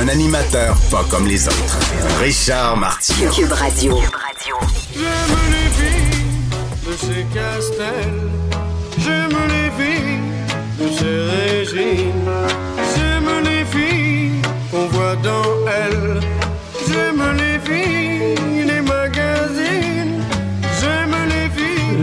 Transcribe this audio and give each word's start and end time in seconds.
Un 0.00 0.08
animateur 0.08 0.76
pas 0.90 1.04
comme 1.10 1.26
les 1.26 1.46
autres. 1.46 1.78
Richard 2.20 2.76
Martineau. 2.76 3.30
Cube 3.30 3.52
Radio. 3.52 3.98
J'aime 4.94 5.38
les 5.50 5.68
filles 5.78 6.30
de 6.86 6.92
ces 6.96 7.26
castels. 7.34 8.30
J'aime 8.98 9.36
les 9.48 9.70
filles 9.84 10.20
de 10.80 10.86
ces 10.98 11.18
régimes. 11.36 12.30
J'aime 12.94 13.44
les 13.44 13.64
filles 13.64 14.42
qu'on 14.70 14.86
voit 14.88 15.16
dans 15.16 15.66
elles. 15.68 16.20
J'aime 16.88 17.22
les 17.36 17.58
filles 17.60 18.01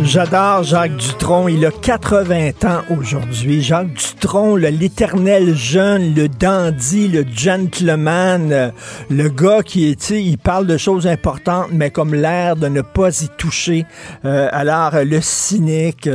J'adore 0.10 0.64
Jacques 0.64 0.98
Dutronc. 0.98 1.50
Il 1.50 1.64
a 1.68 1.70
80 1.70 2.50
ans 2.66 2.82
aujourd'hui. 2.90 3.62
Jacques 3.62 3.94
Dutronc, 3.94 4.56
l'éternel 4.56 5.56
jeune, 5.56 6.16
le 6.16 6.28
dandy, 6.28 7.08
le 7.08 7.24
gentleman, 7.32 8.52
euh, 8.52 8.72
le 9.12 9.30
gars 9.30 9.62
qui 9.62 9.88
est, 9.88 10.10
il 10.10 10.40
parle 10.40 10.66
de 10.66 10.78
choses 10.78 11.06
importantes, 11.06 11.68
mais 11.72 11.92
comme 11.92 12.16
l'air 12.16 12.56
de 12.56 12.68
ne 12.70 12.82
pas 12.82 13.22
y 13.22 13.30
toucher. 13.38 13.86
Euh, 14.26 14.50
alors, 14.52 14.94
le 14.96 15.22
cynique, 15.22 16.10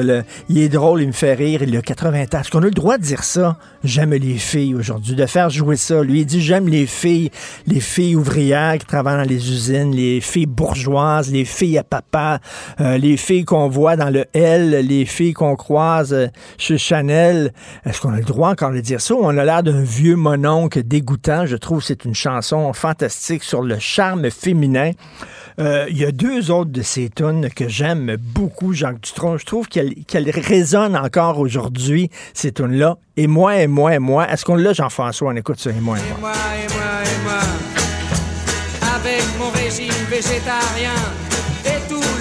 il 0.48 0.58
est 0.58 0.68
drôle, 0.68 1.02
il 1.02 1.06
me 1.06 1.12
fait 1.12 1.34
rire. 1.34 1.62
Il 1.62 1.76
a 1.76 1.80
80 1.80 2.22
ans. 2.22 2.40
Est-ce 2.40 2.50
qu'on 2.50 2.62
a 2.62 2.64
le 2.64 2.70
droit 2.72 2.98
de 2.98 3.04
dire 3.04 3.22
ça? 3.22 3.58
J'aime 3.84 4.12
les 4.12 4.38
filles 4.38 4.74
aujourd'hui, 4.74 5.14
de 5.14 5.26
faire 5.26 5.50
jouer 5.50 5.76
ça. 5.76 6.02
Lui, 6.02 6.20
il 6.20 6.26
dit 6.26 6.40
j'aime 6.42 6.68
les 6.68 6.86
filles, 6.86 7.30
les 7.68 7.80
filles 7.80 8.16
ouvrières 8.16 8.78
qui 8.78 8.86
travaillent 8.86 9.22
dans 9.22 9.30
les 9.30 9.52
usines, 9.52 9.94
les 9.94 10.20
filles 10.20 10.46
bourgeoises, 10.46 11.30
les 11.30 11.44
filles 11.44 11.78
à 11.78 11.84
papa, 11.84 12.40
euh, 12.80 12.98
les 12.98 13.16
filles 13.16 13.44
qu'on 13.44 13.68
voit 13.68 13.83
dans 13.92 14.10
le 14.10 14.24
L, 14.32 14.86
les 14.86 15.04
filles 15.04 15.34
qu'on 15.34 15.54
croise 15.54 16.12
euh, 16.12 16.28
chez 16.58 16.78
Chanel. 16.78 17.52
Est-ce 17.84 18.00
qu'on 18.00 18.12
a 18.14 18.16
le 18.16 18.24
droit 18.24 18.50
encore 18.50 18.72
de 18.72 18.80
dire 18.80 19.00
ça? 19.00 19.14
On 19.14 19.36
a 19.36 19.44
l'air 19.44 19.62
d'un 19.62 19.82
vieux 19.82 20.16
mononcle 20.16 20.82
dégoûtant. 20.82 21.44
Je 21.44 21.56
trouve 21.56 21.80
que 21.80 21.86
c'est 21.86 22.04
une 22.04 22.14
chanson 22.14 22.72
fantastique 22.72 23.44
sur 23.44 23.62
le 23.62 23.78
charme 23.78 24.30
féminin. 24.30 24.92
Euh, 25.60 25.86
Il 25.90 25.98
y 25.98 26.04
a 26.04 26.10
deux 26.10 26.50
autres 26.50 26.72
de 26.72 26.82
ces 26.82 27.10
tunes 27.10 27.48
que 27.50 27.68
j'aime 27.68 28.16
beaucoup, 28.18 28.72
Jacques 28.72 29.02
Dutronc. 29.02 29.36
Je 29.36 29.44
trouve 29.44 29.68
qu'elles 29.68 29.94
qu'elles 30.06 30.30
résonnent 30.30 30.96
encore 30.96 31.38
aujourd'hui, 31.38 32.10
ces 32.32 32.50
tunes-là. 32.52 32.96
Et 33.16 33.26
moi, 33.26 33.58
et 33.58 33.66
moi, 33.68 33.94
et 33.94 33.98
moi. 34.00 34.28
Est-ce 34.30 34.44
qu'on 34.44 34.56
l'a, 34.56 34.72
Jean-François? 34.72 35.30
On 35.30 35.36
écoute 35.36 35.60
ça, 35.60 35.70
et 35.70 35.74
moi, 35.74 35.98
et 35.98 36.00
moi. 36.08 36.18
moi, 36.20 36.32
et 36.32 36.72
moi, 36.74 36.84
et 37.04 37.24
moi. 37.24 37.40
Avec 38.96 39.22
mon 39.38 39.50
régime 39.50 39.92
végétarien 40.10 40.94
et 41.20 41.23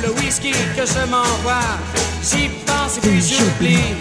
le 0.04 0.12
whisky 0.20 0.52
que 0.76 0.86
je 0.86 1.06
m'envoie, 1.10 1.78
j'y 2.22 2.50
pense 2.66 2.98
et 2.98 3.02
puis 3.02 3.22
j'oublie. 3.22 3.96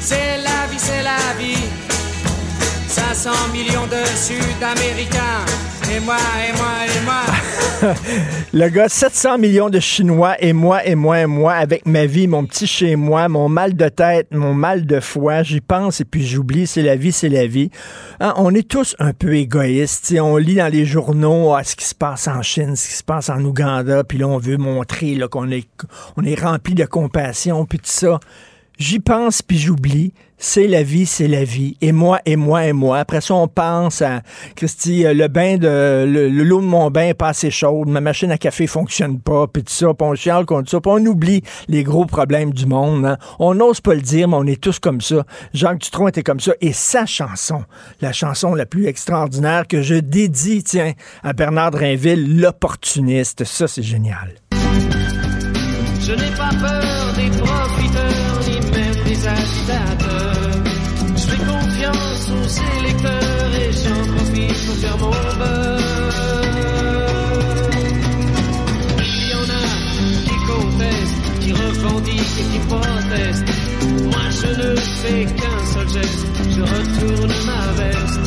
C'est 0.00 0.38
la 0.38 0.66
vie, 0.70 0.78
c'est 0.78 1.02
la 1.02 1.18
vie. 1.38 1.68
500 2.96 3.30
millions 3.52 3.86
de 3.88 4.02
Sud-Américains. 4.16 5.44
Et 5.94 6.00
moi, 6.00 6.16
et 6.16 6.52
moi, 6.56 6.72
et 6.86 7.04
moi. 7.04 7.94
Le 8.54 8.68
gars, 8.70 8.88
700 8.88 9.36
millions 9.36 9.68
de 9.68 9.80
Chinois 9.80 10.36
et 10.40 10.54
moi, 10.54 10.82
et 10.82 10.94
moi, 10.94 11.20
et 11.20 11.26
moi, 11.26 11.52
avec 11.52 11.84
ma 11.84 12.06
vie, 12.06 12.26
mon 12.26 12.46
petit 12.46 12.66
chez 12.66 12.96
moi, 12.96 13.28
mon 13.28 13.50
mal 13.50 13.76
de 13.76 13.90
tête, 13.90 14.28
mon 14.30 14.54
mal 14.54 14.86
de 14.86 15.00
foie, 15.00 15.42
j'y 15.42 15.60
pense 15.60 16.00
et 16.00 16.06
puis 16.06 16.26
j'oublie, 16.26 16.66
c'est 16.66 16.80
la 16.80 16.96
vie, 16.96 17.12
c'est 17.12 17.28
la 17.28 17.46
vie. 17.46 17.70
Hein, 18.18 18.32
on 18.38 18.54
est 18.54 18.66
tous 18.66 18.96
un 18.98 19.12
peu 19.12 19.34
égoïstes. 19.34 20.14
On 20.18 20.38
lit 20.38 20.54
dans 20.54 20.72
les 20.72 20.86
journaux 20.86 21.54
ah, 21.54 21.64
ce 21.64 21.76
qui 21.76 21.84
se 21.84 21.94
passe 21.94 22.26
en 22.28 22.40
Chine, 22.40 22.76
ce 22.76 22.88
qui 22.88 22.94
se 22.94 23.04
passe 23.04 23.28
en 23.28 23.44
Ouganda, 23.44 24.04
puis 24.04 24.16
là, 24.16 24.26
on 24.26 24.38
veut 24.38 24.56
montrer 24.56 25.18
qu'on 25.30 25.50
est, 25.50 25.68
on 26.16 26.24
est 26.24 26.40
rempli 26.40 26.72
de 26.72 26.86
compassion, 26.86 27.66
puis 27.66 27.78
tout 27.78 27.84
ça. 27.90 28.20
J'y 28.78 29.00
pense 29.00 29.42
puis 29.42 29.58
j'oublie. 29.58 30.12
C'est 30.38 30.66
la 30.66 30.82
vie, 30.82 31.06
c'est 31.06 31.28
la 31.28 31.44
vie. 31.44 31.78
Et 31.80 31.92
moi, 31.92 32.20
et 32.26 32.36
moi, 32.36 32.66
et 32.66 32.74
moi. 32.74 32.98
Après 32.98 33.22
ça, 33.22 33.34
on 33.34 33.48
pense 33.48 34.02
à 34.02 34.20
Christy, 34.54 35.06
euh, 35.06 35.14
le 35.14 35.28
bain 35.28 35.56
de 35.56 36.04
le- 36.06 36.30
de 36.30 36.54
mon 36.54 36.90
bain 36.90 37.08
est 37.08 37.14
pas 37.14 37.28
assez 37.28 37.50
chaude, 37.50 37.88
ma 37.88 38.00
machine 38.02 38.30
à 38.30 38.36
café 38.38 38.66
fonctionne 38.66 39.18
pas, 39.18 39.46
puis 39.46 39.62
tout 39.64 39.72
ça, 39.72 39.86
puis 39.94 40.06
on 40.06 40.14
chiale 40.14 40.44
contre 40.44 40.70
ça, 40.70 40.80
puis 40.80 40.92
on 40.94 41.04
oublie 41.06 41.42
les 41.68 41.82
gros 41.84 42.04
problèmes 42.04 42.52
du 42.52 42.66
monde. 42.66 43.06
hein. 43.06 43.16
On 43.38 43.54
n'ose 43.54 43.80
pas 43.80 43.94
le 43.94 44.02
dire, 44.02 44.28
mais 44.28 44.36
on 44.36 44.46
est 44.46 44.60
tous 44.60 44.78
comme 44.78 45.00
ça. 45.00 45.24
Jacques 45.54 45.80
Dutronc 45.80 46.08
était 46.08 46.22
comme 46.22 46.40
ça. 46.40 46.52
Et 46.60 46.72
sa 46.74 47.06
chanson, 47.06 47.64
la 48.02 48.12
chanson 48.12 48.54
la 48.54 48.66
plus 48.66 48.86
extraordinaire 48.86 49.66
que 49.66 49.80
je 49.80 49.94
dédie, 49.94 50.62
tiens, 50.62 50.92
à 51.22 51.32
Bernard 51.32 51.70
Drinville, 51.70 52.40
l'opportuniste. 52.40 53.44
Ça, 53.44 53.66
c'est 53.68 53.82
génial. 53.82 54.34
Je 56.00 56.12
n'ai 56.12 56.30
pas 56.36 56.50
peur 56.60 57.12
des 57.16 57.30
profiteurs, 57.38 58.40
ni 58.46 58.54
même 58.70 59.04
des 59.04 59.26
agitateurs. 59.26 60.25
Il 64.68 64.82
y 64.82 64.82
en 69.34 69.42
a 69.52 69.62
qui 69.80 70.36
contestent, 70.46 71.40
qui 71.40 71.52
revendiquent 71.52 72.38
et 72.40 72.46
qui 72.52 72.58
protestent. 72.68 73.48
Moi 74.02 74.26
je 74.30 74.48
ne 74.48 74.76
fais 74.76 75.24
qu'un 75.24 75.60
seul 75.72 75.88
geste. 75.88 76.26
Je 76.50 76.62
retourne 76.62 77.34
ma 77.46 77.62
veste. 77.82 78.26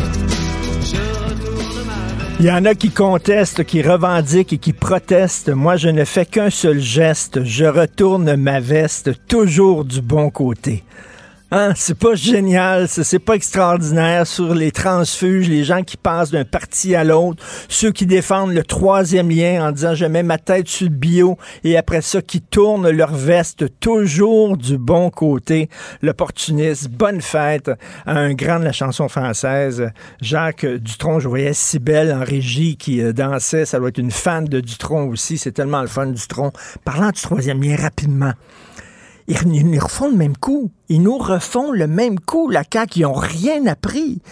Il 2.40 2.46
y 2.46 2.52
en 2.52 2.64
a 2.64 2.74
qui 2.74 2.90
contestent, 2.90 3.66
qui 3.66 3.82
revendiquent 3.82 4.54
et 4.54 4.58
qui 4.60 4.72
protestent. 4.72 5.50
Moi, 5.50 5.76
je 5.76 5.90
ne 5.90 6.06
fais 6.06 6.26
qu'un 6.26 6.50
seul 6.50 6.80
geste. 6.80 7.44
Je 7.44 7.66
retourne 7.66 8.38
ma 8.38 8.62
veste 8.62 9.12
toujours 9.28 9.84
du 9.84 10.02
bon 10.02 10.30
côté. 10.30 10.86
Hein? 11.52 11.74
C'est 11.76 11.98
pas 11.98 12.14
génial, 12.14 12.88
c'est 12.88 13.18
pas 13.18 13.34
extraordinaire 13.34 14.28
sur 14.28 14.54
les 14.54 14.72
transfuges, 14.72 15.50
les 15.50 15.64
gens 15.64 15.82
qui 15.82 15.98
passent 15.98 16.30
d'un 16.30 16.46
parti 16.46 16.94
à 16.94 17.04
l'autre, 17.04 17.44
ceux 17.68 17.92
qui 17.92 18.06
défendent 18.06 18.54
le 18.54 18.64
troisième 18.64 19.32
lien 19.32 19.68
en 19.68 19.72
disant 19.72 19.96
je 19.96 20.06
mets 20.06 20.22
ma 20.22 20.38
tête 20.38 20.68
sur 20.68 20.88
le 20.88 20.94
bio 20.94 21.38
et 21.64 21.76
après 21.76 22.02
ça 22.02 22.22
qui 22.22 22.42
tournent 22.42 22.90
leur 22.92 23.16
veste 23.16 23.66
toujours 23.80 24.58
du 24.58 24.78
bon 24.78 25.10
côté. 25.10 25.70
L'opportuniste, 26.04 26.88
bonne 26.90 27.20
fête 27.20 27.72
à 28.06 28.20
un 28.20 28.36
grand 28.36 28.60
de 28.60 28.66
la 28.66 28.72
chanson 28.72 29.10
française, 29.10 29.90
Jacques 30.22 30.68
Dutronc. 30.68 31.20
Je 31.20 31.28
voyais 31.28 31.54
Cybelle 31.54 32.14
en 32.14 32.24
régie 32.24 32.78
qui 32.78 33.02
euh, 33.02 33.12
dansait, 33.12 33.66
ça 33.66 33.80
doit 33.80 33.90
être 33.90 33.98
une 33.98 34.12
fan 34.12 34.46
de 34.46 34.60
Dutronc 34.60 35.08
aussi, 35.08 35.40
c'est 35.40 35.52
tellement 35.52 35.82
le 35.82 35.88
fun 35.88 36.08
Dutronc. 36.08 36.52
Parlant 36.86 37.10
du 37.10 37.20
troisième 37.20 37.64
lien 37.64 37.76
rapidement. 37.76 38.34
Ils, 39.30 39.70
nous 39.70 39.80
refont 39.80 40.10
le 40.10 40.18
même 40.18 40.36
coup. 40.36 40.72
Ils 40.90 41.04
nous 41.04 41.20
refont 41.20 41.72
le 41.72 41.86
même 41.86 42.20
coup. 42.20 42.50
La 42.50 42.64
CAQ, 42.64 43.00
ils 43.00 43.02
n'ont 43.04 43.14
rien 43.14 43.68
appris. 43.68 44.24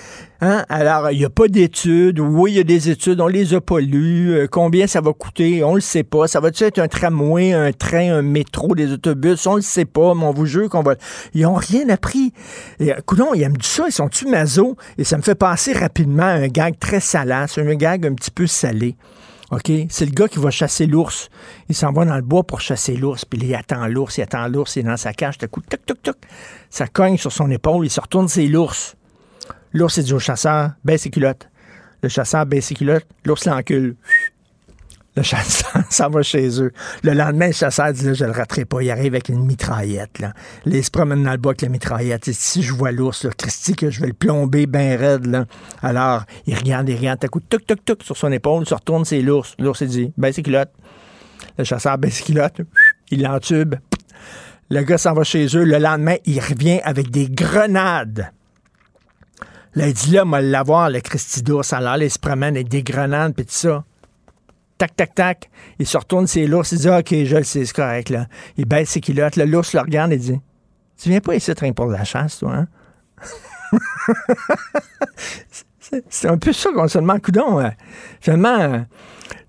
Hein? 0.42 0.66
Alors, 0.70 1.12
il 1.12 1.20
n'y 1.20 1.26
a 1.26 1.30
pas 1.30 1.48
d'études. 1.48 2.20
Oui, 2.20 2.54
il 2.54 2.58
y 2.58 2.60
a 2.60 2.64
des 2.64 2.90
études. 2.90 3.22
On 3.22 3.28
les 3.28 3.54
a 3.54 3.62
pas 3.62 3.80
lues. 3.80 4.34
Euh, 4.34 4.48
combien 4.48 4.88
ça 4.88 5.00
va 5.00 5.14
coûter? 5.14 5.64
On 5.64 5.76
le 5.76 5.82
sait 5.82 6.02
pas. 6.02 6.28
Ça 6.28 6.40
va-tu 6.40 6.64
être 6.64 6.80
un 6.80 6.88
tramway, 6.88 7.54
un 7.54 7.72
train, 7.74 8.12
un 8.12 8.22
métro, 8.24 8.74
des 8.74 8.92
autobus? 8.92 9.46
On 9.46 9.58
le 9.58 9.62
sait 9.62 9.86
pas, 9.86 10.16
mais 10.16 10.24
on 10.24 10.34
vous 10.34 10.48
jure 10.48 10.68
qu'on 10.68 10.82
va... 10.82 10.96
Ils 11.36 11.44
n'ont 11.44 11.54
rien 11.54 11.88
appris. 11.90 12.34
Et, 12.80 12.92
coudonc, 13.06 13.36
ils 13.36 13.44
aiment 13.44 13.62
ça. 13.62 13.84
Ils 13.88 13.92
sont-tu 13.92 14.26
maso? 14.26 14.78
Et 14.98 15.04
ça 15.04 15.18
me 15.18 15.22
fait 15.22 15.36
penser 15.36 15.74
rapidement 15.74 16.24
un 16.24 16.48
gag 16.48 16.80
très 16.80 17.02
salace, 17.02 17.60
un 17.60 17.76
gag 17.76 18.08
un 18.08 18.16
petit 18.16 18.32
peu 18.32 18.48
salé. 18.48 18.96
OK? 19.52 19.72
C'est 19.90 20.06
le 20.06 20.12
gars 20.12 20.28
qui 20.28 20.40
va 20.40 20.52
chasser 20.52 20.88
l'ours. 20.88 21.30
Il 21.70 21.76
s'en 21.76 21.92
va 21.94 22.04
dans 22.06 22.16
le 22.16 22.22
bois 22.22 22.44
pour 22.44 22.60
chasser 22.60 22.98
l'ours, 22.98 23.24
puis 23.24 23.40
il 23.42 23.56
attend 23.56 23.88
l'ours, 23.88 24.18
il 24.18 24.22
attend 24.22 24.48
l'ours, 24.48 24.76
il 24.76 24.80
est 24.80 24.84
dans 24.84 24.98
sa 24.98 25.14
cage, 25.14 25.38
tout 25.38 25.48
coup, 25.48 25.62
toc, 25.62 25.86
toc, 25.86 26.02
toc. 26.02 26.18
Ça 26.70 26.88
cogne 26.88 27.18
sur 27.18 27.32
son 27.32 27.50
épaule, 27.50 27.86
il 27.86 27.90
se 27.90 28.02
retourne, 28.02 28.28
c'est 28.28 28.48
l'ours. 28.48 28.96
L'ours, 29.74 29.98
il 29.98 30.04
dit 30.04 30.14
au 30.14 30.20
chasseur, 30.20 30.72
baisse 30.84 31.04
ses 31.04 31.10
culottes. 31.10 31.50
Le 32.02 32.10
chasseur 32.10 32.46
baisse 32.46 32.66
ses 32.66 32.76
culottes, 32.76 33.08
l'ours 33.26 33.46
l'encule. 33.46 33.96
Le 35.18 35.24
chasseur 35.24 35.82
s'en 35.90 36.10
va 36.12 36.22
chez 36.22 36.62
eux. 36.62 36.72
Le 37.02 37.14
lendemain, 37.14 37.48
le 37.48 37.52
chasseur 37.52 37.92
dit, 37.92 38.06
là, 38.06 38.14
je 38.14 38.24
le 38.24 38.30
raterai 38.30 38.66
pas. 38.66 38.84
Il 38.84 38.92
arrive 38.92 39.16
avec 39.16 39.30
une 39.30 39.44
mitraillette, 39.48 40.20
là. 40.20 40.32
Il 40.68 40.84
se 40.84 40.92
promène 40.92 41.24
dans 41.24 41.32
le 41.32 41.38
bois 41.38 41.54
avec 41.54 41.64
la 41.64 41.70
mitraillette. 41.70 42.32
Si 42.32 42.62
je 42.62 42.72
vois 42.72 42.92
l'ours, 42.92 43.24
là, 43.24 43.32
Christy, 43.36 43.76
que 43.76 43.90
je 43.90 44.00
vais 44.00 44.08
le 44.08 44.14
plomber 44.14 44.68
bien 44.68 44.96
raide, 44.96 45.26
là. 45.26 45.46
Alors, 45.82 46.24
il 46.46 46.54
regarde, 46.54 46.88
il 46.88 46.96
regarde, 46.96 47.20
t'as 47.20 47.30
coup, 47.30 47.40
toc, 47.40 47.66
toc, 47.66 47.84
toc, 47.84 48.04
sur 48.04 48.16
son 48.16 48.32
épaule, 48.32 48.62
il 48.62 48.70
se 48.70 48.76
retourne, 48.76 49.06
c'est 49.06 49.24
l'ours. 49.24 49.56
L'ours, 49.58 49.82
il 49.82 49.88
dit, 49.88 50.14
baisse 50.18 50.36
ses 50.36 50.44
culottes. 50.44 50.72
Le 51.58 51.64
chasseur 51.64 51.98
baisse 51.98 52.18
ses 52.18 52.24
culottes. 52.24 52.62
Il 53.10 53.24
l'entube. 53.24 53.74
Le 54.70 54.84
gars 54.84 55.00
s'en 55.00 55.14
va 55.14 55.24
chez 55.24 55.48
eux. 55.58 55.64
Le 55.64 55.80
lendemain, 55.80 56.18
il 56.26 56.40
revient 56.40 56.80
avec 56.84 57.10
des 57.10 57.28
grenades. 57.28 58.30
Là, 59.74 59.88
il 59.88 59.94
dit 59.96 60.12
là, 60.12 60.26
moi, 60.26 60.42
l'avoir, 60.42 60.92
le 60.92 61.00
Christy 61.00 61.42
d'ours. 61.42 61.74
Alors, 61.74 61.98
il 61.98 62.12
se 62.12 62.20
promène 62.20 62.56
avec 62.56 62.68
des 62.68 62.84
grenades, 62.84 63.34
puis 63.34 63.46
tout 63.46 63.52
ça. 63.52 63.84
Tac, 64.78 64.96
tac, 64.96 65.16
tac. 65.16 65.50
Il 65.80 65.88
se 65.88 65.98
retourne 65.98 66.28
ses 66.28 66.48
l'ours. 66.48 66.72
Il 66.72 66.80
dit, 66.80 66.90
OK, 66.90 67.10
je 67.10 67.36
le 67.38 67.44
sais, 67.44 67.66
c'est 67.66 67.76
correct, 67.76 68.10
là. 68.10 68.28
Il 68.58 68.66
baisse 68.66 68.90
ses 68.90 69.02
culottes. 69.02 69.36
L'ours 69.36 69.74
le 69.74 69.80
regarde 69.80 70.14
et 70.14 70.18
dit, 70.18 70.40
tu 70.98 71.10
viens 71.10 71.20
pas 71.20 71.36
ici 71.36 71.54
train 71.56 71.72
pour 71.74 71.88
la 71.88 72.04
chasse, 72.04 72.40
toi, 72.40 72.54
hein? 72.56 72.68
c'est 76.10 76.28
un 76.28 76.38
peu 76.38 76.54
ça 76.54 76.70
qu'on 76.72 76.88
se 76.88 76.98
demande, 76.98 77.22
coudon. 77.22 77.60
Hein. 77.60 77.74
Finalement, 78.22 78.86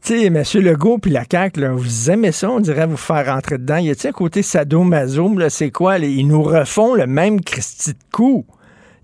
tu 0.03 0.19
sais, 0.21 0.27
M. 0.27 0.43
Legault 0.55 0.99
puis 0.99 1.11
la 1.11 1.25
CAQ, 1.31 1.61
là, 1.61 1.73
vous 1.73 2.11
aimez 2.11 2.33
ça, 2.33 2.51
on 2.51 2.61
dirait 2.61 2.87
vous 2.87 2.97
faire 2.97 3.27
rentrer 3.27 3.59
dedans. 3.59 3.77
Y 3.77 3.91
a-t-il 3.91 4.09
un 4.09 4.13
côté 4.13 4.43
sadomaso, 4.43 5.29
là, 5.37 5.51
c'est 5.51 5.71
quoi? 5.71 5.99
Ils 5.99 6.27
nous 6.27 6.43
refont 6.43 6.95
le 6.95 7.07
même 7.07 7.41
Christy 7.41 7.93
de 7.93 7.99
coup. 8.13 8.47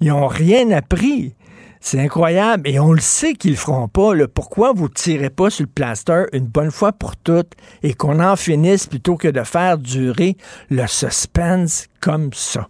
Ils 0.01 0.13
ont 0.13 0.27
rien 0.27 0.71
appris. 0.71 1.35
C'est 1.85 2.01
incroyable. 2.01 2.67
Et 2.67 2.81
on 2.81 2.93
le 2.93 3.01
sait 3.01 3.35
qu'ils 3.35 3.53
le 3.53 3.57
feront 3.59 3.89
pas. 3.89 4.15
Là. 4.15 4.27
Pourquoi 4.27 4.73
vous 4.73 4.89
tirez 4.89 5.29
pas 5.29 5.51
sur 5.51 5.65
le 5.65 5.71
plaster 5.71 6.25
une 6.33 6.47
bonne 6.47 6.71
fois 6.71 6.93
pour 6.93 7.15
toutes 7.15 7.53
et 7.83 7.93
qu'on 7.93 8.21
en 8.21 8.37
finisse 8.37 8.87
plutôt 8.87 9.17
que 9.17 9.29
de 9.29 9.43
faire 9.45 9.77
durer 9.77 10.39
le 10.71 10.87
suspense 10.87 11.89
comme 12.01 12.31
ça? 12.33 12.69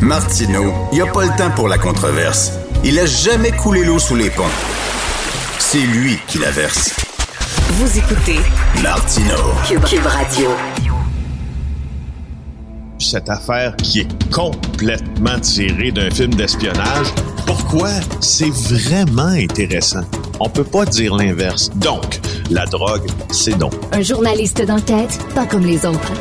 Martineau, 0.00 0.72
il 0.92 0.96
n'y 0.96 1.00
a 1.00 1.10
pas 1.10 1.24
le 1.24 1.36
temps 1.36 1.50
pour 1.50 1.66
la 1.66 1.78
controverse. 1.78 2.52
Il 2.84 2.96
a 3.00 3.06
jamais 3.06 3.50
coulé 3.50 3.82
l'eau 3.82 3.98
sous 3.98 4.14
les 4.14 4.30
ponts. 4.30 4.44
C'est 5.58 5.78
lui 5.78 6.16
qui 6.28 6.38
la 6.38 6.52
verse. 6.52 6.94
Vous 7.72 7.98
écoutez 7.98 8.38
Martino. 8.80 9.34
Cube, 9.66 10.06
Radio. 10.06 10.50
Cette 12.98 13.28
affaire 13.30 13.76
qui 13.76 14.00
est 14.00 14.30
complètement 14.32 15.38
tirée 15.40 15.92
d'un 15.92 16.10
film 16.10 16.34
d'espionnage, 16.34 17.06
pourquoi 17.46 17.88
c'est 18.20 18.50
vraiment 18.50 19.28
intéressant? 19.28 20.02
On 20.40 20.48
peut 20.48 20.64
pas 20.64 20.84
dire 20.84 21.14
l'inverse. 21.16 21.70
Donc, 21.76 22.20
la 22.50 22.64
drogue, 22.66 23.06
c'est 23.30 23.56
non. 23.56 23.70
Un 23.92 24.02
journaliste 24.02 24.64
d'enquête, 24.64 25.18
pas 25.34 25.46
comme 25.46 25.64
les 25.64 25.86
autres. 25.86 26.12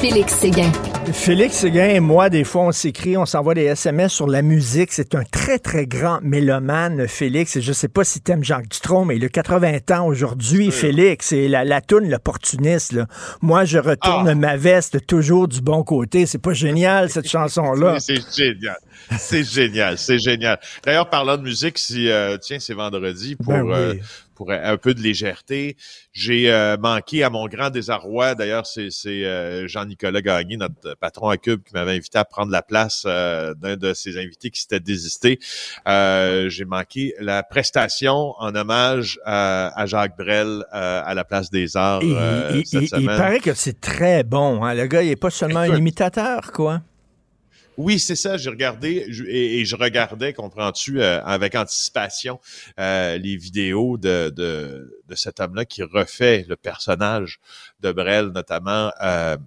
Félix 0.00 0.32
Séguin. 0.34 0.70
Félix 1.12 1.56
Séguin 1.56 1.88
et 1.88 2.00
moi, 2.00 2.30
des 2.30 2.44
fois, 2.44 2.62
on 2.62 2.72
s'écrit, 2.72 3.16
on 3.18 3.26
s'envoie 3.26 3.52
des 3.54 3.64
SMS 3.64 4.12
sur 4.12 4.26
la 4.26 4.40
musique. 4.40 4.92
C'est 4.92 5.14
un 5.14 5.24
très, 5.30 5.58
très 5.58 5.86
grand 5.86 6.20
mélomane, 6.22 7.06
Félix. 7.06 7.56
Et 7.56 7.60
je 7.60 7.72
sais 7.72 7.88
pas 7.88 8.02
si 8.04 8.20
t'aimes 8.20 8.42
Jacques 8.44 8.68
Dutronc, 8.70 9.04
mais 9.04 9.16
il 9.16 9.24
a 9.24 9.28
80 9.28 9.78
ans 9.92 10.06
aujourd'hui, 10.06 10.70
Félix. 10.70 11.32
Et 11.32 11.48
la, 11.48 11.64
la 11.64 11.82
toune, 11.82 12.08
l'opportuniste, 12.08 12.92
là. 12.92 13.06
Moi, 13.42 13.64
je 13.66 13.76
retourne 13.78 14.28
Ah. 14.28 14.34
ma 14.34 14.56
veste 14.56 15.06
toujours 15.06 15.48
du 15.48 15.60
bon 15.60 15.82
côté. 15.82 16.19
C'est 16.26 16.38
pas 16.38 16.52
génial, 16.52 17.10
cette 17.10 17.28
chanson-là. 17.30 17.98
C'est 18.00 18.20
génial. 18.36 18.76
C'est 19.18 19.44
génial. 19.44 19.98
C'est 19.98 20.18
génial. 20.18 20.58
D'ailleurs, 20.84 21.08
parlant 21.10 21.36
de 21.36 21.42
musique, 21.42 21.78
si, 21.78 22.08
euh, 22.10 22.36
tiens, 22.38 22.58
c'est 22.60 22.74
vendredi 22.74 23.36
pour, 23.36 23.52
Ben 23.52 23.62
oui. 23.62 23.72
euh, 23.74 23.94
pour 24.40 24.50
un 24.52 24.78
peu 24.78 24.94
de 24.94 25.02
légèreté. 25.02 25.76
J'ai 26.14 26.50
euh, 26.50 26.78
manqué 26.78 27.22
à 27.22 27.28
mon 27.28 27.46
grand 27.46 27.68
désarroi. 27.68 28.34
D'ailleurs, 28.34 28.64
c'est 28.64 28.88
euh, 29.06 29.68
Jean-Nicolas 29.68 30.22
Gagné, 30.22 30.56
notre 30.56 30.94
patron 30.94 31.28
à 31.28 31.36
Cube, 31.36 31.60
qui 31.62 31.74
m'avait 31.74 31.92
invité 31.96 32.16
à 32.16 32.24
prendre 32.24 32.50
la 32.50 32.62
place 32.62 33.02
euh, 33.04 33.52
d'un 33.52 33.76
de 33.76 33.92
ses 33.92 34.16
invités 34.16 34.48
qui 34.48 34.62
s'était 34.62 34.80
désisté. 34.80 35.38
Euh, 35.86 36.48
J'ai 36.48 36.64
manqué 36.64 37.12
la 37.20 37.42
prestation 37.42 38.32
en 38.38 38.54
hommage 38.54 39.18
à, 39.26 39.78
à 39.78 39.84
Jacques 39.84 40.16
Brel 40.16 40.64
euh, 40.72 41.02
à 41.04 41.12
la 41.12 41.24
place 41.24 41.50
des 41.50 41.76
Arts 41.76 42.00
Et- 42.02 42.64
il, 42.72 43.06
paraît 43.06 43.40
que 43.40 43.52
c'est 43.52 43.78
très 43.78 44.22
bon. 44.24 44.64
hein. 44.64 44.72
Le 44.72 44.86
gars, 44.86 45.02
il 45.02 45.10
est 45.10 45.16
pas 45.16 45.28
seulement 45.28 45.60
un 45.60 45.76
imitateur, 45.76 46.50
quoi. 46.52 46.80
Oui, 47.82 47.98
c'est 47.98 48.14
ça. 48.14 48.36
J'ai 48.36 48.50
regardé 48.50 49.06
et, 49.26 49.64
je 49.64 49.74
regardais, 49.74 50.34
comprends-tu, 50.34 51.00
euh, 51.00 51.24
avec 51.24 51.54
anticipation 51.54 52.38
euh, 52.78 53.16
les 53.16 53.38
vidéos 53.38 53.96
de, 53.96 54.30
de, 54.36 55.00
de 55.08 55.14
cet 55.14 55.40
homme-là 55.40 55.64
qui 55.64 55.82
refait 55.82 56.44
le 56.46 56.56
personnage 56.56 57.40
de 57.80 57.90
Brel, 57.90 58.26
notamment. 58.26 58.92
Euh, 59.00 59.38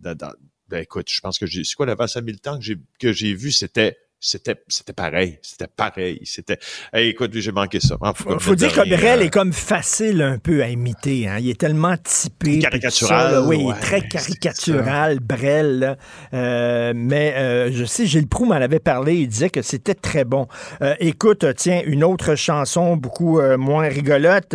ben, 0.00 0.78
écoute, 0.78 1.10
je 1.10 1.20
pense 1.20 1.40
que 1.40 1.46
j'ai. 1.46 1.64
C'est 1.64 1.74
quoi 1.74 1.86
la 1.86 1.96
Vincent 1.96 2.22
Militant 2.22 2.56
que 2.56 2.64
j'ai 2.64 2.76
que 3.00 3.12
j'ai 3.12 3.34
vu, 3.34 3.50
c'était. 3.50 3.98
C'était, 4.24 4.54
c'était 4.68 4.92
pareil, 4.92 5.40
c'était 5.42 5.66
pareil, 5.66 6.20
c'était. 6.22 6.56
Hey, 6.92 7.08
écoute, 7.08 7.32
j'ai 7.34 7.50
manqué 7.50 7.80
ça. 7.80 7.96
Cas, 8.00 8.12
Faut, 8.14 8.38
faut 8.38 8.54
dire 8.54 8.72
que 8.72 8.88
Brel 8.88 9.20
est 9.20 9.30
comme 9.30 9.52
facile 9.52 10.22
un 10.22 10.38
peu 10.38 10.62
à 10.62 10.68
imiter. 10.68 11.26
Hein. 11.26 11.38
Il 11.40 11.50
est 11.50 11.58
tellement 11.58 11.96
typé. 11.96 12.60
Caricatural, 12.60 13.32
ça. 13.32 13.42
Oui, 13.42 13.58
il 13.58 13.66
ouais, 13.66 13.80
très 13.80 14.00
caricatural, 14.00 15.18
Brel. 15.18 15.80
là. 15.80 15.96
Euh, 16.34 16.92
mais 16.94 17.34
euh, 17.36 17.72
je 17.72 17.84
sais, 17.84 18.06
Gilles 18.06 18.28
Proux 18.28 18.44
m'en 18.44 18.54
avait 18.54 18.78
parlé. 18.78 19.16
Il 19.16 19.26
disait 19.26 19.50
que 19.50 19.60
c'était 19.60 19.94
très 19.96 20.24
bon. 20.24 20.46
Euh, 20.82 20.94
écoute, 21.00 21.44
tiens, 21.56 21.82
une 21.84 22.04
autre 22.04 22.36
chanson 22.36 22.96
beaucoup 22.96 23.40
moins 23.58 23.88
rigolote. 23.88 24.54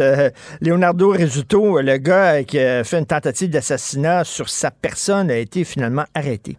Leonardo 0.62 1.10
Rizzuto, 1.10 1.82
le 1.82 1.98
gars 1.98 2.46
qui 2.46 2.58
a 2.58 2.86
fait 2.86 3.00
une 3.00 3.06
tentative 3.06 3.50
d'assassinat 3.50 4.24
sur 4.24 4.48
sa 4.48 4.72
personne, 4.72 5.30
a 5.30 5.36
été 5.36 5.66
finalement 5.66 6.06
arrêté. 6.14 6.58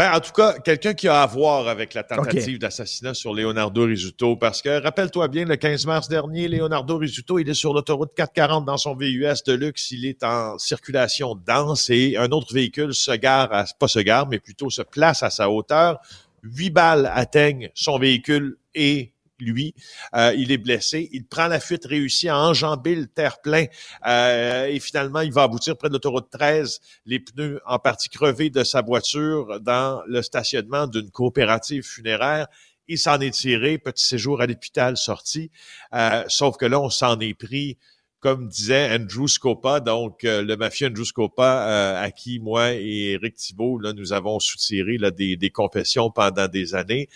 Ben, 0.00 0.14
en 0.14 0.20
tout 0.20 0.32
cas, 0.32 0.54
quelqu'un 0.58 0.94
qui 0.94 1.08
a 1.08 1.20
à 1.20 1.26
voir 1.26 1.68
avec 1.68 1.92
la 1.92 2.02
tentative 2.02 2.58
d'assassinat 2.58 3.12
sur 3.12 3.34
Leonardo 3.34 3.84
Rizzuto, 3.84 4.34
parce 4.34 4.62
que, 4.62 4.82
rappelle-toi 4.82 5.28
bien, 5.28 5.44
le 5.44 5.56
15 5.56 5.84
mars 5.84 6.08
dernier, 6.08 6.48
Leonardo 6.48 6.96
Rizzuto, 6.96 7.38
il 7.38 7.46
est 7.50 7.52
sur 7.52 7.74
l'autoroute 7.74 8.12
440 8.16 8.64
dans 8.64 8.78
son 8.78 8.94
VUS 8.94 9.42
de 9.46 9.52
luxe, 9.52 9.90
il 9.90 10.06
est 10.06 10.24
en 10.24 10.56
circulation 10.56 11.38
dense 11.46 11.90
et 11.90 12.16
un 12.16 12.30
autre 12.30 12.54
véhicule 12.54 12.94
se 12.94 13.10
gare, 13.10 13.52
à, 13.52 13.66
pas 13.78 13.88
se 13.88 13.98
gare, 13.98 14.26
mais 14.26 14.38
plutôt 14.38 14.70
se 14.70 14.80
place 14.80 15.22
à 15.22 15.28
sa 15.28 15.50
hauteur. 15.50 16.00
Huit 16.42 16.70
balles 16.70 17.12
atteignent 17.12 17.68
son 17.74 17.98
véhicule 17.98 18.56
et 18.74 19.12
lui, 19.40 19.74
Euh, 20.14 20.34
il 20.36 20.52
est 20.52 20.58
blessé. 20.58 21.08
Il 21.12 21.24
prend 21.26 21.46
la 21.46 21.60
fuite, 21.60 21.84
réussit 21.86 22.28
à 22.28 22.38
enjamber 22.38 22.94
le 22.94 23.06
terre-plein 23.06 23.66
euh, 24.06 24.66
et 24.66 24.80
finalement, 24.80 25.20
il 25.20 25.32
va 25.32 25.42
aboutir 25.44 25.76
près 25.76 25.88
de 25.88 25.94
l'autoroute 25.94 26.30
13, 26.30 26.80
les 27.06 27.20
pneus 27.20 27.60
en 27.66 27.78
partie 27.78 28.08
crevés 28.08 28.50
de 28.50 28.64
sa 28.64 28.82
voiture 28.82 29.60
dans 29.60 30.02
le 30.06 30.22
stationnement 30.22 30.86
d'une 30.86 31.10
coopérative 31.10 31.84
funéraire. 31.84 32.46
Il 32.88 32.98
s'en 32.98 33.20
est 33.20 33.30
tiré, 33.30 33.78
petit 33.78 34.04
séjour 34.04 34.40
à 34.40 34.46
l'hôpital 34.46 34.96
sorti, 34.96 35.50
Euh, 35.94 36.24
sauf 36.28 36.56
que 36.56 36.66
là, 36.66 36.80
on 36.80 36.90
s'en 36.90 37.18
est 37.20 37.34
pris 37.34 37.76
comme 38.20 38.48
disait 38.48 38.94
Andrew 38.94 39.26
Scopa, 39.28 39.80
donc 39.80 40.24
le 40.24 40.54
mafieux 40.54 40.88
Andrew 40.88 41.04
Scopa, 41.04 41.96
à 41.98 42.10
qui 42.10 42.38
moi 42.38 42.74
et 42.74 43.12
Eric 43.12 43.34
Thibault, 43.34 43.80
nous 43.94 44.12
avons 44.12 44.38
soutiré 44.40 44.98
là, 44.98 45.10
des 45.10 45.50
confessions 45.50 46.10
pendant 46.10 46.46
des 46.46 46.74
années. 46.74 47.08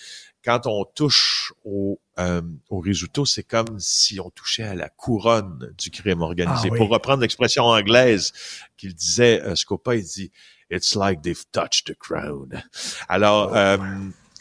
Quand 0.45 0.67
on 0.67 0.85
touche 0.85 1.55
au, 1.65 1.99
euh, 2.19 2.43
au 2.69 2.79
risotto, 2.81 3.25
c'est 3.25 3.43
comme 3.43 3.79
si 3.79 4.21
on 4.21 4.29
touchait 4.31 4.65
à 4.65 4.75
la 4.75 4.91
couronne 4.91 5.75
du 5.79 5.91
crime 5.91 6.21
organisé. 6.21 6.69
Ah 6.71 6.73
oui. 6.73 6.79
Pour 6.79 6.91
reprendre 6.91 7.23
l'expression 7.23 7.65
anglaise 7.65 8.33
qu'il 8.77 8.95
disait, 8.95 9.41
euh, 9.43 9.55
Scopa, 9.57 9.97
il 9.97 10.05
dit 10.05 10.31
«It's 10.71 10.95
like 10.95 11.23
they've 11.23 11.45
touched 11.53 11.87
the 11.87 11.99
crown». 11.99 12.63
Alors, 13.09 13.57
euh, 13.57 13.79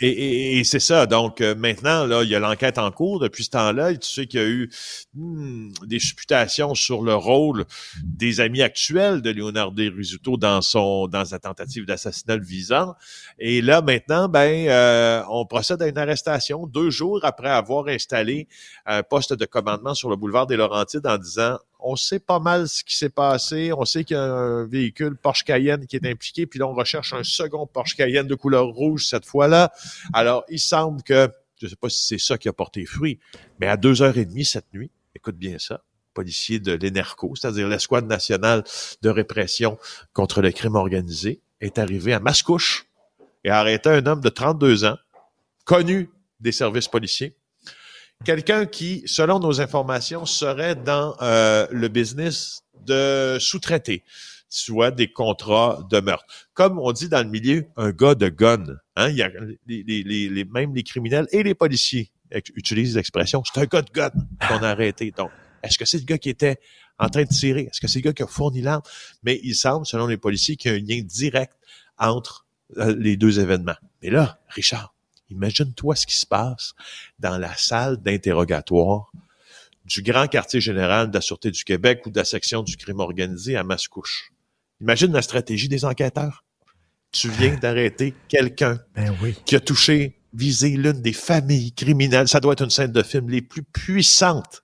et, 0.01 0.63
c'est 0.63 0.79
ça. 0.79 1.05
Donc 1.05 1.39
euh, 1.39 1.55
maintenant, 1.55 2.05
là, 2.05 2.23
il 2.23 2.29
y 2.29 2.35
a 2.35 2.39
l'enquête 2.39 2.77
en 2.77 2.91
cours 2.91 3.19
depuis 3.19 3.43
ce 3.43 3.51
temps-là. 3.51 3.95
Tu 3.95 4.09
sais 4.09 4.25
qu'il 4.25 4.39
y 4.39 4.43
a 4.43 4.47
eu 4.47 4.71
hmm, 5.13 5.71
des 5.85 5.99
supputations 5.99 6.73
sur 6.73 7.03
le 7.03 7.13
rôle 7.13 7.65
des 8.03 8.39
amis 8.39 8.61
actuels 8.61 9.21
de 9.21 9.29
Leonardo 9.29 9.83
Rizzuto 9.95 10.37
dans 10.37 10.61
son 10.61 11.07
dans 11.07 11.25
sa 11.25 11.39
tentative 11.39 11.85
d'assassinat 11.85 12.37
le 12.37 12.43
visant. 12.43 12.95
Et 13.37 13.61
là, 13.61 13.81
maintenant, 13.81 14.27
ben, 14.29 14.67
euh, 14.67 15.23
on 15.29 15.45
procède 15.45 15.81
à 15.81 15.87
une 15.87 15.97
arrestation 15.97 16.65
deux 16.65 16.89
jours 16.89 17.19
après 17.23 17.49
avoir 17.49 17.87
installé 17.87 18.47
un 18.85 19.03
poste 19.03 19.33
de 19.33 19.45
commandement 19.45 19.93
sur 19.93 20.09
le 20.09 20.15
boulevard 20.15 20.47
des 20.47 20.57
Laurentides 20.57 21.05
en 21.05 21.17
disant 21.17 21.59
on 21.83 21.95
sait 21.95 22.19
pas 22.19 22.39
mal 22.39 22.67
ce 22.67 22.83
qui 22.83 22.95
s'est 22.95 23.09
passé. 23.09 23.71
On 23.73 23.85
sait 23.85 24.03
qu'il 24.03 24.15
y 24.15 24.19
a 24.19 24.23
un 24.23 24.65
véhicule 24.65 25.15
Porsche 25.17 25.43
Cayenne 25.43 25.85
qui 25.85 25.97
est 25.97 26.09
impliqué. 26.09 26.45
Puis 26.45 26.59
là, 26.59 26.67
on 26.67 26.73
recherche 26.73 27.13
un 27.13 27.23
second 27.23 27.67
Porsche 27.67 27.95
Cayenne 27.95 28.25
de 28.25 28.35
couleur 28.35 28.67
rouge 28.67 29.05
cette 29.07 29.25
fois-là. 29.25 29.71
Alors, 30.13 30.45
il 30.49 30.59
semble 30.59 31.03
que, 31.03 31.29
je 31.59 31.65
ne 31.65 31.69
sais 31.69 31.75
pas 31.75 31.89
si 31.89 32.03
c'est 32.07 32.17
ça 32.17 32.37
qui 32.37 32.47
a 32.47 32.53
porté 32.53 32.85
fruit, 32.85 33.19
mais 33.59 33.67
à 33.67 33.77
deux 33.77 34.01
heures 34.01 34.17
et 34.17 34.25
demie 34.25 34.45
cette 34.45 34.73
nuit, 34.73 34.91
écoute 35.13 35.35
bien 35.35 35.59
ça, 35.59 35.83
policier 36.13 36.59
de 36.59 36.71
l'ENERCO, 36.71 37.35
c'est-à-dire 37.35 37.67
l'escouade 37.67 38.05
nationale 38.05 38.63
de 39.01 39.09
répression 39.09 39.77
contre 40.13 40.41
le 40.41 40.51
crime 40.51 40.75
organisé, 40.75 41.41
est 41.59 41.77
arrivé 41.77 42.13
à 42.13 42.19
Mascouche 42.19 42.87
et 43.43 43.49
a 43.49 43.59
arrêté 43.59 43.89
un 43.89 44.05
homme 44.05 44.21
de 44.21 44.29
32 44.29 44.85
ans, 44.85 44.97
connu 45.65 46.09
des 46.39 46.51
services 46.51 46.87
policiers, 46.87 47.35
quelqu'un 48.23 48.65
qui, 48.65 49.03
selon 49.05 49.39
nos 49.39 49.61
informations, 49.61 50.25
serait 50.25 50.75
dans 50.75 51.15
euh, 51.21 51.67
le 51.71 51.87
business 51.87 52.63
de 52.85 53.37
sous-traiter, 53.39 54.03
soit 54.49 54.91
des 54.91 55.11
contrats 55.11 55.85
de 55.89 55.99
meurtre. 55.99 56.25
Comme 56.53 56.79
on 56.79 56.91
dit 56.91 57.09
dans 57.09 57.23
le 57.23 57.29
milieu, 57.29 57.65
un 57.77 57.91
gars 57.91 58.15
de 58.15 58.29
gun. 58.29 58.63
Hein? 58.95 59.09
Il 59.09 59.15
y 59.15 59.21
a 59.23 59.29
les, 59.67 59.83
les, 59.83 60.29
les, 60.29 60.45
même 60.45 60.73
les 60.75 60.83
criminels 60.83 61.27
et 61.31 61.43
les 61.43 61.55
policiers 61.55 62.11
utilisent 62.55 62.95
l'expression, 62.95 63.43
c'est 63.45 63.61
un 63.61 63.65
gars 63.65 63.81
de 63.81 63.91
gun 63.91 64.11
qu'on 64.47 64.63
a 64.63 64.69
arrêté. 64.69 65.11
Donc, 65.11 65.29
est-ce 65.61 65.77
que 65.77 65.85
c'est 65.85 65.99
le 65.99 66.05
gars 66.05 66.17
qui 66.17 66.29
était 66.29 66.57
en 66.97 67.07
train 67.09 67.23
de 67.23 67.27
tirer? 67.27 67.61
Est-ce 67.61 67.79
que 67.79 67.87
c'est 67.87 67.99
le 67.99 68.03
gars 68.03 68.13
qui 68.13 68.23
a 68.23 68.27
fourni 68.27 68.61
l'arme? 68.61 68.81
Mais 69.23 69.39
il 69.43 69.55
semble, 69.55 69.85
selon 69.85 70.07
les 70.07 70.17
policiers, 70.17 70.55
qu'il 70.55 70.71
y 70.71 70.73
a 70.73 70.77
un 70.77 70.81
lien 70.81 71.01
direct 71.03 71.53
entre 71.97 72.45
euh, 72.77 72.95
les 72.97 73.17
deux 73.17 73.39
événements. 73.39 73.75
Mais 74.01 74.09
là, 74.09 74.39
Richard, 74.49 74.93
Imagine-toi 75.29 75.95
ce 75.95 76.05
qui 76.05 76.17
se 76.17 76.25
passe 76.25 76.73
dans 77.19 77.37
la 77.37 77.55
salle 77.55 77.97
d'interrogatoire 77.97 79.11
du 79.85 80.01
grand 80.01 80.27
quartier 80.27 80.61
général 80.61 81.09
de 81.09 81.15
la 81.15 81.21
Sûreté 81.21 81.51
du 81.51 81.63
Québec 81.63 82.05
ou 82.05 82.09
de 82.09 82.17
la 82.17 82.25
section 82.25 82.63
du 82.63 82.77
crime 82.77 82.99
organisé 82.99 83.55
à 83.55 83.63
Mascouche. 83.63 84.31
Imagine 84.81 85.11
la 85.11 85.21
stratégie 85.21 85.67
des 85.67 85.85
enquêteurs. 85.85 86.43
Tu 87.11 87.29
viens 87.29 87.55
d'arrêter 87.55 88.13
quelqu'un 88.27 88.79
Ben 88.95 89.15
oui. 89.21 89.35
qui 89.45 89.55
a 89.55 89.59
touché, 89.59 90.17
visé 90.33 90.69
l'une 90.69 91.01
des 91.01 91.13
familles 91.13 91.73
criminelles. 91.73 92.27
Ça 92.27 92.39
doit 92.39 92.53
être 92.53 92.63
une 92.63 92.69
scène 92.69 92.91
de 92.91 93.03
film 93.03 93.29
les 93.29 93.41
plus 93.41 93.63
puissantes. 93.63 94.62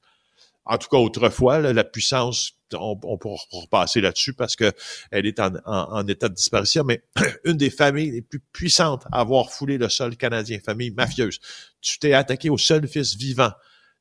En 0.69 0.77
tout 0.77 0.87
cas, 0.87 0.97
autrefois, 0.97 1.57
là, 1.57 1.73
la 1.73 1.83
puissance, 1.83 2.53
on, 2.73 2.95
on 3.01 3.17
pourra 3.17 3.41
repasser 3.49 4.01
là-dessus 4.01 4.33
parce 4.33 4.55
que 4.55 4.71
elle 5.09 5.25
est 5.25 5.39
en, 5.39 6.07
état 6.07 6.29
de 6.29 6.35
disparition, 6.35 6.83
mais 6.83 7.01
une 7.43 7.57
des 7.57 7.71
familles 7.71 8.11
les 8.11 8.21
plus 8.21 8.39
puissantes 8.39 9.03
à 9.11 9.21
avoir 9.21 9.51
foulé 9.51 9.79
le 9.79 9.89
sol 9.89 10.15
canadien, 10.15 10.59
famille 10.63 10.91
mafieuse. 10.91 11.39
Tu 11.81 11.97
t'es 11.97 12.13
attaqué 12.13 12.51
au 12.51 12.59
seul 12.59 12.87
fils 12.87 13.15
vivant 13.15 13.51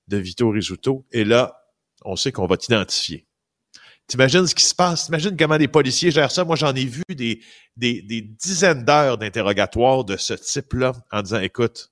de 0.08 0.18
Vito 0.18 0.50
Rizzuto, 0.50 1.06
et 1.10 1.24
là, 1.24 1.58
on 2.04 2.16
sait 2.16 2.32
qu'on 2.32 2.46
va 2.46 2.58
t'identifier. 2.58 3.26
T'imagines 4.06 4.46
ce 4.46 4.54
qui 4.54 4.64
se 4.64 4.74
passe? 4.74 5.06
T'imagines 5.06 5.36
comment 5.38 5.56
les 5.56 5.68
policiers 5.68 6.10
gèrent 6.10 6.30
ça? 6.30 6.44
Moi, 6.44 6.56
j'en 6.56 6.74
ai 6.74 6.84
vu 6.84 7.02
des, 7.10 7.40
des, 7.76 8.02
des 8.02 8.20
dizaines 8.20 8.84
d'heures 8.84 9.16
d'interrogatoire 9.16 10.04
de 10.04 10.18
ce 10.18 10.34
type-là 10.34 10.92
en 11.12 11.22
disant, 11.22 11.40
écoute, 11.40 11.90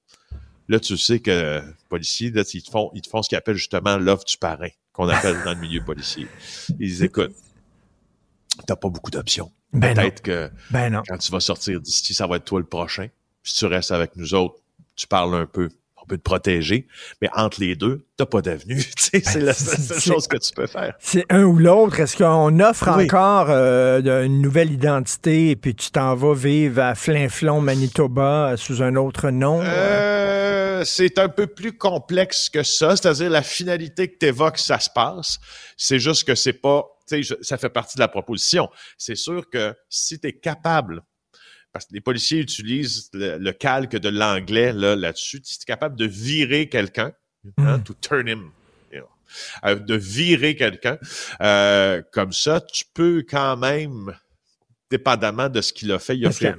là, 0.68 0.80
tu 0.80 0.96
sais 0.96 1.20
que 1.20 1.60
les 1.66 1.72
policiers, 1.88 2.30
là, 2.30 2.42
ils 2.52 2.62
te 2.62 2.70
font, 2.70 2.90
ils 2.94 3.02
te 3.02 3.08
font 3.08 3.22
ce 3.22 3.28
qu'ils 3.28 3.38
appellent 3.38 3.56
justement 3.56 3.96
l'offre 3.96 4.24
du 4.24 4.36
parrain, 4.36 4.68
qu'on 4.92 5.08
appelle 5.08 5.36
dans 5.44 5.52
le 5.54 5.60
milieu 5.60 5.82
policier. 5.84 6.26
Ils 6.70 6.88
disent, 6.88 7.02
écoute, 7.02 7.32
t'as 8.66 8.76
pas 8.76 8.88
beaucoup 8.88 9.10
d'options. 9.10 9.50
Ben. 9.72 9.94
Peut-être 9.94 10.22
que 10.22 10.50
Ben 10.70 10.90
non. 10.92 11.02
quand 11.06 11.18
tu 11.18 11.30
vas 11.32 11.40
sortir 11.40 11.80
d'ici, 11.80 12.14
ça 12.14 12.26
va 12.26 12.36
être 12.36 12.44
toi 12.44 12.60
le 12.60 12.66
prochain. 12.66 13.08
Si 13.42 13.54
tu 13.56 13.66
restes 13.66 13.90
avec 13.92 14.16
nous 14.16 14.34
autres, 14.34 14.56
tu 14.94 15.06
parles 15.06 15.34
un 15.34 15.46
peu, 15.46 15.68
on 16.02 16.06
peut 16.06 16.16
te 16.16 16.22
protéger, 16.22 16.86
mais 17.20 17.28
entre 17.34 17.60
les 17.60 17.76
deux, 17.76 18.06
t'as 18.16 18.24
pas 18.26 18.40
d'avenue. 18.40 18.82
C'est 18.96 19.36
la 19.36 19.52
seule 19.52 20.00
chose 20.00 20.26
que 20.26 20.36
tu 20.38 20.52
peux 20.54 20.66
faire. 20.66 20.94
C'est 21.00 21.26
un 21.28 21.42
ou 21.44 21.58
l'autre. 21.58 22.00
Est-ce 22.00 22.16
qu'on 22.16 22.58
offre 22.60 22.88
Oui. 22.96 23.04
encore 23.04 23.48
euh, 23.50 24.24
une 24.24 24.40
nouvelle 24.40 24.72
identité 24.72 25.50
et 25.50 25.56
puis 25.56 25.74
tu 25.74 25.90
t'en 25.90 26.14
vas 26.14 26.34
vivre 26.34 26.80
à 26.80 26.94
Flinflon, 26.94 27.60
Manitoba, 27.60 28.52
euh, 28.52 28.56
sous 28.56 28.82
un 28.82 28.96
autre 28.96 29.30
nom? 29.30 29.60
Euh, 29.62 30.55
c'est 30.84 31.18
un 31.18 31.28
peu 31.28 31.46
plus 31.46 31.76
complexe 31.76 32.48
que 32.48 32.62
ça, 32.62 32.96
c'est-à-dire 32.96 33.30
la 33.30 33.42
finalité 33.42 34.08
que 34.10 34.18
tu 34.18 34.26
évoques, 34.26 34.58
ça 34.58 34.78
se 34.78 34.90
passe. 34.94 35.38
C'est 35.76 35.98
juste 35.98 36.24
que 36.24 36.34
c'est 36.34 36.52
pas, 36.52 36.84
tu 37.08 37.16
sais, 37.16 37.22
je- 37.22 37.34
ça 37.42 37.56
fait 37.58 37.68
partie 37.70 37.96
de 37.96 38.00
la 38.00 38.08
proposition. 38.08 38.68
C'est 38.98 39.14
sûr 39.16 39.48
que 39.50 39.74
si 39.88 40.18
tu 40.18 40.28
es 40.28 40.32
capable, 40.32 41.02
parce 41.72 41.84
que 41.86 41.94
les 41.94 42.00
policiers 42.00 42.38
utilisent 42.40 43.10
le, 43.12 43.38
le 43.38 43.52
calque 43.52 43.96
de 43.96 44.08
l'anglais 44.08 44.72
là, 44.72 44.96
là-dessus, 44.96 45.40
si 45.44 45.58
tu 45.58 45.62
es 45.64 45.66
capable 45.66 45.96
de 45.96 46.06
virer 46.06 46.68
quelqu'un, 46.68 47.12
hein, 47.58 47.78
Mm. 47.78 47.82
to 47.84 47.94
turn 48.00 48.26
him, 48.28 48.50
you 48.92 48.98
know, 49.00 49.08
euh, 49.64 49.74
de 49.76 49.94
virer 49.94 50.56
quelqu'un, 50.56 50.98
euh, 51.42 52.02
comme 52.12 52.32
ça, 52.32 52.60
tu 52.60 52.84
peux 52.94 53.24
quand 53.28 53.56
même, 53.56 54.16
dépendamment 54.90 55.48
de 55.48 55.60
ce 55.60 55.72
qu'il 55.72 55.90
a 55.92 55.98
fait, 55.98 56.16
il 56.16 56.26
a 56.26 56.30
fait. 56.32 56.54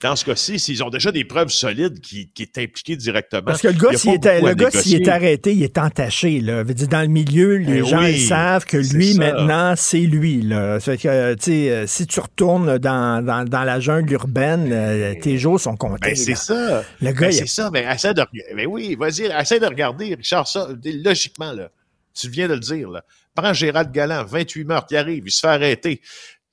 Dans 0.00 0.16
ce 0.16 0.24
cas-ci, 0.24 0.58
s'ils 0.58 0.82
ont 0.82 0.90
déjà 0.90 1.10
des 1.12 1.24
preuves 1.24 1.48
solides 1.50 2.00
qui, 2.00 2.30
qui 2.34 2.42
est 2.42 2.58
impliqué 2.58 2.96
directement. 2.96 3.42
Parce 3.46 3.62
que 3.62 3.68
le 3.68 3.74
gars, 3.74 3.96
s'il 3.96 4.10
est, 4.12 4.18
beaucoup 4.18 4.46
à 4.46 4.48
le 4.50 4.54
gars, 4.54 4.70
s'il 4.70 5.02
est 5.02 5.08
arrêté, 5.08 5.52
il 5.52 5.62
est 5.62 5.78
entaché. 5.78 6.40
Là. 6.40 6.64
Dans 6.64 7.00
le 7.02 7.06
milieu, 7.08 7.56
les 7.56 7.78
Eh 7.78 7.84
gens 7.84 8.00
oui, 8.02 8.12
ils 8.12 8.26
savent 8.26 8.64
que 8.64 8.76
lui, 8.76 9.14
ça. 9.14 9.18
maintenant, 9.18 9.74
c'est 9.76 9.98
lui. 10.00 10.42
Là. 10.42 10.78
Fait 10.80 10.96
que, 10.96 11.08
euh, 11.08 11.34
tu 11.34 11.44
sais, 11.44 11.70
euh, 11.70 11.86
si 11.86 12.06
tu 12.06 12.20
retournes 12.20 12.78
dans, 12.78 13.24
dans, 13.24 13.44
dans 13.48 13.64
la 13.64 13.80
jungle 13.80 14.12
urbaine, 14.12 14.68
euh, 14.72 15.14
tes 15.20 15.38
jours 15.38 15.58
sont 15.60 15.76
comptés. 15.76 16.10
Ben, 16.10 16.16
c'est 16.16 16.34
ça. 16.34 16.84
Le 17.00 17.12
gars, 17.12 17.20
Ben, 17.20 17.28
a- 17.28 17.32
c'est 17.32 17.46
ça, 17.46 17.70
mais 17.72 17.84
essaie 17.90 18.14
de 18.14 18.20
regarder. 18.20 18.54
Ben 18.54 18.66
oui, 18.66 18.96
vas-y, 18.98 19.22
essaie 19.40 19.60
de 19.60 19.66
regarder, 19.66 20.14
Richard, 20.14 20.46
ça, 20.48 20.68
logiquement, 20.84 21.52
là. 21.52 21.70
Tu 22.14 22.28
viens 22.28 22.48
de 22.48 22.54
le 22.54 22.60
dire, 22.60 22.90
là. 22.90 23.04
Prends 23.34 23.52
Gérald 23.52 23.92
Galland, 23.92 24.24
28 24.24 24.64
meurtres, 24.64 24.88
il 24.90 24.96
arrive, 24.96 25.22
il 25.26 25.30
se 25.30 25.40
fait 25.40 25.46
arrêter. 25.46 26.00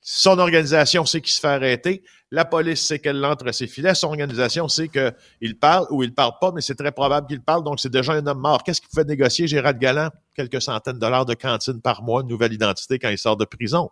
Son 0.00 0.38
organisation 0.38 1.04
sait 1.04 1.20
qu'il 1.20 1.32
se 1.32 1.40
fait 1.40 1.48
arrêter. 1.48 2.02
La 2.32 2.44
police 2.44 2.84
sait 2.84 2.98
qu'elle 2.98 3.20
l'entre 3.20 3.46
à 3.46 3.52
ses 3.52 3.68
filets. 3.68 3.94
Son 3.94 4.08
organisation 4.08 4.66
sait 4.66 4.88
qu'il 4.88 5.58
parle 5.58 5.86
ou 5.90 6.02
il 6.02 6.12
parle 6.12 6.32
pas, 6.40 6.50
mais 6.52 6.60
c'est 6.60 6.74
très 6.74 6.90
probable 6.90 7.28
qu'il 7.28 7.40
parle. 7.40 7.62
Donc, 7.62 7.78
c'est 7.78 7.92
déjà 7.92 8.14
un 8.14 8.26
homme 8.26 8.40
mort. 8.40 8.64
Qu'est-ce 8.64 8.80
qu'il 8.80 8.90
pouvait 8.90 9.04
négocier, 9.04 9.46
Gérald 9.46 9.78
Galland? 9.78 10.10
Quelques 10.34 10.60
centaines 10.60 10.94
de 10.94 10.98
dollars 10.98 11.24
de 11.24 11.34
cantine 11.34 11.80
par 11.80 12.02
mois, 12.02 12.24
nouvelle 12.24 12.52
identité 12.52 12.98
quand 12.98 13.10
il 13.10 13.18
sort 13.18 13.36
de 13.36 13.44
prison. 13.44 13.90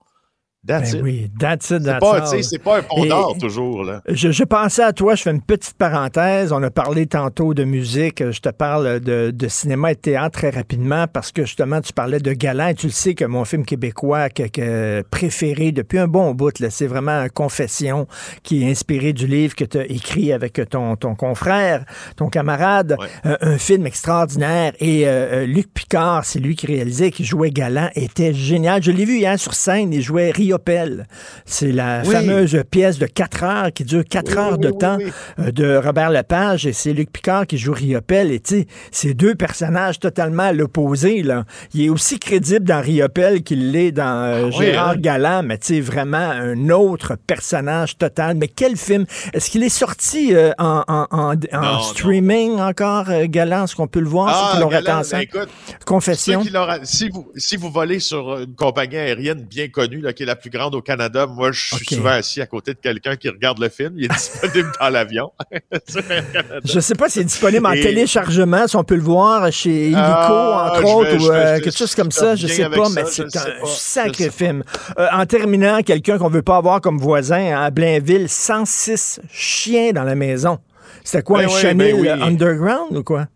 That's 0.66 0.92
Ben 0.92 0.98
it. 0.98 1.02
oui, 1.04 1.30
that's 1.38 1.70
it, 1.70 1.82
C'est 1.82 1.98
that's 2.00 2.42
c'est 2.48 2.58
pas 2.58 2.78
un 2.78 2.82
pont 2.82 3.04
d'or, 3.04 3.36
toujours, 3.38 3.84
là. 3.84 4.00
Je, 4.08 4.32
je 4.32 4.44
pensais 4.44 4.82
à 4.82 4.92
toi, 4.94 5.14
je 5.14 5.22
fais 5.22 5.30
une 5.30 5.42
petite 5.42 5.74
parenthèse. 5.76 6.52
On 6.52 6.62
a 6.62 6.70
parlé 6.70 7.06
tantôt 7.06 7.52
de 7.52 7.64
musique. 7.64 8.22
Je 8.30 8.40
te 8.40 8.48
parle 8.48 9.00
de, 9.00 9.30
de 9.30 9.48
cinéma 9.48 9.92
et 9.92 9.94
de 9.94 10.00
théâtre 10.00 10.38
très 10.38 10.50
rapidement 10.50 11.06
parce 11.06 11.32
que 11.32 11.42
justement, 11.42 11.80
tu 11.82 11.92
parlais 11.92 12.18
de 12.18 12.32
Galant. 12.32 12.68
Et 12.68 12.74
tu 12.74 12.86
le 12.86 12.92
sais 12.92 13.14
que 13.14 13.24
mon 13.26 13.44
film 13.44 13.64
québécois 13.66 14.30
que, 14.30 14.44
que- 14.48 15.02
préféré 15.10 15.70
depuis 15.72 15.98
un 15.98 16.08
bon 16.08 16.32
bout, 16.34 16.58
là, 16.60 16.70
c'est 16.70 16.86
vraiment 16.86 17.26
Confession 17.32 18.06
qui 18.42 18.62
est 18.64 18.70
inspiré 18.70 19.12
du 19.12 19.26
livre 19.26 19.54
que 19.54 19.64
tu 19.64 19.78
as 19.78 19.84
écrit 19.84 20.32
avec 20.32 20.60
ton, 20.70 20.96
ton 20.96 21.14
confrère, 21.14 21.84
ton 22.16 22.28
camarade. 22.28 22.96
Ouais. 22.98 23.06
Euh, 23.26 23.36
un 23.42 23.58
film 23.58 23.86
extraordinaire. 23.86 24.72
Et 24.80 25.06
euh, 25.06 25.42
euh, 25.42 25.46
Luc 25.46 25.72
Picard, 25.74 26.24
c'est 26.24 26.38
lui 26.40 26.56
qui 26.56 26.66
réalisait, 26.66 27.10
qui 27.10 27.24
jouait 27.24 27.50
Galant, 27.50 27.90
était 27.94 28.32
génial. 28.32 28.82
Je 28.82 28.90
l'ai 28.90 29.04
vu 29.04 29.18
hier 29.18 29.38
sur 29.38 29.52
scène. 29.54 29.92
Il 29.92 30.00
jouait 30.00 30.30
Riopelle. 30.54 31.06
C'est 31.44 31.72
la 31.72 32.02
Oui. 32.04 32.14
fameuse 32.14 32.56
pièce 32.70 32.98
de 32.98 33.06
4 33.06 33.42
heures 33.44 33.72
qui 33.72 33.84
dure 33.84 34.04
4 34.08 34.30
Oui, 34.32 34.38
heures 34.38 34.58
de 34.58 34.68
oui, 34.70 34.78
temps 34.78 34.98
euh, 35.40 35.50
de 35.50 35.76
Robert 35.76 36.10
Lepage 36.10 36.66
et 36.66 36.72
c'est 36.72 36.92
Luc 36.92 37.10
Picard 37.12 37.46
qui 37.46 37.58
joue 37.58 37.72
Riopelle. 37.72 38.30
Et 38.30 38.40
tu 38.40 38.66
c'est 38.90 39.14
deux 39.14 39.34
personnages 39.34 39.98
totalement 39.98 40.44
à 40.44 40.52
l'opposé. 40.52 41.22
Là. 41.22 41.44
Il 41.74 41.82
est 41.84 41.88
aussi 41.88 42.18
crédible 42.18 42.64
dans 42.64 42.80
Riopelle 42.80 43.42
qu'il 43.42 43.72
l'est 43.72 43.92
dans 43.92 44.22
euh, 44.24 44.44
Ah 44.46 44.50
Gérard 44.50 44.90
hein? 44.90 44.96
Galland, 44.98 45.42
mais 45.44 45.58
tu 45.58 45.80
vraiment 45.80 46.16
un 46.18 46.68
autre 46.70 47.16
personnage 47.26 47.98
total. 47.98 48.36
Mais 48.36 48.48
quel 48.48 48.76
film! 48.76 49.06
Est-ce 49.32 49.50
qu'il 49.50 49.62
est 49.62 49.68
sorti 49.68 50.34
euh, 50.34 50.52
en, 50.58 50.82
en- 50.86 51.06
en- 51.10 51.34
en 51.52 51.60
non. 51.62 51.80
streaming 51.80 52.60
encore, 52.60 53.10
euh, 53.10 53.26
Galland? 53.28 53.64
Est-ce 53.64 53.74
qu'on 53.76 53.88
peut 53.88 54.00
le 54.00 54.08
voir? 54.08 54.58
l'ont 54.60 54.68
raté 54.68 54.84
Galland, 54.84 55.02
ben, 55.10 55.18
écoute, 55.20 55.48
Confession. 55.84 56.42
Qui 56.42 56.50
si, 56.84 57.08
vous, 57.08 57.30
si 57.36 57.56
vous 57.56 57.70
volez 57.70 57.98
sur 58.00 58.38
une 58.38 58.54
compagnie 58.54 58.96
aérienne 58.96 59.42
bien 59.42 59.68
connue, 59.68 60.00
là, 60.00 60.12
qui 60.12 60.22
est 60.22 60.26
la 60.26 60.36
plus 60.44 60.50
grande 60.58 60.74
au 60.74 60.82
Canada, 60.82 61.26
moi, 61.26 61.52
je 61.52 61.74
suis 61.76 61.86
souvent 61.94 62.10
assis 62.10 62.42
à 62.42 62.46
côté 62.46 62.74
de 62.74 62.78
quelqu'un 62.78 63.16
qui 63.16 63.30
regarde 63.30 63.58
le 63.58 63.70
film. 63.70 63.94
Il 63.96 64.04
est 64.04 64.08
disponible 64.14 64.70
dans 64.78 64.88
l'avion. 64.90 65.30
Je 66.64 66.80
sais 66.80 66.94
pas 66.94 67.08
s'il 67.08 67.22
est 67.22 67.26
disponible 67.26 67.66
en 67.66 67.72
Et- 67.72 67.80
téléchargement, 67.80 68.66
si 68.66 68.76
on 68.76 68.84
peut 68.84 68.94
le 68.96 69.02
voir 69.02 69.50
chez 69.52 69.86
Illico, 69.86 69.98
Ah, 70.00 70.72
entre 70.74 70.94
autres, 70.94 71.10
vais- 71.16 71.24
ou 71.24 71.30
euh, 71.32 71.60
quelque 71.60 71.76
chose 71.76 71.94
comme 71.94 72.10
ça, 72.10 72.36
je 72.36 72.46
sais 72.46 72.68
pas, 72.68 72.84
ça, 72.84 72.90
mais 72.94 73.04
c'est 73.06 73.36
un 73.36 73.66
sacré 73.66 74.30
film. 74.30 74.62
Euh, 74.98 75.06
en 75.12 75.24
terminant, 75.26 75.80
quelqu'un 75.82 76.18
qu'on 76.18 76.28
veut 76.28 76.42
pas 76.42 76.56
avoir 76.56 76.80
comme 76.80 76.98
voisin 76.98 77.54
hein, 77.54 77.62
à 77.62 77.70
Blainville, 77.70 78.28
106 78.28 79.20
chiens 79.32 79.92
dans 79.92 80.04
la 80.04 80.14
maison. 80.14 80.58
C'était 81.02 81.22
quoi, 81.22 81.38
Ben 81.40 81.48
un 81.48 81.52
oui, 81.54 81.60
chenil 81.60 81.76
ben 81.94 82.00
oui. 82.00 82.08
underground 82.08 82.96
ou 82.96 83.02
quoi? 83.02 83.26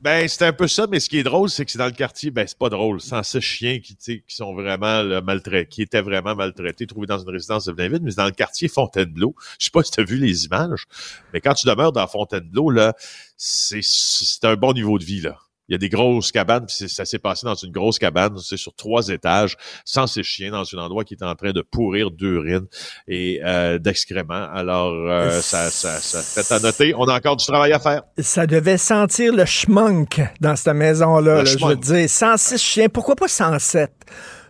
Ben, 0.00 0.28
c'est 0.28 0.44
un 0.44 0.52
peu 0.52 0.68
ça, 0.68 0.86
mais 0.86 1.00
ce 1.00 1.08
qui 1.08 1.18
est 1.18 1.24
drôle, 1.24 1.50
c'est 1.50 1.64
que 1.64 1.72
c'est 1.72 1.78
dans 1.78 1.86
le 1.86 1.90
quartier, 1.92 2.30
ben, 2.30 2.46
c'est 2.46 2.56
pas 2.56 2.68
drôle. 2.68 3.00
Sans 3.00 3.24
ces 3.24 3.40
chiens 3.40 3.80
qui, 3.80 3.96
qui 3.96 4.22
sont 4.28 4.54
vraiment 4.54 5.22
maltraités, 5.22 5.68
qui 5.68 5.82
étaient 5.82 6.02
vraiment 6.02 6.36
maltraités, 6.36 6.86
trouvés 6.86 7.08
dans 7.08 7.18
une 7.18 7.30
résidence 7.30 7.64
de 7.64 7.72
Blainville, 7.72 8.00
mais 8.02 8.12
c'est 8.12 8.18
dans 8.18 8.26
le 8.26 8.30
quartier 8.30 8.68
Fontainebleau. 8.68 9.34
Je 9.58 9.64
sais 9.64 9.70
pas 9.72 9.82
si 9.82 9.90
tu 9.90 10.00
as 10.00 10.04
vu 10.04 10.16
les 10.18 10.44
images, 10.44 10.84
mais 11.32 11.40
quand 11.40 11.54
tu 11.54 11.66
demeures 11.66 11.92
dans 11.92 12.06
Fontainebleau, 12.06 12.70
là, 12.70 12.94
c'est, 13.36 13.80
c'est 13.82 14.44
un 14.44 14.54
bon 14.54 14.72
niveau 14.72 14.98
de 14.98 15.04
vie, 15.04 15.20
là. 15.20 15.36
Il 15.68 15.72
y 15.72 15.74
a 15.74 15.78
des 15.78 15.88
grosses 15.88 16.32
cabanes, 16.32 16.66
puis 16.66 16.88
ça 16.88 17.04
s'est 17.04 17.18
passé 17.18 17.46
dans 17.46 17.54
une 17.54 17.72
grosse 17.72 17.98
cabane, 17.98 18.38
c'est 18.38 18.56
sur 18.56 18.74
trois 18.74 19.08
étages, 19.08 19.56
sans 19.84 20.06
ces 20.06 20.22
chiens, 20.22 20.50
dans 20.50 20.64
un 20.74 20.78
endroit 20.78 21.04
qui 21.04 21.14
est 21.14 21.22
en 21.22 21.34
train 21.34 21.52
de 21.52 21.60
pourrir 21.62 22.10
d'urine 22.10 22.66
et 23.06 23.40
euh, 23.44 23.78
d'excréments. 23.78 24.48
Alors, 24.54 24.92
euh, 24.94 25.40
ça, 25.40 25.70
ça, 25.70 25.98
ça 25.98 26.22
fait 26.22 26.54
à 26.54 26.58
noter. 26.60 26.94
On 26.96 27.04
a 27.04 27.14
encore 27.16 27.36
du 27.36 27.44
travail 27.44 27.72
à 27.72 27.78
faire. 27.78 28.02
Ça 28.18 28.46
devait 28.46 28.78
sentir 28.78 29.34
le 29.34 29.44
schmunk 29.44 30.20
dans 30.40 30.56
cette 30.56 30.74
maison-là. 30.74 31.36
Là, 31.36 31.44
je 31.44 31.64
veux 31.64 31.76
dire, 31.76 32.08
106 32.08 32.58
chiens. 32.58 32.88
Pourquoi 32.88 33.14
pas 33.16 33.28
107? 33.28 33.90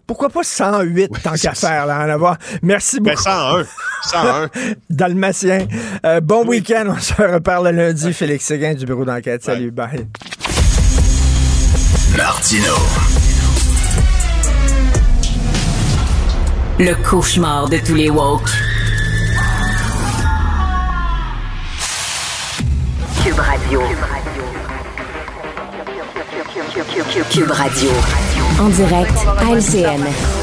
Pourquoi 0.06 0.30
pas 0.30 0.42
108 0.42 1.10
tant 1.22 1.32
qu'à 1.42 1.54
faire, 1.54 1.84
là, 1.86 1.98
en 2.06 2.08
avoir? 2.08 2.38
Merci 2.62 2.98
Ben, 3.00 3.10
beaucoup. 3.10 3.22
101. 3.24 3.66
101. 4.04 4.50
Dalmatien. 4.90 5.66
Euh, 6.06 6.20
bon 6.20 6.46
week-end. 6.46 6.94
On 6.96 6.98
se 7.00 7.14
reparle 7.14 7.68
lundi. 7.70 8.12
Félix 8.12 8.44
Séguin 8.46 8.74
du 8.74 8.86
bureau 8.86 9.04
d'enquête. 9.04 9.42
Salut, 9.42 9.70
bye. 9.70 10.06
Martino. 12.16 12.74
Le 16.78 16.94
cauchemar 17.08 17.68
de 17.68 17.78
tous 17.78 17.94
les 17.94 18.10
woke. 18.10 18.48
Cube 23.22 23.38
Radio. 23.38 23.80
Cube 23.80 23.98
Radio. 24.00 24.37
Cube 26.82 27.50
Radio. 27.50 27.90
En 28.60 28.68
direct 28.68 29.12
à 29.36 29.52
LCN. 29.52 30.00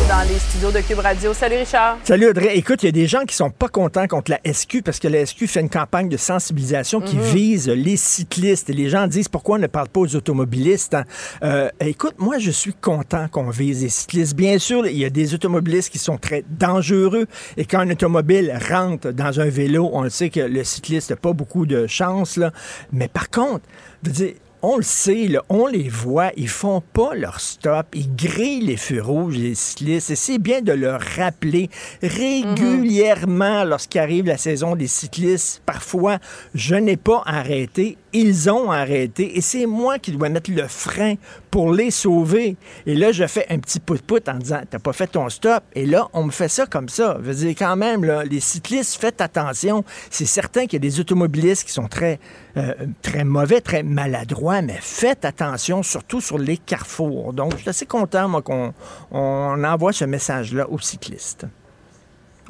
Dans 0.10 0.28
les 0.28 0.38
studios 0.38 0.70
de 0.70 0.80
Cube 0.86 1.00
Radio. 1.00 1.34
Salut 1.34 1.56
Richard. 1.56 1.98
Salut 2.04 2.28
Audrey. 2.28 2.58
Écoute, 2.58 2.84
il 2.84 2.88
y 2.88 2.90
a 2.90 2.92
des 2.92 3.08
gens 3.08 3.24
qui 3.26 3.34
sont 3.34 3.50
pas 3.50 3.70
contents 3.70 4.06
contre 4.08 4.32
la 4.32 4.54
SQ 4.54 4.82
parce 4.84 5.00
que 5.00 5.08
la 5.08 5.26
SQ 5.26 5.48
fait 5.48 5.62
une 5.62 5.70
campagne 5.70 6.10
de 6.10 6.18
sensibilisation 6.18 7.00
qui 7.00 7.18
vise 7.18 7.70
les 7.70 7.96
cyclistes. 7.96 8.70
Et 8.70 8.74
les 8.74 8.90
gens 8.90 9.08
disent 9.08 9.30
pourquoi 9.30 9.56
on 9.56 9.62
ne 9.62 9.68
parle 9.68 9.88
pas 9.88 10.02
aux 10.02 10.14
automobilistes. 10.14 10.96
hein? 10.96 11.06
Euh, 11.42 11.70
écoute, 11.80 12.16
moi, 12.18 12.38
je 12.38 12.52
suis 12.52 12.74
content 12.74 13.30
qu'on 13.30 13.50
vise 13.50 13.84
les 13.84 13.90
cyclistes. 13.90 14.36
Bien 14.36 14.60
sûr, 14.60 14.86
il 14.88 14.98
y 14.98 15.06
a 15.06 15.10
des 15.10 15.34
automobilistes 15.34 15.90
qui 15.90 16.00
sont 16.00 16.18
très 16.18 16.44
dangereux. 16.50 17.28
Et 17.56 17.64
quand 17.64 17.80
un 17.80 17.90
automobile 17.90 18.54
rentre 18.70 19.12
dans 19.12 19.40
un 19.40 19.48
vélo, 19.48 19.90
on 19.94 20.02
le 20.02 20.10
sait 20.10 20.30
que 20.30 20.42
le 20.42 20.66
cycliste 20.66 21.12
n'a 21.12 21.16
pas 21.16 21.32
beaucoup 21.32 21.66
de 21.66 21.88
chance. 21.88 22.36
Là. 22.36 22.52
Mais 22.92 23.08
par 23.08 23.30
contre, 23.30 23.62
je 24.04 24.10
veux 24.10 24.14
dire, 24.14 24.34
on 24.62 24.78
le 24.78 24.84
sait, 24.84 25.28
là, 25.28 25.42
on 25.50 25.68
les 25.68 25.90
voit, 25.90 26.32
ils 26.38 26.50
font 26.50 26.82
pas 26.82 27.14
leur 27.14 27.40
stop, 27.40 27.88
ils 27.94 28.16
grillent 28.16 28.66
les 28.66 28.78
feux 28.78 29.02
rouges, 29.02 29.38
les 29.38 29.56
cyclistes, 29.56 30.12
et 30.12 30.16
c'est 30.16 30.38
bien 30.38 30.62
de 30.62 30.72
leur 30.72 31.00
rappeler 31.02 31.70
régulièrement 32.02 33.64
lorsqu'arrive 33.64 34.26
la 34.26 34.38
saison 34.38 34.76
des 34.76 34.88
cyclistes. 34.88 35.62
Parfois, 35.66 36.20
je 36.54 36.76
n'ai 36.76 36.98
pas 36.98 37.22
arrêté, 37.26 37.98
ils 38.14 38.50
ont 38.50 38.72
arrêté, 38.72 39.38
et 39.38 39.42
c'est 39.42 39.66
moi 39.66 40.00
qui 40.00 40.12
dois 40.12 40.30
mettre 40.30 40.52
le 40.52 40.68
frein 40.68 41.16
pour 41.52 41.72
les 41.72 41.92
sauver. 41.92 42.58
Et 42.86 42.96
là, 42.96 43.12
je 43.12 43.28
fais 43.28 43.46
un 43.50 43.60
petit 43.60 43.80
pout-pout 43.80 44.28
en 44.28 44.38
disant, 44.38 44.62
t'as 44.70 44.80
pas 44.80 44.94
fait 44.94 45.08
ton 45.08 45.30
stop, 45.30 45.64
et 45.74 45.86
là, 45.86 46.08
on 46.14 46.24
me 46.24 46.32
fait 46.32 46.50
ça 46.50 46.66
comme 46.66 46.90
ça. 46.90 47.18
Je 47.22 47.28
veux 47.28 47.36
dire, 47.36 47.56
quand 47.58 47.76
même, 47.76 48.04
là, 48.04 48.24
les 48.24 48.40
cyclistes, 48.40 49.00
faites 49.00 49.22
attention. 49.22 49.84
C'est 50.10 50.26
certain 50.26 50.64
qu'il 50.66 50.74
y 50.74 50.76
a 50.78 50.80
des 50.80 51.00
automobilistes 51.00 51.66
qui 51.66 51.72
sont 51.72 51.88
très, 51.88 52.20
euh, 52.58 52.74
très 53.02 53.24
mauvais, 53.24 53.62
très 53.62 53.84
maladroits, 53.84 54.62
mais 54.62 54.78
faites 54.82 55.26
attention, 55.26 55.84
surtout 55.84 56.22
sur 56.22 56.38
les 56.38 56.58
carrefours. 56.58 57.34
Donc, 57.34 57.54
je 57.54 57.58
suis 57.58 57.70
assez 57.70 57.86
content, 57.86 58.30
moi, 58.30 58.42
qu'on 58.42 58.74
on 59.12 59.64
envoie 59.64 59.92
ce 59.92 60.06
message-là 60.06 60.70
aux 60.70 60.80
cyclistes. 60.80 61.46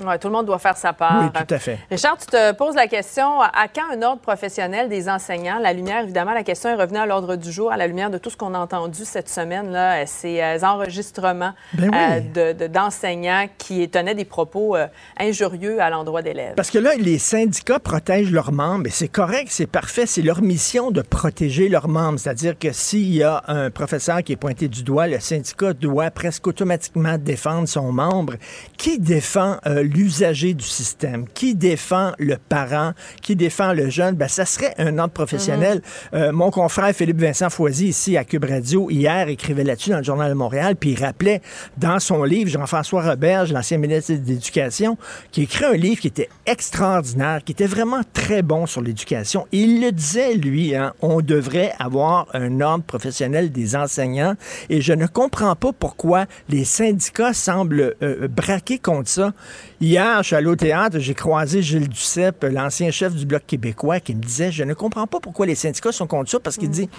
Ouais, 0.03 0.17
tout 0.19 0.27
le 0.27 0.33
monde 0.33 0.45
doit 0.45 0.59
faire 0.59 0.75
sa 0.77 0.93
part. 0.93 1.23
Oui, 1.23 1.29
tout 1.45 1.53
à 1.53 1.59
fait. 1.59 1.79
Richard, 1.89 2.17
tu 2.17 2.25
te 2.25 2.51
poses 2.53 2.75
la 2.75 2.87
question 2.87 3.39
à 3.41 3.67
quand 3.73 3.83
un 3.93 4.01
ordre 4.01 4.21
professionnel 4.21 4.89
des 4.89 5.07
enseignants 5.09 5.59
La 5.59 5.73
lumière, 5.73 6.03
évidemment, 6.03 6.33
la 6.33 6.43
question 6.43 6.69
est 6.69 6.75
revenue 6.75 6.97
à 6.99 7.05
l'ordre 7.05 7.35
du 7.35 7.51
jour 7.51 7.71
à 7.71 7.77
la 7.77 7.87
lumière 7.87 8.09
de 8.09 8.17
tout 8.17 8.29
ce 8.29 8.37
qu'on 8.37 8.53
a 8.53 8.59
entendu 8.59 9.05
cette 9.05 9.29
semaine 9.29 9.71
là, 9.71 10.05
ces 10.05 10.41
euh, 10.41 10.57
enregistrements 10.63 11.53
Ben 11.73 11.89
oui. 11.91 11.97
euh, 12.37 12.53
de- 12.53 12.59
de- 12.59 12.67
d'enseignants 12.67 13.47
qui 13.57 13.87
tenaient 13.89 14.15
des 14.15 14.25
propos 14.25 14.75
euh, 14.75 14.87
injurieux 15.19 15.79
à 15.81 15.89
l'endroit 15.89 16.21
d'élèves. 16.21 16.55
Parce 16.55 16.69
que 16.71 16.77
là, 16.79 16.91
les 16.97 17.17
syndicats 17.19 17.79
protègent 17.79 18.31
leurs 18.31 18.51
membres, 18.51 18.87
et 18.87 18.91
c'est 18.91 19.07
correct, 19.07 19.47
c'est 19.49 19.67
parfait, 19.67 20.05
c'est 20.05 20.21
leur 20.21 20.41
mission 20.41 20.91
de 20.91 21.01
protéger 21.01 21.69
leurs 21.69 21.87
membres. 21.87 22.19
C'est-à-dire 22.19 22.57
que 22.59 22.71
s'il 22.71 23.13
y 23.15 23.23
a 23.23 23.43
un 23.47 23.69
professeur 23.69 24.23
qui 24.23 24.33
est 24.33 24.37
pointé 24.37 24.67
du 24.67 24.83
doigt, 24.83 25.07
le 25.07 25.19
syndicat 25.19 25.73
doit 25.73 26.11
presque 26.11 26.47
automatiquement 26.47 27.17
défendre 27.17 27.67
son 27.67 27.91
membre. 27.91 28.33
Qui 28.77 28.99
défend 28.99 29.57
euh, 29.65 29.83
l'usager 29.85 30.53
du 30.53 30.65
système? 30.65 31.27
Qui 31.33 31.55
défend 31.55 32.11
le 32.19 32.37
parent? 32.37 32.93
Qui 33.21 33.35
défend 33.35 33.73
le 33.73 33.89
jeune? 33.89 34.15
Ben, 34.15 34.27
ça 34.27 34.45
serait 34.45 34.73
un 34.77 34.97
ordre 34.97 35.13
professionnel. 35.13 35.81
Euh, 36.13 36.31
mon 36.31 36.51
confrère 36.51 36.93
Philippe 36.93 37.19
Vincent 37.19 37.49
Foisy, 37.49 37.87
ici 37.87 38.17
à 38.17 38.23
Cube 38.23 38.45
Radio, 38.45 38.89
hier, 38.89 39.27
écrivait 39.29 39.63
là-dessus 39.63 39.91
dans 39.91 39.97
le 39.97 40.03
Journal 40.03 40.29
de 40.29 40.35
Montréal, 40.35 40.75
puis 40.75 40.91
il 40.91 41.03
rappelait 41.03 41.41
dans 41.77 41.99
son 41.99 42.23
livre, 42.23 42.49
Jean-François 42.49 43.03
Roberge, 43.03 43.51
l'ancien 43.51 43.77
ministre 43.77 44.13
de 44.13 44.27
l'Éducation, 44.27 44.97
qui 45.31 45.41
a 45.41 45.43
écrit 45.43 45.65
un 45.65 45.73
livre 45.73 46.01
qui 46.01 46.07
était 46.07 46.29
extraordinaire, 46.45 47.43
qui 47.43 47.51
était 47.51 47.67
vraiment 47.67 48.01
très 48.13 48.41
bon 48.41 48.65
sur 48.65 48.81
l'éducation. 48.81 49.47
Il 49.51 49.81
le 49.81 49.91
disait, 49.91 50.35
lui, 50.35 50.75
hein, 50.75 50.93
on 51.01 51.21
devrait 51.21 51.73
avoir 51.79 52.27
un 52.33 52.61
ordre 52.61 52.83
professionnel 52.83 53.51
des 53.51 53.75
enseignants. 53.75 54.35
Et 54.69 54.81
je 54.81 54.93
ne 54.93 55.07
comprends 55.07 55.55
pas 55.55 55.71
pourquoi 55.73 56.25
les 56.49 56.65
syndicats 56.65 57.33
semblent 57.33 57.95
euh, 58.01 58.27
braquer 58.27 58.79
contre 58.79 59.09
ça. 59.09 59.33
Hier, 59.81 60.23
je 60.23 60.27
suis 60.27 60.35
allé 60.37 60.47
au 60.47 60.55
théâtre, 60.55 60.99
j'ai 60.99 61.13
croisé 61.13 61.61
Gilles 61.61 61.89
Duceppe, 61.89 62.45
l'ancien 62.49 62.91
chef 62.91 63.13
du 63.13 63.25
Bloc 63.25 63.43
québécois, 63.45 63.99
qui 63.99 64.15
me 64.15 64.21
disait, 64.21 64.49
je 64.49 64.63
ne 64.63 64.73
comprends 64.73 65.05
pas 65.05 65.19
pourquoi 65.19 65.45
les 65.45 65.55
syndicats 65.55 65.91
sont 65.91 66.07
contre 66.07 66.31
ça, 66.31 66.39
parce 66.39 66.55
qu'il 66.55 66.69
dit, 66.69 66.89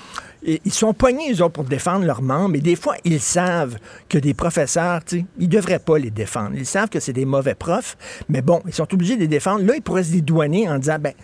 ils 0.45 0.73
sont 0.73 0.93
pognés, 0.93 1.33
eux 1.33 1.43
autres, 1.43 1.55
pour 1.55 1.65
défendre 1.65 2.05
leurs 2.05 2.21
membres, 2.21 2.55
et 2.55 2.61
des 2.61 2.77
fois, 2.77 2.97
ils 3.05 3.21
savent 3.21 3.79
que 4.11 4.19
des 4.19 4.35
professeurs, 4.35 5.03
tu 5.03 5.21
sais, 5.21 5.27
ils 5.39 5.49
devraient 5.49 5.79
pas 5.79 5.99
les 5.99 6.11
défendre. 6.11 6.51
Ils 6.55 6.67
savent 6.67 6.91
que 6.91 7.01
c'est 7.01 7.15
des 7.15 7.25
mauvais 7.25 7.55
profs, 7.55 7.97
mais 8.29 8.43
bon, 8.43 8.61
ils 8.67 8.75
sont 8.75 8.93
obligés 8.93 9.17
de 9.17 9.21
les 9.21 9.29
défendre. 9.29 9.65
Là, 9.65 9.75
ils 9.75 9.83
pourraient 9.83 10.05
se 10.05 10.13
dédouaner 10.13 10.69
en 10.69 10.79
disant, 10.79 10.99
ben, 11.01 11.15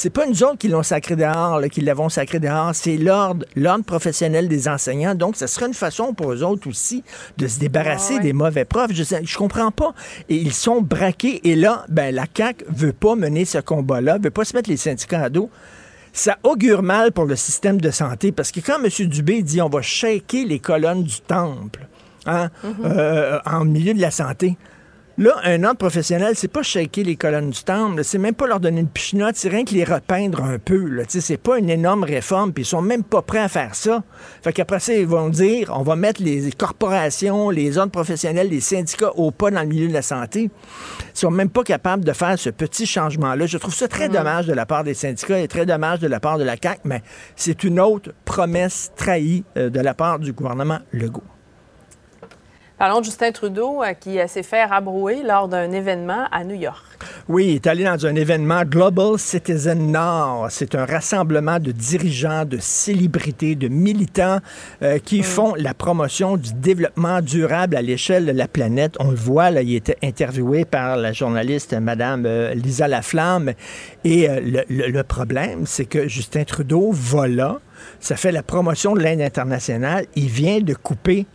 c'est 0.00 0.08
pas 0.08 0.26
nous 0.26 0.42
autres 0.44 0.56
qui 0.56 0.68
l'ont 0.68 0.82
sacré 0.82 1.14
dehors, 1.14 1.60
là, 1.60 1.68
qui 1.68 1.82
l'avons 1.82 2.08
sacré 2.08 2.40
dehors, 2.40 2.74
c'est 2.74 2.96
l'ordre, 2.96 3.44
l'ordre 3.54 3.84
professionnel 3.84 4.48
des 4.48 4.66
enseignants. 4.66 5.14
Donc, 5.14 5.36
ce 5.36 5.46
serait 5.46 5.66
une 5.66 5.74
façon 5.74 6.14
pour 6.14 6.32
eux 6.32 6.42
autres 6.42 6.66
aussi 6.70 7.04
de 7.36 7.46
se 7.46 7.58
débarrasser 7.58 8.14
Ah 8.14 8.16
ouais. 8.16 8.22
des 8.22 8.32
mauvais 8.32 8.64
profs. 8.64 8.92
Je, 8.94 9.02
je 9.02 9.36
comprends 9.36 9.70
pas. 9.70 9.92
Et 10.30 10.36
ils 10.36 10.54
sont 10.54 10.80
braqués. 10.80 11.46
Et 11.46 11.54
là, 11.54 11.84
ben, 11.90 12.14
la 12.14 12.24
CAQ 12.34 12.64
veut 12.70 12.94
pas 12.94 13.14
mener 13.14 13.44
ce 13.44 13.58
combat-là, 13.58 14.16
veut 14.16 14.30
pas 14.30 14.46
se 14.46 14.56
mettre 14.56 14.70
les 14.70 14.78
syndicats 14.78 15.24
à 15.24 15.28
dos. 15.28 15.50
Ça 16.14 16.38
augure 16.44 16.82
mal 16.82 17.12
pour 17.12 17.26
le 17.26 17.36
système 17.36 17.78
de 17.78 17.90
santé 17.90 18.32
parce 18.32 18.52
que 18.52 18.60
quand 18.60 18.82
M. 18.82 19.06
Dubé 19.06 19.42
dit 19.42 19.60
on 19.60 19.68
va 19.68 19.82
shaker 19.82 20.46
les 20.46 20.60
colonnes 20.60 21.04
du 21.04 21.20
temple 21.20 21.86
hein, 22.24 22.48
euh, 22.84 23.38
en 23.44 23.66
milieu 23.66 23.92
de 23.92 24.00
la 24.00 24.10
santé, 24.10 24.56
Là, 25.20 25.34
un 25.44 25.64
ordre 25.64 25.76
professionnel, 25.76 26.32
c'est 26.34 26.48
pas 26.48 26.62
shaker 26.62 27.04
les 27.04 27.14
colonnes 27.14 27.50
du 27.50 27.62
temple, 27.62 28.02
c'est 28.04 28.16
même 28.16 28.34
pas 28.34 28.46
leur 28.46 28.58
donner 28.58 28.80
une 28.80 28.88
pichenote, 28.88 29.36
c'est 29.36 29.50
rien 29.50 29.66
que 29.66 29.74
les 29.74 29.84
repeindre 29.84 30.42
un 30.42 30.58
peu. 30.58 30.90
C'est 31.08 31.36
pas 31.36 31.58
une 31.58 31.68
énorme 31.68 32.04
réforme, 32.04 32.54
puis 32.54 32.62
ils 32.62 32.66
sont 32.66 32.80
même 32.80 33.04
pas 33.04 33.20
prêts 33.20 33.40
à 33.40 33.48
faire 33.48 33.74
ça. 33.74 34.02
Fait 34.42 34.54
qu'après 34.54 34.80
ça, 34.80 34.94
ils 34.94 35.06
vont 35.06 35.28
dire, 35.28 35.74
on 35.76 35.82
va 35.82 35.94
mettre 35.94 36.22
les 36.22 36.50
corporations, 36.52 37.50
les 37.50 37.76
ordres 37.76 37.92
professionnels, 37.92 38.48
les 38.48 38.62
syndicats 38.62 39.12
au 39.14 39.30
pas 39.30 39.50
dans 39.50 39.60
le 39.60 39.66
milieu 39.66 39.88
de 39.88 39.92
la 39.92 40.00
santé. 40.00 40.44
Ils 40.44 41.18
sont 41.18 41.30
même 41.30 41.50
pas 41.50 41.64
capables 41.64 42.02
de 42.02 42.14
faire 42.14 42.38
ce 42.38 42.48
petit 42.48 42.86
changement-là. 42.86 43.44
Je 43.44 43.58
trouve 43.58 43.74
ça 43.74 43.88
très 43.88 44.08
dommage 44.08 44.46
de 44.46 44.54
la 44.54 44.64
part 44.64 44.84
des 44.84 44.94
syndicats 44.94 45.38
et 45.38 45.48
très 45.48 45.66
dommage 45.66 45.98
de 45.98 46.08
la 46.08 46.20
part 46.20 46.38
de 46.38 46.44
la 46.44 46.56
CAQ, 46.56 46.80
mais 46.84 47.02
c'est 47.36 47.62
une 47.62 47.78
autre 47.78 48.14
promesse 48.24 48.90
trahie 48.96 49.44
euh, 49.58 49.68
de 49.68 49.80
la 49.80 49.92
part 49.92 50.18
du 50.18 50.32
gouvernement 50.32 50.78
Legault. 50.94 51.29
Parlons 52.80 53.00
de 53.00 53.04
Justin 53.04 53.30
Trudeau 53.30 53.82
euh, 53.82 53.92
qui 53.92 54.18
euh, 54.18 54.26
s'est 54.26 54.42
fait 54.42 54.64
rabrouer 54.64 55.22
lors 55.22 55.48
d'un 55.48 55.70
événement 55.70 56.24
à 56.32 56.44
New 56.44 56.54
York. 56.54 56.82
Oui, 57.28 57.48
il 57.48 57.54
est 57.56 57.66
allé 57.66 57.84
dans 57.84 58.06
un 58.06 58.14
événement 58.14 58.62
Global 58.64 59.18
Citizen 59.18 59.92
Nord. 59.92 60.46
C'est 60.48 60.74
un 60.74 60.86
rassemblement 60.86 61.58
de 61.60 61.72
dirigeants, 61.72 62.46
de 62.46 62.56
célébrités, 62.58 63.54
de 63.54 63.68
militants 63.68 64.38
euh, 64.80 64.98
qui 64.98 65.22
font 65.22 65.54
la 65.56 65.74
promotion 65.74 66.38
du 66.38 66.54
développement 66.54 67.20
durable 67.20 67.76
à 67.76 67.82
l'échelle 67.82 68.24
de 68.24 68.32
la 68.32 68.48
planète. 68.48 68.94
On 68.98 69.10
le 69.10 69.16
voit, 69.16 69.50
là, 69.50 69.60
il 69.60 69.74
était 69.74 69.98
interviewé 70.02 70.64
par 70.64 70.96
la 70.96 71.12
journaliste 71.12 71.74
Madame 71.74 72.24
euh, 72.24 72.54
Lisa 72.54 72.88
Laflamme. 72.88 73.52
Et 74.04 74.26
euh, 74.30 74.40
le, 74.42 74.62
le- 74.70 74.88
le 74.88 75.02
problème, 75.04 75.66
c'est 75.66 75.84
que 75.84 76.08
Justin 76.08 76.44
Trudeau 76.44 76.92
va 76.92 77.28
là. 77.28 77.58
Ça 78.00 78.16
fait 78.16 78.32
la 78.32 78.42
promotion 78.42 78.94
de 78.94 79.00
l'aide 79.00 79.20
internationale. 79.20 80.06
Il 80.16 80.28
vient 80.28 80.60
de 80.60 80.72
couper 80.72 81.26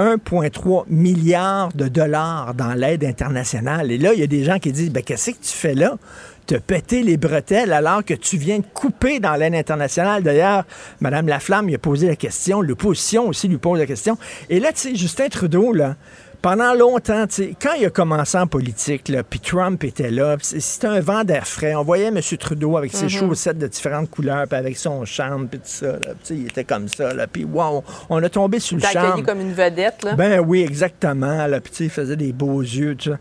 1,3 0.00 0.84
milliard 0.88 1.68
de 1.74 1.86
dollars 1.86 2.54
dans 2.54 2.72
l'aide 2.72 3.04
internationale. 3.04 3.92
Et 3.92 3.98
là, 3.98 4.14
il 4.14 4.20
y 4.20 4.22
a 4.22 4.26
des 4.26 4.44
gens 4.44 4.58
qui 4.58 4.72
disent, 4.72 4.90
ben, 4.90 5.02
qu'est-ce 5.02 5.32
que 5.32 5.36
tu 5.36 5.52
fais 5.52 5.74
là? 5.74 5.98
Te 6.46 6.54
péter 6.54 7.02
les 7.02 7.18
bretelles 7.18 7.72
alors 7.72 8.02
que 8.02 8.14
tu 8.14 8.38
viens 8.38 8.58
de 8.58 8.64
couper 8.72 9.20
dans 9.20 9.34
l'aide 9.34 9.54
internationale. 9.54 10.22
D'ailleurs, 10.22 10.64
Mme 11.00 11.28
Laflamme 11.28 11.66
lui 11.66 11.74
a 11.74 11.78
posé 11.78 12.08
la 12.08 12.16
question, 12.16 12.62
l'opposition 12.62 13.28
aussi 13.28 13.46
lui 13.46 13.58
pose 13.58 13.78
la 13.78 13.86
question. 13.86 14.16
Et 14.48 14.58
là, 14.58 14.72
tu 14.72 14.80
sais, 14.80 14.94
Justin 14.96 15.28
Trudeau, 15.28 15.72
là, 15.74 15.96
pendant 16.42 16.74
longtemps, 16.74 17.26
quand 17.60 17.74
il 17.78 17.86
a 17.86 17.90
commencé 17.90 18.38
en 18.38 18.46
politique, 18.46 19.12
puis 19.28 19.40
Trump 19.40 19.84
était 19.84 20.10
là, 20.10 20.36
c'était 20.40 20.86
un 20.86 21.00
vent 21.00 21.24
d'air 21.24 21.46
frais. 21.46 21.74
On 21.74 21.82
voyait 21.82 22.06
M. 22.06 22.20
Trudeau 22.38 22.76
avec 22.76 22.92
ses 22.92 23.08
chaussettes 23.08 23.58
de 23.58 23.66
différentes 23.66 24.10
couleurs, 24.10 24.46
puis 24.48 24.58
avec 24.58 24.76
son 24.76 25.04
charme, 25.04 25.48
puis 25.48 25.58
tout 25.58 25.66
ça. 25.66 25.92
là. 25.92 26.14
Il 26.30 26.46
était 26.46 26.64
comme 26.64 26.88
ça. 26.88 27.10
Puis 27.30 27.44
wow, 27.44 27.84
on 28.08 28.22
a 28.22 28.28
tombé 28.28 28.58
sous 28.58 28.76
le 28.76 28.80
T'es 28.80 28.88
accueilli 28.88 29.06
charme. 29.06 29.22
comme 29.24 29.40
une 29.40 29.52
vedette. 29.52 30.02
Là. 30.02 30.14
Ben 30.14 30.40
oui, 30.40 30.62
exactement. 30.62 31.46
Puis 31.62 31.72
il 31.84 31.90
faisait 31.90 32.16
des 32.16 32.32
beaux 32.32 32.62
yeux, 32.62 32.94
tout 32.94 33.10
ça. 33.10 33.18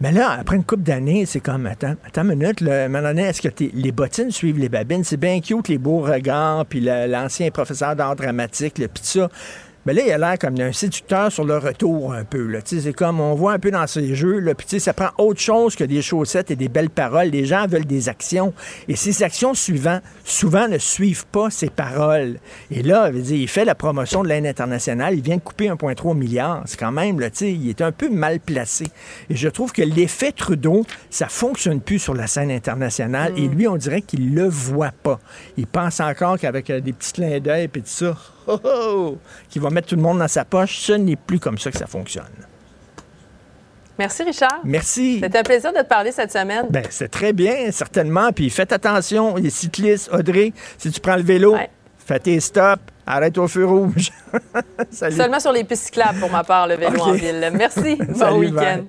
Mais 0.00 0.12
là, 0.12 0.38
après 0.40 0.56
une 0.56 0.64
couple 0.64 0.82
d'années, 0.82 1.26
c'est 1.26 1.40
comme, 1.40 1.66
attends, 1.66 1.94
attends 2.06 2.22
une 2.22 2.34
minute, 2.34 2.62
là, 2.62 2.86
à 2.86 3.12
est-ce 3.12 3.42
que 3.42 3.48
les 3.74 3.92
bottines 3.92 4.30
suivent 4.30 4.58
les 4.58 4.70
babines? 4.70 5.04
C'est 5.04 5.18
bien 5.18 5.40
cute, 5.40 5.68
les 5.68 5.76
beaux 5.76 6.00
regards, 6.00 6.64
puis 6.64 6.80
l'ancien 6.80 7.50
professeur 7.50 7.94
d'art 7.94 8.16
dramatique, 8.16 8.74
puis 8.76 8.86
tout 8.86 9.00
ça. 9.02 9.28
Mais 9.86 9.94
là, 9.94 10.02
il 10.06 10.12
a 10.12 10.18
l'air 10.18 10.38
comme 10.38 10.60
un 10.60 10.72
séducteur 10.72 11.32
sur 11.32 11.44
le 11.44 11.56
retour 11.56 12.12
un 12.12 12.24
peu. 12.24 12.48
C'est 12.64 12.92
comme 12.92 13.20
on 13.20 13.34
voit 13.34 13.52
un 13.52 13.58
peu 13.58 13.70
dans 13.70 13.86
ces 13.86 14.14
jeux. 14.14 14.38
Là. 14.38 14.54
Puis 14.54 14.66
tu 14.66 14.76
sais, 14.76 14.78
ça 14.78 14.92
prend 14.92 15.08
autre 15.18 15.40
chose 15.40 15.74
que 15.74 15.84
des 15.84 16.02
chaussettes 16.02 16.50
et 16.50 16.56
des 16.56 16.68
belles 16.68 16.90
paroles. 16.90 17.28
Les 17.28 17.46
gens 17.46 17.66
veulent 17.66 17.86
des 17.86 18.08
actions. 18.08 18.52
Et 18.88 18.96
ces 18.96 19.22
actions 19.22 19.54
suivantes, 19.54 20.02
souvent 20.24 20.68
ne 20.68 20.78
suivent 20.78 21.26
pas 21.26 21.50
ces 21.50 21.70
paroles. 21.70 22.38
Et 22.70 22.82
là, 22.82 23.10
dire, 23.10 23.36
il 23.36 23.48
fait 23.48 23.64
la 23.64 23.74
promotion 23.74 24.22
de 24.22 24.28
l'aide 24.28 24.46
internationale. 24.46 25.14
Il 25.14 25.22
vient 25.22 25.36
de 25.36 25.40
couper 25.40 25.68
1,3 25.68 26.16
milliard. 26.16 26.62
C'est 26.66 26.78
quand 26.78 26.92
même, 26.92 27.18
là, 27.18 27.30
tu 27.30 27.38
sais, 27.38 27.52
il 27.52 27.68
est 27.68 27.80
un 27.80 27.92
peu 27.92 28.10
mal 28.10 28.40
placé. 28.40 28.84
Et 29.30 29.36
je 29.36 29.48
trouve 29.48 29.72
que 29.72 29.82
l'effet 29.82 30.32
Trudeau, 30.32 30.84
ça 31.08 31.28
fonctionne 31.28 31.80
plus 31.80 31.98
sur 31.98 32.14
la 32.14 32.26
scène 32.26 32.50
internationale. 32.50 33.32
Et 33.36 33.48
lui, 33.48 33.66
on 33.66 33.76
dirait 33.76 34.02
qu'il 34.02 34.34
le 34.34 34.46
voit 34.46 34.92
pas. 35.02 35.20
Il 35.56 35.66
pense 35.66 36.00
encore 36.00 36.38
qu'avec 36.38 36.68
euh, 36.70 36.80
des 36.80 36.92
petits 36.92 37.12
clins 37.12 37.40
d'œil 37.40 37.64
et 37.64 37.68
tout 37.68 37.80
ça, 37.84 38.16
oh, 38.46 38.58
oh, 38.64 39.18
qu'il 39.48 39.62
va 39.62 39.68
va 39.68 39.74
mettre 39.74 39.88
tout 39.88 39.96
le 39.96 40.02
monde 40.02 40.18
dans 40.18 40.28
sa 40.28 40.44
poche. 40.44 40.78
Ce 40.78 40.92
n'est 40.92 41.16
plus 41.16 41.38
comme 41.38 41.58
ça 41.58 41.70
que 41.70 41.78
ça 41.78 41.86
fonctionne. 41.86 42.24
Merci, 43.98 44.22
Richard. 44.22 44.60
Merci. 44.64 45.20
C'était 45.22 45.38
un 45.38 45.42
plaisir 45.42 45.72
de 45.72 45.78
te 45.78 45.86
parler 45.86 46.10
cette 46.10 46.32
semaine. 46.32 46.66
Ben, 46.70 46.84
c'est 46.88 47.10
très 47.10 47.34
bien, 47.34 47.70
certainement. 47.70 48.32
Puis 48.32 48.48
faites 48.48 48.72
attention, 48.72 49.36
les 49.36 49.50
cyclistes, 49.50 50.08
Audrey, 50.12 50.54
si 50.78 50.90
tu 50.90 51.00
prends 51.00 51.16
le 51.16 51.22
vélo, 51.22 51.52
Ouais. 51.54 51.68
fais 51.98 52.18
tes 52.18 52.40
stops, 52.40 52.82
arrête 53.06 53.36
au 53.36 53.46
feu 53.46 53.66
rouge. 53.66 54.10
Salut. 54.90 55.16
Seulement 55.16 55.38
sur 55.40 55.52
les 55.52 55.64
pistes 55.64 55.84
cyclables 55.84 56.18
pour 56.18 56.30
ma 56.30 56.44
part, 56.44 56.66
le 56.66 56.76
vélo 56.76 56.98
en 56.98 57.12
ville. 57.12 57.50
Merci. 57.52 57.96
bon 58.18 58.38
week-end. 58.38 58.84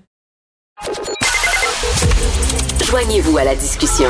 Joignez-vous 2.86 3.38
à 3.38 3.44
la 3.44 3.56
discussion. 3.56 4.10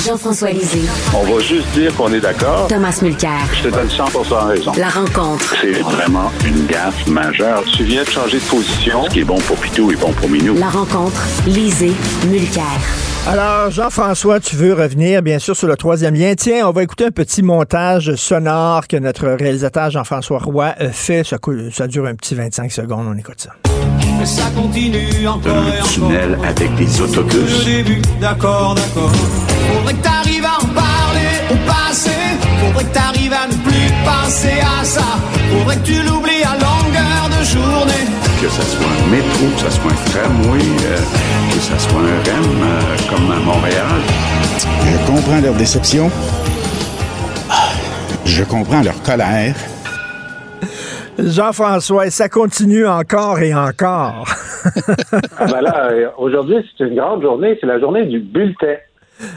Jean-François 0.00 0.50
Lisée. 0.50 0.80
On 1.14 1.24
va 1.24 1.40
juste 1.40 1.68
dire 1.72 1.94
qu'on 1.94 2.10
est 2.12 2.20
d'accord. 2.20 2.68
Thomas 2.68 2.98
Mulcair. 3.02 3.38
Je 3.52 3.64
te 3.64 3.68
donne 3.68 3.88
100% 3.88 4.46
raison. 4.46 4.72
La 4.78 4.88
rencontre. 4.88 5.54
C'est 5.60 5.72
vraiment 5.72 6.32
une 6.46 6.66
gaffe 6.66 7.06
majeure. 7.06 7.62
Tu 7.76 7.84
viens 7.84 8.02
de 8.02 8.08
changer 8.08 8.38
de 8.38 8.44
position. 8.44 9.04
Ce 9.04 9.10
qui 9.10 9.20
est 9.20 9.24
bon 9.24 9.38
pour 9.40 9.56
Pitou 9.58 9.90
est 9.90 9.96
bon 9.96 10.12
pour 10.12 10.28
Minou. 10.28 10.54
La 10.54 10.70
rencontre. 10.70 11.22
Lisée. 11.46 11.92
Mulcair. 12.28 12.64
Alors, 13.28 13.70
Jean-François, 13.70 14.40
tu 14.40 14.56
veux 14.56 14.72
revenir, 14.72 15.20
bien 15.22 15.38
sûr, 15.38 15.54
sur 15.54 15.68
le 15.68 15.76
troisième 15.76 16.14
lien. 16.14 16.32
Tiens, 16.34 16.66
on 16.66 16.72
va 16.72 16.82
écouter 16.82 17.04
un 17.04 17.10
petit 17.10 17.42
montage 17.42 18.14
sonore 18.14 18.88
que 18.88 18.96
notre 18.96 19.28
réalisateur 19.28 19.90
Jean-François 19.90 20.38
Roy 20.38 20.74
a 20.78 20.88
fait. 20.88 21.24
Ça 21.24 21.86
dure 21.86 22.06
un 22.06 22.14
petit 22.14 22.34
25 22.34 22.72
secondes. 22.72 23.06
On 23.06 23.18
écoute 23.18 23.40
ça. 23.40 23.69
Ça 24.24 24.44
continue 24.54 25.26
encore 25.26 25.52
et 25.68 25.80
encore. 25.80 25.88
Tunnel 25.92 26.38
avec 26.46 26.74
des 26.76 26.84
Le 26.84 27.02
autobus. 27.04 27.64
début, 27.64 28.02
d'accord, 28.20 28.74
d'accord. 28.74 29.10
Faudrait 29.72 29.94
que 29.94 30.02
t'arrives 30.02 30.44
à 30.44 30.62
en 30.62 30.68
parler 30.68 31.32
au 31.50 31.56
passé. 31.66 32.10
Faudrait 32.60 32.84
que 32.84 32.94
t'arrives 32.94 33.32
à 33.32 33.46
ne 33.48 33.54
plus 33.54 33.92
penser 34.04 34.60
à 34.60 34.84
ça. 34.84 35.02
Faudrait 35.52 35.76
que 35.76 35.86
tu 35.86 36.02
l'oublies 36.02 36.44
à 36.44 36.54
longueur 36.54 37.28
de 37.30 37.44
journée. 37.44 38.06
Que 38.40 38.48
ce 38.48 38.62
soit 38.62 38.86
un 38.86 39.10
métro, 39.10 39.46
que 39.56 39.70
ce 39.70 39.70
soit 39.80 39.90
un 39.90 40.10
tramway, 40.10 40.60
euh, 40.60 40.98
que 41.52 41.60
ce 41.60 41.88
soit 41.88 42.00
un 42.00 42.30
REM 42.30 42.44
euh, 42.62 42.96
comme 43.08 43.30
à 43.32 43.36
Montréal. 43.40 44.00
Je 44.84 45.06
comprends 45.06 45.40
leur 45.40 45.54
déception. 45.54 46.10
Je 48.26 48.44
comprends 48.44 48.82
leur 48.82 49.00
colère. 49.02 49.54
Jean-François, 51.18 52.10
ça 52.10 52.28
continue 52.28 52.86
encore 52.86 53.40
et 53.40 53.54
encore. 53.54 54.24
Ah 55.38 55.46
ben 55.46 55.64
euh, 55.64 56.10
aujourd'hui, 56.18 56.56
c'est 56.76 56.84
une 56.84 56.96
grande 56.96 57.22
journée. 57.22 57.56
C'est 57.60 57.66
la 57.66 57.80
journée 57.80 58.04
du 58.04 58.20
bulletin. 58.20 58.76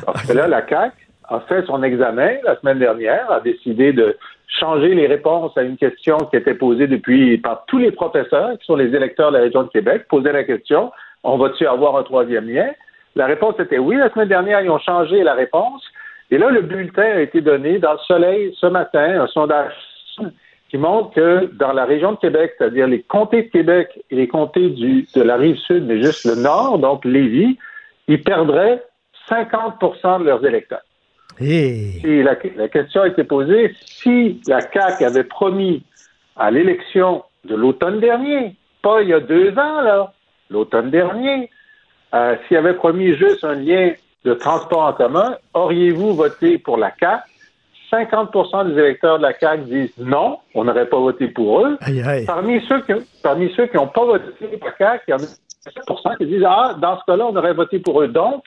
Parce 0.06 0.26
que 0.26 0.34
là, 0.34 0.48
la 0.48 0.68
CAQ 0.68 0.94
a 1.30 1.40
fait 1.42 1.66
son 1.66 1.82
examen 1.84 2.32
la 2.44 2.60
semaine 2.60 2.80
dernière, 2.80 3.32
a 3.32 3.40
décidé 3.40 3.94
de 3.94 4.18
changer 4.48 4.94
les 4.94 5.08
réponses 5.08 5.58
à 5.58 5.64
une 5.64 5.78
question 5.78 6.18
qui 6.30 6.36
était 6.36 6.54
posée 6.54 6.88
depuis 6.88 7.38
par 7.38 7.64
tous 7.68 7.78
les 7.78 7.92
professeurs 7.92 8.58
qui 8.60 8.66
sont 8.66 8.76
les 8.76 8.94
électeurs 8.96 9.32
de 9.32 9.38
la 9.38 9.44
région 9.44 9.64
de 9.64 9.70
Québec. 9.70 10.06
Posaient 10.10 10.34
la 10.34 10.44
question 10.44 10.92
on 11.24 11.38
va-tu 11.38 11.66
avoir 11.66 11.96
un 11.98 12.04
troisième 12.04 12.50
lien? 12.50 12.70
La 13.16 13.26
réponse 13.26 13.56
était 13.60 13.78
oui. 13.78 13.96
La 13.96 14.12
semaine 14.12 14.28
dernière, 14.28 14.62
ils 14.62 14.70
ont 14.70 14.80
changé 14.80 15.24
la 15.24 15.34
réponse. 15.34 15.84
Et 16.32 16.38
là, 16.38 16.50
le 16.50 16.62
bulletin 16.62 17.04
a 17.04 17.20
été 17.22 17.42
donné 17.42 17.80
dans 17.80 17.94
le 17.94 18.00
soleil 18.00 18.54
ce 18.60 18.68
matin, 18.68 19.22
un 19.22 19.28
sondage 19.28 19.74
qui 20.74 20.80
montre 20.80 21.14
que 21.14 21.52
dans 21.54 21.72
la 21.72 21.86
région 21.86 22.14
de 22.14 22.18
Québec, 22.18 22.56
c'est-à-dire 22.58 22.88
les 22.88 23.04
comtés 23.04 23.44
de 23.44 23.50
Québec 23.50 23.90
et 24.10 24.16
les 24.16 24.28
comtés 24.28 24.70
du, 24.72 25.08
de 25.14 25.22
la 25.22 25.36
rive 25.36 25.56
sud, 25.58 25.86
mais 25.86 26.02
juste 26.02 26.26
le 26.26 26.34
nord, 26.34 26.80
donc 26.80 27.06
Lévis, 27.06 27.60
ils 28.08 28.24
perdraient 28.24 28.84
50 29.30 29.80
de 30.22 30.24
leurs 30.26 30.44
électeurs. 30.44 30.82
Et 31.40 32.02
Et 32.04 32.24
la, 32.24 32.36
la 32.56 32.68
question 32.70 33.04
a 33.04 33.08
été 33.08 33.24
posée, 33.24 33.76
si 33.86 34.42
la 34.48 34.62
CAQ 34.62 35.06
avait 35.06 35.26
promis 35.26 35.84
à 36.36 36.50
l'élection 36.50 37.24
de 37.46 37.54
l'automne 37.54 38.00
dernier, 38.00 38.56
pas 38.82 39.04
il 39.04 39.10
y 39.10 39.14
a 39.14 39.20
deux 39.20 39.52
ans, 39.52 39.82
là, 39.82 40.12
l'automne 40.50 40.90
dernier, 40.90 41.52
euh, 42.16 42.36
s'il 42.48 42.58
avait 42.58 42.74
promis 42.74 43.16
juste 43.16 43.44
un 43.44 43.54
lien 43.54 43.92
de 44.26 44.34
transport 44.34 44.86
en 44.86 44.94
commun, 44.94 45.38
auriez-vous 45.54 46.16
voté 46.16 46.58
pour 46.58 46.78
la 46.78 46.92
CAQ? 47.00 47.33
50% 47.98 48.74
des 48.74 48.80
électeurs 48.80 49.18
de 49.18 49.24
la 49.24 49.34
CAQ 49.38 49.64
disent 49.66 49.98
non, 50.00 50.40
on 50.56 50.64
n'aurait 50.64 50.88
pas 50.88 50.98
voté 51.00 51.28
pour 51.28 51.66
eux. 51.66 51.78
Parmi 52.26 52.60
ceux 52.68 52.82
qui, 52.82 52.94
parmi 53.22 53.52
ceux 53.56 53.68
qui 53.68 53.78
n'ont 53.78 53.88
pas 53.88 54.04
voté 54.06 54.26
pour 54.58 54.68
la 54.70 54.78
CAQ, 54.78 55.04
il 55.08 55.12
y 55.12 55.14
en 55.14 55.18
a 55.18 55.20
7 55.20 56.18
qui 56.18 56.26
disent 56.26 56.46
Ah, 56.48 56.76
dans 56.80 56.98
ce 57.00 57.04
cas-là, 57.06 57.28
on 57.28 57.36
aurait 57.36 57.54
voté 57.54 57.80
pour 57.80 58.02
eux. 58.02 58.08
Donc, 58.08 58.44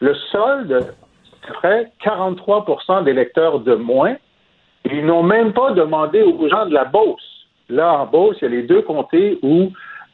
le 0.00 0.14
solde 0.30 0.94
serait 1.48 1.90
43% 2.04 3.04
d'électeurs 3.04 3.60
de 3.60 3.74
moins. 3.74 4.14
Ils 4.84 5.04
n'ont 5.06 5.22
même 5.22 5.52
pas 5.52 5.70
demandé 5.72 6.22
aux 6.22 6.48
gens 6.48 6.66
de 6.66 6.74
la 6.74 6.84
Beauce. 6.84 7.22
Là, 7.68 7.92
en 8.00 8.06
Beauce, 8.06 8.36
il 8.42 8.44
y 8.44 8.46
a 8.48 8.50
les 8.50 8.62
deux 8.62 8.82
comtés 8.82 9.38
où 9.42 9.70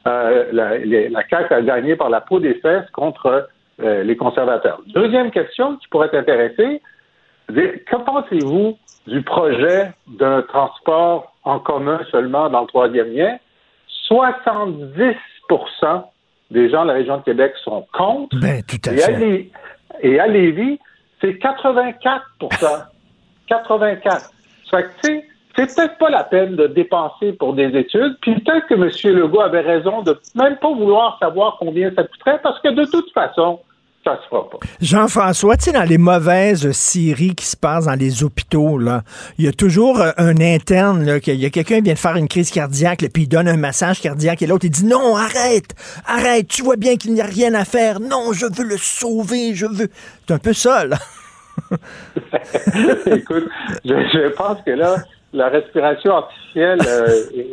euh, 0.07 0.45
la, 0.51 0.77
les- 0.77 1.09
la 1.09 1.27
CAQ 1.27 1.53
a 1.53 1.61
gagné 1.61 1.95
par 1.95 2.09
la 2.09 2.21
peau 2.21 2.39
des 2.39 2.53
fesses 2.55 2.89
contre 2.91 3.47
euh, 3.81 4.03
les 4.03 4.15
conservateurs. 4.15 4.79
Deuxième 4.87 5.31
question 5.31 5.75
qui 5.77 5.87
pourrait 5.89 6.09
t'intéresser, 6.09 6.81
que 7.53 7.95
pensez-vous 8.03 8.77
du 9.07 9.21
projet 9.23 9.91
d'un 10.07 10.41
transport 10.43 11.33
en 11.43 11.59
commun 11.59 11.99
seulement 12.11 12.49
dans 12.49 12.61
le 12.61 12.67
troisième 12.67 13.11
lien? 13.13 13.37
70% 14.09 16.03
des 16.51 16.69
gens 16.69 16.83
de 16.83 16.87
la 16.87 16.93
région 16.93 17.17
de 17.17 17.23
Québec 17.23 17.53
sont 17.63 17.85
contre. 17.93 18.35
Ben, 18.39 18.61
tout 18.63 18.77
à 18.89 18.93
Et 18.93 19.03
à, 19.03 19.05
fait. 19.07 19.17
Lé- 19.17 19.51
et 20.01 20.19
à 20.19 20.27
Lévis, 20.27 20.79
c'est 21.21 21.37
84 21.37 22.25
84 23.47 24.31
Ça 24.69 24.77
fait 24.77 24.83
que, 24.83 24.89
c'est 25.55 25.75
peut-être 25.75 25.97
pas 25.97 26.09
la 26.09 26.23
peine 26.23 26.55
de 26.55 26.67
dépenser 26.67 27.33
pour 27.33 27.53
des 27.53 27.75
études. 27.77 28.17
Puis 28.21 28.35
peut-être 28.39 28.67
que 28.67 28.75
M. 28.75 29.15
Legault 29.15 29.41
avait 29.41 29.61
raison 29.61 30.01
de 30.03 30.17
même 30.35 30.55
pas 30.57 30.71
vouloir 30.71 31.17
savoir 31.19 31.57
combien 31.59 31.91
ça 31.95 32.03
coûterait, 32.03 32.39
parce 32.41 32.59
que 32.61 32.69
de 32.69 32.85
toute 32.85 33.11
façon, 33.13 33.59
ça 34.03 34.17
se 34.23 34.27
fera 34.29 34.49
pas. 34.49 34.57
Jean-François, 34.81 35.57
tu 35.57 35.65
sais, 35.65 35.71
dans 35.71 35.83
les 35.83 35.97
mauvaises 35.97 36.71
séries 36.71 37.35
qui 37.35 37.45
se 37.45 37.57
passent 37.57 37.85
dans 37.85 37.99
les 37.99 38.23
hôpitaux, 38.23 38.77
là, 38.77 39.01
il 39.37 39.45
y 39.45 39.47
a 39.47 39.51
toujours 39.51 39.99
euh, 39.99 40.11
un 40.17 40.39
interne, 40.39 41.05
là, 41.05 41.19
qu'il 41.19 41.35
y 41.35 41.45
a 41.45 41.49
quelqu'un 41.49 41.77
qui 41.77 41.81
vient 41.83 41.93
de 41.93 41.99
faire 41.99 42.15
une 42.15 42.27
crise 42.27 42.51
cardiaque, 42.51 43.01
là, 43.01 43.09
puis 43.13 43.23
il 43.23 43.27
donne 43.27 43.47
un 43.47 43.57
massage 43.57 44.01
cardiaque, 44.01 44.41
et 44.41 44.47
l'autre, 44.47 44.65
il 44.65 44.71
dit 44.71 44.85
non, 44.85 45.15
arrête, 45.15 45.75
arrête, 46.07 46.47
tu 46.47 46.63
vois 46.63 46.77
bien 46.77 46.95
qu'il 46.95 47.13
n'y 47.13 47.21
a 47.21 47.25
rien 47.25 47.53
à 47.53 47.65
faire. 47.65 47.99
Non, 47.99 48.31
je 48.33 48.45
veux 48.45 48.67
le 48.67 48.77
sauver, 48.77 49.53
je 49.53 49.65
veux. 49.65 49.89
C'est 50.27 50.33
un 50.33 50.39
peu 50.39 50.53
ça, 50.53 50.85
là. 50.85 50.97
Écoute, 53.05 53.49
je, 53.83 53.93
je 53.93 54.29
pense 54.29 54.61
que 54.65 54.71
là, 54.71 54.95
la 55.33 55.49
respiration 55.49 56.15
artificielle 56.15 56.79
euh, 56.87 57.07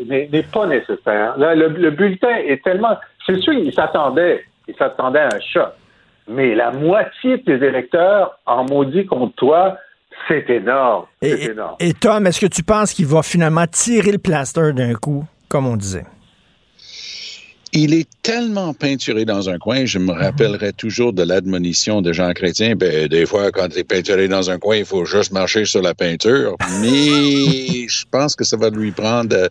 n'est 0.07 0.29
n'est 0.29 0.43
pas 0.45 0.67
nécessaire. 0.67 1.37
Là, 1.37 1.55
le, 1.55 1.69
le 1.69 1.91
bulletin 1.91 2.35
est 2.37 2.63
tellement. 2.63 2.97
C'est 3.27 3.39
sûr, 3.41 3.53
il 3.53 3.73
s'attendait, 3.75 4.45
il 4.69 4.75
s'attendait 4.77 5.21
à 5.21 5.29
un 5.35 5.41
choc. 5.41 5.73
Mais 6.29 6.55
la 6.55 6.71
moitié 6.73 7.39
de 7.39 7.43
tes 7.43 7.65
électeurs 7.65 8.39
en 8.47 8.65
maudit 8.65 9.07
contre 9.07 9.35
toi, 9.37 9.77
c'est 10.29 10.49
énorme. 10.51 11.05
C'est 11.23 11.29
Et, 11.31 11.45
énorme. 11.51 11.77
et 11.79 11.93
Tom, 11.93 12.27
est-ce 12.27 12.41
que 12.41 12.47
tu 12.47 12.62
penses 12.62 12.93
qu'il 12.93 13.07
va 13.07 13.23
finalement 13.23 13.67
tirer 13.67 14.12
le 14.12 14.19
plaster 14.19 14.73
d'un 14.73 14.95
coup, 14.95 15.25
comme 15.49 15.67
on 15.67 15.77
disait? 15.77 16.05
Il 17.79 17.93
est 17.93 18.09
tellement 18.23 18.73
peinturé 18.73 19.27
dans 19.27 19.51
un 19.51 19.59
coin, 19.59 19.85
je 19.85 19.99
me 19.99 20.11
rappellerai 20.11 20.73
toujours 20.73 21.12
de 21.12 21.23
l'admonition 21.23 22.01
de 22.01 22.11
Jean 22.11 22.33
Chrétien. 22.33 22.75
Ben, 22.75 23.07
des 23.07 23.27
fois, 23.27 23.53
quand 23.53 23.69
tu 23.69 23.81
es 23.81 23.85
peinturé 23.85 24.29
dans 24.29 24.51
un 24.51 24.59
coin, 24.59 24.77
il 24.77 24.87
faut 24.87 25.05
juste 25.05 25.31
marcher 25.31 25.67
sur 25.67 25.83
la 25.83 25.93
peinture. 25.95 26.57
Mais 26.81 27.87
je 27.87 28.05
pense 28.11 28.35
que 28.35 28.45
ça 28.45 28.57
va 28.57 28.71
lui 28.71 28.93
prendre, 28.93 29.37
euh, 29.37 29.49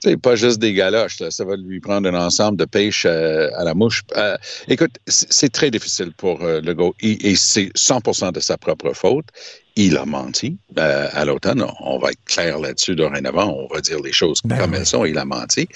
tu 0.00 0.10
sais, 0.10 0.16
pas 0.16 0.36
juste 0.36 0.60
des 0.60 0.72
galoches, 0.72 1.18
là, 1.18 1.32
ça 1.32 1.44
va 1.44 1.56
lui 1.56 1.80
prendre 1.80 2.08
un 2.08 2.14
ensemble 2.14 2.56
de 2.58 2.64
pêche 2.64 3.06
euh, 3.06 3.50
à 3.56 3.64
la 3.64 3.74
mouche. 3.74 4.02
Euh, 4.16 4.36
écoute, 4.68 4.92
c'est 5.08 5.44
c'est 5.44 5.52
très 5.52 5.70
difficile 5.70 6.12
pour 6.16 6.42
euh, 6.42 6.60
Legault 6.62 6.94
et, 7.00 7.30
et 7.30 7.34
c'est 7.36 7.70
100% 7.76 8.32
de 8.32 8.40
sa 8.40 8.56
propre 8.56 8.94
faute. 8.94 9.26
Il 9.76 9.96
a 9.96 10.06
menti 10.06 10.56
euh, 10.78 11.08
à 11.12 11.24
l'automne. 11.24 11.64
On 11.80 11.98
va 11.98 12.12
être 12.12 12.24
clair 12.26 12.60
là-dessus 12.60 12.94
dorénavant. 12.94 13.56
On 13.56 13.74
va 13.74 13.80
dire 13.80 14.00
les 14.00 14.12
choses 14.12 14.40
Ben 14.44 14.56
comme 14.56 14.70
oui. 14.70 14.76
elles 14.78 14.86
sont. 14.86 15.04
Il 15.04 15.18
a 15.18 15.24
menti. 15.24 15.68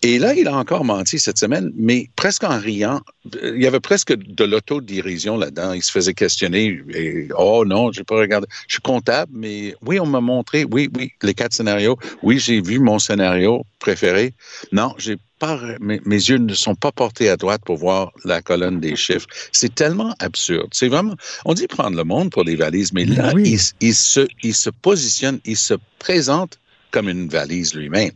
Et 0.00 0.18
là, 0.18 0.34
il 0.34 0.48
a 0.48 0.56
encore 0.56 0.84
menti 0.84 1.18
cette 1.18 1.36
semaine, 1.36 1.70
mais 1.76 2.08
presque 2.16 2.44
en 2.44 2.58
riant. 2.58 3.02
Il 3.42 3.62
y 3.62 3.66
avait 3.66 3.80
presque 3.80 4.14
de 4.14 4.44
l'autodérision 4.44 5.36
là-dedans. 5.36 5.74
Il 5.74 5.82
se 5.82 5.92
faisait 5.92 6.14
questionner. 6.14 6.80
Et, 6.94 7.28
oh 7.36 7.66
non, 7.66 7.92
j'ai 7.92 8.04
pas 8.04 8.16
regardé. 8.16 8.46
Je 8.66 8.76
suis 8.76 8.82
comptable, 8.82 9.30
mais 9.34 9.74
oui, 9.82 10.00
on 10.00 10.06
m'a 10.06 10.22
montré. 10.22 10.64
Oui, 10.70 10.90
oui, 10.96 11.12
les 11.22 11.34
quatre 11.34 11.52
scénarios. 11.52 11.98
Oui, 12.22 12.38
j'ai 12.38 12.62
vu 12.62 12.78
mon 12.78 12.98
scénario 12.98 13.66
préféré. 13.78 14.32
Non, 14.72 14.94
j'ai 14.96 15.18
pas. 15.46 15.60
Mes, 15.80 16.00
mes 16.04 16.16
yeux 16.16 16.38
ne 16.38 16.54
sont 16.54 16.74
pas 16.74 16.92
portés 16.92 17.28
à 17.28 17.36
droite 17.36 17.62
pour 17.64 17.76
voir 17.76 18.12
la 18.24 18.42
colonne 18.42 18.80
des 18.80 18.96
chiffres. 18.96 19.26
C'est 19.52 19.74
tellement 19.74 20.14
absurde. 20.18 20.68
C'est 20.72 20.88
vraiment. 20.88 21.14
On 21.44 21.54
dit 21.54 21.66
prendre 21.66 21.96
le 21.96 22.04
monde 22.04 22.30
pour 22.30 22.44
les 22.44 22.56
valises, 22.56 22.92
mais 22.92 23.04
là, 23.04 23.32
oui. 23.34 23.58
il, 23.80 23.88
il 23.88 23.94
se, 23.94 24.26
il 24.42 24.54
se 24.54 24.70
positionne, 24.70 25.40
il 25.44 25.56
se 25.56 25.74
présente 25.98 26.58
comme 26.94 27.08
une 27.08 27.28
valise 27.28 27.74
lui-même. 27.74 28.12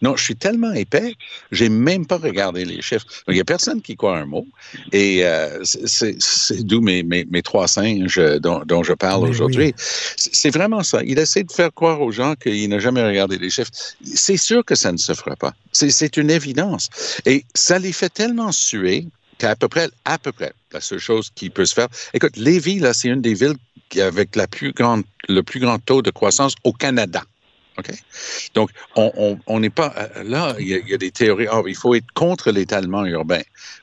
Non, 0.00 0.14
je 0.16 0.22
suis 0.22 0.36
tellement 0.36 0.72
épais, 0.72 1.14
j'ai 1.50 1.68
même 1.68 2.06
pas 2.06 2.18
regardé 2.18 2.64
les 2.64 2.80
chiffres. 2.80 3.04
Donc, 3.26 3.34
il 3.34 3.36
y 3.36 3.40
a 3.40 3.44
personne 3.44 3.82
qui 3.82 3.96
croit 3.96 4.16
un 4.16 4.26
mot. 4.26 4.46
Et 4.92 5.26
euh, 5.26 5.58
c'est- 5.64 6.62
d'où 6.62 6.80
mes, 6.80 7.02
mes, 7.02 7.24
mes 7.28 7.42
trois 7.42 7.66
singes 7.66 8.20
dont, 8.40 8.62
dont 8.64 8.84
je 8.84 8.92
parle 8.92 9.24
Mais 9.24 9.30
aujourd'hui. 9.30 9.74
C'est 10.16 10.32
c'est 10.42 10.50
vraiment 10.50 10.84
ça. 10.84 11.00
Il 11.04 11.18
essaie 11.18 11.42
de 11.42 11.50
faire 11.52 11.72
croire 11.74 12.00
aux 12.00 12.12
gens 12.12 12.34
qu'il 12.36 12.68
n'a 12.68 12.78
jamais 12.78 13.02
regardé 13.04 13.38
les 13.38 13.50
chiffres. 13.50 13.70
C'est 14.04 14.36
sûr 14.36 14.64
que 14.64 14.76
ça 14.76 14.92
ne 14.92 14.98
se 14.98 15.14
fera 15.14 15.34
pas. 15.34 15.52
C'est- 15.72 16.16
une 16.16 16.30
évidence. 16.30 16.90
Et 17.26 17.44
ça 17.54 17.78
les 17.78 17.92
fait 17.92 18.08
tellement 18.20 18.52
suer 18.52 19.06
qu'à 19.38 19.56
peu 19.56 19.66
près, 19.68 19.88
à 20.04 20.18
peu 20.18 20.30
près, 20.30 20.52
la 20.72 20.80
seule 20.80 20.98
chose 20.98 21.30
qui 21.34 21.48
peut 21.50 21.64
se 21.66 21.74
faire. 21.74 21.88
Écoute, 22.14 22.36
Lévis, 22.36 22.78
là, 22.78 22.92
c'est 22.94 23.08
une 23.08 23.22
des 23.22 23.34
villes 23.34 23.56
avec 24.00 24.36
la 24.36 24.46
plus 24.46 24.72
grande, 24.72 25.02
le 25.28 25.42
plus 25.42 25.60
grand 25.60 25.78
taux 25.78 26.02
de 26.02 26.10
croissance 26.10 26.54
au 26.64 26.72
Canada. 26.72 27.22
OK? 27.78 27.90
Donc, 28.54 28.70
on 28.96 29.60
n'est 29.60 29.70
pas. 29.70 29.94
euh, 29.96 30.24
Là, 30.24 30.54
il 30.58 30.68
y, 30.68 30.74
a, 30.74 30.78
il 30.78 30.88
y 30.88 30.94
a 30.94 30.98
des 30.98 31.10
théories. 31.10 31.46
Ah, 31.50 31.62
il 31.66 31.74
faut 31.74 31.94
être 31.94 32.10
contre 32.14 32.50
l'étalement 32.50 33.04
urbain. 33.04 33.40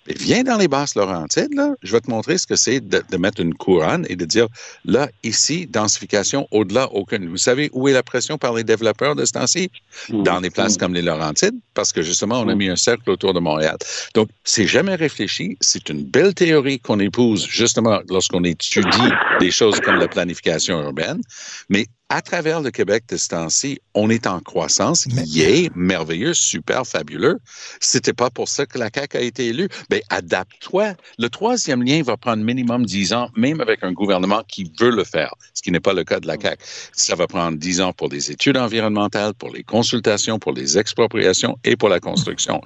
Mais 0.07 0.13
viens 0.13 0.43
dans 0.43 0.57
les 0.57 0.67
basses 0.67 0.95
Laurentides, 0.95 1.53
là. 1.53 1.73
Je 1.81 1.91
vais 1.91 2.01
te 2.01 2.09
montrer 2.09 2.37
ce 2.37 2.47
que 2.47 2.55
c'est 2.55 2.79
de, 2.79 3.03
de 3.09 3.17
mettre 3.17 3.41
une 3.41 3.53
couronne 3.55 4.05
et 4.09 4.15
de 4.15 4.25
dire, 4.25 4.47
là, 4.85 5.09
ici, 5.23 5.67
densification, 5.67 6.47
au-delà, 6.51 6.91
aucune. 6.93 7.27
Vous 7.29 7.37
savez 7.37 7.69
où 7.73 7.87
est 7.87 7.93
la 7.93 8.03
pression 8.03 8.37
par 8.37 8.53
les 8.53 8.63
développeurs 8.63 9.15
de 9.15 9.25
ce 9.25 9.31
temps-ci? 9.33 9.71
Dans 10.09 10.41
des 10.41 10.49
places 10.49 10.77
comme 10.77 10.93
les 10.93 11.01
Laurentides, 11.01 11.55
parce 11.73 11.91
que 11.91 12.01
justement, 12.01 12.41
on 12.41 12.47
a 12.49 12.55
mis 12.55 12.69
un 12.69 12.75
cercle 12.75 13.09
autour 13.09 13.33
de 13.33 13.39
Montréal. 13.39 13.77
Donc, 14.13 14.29
c'est 14.43 14.67
jamais 14.67 14.95
réfléchi. 14.95 15.57
C'est 15.61 15.89
une 15.89 16.03
belle 16.03 16.33
théorie 16.33 16.79
qu'on 16.79 16.99
épouse, 16.99 17.47
justement, 17.49 18.01
lorsqu'on 18.09 18.43
étudie 18.43 19.11
des 19.39 19.51
choses 19.51 19.79
comme 19.79 19.95
la 19.95 20.07
planification 20.07 20.81
urbaine. 20.81 21.21
Mais 21.69 21.87
à 22.09 22.21
travers 22.21 22.61
le 22.61 22.71
Québec 22.71 23.03
de 23.07 23.17
ce 23.17 23.29
temps-ci, 23.29 23.79
on 23.93 24.09
est 24.09 24.25
en 24.25 24.39
croissance. 24.39 25.05
Yay, 25.25 25.69
merveilleux, 25.75 26.33
super, 26.33 26.85
fabuleux. 26.85 27.37
C'était 27.79 28.13
pas 28.13 28.31
pour 28.31 28.49
ça 28.49 28.65
que 28.65 28.79
la 28.79 28.89
CAQ 28.93 29.17
a 29.17 29.21
été 29.21 29.47
élue. 29.47 29.69
Ben, 29.89 30.01
adapte-toi. 30.09 30.95
Le 31.19 31.29
troisième 31.29 31.83
lien 31.83 32.01
va 32.01 32.17
prendre 32.17 32.43
minimum 32.43 32.85
10 32.85 33.13
ans, 33.13 33.29
même 33.35 33.61
avec 33.61 33.83
un 33.83 33.91
gouvernement 33.91 34.43
qui 34.47 34.71
veut 34.79 34.89
le 34.89 35.03
faire, 35.03 35.35
ce 35.53 35.61
qui 35.61 35.71
n'est 35.71 35.79
pas 35.79 35.93
le 35.93 36.03
cas 36.03 36.19
de 36.19 36.27
la 36.27 36.39
CAQ. 36.39 36.63
Ça 36.93 37.15
va 37.15 37.27
prendre 37.27 37.57
10 37.57 37.81
ans 37.81 37.93
pour 37.93 38.09
les 38.09 38.31
études 38.31 38.57
environnementales, 38.57 39.35
pour 39.35 39.51
les 39.51 39.63
consultations, 39.63 40.39
pour 40.39 40.53
les 40.53 40.79
expropriations 40.79 41.59
et 41.63 41.75
pour 41.75 41.89
la 41.89 41.99
construction. 41.99 42.61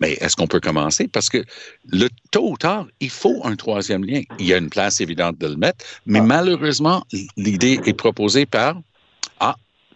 Mais 0.00 0.12
est-ce 0.14 0.36
qu'on 0.36 0.46
peut 0.46 0.60
commencer? 0.60 1.08
Parce 1.08 1.28
que 1.28 1.44
le 1.90 2.08
tôt 2.30 2.50
ou 2.50 2.56
tard, 2.56 2.86
il 3.00 3.10
faut 3.10 3.40
un 3.44 3.56
troisième 3.56 4.04
lien. 4.04 4.22
Il 4.38 4.46
y 4.46 4.54
a 4.54 4.58
une 4.58 4.70
place 4.70 5.00
évidente 5.00 5.38
de 5.38 5.46
le 5.46 5.56
mettre, 5.56 5.84
mais 6.06 6.20
malheureusement, 6.20 7.04
l'idée 7.36 7.80
est 7.84 7.94
proposée 7.94 8.46
par 8.46 8.76
ah, 9.40 9.54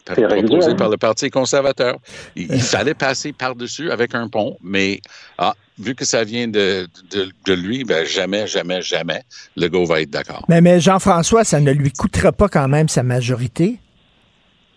réglé, 0.09 0.65
hein? 0.65 0.75
par 0.75 0.89
le 0.89 0.97
Parti 0.97 1.31
conservateur. 1.31 1.97
Il, 2.37 2.53
il 2.53 2.63
fallait 2.63 2.95
passer 2.95 3.33
par-dessus 3.33 3.91
avec 3.91 4.15
un 4.15 4.29
pont, 4.29 4.57
mais 4.63 5.01
ah, 5.39 5.55
vu 5.79 5.95
que 5.95 6.05
ça 6.05 6.25
vient 6.25 6.49
de, 6.49 6.87
de, 7.11 7.29
de 7.47 7.53
lui, 7.53 7.85
ben 7.85 8.05
jamais, 8.05 8.47
jamais, 8.47 8.83
jamais, 8.83 9.23
le 9.57 9.69
go 9.69 9.85
va 9.85 10.01
être 10.01 10.11
d'accord. 10.11 10.45
Mais, 10.49 10.61
mais 10.61 10.81
Jean-François, 10.81 11.45
ça 11.45 11.61
ne 11.61 11.73
lui 11.73 11.93
coûtera 11.93 12.33
pas 12.33 12.49
quand 12.49 12.69
même 12.69 12.89
sa 12.89 13.03
majorité? 13.03 13.79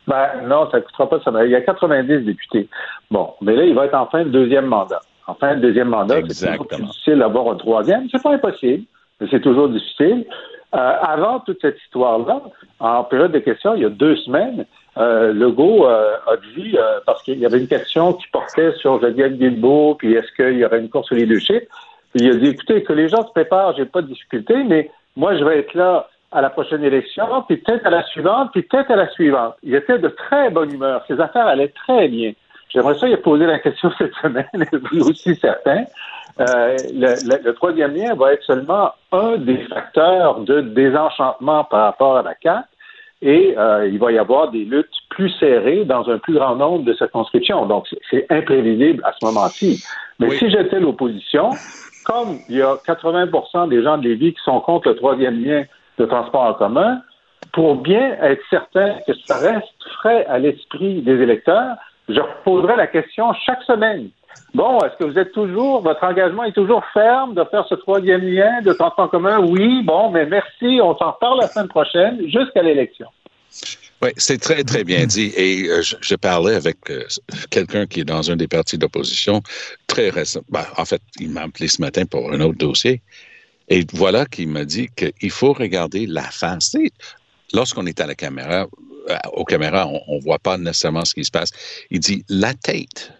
Ben, 0.08 0.28
non, 0.46 0.70
ça 0.70 0.78
ne 0.78 0.84
coûtera 0.84 1.10
pas 1.10 1.20
ça. 1.24 1.32
Il 1.46 1.52
y 1.52 1.56
a 1.56 1.62
90 1.62 2.26
députés. 2.26 2.70
Bon, 3.10 3.34
mais 3.42 3.56
là, 3.56 3.66
il 3.66 3.74
va 3.74 3.86
être 3.86 3.96
en 3.96 4.08
fin 4.08 4.24
de 4.24 4.30
deuxième 4.30 4.66
mandat. 4.66 5.02
En 5.28 5.34
fin 5.36 5.56
de 5.56 5.62
deuxième 5.62 5.90
mandat, 5.90 6.22
c'est 6.30 6.52
toujours 6.52 6.68
plus 6.68 6.84
difficile 6.84 7.20
d'avoir 7.20 7.54
un 7.54 7.56
troisième. 7.56 8.08
C'est 8.12 8.22
pas 8.22 8.34
impossible, 8.34 8.84
mais 9.20 9.28
c'est 9.32 9.42
toujours 9.42 9.70
difficile. 9.70 10.26
Euh, 10.76 10.94
avant 11.02 11.40
toute 11.40 11.62
cette 11.62 11.80
histoire-là, 11.82 12.42
en 12.80 13.04
période 13.06 13.32
de 13.32 13.40
questions, 13.40 13.76
il 13.76 13.84
y 13.84 13.86
a 13.86 13.90
deux 13.90 14.16
semaines, 14.18 14.66
euh, 14.98 15.34
Legault 15.34 15.88
euh, 15.88 16.16
a 16.28 16.36
dit, 16.56 16.76
parce 17.06 17.24
qu'il 17.24 17.40
y 17.40 17.46
avait 17.46 17.60
une 17.60 17.68
question 17.68 18.14
qui 18.14 18.28
portait 18.28 18.74
sur 18.74 19.02
Geneviève 19.02 19.38
Guilbeault, 19.38 19.96
puis 19.96 20.14
est-ce 20.14 20.32
qu'il 20.36 20.60
y 20.60 20.66
aurait 20.66 20.80
une 20.80 20.90
course 20.90 21.12
au 21.12 21.16
leadership, 21.16 21.64
puis 22.14 22.26
il 22.26 22.32
a 22.32 22.36
dit, 22.36 22.48
écoutez, 22.48 22.84
que 22.84 22.94
les 22.94 23.08
gens 23.08 23.26
se 23.26 23.32
préparent, 23.32 23.76
j'ai 23.76 23.86
pas 23.86 24.02
de 24.02 24.08
difficulté, 24.08 24.64
mais 24.64 24.92
moi, 25.16 25.38
je 25.38 25.44
vais 25.44 25.60
être 25.60 25.74
là 25.74 26.08
à 26.32 26.42
la 26.42 26.50
prochaine 26.50 26.84
élection, 26.84 27.26
puis 27.48 27.58
peut-être 27.58 27.86
à 27.86 27.90
la 27.90 28.04
suivante, 28.04 28.50
puis 28.52 28.64
peut-être 28.64 28.92
à 28.92 28.98
la 28.98 29.10
suivante. 29.12 29.56
Il 29.64 29.74
était 29.74 29.98
de 29.98 30.10
très 30.10 30.50
bonne 30.50 30.74
humeur. 30.74 31.04
Ses 31.08 31.20
affaires 31.22 31.48
allaient 31.48 31.74
très 31.88 32.10
bien. 32.10 32.34
J'aimerais 32.76 32.96
ça, 33.00 33.08
a 33.08 33.18
posé 33.18 33.46
la 33.46 33.58
question 33.60 33.90
cette 33.98 34.14
semaine, 34.16 34.46
vous 34.92 35.10
aussi 35.10 35.36
certain. 35.38 35.86
Euh, 36.42 36.78
le, 36.94 37.16
le- 37.30 37.44
le 37.44 37.54
troisième 37.54 37.96
lien 37.96 38.14
va 38.14 38.34
être 38.34 38.44
seulement 38.44 38.92
un 39.14 39.38
des 39.38 39.58
facteurs 39.70 40.42
de 40.42 40.60
désenchantement 40.62 41.64
par 41.64 41.86
rapport 41.86 42.18
à 42.18 42.22
la 42.24 42.34
CAQ 42.44 42.68
et 43.22 43.56
euh, 43.58 43.88
il 43.88 43.98
va 43.98 44.12
y 44.12 44.18
avoir 44.18 44.52
des 44.52 44.66
luttes 44.66 44.92
plus 45.10 45.30
serrées 45.40 45.86
dans 45.86 46.08
un 46.10 46.18
plus 46.18 46.34
grand 46.34 46.56
nombre 46.58 46.84
de 46.84 46.94
circonscriptions. 46.94 47.66
Donc, 47.66 47.88
c'est- 47.90 48.00
c'est 48.12 48.26
imprévisible 48.30 49.02
à 49.06 49.14
ce 49.18 49.26
moment-ci. 49.26 49.82
Mais 50.20 50.28
si 50.38 50.50
j'étais 50.50 50.82
l'opposition, 50.82 51.52
comme 52.06 52.40
il 52.50 52.58
y 52.58 52.62
a 52.62 52.76
80% 52.86 53.68
des 53.68 53.82
gens 53.82 53.98
de 53.98 54.04
Lévis 54.10 54.34
qui 54.34 54.42
sont 54.44 54.60
contre 54.60 54.90
le 54.90 54.96
troisième 54.98 55.42
lien 55.42 55.64
de 55.98 56.06
transport 56.06 56.42
en 56.42 56.54
commun, 56.56 57.00
pour 57.54 57.76
bien 57.76 58.18
être 58.22 58.44
certain 58.50 58.96
que 59.08 59.14
ça 59.26 59.38
reste 59.38 59.70
frais 60.00 60.26
à 60.26 60.38
l'esprit 60.40 61.02
des 61.02 61.22
électeurs, 61.22 61.78
je 62.10 62.22
poserai 62.44 62.76
la 62.76 62.88
question 62.88 63.34
chaque 63.46 63.64
semaine. 63.64 64.10
Bon, 64.54 64.80
est-ce 64.80 64.96
que 64.98 65.04
vous 65.06 65.18
êtes 65.18 65.32
toujours, 65.32 65.82
votre 65.82 66.04
engagement 66.04 66.44
est 66.44 66.54
toujours 66.54 66.84
ferme 66.94 67.34
de 67.34 67.44
faire 67.46 67.66
ce 67.68 67.76
troisième 67.76 68.22
lien 68.22 68.62
de 68.62 68.74
transport 68.74 69.06
en 69.06 69.08
commun? 69.08 69.40
Oui, 69.40 69.84
bon, 69.84 70.12
mais 70.12 70.26
merci, 70.26 70.80
on 70.82 70.98
s'en 70.98 71.14
parle 71.14 71.40
la 71.42 71.48
semaine 71.48 71.68
prochaine 71.68 72.22
jusqu'à 72.30 72.62
l'élection. 72.62 73.08
Oui, 74.02 74.10
c'est 74.18 74.40
très, 74.40 74.64
très 74.64 74.84
bien 74.84 75.06
dit. 75.06 75.32
Et 75.36 75.68
euh, 75.70 75.82
je, 75.82 76.16
parlais 76.16 76.56
avec 76.56 76.78
euh, 76.90 77.04
quelqu'un 77.50 77.86
qui 77.86 78.02
est 78.02 78.06
dans 78.06 78.30
un 78.30 78.36
des 78.36 78.48
partis 78.48 78.78
d'opposition 78.78 79.42
très 79.88 80.10
récent. 80.10 80.42
Ben, 80.50 80.66
en 80.78 80.86
fait, 80.86 81.02
il 81.20 81.30
m'a 81.30 81.44
appelé 81.44 81.68
ce 81.68 81.82
matin 81.82 82.06
pour 82.06 82.32
un 82.32 82.42
autre 82.42 82.58
dossier. 82.58 83.02
Et 83.70 83.86
voilà 83.94 84.26
qu'il 84.26 84.50
m'a 84.50 84.66
dit 84.66 84.90
qu'il 84.96 85.32
faut 85.32 85.54
regarder 85.54 86.06
la 86.06 86.24
face. 86.24 86.76
Lorsqu'on 87.54 87.86
est 87.86 88.00
à 88.02 88.08
la 88.08 88.16
caméra, 88.16 88.68
euh, 89.10 89.18
aux 89.34 89.46
caméras, 89.46 89.88
on 89.88 90.16
ne 90.18 90.22
voit 90.22 90.40
pas 90.40 90.58
nécessairement 90.58 91.06
ce 91.06 91.14
qui 91.14 91.26
se 91.26 91.32
passe. 91.32 91.52
Il 91.92 92.00
dit 92.00 92.24
la 92.30 92.54
tête 92.54 93.12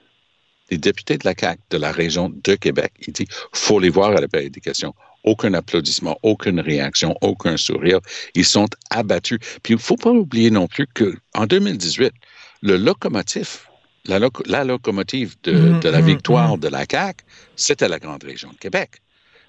des 0.70 0.78
députés 0.78 1.18
de 1.18 1.26
la 1.26 1.36
CAQ 1.40 1.62
de 1.70 1.78
la 1.78 1.92
région 1.92 2.30
de 2.44 2.56
Québec. 2.56 2.92
Il 3.06 3.14
dit 3.14 3.28
faut 3.54 3.80
les 3.80 3.90
voir 3.90 4.10
à 4.16 4.22
la 4.22 4.28
période 4.28 4.52
des 4.52 4.62
questions. 4.62 4.94
Aucun 5.24 5.54
applaudissement, 5.54 6.18
aucune 6.24 6.60
réaction, 6.60 7.16
aucun 7.22 7.58
sourire. 7.58 8.00
Ils 8.36 8.46
sont 8.46 8.68
abattus. 8.90 9.40
Puis 9.64 9.74
il 9.74 9.78
ne 9.78 9.82
faut 9.82 9.96
pas 9.98 10.12
oublier 10.12 10.52
non 10.52 10.68
plus 10.68 10.88
qu'en 10.88 11.46
2018, 11.46 12.14
le 12.62 12.78
locomotif, 12.78 13.68
la, 14.06 14.20
loco- 14.20 14.44
la 14.46 14.64
locomotive 14.64 15.36
de, 15.44 15.74
de 15.80 15.90
la 15.90 16.02
mhm, 16.02 16.08
victoire 16.08 16.58
de 16.58 16.68
la 16.68 16.86
CAQ, 16.90 17.24
c'était 17.56 17.88
la 17.88 18.00
grande 18.00 18.24
région 18.24 18.52
de 18.52 18.58
Québec. 18.58 19.02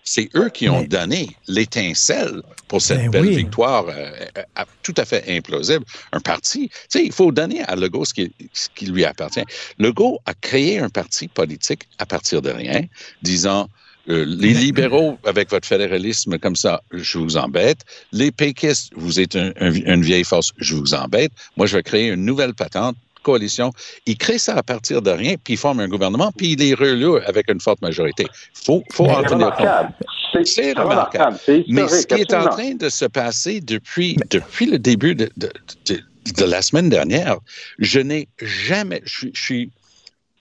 C'est 0.08 0.28
eux 0.36 0.50
qui 0.50 0.68
ont 0.68 0.82
donné 0.84 1.36
l'étincelle 1.48 2.40
pour 2.68 2.80
cette 2.80 2.98
Ben 3.02 3.10
belle 3.10 3.26
oui. 3.26 3.36
victoire 3.36 3.86
euh, 3.88 4.10
euh, 4.38 4.64
tout 4.84 4.94
à 4.96 5.04
fait 5.04 5.24
implausible. 5.36 5.84
Un 6.12 6.20
parti, 6.20 6.68
tu 6.68 6.74
sais, 6.88 7.04
il 7.04 7.12
faut 7.12 7.32
donner 7.32 7.62
à 7.64 7.74
Legault 7.74 8.04
ce 8.04 8.14
qui, 8.14 8.32
ce 8.52 8.68
qui 8.74 8.86
lui 8.86 9.04
appartient. 9.04 9.44
Legault 9.80 10.20
a 10.24 10.32
créé 10.34 10.78
un 10.78 10.88
parti 10.88 11.26
politique 11.26 11.82
à 11.98 12.06
partir 12.06 12.40
de 12.40 12.50
rien, 12.50 12.82
disant 13.22 13.68
euh, 14.08 14.24
les 14.24 14.54
libéraux, 14.54 15.18
avec 15.24 15.50
votre 15.50 15.66
fédéralisme 15.66 16.38
comme 16.38 16.54
ça, 16.54 16.80
je 16.92 17.18
vous 17.18 17.36
embête. 17.36 17.80
Les 18.12 18.30
péquistes, 18.30 18.92
vous 18.94 19.18
êtes 19.18 19.34
un- 19.34 19.52
un- 19.60 19.72
une 19.72 20.02
vieille 20.02 20.22
force, 20.22 20.52
je 20.58 20.76
vous 20.76 20.94
embête. 20.94 21.32
Moi, 21.56 21.66
je 21.66 21.76
vais 21.76 21.82
créer 21.82 22.06
une 22.10 22.24
nouvelle 22.24 22.54
patente 22.54 22.96
coalition. 23.26 23.68
Il 24.06 24.16
crée 24.16 24.38
ça 24.46 24.54
à 24.54 24.62
partir 24.62 25.02
de 25.02 25.10
rien, 25.10 25.34
puis 25.42 25.54
il 25.54 25.56
forme 25.66 25.80
un 25.80 25.88
gouvernement, 25.88 26.30
puis 26.38 26.48
il 26.52 26.62
est 26.62 26.74
relou 26.74 27.16
avec 27.30 27.50
une 27.50 27.60
forte 27.60 27.80
majorité. 27.82 28.24
faut, 28.64 28.82
faut 28.92 29.06
en 29.06 29.22
tenir 29.24 29.50
compte. 29.56 30.46
C'est 30.46 30.72
remarquable. 30.78 31.36
Mais 31.68 31.88
ce 31.88 32.06
qui 32.06 32.20
est 32.20 32.34
en 32.34 32.48
train 32.48 32.74
de 32.74 32.88
se 32.88 33.06
passer 33.06 33.60
depuis, 33.60 34.16
depuis 34.30 34.66
le 34.66 34.78
début 34.78 35.14
de, 35.14 35.28
de- 35.36 35.50
de- 35.88 36.02
de 36.40 36.44
la 36.44 36.60
semaine 36.60 36.88
dernière, 36.88 37.36
je 37.78 38.00
n'ai 38.00 38.28
jamais, 38.42 39.00
je 39.04 39.28
suis 39.34 39.70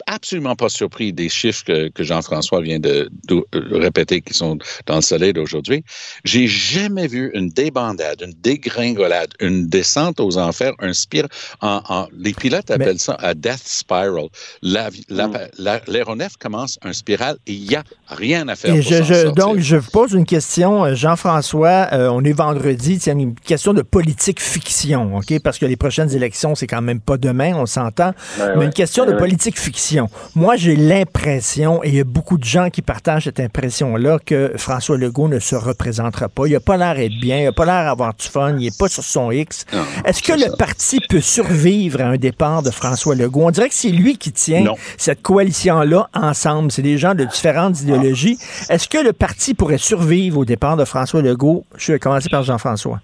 absolument 0.07 0.55
pas 0.55 0.69
surpris 0.69 1.13
des 1.13 1.29
chiffres 1.29 1.63
que, 1.65 1.89
que 1.89 2.03
Jean-François 2.03 2.61
vient 2.61 2.79
de, 2.79 3.09
de 3.27 3.43
répéter 3.71 4.21
qui 4.21 4.33
sont 4.33 4.57
dans 4.85 4.95
le 4.97 5.01
soleil 5.01 5.33
d'aujourd'hui. 5.33 5.83
J'ai 6.23 6.47
jamais 6.47 7.07
vu 7.07 7.31
une 7.33 7.49
débandade, 7.49 8.21
une 8.21 8.33
dégringolade, 8.41 9.33
une 9.39 9.67
descente 9.67 10.19
aux 10.19 10.37
enfers, 10.37 10.73
un 10.79 10.93
spire. 10.93 11.27
En, 11.61 11.81
en- 11.89 12.07
les 12.17 12.33
pilotes 12.33 12.69
appellent 12.69 12.99
ça 12.99 13.17
un 13.21 13.33
death 13.33 13.61
spiral. 13.65 14.27
La- 14.61 14.89
la- 15.09 15.29
la- 15.57 15.81
L'aéronef 15.87 16.37
commence 16.37 16.77
un 16.83 16.93
spirale 16.93 17.37
et 17.47 17.53
il 17.53 17.67
n'y 17.67 17.75
a 17.75 17.83
rien 18.07 18.47
à 18.47 18.55
faire 18.55 18.73
pour 18.73 18.81
je, 18.83 19.29
donc, 19.31 19.57
je 19.59 19.75
vous 19.77 19.91
pose 19.91 20.13
une 20.13 20.25
question, 20.25 20.85
euh, 20.85 20.95
Jean-François. 20.95 21.87
euh, 21.93 22.09
on 22.11 22.23
est 22.23 22.33
vendredi, 22.33 22.99
c'est 23.01 23.11
une 23.11 23.33
question 23.35 23.73
de 23.73 23.81
politique 23.81 24.39
fiction, 24.41 25.15
OK? 25.17 25.39
Parce 25.43 25.57
que 25.57 25.65
les 25.65 25.75
prochaines 25.75 26.13
élections, 26.13 26.53
c'est 26.55 26.67
quand 26.67 26.81
même 26.81 26.99
pas 27.01 27.17
demain, 27.17 27.53
on 27.55 27.65
s'entend. 27.65 28.13
Ben 28.37 28.49
Mais 28.53 28.57
ouais. 28.57 28.65
une 28.65 28.73
question 28.73 29.03
Ben 29.05 29.09
de 29.11 29.13
ouais. 29.15 29.19
politique 29.19 29.59
fiction. 29.59 29.94
Moi, 30.35 30.55
j'ai 30.55 30.75
l'impression, 30.75 31.83
et 31.83 31.89
il 31.89 31.95
y 31.95 31.99
a 31.99 32.03
beaucoup 32.03 32.37
de 32.37 32.43
gens 32.43 32.69
qui 32.69 32.81
partagent 32.81 33.25
cette 33.25 33.39
impression-là, 33.39 34.19
que 34.25 34.53
François 34.57 34.97
Legault 34.97 35.27
ne 35.27 35.39
se 35.39 35.55
représentera 35.55 36.29
pas. 36.29 36.47
Il 36.47 36.55
a 36.55 36.59
pas 36.59 36.77
l'air 36.77 36.95
d'être 36.95 37.19
bien, 37.19 37.39
il 37.39 37.47
a 37.47 37.51
pas 37.51 37.65
l'air 37.65 37.85
d'avoir 37.85 38.13
du 38.13 38.25
fun, 38.25 38.55
il 38.59 38.67
est 38.67 38.77
pas 38.77 38.87
sur 38.87 39.03
son 39.03 39.31
X. 39.31 39.65
Est-ce 40.05 40.21
que 40.21 40.33
le 40.33 40.55
parti 40.57 40.99
peut 41.09 41.21
survivre 41.21 42.01
à 42.01 42.05
un 42.05 42.17
départ 42.17 42.63
de 42.63 42.71
François 42.71 43.15
Legault? 43.15 43.45
On 43.45 43.51
dirait 43.51 43.69
que 43.69 43.75
c'est 43.75 43.89
lui 43.89 44.17
qui 44.17 44.31
tient 44.31 44.65
cette 44.97 45.21
coalition-là 45.21 46.09
ensemble. 46.13 46.71
C'est 46.71 46.81
des 46.81 46.97
gens 46.97 47.15
de 47.15 47.23
différentes 47.23 47.81
idéologies. 47.81 48.37
Est-ce 48.69 48.87
que 48.87 49.03
le 49.03 49.13
parti 49.13 49.53
pourrait 49.53 49.77
survivre 49.77 50.39
au 50.39 50.45
départ 50.45 50.77
de 50.77 50.85
François 50.85 51.21
Legault? 51.21 51.65
Je 51.77 51.93
vais 51.93 51.99
commencer 51.99 52.29
par 52.29 52.43
Jean-François. 52.43 52.99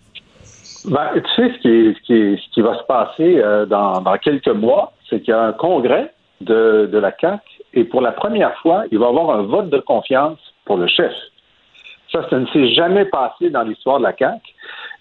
Ben, 0.86 1.10
tu 1.14 1.22
sais, 1.36 1.54
ce 1.54 1.62
qui, 1.62 1.96
ce 1.96 2.02
qui, 2.06 2.42
ce 2.42 2.54
qui 2.54 2.62
va 2.62 2.76
se 2.78 2.84
passer 2.88 3.38
euh, 3.38 3.66
dans, 3.68 4.02
dans, 4.02 4.18
quelques 4.18 4.48
mois, 4.48 4.94
c'est 5.10 5.20
qu'il 5.20 5.30
y 5.30 5.34
a 5.34 5.42
un 5.42 5.54
congrès 5.54 6.12
de, 6.42 6.90
de 6.92 6.98
la 6.98 7.12
CAC 7.12 7.42
et 7.74 7.84
pour 7.84 8.02
la 8.02 8.12
première 8.12 8.56
fois, 8.58 8.84
il 8.92 9.00
va 9.00 9.06
y 9.06 9.10
avoir 9.10 9.32
un 9.32 9.44
vote 9.44 9.70
de 9.70 9.80
confiance 9.80 10.40
pour 10.66 10.78
le 10.78 10.88
chef. 10.88 11.14
Ça, 12.12 12.28
ça 12.30 12.40
ne 12.40 12.46
s'est 12.48 12.74
jamais 12.74 13.06
passé 13.06 13.50
dans 13.50 13.64
l'histoire 13.64 14.00
de 14.00 14.04
la 14.04 14.14
CAC. 14.14 14.42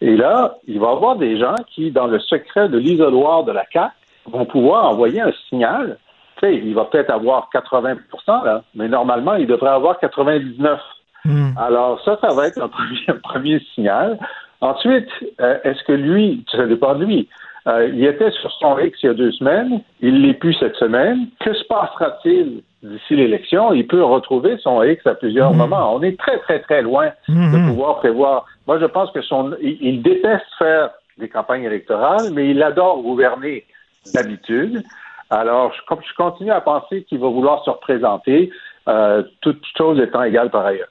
Et 0.01 0.17
là, 0.17 0.59
il 0.69 0.79
va 0.79 0.89
y 0.89 0.93
avoir 0.93 1.17
des 1.17 1.39
gens 1.39 1.57
qui, 1.75 1.91
dans 1.91 2.07
le 2.07 2.21
secret 2.21 2.69
de 2.69 2.79
l'isoloir 2.79 3.45
de 3.45 3.53
la 3.53 3.65
CAC, 3.65 3.91
vont 4.27 4.45
pouvoir 4.45 4.87
envoyer 4.87 5.21
un 5.21 5.33
signal. 5.49 5.99
Tu 6.37 6.47
sais, 6.47 6.57
il 6.57 6.75
va 6.75 6.85
peut-être 6.85 7.11
avoir 7.11 7.49
80 7.51 7.97
là, 8.45 8.63
mais 8.75 8.89
normalement, 8.89 9.35
il 9.35 9.47
devrait 9.47 9.71
avoir 9.71 9.99
99 9.99 10.81
hmm. 11.25 11.51
Alors 11.59 12.01
ça, 12.05 12.17
ça 12.21 12.29
va 12.29 12.47
être 12.47 12.63
un 12.63 12.69
premier, 12.69 13.01
un 13.09 13.15
premier 13.23 13.61
signal. 13.75 14.19
Ensuite, 14.61 15.09
euh, 15.41 15.59
est-ce 15.65 15.83
que 15.85 15.93
lui, 15.93 16.45
ça 16.53 16.67
dépend 16.67 16.95
de 16.95 17.05
lui, 17.05 17.29
euh, 17.67 17.91
il 17.93 18.05
était 18.05 18.31
sur 18.31 18.51
son 18.53 18.79
X 18.79 18.99
il 19.03 19.07
y 19.07 19.09
a 19.11 19.15
deux 19.15 19.33
semaines, 19.33 19.83
il 20.01 20.23
l'est 20.23 20.35
plus 20.35 20.55
cette 20.55 20.77
semaine. 20.77 21.27
Que 21.41 21.53
se 21.53 21.65
passera-t-il 21.65 22.63
d'ici 22.83 23.17
l'élection? 23.17 23.73
Il 23.73 23.87
peut 23.87 24.03
retrouver 24.03 24.57
son 24.59 24.83
X 24.83 25.07
à 25.07 25.15
plusieurs 25.15 25.53
mhm. 25.53 25.59
moments. 25.59 25.95
On 25.95 26.03
est 26.03 26.19
très, 26.19 26.39
très, 26.39 26.61
très 26.61 26.83
loin 26.83 27.11
de 27.29 27.35
mhm. 27.35 27.69
pouvoir 27.69 27.99
prévoir. 27.99 28.47
Moi, 28.67 28.79
je 28.79 28.87
pense 28.87 29.11
que 29.13 29.23
son, 29.23 29.55
il, 29.61 30.03
déteste 30.03 30.47
faire 30.59 30.91
des 31.19 31.29
campagnes 31.29 31.65
électorales, 31.65 32.31
mais 32.33 32.51
il 32.51 32.63
adore 32.63 33.03
gouverner 33.03 33.65
d'habitude. 34.15 34.83
Alors, 35.29 35.73
je, 35.75 35.95
je, 36.09 36.15
continue 36.17 36.51
à 36.51 36.61
penser 36.61 37.05
qu'il 37.05 37.19
va 37.19 37.29
vouloir 37.29 37.63
se 37.65 37.71
représenter, 37.71 38.51
euh, 38.89 39.23
toutes 39.43 39.63
choses 39.77 40.01
étant 40.01 40.23
égales 40.23 40.51
par 40.51 40.65
ailleurs. 40.65 40.89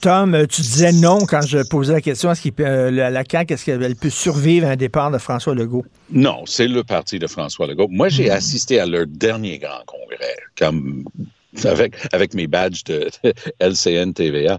Tom, 0.00 0.46
tu 0.48 0.62
disais 0.62 0.92
non 0.92 1.18
quand 1.26 1.42
je 1.42 1.58
posais 1.68 1.92
la 1.92 2.00
question 2.00 2.30
est-ce 2.30 2.48
que 2.48 2.62
euh, 2.62 2.90
la 2.90 3.24
CAQ, 3.28 3.54
est-ce 3.54 3.64
qu'elle 3.64 3.96
peut 3.96 4.10
survivre 4.10 4.66
à 4.68 4.70
un 4.70 4.76
départ 4.76 5.10
de 5.10 5.18
François 5.18 5.54
Legault? 5.54 5.84
Non, 6.10 6.44
c'est 6.46 6.68
le 6.68 6.84
parti 6.84 7.18
de 7.18 7.26
François 7.26 7.66
Legault. 7.66 7.88
Moi, 7.88 8.08
j'ai 8.08 8.28
hmm. 8.28 8.32
assisté 8.32 8.78
à 8.78 8.86
leur 8.86 9.06
dernier 9.06 9.58
grand 9.58 9.84
congrès, 9.86 10.36
comme 10.56 11.04
avec, 11.64 11.94
avec 12.12 12.34
mes 12.34 12.46
badges 12.46 12.84
de 12.84 13.08
LCN 13.60 14.12
TVA. 14.12 14.58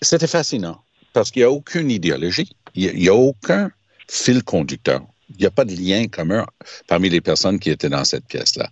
C'était 0.00 0.26
fascinant 0.26 0.80
parce 1.12 1.30
qu'il 1.30 1.40
n'y 1.40 1.46
a 1.46 1.50
aucune 1.50 1.90
idéologie, 1.90 2.50
il 2.74 2.94
n'y 2.94 3.08
a, 3.08 3.14
aucun 3.14 3.70
fil 4.06 4.42
conducteur. 4.44 5.00
Il 5.30 5.36
n'y 5.38 5.46
a 5.46 5.50
pas 5.50 5.64
de 5.64 5.74
lien 5.74 6.06
commun 6.06 6.46
parmi 6.86 7.08
les 7.08 7.20
personnes 7.20 7.58
qui 7.58 7.70
étaient 7.70 7.88
dans 7.88 8.04
cette 8.04 8.26
pièce-là. 8.26 8.68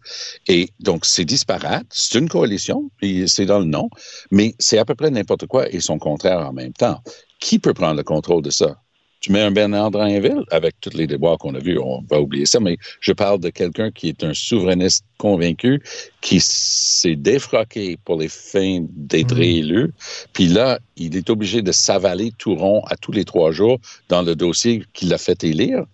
Et 0.47 0.69
donc, 0.81 1.05
c'est 1.05 1.25
disparate. 1.25 1.87
C'est 1.91 2.19
une 2.19 2.29
coalition, 2.29 2.91
c'est 3.27 3.47
dans 3.47 3.59
le 3.59 3.65
nom, 3.65 3.89
mais 4.31 4.55
c'est 4.59 4.79
à 4.79 4.85
peu 4.85 4.95
près 4.95 5.11
n'importe 5.11 5.47
quoi 5.47 5.69
et 5.69 5.81
son 5.81 5.99
contraire 5.99 6.39
en 6.47 6.53
même 6.53 6.73
temps. 6.73 7.03
Qui 7.41 7.59
peut 7.59 7.75
prendre 7.75 7.97
le 7.97 8.05
contrôle 8.05 8.43
de 8.43 8.51
ça? 8.51 8.84
Tu 9.25 9.33
mets 9.33 9.41
un 9.41 9.53
Bernard 9.53 9.91
Drainville 9.91 10.45
avec 10.51 10.75
tous 10.83 10.95
les 10.95 11.07
débats 11.07 11.37
qu'on 11.41 11.55
a 11.55 11.59
vus, 11.59 11.79
on 11.79 12.03
va 12.11 12.21
oublier 12.21 12.45
ça, 12.45 12.61
mais 12.61 12.77
je 13.01 13.11
parle 13.11 13.41
de 13.41 13.49
quelqu'un 13.49 13.91
qui 13.91 14.11
est 14.11 14.23
un 14.23 14.35
souverainiste 14.35 15.07
convaincu, 15.17 15.83
qui 16.21 16.41
s'est 16.41 17.17
défroqué 17.17 17.97
pour 18.05 18.19
les 18.19 18.29
fins 18.29 18.85
d'être 18.91 19.37
mmh. 19.37 19.43
élu, 19.43 19.93
puis 20.35 20.49
là, 20.49 20.79
il 20.97 21.17
est 21.17 21.31
obligé 21.31 21.63
de 21.63 21.73
s'avaler 21.73 22.33
tout 22.37 22.55
rond 22.55 22.83
à 22.87 22.97
tous 22.97 23.13
les 23.13 23.25
trois 23.25 23.51
jours 23.51 23.79
dans 24.11 24.21
le 24.21 24.37
dossier 24.37 24.85
qu'il 24.93 25.15
a 25.15 25.19
fait 25.19 25.43
élire. 25.43 25.85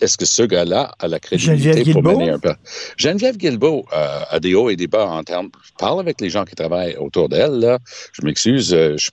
Est-ce 0.00 0.16
que 0.16 0.24
ce 0.24 0.44
gars-là 0.44 0.92
a 0.98 1.08
la 1.08 1.20
crédibilité 1.20 1.92
pour 1.92 2.02
mener 2.02 2.30
un 2.30 2.38
peu? 2.38 2.54
Geneviève 2.96 3.36
Guilbeault 3.36 3.84
euh, 3.92 4.20
a 4.30 4.40
des 4.40 4.54
hauts 4.54 4.70
et 4.70 4.76
des 4.76 4.86
bas 4.86 5.06
en 5.06 5.22
termes... 5.24 5.50
Je 5.62 5.72
parle 5.78 6.00
avec 6.00 6.22
les 6.22 6.30
gens 6.30 6.46
qui 6.46 6.54
travaillent 6.54 6.96
autour 6.96 7.28
d'elle, 7.28 7.58
là. 7.60 7.78
Je 8.12 8.24
m'excuse, 8.24 8.72
euh, 8.72 8.96
je 8.96 9.10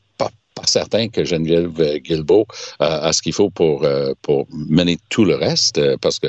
pas 0.55 0.65
pas 0.65 0.67
certain 0.67 1.09
que 1.09 1.23
Geneviève 1.23 1.79
euh, 1.79 1.97
Guilbeault 1.99 2.47
a 2.79 3.13
ce 3.13 3.21
qu'il 3.21 3.33
faut 3.33 3.49
pour, 3.49 3.83
euh, 3.83 4.13
pour 4.21 4.47
mener 4.51 4.97
tout 5.09 5.25
le 5.25 5.35
reste, 5.35 5.77
euh, 5.77 5.95
parce 6.01 6.19
que 6.19 6.27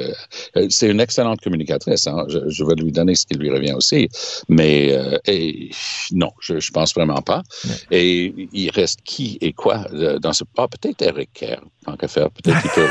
c'est 0.69 0.89
une 0.89 1.01
excellente 1.01 1.41
communicatrice. 1.41 2.07
Hein. 2.07 2.27
Je, 2.29 2.65
vais 2.65 2.75
lui 2.75 2.93
donner 2.93 3.15
ce 3.15 3.27
qui 3.27 3.39
lui 3.39 3.51
revient 3.51 3.73
aussi. 3.73 4.09
Mais 4.49 4.97
et, 5.27 5.71
non, 6.13 6.33
je, 6.41 6.55
ne 6.55 6.73
pense 6.73 6.95
vraiment 6.95 7.23
pas. 7.23 7.43
Et 7.91 8.49
il 8.53 8.71
reste 8.71 9.01
qui 9.05 9.39
et 9.41 9.53
quoi 9.53 9.87
dans 10.21 10.33
ce... 10.33 10.45
Ah, 10.59 10.67
peut-être 10.69 11.03
Eric 11.03 11.31
Kerr, 11.33 11.61
tant 11.85 11.97
qu'à 11.97 12.09
faire. 12.09 12.31
Peut-être 12.31 12.61
qu'il 12.63 12.71
peut, 12.73 12.87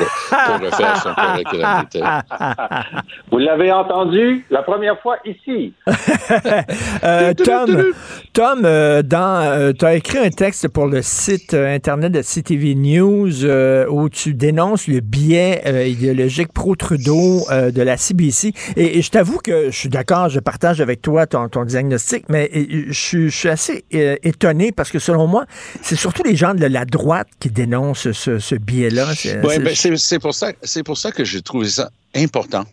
refaire 0.65 1.01
son 1.03 1.13
curriculum 1.13 1.85
Vous 3.31 3.37
l'avez 3.39 3.71
entendu 3.71 4.45
la 4.49 4.63
première 4.63 4.99
fois 5.01 5.17
ici. 5.25 5.73
Tom, 7.43 7.93
Tom 8.33 8.61
dans, 8.61 9.73
tu 9.77 9.85
as 9.85 9.95
écrit 9.95 10.19
un 10.19 10.29
texte 10.29 10.69
pour 10.69 10.87
le 10.87 11.01
site 11.25 11.55
euh, 11.55 11.73
Internet 11.73 12.11
de 12.11 12.21
CTV 12.21 12.75
News 12.75 13.45
euh, 13.45 13.87
où 13.89 14.09
tu 14.09 14.35
dénonces 14.35 14.87
le 14.87 14.99
biais 14.99 15.63
euh, 15.65 15.87
idéologique 15.87 16.53
pro-Trudeau 16.53 17.47
de 17.49 17.81
la 17.81 17.97
CBC. 17.97 18.53
Et, 18.75 19.01
je 19.01 19.09
t'avoue 19.09 19.39
que 19.39 19.71
je 19.71 19.75
suis 19.75 19.89
d'accord, 19.89 20.29
je 20.29 20.39
partage 20.39 20.81
avec 20.81 21.01
toi 21.01 21.25
ton, 21.25 21.47
diagnostic, 21.65 22.25
mais 22.29 22.51
je, 22.89 23.27
suis 23.29 23.49
assez 23.49 23.85
étonné 23.91 24.71
parce 24.71 24.91
que 24.91 24.99
selon 24.99 25.25
moi, 25.25 25.45
c'est 25.81 25.95
surtout 25.95 26.21
les 26.23 26.35
gens 26.35 26.53
de 26.53 26.65
la 26.65 26.85
droite 26.85 27.27
qui 27.39 27.49
dénoncent 27.49 28.11
ce, 28.11 28.55
biais-là. 28.55 29.07
Oui, 29.43 29.59
ben, 29.59 29.73
c'est 29.75 30.19
pour, 30.19 30.35
ça, 30.35 30.51
pour 30.85 30.97
ça 30.97 31.11
que 31.11 31.23
j'ai 31.23 31.41
trouvé 31.41 31.67
ça 31.69 31.89
important 32.15 32.65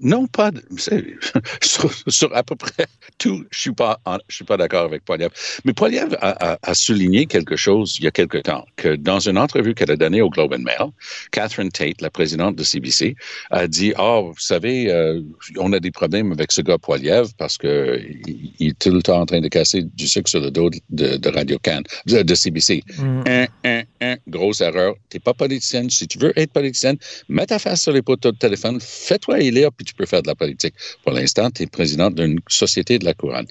non 0.00 0.26
pas 0.26 0.50
sur, 1.62 1.92
sur, 2.08 2.36
à 2.36 2.42
peu 2.42 2.56
près 2.56 2.86
tout, 3.18 3.44
je 3.50 3.58
suis 3.58 3.72
pas 3.72 4.00
je 4.28 4.34
suis 4.34 4.44
pas 4.44 4.56
d'accord 4.56 4.84
avec 4.84 5.04
Poiliev. 5.04 5.30
Mais 5.64 5.72
Poiliev 5.72 6.16
a, 6.20 6.52
a, 6.52 6.58
a, 6.62 6.74
souligné 6.74 7.26
quelque 7.26 7.56
chose 7.56 7.96
il 7.98 8.04
y 8.04 8.06
a 8.06 8.10
quelque 8.10 8.38
temps 8.38 8.64
que 8.76 8.96
dans 8.96 9.20
une 9.20 9.38
entrevue 9.38 9.74
qu'elle 9.74 9.90
a 9.90 9.96
donnée 9.96 10.22
au 10.22 10.30
Globe 10.30 10.54
and 10.54 10.62
Mail, 10.62 10.90
Catherine 11.30 11.70
Tate, 11.70 12.00
la 12.00 12.10
présidente 12.10 12.56
de 12.56 12.62
CBC, 12.62 13.16
a 13.50 13.66
dit 13.66 13.92
"Oh, 13.98 14.32
vous 14.34 14.40
savez, 14.40 14.90
euh, 14.90 15.20
on 15.58 15.72
a 15.72 15.80
des 15.80 15.90
problèmes 15.90 16.32
avec 16.32 16.52
ce 16.52 16.62
gars 16.62 16.78
Poiliev 16.78 17.28
parce 17.36 17.58
que 17.58 18.00
il, 18.26 18.68
est 18.68 18.78
tout 18.78 18.90
le 18.90 19.02
temps 19.02 19.20
en 19.20 19.26
train 19.26 19.40
de 19.40 19.48
casser 19.48 19.82
du 19.82 20.06
sucre 20.06 20.28
sur 20.28 20.40
le 20.40 20.50
dos 20.50 20.70
de, 20.90 21.16
de 21.16 21.28
Radio 21.28 21.58
Can, 21.62 21.82
de, 22.06 22.34
CBC. 22.34 22.82
Mm. 22.98 23.22
Un, 23.26 23.46
un, 23.64 23.82
un, 24.00 24.16
grosse 24.28 24.60
erreur. 24.60 24.94
T'es 25.08 25.18
pas 25.18 25.34
politicienne. 25.34 25.90
Si 25.90 26.06
tu 26.06 26.18
veux 26.18 26.32
être 26.38 26.52
politicienne, 26.52 26.96
mets 27.28 27.46
ta 27.46 27.58
face 27.58 27.82
sur 27.82 27.92
les 27.92 28.02
poteaux 28.02 28.32
de 28.32 28.38
téléphone, 28.38 28.78
fais-toi 28.80 29.40
élire 29.40 29.70
puis 29.72 29.84
tu 29.90 29.94
peux 29.94 30.06
faire 30.06 30.22
de 30.22 30.28
la 30.28 30.34
politique. 30.34 30.74
Pour 31.04 31.12
l'instant, 31.12 31.50
tu 31.50 31.62
es 31.62 31.66
président 31.66 32.10
d'une 32.10 32.40
société 32.48 32.98
de 32.98 33.04
la 33.04 33.14
couronne. 33.14 33.46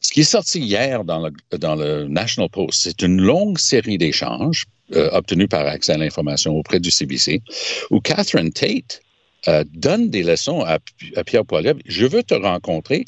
Ce 0.00 0.12
qui 0.12 0.20
est 0.20 0.24
sorti 0.24 0.60
hier 0.60 1.04
dans 1.04 1.28
le, 1.28 2.06
National 2.06 2.48
Post, 2.50 2.80
c'est 2.84 3.02
une 3.02 3.20
longue 3.20 3.58
série 3.58 3.98
d'échanges 3.98 4.66
euh, 4.94 5.10
obtenus 5.12 5.48
par 5.48 5.66
accès 5.66 5.92
à 5.92 5.98
l'information 5.98 6.52
auprès 6.56 6.80
du 6.80 6.90
CBC, 6.90 7.42
où 7.90 8.00
Catherine 8.00 8.52
Tate 8.52 9.00
euh, 9.48 9.64
donne 9.72 10.10
des 10.10 10.22
leçons 10.22 10.62
à, 10.62 10.78
Pierre 11.24 11.44
Poilievre. 11.44 11.80
Je 11.86 12.06
veux 12.06 12.22
te 12.22 12.34
rencontrer. 12.34 13.04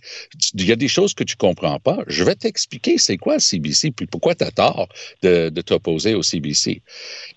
Il 0.55 0.64
y 0.64 0.73
a 0.73 0.77
des 0.77 0.88
choses 0.88 1.14
que 1.14 1.25
tu 1.25 1.37
comprends 1.37 1.79
pas. 1.79 1.99
Je 2.07 2.25
vais 2.25 2.35
t'expliquer 2.35 2.99
c'est 2.99 3.16
quoi 3.16 3.35
le 3.35 3.40
CBC, 3.40 3.92
puis 3.92 4.07
pourquoi 4.07 4.35
tu 4.35 4.44
as 4.44 4.51
tort 4.51 4.88
de, 5.23 5.49
de 5.49 5.61
t'opposer 5.61 6.14
au 6.14 6.23
CBC. 6.23 6.83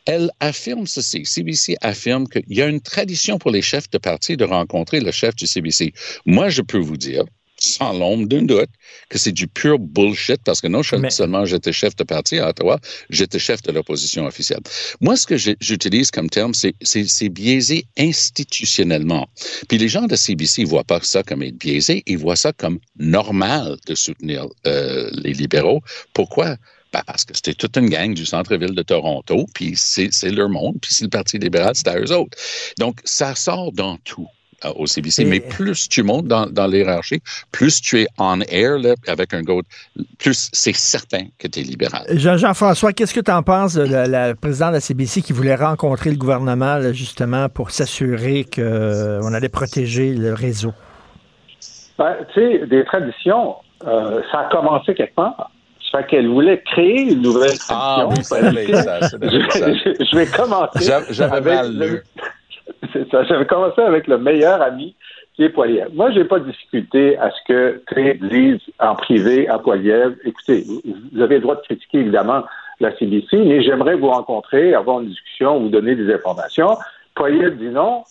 Elle 0.05 0.31
affirme 0.39 0.87
ceci. 0.87 1.25
CBC 1.25 1.75
affirme 1.81 2.27
qu'il 2.27 2.43
y 2.47 2.61
a 2.61 2.67
une 2.67 2.81
tradition 2.81 3.37
pour 3.37 3.51
les 3.51 3.61
chefs 3.61 3.89
de 3.89 3.97
parti 3.97 4.37
de 4.37 4.45
rencontrer 4.45 4.99
le 4.99 5.11
chef 5.11 5.35
du 5.35 5.47
CBC. 5.47 5.93
Moi, 6.25 6.49
je 6.49 6.61
peux 6.61 6.79
vous 6.79 6.97
dire, 6.97 7.23
sans 7.59 7.93
l'ombre 7.93 8.27
d'un 8.27 8.43
doute, 8.43 8.69
que 9.09 9.17
c'est 9.17 9.31
du 9.31 9.47
pur 9.47 9.79
bullshit 9.79 10.41
parce 10.43 10.61
que 10.61 10.67
non 10.67 10.83
seulement 10.83 11.45
j'étais 11.45 11.73
chef 11.73 11.95
de 11.95 12.03
parti 12.03 12.39
à 12.39 12.49
Ottawa, 12.49 12.79
j'étais 13.09 13.39
chef 13.39 13.61
de 13.63 13.71
l'opposition 13.71 14.25
officielle. 14.25 14.61
Moi, 15.01 15.15
ce 15.15 15.25
que 15.25 15.37
j'utilise 15.37 16.11
comme 16.11 16.29
terme, 16.29 16.53
c'est 16.53 17.29
biaisé 17.29 17.85
institutionnellement. 17.97 19.27
Puis 19.67 19.77
les 19.77 19.89
gens 19.89 20.05
de 20.05 20.15
CBC 20.15 20.63
ne 20.63 20.67
voient 20.67 20.83
pas 20.83 20.99
ça 21.01 21.23
comme 21.23 21.43
être 21.43 21.57
biaisé, 21.57 22.03
ils 22.05 22.17
voient 22.17 22.35
ça 22.35 22.53
comme 22.53 22.79
normal 22.97 23.77
de 23.85 23.95
soutenir 23.95 24.47
euh, 24.65 25.09
les 25.13 25.33
libéraux. 25.33 25.81
Pourquoi? 26.13 26.55
Ben 26.93 27.01
parce 27.05 27.25
que 27.25 27.35
c'était 27.35 27.53
toute 27.53 27.75
une 27.75 27.89
gang 27.89 28.13
du 28.13 28.25
centre-ville 28.25 28.73
de 28.73 28.81
Toronto, 28.81 29.45
puis 29.53 29.73
c'est 29.75 30.09
leur 30.29 30.47
monde, 30.47 30.75
puis 30.81 30.93
c'est 30.93 31.03
le 31.03 31.09
Parti 31.09 31.37
libéral, 31.37 31.73
c'est 31.75 31.87
à 31.89 31.99
eux 31.99 32.13
autres. 32.13 32.37
Donc, 32.79 32.99
ça 33.03 33.35
sort 33.35 33.73
dans 33.73 33.97
tout 34.05 34.27
au 34.75 34.85
CBC. 34.87 35.25
Mais 35.25 35.39
plus 35.39 35.87
tu 35.87 36.03
montes 36.03 36.25
dans, 36.27 36.45
dans 36.47 36.67
l'hierarchie, 36.67 37.21
plus 37.51 37.81
tu 37.81 38.01
es 38.01 38.07
en 38.17 38.41
air 38.41 38.77
là, 38.79 38.95
avec 39.07 39.33
un 39.33 39.41
go, 39.43 39.61
plus 40.17 40.49
c'est 40.51 40.75
certain 40.75 41.25
que 41.37 41.47
tu 41.47 41.59
es 41.59 41.63
libéral. 41.63 42.05
Jean-François, 42.17 42.93
qu'est-ce 42.93 43.13
que 43.13 43.19
tu 43.19 43.31
en 43.31 43.43
penses 43.43 43.75
de 43.75 43.83
la, 43.83 44.35
présidente 44.35 44.69
de 44.69 44.75
la 44.75 44.79
CBC 44.81 45.21
qui 45.21 45.33
voulait 45.33 45.55
rencontrer 45.55 46.09
le 46.09 46.17
gouvernement 46.17 46.81
justement 46.93 47.49
pour 47.49 47.71
s'assurer 47.71 48.45
qu'on 48.53 49.33
allait 49.33 49.49
protéger 49.49 50.13
le 50.13 50.33
réseau? 50.33 50.73
Ben, 51.97 52.15
tu 52.33 52.39
sais, 52.41 52.67
des 52.67 52.83
traditions, 52.85 53.55
euh, 53.85 54.21
ça 54.31 54.41
a 54.41 54.49
commencé 54.51 54.93
quelque 54.93 55.15
part. 55.15 55.49
Ça 55.91 55.99
fait 55.99 56.07
qu'elle 56.09 56.27
voulait 56.27 56.61
créer 56.63 57.11
une 57.13 57.21
nouvelle 57.21 57.57
tradition. 57.57 57.75
Ah 57.79 58.07
oui, 58.09 58.23
ça, 58.23 58.41
ça. 59.09 59.17
je, 59.21 60.05
je 60.11 60.15
vais 60.17 60.25
commencer. 60.27 60.91
J'avais- 61.11 61.55
mal 61.55 61.73
le- 61.77 61.87
lu. 61.87 62.01
J'avais 63.11 63.45
commencé 63.45 63.81
avec 63.81 64.07
le 64.07 64.17
meilleur 64.17 64.61
ami 64.61 64.95
qui 65.35 65.43
est 65.43 65.49
Poiliev. 65.49 65.89
Moi, 65.93 66.09
j'ai 66.11 66.23
pas 66.25 66.39
de 66.39 66.45
difficulté 66.45 67.17
à 67.17 67.29
ce 67.29 67.37
que 67.47 67.81
tu 67.93 68.13
dise 68.29 68.59
en 68.79 68.95
privé 68.95 69.47
à 69.47 69.59
Poiliev, 69.59 70.15
écoutez, 70.25 70.63
vous- 70.65 71.21
avez 71.21 71.35
le 71.35 71.41
droit 71.41 71.55
de 71.55 71.61
critiquer 71.61 71.99
évidemment 71.99 72.43
la 72.79 72.95
CBC, 72.97 73.37
mais 73.37 73.61
j'aimerais 73.61 73.95
vous 73.95 74.09
rencontrer, 74.09 74.73
avoir 74.73 74.99
une 75.01 75.07
discussion, 75.09 75.59
vous 75.59 75.69
donner 75.69 75.95
des 75.95 76.11
informations. 76.13 76.77
Poiliev 77.15 77.55
dit 77.57 77.69
non, 77.69 78.03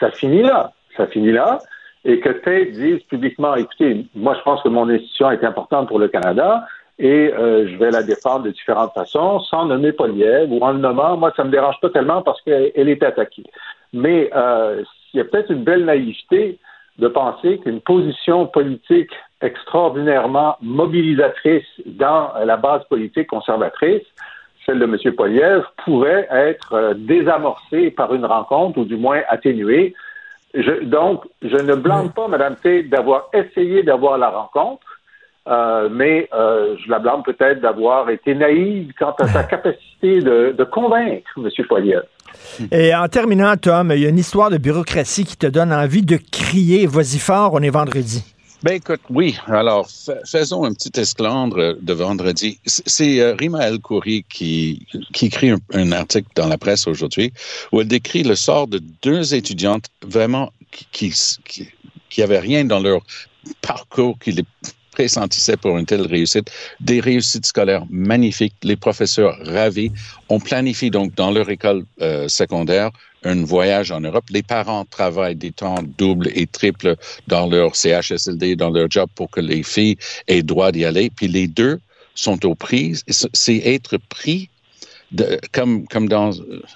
ça 0.00 0.10
finit 0.10 0.42
là. 0.42 0.72
Ça 0.96 1.06
finit 1.06 1.32
là. 1.32 1.58
Et 2.04 2.20
que 2.20 2.28
Tate 2.30 2.70
dise 2.72 3.02
publiquement, 3.04 3.54
écoutez, 3.56 4.06
moi 4.14 4.34
je 4.38 4.42
pense 4.42 4.62
que 4.62 4.68
mon 4.68 4.88
institution 4.88 5.30
est 5.30 5.44
importante 5.44 5.88
pour 5.88 5.98
le 5.98 6.08
Canada 6.08 6.64
et 6.98 7.30
euh, 7.34 7.68
je 7.68 7.76
vais 7.76 7.90
la 7.90 8.02
défendre 8.02 8.44
de 8.44 8.50
différentes 8.50 8.92
façons, 8.94 9.40
sans 9.40 9.66
nommer 9.66 9.92
Poliev 9.92 10.50
ou 10.50 10.60
en 10.62 10.72
le 10.72 10.78
nommant. 10.78 11.16
Moi, 11.18 11.32
ça 11.36 11.44
me 11.44 11.50
dérange 11.50 11.78
pas 11.82 11.90
tellement 11.90 12.22
parce 12.22 12.40
qu'elle 12.42 12.72
elle 12.74 12.88
est 12.88 13.02
attaquée. 13.02 13.44
Mais 13.92 14.30
euh, 14.34 14.82
il 15.12 15.18
y 15.18 15.20
a 15.20 15.24
peut-être 15.24 15.50
une 15.50 15.64
belle 15.64 15.84
naïveté 15.84 16.58
de 16.98 17.08
penser 17.08 17.58
qu'une 17.58 17.80
position 17.80 18.46
politique 18.46 19.10
extraordinairement 19.42 20.56
mobilisatrice 20.62 21.66
dans 21.84 22.30
la 22.44 22.56
base 22.56 22.82
politique 22.88 23.26
conservatrice, 23.28 24.02
celle 24.64 24.78
de 24.78 24.84
M. 24.84 25.14
Poliev, 25.14 25.62
pourrait 25.84 26.26
être 26.30 26.72
euh, 26.72 26.94
désamorcée 26.96 27.90
par 27.90 28.14
une 28.14 28.24
rencontre 28.24 28.78
ou 28.78 28.84
du 28.84 28.96
moins 28.96 29.20
atténuée. 29.28 29.94
Je- 30.54 30.84
donc, 30.84 31.24
je 31.42 31.56
ne 31.56 31.74
blâme 31.74 32.12
pas 32.12 32.28
Mme 32.28 32.56
Tate 32.56 32.88
d'avoir 32.88 33.28
essayé 33.32 33.82
d'avoir 33.82 34.16
la 34.18 34.30
rencontre, 34.30 34.86
euh, 35.48 35.88
mais 35.90 36.28
euh, 36.34 36.76
je 36.84 36.90
la 36.90 36.98
blâme 36.98 37.22
peut-être 37.24 37.60
d'avoir 37.60 38.10
été 38.10 38.34
naïve 38.34 38.92
quant 38.98 39.14
à 39.18 39.28
sa 39.28 39.44
capacité 39.54 40.20
de, 40.20 40.54
de 40.56 40.64
convaincre 40.64 41.28
M. 41.36 41.48
Poliev. 41.68 42.02
Et 42.70 42.94
en 42.94 43.08
terminant, 43.08 43.56
Tom, 43.56 43.92
il 43.94 44.00
y 44.02 44.06
a 44.06 44.08
une 44.08 44.18
histoire 44.18 44.50
de 44.50 44.58
bureaucratie 44.58 45.24
qui 45.24 45.36
te 45.36 45.46
donne 45.46 45.72
envie 45.72 46.02
de 46.02 46.18
crier. 46.30 46.86
Vas-y 46.86 47.18
fort, 47.18 47.50
on 47.54 47.60
est 47.62 47.70
vendredi. 47.70 48.22
Ben 48.62 48.72
écoute, 48.74 49.00
oui. 49.10 49.36
Alors, 49.46 49.86
fa- 49.88 50.18
faisons 50.24 50.64
un 50.64 50.72
petit 50.72 50.98
esclandre 50.98 51.76
de 51.80 51.92
vendredi. 51.92 52.58
C'est 52.64 53.20
euh, 53.20 53.34
Rima 53.38 53.68
El 53.68 53.78
Khoury 53.78 54.24
qui, 54.28 54.86
qui 55.12 55.26
écrit 55.26 55.50
un, 55.50 55.58
un 55.74 55.92
article 55.92 56.28
dans 56.34 56.48
la 56.48 56.56
presse 56.58 56.86
aujourd'hui 56.86 57.32
où 57.70 57.80
elle 57.80 57.88
décrit 57.88 58.22
le 58.22 58.34
sort 58.34 58.66
de 58.66 58.80
deux 59.02 59.34
étudiantes 59.34 59.86
vraiment 60.02 60.50
qui, 60.72 60.86
qui, 60.90 61.12
qui, 61.44 61.68
qui 62.08 62.22
avaient 62.22 62.40
rien 62.40 62.64
dans 62.64 62.80
leur 62.80 63.02
parcours 63.60 64.18
qui 64.18 64.32
les 64.32 64.44
pressentissait 64.96 65.58
pour 65.58 65.76
une 65.76 65.84
telle 65.84 66.06
réussite. 66.06 66.50
Des 66.80 67.00
réussites 67.00 67.46
scolaires 67.46 67.84
magnifiques, 67.90 68.54
les 68.62 68.76
professeurs 68.76 69.36
ravis. 69.44 69.90
On 70.28 70.40
planifie 70.40 70.90
donc 70.90 71.14
dans 71.14 71.30
leur 71.30 71.48
école 71.50 71.84
euh, 72.00 72.28
secondaire 72.28 72.90
un 73.24 73.44
voyage 73.44 73.90
en 73.90 74.00
Europe. 74.00 74.24
Les 74.30 74.42
parents 74.42 74.84
travaillent 74.84 75.36
des 75.36 75.52
temps 75.52 75.82
doubles 75.98 76.30
et 76.34 76.46
triples 76.46 76.96
dans 77.26 77.46
leur 77.46 77.74
CHSLD, 77.74 78.56
dans 78.56 78.70
leur 78.70 78.90
job 78.90 79.08
pour 79.14 79.30
que 79.30 79.40
les 79.40 79.62
filles 79.62 79.96
aient 80.28 80.42
droit 80.42 80.70
d'y 80.72 80.84
aller. 80.84 81.10
Puis 81.10 81.28
les 81.28 81.48
deux 81.48 81.78
sont 82.14 82.46
aux 82.46 82.54
prises. 82.54 83.02
C'est 83.08 83.60
être 83.76 83.98
pris 83.98 84.48
de, 85.12 85.38
comme, 85.52 85.86
comme 85.88 86.08
dans 86.08 86.32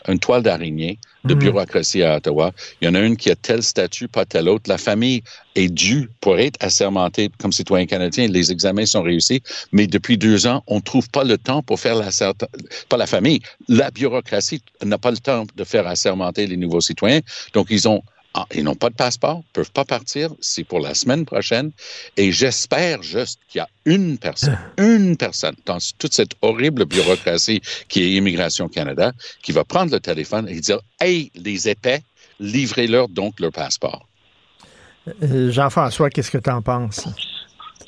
une 0.09 0.19
toile 0.19 0.43
d'araignée 0.43 0.99
de 1.25 1.35
Mhm. 1.35 1.41
bureaucratie 1.41 2.03
à 2.03 2.17
Ottawa. 2.17 2.53
Il 2.81 2.87
y 2.87 2.89
en 2.89 2.95
a 2.95 3.01
une 3.01 3.17
qui 3.17 3.31
a 3.31 3.37
tel 3.37 3.63
statut, 3.63 4.09
pas 4.09 4.25
tel 4.25 4.49
autre. 4.49 4.69
La 4.69 4.79
famille 4.79 5.23
est 5.55 5.69
due 5.69 6.09
pour 6.21 6.39
être 6.39 6.57
assermentée 6.65 7.31
comme 7.39 7.53
citoyen 7.53 7.87
canadien. 7.87 8.27
Les 8.29 8.51
examens 8.51 8.87
sont 8.87 9.03
réussis, 9.03 9.43
mais 9.73 9.87
depuis 9.87 10.17
deux 10.17 10.47
ans, 10.47 10.63
on 10.67 10.77
ne 10.77 10.81
trouve 10.81 11.11
pas 11.11 11.25
le 11.25 11.37
temps 11.37 11.63
pour 11.63 11.79
faire 11.79 11.97
la 11.97 12.09
pas 12.89 12.97
la 12.97 13.07
famille, 13.07 13.41
la 13.69 13.91
bureaucratie 13.91 14.63
n'a 14.83 14.99
pas 14.99 15.11
le 15.11 15.19
temps 15.19 15.45
de 15.57 15.65
faire 15.65 15.87
assermenter 15.87 16.47
les 16.47 16.57
nouveaux 16.57 16.81
citoyens. 16.81 17.21
Donc, 17.53 17.67
ils 17.71 17.87
ont 17.89 18.03
ah, 18.35 18.47
ils 18.55 18.63
n'ont 18.63 18.77
pas 18.77 18.91
de 18.91 18.95
passeport, 18.95 19.43
peuvent 19.53 19.73
pas 19.73 19.85
partir. 19.85 20.31
C'est 20.41 20.65
pour 20.65 20.81
la 20.81 20.95
semaine 20.95 21.25
prochaine. 21.25 21.73
Et 22.17 22.31
j'espère 22.31 23.03
juste 23.03 23.41
qu'il 23.49 23.59
y 23.59 23.63
a 23.63 23.69
une 23.87 24.19
personne, 24.19 24.59
une 24.79 25.17
personne 25.17 25.57
dans 25.67 25.79
toute 25.99 26.13
cette 26.13 26.33
horrible 26.41 26.85
bureaucratie 26.85 27.61
qui 27.89 28.03
est 28.03 28.11
Immigration 28.13 28.69
Canada, 28.69 29.13
qui 29.43 29.53
va 29.53 29.65
prendre 29.65 29.93
le 29.93 30.01
téléphone 30.01 30.49
et 30.49 30.61
dire 30.61 30.79
Hey, 31.01 31.33
les 31.35 31.69
épais, 31.69 32.01
livrez-leur 32.39 33.09
donc 33.09 33.41
leur 33.41 33.53
passeport. 33.53 34.07
Euh, 35.23 35.51
Jean-François, 35.51 36.11
qu'est-ce 36.11 36.31
que 36.31 36.39
tu 36.39 36.51
en 36.51 36.63
penses? 36.63 37.09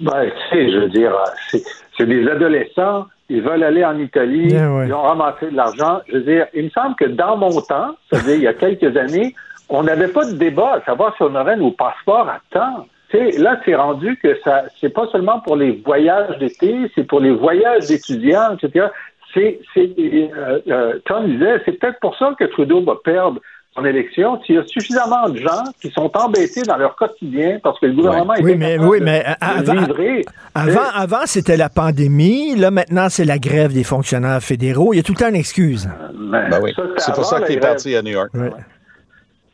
Ben, 0.01 0.25
tu 0.25 0.57
sais, 0.57 0.73
je 0.73 0.79
veux 0.79 0.89
dire, 0.89 1.13
c'est 1.51 1.63
c'est 1.97 2.07
des 2.07 2.27
adolescents, 2.29 3.07
ils 3.29 3.43
veulent 3.43 3.63
aller 3.63 3.85
en 3.85 3.99
Italie, 3.99 4.53
ouais. 4.55 4.87
ils 4.87 4.95
ont 4.95 5.03
ramassé 5.03 5.51
de 5.51 5.57
l'argent. 5.57 6.01
Je 6.09 6.15
veux 6.15 6.23
dire, 6.23 6.47
il 6.55 6.65
me 6.65 6.71
semble 6.71 6.97
que 6.97 7.05
dans 7.05 7.37
mon 7.37 7.61
temps, 7.61 7.95
c'est-à-dire 8.11 8.35
il 8.35 8.43
y 8.43 8.47
a 8.47 8.55
quelques 8.55 8.97
années, 8.97 9.35
on 9.69 9.83
n'avait 9.83 10.09
pas 10.09 10.25
de 10.25 10.33
débat 10.33 10.75
à 10.77 10.85
savoir 10.85 11.15
si 11.17 11.23
on 11.23 11.35
aurait 11.35 11.57
nos 11.57 11.71
passeports 11.73 12.29
à 12.29 12.41
temps. 12.51 12.87
Tu 13.11 13.19
sais, 13.19 13.39
là, 13.39 13.59
c'est 13.65 13.75
rendu 13.75 14.19
que 14.23 14.39
ça, 14.43 14.65
c'est 14.81 14.89
pas 14.93 15.07
seulement 15.13 15.41
pour 15.41 15.57
les 15.57 15.83
voyages 15.85 16.39
d'été, 16.39 16.91
c'est 16.95 17.05
pour 17.05 17.21
les 17.21 17.31
voyages 17.33 17.87
d'étudiants, 17.87 18.57
etc. 18.57 18.87
C'est, 19.35 19.61
c'est, 19.75 19.91
euh, 19.99 20.59
euh, 20.69 20.99
Tom 21.07 21.27
disait, 21.27 21.61
c'est 21.65 21.73
peut-être 21.79 22.01
pour 22.01 22.17
ça 22.19 22.35
que 22.39 22.45
Trudeau 22.45 22.83
va 22.83 22.95
perdre 23.03 23.41
son 23.75 23.85
élection. 23.87 24.39
S'il 24.45 24.57
y 24.57 24.59
a 24.59 24.67
suffisamment 24.67 25.31
de 25.31 25.39
gens 25.39 25.63
qui 25.81 25.91
sont 25.91 26.11
embêtés 26.15 26.61
dans 26.63 26.77
leur 26.77 26.95
quotidien 26.97 27.59
parce 27.63 27.79
que 27.81 27.87
le 27.87 27.95
gouvernement 27.95 28.35
Oui, 28.41 28.51
était 28.51 28.59
mais, 28.59 28.73
capable 28.77 28.89
oui, 28.91 29.01
de- 29.01 29.05
mais 29.07 29.21
de 29.21 29.27
avant, 29.41 29.73
livrer. 29.73 30.25
avant, 30.55 30.91
avant 30.95 31.21
c'était 31.25 31.57
la 31.57 31.71
pandémie. 31.71 32.55
Là, 32.57 32.71
maintenant, 32.71 33.07
c'est 33.09 33.25
la 33.25 33.39
grève 33.39 33.73
des 33.73 33.85
fonctionnaires 33.85 34.43
fédéraux. 34.43 34.93
Il 34.93 34.99
y 34.99 35.01
a 35.01 35.03
tout 35.03 35.13
le 35.13 35.19
temps 35.19 35.29
une 35.31 35.37
excuse. 35.37 35.89
Ben, 36.15 36.49
Ben 36.51 36.61
oui. 36.63 36.73
ça, 36.77 36.83
c'était 36.89 37.01
C'est 37.01 37.15
pour 37.15 37.25
ça 37.25 37.41
qu'il 37.41 37.57
est 37.57 37.61
parti 37.61 37.97
à 37.97 38.03
New 38.03 38.13
York. 38.13 38.31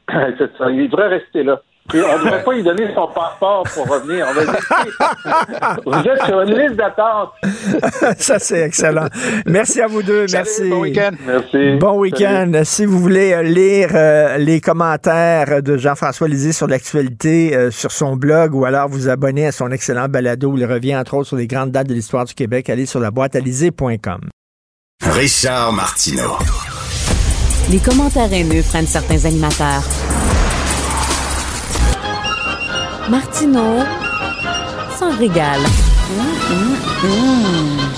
C'est 0.38 0.56
ça, 0.56 0.70
il 0.70 0.88
devrait 0.88 1.08
rester 1.08 1.42
là. 1.42 1.60
Et 1.94 2.02
on 2.02 2.18
ne 2.18 2.24
devrait 2.24 2.44
pas 2.44 2.52
lui 2.52 2.62
donner 2.62 2.86
son 2.94 3.06
passeport 3.08 3.62
pour 3.74 3.88
revenir. 3.88 4.26
On 4.28 4.34
va 4.34 4.44
dire, 4.44 5.80
vous 5.86 6.10
êtes 6.10 6.22
sur 6.26 6.40
une 6.42 6.54
liste 6.54 6.76
d'attente. 6.76 7.30
Ça, 8.18 8.38
c'est 8.38 8.60
excellent. 8.60 9.06
Merci 9.46 9.80
à 9.80 9.86
vous 9.86 10.02
deux. 10.02 10.26
Merci. 10.30 10.68
bon 10.68 10.80
week-end. 10.80 11.12
Merci. 11.26 11.76
Bon 11.76 11.98
week-end. 11.98 12.52
Si 12.64 12.84
vous 12.84 12.98
voulez 12.98 13.32
euh, 13.32 13.42
lire 13.42 13.88
euh, 13.94 14.36
les 14.36 14.60
commentaires 14.60 15.62
de 15.62 15.78
Jean-François 15.78 16.28
Lisée 16.28 16.52
sur 16.52 16.66
l'actualité 16.66 17.56
euh, 17.56 17.70
sur 17.70 17.90
son 17.90 18.16
blog 18.16 18.54
ou 18.54 18.66
alors 18.66 18.88
vous 18.88 19.08
abonner 19.08 19.46
à 19.46 19.52
son 19.52 19.70
excellent 19.70 20.08
balado 20.08 20.50
où 20.50 20.58
il 20.58 20.66
revient 20.66 20.96
entre 20.96 21.14
autres 21.14 21.28
sur 21.28 21.36
les 21.36 21.46
grandes 21.46 21.70
dates 21.70 21.88
de 21.88 21.94
l'histoire 21.94 22.26
du 22.26 22.34
Québec, 22.34 22.68
allez 22.68 22.84
sur 22.84 23.00
la 23.00 23.10
boîte 23.10 23.34
Richard 25.00 25.72
Martineau. 25.72 26.36
Les 27.70 27.78
commentaires 27.78 28.32
haineux 28.32 28.62
prennent 28.62 28.86
certains 28.86 29.26
animateurs. 29.26 29.82
Martineau 33.10 33.80
s'en 34.98 35.14
régale. 35.18 35.60
Hum, 36.10 36.26
hum, 36.50 37.10
hum. 37.10 37.97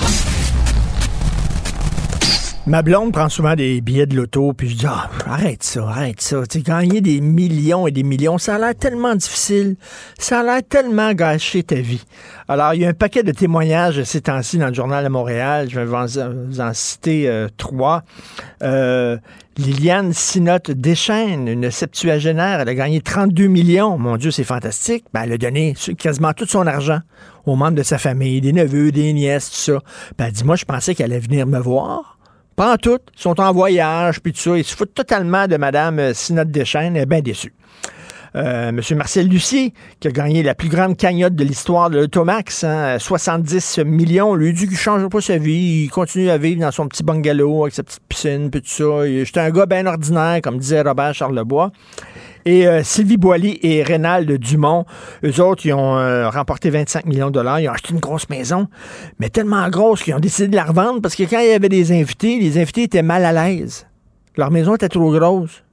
Ma 2.67 2.83
blonde 2.83 3.11
prend 3.11 3.27
souvent 3.27 3.55
des 3.55 3.81
billets 3.81 4.05
de 4.05 4.15
loto, 4.15 4.53
puis 4.53 4.69
je 4.69 4.75
dis 4.75 4.85
ah, 4.87 5.09
arrête 5.25 5.63
ça, 5.63 5.81
arrête 5.81 6.21
ça. 6.21 6.45
Tu 6.47 6.59
gagner 6.59 7.01
des 7.01 7.19
millions 7.19 7.87
et 7.87 7.91
des 7.91 8.03
millions, 8.03 8.37
ça 8.37 8.55
a 8.55 8.59
l'air 8.59 8.75
tellement 8.75 9.15
difficile, 9.15 9.77
ça 10.19 10.41
a 10.41 10.43
l'air 10.43 10.61
tellement 10.69 11.11
gâcher 11.13 11.63
ta 11.63 11.75
vie. 11.75 12.05
Alors, 12.47 12.75
il 12.75 12.81
y 12.81 12.85
a 12.85 12.89
un 12.89 12.93
paquet 12.93 13.23
de 13.23 13.31
témoignages 13.31 14.03
ces 14.03 14.21
temps-ci 14.21 14.59
dans 14.59 14.67
le 14.67 14.75
journal 14.75 15.03
de 15.03 15.09
Montréal. 15.09 15.69
Je 15.71 15.79
vais 15.79 15.85
vous 15.85 16.61
en, 16.61 16.73
citer 16.73 17.27
euh, 17.27 17.47
trois. 17.57 18.03
Euh, 18.61 19.17
Liliane 19.57 20.13
Sinotte 20.13 20.69
Deschênes, 20.69 21.47
une 21.47 21.71
septuagénaire, 21.71 22.59
elle 22.59 22.69
a 22.69 22.75
gagné 22.75 23.01
32 23.01 23.47
millions. 23.47 23.97
Mon 23.97 24.17
Dieu, 24.17 24.29
c'est 24.29 24.43
fantastique. 24.43 25.05
Ben, 25.15 25.23
elle 25.23 25.33
a 25.33 25.37
donné 25.39 25.75
quasiment 25.97 26.33
tout 26.33 26.45
son 26.45 26.67
argent 26.67 26.99
aux 27.47 27.55
membres 27.55 27.77
de 27.77 27.83
sa 27.83 27.97
famille, 27.97 28.39
des 28.39 28.53
neveux, 28.53 28.91
des 28.91 29.11
nièces, 29.13 29.49
tout 29.49 29.73
ça. 29.73 29.79
Ben, 30.19 30.25
elle 30.25 30.33
dit, 30.33 30.43
moi, 30.43 30.55
je 30.55 30.65
pensais 30.65 30.93
qu'elle 30.93 31.11
allait 31.11 31.19
venir 31.19 31.47
me 31.47 31.57
voir. 31.57 32.19
Pas 32.61 32.73
en 32.73 32.77
tout. 32.77 32.99
Ils 33.17 33.19
sont 33.19 33.41
en 33.41 33.51
voyage, 33.51 34.21
puis 34.21 34.33
tout 34.33 34.39
ça. 34.39 34.55
Ils 34.55 34.63
se 34.63 34.75
foutent 34.75 34.93
totalement 34.93 35.47
de 35.47 35.57
Mme 35.57 36.13
Sinotte 36.13 36.51
Deschênes. 36.51 36.95
Elle 36.95 37.01
est 37.01 37.05
bien 37.07 37.21
déçue. 37.21 37.55
Euh, 38.35 38.69
M. 38.69 38.79
Marcel 38.97 39.27
Lucier, 39.27 39.73
qui 39.99 40.07
a 40.07 40.11
gagné 40.11 40.43
la 40.43 40.53
plus 40.53 40.69
grande 40.69 40.95
cagnotte 40.95 41.33
de 41.33 41.43
l'histoire 41.43 41.89
de 41.89 41.97
l'Automax, 41.97 42.63
hein, 42.63 42.99
70 42.99 43.79
millions. 43.79 44.35
Lui, 44.35 44.53
dit 44.53 44.65
qu'il 44.65 44.73
ne 44.73 44.77
change 44.77 45.09
pas 45.09 45.21
sa 45.21 45.39
vie. 45.39 45.85
Il 45.85 45.89
continue 45.89 46.29
à 46.29 46.37
vivre 46.37 46.61
dans 46.61 46.69
son 46.69 46.87
petit 46.87 47.01
bungalow 47.01 47.63
avec 47.63 47.73
sa 47.73 47.81
petite 47.81 48.03
piscine, 48.07 48.51
puis 48.51 48.61
tout 48.61 48.69
ça. 48.69 49.07
J'étais 49.07 49.39
un 49.39 49.49
gars 49.49 49.65
bien 49.65 49.87
ordinaire, 49.87 50.39
comme 50.43 50.59
disait 50.59 50.83
Robert 50.83 51.15
Charlebois. 51.15 51.71
Et 52.45 52.67
euh, 52.67 52.83
Sylvie 52.83 53.17
Boily 53.17 53.59
et 53.61 53.83
Rénald 53.83 54.31
Dumont, 54.37 54.85
eux 55.23 55.41
autres, 55.41 55.65
ils 55.65 55.73
ont 55.73 55.97
euh, 55.97 56.29
remporté 56.29 56.69
25 56.69 57.05
millions 57.05 57.27
de 57.27 57.33
dollars. 57.33 57.59
Ils 57.59 57.69
ont 57.69 57.73
acheté 57.73 57.93
une 57.93 57.99
grosse 57.99 58.29
maison, 58.29 58.67
mais 59.19 59.29
tellement 59.29 59.67
grosse 59.69 60.03
qu'ils 60.03 60.15
ont 60.15 60.19
décidé 60.19 60.47
de 60.47 60.55
la 60.55 60.65
revendre 60.65 61.01
parce 61.01 61.15
que 61.15 61.23
quand 61.23 61.39
il 61.39 61.49
y 61.49 61.53
avait 61.53 61.69
des 61.69 61.91
invités, 61.91 62.39
les 62.39 62.59
invités 62.59 62.83
étaient 62.83 63.03
mal 63.03 63.25
à 63.25 63.31
l'aise. 63.31 63.87
Leur 64.37 64.51
maison 64.51 64.75
était 64.75 64.89
trop 64.89 65.11
grosse. 65.11 65.63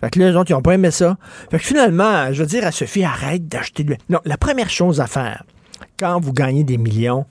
Fait 0.00 0.10
que 0.10 0.18
là, 0.18 0.30
les 0.30 0.36
autres, 0.36 0.50
ils 0.50 0.54
n'ont 0.54 0.62
pas 0.62 0.74
aimé 0.74 0.90
ça. 0.90 1.16
Fait 1.50 1.58
que 1.58 1.64
finalement, 1.64 2.32
je 2.32 2.42
veux 2.42 2.48
dire 2.48 2.66
à 2.66 2.72
Sophie, 2.72 3.04
arrête 3.04 3.48
d'acheter 3.48 3.84
de... 3.84 3.96
Non, 4.08 4.20
la 4.24 4.36
première 4.36 4.70
chose 4.70 5.00
à 5.00 5.06
faire, 5.06 5.44
quand 5.98 6.20
vous 6.20 6.32
gagnez 6.32 6.64
des 6.64 6.78
millions, 6.78 7.26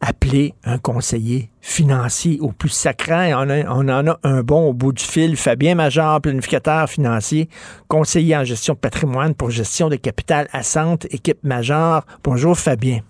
appelez 0.00 0.54
un 0.64 0.78
conseiller 0.78 1.50
financier 1.60 2.38
au 2.40 2.52
plus 2.52 2.68
sacré. 2.68 3.34
On, 3.34 3.48
on, 3.48 3.88
en 3.88 4.06
a 4.06 4.18
un 4.22 4.42
bon 4.42 4.68
au 4.68 4.72
bout 4.72 4.92
du 4.92 5.02
fil. 5.02 5.36
Fabien 5.36 5.74
Major, 5.74 6.20
planificateur 6.20 6.88
financier, 6.88 7.48
conseiller 7.88 8.36
en 8.36 8.44
gestion 8.44 8.74
de 8.74 8.78
patrimoine 8.78 9.34
pour 9.34 9.50
gestion 9.50 9.88
de 9.88 9.96
capital 9.96 10.48
à 10.52 10.62
Centre, 10.62 11.06
équipe 11.10 11.42
Major. 11.42 12.04
Bonjour 12.22 12.58
Fabien. 12.58 13.00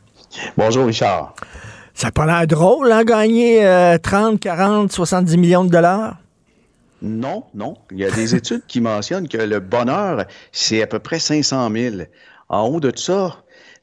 Bonjour 0.57 0.87
Richard. 0.87 1.35
Ça 1.95 2.09
n'a 2.09 2.13
pas 2.13 2.27
l'air 2.27 2.47
drôle, 2.47 2.93
hein, 2.93 3.05
gagner 3.05 3.97
30, 4.03 4.39
40, 4.39 4.93
70 4.93 5.37
millions 5.39 5.65
de 5.65 5.71
dollars? 5.71 6.19
Non, 7.03 7.45
non. 7.55 7.77
Il 7.91 7.99
y 7.99 8.05
a 8.05 8.11
des 8.11 8.35
études 8.37 8.63
qui 8.67 8.81
mentionnent 8.81 9.29
que 9.29 9.39
le 9.39 9.61
bonheur, 9.61 10.25
c'est 10.53 10.83
à 10.83 10.87
peu 10.87 10.99
près 10.99 11.19
500 11.19 11.71
000. 11.73 11.97
En 12.49 12.69
haut 12.69 12.81
de 12.81 12.93
ça, 12.95 13.37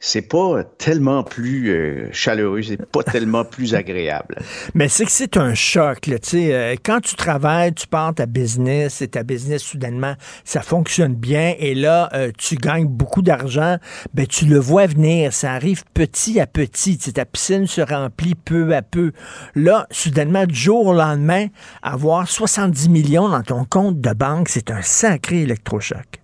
c'est 0.05 0.21
pas 0.21 0.65
tellement 0.65 1.23
plus 1.23 1.69
euh, 1.69 2.09
chaleureux, 2.11 2.61
c'est 2.61 2.85
pas 2.85 3.03
tellement 3.11 3.45
plus 3.45 3.73
agréable. 3.73 4.35
Mais 4.73 4.89
c'est 4.89 5.05
que 5.05 5.11
c'est 5.11 5.37
un 5.37 5.53
choc, 5.53 6.07
là, 6.07 6.19
tu 6.19 6.29
sais. 6.29 6.53
Euh, 6.53 6.75
quand 6.83 6.99
tu 6.99 7.15
travailles, 7.15 7.73
tu 7.73 7.87
pars 7.87 8.13
ta 8.13 8.25
business 8.25 9.01
et 9.01 9.07
ta 9.07 9.23
business, 9.23 9.63
soudainement, 9.63 10.15
ça 10.43 10.61
fonctionne 10.61 11.15
bien 11.15 11.55
et 11.57 11.73
là, 11.73 12.09
euh, 12.13 12.31
tu 12.37 12.57
gagnes 12.57 12.87
beaucoup 12.87 13.21
d'argent, 13.21 13.77
ben 14.13 14.27
tu 14.27 14.45
le 14.45 14.59
vois 14.59 14.87
venir, 14.87 15.31
ça 15.31 15.53
arrive 15.53 15.85
petit 15.93 16.41
à 16.41 16.47
petit, 16.47 16.97
ta 16.97 17.23
piscine 17.23 17.65
se 17.65 17.79
remplit 17.79 18.35
peu 18.35 18.75
à 18.75 18.81
peu. 18.81 19.13
Là, 19.55 19.87
soudainement, 19.89 20.45
du 20.45 20.55
jour 20.55 20.87
au 20.87 20.93
lendemain, 20.93 21.47
avoir 21.81 22.27
70 22.27 22.89
millions 22.89 23.29
dans 23.29 23.43
ton 23.43 23.63
compte 23.63 24.01
de 24.01 24.11
banque, 24.11 24.49
c'est 24.49 24.69
un 24.69 24.81
sacré 24.81 25.43
électrochoc. 25.43 26.22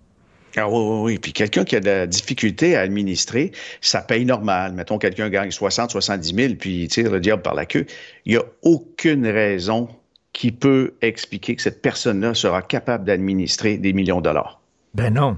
Ah 0.56 0.68
oui, 0.68 0.78
oui, 0.78 1.00
oui. 1.02 1.18
Puis 1.18 1.32
quelqu'un 1.32 1.64
qui 1.64 1.76
a 1.76 1.80
de 1.80 1.86
la 1.86 2.06
difficulté 2.06 2.76
à 2.76 2.80
administrer, 2.80 3.52
ça 3.80 4.00
paye 4.02 4.24
normal. 4.24 4.72
Mettons, 4.72 4.98
quelqu'un 4.98 5.28
gagne 5.28 5.50
60, 5.50 5.90
70 5.90 6.34
000, 6.34 6.54
puis 6.58 6.82
il 6.82 6.88
tire 6.88 7.10
le 7.10 7.20
diable 7.20 7.42
par 7.42 7.54
la 7.54 7.66
queue. 7.66 7.86
Il 8.26 8.32
n'y 8.32 8.38
a 8.38 8.44
aucune 8.62 9.26
raison 9.26 9.88
qui 10.32 10.52
peut 10.52 10.94
expliquer 11.02 11.56
que 11.56 11.62
cette 11.62 11.82
personne-là 11.82 12.34
sera 12.34 12.62
capable 12.62 13.04
d'administrer 13.04 13.78
des 13.78 13.92
millions 13.92 14.18
de 14.18 14.24
dollars. 14.24 14.60
Ben 14.94 15.14
non. 15.14 15.36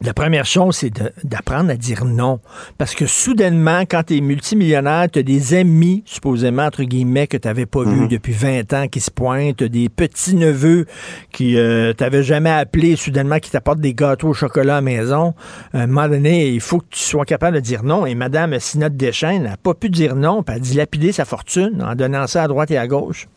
La 0.00 0.14
première 0.14 0.46
chose, 0.46 0.76
c'est 0.76 0.90
d'apprendre 1.22 1.70
à 1.70 1.76
dire 1.76 2.04
non. 2.04 2.40
Parce 2.76 2.94
que 2.94 3.06
soudainement, 3.06 3.82
quand 3.82 4.02
tu 4.04 4.16
es 4.16 4.20
multimillionnaire, 4.20 5.08
tu 5.08 5.20
as 5.20 5.22
des 5.22 5.54
amis, 5.54 6.02
supposément, 6.06 6.64
entre 6.64 6.82
guillemets, 6.82 7.28
que 7.28 7.36
tu 7.36 7.46
n'avais 7.46 7.66
pas 7.66 7.84
vus 7.84 8.02
mhm. 8.02 8.08
depuis 8.08 8.32
20 8.32 8.72
ans 8.72 8.88
qui 8.88 9.00
se 9.00 9.10
pointent, 9.10 9.62
des 9.62 9.88
petits-neveux 9.88 10.86
qui 11.30 11.56
euh, 11.56 11.92
t'avaient 11.92 12.24
jamais 12.24 12.50
appelé, 12.50 12.96
soudainement, 12.96 13.38
qui 13.38 13.50
t'apportent 13.50 13.80
des 13.80 13.94
gâteaux 13.94 14.30
au 14.30 14.34
chocolat 14.34 14.74
à 14.74 14.76
la 14.76 14.82
maison. 14.82 15.34
À 15.72 15.82
un 15.82 15.86
moment 15.86 16.08
donné, 16.08 16.48
il 16.48 16.60
faut 16.60 16.78
que 16.78 16.86
tu 16.90 17.00
sois 17.00 17.24
capable 17.24 17.56
de 17.56 17.60
dire 17.60 17.84
non. 17.84 18.04
Et 18.04 18.16
Mme 18.16 18.58
Sinotte 18.58 18.96
Deschênes 18.96 19.44
n'a 19.44 19.56
pas 19.56 19.74
pu 19.74 19.88
dire 19.88 20.16
non, 20.16 20.42
puis 20.42 20.56
elle 20.56 20.62
a 20.62 20.64
dilapidé 20.64 21.12
sa 21.12 21.24
fortune 21.24 21.80
en 21.80 21.94
donnant 21.94 22.26
ça 22.26 22.42
à 22.42 22.48
droite 22.48 22.72
et 22.72 22.78
à 22.78 22.88
gauche. 22.88 23.28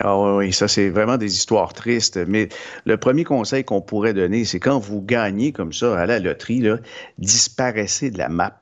Ah 0.00 0.36
oui, 0.36 0.52
ça 0.52 0.68
c'est 0.68 0.88
vraiment 0.88 1.16
des 1.16 1.34
histoires 1.34 1.72
tristes. 1.72 2.18
Mais 2.26 2.48
le 2.84 2.96
premier 2.96 3.24
conseil 3.24 3.64
qu'on 3.64 3.80
pourrait 3.80 4.14
donner, 4.14 4.44
c'est 4.44 4.60
quand 4.60 4.78
vous 4.78 5.02
gagnez 5.02 5.52
comme 5.52 5.72
ça 5.72 5.98
à 5.98 6.06
la 6.06 6.18
loterie, 6.18 6.60
là, 6.60 6.78
disparaissez 7.18 8.10
de 8.10 8.18
la 8.18 8.28
map. 8.28 8.58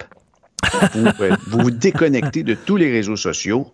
Vous, 0.95 1.07
euh, 1.21 1.37
vous 1.49 1.61
vous 1.61 1.71
déconnectez 1.71 2.43
de 2.43 2.55
tous 2.55 2.77
les 2.77 2.91
réseaux 2.91 3.17
sociaux, 3.17 3.73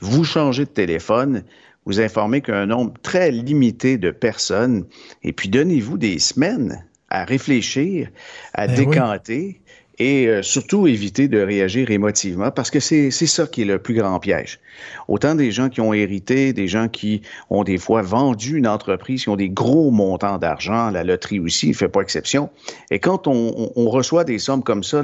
vous 0.00 0.24
changez 0.24 0.64
de 0.64 0.70
téléphone, 0.70 1.44
vous 1.86 2.00
informez 2.00 2.40
qu'un 2.40 2.66
nombre 2.66 2.94
très 3.02 3.30
limité 3.30 3.98
de 3.98 4.10
personnes, 4.10 4.86
et 5.22 5.32
puis 5.32 5.48
donnez-vous 5.48 5.98
des 5.98 6.18
semaines 6.18 6.84
à 7.10 7.24
réfléchir, 7.24 8.08
à 8.54 8.66
ben 8.66 8.74
décanter 8.74 9.60
et 9.98 10.26
euh, 10.26 10.42
surtout 10.42 10.86
éviter 10.86 11.28
de 11.28 11.40
réagir 11.40 11.90
émotivement 11.90 12.50
parce 12.50 12.70
que 12.70 12.80
c'est 12.80 13.10
ça 13.10 13.46
qui 13.46 13.62
est 13.62 13.66
le 13.66 13.78
plus 13.78 13.94
grand 13.94 14.18
piège. 14.18 14.60
Autant 15.08 15.34
des 15.34 15.50
gens 15.52 15.68
qui 15.68 15.80
ont 15.80 15.92
hérité, 15.92 16.52
des 16.52 16.68
gens 16.68 16.88
qui 16.88 17.22
ont 17.50 17.64
des 17.64 17.78
fois 17.78 18.02
vendu 18.02 18.58
une 18.58 18.66
entreprise, 18.66 19.22
qui 19.22 19.28
ont 19.28 19.36
des 19.36 19.48
gros 19.48 19.90
montants 19.90 20.38
d'argent, 20.38 20.90
la 20.90 21.04
loterie 21.04 21.40
aussi 21.40 21.68
ne 21.68 21.74
fait 21.74 21.88
pas 21.88 22.00
exception. 22.00 22.50
Et 22.90 22.98
quand 22.98 23.26
on, 23.28 23.72
on 23.76 23.88
reçoit 23.88 24.24
des 24.24 24.38
sommes 24.38 24.62
comme 24.62 24.82
ça, 24.82 25.02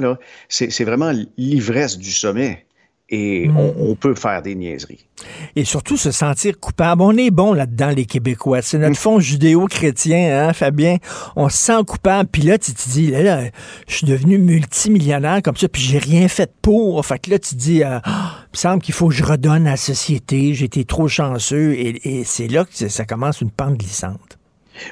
c'est 0.49 0.83
vraiment 0.83 1.11
l'ivresse 1.37 1.97
du 1.97 2.11
sommet 2.11 2.65
et 3.11 3.49
mm. 3.49 3.57
on, 3.57 3.95
peut 3.95 4.15
faire 4.15 4.41
des 4.41 4.55
niaiseries. 4.55 5.05
Et 5.55 5.65
surtout 5.65 5.97
se 5.97 6.11
sentir 6.11 6.59
coupable. 6.59 7.01
On 7.01 7.15
est 7.17 7.29
bon 7.29 7.53
là-dedans, 7.53 7.89
les 7.89 8.05
Québécois. 8.05 8.61
C'est 8.61 8.77
notre 8.77 8.93
mm. 8.93 8.95
fond 8.95 9.19
judéo-chrétien, 9.19 10.47
hein, 10.47 10.53
Fabien? 10.53 10.97
On 11.35 11.49
se 11.49 11.57
sent 11.57 11.83
coupable. 11.85 12.29
Puis 12.31 12.43
là, 12.43 12.57
tu 12.57 12.73
te 12.73 12.89
dis, 12.89 13.11
là, 13.11 13.21
là, 13.21 13.49
je 13.87 13.95
suis 13.95 14.07
devenu 14.07 14.37
multimillionnaire 14.37 15.41
comme 15.43 15.57
ça, 15.57 15.67
puis 15.67 15.81
j'ai 15.81 15.97
rien 15.97 16.27
fait 16.29 16.51
pour. 16.61 17.05
Fait 17.05 17.19
que 17.19 17.29
là, 17.29 17.39
tu 17.39 17.55
te 17.55 17.59
dis, 17.59 17.83
euh, 17.83 17.99
il 18.05 18.11
me 18.53 18.57
semble 18.57 18.81
qu'il 18.81 18.93
faut 18.93 19.09
que 19.09 19.15
je 19.15 19.23
redonne 19.23 19.67
à 19.67 19.71
la 19.71 19.77
société. 19.77 20.53
J'ai 20.53 20.65
été 20.65 20.85
trop 20.85 21.09
chanceux. 21.09 21.73
Et, 21.73 22.19
et 22.19 22.23
c'est 22.23 22.47
là 22.47 22.63
que 22.65 22.87
ça 22.87 23.05
commence 23.05 23.41
une 23.41 23.51
pente 23.51 23.77
glissante. 23.77 24.37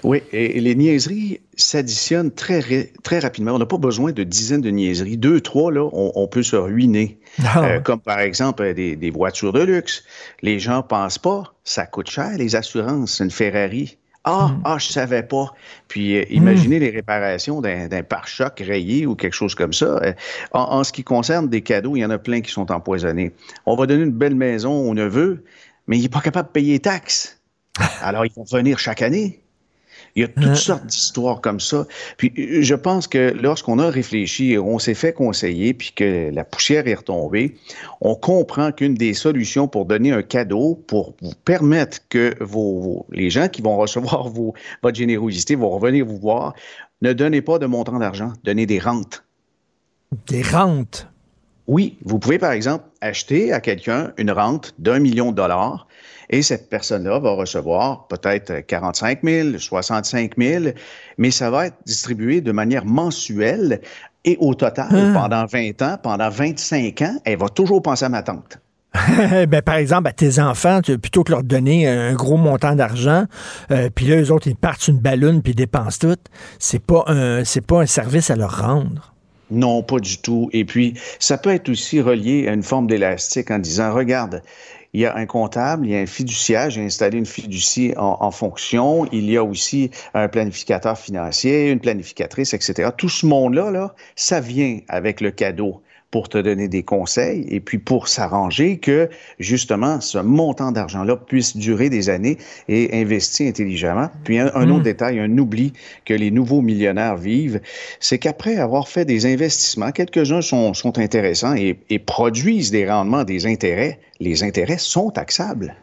Oui, 0.04 0.22
et 0.32 0.60
les 0.60 0.76
niaiseries 0.76 1.42
s'additionnent 1.56 2.32
très, 2.32 2.92
très 3.04 3.20
rapidement. 3.20 3.54
On 3.54 3.60
n'a 3.60 3.66
pas 3.66 3.78
besoin 3.78 4.12
de 4.12 4.24
dizaines 4.24 4.62
de 4.62 4.70
niaiseries. 4.70 5.18
Deux, 5.18 5.42
trois, 5.42 5.72
là, 5.72 5.90
on, 5.92 6.28
peut 6.28 6.44
se 6.44 6.56
ruiner. 6.56 7.19
Ah. 7.44 7.64
Euh, 7.64 7.80
comme 7.80 8.00
par 8.00 8.20
exemple 8.20 8.74
des, 8.74 9.12
voitures 9.12 9.54
de 9.54 9.62
luxe. 9.62 10.04
Les 10.42 10.60
gens 10.60 10.84
pensent 10.84 11.18
pas, 11.18 11.54
ça 11.64 11.86
coûte 11.86 12.10
cher, 12.10 12.32
les 12.38 12.56
assurances, 12.56 13.20
une 13.20 13.32
Ferrari. 13.32 13.98
Ah, 14.26 14.50
hmm. 14.50 14.62
ah, 14.66 14.78
je 14.78 14.88
savais 14.88 15.24
pas. 15.24 15.54
Puis 15.88 16.18
euh, 16.18 16.26
imaginez 16.30 16.78
hmm. 16.78 16.84
les 16.84 16.90
réparations 16.90 17.62
d'un 17.62 18.04
pare-choc 18.04 18.60
rayé 18.60 19.06
ou 19.06 19.16
quelque 19.16 19.34
chose 19.34 19.56
comme 19.56 19.74
ça. 19.74 20.00
Euh, 20.04 20.14
en, 20.52 20.80
en, 20.80 20.84
ce 20.84 20.92
qui 20.92 21.04
concerne 21.04 21.48
des 21.48 21.62
cadeaux, 21.62 21.96
il 21.96 22.02
y 22.02 22.06
en 22.06 22.10
a 22.10 22.18
plein 22.18 22.42
qui 22.42 22.52
sont 22.52 22.72
empoisonnés. 22.72 23.34
On 23.66 23.76
va 23.76 23.86
donner 23.86 24.04
une 24.04 24.12
belle 24.12 24.36
maison 24.36 24.90
au 24.90 24.94
neveu, 24.94 25.44
mais 25.88 25.98
il 25.98 26.02
n'est 26.04 26.10
pas 26.10 26.22
capable 26.22 26.50
de 26.50 26.54
payer 26.54 26.74
les 26.74 26.80
taxes. 26.80 27.42
Alors, 28.02 28.26
il 28.26 28.32
faut 28.32 28.44
venir 28.44 28.78
chaque 28.78 29.02
année. 29.02 29.42
Il 30.16 30.22
y 30.22 30.26
a 30.26 30.28
toutes 30.28 30.56
sortes 30.56 30.86
d'histoires 30.86 31.42
comme 31.42 31.60
ça. 31.60 31.86
Puis 32.18 32.34
euh, 32.38 32.62
je 32.62 32.76
pense 32.76 33.08
que 33.08 33.34
lorsqu'on 33.42 33.80
a 33.80 33.90
réfléchi, 33.90 34.58
on 34.58 34.80
s'est 34.80 34.94
fait 34.94 35.14
conseiller, 35.14 35.74
puis 35.74 35.92
que 35.96 36.32
la 36.34 36.44
poussière 36.44 36.88
est 36.88 36.96
retombée, 36.96 37.56
on 38.02 38.16
comprend 38.16 38.72
qu'une 38.72 38.96
des 38.96 39.14
solutions 39.14 39.68
pour 39.68 39.86
donner 39.86 40.12
un 40.12 40.22
cadeau, 40.22 40.76
pour 40.88 41.16
vous 41.22 41.34
permettre 41.46 42.00
que 42.10 42.36
vos, 42.42 43.06
les 43.12 43.30
gens 43.30 43.48
qui 43.48 43.62
vont 43.62 43.78
recevoir 43.78 44.30
vos, 44.30 44.54
votre 44.84 44.98
générosité 44.98 45.56
vont 45.56 45.70
revenir 45.70 46.06
vous 46.06 46.18
voir, 46.18 46.54
ne 47.02 47.14
donnez 47.14 47.42
pas 47.42 47.60
de 47.60 47.66
montant 47.66 48.00
d'argent, 48.00 48.34
donnez 48.44 48.66
des 48.66 48.80
rentes. 48.80 49.24
Des 50.28 50.42
rentes? 50.42 51.08
Oui, 51.68 51.98
vous 52.04 52.18
pouvez 52.18 52.40
par 52.40 52.52
exemple 52.52 52.86
acheter 53.00 53.54
à 53.54 53.62
quelqu'un 53.62 54.12
une 54.18 54.32
rente 54.32 54.74
d'un 54.80 54.98
million 54.98 55.30
de 55.30 55.36
dollars 55.36 55.88
et 56.30 56.42
cette 56.42 56.70
personne-là 56.70 57.20
va 57.20 57.32
recevoir 57.32 58.08
peut-être 58.08 58.66
45 58.66 59.20
000, 59.24 59.58
65 59.58 60.34
000, 60.38 60.66
mais 61.18 61.32
ça 61.32 61.50
va 61.50 61.68
être 61.68 61.78
distribué 61.86 62.42
de 62.42 62.52
manière 62.52 62.86
mensuelle 62.86 63.82
et 64.26 64.38
au 64.40 64.54
total, 64.54 64.88
ah. 64.92 65.12
pendant 65.14 65.46
20 65.46 65.82
ans, 65.82 65.98
pendant 66.02 66.30
25 66.30 67.02
ans, 67.02 67.20
elle 67.26 67.38
va 67.38 67.50
toujours 67.50 67.82
penser 67.82 68.06
à 68.06 68.10
ma 68.10 68.22
tante. 68.22 68.60
ben, 69.48 69.62
par 69.62 69.76
exemple, 69.76 70.08
à 70.08 70.14
tes 70.14 70.40
enfants, 70.40 70.82
plutôt 70.82 71.24
que 71.24 71.32
leur 71.32 71.44
donner 71.44 71.88
un 71.88 72.14
gros 72.14 72.38
montant 72.38 72.76
d'argent, 72.76 73.26
euh, 73.72 73.90
puis 73.94 74.08
là, 74.08 74.20
eux 74.20 74.32
autres, 74.32 74.48
ils 74.48 74.56
partent 74.56 74.88
une 74.88 74.98
ballonne 74.98 75.42
puis 75.42 75.54
ils 75.54 75.56
dépensent 75.56 76.00
tout, 76.00 76.20
c'est 76.58 76.84
pas 76.84 77.04
un, 77.08 77.44
c'est 77.46 77.66
pas 77.66 77.82
un 77.82 77.86
service 77.86 78.32
à 78.32 78.36
leur 78.36 78.62
rendre. 78.62 79.14
Non, 79.52 79.82
pas 79.84 80.00
du 80.00 80.20
tout. 80.20 80.50
Et 80.54 80.66
puis, 80.66 80.94
ça 81.20 81.38
peut 81.38 81.52
être 81.52 81.70
aussi 81.70 82.02
relié 82.02 82.48
à 82.48 82.54
une 82.54 82.64
forme 82.64 82.88
d'élastique 82.88 83.50
en 83.52 83.60
disant, 83.60 83.94
regarde, 83.94 84.44
il 84.94 85.02
y 85.02 85.06
a 85.06 85.16
un 85.16 85.26
comptable, 85.26 85.86
il 85.86 85.92
y 85.92 85.96
a 85.96 86.00
un 86.00 86.06
fiduciaire, 86.06 86.70
j'ai 86.70 86.84
installé 86.84 87.18
une 87.18 87.26
fiducie 87.26 87.94
en, 87.98 88.32
fonction, 88.32 89.06
il 89.12 89.30
y 89.30 89.38
a 89.38 89.44
aussi 89.44 89.92
un 90.14 90.28
planificateur 90.28 90.98
financier, 90.98 91.70
une 91.70 91.80
planificatrice, 91.80 92.54
etc. 92.54 92.90
Tout 92.96 93.10
ce 93.10 93.26
monde-là, 93.26 93.72
là, 93.72 93.94
ça 94.16 94.40
vient 94.40 94.80
avec 94.88 95.22
le 95.22 95.32
cadeau 95.32 95.82
pour 96.12 96.30
te 96.30 96.38
donner 96.38 96.68
des 96.68 96.84
conseils 96.84 97.46
et 97.50 97.60
puis 97.60 97.78
pour 97.78 98.08
s'arranger 98.08 98.78
que 98.78 99.10
justement 99.40 100.02
ce 100.02 100.18
montant 100.18 100.72
d'argent-là 100.72 101.16
puisse 101.16 101.56
durer 101.56 101.90
des 101.90 102.10
années 102.10 102.38
et 102.68 103.00
investir 103.00 103.48
intelligemment. 103.48 104.10
Puis 104.24 104.40
un, 104.40 104.48
autre 104.48 104.80
hmm. 104.80 104.84
détail, 104.84 105.20
un 105.20 105.38
oubli 105.38 105.74
que 106.06 106.14
les 106.14 106.32
nouveaux 106.32 106.62
millionnaires 106.62 107.18
vivent, 107.18 107.62
c'est 108.00 108.18
qu'après 108.18 108.58
avoir 108.58 108.88
fait 108.88 109.06
des 109.06 109.26
investissements, 109.26 109.92
quelques-uns 109.92 110.42
sont, 110.42 110.74
sont 110.74 110.98
intéressants 110.98 111.56
et, 111.56 111.80
et 111.90 112.00
produisent 112.00 112.72
des 112.72 112.90
rendements, 112.90 113.24
des 113.24 113.46
intérêts, 113.46 114.00
les 114.20 114.44
intérêts 114.44 114.78
sont 114.78 115.12
taxables. 115.12 115.76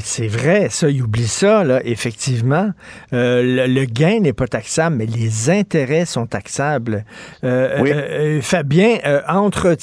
C'est 0.00 0.26
vrai, 0.26 0.66
ça, 0.68 0.90
il 0.90 1.00
oublie 1.00 1.28
ça, 1.28 1.62
là, 1.62 1.80
effectivement. 1.84 2.70
Euh, 3.12 3.68
le, 3.68 3.84
gain 3.84 4.18
n'est 4.18 4.32
pas 4.32 4.48
taxable, 4.48 4.96
mais 4.96 5.06
les 5.06 5.48
intérêts 5.48 6.06
sont 6.06 6.26
taxables. 6.26 7.04
Euh, 7.44 7.78
Oui. 7.80 7.92
euh, 7.92 8.40
Fabien, 8.40 8.98
entre, 9.28 9.76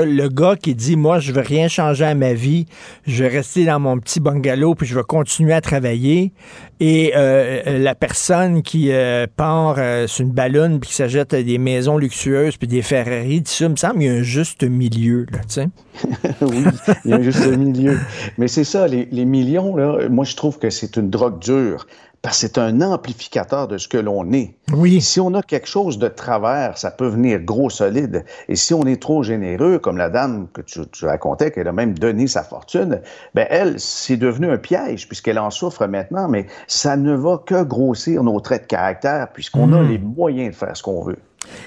le 0.00 0.28
gars 0.28 0.56
qui 0.56 0.74
dit, 0.74 0.96
moi, 0.96 1.18
je 1.18 1.32
veux 1.32 1.42
rien 1.42 1.68
changer 1.68 2.06
à 2.06 2.14
ma 2.14 2.32
vie, 2.32 2.64
je 3.06 3.22
vais 3.22 3.28
rester 3.28 3.66
dans 3.66 3.78
mon 3.78 3.98
petit 3.98 4.18
bungalow, 4.18 4.74
puis 4.74 4.86
je 4.86 4.94
vais 4.94 5.02
continuer 5.02 5.52
à 5.52 5.60
travailler, 5.60 6.32
et 6.80 7.12
la 7.14 7.94
personne 7.94 8.62
qui 8.62 8.90
part 9.36 9.78
sur 10.06 10.24
une 10.24 10.32
ballonne, 10.32 10.80
puis 10.80 10.88
qui 10.88 10.96
s'achète 10.96 11.34
des 11.34 11.58
maisons 11.58 11.98
luxueuses, 11.98 12.56
puis 12.56 12.66
des 12.66 12.82
Ferrari, 12.82 13.42
tout 13.42 13.52
ça, 13.52 13.66
il 13.66 13.70
me 13.72 13.76
semble 13.76 13.98
qu'il 13.98 14.06
y 14.06 14.08
a 14.08 14.12
un 14.12 14.22
juste 14.22 14.64
milieu, 14.64 15.26
là, 15.30 15.38
tu 15.40 15.54
sais. 15.54 15.68
oui, 16.40 16.64
il 17.04 17.10
y 17.10 17.14
a 17.14 17.22
juste 17.22 17.42
un 17.42 17.56
milieu. 17.56 17.98
Mais 18.38 18.48
c'est 18.48 18.64
ça, 18.64 18.88
les, 18.88 19.06
les 19.12 19.24
millions, 19.38 19.74
là, 19.76 20.08
moi, 20.08 20.24
je 20.24 20.36
trouve 20.36 20.58
que 20.58 20.70
c'est 20.70 20.96
une 20.96 21.10
drogue 21.10 21.38
dure. 21.40 21.86
Parce 22.22 22.40
que 22.40 22.46
c'est 22.46 22.58
un 22.58 22.80
amplificateur 22.80 23.68
de 23.68 23.76
ce 23.76 23.86
que 23.86 23.98
l'on 23.98 24.32
est. 24.32 24.54
Oui. 24.72 25.02
Si 25.02 25.20
on 25.20 25.34
a 25.34 25.42
quelque 25.42 25.68
chose 25.68 25.98
de 25.98 26.08
travers, 26.08 26.78
ça 26.78 26.90
peut 26.90 27.06
venir 27.06 27.38
gros 27.40 27.68
solide. 27.68 28.24
Et 28.48 28.56
si 28.56 28.72
on 28.72 28.84
est 28.84 29.00
trop 29.02 29.22
généreux, 29.22 29.78
comme 29.78 29.98
la 29.98 30.08
dame 30.08 30.46
que 30.54 30.62
tu, 30.62 30.80
tu 30.90 31.04
racontais, 31.04 31.50
qu'elle 31.50 31.68
a 31.68 31.72
même 31.72 31.92
donné 31.98 32.26
sa 32.26 32.42
fortune, 32.42 33.02
ben 33.34 33.46
elle, 33.50 33.78
c'est 33.78 34.16
devenu 34.16 34.50
un 34.50 34.56
piège 34.56 35.06
puisqu'elle 35.06 35.38
en 35.38 35.50
souffre 35.50 35.86
maintenant, 35.86 36.26
mais 36.28 36.46
ça 36.66 36.96
ne 36.96 37.12
va 37.14 37.42
que 37.44 37.62
grossir 37.62 38.22
nos 38.22 38.40
traits 38.40 38.62
de 38.62 38.68
caractère 38.68 39.28
puisqu'on 39.34 39.70
a 39.74 39.82
Mm. 39.82 39.88
les 39.90 39.98
moyens 39.98 40.50
de 40.52 40.56
faire 40.56 40.74
ce 40.74 40.82
qu'on 40.82 41.04
veut. 41.04 41.18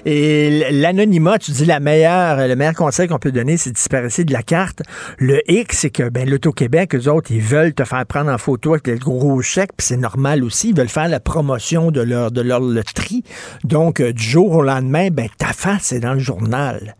Et 0.04 0.70
l'anonymat, 0.72 1.38
tu 1.38 1.50
dis 1.50 1.64
la 1.64 1.80
meilleure, 1.80 2.46
le 2.46 2.56
meilleur 2.56 2.74
conseil 2.74 3.08
qu'on 3.08 3.18
peut 3.18 3.32
donner, 3.32 3.56
c'est 3.56 3.70
de 3.70 3.74
disparaître 3.74 4.22
de 4.22 4.32
la 4.32 4.42
carte. 4.42 4.82
Le 5.18 5.40
X, 5.50 5.78
c'est 5.78 5.90
que 5.90 6.08
ben, 6.08 6.28
l'Auto-Québec, 6.28 6.94
eux 6.94 7.08
autres, 7.08 7.30
ils 7.30 7.40
veulent 7.40 7.74
te 7.74 7.84
faire 7.84 8.04
prendre 8.06 8.30
en 8.30 8.38
photo 8.38 8.72
avec 8.74 8.86
le 8.86 8.96
gros 8.96 9.40
chèque, 9.42 9.70
puis 9.76 9.86
c'est 9.86 9.96
normal 9.96 10.44
aussi. 10.44 10.70
Ils 10.70 10.76
veulent 10.76 10.88
faire 10.88 11.08
la 11.08 11.20
promotion 11.20 11.90
de 11.90 12.00
leur, 12.00 12.30
de 12.30 12.40
leur 12.40 12.60
loterie. 12.60 13.22
Donc, 13.64 14.00
euh, 14.00 14.12
du 14.12 14.22
jour 14.22 14.52
au 14.52 14.62
lendemain, 14.62 15.08
ben, 15.10 15.28
ta 15.38 15.52
face 15.52 15.92
est 15.92 16.00
dans 16.00 16.14
le 16.14 16.20
journal. 16.20 16.96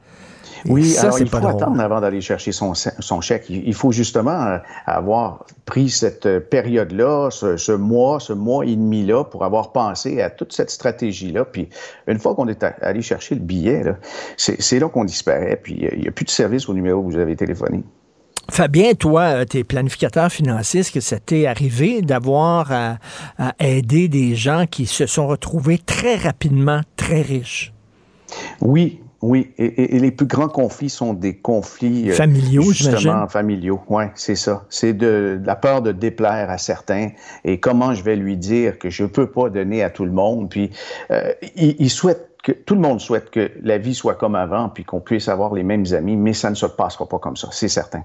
Oui, 0.66 0.84
ça, 0.84 1.02
alors 1.02 1.20
il 1.20 1.28
pas 1.30 1.40
faut 1.40 1.48
drôle. 1.48 1.62
attendre 1.62 1.80
avant 1.80 2.00
d'aller 2.00 2.20
chercher 2.20 2.52
son, 2.52 2.74
son 2.74 3.20
chèque. 3.20 3.46
Il 3.48 3.74
faut 3.74 3.92
justement 3.92 4.30
euh, 4.44 4.58
avoir 4.86 5.44
pris 5.64 5.90
cette 5.90 6.26
euh, 6.26 6.40
période-là, 6.40 7.30
ce, 7.30 7.56
ce 7.56 7.72
mois, 7.72 8.20
ce 8.20 8.32
mois 8.32 8.64
et 8.64 8.76
demi-là, 8.76 9.24
pour 9.24 9.44
avoir 9.44 9.72
pensé 9.72 10.20
à 10.22 10.30
toute 10.30 10.52
cette 10.52 10.70
stratégie-là. 10.70 11.44
Puis 11.44 11.68
une 12.06 12.18
fois 12.18 12.34
qu'on 12.34 12.48
est 12.48 12.64
allé 12.82 13.02
chercher 13.02 13.34
le 13.34 13.40
billet, 13.40 13.82
c'est 14.36 14.78
là 14.78 14.88
qu'on 14.88 15.04
disparaît. 15.04 15.60
Puis 15.62 15.84
euh, 15.86 15.90
il 15.94 16.00
n'y 16.02 16.08
a 16.08 16.12
plus 16.12 16.24
de 16.24 16.30
service 16.30 16.68
au 16.68 16.74
numéro 16.74 17.02
que 17.02 17.12
vous 17.12 17.18
avez 17.18 17.36
téléphoné. 17.36 17.82
Fabien, 18.50 18.94
toi, 18.94 19.44
t'es 19.44 19.62
planificateur 19.62 20.32
financier, 20.32 20.80
est-ce 20.80 20.90
que 20.90 21.00
ça 21.00 21.18
t'est 21.18 21.46
arrivé 21.46 22.00
d'avoir 22.00 22.72
à, 22.72 22.96
à 23.36 23.52
aider 23.60 24.08
des 24.08 24.34
gens 24.36 24.64
qui 24.64 24.86
se 24.86 25.04
sont 25.04 25.26
retrouvés 25.26 25.76
très 25.76 26.16
rapidement 26.16 26.80
très 26.96 27.20
riches? 27.20 27.74
Oui, 28.62 29.02
oui. 29.20 29.50
Et, 29.58 29.64
et- 29.64 29.96
et 29.96 29.98
les 29.98 30.10
plus 30.10 30.26
grands 30.26 30.48
conflits 30.48 30.90
sont 30.90 31.12
des 31.12 31.34
conflits 31.36 32.10
euh, 32.10 32.14
Familiaux, 32.14 32.62
justement 32.72 33.26
familiaux. 33.28 33.80
Oui, 33.88 34.04
c'est 34.14 34.36
ça. 34.36 34.64
C'est 34.70 34.92
de, 34.92 35.38
de 35.40 35.46
la 35.46 35.56
peur 35.56 35.82
de 35.82 35.92
déplaire 35.92 36.50
à 36.50 36.58
certains 36.58 37.08
et 37.44 37.58
comment 37.58 37.94
je 37.94 38.02
vais 38.04 38.16
lui 38.16 38.36
dire 38.36 38.78
que 38.78 38.90
je 38.90 39.04
peux 39.04 39.26
pas 39.30 39.50
donner 39.50 39.82
à 39.82 39.90
tout 39.90 40.04
le 40.04 40.12
monde. 40.12 40.48
Puis 40.50 40.70
euh, 41.10 41.32
il, 41.56 41.76
il 41.78 41.90
souhaite 41.90 42.27
que 42.42 42.52
tout 42.52 42.74
le 42.74 42.80
monde 42.80 43.00
souhaite 43.00 43.30
que 43.30 43.50
la 43.62 43.78
vie 43.78 43.94
soit 43.94 44.14
comme 44.14 44.34
avant, 44.34 44.68
puis 44.68 44.84
qu'on 44.84 45.00
puisse 45.00 45.28
avoir 45.28 45.54
les 45.54 45.62
mêmes 45.62 45.84
amis, 45.92 46.16
mais 46.16 46.32
ça 46.32 46.50
ne 46.50 46.54
se 46.54 46.66
passera 46.66 47.06
pas 47.06 47.18
comme 47.18 47.36
ça, 47.36 47.48
c'est 47.52 47.68
certain. 47.68 48.02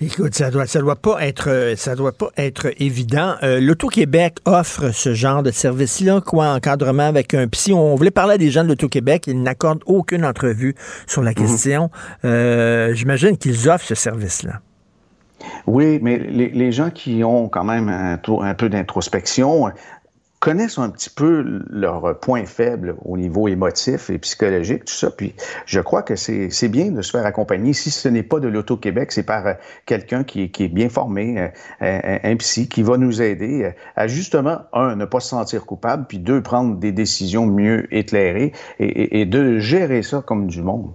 Écoute, 0.00 0.34
ça 0.34 0.50
doit, 0.50 0.66
ça 0.66 0.80
doit 0.80 0.96
pas 0.96 1.26
être, 1.26 1.50
euh, 1.50 1.74
ça 1.76 1.96
doit 1.96 2.12
pas 2.12 2.30
être 2.36 2.70
évident. 2.80 3.34
Euh, 3.42 3.60
L'Auto-Québec 3.60 4.36
offre 4.44 4.90
ce 4.90 5.14
genre 5.14 5.42
de 5.42 5.50
service-là, 5.50 6.20
quoi, 6.20 6.54
encadrement 6.54 7.02
avec 7.02 7.34
un 7.34 7.48
psy. 7.48 7.72
On 7.72 7.96
voulait 7.96 8.12
parler 8.12 8.34
à 8.34 8.38
des 8.38 8.50
gens 8.50 8.62
de 8.62 8.68
l'Auto-Québec, 8.68 9.24
ils 9.26 9.42
n'accordent 9.42 9.82
aucune 9.86 10.24
entrevue 10.24 10.74
sur 11.06 11.22
la 11.22 11.34
question. 11.34 11.90
Euh, 12.24 12.94
J'imagine 12.94 13.36
qu'ils 13.36 13.68
offrent 13.68 13.86
ce 13.86 13.96
service-là. 13.96 14.60
Oui, 15.66 15.98
mais 16.02 16.18
les, 16.18 16.48
les 16.48 16.72
gens 16.72 16.90
qui 16.90 17.22
ont 17.24 17.48
quand 17.48 17.64
même 17.64 17.88
un, 17.88 18.54
peu 18.54 18.68
d'introspection 18.68 19.70
connaissent 20.40 20.78
un 20.78 20.88
petit 20.90 21.10
peu 21.10 21.62
leurs 21.70 22.18
points 22.20 22.44
faibles 22.46 22.94
au 23.04 23.16
niveau 23.16 23.48
émotif 23.48 24.10
et 24.10 24.18
psychologique, 24.18 24.84
tout 24.84 24.94
ça. 24.94 25.10
Puis 25.10 25.34
je 25.66 25.80
crois 25.80 26.02
que 26.02 26.16
c'est 26.16 26.68
bien 26.68 26.90
de 26.90 27.02
se 27.02 27.10
faire 27.10 27.26
accompagner. 27.26 27.72
Si 27.72 27.90
ce 27.90 28.08
n'est 28.08 28.22
pas 28.22 28.40
de 28.40 28.48
l'Auto-Québec, 28.48 29.12
c'est 29.12 29.22
par 29.24 29.46
euh, 29.46 29.54
quelqu'un 29.86 30.24
qui, 30.24 30.50
qui 30.50 30.64
est 30.64 30.68
bien 30.68 30.88
formé, 30.88 31.38
euh, 31.40 31.48
un, 31.80 32.30
un 32.32 32.36
psy, 32.36 32.68
qui 32.68 32.82
va 32.82 32.96
nous 32.96 33.20
aider 33.22 33.64
euh, 33.64 33.70
à 33.96 34.06
justement, 34.06 34.58
un, 34.72 34.96
ne 34.96 35.04
pas 35.04 35.20
se 35.20 35.28
sentir 35.28 35.66
coupable, 35.66 36.06
puis 36.08 36.18
deux, 36.18 36.42
prendre 36.42 36.76
des 36.76 36.92
décisions 36.92 37.46
mieux 37.46 37.92
éclairées 37.94 38.52
et, 38.78 38.86
et- 38.86 39.20
et 39.20 39.26
de 39.26 39.58
gérer 39.58 40.02
ça 40.02 40.22
comme 40.24 40.46
du 40.46 40.62
monde. 40.62 40.92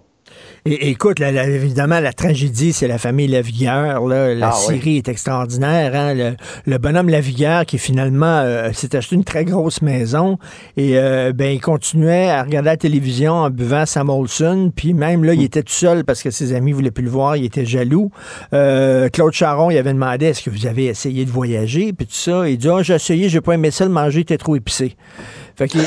Et, 0.66 0.91
écoute, 0.91 1.20
la- 1.20 1.45
évidemment, 1.45 1.99
la 1.99 2.14
tragédie, 2.14 2.72
c'est 2.72 2.88
la 2.88 2.97
famille 2.97 3.28
Lavigueur. 3.28 4.07
Là. 4.07 4.34
La 4.34 4.47
Ah, 4.49 4.51
série 4.53 4.82
oui. 4.86 4.97
est 4.97 5.09
extraordinaire. 5.09 5.91
hein. 5.93 6.14
Le, 6.14 6.36
le 6.66 6.78
bonhomme 6.78 7.09
Lavigueur 7.09 7.66
qui 7.66 7.78
finalement 7.78 8.39
euh, 8.45 8.72
s'est 8.72 8.95
acheté 8.95 9.16
une 9.16 9.26
très 9.26 9.43
grosse 9.43 9.82
maison 9.82 10.38
et 10.78 10.97
euh, 10.97 11.34
ben 11.34 11.51
il 11.51 11.59
continuait 11.59 12.30
à 12.30 12.43
regarder 12.43 12.70
la 12.70 12.78
télévision 12.78 13.34
en 13.34 13.49
buvant 13.49 13.86
Sam 13.86 14.09
Olson. 14.09 14.72
Puis 14.74 14.93
même 14.93 15.26
là, 15.26 15.34
il 15.34 15.43
était 15.43 15.64
tout 15.64 15.74
seul 15.74 16.05
parce 16.05 16.24
que 16.24 16.32
ses 16.32 16.53
amis 16.55 16.72
voulaient 16.72 16.91
plus 16.91 17.03
le 17.03 17.09
voir. 17.11 17.36
Il 17.36 17.43
était 17.43 17.66
jaloux. 17.66 18.09
Euh, 18.53 19.09
Claude 19.09 19.34
Charon, 19.34 19.70
il 19.70 19.78
avait 19.78 19.91
demandé 19.93 20.28
est-ce 20.28 20.43
que 20.43 20.49
vous 20.49 20.66
avez 20.66 20.86
essayé 20.86 21.26
de 21.26 21.30
voyager? 21.32 21.91
Puis 21.91 22.05
tout 22.07 22.14
ça. 22.16 22.47
Il 22.47 22.57
dit 22.57 22.70
ah 22.70 22.82
j'ai 22.84 22.93
essayé, 22.95 23.28
j'ai 23.28 23.41
pas 23.41 23.53
aimé 23.55 23.70
ça 23.70 23.84
le 23.84 23.91
manger, 23.91 24.20
il 24.20 24.22
était 24.22 24.38
trop 24.38 24.55
épicé. 24.55 24.95
Fait 25.57 25.68
qu'il 25.68 25.82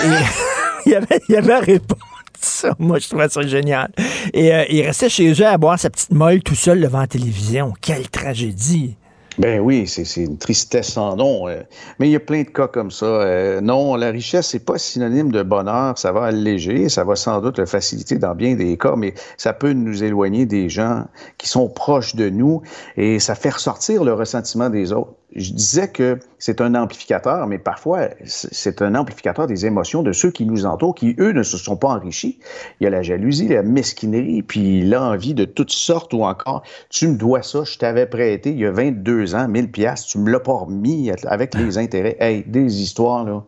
il, 0.85 0.93
y 0.93 0.95
avait, 0.97 1.20
il 1.31 1.37
avait 1.37 1.53
à 1.55 1.61
répondre. 1.61 2.03
Ça, 2.41 2.74
moi, 2.78 2.99
je 2.99 3.09
trouvais 3.09 3.28
ça 3.28 3.43
génial. 3.43 3.91
Et 4.32 4.53
euh, 4.55 4.64
il 4.70 4.82
restait 4.82 5.09
chez 5.09 5.32
eux 5.32 5.47
à 5.47 5.57
boire 5.59 5.78
sa 5.78 5.91
petite 5.91 6.12
molle 6.12 6.43
tout 6.43 6.55
seul 6.55 6.80
devant 6.80 7.01
la 7.01 7.07
télévision. 7.07 7.72
Quelle 7.80 8.09
tragédie! 8.09 8.97
Ben 9.39 9.61
oui, 9.61 9.87
c'est 9.87 10.22
une 10.22 10.39
tristesse 10.39 10.93
sans 10.93 11.14
nom. 11.14 11.47
euh. 11.47 11.61
Mais 11.99 12.09
il 12.09 12.12
y 12.12 12.16
a 12.16 12.20
plein 12.20 12.43
de 12.43 12.49
cas 12.49 12.68
comme 12.68 12.91
ça. 12.91 13.05
Euh, 13.05 13.61
non, 13.61 13.95
la 13.95 14.11
richesse, 14.11 14.49
c'est 14.49 14.64
pas 14.64 14.78
synonyme 14.78 15.30
de 15.30 15.43
bonheur. 15.43 15.99
Ça 15.99 16.11
va 16.11 16.24
alléger, 16.24 16.89
ça 16.89 17.05
va 17.05 17.16
sans 17.16 17.43
doute 17.43 17.59
le 17.59 17.66
faciliter 17.66 18.16
dans 18.16 18.34
bien 18.34 18.55
des 18.55 18.78
cas, 18.78 18.95
mais 18.97 19.12
ça 19.37 19.53
peut 19.53 19.74
nous 19.74 20.03
éloigner 20.03 20.47
des 20.47 20.70
gens 20.70 21.05
qui 21.37 21.49
sont 21.49 21.68
proches 21.68 22.14
de 22.16 22.30
nous 22.30 22.62
et 22.97 23.18
ça 23.18 23.34
fait 23.34 23.51
ressortir 23.51 24.05
le 24.05 24.14
ressentiment 24.14 24.70
des 24.70 24.93
autres. 24.93 25.12
Je 25.37 25.53
disais 25.53 25.89
que 25.89 26.18
c'est 26.39 26.62
un 26.62 26.74
amplificateur, 26.74 27.47
mais 27.47 27.59
parfois, 27.59 28.09
c'est 28.24 28.80
un 28.80 28.95
amplificateur 28.95 29.47
des 29.47 29.66
émotions 29.66 30.03
de 30.03 30.12
ceux 30.12 30.30
qui 30.30 30.47
nous 30.47 30.64
entourent, 30.64 30.95
qui, 30.95 31.14
eux, 31.18 31.32
ne 31.32 31.43
se 31.43 31.59
sont 31.59 31.76
pas 31.76 31.89
enrichis. 31.89 32.39
Il 32.80 32.84
y 32.84 32.87
a 32.87 32.91
la 32.91 33.03
jalousie, 33.03 33.49
la 33.49 33.62
mesquinerie, 33.62 34.43
puis 34.43 34.82
l'envie 34.82 35.34
de 35.34 35.45
toutes 35.45 35.72
sortes 35.72 36.14
ou 36.14 36.24
encore, 36.24 36.62
tu 36.89 37.09
me 37.09 37.18
dois 37.18 37.43
ça, 37.43 37.64
je 37.64 37.76
t'avais 37.76 38.07
prêté 38.07 38.51
il 38.51 38.61
y 38.61 38.64
a 38.64 38.70
22 38.70 39.34
ans, 39.34 39.47
1000 39.47 39.70
pièces, 39.70 40.07
tu 40.07 40.18
me 40.18 40.30
l'as 40.30 40.41
pas 40.41 40.55
remis 40.55 41.11
avec 41.26 41.55
les 41.55 41.76
intérêts. 41.76 42.16
Hey, 42.18 42.43
des 42.47 42.80
histoires, 42.80 43.24
là, 43.24 43.45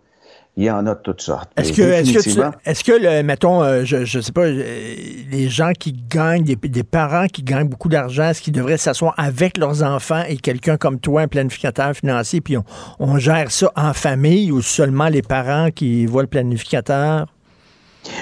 il 0.61 0.65
y 0.65 0.71
en 0.73 0.85
a 0.89 0.95
de 0.97 1.01
toutes 1.01 1.21
sortes. 1.23 1.49
Est-ce 1.57 1.73
que, 1.73 1.83
est-ce 1.83 2.03
que, 2.03 2.07
tu- 2.09 2.13
définitivement, 2.15 2.51
est-ce 2.67 2.83
que 2.83 2.91
le, 2.91 3.23
mettons, 3.23 3.63
euh, 3.63 3.85
je, 3.85 4.05
je 4.05 4.19
sais 4.19 4.33
pas, 4.33 4.41
euh, 4.47 4.65
les 5.31 5.49
gens 5.49 5.71
qui 5.79 5.93
gagnent, 6.11 6.43
des, 6.43 6.57
des 6.57 6.83
parents 6.83 7.29
qui 7.29 7.45
gagnent 7.45 7.69
beaucoup 7.69 7.89
d'argent, 7.89 8.25
est-ce 8.31 8.43
qu'ils 8.43 8.53
devraient 8.55 8.77
s'asseoir 8.77 9.15
avec 9.17 9.57
leurs 9.57 9.85
enfants 9.85 10.25
et 10.29 10.37
quelqu'un 10.37 10.77
comme 10.77 10.99
toi, 10.99 11.23
un 11.23 11.29
planificateur 11.29 11.95
financier, 11.95 12.41
puis 12.41 12.57
on, 12.57 12.65
on 12.99 13.19
gère 13.19 13.53
ça 13.53 13.71
en 13.77 13.93
famille 13.93 14.51
ou 14.51 14.61
seulement 14.61 15.07
les 15.09 15.23
parents 15.23 15.71
qui 15.71 16.07
voient 16.07 16.23
le 16.23 16.29
planificateur? 16.29 17.27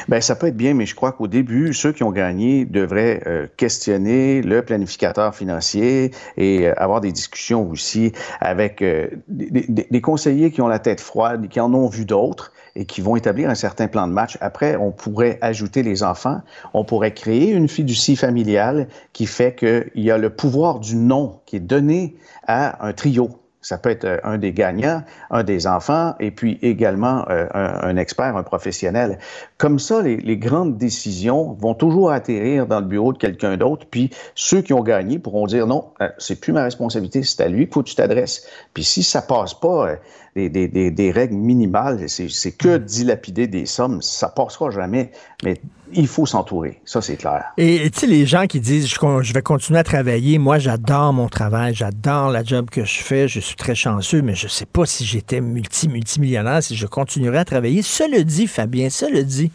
Ben, 0.09 0.21
ça 0.21 0.37
peut 0.37 0.47
être 0.47 0.57
bien, 0.57 0.75
mais 0.75 0.87
je 0.87 0.95
crois 0.95 1.13
qu'au 1.13 1.27
début, 1.27 1.75
ceux 1.75 1.93
qui 1.93 2.03
ont 2.03 2.13
gagné 2.13 2.65
devraient 2.65 3.23
euh, 3.27 3.47
questionner 3.57 4.43
le 4.43 4.63
planificateur 4.63 5.35
financier 5.35 6.13
et 6.37 6.69
euh, 6.69 6.75
avoir 6.77 7.01
des 7.01 7.13
discussions 7.13 7.69
aussi 7.69 8.13
avec 8.41 8.83
euh, 8.83 9.09
des, 9.29 10.01
conseillers 10.01 10.51
qui 10.51 10.61
ont 10.61 10.69
la 10.69 10.79
tête 10.79 11.01
froide, 11.01 11.49
qui 11.49 11.61
en 11.61 11.75
ont 11.75 11.89
vu 11.89 12.05
d'autres 12.05 12.53
et 12.77 12.85
qui 12.85 13.01
vont 13.01 13.17
établir 13.17 13.49
un 13.51 13.55
certain 13.55 13.89
plan 13.89 14.07
de 14.07 14.13
match. 14.13 14.37
Après, 14.41 14.77
on 14.77 14.93
pourrait 14.93 15.39
ajouter 15.41 15.83
les 15.83 16.03
enfants, 16.03 16.41
on 16.75 16.85
pourrait 16.85 17.15
créer 17.15 17.51
une 17.51 17.69
fiducie 17.69 18.17
familiale 18.17 18.89
qui 19.13 19.27
fait 19.27 19.55
qu'il 19.55 19.91
y 19.97 20.11
a 20.11 20.19
le 20.19 20.31
pouvoir 20.31 20.79
du 20.79 20.95
non 20.95 21.41
qui 21.47 21.57
est 21.57 21.61
donné 21.61 22.17
à 22.47 22.87
un 22.87 22.93
trio. 22.93 23.31
Ça 23.63 23.79
peut 23.79 23.91
être 23.91 24.21
un 24.23 24.39
des 24.39 24.53
gagnants, 24.53 25.03
un 25.31 25.43
des 25.43 25.67
enfants, 25.67 26.15
et 26.21 26.31
puis 26.31 26.57
également 26.63 27.25
un 27.29 27.97
expert, 27.97 28.37
un 28.37 28.45
professionnel. 28.45 29.19
Comme 29.59 29.79
ça, 29.79 30.03
les, 30.03 30.19
les 30.19 30.37
grandes 30.37 30.77
décisions 30.77 31.57
vont 31.61 31.75
toujours 31.75 32.11
atterrir 32.11 32.67
dans 32.67 32.81
le 32.81 32.87
bureau 32.87 33.13
de 33.15 33.19
quelqu'un 33.19 33.57
d'autre, 33.57 33.87
puis 33.91 34.11
ceux 34.35 34.61
qui 34.61 34.75
ont 34.75 34.83
gagné 34.83 35.19
pourront 35.19 35.47
dire 35.47 35.67
non, 35.67 35.87
euh, 36.03 36.09
c'est 36.19 36.39
plus 36.41 36.53
ma 36.53 36.63
responsabilité, 36.65 37.23
c'est 37.23 37.41
à 37.43 37.49
lui 37.49 37.65
qu'il 37.65 37.73
faut 37.73 37.83
que 37.83 37.89
tu 37.89 37.95
t'adresses. 37.95 38.47
Puis 38.75 38.85
si 38.85 39.03
ça 39.03 39.23
passe 39.23 39.55
pas 39.55 39.89
euh, 39.89 39.97
des, 40.35 40.51
des- 40.51 40.69
des- 40.69 40.91
des 40.91 41.11
règles 41.11 41.37
minimales, 41.37 42.07
c'est 42.09 42.53
que 42.53 42.77
dilapider 42.77 43.47
des 43.47 43.65
sommes, 43.65 44.03
ça 44.03 44.29
passera 44.29 44.71
jamais. 44.71 45.11
Mais 45.43 45.59
il 45.95 46.07
faut 46.09 46.27
s'entourer. 46.27 46.81
Ça, 46.85 47.01
c'est 47.01 47.17
clair. 47.17 47.45
Et 47.57 47.89
tu 47.91 48.01
sais, 48.01 48.07
les 48.07 48.27
gens 48.27 48.47
qui 48.47 48.61
disent 48.61 48.87
je, 48.89 49.33
vais 49.33 49.41
continuer 49.43 49.79
à 49.79 49.85
travailler, 49.85 50.37
moi, 50.37 50.59
j'adore 50.59 51.13
mon 51.15 51.29
travail, 51.29 51.75
j'adore 51.75 52.31
la 52.31 52.43
job 52.45 52.69
que 52.69 52.85
je 52.85 52.99
fais, 53.01 53.29
je 53.29 53.41
suis 53.41 53.57
très 53.57 53.75
chanceux, 53.75 54.21
mais 54.21 54.35
je 54.35 54.49
sais 54.49 54.67
pas 54.67 54.85
si 54.85 55.07
j'étais 55.07 55.41
multi-multimillionnaire, 55.41 56.63
si 56.63 56.77
je 56.77 56.87
continuerais 56.87 57.39
à 57.39 57.45
travailler. 57.45 57.81
Cela 57.83 58.23
dit, 58.23 58.47
Fabien, 58.47 58.91
cela 58.91 59.23
dit, 59.23 59.46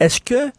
est-ce 0.00 0.20
que 0.20 0.50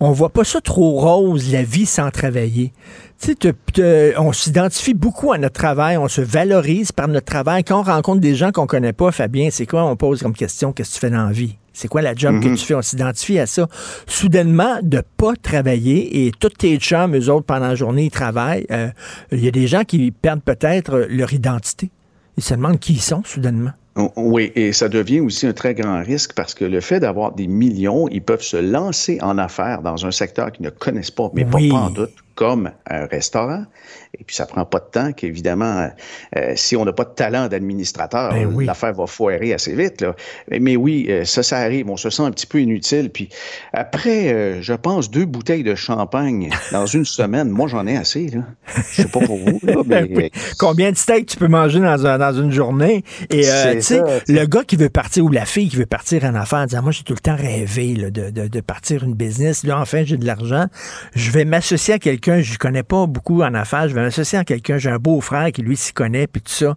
on 0.00 0.12
voit 0.12 0.28
pas 0.28 0.44
ça 0.44 0.60
trop 0.60 1.00
rose, 1.00 1.52
la 1.52 1.62
vie 1.62 1.86
sans 1.86 2.10
travailler? 2.10 2.72
Tu 3.20 3.34
sais, 3.40 4.14
on 4.16 4.32
s'identifie 4.32 4.94
beaucoup 4.94 5.32
à 5.32 5.38
notre 5.38 5.58
travail, 5.58 5.96
on 5.96 6.06
se 6.06 6.20
valorise 6.20 6.92
par 6.92 7.08
notre 7.08 7.26
travail. 7.26 7.64
Quand 7.64 7.80
on 7.80 7.82
rencontre 7.82 8.20
des 8.20 8.36
gens 8.36 8.52
qu'on 8.52 8.66
connaît 8.66 8.92
pas, 8.92 9.10
Fabien, 9.10 9.48
c'est 9.50 9.66
quoi 9.66 9.84
on 9.84 9.96
pose 9.96 10.22
comme 10.22 10.34
question? 10.34 10.72
Qu'est-ce 10.72 10.90
que 10.90 10.94
tu 10.94 11.00
fais 11.00 11.10
dans 11.10 11.26
la 11.26 11.32
vie? 11.32 11.56
C'est 11.72 11.88
quoi 11.88 12.02
la 12.02 12.14
job 12.14 12.40
que 12.40 12.48
mhm. 12.48 12.56
tu 12.56 12.64
fais? 12.64 12.74
On 12.74 12.82
s'identifie 12.82 13.38
à 13.38 13.46
ça. 13.46 13.68
Soudainement, 14.06 14.78
de 14.82 15.02
pas 15.16 15.34
travailler 15.36 16.26
et 16.26 16.32
tous 16.32 16.48
tes 16.50 16.76
chums, 16.78 17.16
eux 17.16 17.28
autres, 17.28 17.46
pendant 17.46 17.68
la 17.68 17.74
journée, 17.74 18.04
ils 18.04 18.10
travaillent. 18.10 18.66
Euh, 18.70 18.88
il 19.32 19.44
y 19.44 19.48
a 19.48 19.52
des 19.52 19.66
gens 19.66 19.82
qui 19.82 20.10
perdent 20.12 20.42
peut-être 20.42 21.06
leur 21.08 21.32
identité. 21.32 21.90
Ils 22.36 22.42
se 22.42 22.54
demandent 22.54 22.78
qui 22.78 22.94
ils 22.94 23.00
sont, 23.00 23.22
soudainement. 23.24 23.72
Oui, 24.16 24.52
et 24.54 24.72
ça 24.72 24.88
devient 24.88 25.20
aussi 25.20 25.46
un 25.46 25.52
très 25.52 25.74
grand 25.74 26.02
risque 26.02 26.32
parce 26.34 26.54
que 26.54 26.64
le 26.64 26.80
fait 26.80 27.00
d'avoir 27.00 27.32
des 27.32 27.46
millions, 27.48 28.08
ils 28.08 28.22
peuvent 28.22 28.42
se 28.42 28.56
lancer 28.56 29.18
en 29.22 29.38
affaires 29.38 29.82
dans 29.82 30.06
un 30.06 30.10
secteur 30.10 30.52
qu'ils 30.52 30.64
ne 30.64 30.70
connaissent 30.70 31.10
pas, 31.10 31.30
mais 31.34 31.44
pas 31.44 31.58
en 31.58 31.90
doute, 31.90 32.14
comme 32.38 32.70
un 32.88 33.06
restaurant. 33.06 33.64
Et 34.16 34.22
puis, 34.22 34.36
ça 34.36 34.46
prend 34.46 34.64
pas 34.64 34.78
de 34.78 34.86
temps 34.92 35.12
qu'évidemment, 35.12 35.90
euh, 36.36 36.52
si 36.54 36.76
on 36.76 36.84
n'a 36.84 36.92
pas 36.92 37.02
de 37.02 37.10
talent 37.10 37.48
d'administrateur, 37.48 38.32
ben 38.32 38.64
l'affaire 38.64 38.94
va 38.94 39.08
foirer 39.08 39.52
assez 39.52 39.74
vite. 39.74 40.00
Là. 40.02 40.14
Mais, 40.48 40.76
oui, 40.76 41.06
euh, 41.08 41.24
ça, 41.24 41.42
ça 41.42 41.58
arrive. 41.58 41.90
On 41.90 41.96
se 41.96 42.10
sent 42.10 42.22
un 42.22 42.30
petit 42.30 42.46
peu 42.46 42.60
inutile. 42.60 43.10
Puis 43.10 43.28
après, 43.72 44.32
euh, 44.32 44.62
je 44.62 44.72
pense, 44.72 45.10
deux 45.10 45.24
bouteilles 45.24 45.64
de 45.64 45.74
champagne 45.74 46.48
dans 46.70 46.86
une 46.86 47.04
semaine, 47.18 47.48
moi, 47.48 47.66
j'en 47.66 47.88
ai 47.88 47.96
assez. 47.96 48.28
Là. 48.28 48.42
Je 48.92 49.02
sais 49.02 49.08
pas 49.08 49.18
pour 49.18 49.36
vous. 49.36 49.60
mais... 49.86 50.30
Combien 50.60 50.92
de 50.92 50.96
steaks 50.96 51.26
tu 51.26 51.38
peux 51.38 51.48
manger 51.48 51.80
dans, 51.80 52.18
dans 52.18 52.40
une 52.40 52.52
journée? 52.52 53.02
Et 53.30 53.40
tu 53.40 53.82
sais, 53.82 54.00
le 54.28 54.46
gars 54.46 54.62
qui 54.62 54.76
veut 54.76 54.90
partir 54.90 55.24
ou 55.24 55.28
la 55.28 55.44
fille 55.44 55.68
qui 55.68 55.76
veut 55.76 55.86
partir 55.86 56.24
en 56.24 56.36
affaires, 56.36 56.64
disant, 56.68 56.82
moi, 56.82 56.92
j'ai 56.92 57.02
tout 57.02 57.14
le 57.14 57.18
temps 57.18 57.36
rêvé 57.36 57.94
de, 57.94 58.30
de, 58.30 58.46
de 58.46 58.60
partir 58.60 59.02
une 59.02 59.14
business. 59.14 59.64
Là, 59.64 59.80
enfin, 59.80 60.04
j'ai 60.04 60.16
de 60.16 60.24
l'argent. 60.24 60.66
Je 61.16 61.32
vais 61.32 61.44
m'associer 61.44 61.94
à 61.94 61.98
quelqu'un 61.98 62.27
je 62.36 62.58
je 62.58 62.58
connais 62.58 62.82
pas 62.82 63.06
beaucoup 63.06 63.42
en 63.42 63.54
affaires, 63.54 63.88
je 63.88 63.94
vais 63.94 64.02
m'associer 64.02 64.38
à 64.38 64.44
quelqu'un, 64.44 64.78
j'ai 64.78 64.90
un 64.90 64.98
beau-frère 64.98 65.52
qui 65.52 65.62
lui 65.62 65.76
s'y 65.76 65.92
connaît, 65.92 66.26
puis 66.26 66.42
tout 66.42 66.52
ça. 66.52 66.76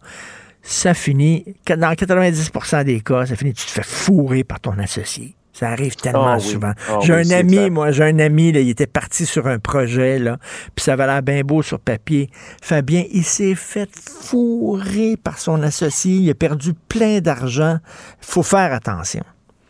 Ça 0.64 0.94
finit, 0.94 1.44
dans 1.68 1.94
90% 1.94 2.84
des 2.84 3.02
cas, 3.02 3.26
ça 3.26 3.36
finit, 3.36 3.54
tu 3.54 3.66
te 3.66 3.72
fais 3.72 3.84
fourrer 3.84 4.44
par 4.44 4.60
ton 4.60 4.78
associé. 4.78 5.36
Ça 5.54 5.70
arrive 5.70 5.96
tellement 5.96 6.34
ah 6.34 6.40
souvent. 6.40 6.72
Ah 6.88 7.00
j'ai 7.02 7.14
un 7.14 7.30
ami, 7.32 7.70
moi, 7.70 7.92
j'ai 7.92 8.04
un 8.04 8.20
ami, 8.20 8.50
il 8.50 8.70
était 8.70 8.88
parti 8.88 9.26
sur 9.26 9.48
un 9.48 9.60
projet, 9.60 10.18
là, 10.18 10.38
puis 10.76 10.84
ça 10.84 10.94
avait 10.94 11.08
l'air 11.08 11.24
bien 11.24 11.42
beau 11.42 11.62
sur 11.62 11.80
papier. 11.80 12.30
Fabien, 12.62 13.04
il 13.12 13.24
s'est 13.24 13.56
fait 13.56 13.90
fourrer 13.94 15.18
par 15.18 15.40
son 15.40 15.62
associé, 15.64 16.16
il 16.16 16.30
a 16.30 16.36
perdu 16.36 16.74
plein 16.74 17.20
d'argent. 17.20 17.80
Il 18.22 18.26
faut 18.26 18.44
faire 18.44 18.72
attention. 18.72 19.24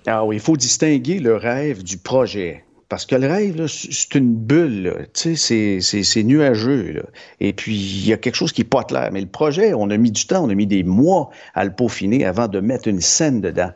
Ah 0.07 0.23
oui, 0.25 0.37
il 0.37 0.41
faut 0.41 0.57
distinguer 0.57 1.19
le 1.19 1.35
rêve 1.35 1.83
du 1.83 1.97
projet. 1.97 2.63
Parce 2.91 3.05
que 3.05 3.15
le 3.15 3.25
rêve, 3.25 3.67
c'est 3.67 4.15
une 4.15 4.35
bulle, 4.35 5.07
c'est 5.13 6.23
nuageux. 6.25 7.01
Et 7.39 7.53
puis, 7.53 7.73
il 7.73 8.05
y 8.05 8.11
a 8.11 8.17
quelque 8.17 8.35
chose 8.35 8.51
qui 8.51 8.59
n'est 8.59 8.67
pas 8.67 8.83
clair. 8.83 9.11
Mais 9.13 9.21
le 9.21 9.27
projet, 9.27 9.73
on 9.73 9.89
a 9.91 9.95
mis 9.95 10.11
du 10.11 10.25
temps, 10.27 10.43
on 10.43 10.49
a 10.49 10.55
mis 10.55 10.67
des 10.67 10.83
mois 10.83 11.29
à 11.53 11.63
le 11.63 11.71
peaufiner 11.71 12.25
avant 12.25 12.49
de 12.49 12.59
mettre 12.59 12.89
une 12.89 12.99
scène 12.99 13.39
dedans. 13.39 13.71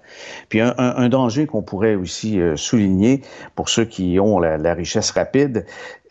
Puis, 0.50 0.60
un, 0.60 1.08
danger 1.08 1.46
qu'on 1.46 1.62
pourrait 1.62 1.96
aussi 1.96 2.42
euh, 2.42 2.58
souligner 2.58 3.22
pour 3.56 3.70
ceux 3.70 3.86
qui 3.86 4.20
ont 4.20 4.38
la, 4.38 4.58
la 4.58 4.74
richesse 4.74 5.12
rapide, 5.12 5.66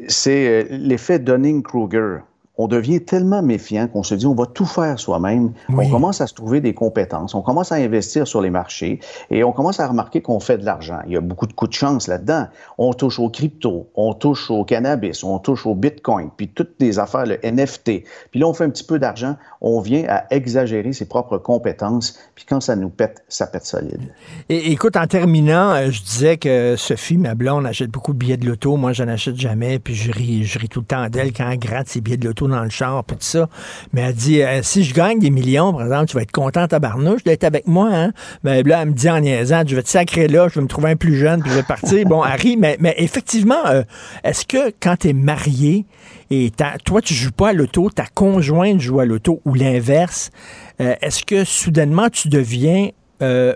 c'est 0.08 0.48
euh, 0.48 0.64
l'effet 0.70 1.18
Dunning-Kruger 1.18 2.20
on 2.56 2.68
devient 2.68 3.04
tellement 3.04 3.42
méfiant 3.42 3.88
qu'on 3.88 4.02
se 4.02 4.14
dit 4.14 4.26
on 4.26 4.34
va 4.34 4.46
tout 4.46 4.66
faire 4.66 4.98
soi-même. 4.98 5.52
On 5.70 5.88
commence 5.88 6.20
à 6.20 6.26
se 6.26 6.34
trouver 6.34 6.60
des 6.60 6.72
compétences, 6.72 7.34
on 7.34 7.42
commence 7.42 7.72
à 7.72 7.76
investir 7.76 8.26
sur 8.26 8.40
les 8.40 8.50
marchés 8.50 9.00
et 9.30 9.42
on 9.42 9.52
commence 9.52 9.80
à 9.80 9.88
remarquer 9.88 10.22
qu'on 10.22 10.40
fait 10.40 10.58
de 10.58 10.64
l'argent. 10.64 10.98
Il 11.06 11.12
y 11.12 11.16
a 11.16 11.20
beaucoup 11.20 11.46
de 11.46 11.52
coups 11.52 11.70
de 11.70 11.74
chance 11.74 12.06
là-dedans. 12.06 12.46
On 12.78 12.92
touche 12.92 13.18
aux 13.18 13.28
crypto, 13.28 13.88
on 13.96 14.14
touche 14.14 14.50
au 14.50 14.64
cannabis, 14.64 15.24
on 15.24 15.38
touche 15.38 15.66
au 15.66 15.74
bitcoin, 15.74 16.30
puis 16.36 16.48
toutes 16.48 16.74
les 16.78 16.98
affaires, 16.98 17.26
le 17.26 17.38
NFT. 17.42 18.04
Puis 18.30 18.40
là, 18.40 18.46
on 18.46 18.54
fait 18.54 18.64
un 18.64 18.70
petit 18.70 18.84
peu 18.84 18.98
d'argent, 18.98 19.36
on 19.60 19.80
vient 19.80 20.04
à 20.08 20.24
exagérer 20.30 20.92
ses 20.92 21.06
propres 21.06 21.38
compétences, 21.38 22.18
puis 22.34 22.44
quand 22.48 22.60
ça 22.60 22.76
nous 22.76 22.88
pète, 22.88 23.24
ça 23.28 23.46
pète 23.46 23.64
solide. 23.64 24.12
Et 24.48 24.70
écoute, 24.70 24.96
en 24.96 25.06
terminant, 25.06 25.72
euh, 25.72 25.90
je 25.90 26.02
disais 26.02 26.36
que 26.36 26.76
Sophie, 26.76 27.16
ma 27.16 27.34
blonde, 27.34 27.66
achète 27.66 27.90
beaucoup 27.90 28.12
de 28.12 28.18
billets 28.18 28.36
de 28.36 28.46
loto. 28.46 28.76
Moi, 28.76 28.92
je 28.92 29.02
n'achète 29.02 29.36
jamais, 29.36 29.78
puis 29.78 29.94
je 29.94 30.12
ris, 30.12 30.44
je 30.44 30.58
ris 30.58 30.68
tout 30.68 30.80
le 30.80 30.86
temps 30.86 31.08
d'elle 31.08 31.32
quand 31.32 31.50
elle 31.50 31.58
gratte 31.58 31.88
ses 31.88 32.00
billets 32.00 32.16
de 32.16 32.26
loto 32.26 32.43
dans 32.48 32.62
le 32.62 32.70
char, 32.70 33.04
puis 33.04 33.16
tout 33.16 33.24
ça. 33.24 33.48
Mais 33.92 34.02
elle 34.02 34.14
dit, 34.14 34.42
euh, 34.42 34.62
si 34.62 34.84
je 34.84 34.94
gagne 34.94 35.18
des 35.18 35.30
millions, 35.30 35.72
par 35.72 35.82
exemple, 35.82 36.06
tu 36.06 36.16
vas 36.16 36.22
être 36.22 36.32
content, 36.32 36.66
tabarnouche, 36.66 37.24
d'être 37.24 37.44
avec 37.44 37.66
moi, 37.66 37.90
hein? 37.92 38.12
Mais 38.42 38.62
là, 38.62 38.82
elle 38.82 38.88
me 38.88 38.94
dit 38.94 39.10
en 39.10 39.20
niaisant, 39.20 39.62
je 39.66 39.76
vais 39.76 39.82
te 39.82 39.88
sacrer 39.88 40.28
là, 40.28 40.48
je 40.48 40.56
vais 40.56 40.62
me 40.62 40.68
trouver 40.68 40.90
un 40.90 40.96
plus 40.96 41.16
jeune, 41.16 41.42
puis 41.42 41.50
je 41.50 41.56
vais 41.56 41.62
partir. 41.62 42.06
bon, 42.06 42.22
Harry, 42.22 42.56
mais, 42.56 42.76
mais 42.80 42.94
effectivement, 42.98 43.66
euh, 43.66 43.82
est-ce 44.22 44.44
que 44.44 44.72
quand 44.80 44.96
tu 44.98 45.08
es 45.08 45.12
marié 45.12 45.86
et 46.30 46.50
toi, 46.84 47.00
tu 47.00 47.14
joues 47.14 47.32
pas 47.32 47.50
à 47.50 47.52
l'auto, 47.52 47.90
ta 47.90 48.06
conjointe 48.06 48.80
joue 48.80 49.00
à 49.00 49.04
l'auto 49.04 49.40
ou 49.44 49.54
l'inverse, 49.54 50.30
euh, 50.80 50.94
est-ce 51.00 51.24
que 51.24 51.44
soudainement 51.44 52.08
tu 52.10 52.28
deviens 52.28 52.88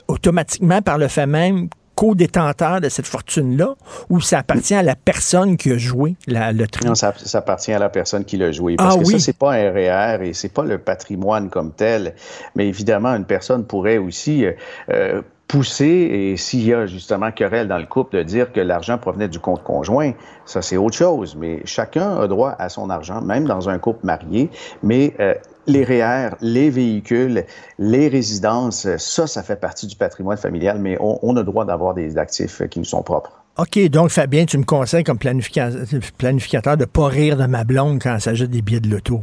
automatiquement 0.07 0.81
par 0.81 0.97
le 0.97 1.09
fait 1.09 1.27
même 1.27 1.69
co-détenteur 1.99 2.81
de 2.81 2.89
cette 2.89 3.09
fortune-là 3.09 3.75
ou 4.09 4.21
ça 4.21 4.39
appartient 4.39 4.75
à 4.75 4.85
la 4.85 4.95
personne 4.95 5.57
qui 5.57 5.73
a 5.73 5.79
joué 5.79 6.15
la 6.29 6.53
loterie? 6.53 6.87
Non, 6.87 6.95
ça, 6.95 7.13
appartient 7.35 7.73
à 7.73 7.81
la 7.81 7.89
personne 7.89 8.25
qui 8.25 8.37
l'a 8.37 8.53
joué. 8.53 8.77
Parce 8.77 8.95
ah 8.95 9.01
que 9.01 9.05
ça, 9.05 9.19
c'est 9.19 9.37
pas 9.37 9.55
un 9.55 9.73
REER 9.73 10.25
et 10.25 10.33
c'est 10.33 10.53
pas 10.53 10.63
le 10.63 10.79
patrimoine 10.79 11.51
comme 11.51 11.73
tel. 11.73 12.15
Mais 12.55 12.69
évidemment, 12.69 13.09
une 13.17 13.25
personne 13.25 13.65
pourrait 13.65 13.99
aussi 13.99 14.45
euh, 14.45 14.53
euh, 14.91 15.23
pousser, 15.49 15.87
et 15.87 16.37
s'il 16.37 16.65
y 16.65 16.73
a 16.73 16.87
justement 16.87 17.33
querelle 17.33 17.67
dans 17.67 17.79
le 17.79 17.87
couple, 17.87 18.19
de 18.19 18.23
dire 18.23 18.53
que 18.53 18.61
l'argent 18.61 18.97
provenait 18.99 19.29
du 19.29 19.41
compte 19.41 19.65
conjoint, 19.65 20.13
ça 20.45 20.63
c'est 20.63 20.77
autre 20.77 20.97
chose. 20.97 21.35
Mais 21.35 21.63
chacun 21.65 22.17
a 22.17 22.29
droit 22.29 22.55
à 22.61 22.69
son 22.69 22.91
argent, 22.91 23.23
même 23.23 23.45
dans 23.45 23.69
un 23.69 23.79
couple 23.79 24.07
marié. 24.07 24.51
Mais 24.85 25.15
euh, 25.19 25.35
les 25.69 25.85
REER, 25.85 26.31
les 26.41 26.71
véhicules, 26.71 27.45
les 27.79 28.09
résidences, 28.09 28.89
ça, 28.97 29.27
ça 29.27 29.43
fait 29.43 29.61
partie 29.61 29.87
du 29.87 29.97
patrimoine 29.97 30.39
familial, 30.39 30.79
mais 30.81 30.97
on, 31.01 31.37
a 31.37 31.41
le 31.41 31.45
droit 31.45 31.65
d'avoir 31.65 31.95
des 31.95 32.19
actifs 32.19 32.63
qui 32.69 32.81
nous 32.81 32.85
sont 32.85 33.03
propres. 33.03 33.33
OK, 33.59 33.79
donc 33.89 34.11
Fabien, 34.11 34.45
tu 34.45 34.57
me 34.59 34.65
conseilles 34.65 35.05
comme 35.05 35.19
planificateur 35.19 36.77
de 36.77 36.83
ne 36.83 36.85
pas 36.87 37.07
rire 37.07 37.37
de 37.37 37.47
ma 37.47 37.65
blonde 37.65 38.01
quand 38.03 38.15
elle 38.15 38.21
s'agit 38.21 38.49
des 38.49 38.63
billets 38.63 38.81
de 38.81 38.89
l'auto. 38.89 39.23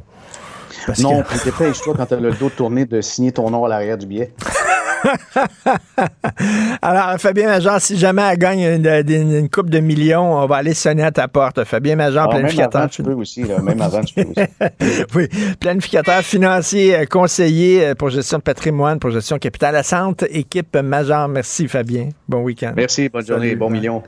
non, 1.00 1.24
que... 1.24 1.44
dépêche-toi 1.44 1.94
quand 1.98 2.06
tu 2.06 2.14
as 2.14 2.20
le 2.20 2.32
dos 2.32 2.50
tourné 2.50 2.86
de 2.86 3.02
signer 3.02 3.32
ton 3.32 3.50
nom 3.50 3.66
à 3.66 3.70
l'arrière 3.70 3.98
du 3.98 4.06
billet. 4.06 4.34
Alors, 6.82 7.20
Fabien 7.20 7.48
Major, 7.48 7.80
si 7.80 7.98
jamais 7.98 8.22
elle 8.22 8.38
gagne 8.38 8.62
une, 8.62 9.50
coupe 9.50 9.70
de 9.70 9.80
millions, 9.80 10.38
on 10.38 10.46
va 10.48 10.58
aller 10.58 10.74
sonner 10.74 11.04
à 11.04 11.12
ta 11.12 11.28
porte. 11.28 11.64
Fabien 11.64 11.96
Major, 11.96 12.28
ah, 12.30 12.36
planificateur. 12.36 12.82
Même 12.82 12.90
tu 12.90 13.04
peux 13.04 13.14
aussi, 13.14 13.44
même 13.44 13.82
avant, 13.82 14.02
tu 14.02 14.14
peux 14.16 14.22
aussi. 14.22 15.04
oui, 15.16 15.28
planificateur 15.60 16.22
financier, 16.22 16.96
euh, 16.96 17.06
conseiller 17.06 17.86
euh, 17.86 17.96
pour 17.96 18.10
gestion 18.10 18.38
de 18.38 18.44
patrimoine, 18.44 19.00
pour 19.00 19.12
gestion 19.12 19.38
capital. 19.38 19.76
À 19.76 19.84
Centre, 19.84 20.26
équipe 20.30 20.76
Major. 20.78 21.28
Merci, 21.28 21.68
Fabien. 21.68 22.10
Bon 22.28 22.42
week-end. 22.42 22.74
Merci, 22.76 23.10
bonne 23.10 23.26
journée, 23.26 23.56
bon 23.56 23.70
million. 23.70 24.04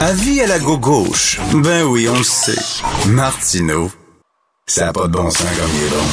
Avis 0.00 0.40
à 0.40 0.46
la 0.46 0.58
gauche. 0.58 1.40
Ben 1.54 1.84
oui, 1.84 2.08
on 2.10 2.18
le 2.18 2.24
sait. 2.24 2.82
Martineau, 3.08 3.90
ça 4.66 4.86
n'a 4.86 4.92
pas 4.94 5.06
de 5.06 5.12
bon 5.12 5.28
sens 5.28 5.42
comme 5.42 5.70
il 5.74 5.84
est 5.84 5.90
bon. 5.90 6.04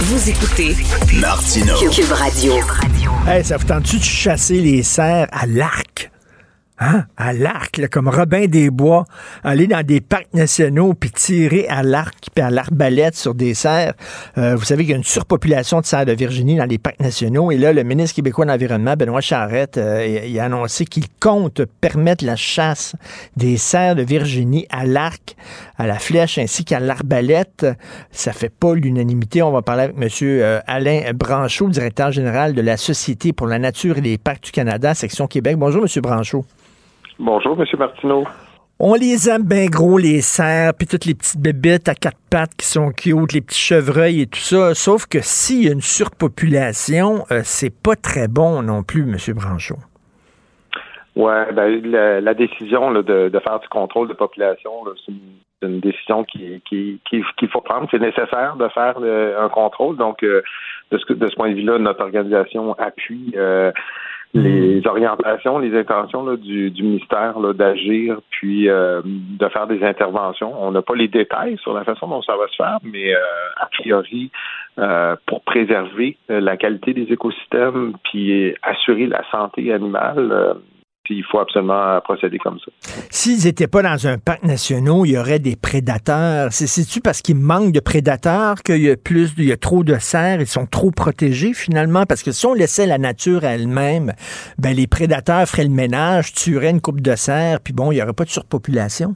Vous 0.00 0.30
écoutez 0.30 0.76
Martino 1.20 1.74
Cube 1.92 2.10
Radio. 2.10 2.54
Hey, 3.28 3.44
ça 3.44 3.56
vous 3.56 3.66
tente-tu 3.66 3.98
de 3.98 4.02
chasser 4.02 4.60
les 4.60 4.82
cerfs 4.82 5.28
à 5.30 5.46
l'arc? 5.46 6.10
Hein? 6.82 7.04
à 7.18 7.34
l'arc, 7.34 7.88
comme 7.90 8.08
Robin 8.08 8.46
des 8.46 8.70
Bois, 8.70 9.04
aller 9.44 9.66
dans 9.66 9.84
des 9.84 10.00
parcs 10.00 10.32
nationaux 10.32 10.94
puis 10.94 11.10
tirer 11.10 11.68
à 11.68 11.82
l'arc 11.82 12.28
puis 12.34 12.42
à 12.42 12.48
l'arbalète 12.48 13.14
sur 13.16 13.34
des 13.34 13.52
cerfs. 13.52 13.92
Euh, 14.38 14.56
vous 14.56 14.64
savez 14.64 14.84
qu'il 14.84 14.92
y 14.92 14.94
a 14.94 14.96
une 14.96 15.04
surpopulation 15.04 15.82
de 15.82 15.84
cerfs 15.84 16.06
de 16.06 16.12
Virginie 16.12 16.56
dans 16.56 16.64
les 16.64 16.78
parcs 16.78 16.98
nationaux 16.98 17.50
et 17.50 17.58
là, 17.58 17.74
le 17.74 17.82
ministre 17.82 18.16
québécois 18.16 18.46
de 18.46 18.50
l'Environnement, 18.50 18.94
Benoît 18.96 19.20
Charette, 19.20 19.76
euh, 19.76 20.24
il 20.26 20.40
a 20.40 20.44
annoncé 20.44 20.86
qu'il 20.86 21.04
compte 21.20 21.66
permettre 21.82 22.24
la 22.24 22.36
chasse 22.36 22.96
des 23.36 23.58
cerfs 23.58 23.94
de 23.94 24.02
Virginie 24.02 24.66
à 24.70 24.86
l'arc, 24.86 25.36
à 25.80 25.86
la 25.86 25.98
flèche 25.98 26.36
ainsi 26.36 26.66
qu'à 26.66 26.78
l'arbalète. 26.78 27.66
Ça 28.10 28.32
fait 28.32 28.52
pas 28.54 28.74
l'unanimité. 28.74 29.42
On 29.42 29.50
va 29.50 29.62
parler 29.62 29.84
avec 29.84 29.96
M. 29.96 30.08
Euh, 30.22 30.60
Alain 30.66 31.00
Branchot, 31.14 31.68
directeur 31.68 32.12
général 32.12 32.52
de 32.54 32.60
la 32.60 32.76
Société 32.76 33.32
pour 33.32 33.46
la 33.46 33.58
nature 33.58 33.96
et 33.96 34.02
les 34.02 34.18
parcs 34.18 34.44
du 34.44 34.50
Canada, 34.52 34.92
section 34.92 35.26
Québec. 35.26 35.56
Bonjour, 35.56 35.82
M. 35.82 36.02
Branchot. 36.02 36.44
Bonjour, 37.18 37.58
M. 37.58 37.66
Martineau. 37.78 38.24
On 38.78 38.94
les 38.94 39.28
aime 39.30 39.42
bien 39.42 39.66
gros, 39.66 39.96
les 39.96 40.20
cerfs, 40.20 40.74
puis 40.74 40.86
toutes 40.86 41.06
les 41.06 41.14
petites 41.14 41.40
bébêtes 41.40 41.88
à 41.88 41.94
quatre 41.94 42.20
pattes 42.30 42.54
qui 42.58 42.66
sont 42.66 42.90
cute, 42.90 43.32
les 43.32 43.40
petits 43.40 43.58
chevreuils 43.58 44.22
et 44.22 44.26
tout 44.26 44.38
ça. 44.38 44.74
Sauf 44.74 45.06
que 45.06 45.20
s'il 45.22 45.64
y 45.64 45.68
a 45.68 45.72
une 45.72 45.80
surpopulation, 45.80 47.24
euh, 47.30 47.40
c'est 47.42 47.74
pas 47.74 47.96
très 47.96 48.28
bon 48.28 48.62
non 48.62 48.82
plus, 48.82 49.02
M. 49.02 49.16
Branchot. 49.34 49.76
Ouais, 51.16 51.52
ben, 51.52 51.82
la, 51.90 52.20
la 52.20 52.34
décision 52.34 52.90
là, 52.90 53.02
de, 53.02 53.30
de, 53.30 53.38
faire 53.40 53.60
du 53.60 53.68
contrôle 53.68 54.08
de 54.08 54.14
population, 54.14 54.70
c'est 55.04 55.12
une, 55.12 55.18
une, 55.62 55.80
décision 55.80 56.24
qui 56.24 56.60
qui 56.64 57.00
qu'il 57.10 57.48
faut 57.48 57.60
prendre. 57.60 57.88
C'est 57.90 57.98
nécessaire 57.98 58.56
de 58.56 58.68
faire 58.68 58.96
un 58.98 59.48
contrôle. 59.48 59.96
Donc, 59.96 60.22
euh, 60.22 60.42
de, 60.90 60.98
ce, 60.98 61.12
de 61.12 61.28
ce 61.28 61.34
point 61.34 61.50
de 61.50 61.54
vue-là, 61.54 61.78
notre 61.78 62.02
organisation 62.02 62.74
appuie 62.74 63.32
euh, 63.36 63.72
les 64.32 64.86
orientations, 64.86 65.58
les 65.58 65.76
intentions 65.76 66.24
là, 66.24 66.36
du, 66.36 66.70
du, 66.70 66.82
ministère 66.82 67.38
d'agir, 67.54 68.20
puis 68.30 68.68
euh, 68.68 69.02
de 69.04 69.48
faire 69.48 69.66
des 69.66 69.82
interventions. 69.82 70.54
On 70.62 70.70
n'a 70.70 70.82
pas 70.82 70.94
les 70.94 71.08
détails 71.08 71.58
sur 71.58 71.74
la 71.74 71.84
façon 71.84 72.06
dont 72.06 72.22
ça 72.22 72.36
va 72.36 72.46
se 72.48 72.56
faire, 72.56 72.78
mais 72.84 73.12
a 73.12 73.66
priori, 73.66 74.30
pour 75.26 75.42
préserver 75.42 76.16
la 76.28 76.56
qualité 76.56 76.94
des 76.94 77.12
écosystèmes, 77.12 77.94
puis 78.04 78.54
assurer 78.62 79.06
la 79.06 79.22
santé 79.30 79.72
animale 79.72 80.56
il 81.10 81.24
faut 81.24 81.38
absolument 81.38 82.00
procéder 82.02 82.38
comme 82.38 82.58
ça. 82.58 82.70
S'ils 83.10 83.44
n'étaient 83.44 83.66
pas 83.66 83.82
dans 83.82 84.06
un 84.06 84.18
parc 84.18 84.42
national, 84.42 85.02
il 85.04 85.12
y 85.12 85.18
aurait 85.18 85.38
des 85.38 85.56
prédateurs. 85.56 86.52
C'est-tu 86.52 87.00
parce 87.00 87.22
qu'il 87.22 87.36
manque 87.36 87.72
de 87.72 87.80
prédateurs 87.80 88.62
qu'il 88.62 88.82
y 88.82 88.90
a 88.90 88.96
plus, 88.96 89.34
il 89.38 89.44
y 89.44 89.52
a 89.52 89.56
trop 89.56 89.84
de 89.84 89.94
cerfs, 89.98 90.40
ils 90.40 90.46
sont 90.46 90.66
trop 90.66 90.90
protégés 90.90 91.52
finalement? 91.54 92.04
Parce 92.06 92.22
que 92.22 92.32
si 92.32 92.46
on 92.46 92.54
laissait 92.54 92.86
la 92.86 92.98
nature 92.98 93.44
à 93.44 93.48
elle-même, 93.48 94.12
ben 94.58 94.74
les 94.74 94.86
prédateurs 94.86 95.46
feraient 95.46 95.64
le 95.64 95.70
ménage, 95.70 96.32
tueraient 96.32 96.70
une 96.70 96.80
coupe 96.80 97.00
de 97.00 97.14
cerfs, 97.16 97.60
puis 97.60 97.72
bon, 97.72 97.92
il 97.92 97.96
n'y 97.96 98.02
aurait 98.02 98.12
pas 98.12 98.24
de 98.24 98.30
surpopulation. 98.30 99.14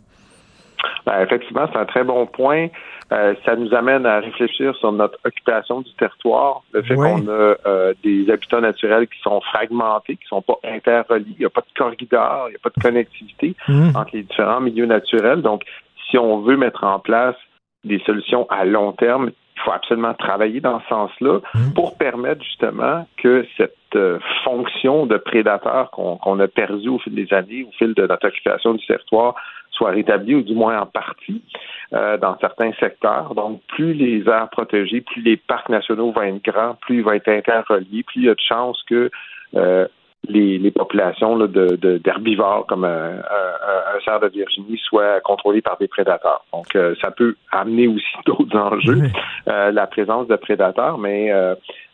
Ben, 1.07 1.20
effectivement, 1.22 1.66
c'est 1.72 1.78
un 1.78 1.84
très 1.84 2.05
bon 2.05 2.26
point. 2.26 2.68
Euh, 3.12 3.34
ça 3.44 3.55
nous 3.57 3.74
amène 3.74 4.07
à 4.07 4.20
réfléchir 4.20 4.74
sur 4.76 4.90
notre 4.92 5.18
occupation 5.24 5.82
du 5.82 5.92
territoire, 5.94 6.62
le 6.72 6.82
fait 6.82 6.94
qu'on 6.94 7.28
a 7.28 7.57
euh, 7.66 7.94
des 8.02 8.30
habitats 8.30 8.61
naturels 8.61 9.07
qui 9.09 9.20
sont 9.20 9.40
fragmentés, 9.42 10.16
qui 10.16 10.26
sont 10.26 10.42
pas 10.42 10.59
interreliés, 10.64 11.26
il 11.32 11.40
n'y 11.40 11.44
a 11.44 11.50
pas 11.50 11.61
de 11.61 11.78
corridor, 11.78 12.46
il 12.48 12.50
n'y 12.50 12.57
a 12.57 12.61
pas 12.62 12.70
de 12.74 12.82
connectivité 12.82 13.55
mmh. 13.68 13.90
entre 13.94 14.11
les 14.14 14.22
différents 14.22 14.61
milieux 14.61 14.86
naturels. 14.86 15.42
Donc, 15.42 15.64
si 16.11 16.16
on 16.16 16.40
veut 16.40 16.57
mettre 16.57 16.84
en 16.84 16.98
place 16.98 17.36
des 17.84 18.00
solutions 18.07 18.46
à 18.50 18.64
long 18.64 18.92
terme, 18.92 19.30
il 19.57 19.62
faut 19.62 19.72
absolument 19.72 20.14
travailler 20.14 20.61
dans 20.61 20.80
ce 20.80 20.88
sens-là 20.88 21.40
mmh. 21.55 21.72
pour 21.74 21.98
permettre 21.98 22.42
justement 22.42 23.07
que 23.18 23.46
cette 23.57 23.76
euh, 23.96 24.18
fonction 24.44 25.07
de 25.07 25.18
prédateur 25.18 25.90
qu'on 25.90 26.40
a 26.40 26.48
perdue 26.48 26.88
au 26.88 26.98
fil 26.98 27.14
des 27.14 27.32
années, 27.32 27.64
au 27.68 27.72
fil 27.78 27.94
de 27.94 28.07
notre 28.07 28.26
occupation 28.26 28.74
du 28.74 28.84
territoire, 28.86 29.34
soit 29.75 29.91
rétablie, 29.91 30.35
ou 30.35 30.43
du 30.43 30.55
moins 30.55 30.81
en 30.81 30.87
partie. 30.87 31.43
Euh, 31.95 32.16
dans 32.16 32.37
certains 32.39 32.72
secteurs. 32.81 33.35
Donc, 33.37 33.61
plus 33.68 33.93
les 33.93 34.29
aires 34.29 34.49
protégées, 34.51 35.01
plus 35.01 35.22
les 35.22 35.37
parcs 35.37 35.68
nationaux 35.68 36.11
vont 36.11 36.22
être 36.22 36.43
grands, 36.43 36.75
plus 36.81 36.97
ils 36.97 37.05
vont 37.05 37.12
être 37.12 37.29
interreliés, 37.29 38.03
plus 38.03 38.22
il 38.22 38.25
y 38.25 38.29
a 38.29 38.35
de 38.35 38.41
chances 38.41 38.83
que 38.89 39.11
euh, 39.55 39.87
les, 40.27 40.59
les, 40.59 40.70
populations 40.72 41.39
d'herbivores 41.39 42.62
de, 42.62 42.66
comme 42.66 42.85
un, 42.85 43.18
un, 43.18 44.01
cerf 44.05 44.18
de 44.20 44.29
Virginie 44.29 44.79
soient 44.79 45.20
contrôlées 45.20 45.62
par 45.62 45.77
des 45.77 45.87
prédateurs. 45.87 46.45
Donc, 46.53 46.75
euh, 46.75 46.97
ça 47.01 47.12
peut 47.12 47.37
amener 47.53 47.87
aussi 47.87 48.16
d'autres 48.27 48.59
enjeux, 48.59 49.03
la 49.47 49.87
présence 49.87 50.27
de 50.27 50.37
prédateurs, 50.37 50.99
mais 50.99 51.31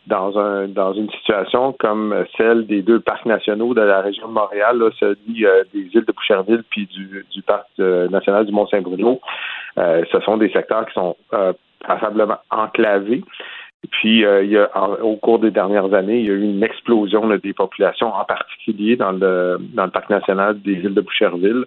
dans 0.07 0.37
un 0.39 0.67
dans 0.67 0.93
une 0.93 1.09
situation 1.11 1.73
comme 1.73 2.25
celle 2.37 2.65
des 2.65 2.81
deux 2.81 2.99
parcs 2.99 3.25
nationaux 3.25 3.73
de 3.73 3.81
la 3.81 4.01
région 4.01 4.27
de 4.27 4.33
Montréal, 4.33 4.77
là, 4.77 4.89
celui 4.99 5.45
des 5.73 5.89
îles 5.93 6.05
de 6.05 6.11
Boucherville 6.11 6.63
puis 6.69 6.87
du, 6.87 7.25
du 7.31 7.41
parc 7.41 7.67
national 7.77 8.45
du 8.45 8.51
Mont-Saint-Bruno, 8.51 9.21
euh, 9.77 10.03
ce 10.11 10.19
sont 10.21 10.37
des 10.37 10.49
secteurs 10.49 10.85
qui 10.85 10.93
sont 10.93 11.15
euh, 11.33 11.53
passablement 11.85 12.37
enclavés. 12.49 13.23
Puis, 13.89 14.23
euh, 14.25 14.43
il 14.43 14.51
y 14.51 14.57
a, 14.57 14.69
au 15.01 15.15
cours 15.15 15.39
des 15.39 15.49
dernières 15.49 15.93
années, 15.93 16.19
il 16.19 16.25
y 16.25 16.29
a 16.29 16.33
eu 16.33 16.43
une 16.43 16.63
explosion 16.63 17.27
des 17.27 17.53
populations, 17.53 18.13
en 18.13 18.25
particulier 18.25 18.95
dans 18.95 19.11
le, 19.11 19.57
dans 19.73 19.85
le 19.85 19.91
parc 19.91 20.09
national 20.09 20.61
des 20.61 20.73
îles 20.73 20.93
de 20.93 21.01
Boucherville. 21.01 21.65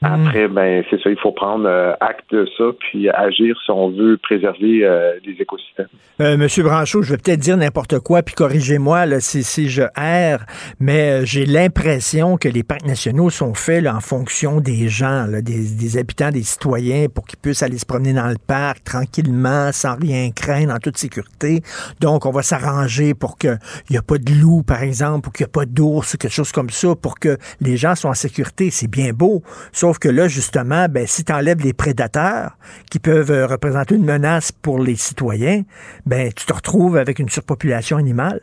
Mm. 0.00 0.06
Après, 0.06 0.48
ben 0.48 0.84
c'est 0.90 1.00
ça, 1.02 1.10
il 1.10 1.18
faut 1.18 1.32
prendre 1.32 1.66
euh, 1.66 1.92
acte 2.00 2.30
de 2.30 2.46
ça, 2.56 2.64
puis 2.78 3.08
agir 3.10 3.56
si 3.64 3.70
on 3.72 3.90
veut 3.90 4.16
préserver 4.16 4.84
euh, 4.84 5.14
les 5.24 5.32
écosystèmes. 5.40 5.88
Euh, 6.20 6.36
Monsieur 6.36 6.62
Branchot, 6.62 7.02
je 7.02 7.10
vais 7.10 7.16
peut-être 7.16 7.40
dire 7.40 7.56
n'importe 7.56 7.98
quoi, 7.98 8.22
puis 8.22 8.36
corrigez-moi 8.36 9.06
là, 9.06 9.18
si, 9.18 9.42
si 9.42 9.68
je 9.68 9.82
erre, 9.96 10.46
mais 10.78 11.26
j'ai 11.26 11.46
l'impression 11.46 12.36
que 12.36 12.48
les 12.48 12.62
parcs 12.62 12.86
nationaux 12.86 13.28
sont 13.28 13.54
faits 13.54 13.82
là, 13.82 13.96
en 13.96 14.00
fonction 14.00 14.60
des 14.60 14.88
gens, 14.88 15.26
là, 15.26 15.42
des, 15.42 15.74
des, 15.74 15.98
habitants, 15.98 16.30
des 16.30 16.44
citoyens, 16.44 17.06
pour 17.12 17.26
qu'ils 17.26 17.40
puissent 17.40 17.64
aller 17.64 17.78
se 17.78 17.86
promener 17.86 18.12
dans 18.12 18.28
le 18.28 18.38
parc 18.38 18.84
tranquillement, 18.84 19.72
sans 19.72 19.96
rien 19.96 20.30
craindre, 20.30 20.74
en 20.74 20.78
toute 20.78 20.96
sécurité. 20.96 21.60
Donc, 22.00 22.24
on 22.24 22.30
va 22.30 22.42
s'arranger 22.42 23.14
pour 23.14 23.36
qu'il 23.36 23.58
n'y 23.90 23.96
a 23.96 24.02
pas 24.02 24.18
de 24.18 24.32
loup, 24.32 24.62
par 24.62 24.82
exemple, 24.84 25.28
ou 25.28 25.32
qu'il 25.32 25.44
n'y 25.44 25.50
a 25.50 25.52
pas 25.52 25.66
d'ours, 25.66 26.16
quelque 26.16 26.32
chose 26.32 26.52
comme 26.52 26.70
ça, 26.70 26.94
pour 26.94 27.18
que 27.18 27.36
les 27.60 27.76
gens 27.76 27.96
soient 27.96 28.10
en 28.10 28.14
sécurité. 28.14 28.70
C'est 28.70 28.88
bien 28.88 29.12
beau. 29.12 29.42
Sauf 29.72 29.87
que 29.96 30.08
là, 30.08 30.28
justement, 30.28 30.86
ben, 30.90 31.06
si 31.06 31.24
tu 31.24 31.32
enlèves 31.32 31.64
les 31.64 31.72
prédateurs 31.72 32.52
qui 32.90 32.98
peuvent 32.98 33.30
euh, 33.30 33.46
représenter 33.46 33.94
une 33.94 34.04
menace 34.04 34.52
pour 34.52 34.78
les 34.78 34.96
citoyens, 34.96 35.62
ben, 36.04 36.30
tu 36.36 36.44
te 36.44 36.52
retrouves 36.52 36.96
avec 36.96 37.18
une 37.18 37.28
surpopulation 37.30 37.96
animale. 37.96 38.40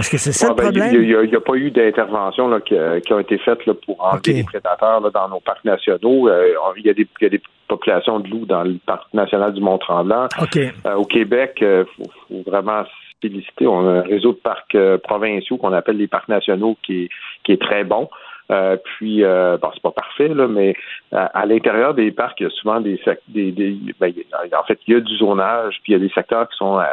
Est-ce 0.00 0.10
que 0.10 0.16
c'est 0.16 0.32
ça 0.32 0.48
le 0.48 0.54
ben, 0.54 0.64
problème? 0.64 0.94
Il 0.94 1.28
n'y 1.28 1.36
a, 1.36 1.40
pas 1.40 1.54
eu 1.54 1.70
d'intervention 1.70 2.48
qui, 2.60 2.74
qui, 3.04 3.12
ont 3.12 3.18
été 3.18 3.38
faites 3.38 3.64
là, 3.66 3.74
pour 3.74 4.02
enlever 4.04 4.32
les 4.32 4.44
prédateurs 4.44 5.00
dans 5.12 5.28
nos 5.28 5.40
parcs 5.40 5.64
nationaux. 5.64 6.28
Euh, 6.28 6.54
il, 6.76 6.86
y 6.86 6.90
a 6.90 6.94
des, 6.94 7.40
populations 7.68 8.20
de 8.20 8.28
loups 8.28 8.46
dans 8.46 8.62
le 8.62 8.78
parc 8.86 9.12
national 9.12 9.52
du 9.52 9.60
Mont-Tremblant. 9.60 10.28
Euh, 10.56 10.94
au 10.94 11.04
Québec, 11.04 11.58
il 11.60 11.84
faut, 11.96 12.42
vraiment 12.50 12.84
féliciter. 13.20 13.66
On 13.66 13.86
a 13.86 13.92
un 13.98 14.02
réseau 14.02 14.32
de 14.32 14.38
parcs 14.38 14.76
provinciaux 15.02 15.56
qu'on 15.56 15.72
appelle 15.72 15.96
les 15.96 16.06
parcs 16.06 16.28
nationaux 16.28 16.76
qui 16.82 17.08
est 17.48 17.60
très 17.60 17.84
bon. 17.84 18.08
Euh, 18.50 18.76
puis, 18.82 19.24
euh, 19.24 19.58
bon, 19.60 19.68
c'est 19.74 19.82
pas 19.82 19.90
parfait, 19.90 20.28
là, 20.28 20.48
mais 20.48 20.74
euh, 21.12 21.26
à, 21.34 21.44
l'intérieur 21.44 21.92
des 21.94 22.10
parcs, 22.10 22.40
il 22.40 22.44
y 22.44 22.46
a 22.46 22.50
souvent 22.50 22.80
des, 22.80 22.98
des, 23.28 23.52
des 23.52 23.76
ben, 24.00 24.12
en 24.58 24.64
fait, 24.64 24.78
il 24.86 24.94
y 24.94 24.96
a 24.96 25.00
du 25.00 25.16
zonage, 25.16 25.80
puis 25.82 25.92
il 25.92 25.96
y 25.96 25.96
a 25.96 25.98
des 25.98 26.12
secteurs 26.14 26.48
qui 26.48 26.56
sont 26.56 26.78
à 26.78 26.88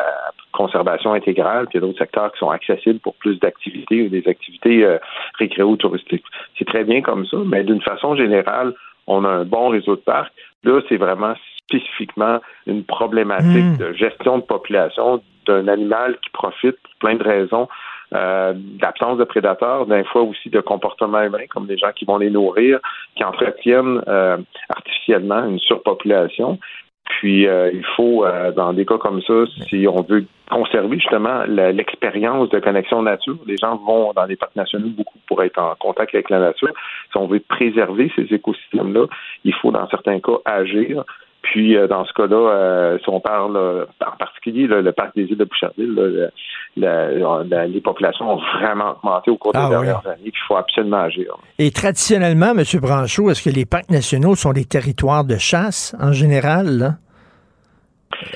conservation 0.51 1.13
intégrale, 1.13 1.67
puis 1.67 1.77
il 1.77 1.81
y 1.81 1.83
a 1.83 1.87
d'autres 1.87 1.99
secteurs 1.99 2.31
qui 2.31 2.39
sont 2.39 2.49
accessibles 2.49 2.99
pour 2.99 3.15
plus 3.15 3.39
d'activités 3.39 4.03
ou 4.03 4.09
des 4.09 4.27
activités 4.27 4.83
euh, 4.83 4.97
récréo-touristiques. 5.39 6.25
C'est 6.57 6.65
très 6.65 6.83
bien 6.83 7.01
comme 7.01 7.25
ça, 7.25 7.37
mais 7.45 7.63
d'une 7.63 7.81
façon 7.81 8.15
générale, 8.15 8.73
on 9.07 9.23
a 9.23 9.29
un 9.29 9.45
bon 9.45 9.69
réseau 9.69 9.95
de 9.95 10.01
parcs. 10.01 10.33
Là, 10.63 10.81
c'est 10.89 10.97
vraiment 10.97 11.35
spécifiquement 11.59 12.39
une 12.67 12.83
problématique 12.83 13.63
hmm. 13.63 13.77
de 13.77 13.93
gestion 13.93 14.37
de 14.39 14.43
population 14.43 15.21
d'un 15.47 15.67
animal 15.67 16.17
qui 16.23 16.29
profite 16.31 16.77
pour 16.81 16.95
plein 16.99 17.15
de 17.15 17.23
raisons 17.23 17.67
euh, 18.13 18.53
d'absence 18.55 19.17
de 19.17 19.23
prédateurs, 19.23 19.85
d'un 19.85 20.03
fois 20.03 20.21
aussi 20.21 20.49
de 20.49 20.61
comportement 20.61 21.21
humain, 21.21 21.45
comme 21.49 21.65
des 21.65 21.77
gens 21.77 21.91
qui 21.95 22.05
vont 22.05 22.17
les 22.17 22.29
nourrir, 22.29 22.79
qui 23.15 23.23
entretiennent 23.23 24.01
euh, 24.07 24.37
artificiellement 24.69 25.45
une 25.45 25.59
surpopulation. 25.59 26.59
Puis 27.05 27.47
euh, 27.47 27.71
il 27.71 27.85
faut, 27.95 28.25
dans 28.55 28.73
des 28.73 28.85
cas 28.85 28.97
comme 28.97 29.21
ça, 29.21 29.45
si 29.69 29.87
on 29.87 30.01
veut 30.01 30.25
conserver 30.49 30.99
justement 30.99 31.43
l'expérience 31.45 32.49
de 32.49 32.59
connexion 32.59 33.01
nature, 33.01 33.37
les 33.45 33.57
gens 33.57 33.77
vont 33.77 34.11
dans 34.13 34.25
les 34.25 34.35
parcs 34.35 34.55
nationaux 34.55 34.89
beaucoup 34.89 35.19
pour 35.27 35.43
être 35.43 35.59
en 35.59 35.75
contact 35.75 36.13
avec 36.13 36.29
la 36.29 36.39
nature. 36.39 36.73
Si 37.11 37.17
on 37.17 37.27
veut 37.27 37.39
préserver 37.39 38.11
ces 38.15 38.33
écosystèmes-là, 38.33 39.05
il 39.43 39.53
faut 39.53 39.71
dans 39.71 39.87
certains 39.89 40.19
cas 40.19 40.37
agir 40.45 41.03
puis, 41.45 41.77
euh, 41.77 41.87
dans 41.87 42.05
ce 42.05 42.13
cas-là, 42.13 42.35
euh, 42.35 42.97
si 43.03 43.09
on 43.09 43.19
parle 43.19 43.85
en 44.01 44.17
particulier 44.17 44.65
le 44.67 44.91
parc 44.91 45.15
des 45.15 45.23
îles 45.23 45.37
de 45.37 45.45
Boucherville, 45.45 46.31
les 46.75 47.81
populations 47.81 48.33
ont 48.33 48.41
vraiment 48.59 48.95
augmenté 48.97 49.29
au 49.29 49.37
cours 49.37 49.53
des 49.53 49.59
ah 49.61 49.69
dernières 49.69 50.07
années, 50.07 50.31
puis 50.31 50.33
il 50.33 50.47
faut 50.47 50.55
absolument 50.55 51.01
agir. 51.01 51.37
Et 51.59 51.69
traditionnellement, 51.69 52.53
M. 52.57 52.63
Branchot, 52.81 53.29
est-ce 53.29 53.47
que 53.47 53.53
les 53.53 53.65
parcs 53.65 53.91
nationaux 53.91 54.35
sont 54.35 54.53
des 54.53 54.65
territoires 54.65 55.23
de 55.23 55.37
chasse 55.37 55.95
en 56.01 56.13
général? 56.13 56.97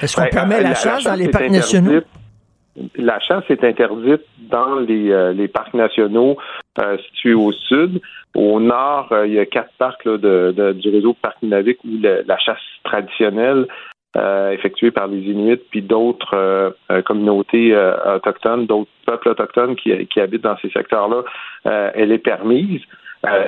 Est-ce 0.02 0.16
qu'on 0.16 0.24
ben, 0.24 0.30
permet 0.30 0.62
la, 0.62 0.76
chasse 0.76 1.04
dans 1.04 1.16
les 1.16 1.30
parcs 1.30 1.50
nationaux? 1.50 2.02
La 2.96 3.20
chasse 3.20 3.44
est 3.50 3.64
interdite 3.64 4.22
dans 4.50 4.76
les, 4.76 5.12
euh, 5.12 5.48
parcs 5.54 5.74
nationaux 5.74 6.38
situés 6.98 7.34
au 7.34 7.52
sud. 7.52 8.02
Au 8.36 8.60
nord, 8.60 9.10
euh, 9.12 9.28
il 9.28 9.34
y 9.34 9.40
a 9.40 9.46
quatre 9.46 9.72
parcs 9.78 10.08
de, 10.08 10.74
du 10.74 10.90
réseau 10.90 11.14
Parc 11.14 11.42
Nunavik 11.42 11.84
où 11.84 11.90
la 12.02 12.38
chasse 12.38 12.58
traditionnelle 12.84 13.68
euh, 14.18 14.52
effectuée 14.52 14.92
par 14.92 15.08
les 15.08 15.20
Inuits 15.20 15.62
puis 15.70 15.82
d'autres 15.82 16.36
euh, 16.36 17.02
communautés 17.04 17.76
autochtones, 18.16 18.66
d'autres 18.66 18.90
peuples 19.06 19.30
autochtones 19.30 19.76
qui, 19.76 20.20
habitent 20.20 20.44
dans 20.44 20.58
ces 20.58 20.70
secteurs-là, 20.70 21.24
elle 21.96 22.12
est 22.12 22.20
permise. 22.20 22.82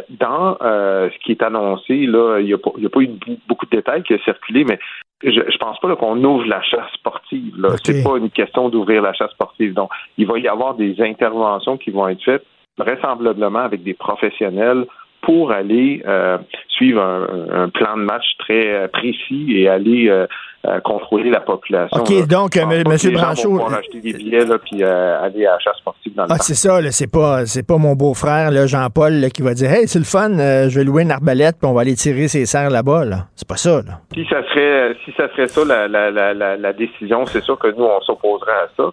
dans 0.09 0.57
ce 0.59 1.17
qui 1.23 1.31
est 1.31 1.43
annoncé, 1.43 2.05
là, 2.05 2.39
il 2.39 2.47
n'y 2.47 2.53
a, 2.53 2.57
pas 2.57 3.01
eu 3.01 3.09
beaucoup 3.47 3.65
de 3.65 3.75
détails 3.77 4.03
qui 4.03 4.13
ont 4.15 4.19
circulé, 4.19 4.63
mais 4.63 4.79
je, 5.23 5.29
je 5.29 5.57
pense 5.57 5.79
pas 5.79 5.95
qu'on 5.95 6.23
ouvre 6.23 6.45
la 6.45 6.61
chasse 6.61 6.91
sportive. 6.93 7.53
Ce 7.69 7.93
C'est 7.93 8.03
pas 8.03 8.17
une 8.17 8.29
question 8.29 8.69
d'ouvrir 8.69 9.01
la 9.01 9.13
chasse 9.13 9.31
sportive. 9.31 9.73
Donc, 9.73 9.89
il 10.17 10.27
va 10.27 10.39
y 10.39 10.47
avoir 10.47 10.75
des 10.75 11.01
interventions 11.01 11.77
qui 11.77 11.91
vont 11.91 12.07
être 12.07 12.23
faites 12.23 12.45
vraisemblablement 12.77 13.59
avec 13.59 13.83
des 13.83 13.93
professionnels 13.93 14.85
pour 15.21 15.51
aller 15.51 16.01
euh, 16.07 16.37
suivre 16.67 17.01
un, 17.01 17.69
plan 17.69 17.95
de 17.95 18.03
match 18.03 18.25
très 18.39 18.73
euh, 18.73 18.87
précis 18.87 19.47
et 19.49 19.67
aller 19.67 20.09
euh, 20.09 20.25
euh, 20.67 20.79
contrôler 20.81 21.31
la 21.31 21.39
population. 21.39 22.01
OK, 22.01 22.27
donc, 22.27 22.55
M. 22.55 22.83
Branchot. 23.13 23.55
Vont 23.55 23.65
acheter 23.67 23.99
des 23.99 24.13
billets 24.13 24.45
là, 24.45 24.59
puis 24.59 24.83
euh, 24.83 25.23
aller 25.23 25.45
à 25.47 25.53
la 25.53 25.59
chasse 25.59 25.77
sportive 25.77 26.13
dans 26.13 26.25
le 26.25 26.29
Ah, 26.31 26.37
c'est 26.37 26.53
ça, 26.53 26.79
c'est 26.91 27.11
pas, 27.11 27.47
c'est 27.47 27.65
pas 27.65 27.77
mon 27.77 27.93
beau-frère, 27.93 28.51
Jean-Paul, 28.67 29.27
qui 29.33 29.41
va 29.41 29.55
dire 29.55 29.71
Hey, 29.71 29.87
c'est 29.87 29.97
le 29.97 30.05
fun, 30.05 30.37
euh, 30.37 30.69
je 30.69 30.77
vais 30.79 30.85
louer 30.85 31.01
une 31.01 31.11
arbalète, 31.11 31.57
puis 31.59 31.67
on 31.67 31.73
va 31.73 31.81
aller 31.81 31.95
tirer 31.95 32.27
ses 32.27 32.45
serres 32.45 32.69
là-bas. 32.69 33.05
Là. 33.05 33.25
C'est 33.35 33.47
pas 33.47 33.57
ça. 33.57 33.81
Là. 33.81 34.01
Si 34.13 34.23
ça 34.25 34.43
serait, 34.49 34.95
si 35.03 35.11
ça 35.17 35.29
serait 35.29 35.47
ça, 35.47 35.65
la, 35.65 35.87
la, 35.87 36.11
la, 36.11 36.57
la 36.57 36.73
décision, 36.73 37.25
c'est 37.25 37.41
sûr 37.41 37.57
que 37.57 37.69
nous, 37.69 37.85
on 37.85 38.01
s'opposerait 38.01 38.51
à 38.51 38.67
ça. 38.77 38.83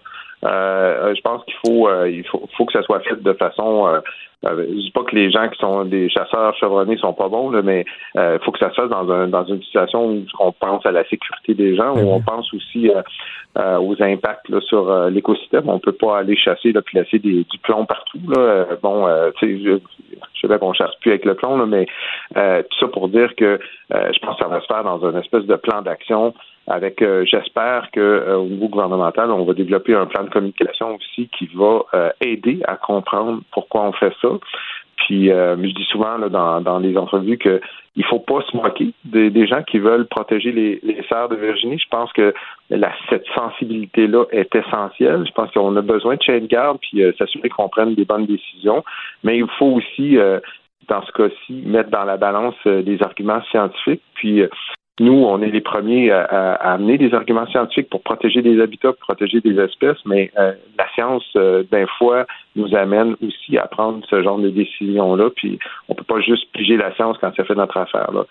Euh, 0.45 1.13
je 1.13 1.21
pense 1.21 1.43
qu'il 1.43 1.55
faut, 1.63 1.89
il 2.05 2.25
faut, 2.25 2.49
faut 2.57 2.65
que 2.65 2.73
ça 2.73 2.81
soit 2.81 3.01
fait 3.01 3.21
de 3.21 3.33
façon 3.33 3.85
euh, 4.45 4.65
je 4.69 4.73
dis 4.73 4.91
pas 4.91 5.03
que 5.03 5.15
les 5.15 5.31
gens 5.31 5.49
qui 5.49 5.59
sont 5.59 5.83
des 5.85 6.09
chasseurs 6.09 6.55
chevronnés 6.55 6.97
sont 6.97 7.13
pas 7.13 7.27
bons, 7.27 7.49
là, 7.49 7.61
mais 7.61 7.85
il 8.15 8.21
euh, 8.21 8.39
faut 8.39 8.51
que 8.51 8.59
ça 8.59 8.69
se 8.69 8.75
fasse 8.75 8.89
dans, 8.89 9.09
un, 9.11 9.27
dans 9.27 9.43
une 9.45 9.61
situation 9.63 10.05
où 10.05 10.25
on 10.39 10.51
pense 10.53 10.85
à 10.85 10.91
la 10.91 11.03
sécurité 11.09 11.53
des 11.59 11.75
gens, 11.75 11.95
où 11.95 12.11
on 12.11 12.21
pense 12.21 12.53
aussi 12.53 12.89
euh, 13.57 13.77
aux 13.77 14.01
impacts 14.01 14.49
là, 14.49 14.61
sur 14.61 15.09
l'écosystème. 15.09 15.69
On 15.69 15.79
peut 15.79 15.91
pas 15.91 16.19
aller 16.19 16.35
chasser 16.35 16.71
là, 16.71 16.81
puis 16.81 16.97
laisser 16.97 17.19
des, 17.19 17.43
du 17.43 17.57
plomb 17.63 17.85
partout. 17.85 18.19
Là. 18.27 18.65
bon, 18.81 19.07
tu 19.37 19.47
sais, 19.47 19.63
je, 19.63 19.79
je 20.33 20.39
sais 20.41 20.47
pas 20.47 20.57
qu'on 20.59 20.73
chasse 20.73 20.95
plus 21.01 21.11
avec 21.11 21.25
le 21.25 21.35
plomb, 21.35 21.57
là, 21.57 21.65
mais 21.65 21.85
tout 22.63 22.79
ça 22.79 22.87
pour 22.87 23.09
dire 23.09 23.35
que 23.35 23.59
je 23.91 24.19
pense 24.19 24.37
que 24.37 24.43
ça 24.43 24.49
va 24.49 24.61
se 24.61 24.67
faire 24.67 24.83
dans 24.83 25.07
une 25.09 25.17
espèce 25.17 25.45
de 25.45 25.55
plan 25.55 25.81
d'action 25.81 26.33
avec, 26.69 27.01
euh, 27.01 27.25
j'espère 27.25 27.89
que 27.91 27.99
euh, 27.99 28.37
au 28.37 28.45
niveau 28.45 28.67
gouvernemental, 28.67 29.31
on 29.31 29.43
va 29.43 29.53
développer 29.53 29.95
un 29.95 30.05
plan 30.05 30.23
de 30.23 30.29
communication 30.29 30.95
aussi 30.95 31.27
qui 31.37 31.49
va 31.55 31.81
euh, 31.95 32.11
aider 32.21 32.59
à 32.67 32.75
comprendre 32.75 33.41
pourquoi 33.51 33.85
on 33.85 33.91
fait 33.93 34.13
ça. 34.21 34.29
Puis, 35.05 35.27
je 35.27 35.73
dis 35.73 35.85
souvent 35.85 36.17
là, 36.17 36.29
dans, 36.29 36.61
dans 36.61 36.79
les 36.79 36.97
entrevues 36.97 37.37
que 37.37 37.61
il 37.95 38.05
faut 38.05 38.19
pas 38.19 38.41
se 38.49 38.55
moquer 38.55 38.93
des, 39.03 39.47
gens 39.47 39.61
qui 39.63 39.77
veulent 39.79 40.07
protéger 40.07 40.51
les, 40.51 40.79
les 40.83 41.03
serres 41.09 41.27
de 41.27 41.35
Virginie. 41.35 41.77
Je 41.77 41.89
pense 41.89 42.13
que 42.13 42.33
la, 42.69 42.93
cette 43.09 43.25
sensibilité-là 43.35 44.25
est 44.31 44.55
essentielle. 44.55 45.25
Je 45.27 45.31
pense 45.33 45.51
qu'on 45.51 45.75
a 45.75 45.81
besoin 45.81 46.15
de 46.15 46.21
chaîne 46.21 46.43
de 46.43 46.47
garde 46.47 46.77
puis 46.79 47.01
s'assurer 47.17 47.49
qu'on 47.49 47.67
prenne 47.67 47.95
des 47.95 48.05
bonnes 48.05 48.25
décisions. 48.25 48.85
Mais 49.23 49.37
il 49.37 49.47
faut 49.57 49.73
aussi 49.77 50.17
dans 50.87 51.03
ce 51.03 51.11
cas-ci, 51.11 51.63
mettre 51.65 51.89
dans 51.89 52.03
la 52.03 52.17
balance 52.17 52.55
des 52.65 53.01
arguments 53.01 53.41
scientifiques. 53.51 54.01
Puis 54.15 54.43
nous, 54.99 55.13
on 55.13 55.41
est 55.41 55.49
les 55.49 55.61
premiers 55.61 56.11
à, 56.11 56.53
amener 56.55 56.97
des 56.97 57.13
arguments 57.13 57.47
scientifiques 57.47 57.89
pour 57.89 58.01
protéger 58.01 58.41
des 58.41 58.61
habitats, 58.61 58.93
pour 58.93 59.15
protéger 59.15 59.39
des 59.41 59.59
espèces, 59.59 59.97
mais 60.05 60.31
euh, 60.37 60.53
la 60.77 60.87
science, 60.93 61.23
euh, 61.35 61.63
d'un 61.71 61.85
fois, 61.97 62.25
nous 62.55 62.75
amène 62.75 63.15
aussi 63.25 63.57
à 63.57 63.67
prendre 63.67 64.05
ce 64.09 64.21
genre 64.21 64.39
de 64.39 64.49
décision-là. 64.49 65.29
Puis 65.35 65.59
on 65.87 65.95
peut 65.95 66.03
pas 66.03 66.19
juste 66.19 66.51
piger 66.53 66.77
la 66.77 66.93
science 66.95 67.17
quand 67.19 67.33
ça 67.35 67.43
fait 67.43 67.55
notre 67.55 67.77
affaire. 67.77 68.11
Là. 68.11 68.25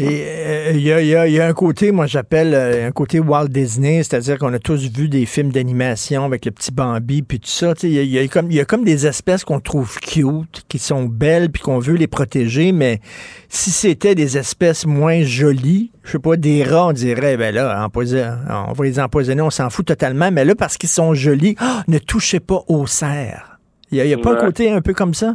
Et 0.00 0.24
euh, 0.26 0.72
il 0.74 0.82
y, 0.82 1.40
a, 1.40 1.46
un 1.46 1.52
côté, 1.52 1.92
moi 1.92 2.06
j'appelle 2.06 2.54
euh, 2.54 2.88
un 2.88 2.90
côté 2.90 3.20
Walt 3.20 3.48
Disney, 3.48 4.02
c'est-à-dire 4.02 4.38
qu'on 4.38 4.52
a 4.54 4.58
tous 4.58 4.90
vu 4.90 5.08
des 5.08 5.26
films 5.26 5.52
d'animation 5.52 6.24
avec 6.24 6.46
le 6.46 6.50
petit 6.50 6.72
Bambi 6.72 7.22
puis 7.22 7.38
tout 7.38 7.48
ça. 7.48 7.74
Il 7.82 7.92
y, 7.92 8.18
a, 8.18 8.26
comme, 8.28 8.50
y 8.50 8.60
a 8.60 8.64
comme 8.64 8.84
des 8.84 9.06
espèces 9.06 9.44
qu'on 9.44 9.60
trouve 9.60 9.98
cute, 10.00 10.64
qui 10.68 10.78
sont 10.78 11.04
belles 11.04 11.50
puis 11.50 11.62
qu'on 11.62 11.78
veut 11.78 11.96
les 11.96 12.06
protéger, 12.06 12.72
mais 12.72 13.00
si 13.48 13.70
c'était 13.70 14.14
des 14.14 14.38
espèces 14.38 14.86
moins 14.86 15.22
jolies, 15.22 15.90
je 16.04 16.12
sais 16.12 16.18
pas, 16.18 16.36
des 16.36 16.64
rats, 16.64 16.88
on 16.88 16.92
dirait, 16.92 17.36
ben 17.36 17.54
là, 17.54 17.86
on 17.94 18.72
va 18.72 18.84
les 18.84 19.00
empoisonner, 19.00 19.42
on 19.42 19.50
s'en 19.50 19.68
fout 19.68 19.86
totalement, 19.86 20.30
mais 20.30 20.44
là, 20.44 20.54
parce 20.54 20.78
qu'ils 20.78 20.88
sont 20.88 21.12
jolis, 21.12 21.56
ne 21.88 21.98
touchez 21.98 22.40
pas 22.40 22.62
aux 22.68 22.86
cerfs. 22.86 23.58
Il 23.92 24.02
n'y 24.02 24.14
a, 24.14 24.18
pas 24.18 24.32
un 24.32 24.36
côté 24.36 24.70
un 24.70 24.80
peu 24.80 24.94
comme 24.94 25.14
ça? 25.14 25.34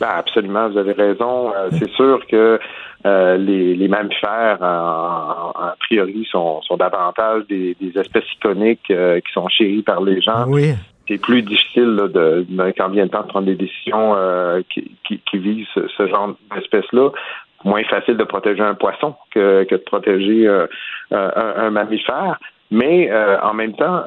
Ben 0.00 0.08
absolument, 0.08 0.68
vous 0.68 0.78
avez 0.78 0.92
raison. 0.92 1.52
Euh, 1.54 1.70
c'est 1.78 1.88
sûr 1.90 2.20
que 2.30 2.58
euh, 3.06 3.36
les, 3.36 3.76
les, 3.76 3.88
mammifères, 3.88 4.58
en, 4.60 5.52
priori, 5.78 6.26
sont, 6.30 6.60
sont 6.62 6.76
davantage 6.76 7.44
des, 7.48 7.76
espèces 7.94 8.24
iconiques 8.34 8.90
euh, 8.90 9.20
qui 9.20 9.32
sont 9.32 9.48
chéries 9.48 9.82
par 9.82 10.02
les 10.02 10.20
gens. 10.20 10.46
Oui. 10.48 10.72
C'est 11.06 11.20
plus 11.20 11.42
difficile 11.42 11.96
de, 12.12 12.44
quand 12.76 12.88
vient 12.88 13.04
le 13.04 13.08
temps 13.08 13.22
de 13.22 13.28
prendre 13.28 13.46
des 13.46 13.54
décisions 13.54 14.14
euh, 14.16 14.60
qui, 14.68 14.90
qui, 15.04 15.38
visent 15.38 15.66
ce, 15.74 16.06
genre 16.08 16.34
d'espèces-là. 16.54 17.10
Moins 17.64 17.84
facile 17.84 18.16
de 18.16 18.24
protéger 18.24 18.62
un 18.62 18.74
poisson 18.74 19.14
que, 19.30 19.64
que 19.64 19.76
de 19.76 19.80
protéger 19.80 20.48
un, 21.10 21.70
mammifère. 21.70 22.38
Mais 22.70 23.10
en 23.42 23.54
même 23.54 23.74
temps, 23.74 24.04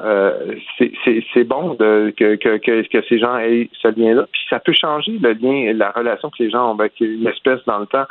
c'est 0.78 1.44
bon 1.44 1.74
de, 1.74 2.14
que, 2.16 2.36
que, 2.36 2.58
que, 2.58 3.02
ces 3.08 3.18
gens 3.18 3.36
aient 3.38 3.68
ce 3.82 3.88
lien-là. 3.88 4.26
Puis 4.30 4.42
ça 4.48 4.60
peut 4.60 4.72
changer 4.72 5.18
le 5.20 5.32
lien, 5.32 5.72
la 5.74 5.90
relation 5.90 6.30
que 6.30 6.42
les 6.42 6.50
gens 6.50 6.70
ont 6.70 6.78
avec 6.78 7.00
une 7.00 7.26
espèce 7.26 7.60
dans 7.66 7.80
le 7.80 7.86
temps 7.86 8.06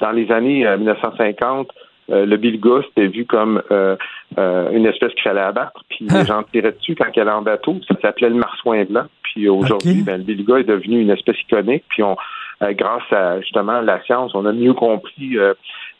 dans 0.00 0.12
les 0.12 0.30
années 0.32 0.64
1950, 0.64 1.68
euh, 1.68 2.14
euh, 2.14 2.26
le 2.26 2.36
bilga 2.36 2.80
c'était 2.88 3.06
vu 3.06 3.24
comme 3.24 3.62
euh, 3.70 3.96
une 4.36 4.86
espèce 4.86 5.12
qu'il 5.12 5.22
fallait 5.22 5.40
abattre, 5.40 5.84
puis 5.88 6.06
les 6.10 6.24
gens 6.24 6.42
tiraient 6.44 6.72
dessus 6.72 6.96
quand 6.96 7.06
il 7.14 7.20
allait 7.20 7.30
en 7.30 7.42
bateau. 7.42 7.76
Ça 7.88 7.94
s'appelait 8.00 8.30
le 8.30 8.36
marsouin 8.36 8.84
blanc. 8.84 9.04
Puis 9.22 9.48
aujourd'hui, 9.48 10.02
ben, 10.02 10.18
le 10.18 10.24
bilga 10.24 10.58
est 10.58 10.64
devenu 10.64 11.00
une 11.00 11.10
espèce 11.10 11.40
iconique. 11.42 11.84
Puis 11.88 12.02
on, 12.02 12.16
grâce 12.60 13.12
à 13.12 13.40
justement 13.40 13.80
la 13.80 14.02
science, 14.02 14.34
on 14.34 14.44
a 14.44 14.52
mieux 14.52 14.74
compris 14.74 15.36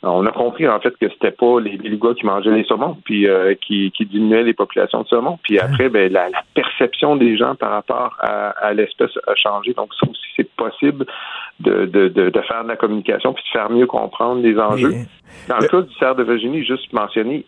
on 0.03 0.25
a 0.25 0.33
compris 0.33 0.67
en 0.67 0.81
fait 0.81 0.97
que 0.97 1.09
c'était 1.11 1.31
pas 1.31 1.61
les 1.61 1.77
belugas 1.77 2.15
qui 2.15 2.25
mangeaient 2.25 2.51
les 2.51 2.65
saumons, 2.65 2.97
puis 3.05 3.29
euh, 3.29 3.55
qui, 3.55 3.91
qui 3.91 4.07
diminuaient 4.07 4.45
les 4.45 4.55
populations 4.55 5.03
de 5.03 5.09
saumons. 5.09 5.39
Puis 5.43 5.59
après, 5.59 5.89
ben, 5.91 6.11
la, 6.11 6.29
perception 6.55 7.17
des 7.17 7.37
gens 7.37 7.55
par 7.55 7.71
rapport 7.71 8.17
à, 8.21 8.73
l'espèce 8.73 9.11
a 9.27 9.35
changé. 9.35 9.75
Donc 9.75 9.93
ça 9.95 10.09
aussi, 10.09 10.23
c'est 10.37 10.51
possible 10.53 11.07
de, 11.61 11.85
de, 11.85 12.09
de, 12.09 12.41
faire 12.41 12.63
de 12.65 12.69
la 12.69 12.77
communication 12.77 13.35
puis 13.35 13.43
de 13.45 13.59
faire 13.59 13.71
mieux 13.71 13.87
comprendre 13.87 14.41
les 14.41 14.59
enjeux. 14.59 14.95
Dans 15.49 15.59
le 15.59 15.69
cas 15.69 15.83
du 15.83 15.95
cerf 15.95 16.15
de 16.15 16.23
Virginie, 16.23 16.65
juste 16.65 16.93
mentionné, 16.93 17.45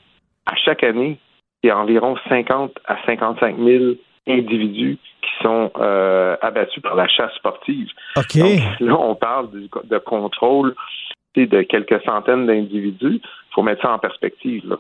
à 0.46 0.54
chaque 0.56 0.84
année, 0.84 1.18
il 1.62 1.68
y 1.68 1.70
a 1.70 1.78
environ 1.78 2.16
50 2.28 2.72
à 2.86 2.96
55 3.06 3.56
000 3.58 3.84
individus 4.26 4.98
qui 5.22 5.30
sont 5.42 5.70
euh, 5.78 6.36
abattus 6.42 6.82
par 6.82 6.96
la 6.96 7.08
chasse 7.08 7.32
sportive. 7.34 7.88
Donc, 8.16 8.26
là, 8.80 8.98
on 8.98 9.14
parle 9.14 9.48
de 9.50 9.98
contrôle 9.98 10.74
de 11.36 11.62
quelques 11.62 12.02
centaines 12.04 12.46
d'individus. 12.46 13.20
Il 13.22 13.54
faut 13.54 13.62
mettre 13.62 13.82
ça 13.82 13.92
en 13.92 13.98
perspective. 13.98 14.76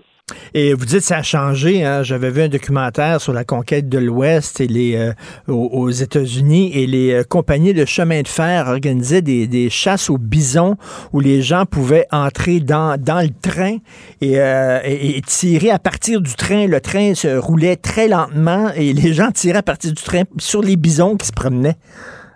Et 0.54 0.72
vous 0.74 0.84
dites 0.84 1.00
ça 1.00 1.18
a 1.18 1.22
changé. 1.22 1.84
Hein? 1.84 2.02
J'avais 2.02 2.30
vu 2.30 2.42
un 2.42 2.48
documentaire 2.48 3.20
sur 3.20 3.32
la 3.32 3.44
conquête 3.44 3.88
de 3.88 3.98
l'Ouest 3.98 4.60
et 4.60 4.66
les 4.66 4.96
euh, 4.96 5.12
aux, 5.52 5.90
États-Unis 5.90 6.70
et 6.74 6.86
les 6.86 7.12
euh, 7.12 7.24
compagnies 7.24 7.74
de 7.74 7.84
chemin 7.84 8.22
de 8.22 8.28
fer 8.28 8.68
organisaient 8.68 9.22
des, 9.22 9.46
des, 9.46 9.68
chasses 9.68 10.10
aux 10.10 10.18
bisons 10.18 10.76
où 11.12 11.20
les 11.20 11.42
gens 11.42 11.66
pouvaient 11.66 12.06
entrer 12.12 12.60
dans, 12.60 12.98
dans 12.98 13.20
le 13.20 13.30
train 13.42 13.78
et, 14.20 14.40
euh, 14.40 14.78
et, 14.84 15.20
tirer 15.22 15.70
à 15.70 15.78
partir 15.78 16.20
du 16.20 16.34
train. 16.34 16.66
Le 16.66 16.80
train 16.80 17.14
se 17.14 17.36
roulait 17.36 17.76
très 17.76 18.08
lentement 18.08 18.70
et 18.76 18.92
les 18.92 19.12
gens 19.12 19.30
tiraient 19.32 19.58
à 19.58 19.62
partir 19.62 19.92
du 19.92 20.02
train 20.02 20.22
sur 20.38 20.62
les 20.62 20.76
bisons 20.76 21.16
qui 21.16 21.26
se 21.26 21.32
promenaient 21.32 21.76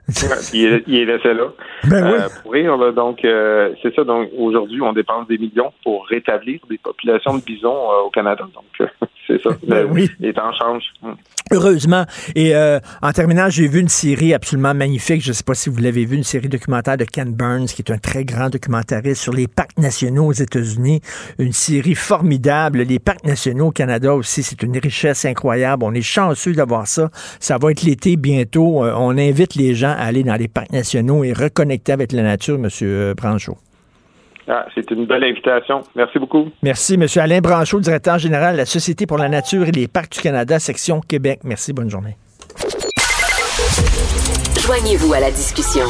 il, 0.52 0.64
est, 0.64 1.04
laissé 1.04 1.34
là. 1.34 1.52
Ben 1.84 2.06
oui. 2.06 2.18
Euh, 2.20 2.28
pour 2.42 2.52
rire, 2.52 2.92
donc 2.92 3.24
euh, 3.24 3.74
c'est 3.82 3.92
ça. 3.94 4.04
Donc 4.04 4.30
aujourd'hui, 4.38 4.80
on 4.80 4.92
dépense 4.92 5.26
des 5.26 5.36
millions 5.36 5.72
pour 5.82 6.06
rétablir 6.06 6.60
des 6.70 6.78
populations 6.78 7.36
de 7.36 7.42
bisons 7.42 7.90
euh, 7.90 8.04
au 8.06 8.10
Canada. 8.10 8.46
Donc 8.54 8.88
c'est 9.26 9.42
ça. 9.42 9.50
Ben 9.66 9.86
oui. 9.90 10.10
Les 10.20 10.32
temps 10.32 10.52
changent. 10.52 10.92
Hmm. 11.02 11.14
Heureusement. 11.52 12.04
Et 12.34 12.54
en 12.56 13.12
terminant, 13.12 13.48
j'ai 13.48 13.68
vu 13.68 13.80
une 13.80 13.88
série 13.88 14.34
absolument 14.34 14.74
magnifique. 14.74 15.22
Je 15.22 15.28
ne 15.28 15.32
sais 15.32 15.44
pas 15.44 15.54
si 15.54 15.70
vous 15.70 15.78
l'avez 15.78 16.04
vu, 16.04 16.16
une 16.16 16.24
série 16.24 16.48
documentaire 16.48 16.96
de 16.96 17.04
Ken 17.04 17.32
Burns, 17.32 17.66
qui 17.66 17.82
est 17.82 17.92
un 17.92 17.98
très 17.98 18.24
grand 18.24 18.50
documentariste 18.50 19.22
sur 19.22 19.32
les 19.32 19.46
parcs 19.46 19.78
nationaux 19.78 20.26
aux 20.26 20.32
États-Unis. 20.32 21.00
Une 21.38 21.52
série 21.52 21.94
formidable. 21.94 22.82
Les 22.82 22.98
parcs 22.98 23.24
nationaux 23.24 23.68
au 23.68 23.70
Canada 23.70 24.14
aussi, 24.14 24.42
c'est 24.42 24.62
une 24.62 24.76
richesse 24.76 25.24
incroyable. 25.24 25.84
On 25.84 25.94
est 25.94 26.02
chanceux 26.02 26.52
d'avoir 26.52 26.88
ça. 26.88 27.10
Ça 27.38 27.58
va 27.58 27.70
être 27.70 27.82
l'été 27.82 28.16
bientôt. 28.16 28.84
on 28.84 29.16
invite 29.16 29.54
les 29.54 29.74
gens 29.74 29.94
aller 29.96 30.24
dans 30.24 30.36
les 30.36 30.48
parcs 30.48 30.72
nationaux 30.72 31.22
et 31.22 31.32
reconnecter 31.32 31.92
avec 31.92 32.12
la 32.12 32.22
nature, 32.22 32.56
M. 32.56 32.68
Euh, 32.82 33.14
Branchot. 33.14 33.56
Ah, 34.48 34.66
c'est 34.74 34.90
une 34.90 35.06
belle 35.06 35.24
invitation. 35.24 35.82
Merci 35.94 36.18
beaucoup. 36.18 36.50
Merci, 36.62 36.94
M. 36.94 37.06
Alain 37.16 37.40
Branchot, 37.40 37.80
directeur 37.80 38.18
général 38.18 38.54
de 38.54 38.58
la 38.58 38.66
Société 38.66 39.06
pour 39.06 39.18
la 39.18 39.28
nature 39.28 39.66
et 39.66 39.72
les 39.72 39.88
parcs 39.88 40.12
du 40.12 40.20
Canada, 40.20 40.58
section 40.58 41.00
Québec. 41.00 41.40
Merci, 41.44 41.72
bonne 41.72 41.90
journée. 41.90 42.16
Joignez-vous 44.66 45.12
à 45.12 45.20
la 45.20 45.30
discussion. 45.30 45.84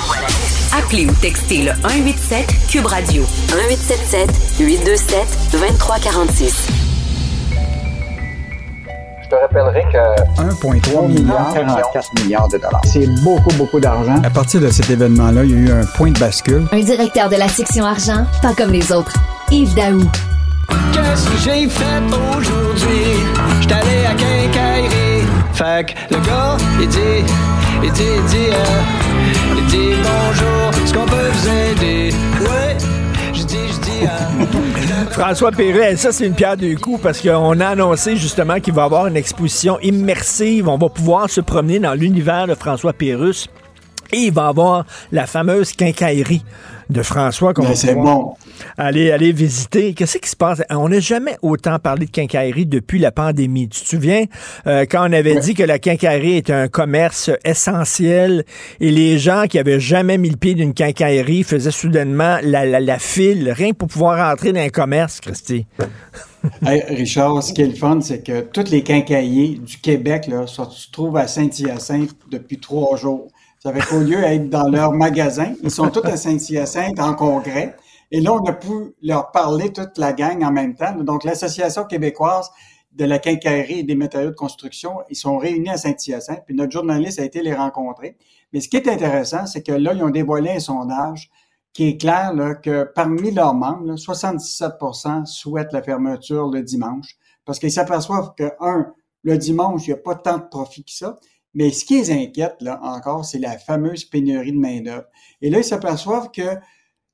Appelez 0.77 1.07
ou 1.07 1.13
textez 1.21 1.63
le 1.63 1.73
187 1.83 2.47
Cube 2.71 2.87
Radio 2.87 3.23
1877 3.23 4.59
827 4.61 5.53
2346. 5.53 6.86
Je 9.27 9.31
te 9.35 9.41
rappellerai 9.41 9.83
que 9.93 10.41
1,3 10.41 11.09
milliard, 11.09 11.53
44 11.53 12.23
milliards 12.23 12.47
de 12.47 12.59
dollars. 12.59 12.81
C'est 12.85 13.09
beaucoup, 13.25 13.53
beaucoup 13.57 13.81
d'argent. 13.81 14.23
À 14.23 14.31
partir 14.31 14.61
de 14.61 14.69
cet 14.69 14.89
événement-là, 14.89 15.43
il 15.43 15.51
y 15.51 15.55
a 15.55 15.57
eu 15.57 15.81
un 15.81 15.85
point 15.85 16.13
de 16.13 16.19
bascule. 16.21 16.65
Un 16.71 16.79
directeur 16.79 17.29
de 17.29 17.35
la 17.35 17.49
section 17.49 17.85
argent, 17.85 18.25
pas 18.41 18.55
comme 18.55 18.71
les 18.71 18.93
autres. 18.93 19.13
Yves 19.51 19.75
Daou. 19.75 20.09
Qu'est-ce 20.93 21.29
que 21.29 21.39
j'ai 21.39 21.69
fait 21.69 22.03
aujourd'hui? 22.39 23.17
J'étais 23.63 23.75
allé 23.75 24.07
à 24.07 24.15
quincaillerie. 24.15 25.27
Fait 25.55 25.87
que 25.87 26.15
le 26.15 26.21
gars, 26.21 26.57
il 26.81 26.87
dit, 26.89 26.99
il 27.83 27.91
dit, 27.91 28.03
il 28.03 28.25
dit, 28.27 28.51
euh, 28.53 29.57
il 29.59 29.67
dit 29.67 29.91
bonjour, 30.05 30.85
est-ce 30.85 30.95
qu'on 30.95 31.07
peut 31.07 31.31
vous 31.33 31.49
aider? 31.49 32.15
Ouais, 32.43 32.77
François 35.11 35.51
Perret, 35.51 35.97
ça 35.97 36.13
c'est 36.13 36.27
une 36.27 36.35
pierre 36.35 36.57
de 36.57 36.75
coups 36.75 37.01
parce 37.03 37.21
qu'on 37.21 37.61
a 37.61 37.67
annoncé 37.67 38.17
justement 38.17 38.61
qu'il 38.61 38.75
va 38.75 38.83
y 38.83 38.85
avoir 38.85 39.07
une 39.07 39.17
exposition 39.17 39.79
immersive. 39.81 40.69
On 40.69 40.79
va 40.79 40.89
pouvoir 40.89 41.31
se 41.31 41.41
promener 41.41 41.79
dans 41.79 41.95
l'univers 41.95 42.47
de 42.47 42.55
François 42.55 42.93
Pérus 42.93 43.49
et 44.13 44.19
il 44.19 44.33
va 44.33 44.49
avoir 44.49 44.85
la 45.13 45.27
fameuse 45.27 45.73
quincaillerie 45.73 46.45
de 46.91 47.03
François 47.03 47.55
qu'on 47.55 47.75
c'est 47.75 47.95
bon. 47.95 48.35
Aller, 48.79 49.11
aller 49.11 49.33
visiter. 49.33 49.95
Qu'est-ce 49.95 50.19
qui 50.19 50.29
se 50.29 50.37
passe? 50.37 50.63
On 50.71 50.89
n'a 50.89 51.01
jamais 51.01 51.37
autant 51.43 51.79
parlé 51.79 52.07
de 52.07 52.11
quincaillerie 52.11 52.67
depuis 52.67 52.99
la 52.99 53.13
pandémie. 53.13 53.69
Tu 53.69 53.81
te 53.81 53.87
souviens 53.87 54.25
euh, 54.67 54.85
quand 54.89 55.09
on 55.09 55.13
avait 55.13 55.39
dit 55.41 55.55
que 55.55 55.63
la 55.63 55.79
quincaillerie 55.79 56.37
était 56.37 56.53
un 56.53 56.69
commerce 56.69 57.31
essentiel 57.45 58.45
et 58.81 58.91
les 58.91 59.19
gens 59.19 59.45
qui 59.49 59.59
avaient 59.59 59.81
jamais 59.81 60.19
mis 60.19 60.31
le 60.31 60.37
pied 60.37 60.55
d'une 60.55 60.75
quincaillerie 60.75 61.43
faisaient 61.43 61.71
soudainement 61.71 62.39
la, 62.43 62.65
la, 62.65 62.81
la 62.81 62.99
file, 62.99 63.51
rien 63.51 63.73
pour 63.73 63.89
pouvoir 63.89 64.33
entrer 64.33 64.53
dans 64.53 64.61
un 64.61 64.69
commerce, 64.69 65.21
Christy. 65.21 65.67
Hey, 66.65 66.83
Richard, 66.89 67.43
ce 67.43 67.53
qui 67.53 67.63
est 67.63 67.67
le 67.67 67.75
fun, 67.75 68.01
c'est 68.01 68.23
que 68.23 68.43
tous 68.43 68.71
les 68.71 68.83
quincailliers 68.83 69.59
du 69.59 69.79
Québec 69.79 70.27
là, 70.29 70.47
se 70.47 70.91
trouvent 70.93 71.17
à 71.17 71.27
Saint-Hyacinthe 71.27 72.15
depuis 72.31 72.59
trois 72.59 72.97
jours. 72.97 73.29
Ça 73.59 73.73
fait 73.73 73.81
qu'au 73.81 74.01
lieu 74.01 74.21
d'être 74.21 74.49
dans 74.49 74.69
leur 74.69 74.93
magasin, 74.93 75.55
ils 75.63 75.71
sont 75.71 75.89
tous 75.89 76.07
à 76.07 76.17
Saint-Hyacinthe 76.17 77.01
en 77.01 77.15
congrès. 77.15 77.75
Et 78.11 78.21
là, 78.21 78.33
on 78.33 78.45
a 78.45 78.53
pu 78.53 78.95
leur 79.03 79.31
parler 79.33 79.73
toute 79.73 79.99
la 79.99 80.13
gang 80.13 80.43
en 80.45 80.53
même 80.53 80.75
temps. 80.75 80.95
Donc, 80.95 81.25
l'Association 81.25 81.85
québécoise 81.85 82.51
de 82.93 83.05
la 83.05 83.19
quincaillerie 83.19 83.81
et 83.81 83.83
des 83.83 83.95
matériaux 83.95 84.31
de 84.31 84.35
construction, 84.35 84.99
ils 85.11 85.17
sont 85.17 85.37
réunis 85.37 85.69
à 85.69 85.77
Saint-Hyacinthe, 85.77 86.45
puis 86.47 86.55
notre 86.55 86.73
journaliste 86.73 87.21
a 87.21 87.25
été 87.25 87.43
les 87.43 87.55
rencontrer. 87.55 88.17
Mais 88.53 88.61
ce 88.61 88.69
qui 88.69 88.77
est 88.77 88.89
intéressant, 88.89 89.47
c'est 89.47 89.63
que 89.63 89.73
là, 89.73 89.93
ils 89.93 90.03
ont 90.03 90.11
dévoilé 90.11 90.51
un 90.51 90.61
sondage 90.61 91.31
qui 91.75 91.89
est 91.89 92.01
clair 92.01 92.33
là, 92.33 92.55
que 92.55 92.85
parmi 92.95 93.33
leurs 93.33 93.55
membres, 93.55 93.85
là, 93.85 93.95
77% 93.97 95.27
souhaitent 95.27 95.75
la 95.75 95.83
fermeture 95.83 96.49
le 96.49 96.63
dimanche 96.63 97.19
parce 97.45 97.59
qu'ils 97.59 97.71
s'aperçoivent 97.73 98.33
que, 98.35 98.51
un, 98.61 98.95
le 99.23 99.37
dimanche, 99.37 99.87
il 99.87 99.91
n'y 99.91 99.95
a 99.95 100.03
pas 100.03 100.15
tant 100.15 100.39
de 100.39 100.45
profit 100.45 100.85
que 100.85 100.91
ça. 100.91 101.19
Mais 101.53 101.71
ce 101.71 101.85
qui 101.85 101.99
les 101.99 102.11
inquiète, 102.11 102.57
là, 102.61 102.81
encore, 102.83 103.25
c'est 103.25 103.39
la 103.39 103.59
fameuse 103.59 104.05
pénurie 104.05 104.53
de 104.53 104.59
main-d'œuvre. 104.59 105.07
Et 105.43 105.51
là, 105.51 105.59
ils 105.59 105.65
s'aperçoivent 105.65 106.31
que 106.31 106.57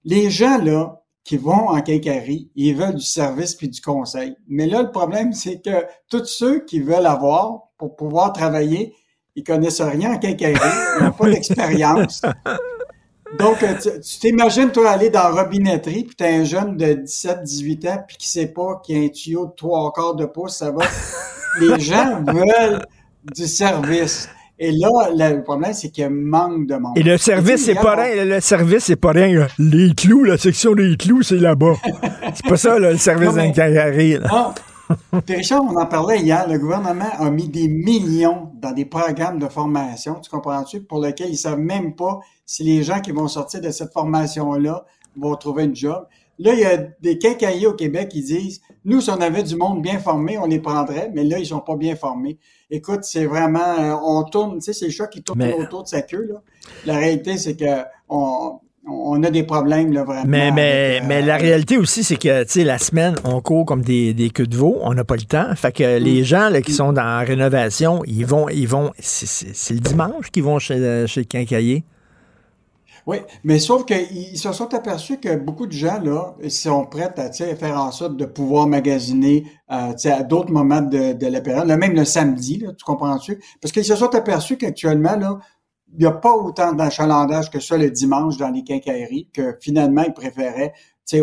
les 0.05 0.30
gens, 0.30 0.59
là, 0.59 1.03
qui 1.24 1.36
vont 1.36 1.68
en 1.68 1.80
quincaillerie, 1.80 2.50
ils 2.57 2.74
veulent 2.74 2.96
du 2.96 3.05
service 3.05 3.55
puis 3.55 3.68
du 3.68 3.80
conseil. 3.80 4.34
Mais 4.48 4.66
là, 4.66 4.82
le 4.82 4.90
problème, 4.90 5.32
c'est 5.32 5.61
que 5.61 5.84
tous 6.09 6.24
ceux 6.24 6.64
qui 6.64 6.80
veulent 6.80 7.07
avoir 7.07 7.68
pour 7.78 7.96
pouvoir 7.96 8.32
travailler, 8.32 8.94
ils 9.34 9.44
connaissent 9.44 9.80
rien 9.80 10.14
en 10.14 10.18
quincaillerie, 10.18 10.61
ils 10.98 11.05
n'ont 11.05 11.12
pas 11.12 11.30
d'expérience. 11.30 12.22
Donc, 13.38 13.62
euh, 13.62 13.74
tu 13.80 13.88
tu 14.00 14.18
t'imagines, 14.18 14.70
toi, 14.70 14.90
aller 14.90 15.09
dans 15.09 15.30
la 15.30 15.42
robinetterie, 15.42 16.05
puis 16.05 16.14
t'as 16.14 16.28
un 16.28 16.44
jeune 16.44 16.76
de 16.76 16.92
17, 16.92 17.42
18 17.42 17.86
ans, 17.86 18.05
puis 18.07 18.18
qui 18.18 18.28
sait 18.28 18.48
pas 18.48 18.80
qu'il 18.84 18.98
y 18.98 19.00
a 19.00 19.05
un 19.05 19.09
tuyau 19.09 19.46
de 19.46 19.53
trois 19.53 19.90
quarts 19.92 20.16
de 20.16 20.26
pouce, 20.26 20.57
ça 20.59 20.70
va. 20.70 20.84
Les 21.61 21.80
gens 21.80 22.22
veulent 22.24 22.84
du 23.34 23.46
service. 23.46 24.28
Et 24.65 24.71
là, 24.71 25.11
le 25.11 25.43
problème, 25.43 25.73
c'est 25.73 25.91
qu'il 25.91 26.09
manque 26.09 26.69
de 26.69 26.77
monde. 26.77 26.97
Et 26.97 27.03
le 27.03 27.19
service, 27.19 27.65
c'est 27.65 27.75
pas 27.75 27.97
rien. 27.97 28.25
Le 28.25 28.39
service, 28.39 28.85
c'est 28.85 28.95
pas 28.95 29.11
rien. 29.11 29.49
Les 29.59 29.93
clous, 29.93 30.23
la 30.23 30.39
section 30.39 30.73
des 30.77 30.97
clous, 30.97 31.23
c'est 31.23 31.39
là-bas. 31.39 31.75
c'est 32.35 32.47
pas 32.47 32.57
ça, 32.57 32.79
là, 32.79 32.93
le 32.93 32.97
service 32.97 33.35
d'un 33.35 33.51
là. 33.51 34.29
Ah, 34.31 34.55
Richard, 35.27 35.65
on 35.65 35.77
en 35.77 35.87
parlait 35.87 36.21
hier, 36.21 36.49
le 36.49 36.61
gouvernement 36.61 37.11
a 37.19 37.29
mis 37.29 37.49
des 37.49 37.67
millions 37.67 38.53
dans 38.55 38.71
des 38.71 38.85
programmes 38.85 39.41
de 39.41 39.49
formation, 39.49 40.21
tu 40.21 40.31
comprends-tu, 40.31 40.83
pour 40.83 41.01
lesquels 41.01 41.31
ils 41.31 41.37
savent 41.37 41.59
même 41.59 41.97
pas 41.97 42.21
si 42.47 42.63
les 42.63 42.85
gens 42.85 43.01
qui 43.01 43.11
vont 43.11 43.27
sortir 43.27 43.61
de 43.61 43.71
cette 43.71 43.93
formation-là 43.93 44.85
vont 45.17 45.35
trouver 45.35 45.65
une 45.65 45.75
job. 45.75 46.07
Là, 46.39 46.55
il 46.55 46.61
y 46.61 46.65
a 46.65 46.77
des 47.01 47.19
quincailliers 47.19 47.67
au 47.67 47.75
Québec 47.75 48.11
qui 48.11 48.23
disent, 48.23 48.61
nous, 48.85 49.01
si 49.01 49.11
on 49.11 49.20
avait 49.20 49.43
du 49.43 49.57
monde 49.57 49.80
bien 49.83 49.99
formé, 49.99 50.39
on 50.39 50.47
les 50.47 50.59
prendrait, 50.59 51.11
mais 51.14 51.24
là, 51.24 51.39
ils 51.39 51.47
sont 51.47 51.61
pas 51.61 51.76
bien 51.76 51.95
formés. 51.97 52.39
Écoute, 52.70 53.01
c'est 53.03 53.26
vraiment, 53.26 53.61
euh, 53.78 53.95
on 54.05 54.22
tourne, 54.24 54.57
tu 54.57 54.62
sais, 54.62 54.72
c'est 54.72 54.87
le 54.87 54.91
chat 54.93 55.07
qui 55.07 55.22
tourne 55.22 55.39
Mais- 55.39 55.53
autour 55.55 55.83
de 55.85 55.89
sa 55.89 56.03
queue, 56.03 56.26
là. 56.33 56.41
La 56.87 56.97
réalité, 56.99 57.37
c'est 57.37 57.55
que 57.57 57.83
on, 58.09 58.59
on 58.85 59.22
a 59.22 59.30
des 59.30 59.45
problèmes, 59.45 59.93
là, 59.93 60.03
vraiment. 60.03 60.24
Mais, 60.26 60.51
mais, 60.51 60.97
avec, 60.97 61.03
euh, 61.03 61.07
mais 61.09 61.22
la 61.22 61.37
réalité 61.37 61.76
aussi, 61.78 62.03
c'est 62.03 62.16
que, 62.16 62.43
tu 62.43 62.51
sais, 62.51 62.64
la 62.64 62.78
semaine, 62.78 63.14
on 63.24 63.41
court 63.41 63.64
comme 63.66 63.83
des, 63.83 64.12
des 64.14 64.30
queues 64.30 64.47
de 64.49 64.57
veau. 64.57 64.78
On 64.83 64.95
n'a 64.95 65.05
pas 65.05 65.14
le 65.16 65.22
temps. 65.22 65.55
Fait 65.55 65.70
que 65.70 66.01
Mm. 66.01 66.03
les 66.03 66.24
gens 66.24 66.49
là, 66.49 66.62
qui 66.62 66.72
sont 66.72 66.93
dans 66.93 67.05
la 67.05 67.20
rénovation, 67.20 68.03
ils 68.07 68.26
vont, 68.26 68.49
ils 68.49 68.66
vont, 68.66 68.91
c'est- 68.99 69.26
c'est 69.26 69.55
c'est 69.55 69.74
le 69.74 69.80
dimanche 69.80 70.30
qu'ils 70.33 70.43
vont 70.43 70.59
chez, 70.59 71.05
chez 71.07 71.20
le 71.20 71.26
quincailler. 71.26 71.85
Oui, 73.07 73.18
mais 73.42 73.59
sauf 73.59 73.84
qu'ils 73.84 74.38
se 74.38 74.53
sont 74.53 74.72
aperçus 74.74 75.18
que 75.18 75.34
beaucoup 75.34 75.66
de 75.66 75.72
gens, 75.72 76.00
là, 76.00 76.36
sont 76.48 76.86
prêts 76.86 77.12
à 77.16 77.32
faire 77.32 77.80
en 77.80 77.90
sorte 77.90 78.16
de 78.16 78.24
pouvoir 78.24 78.68
magasiner 78.68 79.44
euh, 79.72 79.92
à 80.05 80.22
d'autres 80.22 80.53
moments 80.53 80.82
de, 80.82 81.26
la 81.26 81.40
période, 81.40 81.66
même 81.66 81.94
le 81.94 82.05
samedi, 82.05 82.64
tu 82.78 82.84
comprends-tu? 82.84 83.42
Parce 83.61 83.72
qu'ils 83.72 83.84
se 83.84 83.96
sont 83.96 84.14
aperçus 84.14 84.57
qu'actuellement, 84.57 85.40
il 85.92 85.98
n'y 85.98 86.07
a 86.07 86.12
pas 86.12 86.32
autant 86.32 86.72
d'achalandage 86.72 87.50
que 87.50 87.59
ça 87.59 87.76
le 87.76 87.90
dimanche 87.90 88.36
dans 88.36 88.50
les 88.50 88.62
quincailleries, 88.62 89.28
que 89.32 89.57
finalement, 89.61 90.03
ils 90.03 90.14
préféraient 90.14 90.72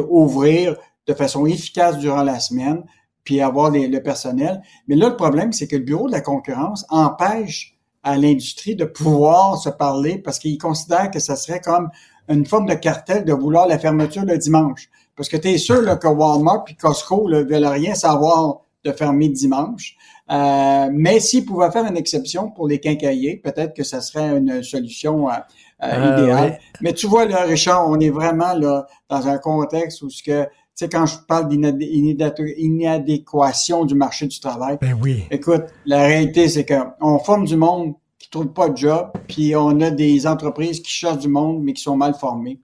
ouvrir 0.09 0.75
de 1.07 1.13
façon 1.13 1.45
efficace 1.45 1.97
durant 1.97 2.23
la 2.23 2.39
semaine, 2.39 2.83
puis 3.23 3.41
avoir 3.41 3.71
le 3.71 3.99
personnel. 3.99 4.61
Mais 4.87 4.95
là, 4.95 5.09
le 5.09 5.15
problème, 5.15 5.53
c'est 5.53 5.67
que 5.67 5.75
le 5.75 5.83
Bureau 5.83 6.07
de 6.07 6.11
la 6.11 6.21
concurrence 6.21 6.85
empêche 6.89 7.78
à 8.03 8.17
l'industrie 8.17 8.75
de 8.75 8.85
pouvoir 8.85 9.57
se 9.57 9.69
parler 9.69 10.17
parce 10.17 10.39
qu'ils 10.39 10.57
considèrent 10.57 11.11
que 11.11 11.19
ça 11.19 11.35
serait 11.35 11.59
comme 11.59 11.89
une 12.29 12.45
forme 12.45 12.67
de 12.67 12.75
cartel 12.75 13.25
de 13.25 13.33
vouloir 13.33 13.67
la 13.67 13.79
fermeture 13.79 14.23
le 14.23 14.37
dimanche. 14.37 14.89
Parce 15.15 15.27
que 15.27 15.37
tu 15.37 15.49
es 15.49 15.57
sûr 15.57 15.81
là, 15.81 15.97
que 15.97 16.07
Walmart 16.07 16.63
puis 16.63 16.75
Costco 16.75 17.29
ne 17.29 17.41
veulent 17.41 17.65
rien 17.65 17.93
savoir 17.95 18.61
de 18.85 18.91
fermer 18.91 19.27
dimanche. 19.29 19.95
Euh, 20.31 20.89
mais 20.93 21.19
s'ils 21.19 21.43
pouvaient 21.43 21.71
faire 21.71 21.85
une 21.85 21.97
exception 21.97 22.51
pour 22.51 22.67
les 22.67 22.79
quincailliers, 22.79 23.37
peut-être 23.43 23.73
que 23.75 23.83
ça 23.83 23.99
serait 23.99 24.37
une 24.37 24.61
solution 24.63 25.27
euh, 25.27 25.33
euh, 25.33 25.37
Ah, 25.81 26.19
idéale. 26.19 26.43
ouais. 26.51 26.59
Mais 26.81 26.93
tu 26.93 27.07
vois, 27.07 27.25
là, 27.25 27.41
Richard, 27.43 27.89
on 27.89 27.99
est 27.99 28.11
vraiment 28.11 28.53
là 28.53 28.85
dans 29.09 29.27
un 29.27 29.39
contexte 29.39 30.01
où 30.03 30.09
ce 30.09 30.21
que, 30.21 30.47
sais, 30.79 30.89
quand 30.89 31.05
je 31.05 31.15
parle 31.27 31.47
d'inad- 31.49 31.81
inadé- 31.81 32.53
inadéquation 32.57 33.85
du 33.85 33.95
marché 33.95 34.27
du 34.27 34.39
travail, 34.39 34.77
Ben 34.81 34.97
oui. 35.01 35.23
écoute, 35.31 35.63
la 35.85 36.03
réalité, 36.03 36.47
c'est 36.49 36.65
qu'on 36.65 37.19
forme 37.19 37.45
du 37.45 37.55
monde 37.55 37.93
qui 38.17 38.29
trouve 38.29 38.47
pas 38.47 38.69
de 38.69 38.77
job, 38.77 39.11
puis 39.27 39.55
on 39.55 39.79
a 39.81 39.91
des 39.91 40.27
entreprises 40.27 40.81
qui 40.81 40.91
cherchent 40.91 41.19
du 41.19 41.29
monde, 41.29 41.61
mais 41.63 41.73
qui 41.73 41.81
sont 41.83 41.95
mal 41.97 42.13
formées. 42.13 42.59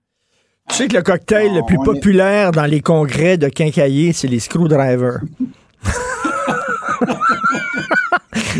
Tu 0.69 0.75
sais 0.75 0.87
que 0.87 0.95
le 0.95 1.03
cocktail 1.03 1.53
le 1.53 1.61
plus 1.65 1.77
on 1.77 1.83
est- 1.83 1.85
populaire 1.85 2.51
dans 2.51 2.65
les 2.65 2.81
congrès 2.81 3.37
de 3.37 3.47
quincailler, 3.49 4.13
c'est 4.13 4.27
les 4.27 4.39
screwdrivers. 4.39 5.19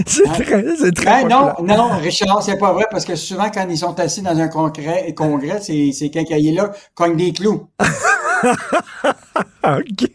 c'est 0.06 0.24
très, 0.24 0.64
c'est 0.78 0.92
très 0.94 1.24
Ben 1.24 1.28
non, 1.28 1.54
non, 1.64 1.90
Richard, 2.00 2.44
c'est 2.44 2.58
pas 2.58 2.74
vrai, 2.74 2.86
parce 2.92 3.06
que 3.06 3.16
souvent, 3.16 3.50
quand 3.54 3.66
ils 3.70 3.78
sont 3.78 3.98
assis 4.00 4.22
dans 4.22 4.38
un 4.38 4.48
congrès, 4.48 5.14
congrès 5.16 5.60
ces, 5.62 5.92
ces 5.92 6.10
quincailliers-là 6.12 6.72
cognent 6.94 7.18
des 7.18 7.34
clous. 7.34 7.68
OK. 9.64 10.10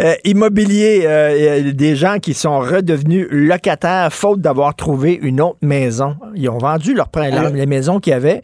Euh, 0.00 0.14
immobilier, 0.24 1.02
euh, 1.06 1.68
a 1.68 1.72
des 1.72 1.96
gens 1.96 2.18
qui 2.18 2.34
sont 2.34 2.58
redevenus 2.58 3.26
locataires 3.30 4.12
faute 4.12 4.40
d'avoir 4.40 4.74
trouvé 4.74 5.14
une 5.20 5.40
autre 5.40 5.58
maison. 5.62 6.16
Ils 6.34 6.48
ont 6.50 6.58
vendu 6.58 6.94
leur, 6.94 7.08
leur- 7.14 7.24
Alors- 7.24 7.52
les 7.52 7.66
maisons 7.66 8.00
qu'ils 8.00 8.12
avaient. 8.14 8.42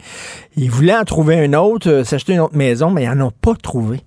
Ils 0.56 0.70
voulaient 0.70 0.96
en 0.96 1.04
trouver 1.04 1.36
une 1.44 1.56
autre, 1.56 1.88
euh, 1.90 2.04
s'acheter 2.04 2.34
une 2.34 2.40
autre 2.40 2.56
maison, 2.56 2.90
mais 2.90 3.04
ils 3.04 3.10
n'en 3.10 3.26
ont 3.28 3.32
pas 3.40 3.54
trouvé. 3.60 4.00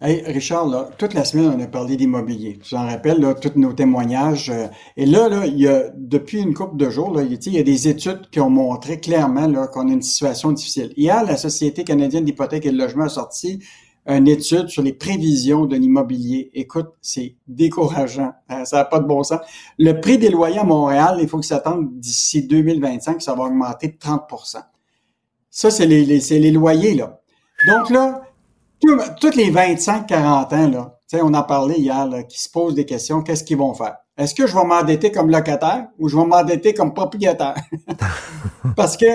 Hey, 0.00 0.22
Richard, 0.26 0.66
là, 0.68 0.90
toute 0.96 1.12
la 1.14 1.24
semaine, 1.24 1.52
on 1.56 1.60
a 1.60 1.66
parlé 1.66 1.96
d'immobilier. 1.96 2.58
Tu 2.62 2.70
t'en 2.70 2.86
rappelles, 2.86 3.20
là, 3.20 3.34
tous 3.34 3.58
nos 3.58 3.72
témoignages. 3.72 4.48
euh, 4.48 4.68
et 4.96 5.06
là, 5.06 5.28
là, 5.28 5.44
il 5.46 5.58
y 5.58 5.66
a, 5.66 5.88
depuis 5.96 6.40
une 6.40 6.54
couple 6.54 6.76
de 6.76 6.88
jours, 6.88 7.12
là, 7.12 7.22
il 7.22 7.32
il 7.44 7.52
y 7.52 7.58
a 7.58 7.64
des 7.64 7.88
études 7.88 8.30
qui 8.30 8.38
ont 8.38 8.48
montré 8.50 9.00
clairement 9.00 9.48
là, 9.48 9.66
qu'on 9.66 9.88
a 9.88 9.92
une 9.92 10.02
situation 10.02 10.52
difficile. 10.52 10.92
Hier, 10.96 11.24
la 11.24 11.36
Société 11.36 11.82
canadienne 11.82 12.24
d'hypothèque 12.24 12.66
et 12.66 12.70
de 12.70 12.78
logement 12.78 13.04
a 13.04 13.08
sorti 13.08 13.58
une 14.06 14.28
étude 14.28 14.68
sur 14.68 14.82
les 14.82 14.92
prévisions 14.92 15.66
de 15.66 15.74
l'immobilier. 15.76 16.50
Écoute, 16.54 16.90
c'est 17.02 17.34
décourageant. 17.48 18.30
Euh, 18.52 18.64
Ça 18.64 18.76
n'a 18.76 18.84
pas 18.84 19.00
de 19.00 19.06
bon 19.06 19.24
sens. 19.24 19.40
Le 19.78 20.00
prix 20.00 20.16
des 20.16 20.30
loyers 20.30 20.58
à 20.60 20.64
Montréal, 20.64 21.18
il 21.20 21.28
faut 21.28 21.38
que 21.40 21.44
ça 21.44 21.56
s'attende 21.56 21.88
d'ici 21.98 22.46
2025, 22.46 23.20
ça 23.20 23.34
va 23.34 23.44
augmenter 23.44 23.88
de 23.88 23.96
30% 23.98 24.60
Ça, 25.50 25.70
c'est 25.70 25.86
les, 25.86 26.04
les- 26.04 26.20
c'est 26.20 26.38
les 26.38 26.52
loyers, 26.52 26.94
là. 26.94 27.20
Donc 27.66 27.90
là, 27.90 28.22
toutes 29.20 29.36
les 29.36 29.50
25-40 29.50 30.54
ans, 30.54 30.68
là, 30.70 30.98
on 31.22 31.34
en 31.34 31.42
parlait 31.42 31.78
hier, 31.78 32.06
là, 32.06 32.22
qui 32.22 32.40
se 32.40 32.50
posent 32.50 32.74
des 32.74 32.84
questions, 32.84 33.22
qu'est-ce 33.22 33.44
qu'ils 33.44 33.56
vont 33.56 33.74
faire? 33.74 33.96
Est-ce 34.16 34.34
que 34.34 34.46
je 34.46 34.54
vais 34.54 34.64
m'endetter 34.64 35.12
comme 35.12 35.30
locataire 35.30 35.88
ou 35.98 36.08
je 36.08 36.16
vais 36.16 36.24
m'endetter 36.24 36.74
comme 36.74 36.92
propriétaire? 36.92 37.54
Parce 38.76 38.96
que 38.96 39.06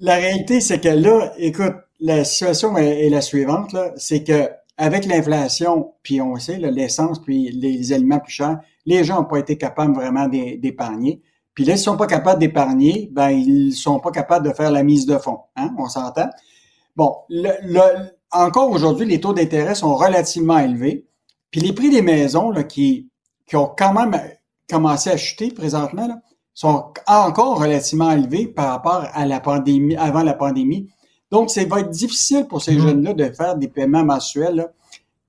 la 0.00 0.14
réalité, 0.14 0.60
c'est 0.60 0.80
que 0.80 0.88
là, 0.88 1.32
écoute, 1.36 1.74
la 2.00 2.24
situation 2.24 2.76
est, 2.76 3.08
la 3.08 3.20
suivante, 3.20 3.76
c'est 3.96 4.24
que 4.24 4.48
avec 4.78 5.04
l'inflation, 5.06 5.92
puis 6.02 6.20
on 6.20 6.36
sait, 6.36 6.58
l'essence, 6.58 7.20
puis 7.20 7.50
les 7.52 7.92
aliments 7.92 8.18
plus 8.18 8.32
chers, 8.32 8.58
les 8.86 9.04
gens 9.04 9.16
n'ont 9.18 9.24
pas 9.26 9.38
été 9.38 9.56
capables 9.56 9.94
vraiment 9.94 10.26
d'é- 10.26 10.56
d'épargner. 10.56 11.22
Puis 11.54 11.64
là, 11.64 11.74
ils 11.74 11.78
sont 11.78 11.96
pas 11.98 12.06
capables 12.06 12.40
d'épargner, 12.40 13.10
ben 13.12 13.28
ils 13.28 13.72
sont 13.74 14.00
pas 14.00 14.10
capables 14.10 14.48
de 14.48 14.54
faire 14.54 14.70
la 14.70 14.82
mise 14.82 15.04
de 15.06 15.18
fonds. 15.18 15.40
Hein? 15.54 15.70
On 15.78 15.86
s'entend? 15.88 16.30
Bon, 16.96 17.14
le, 17.28 17.50
le- 17.62 18.10
encore 18.32 18.70
aujourd'hui, 18.70 19.06
les 19.06 19.20
taux 19.20 19.32
d'intérêt 19.32 19.74
sont 19.74 19.94
relativement 19.94 20.58
élevés. 20.58 21.06
Puis 21.50 21.60
les 21.60 21.72
prix 21.72 21.90
des 21.90 22.02
maisons 22.02 22.50
là, 22.50 22.64
qui, 22.64 23.08
qui 23.46 23.56
ont 23.56 23.72
quand 23.76 23.92
même 23.92 24.18
commencé 24.68 25.10
à 25.10 25.16
chuter 25.16 25.50
présentement 25.50 26.08
là, 26.08 26.20
sont 26.54 26.92
encore 27.06 27.60
relativement 27.60 28.10
élevés 28.12 28.46
par 28.46 28.68
rapport 28.68 29.06
à 29.12 29.26
la 29.26 29.40
pandémie, 29.40 29.96
avant 29.96 30.22
la 30.22 30.34
pandémie. 30.34 30.88
Donc, 31.30 31.50
ça 31.50 31.64
va 31.64 31.80
être 31.80 31.90
difficile 31.90 32.46
pour 32.46 32.62
ces 32.62 32.74
mm-hmm. 32.74 32.82
jeunes-là 32.82 33.14
de 33.14 33.24
faire 33.32 33.56
des 33.56 33.68
paiements 33.68 34.04
mensuels 34.04 34.56
là, 34.56 34.68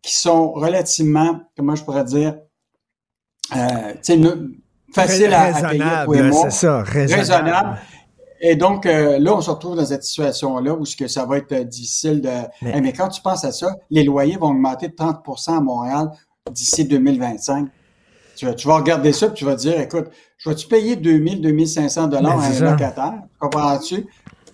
qui 0.01 0.15
sont 0.15 0.51
relativement, 0.51 1.41
comment 1.55 1.75
je 1.75 1.83
pourrais 1.83 2.03
dire, 2.03 2.35
euh, 3.55 3.93
facile 4.93 5.33
à, 5.33 5.55
à, 5.55 6.05
payer 6.07 6.31
C'est 6.33 6.51
ça, 6.51 6.83
raisonnable. 6.83 7.79
Et 8.45 8.57
donc, 8.57 8.85
euh, 8.85 9.19
là, 9.19 9.33
on 9.33 9.39
se 9.39 9.49
retrouve 9.49 9.77
dans 9.77 9.85
cette 9.85 10.03
situation-là 10.03 10.73
où 10.73 10.83
que 10.83 11.07
ça 11.07 11.25
va 11.25 11.37
être 11.37 11.53
euh, 11.53 11.63
difficile 11.63 12.19
de... 12.19 12.29
Mais, 12.61 12.91
quand 12.91 13.07
tu 13.07 13.21
penses 13.21 13.45
à 13.45 13.53
ça, 13.53 13.77
les 13.89 14.03
loyers 14.03 14.35
vont 14.35 14.49
augmenter 14.49 14.89
de 14.89 14.93
30% 14.93 15.57
à 15.57 15.61
Montréal 15.61 16.11
d'ici 16.51 16.83
2025. 16.83 17.69
Tu 18.35 18.45
vas, 18.45 18.53
tu 18.53 18.67
vas 18.67 18.75
regarder 18.75 19.13
ça 19.13 19.27
et 19.27 19.33
tu 19.33 19.45
vas 19.45 19.55
dire, 19.55 19.79
écoute, 19.79 20.07
je 20.37 20.49
vais-tu 20.49 20.67
payer 20.67 20.97
2000, 20.97 21.39
2500 21.39 22.07
dollars 22.07 22.37
à 22.37 22.47
un 22.47 22.59
locataire? 22.59 23.13
Comprends-tu? 23.39 24.07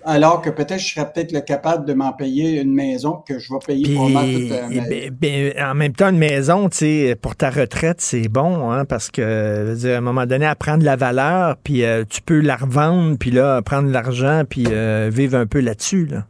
Alors 0.10 0.42
que 0.42 0.50
peut-être 0.50 0.80
je 0.80 0.94
serais 0.94 1.12
peut-être 1.12 1.46
capable 1.46 1.86
de 1.86 1.94
m'en 1.94 2.14
payer 2.14 2.60
une 2.60 2.74
maison 2.74 3.24
que 3.28 3.38
je 3.38 3.54
vais 3.54 3.60
payer 3.66 3.96
pour 3.96 4.10
ma 4.10 4.22
toute 4.22 4.52
euh, 4.52 4.82
ben, 4.90 5.12
ben, 5.12 5.54
En 5.64 5.76
même 5.76 5.94
temps, 5.94 6.10
une 6.10 6.18
maison, 6.18 6.68
tu 6.68 6.78
sais, 6.78 7.16
pour 7.22 7.36
ta 7.36 7.52
retraite, 7.52 8.02
c'est 8.02 8.28
bon, 8.28 8.72
hein, 8.72 8.86
parce 8.86 9.12
que 9.12 9.76
dire, 9.76 9.96
à 9.96 9.98
un 9.98 10.02
moment 10.02 10.26
donné, 10.26 10.46
elle 10.46 10.56
prend 10.56 10.78
de 10.78 10.84
la 10.84 10.96
valeur, 10.96 11.58
puis 11.64 11.84
euh, 11.84 12.04
tu 12.10 12.22
peux 12.22 12.40
la 12.40 12.56
revendre, 12.56 13.18
puis 13.20 13.30
là, 13.30 13.62
prendre 13.62 13.90
l'argent, 13.90 14.44
puis 14.50 14.66
euh, 14.70 15.12
vivre 15.14 15.38
un 15.38 15.46
peu 15.46 15.60
là-dessus. 15.60 16.08
Là. 16.08 16.26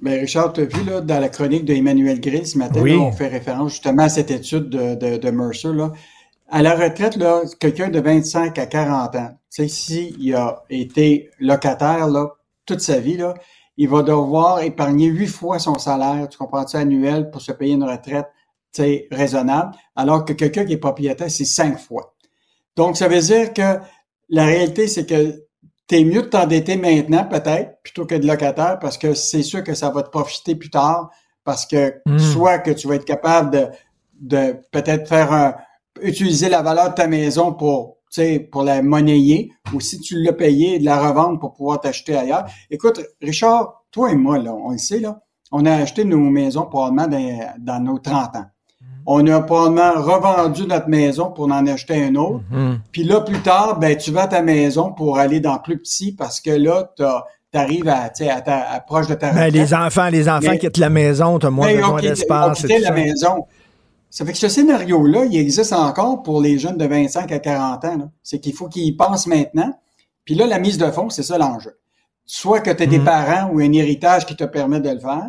Ben 0.00 0.18
Richard, 0.20 0.54
tu 0.54 0.62
as 0.62 0.64
vu 0.64 0.84
là, 0.84 1.00
dans 1.02 1.20
la 1.20 1.28
chronique 1.28 1.64
d'Emmanuel 1.64 2.20
Grill 2.20 2.46
ce 2.46 2.56
matin, 2.56 2.80
on 2.80 3.12
fait 3.12 3.28
référence 3.28 3.72
justement 3.72 4.04
à 4.04 4.08
cette 4.08 4.30
étude 4.30 4.70
de, 4.70 4.94
de, 4.94 5.16
de 5.18 5.30
Mercer. 5.30 5.72
Là. 5.74 5.92
À 6.48 6.62
la 6.62 6.74
retraite, 6.74 7.16
là, 7.16 7.42
quelqu'un 7.60 7.88
de 7.88 8.00
25 8.00 8.58
à 8.58 8.66
40 8.66 9.16
ans, 9.16 9.30
tu 9.54 9.62
sais, 9.62 9.68
s'il 9.68 10.34
a 10.34 10.62
été 10.70 11.30
locataire 11.38 12.06
là, 12.08 12.28
toute 12.66 12.80
sa 12.80 12.98
vie, 12.98 13.16
là, 13.16 13.34
il 13.76 13.88
va 13.88 14.02
devoir 14.02 14.62
épargner 14.62 15.06
huit 15.06 15.26
fois 15.26 15.58
son 15.58 15.78
salaire, 15.78 16.28
tu 16.28 16.38
comprends-tu, 16.38 16.76
annuel 16.76 17.30
pour 17.30 17.40
se 17.40 17.52
payer 17.52 17.74
une 17.74 17.84
retraite 17.84 18.26
raisonnable, 19.10 19.74
alors 19.94 20.24
que 20.24 20.34
quelqu'un 20.34 20.64
qui 20.64 20.74
est 20.74 20.78
propriétaire, 20.78 21.30
c'est 21.30 21.46
cinq 21.46 21.78
fois. 21.78 22.14
Donc, 22.76 22.96
ça 22.96 23.08
veut 23.08 23.20
dire 23.20 23.54
que 23.54 23.78
la 24.28 24.44
réalité, 24.44 24.86
c'est 24.86 25.06
que 25.06 25.46
tu 25.88 25.96
es 25.96 26.04
mieux 26.04 26.22
de 26.22 26.26
t'endetter 26.26 26.76
maintenant, 26.76 27.24
peut-être, 27.24 27.80
plutôt 27.82 28.04
que 28.04 28.16
de 28.16 28.26
locataire, 28.26 28.78
parce 28.78 28.98
que 28.98 29.14
c'est 29.14 29.42
sûr 29.42 29.64
que 29.64 29.74
ça 29.74 29.90
va 29.90 30.02
te 30.02 30.10
profiter 30.10 30.54
plus 30.56 30.68
tard, 30.68 31.10
parce 31.44 31.64
que 31.64 31.94
hmm. 32.04 32.18
soit 32.18 32.58
que 32.58 32.72
tu 32.72 32.88
vas 32.88 32.96
être 32.96 33.04
capable 33.04 33.50
de, 33.50 33.68
de 34.20 34.56
peut-être 34.72 35.08
faire 35.08 35.32
un, 35.32 35.54
utiliser 36.02 36.48
la 36.48 36.62
valeur 36.62 36.90
de 36.90 36.94
ta 36.94 37.06
maison 37.06 37.52
pour 37.52 37.95
pour 38.50 38.62
la 38.62 38.82
monnayer, 38.82 39.52
ou 39.74 39.80
si 39.80 40.00
tu 40.00 40.22
l'as 40.22 40.32
payé, 40.32 40.78
de 40.78 40.84
la 40.84 40.98
revendre 40.98 41.38
pour 41.38 41.54
pouvoir 41.54 41.80
t'acheter 41.80 42.16
ailleurs. 42.16 42.46
Écoute, 42.70 43.00
Richard, 43.20 43.84
toi 43.90 44.10
et 44.10 44.16
moi, 44.16 44.38
là, 44.38 44.52
on 44.52 44.72
le 44.72 44.78
sait, 44.78 45.00
là, 45.00 45.20
on 45.52 45.64
a 45.64 45.72
acheté 45.72 46.04
nos 46.04 46.18
maisons 46.18 46.66
probablement 46.66 47.06
dans, 47.06 47.54
dans 47.58 47.80
nos 47.80 47.98
30 47.98 48.36
ans. 48.36 48.46
On 49.08 49.24
a 49.28 49.40
probablement 49.40 49.92
revendu 50.02 50.66
notre 50.66 50.88
maison 50.88 51.30
pour 51.30 51.44
en 51.46 51.66
acheter 51.68 52.04
un 52.04 52.16
autre. 52.16 52.42
Mm-hmm. 52.52 52.78
Puis 52.90 53.04
là, 53.04 53.20
plus 53.20 53.40
tard, 53.40 53.78
ben, 53.78 53.96
tu 53.96 54.10
vas 54.10 54.22
à 54.22 54.26
ta 54.26 54.42
maison 54.42 54.92
pour 54.92 55.18
aller 55.18 55.38
dans 55.38 55.58
plus 55.58 55.78
petit 55.78 56.12
parce 56.12 56.40
que 56.40 56.50
là, 56.50 56.90
tu 56.96 57.04
arrives 57.56 57.88
à, 57.88 58.10
à, 58.10 58.74
à, 58.74 58.80
proche 58.80 59.06
de 59.06 59.14
ta 59.14 59.32
ben, 59.32 59.48
les 59.52 59.72
enfants, 59.74 60.08
les 60.08 60.28
enfants 60.28 60.56
quittent 60.56 60.78
la 60.78 60.90
maison, 60.90 61.38
tu 61.38 61.46
as 61.46 61.50
moins, 61.50 61.72
ben, 61.72 62.00
d'espace. 62.00 62.64
la 62.64 62.90
maison. 62.90 63.46
Ça 64.10 64.24
fait 64.24 64.32
que 64.32 64.38
ce 64.38 64.48
scénario-là, 64.48 65.24
il 65.24 65.36
existe 65.36 65.72
encore 65.72 66.22
pour 66.22 66.40
les 66.40 66.58
jeunes 66.58 66.78
de 66.78 66.86
25 66.86 67.30
à 67.32 67.38
40 67.38 67.84
ans. 67.84 68.10
C'est 68.22 68.40
qu'il 68.40 68.54
faut 68.54 68.68
qu'ils 68.68 68.84
y 68.84 68.92
pensent 68.92 69.26
maintenant. 69.26 69.72
Puis 70.24 70.34
là, 70.34 70.46
la 70.46 70.58
mise 70.58 70.78
de 70.78 70.90
fonds, 70.90 71.10
c'est 71.10 71.22
ça 71.22 71.38
l'enjeu. 71.38 71.78
Soit 72.24 72.60
que 72.60 72.70
tu 72.70 72.82
as 72.82 72.86
des 72.86 72.98
mhm. 72.98 73.04
parents 73.04 73.50
ou 73.52 73.60
un 73.60 73.72
héritage 73.72 74.26
qui 74.26 74.36
te 74.36 74.44
permet 74.44 74.80
de 74.80 74.90
le 74.90 74.98
faire, 74.98 75.28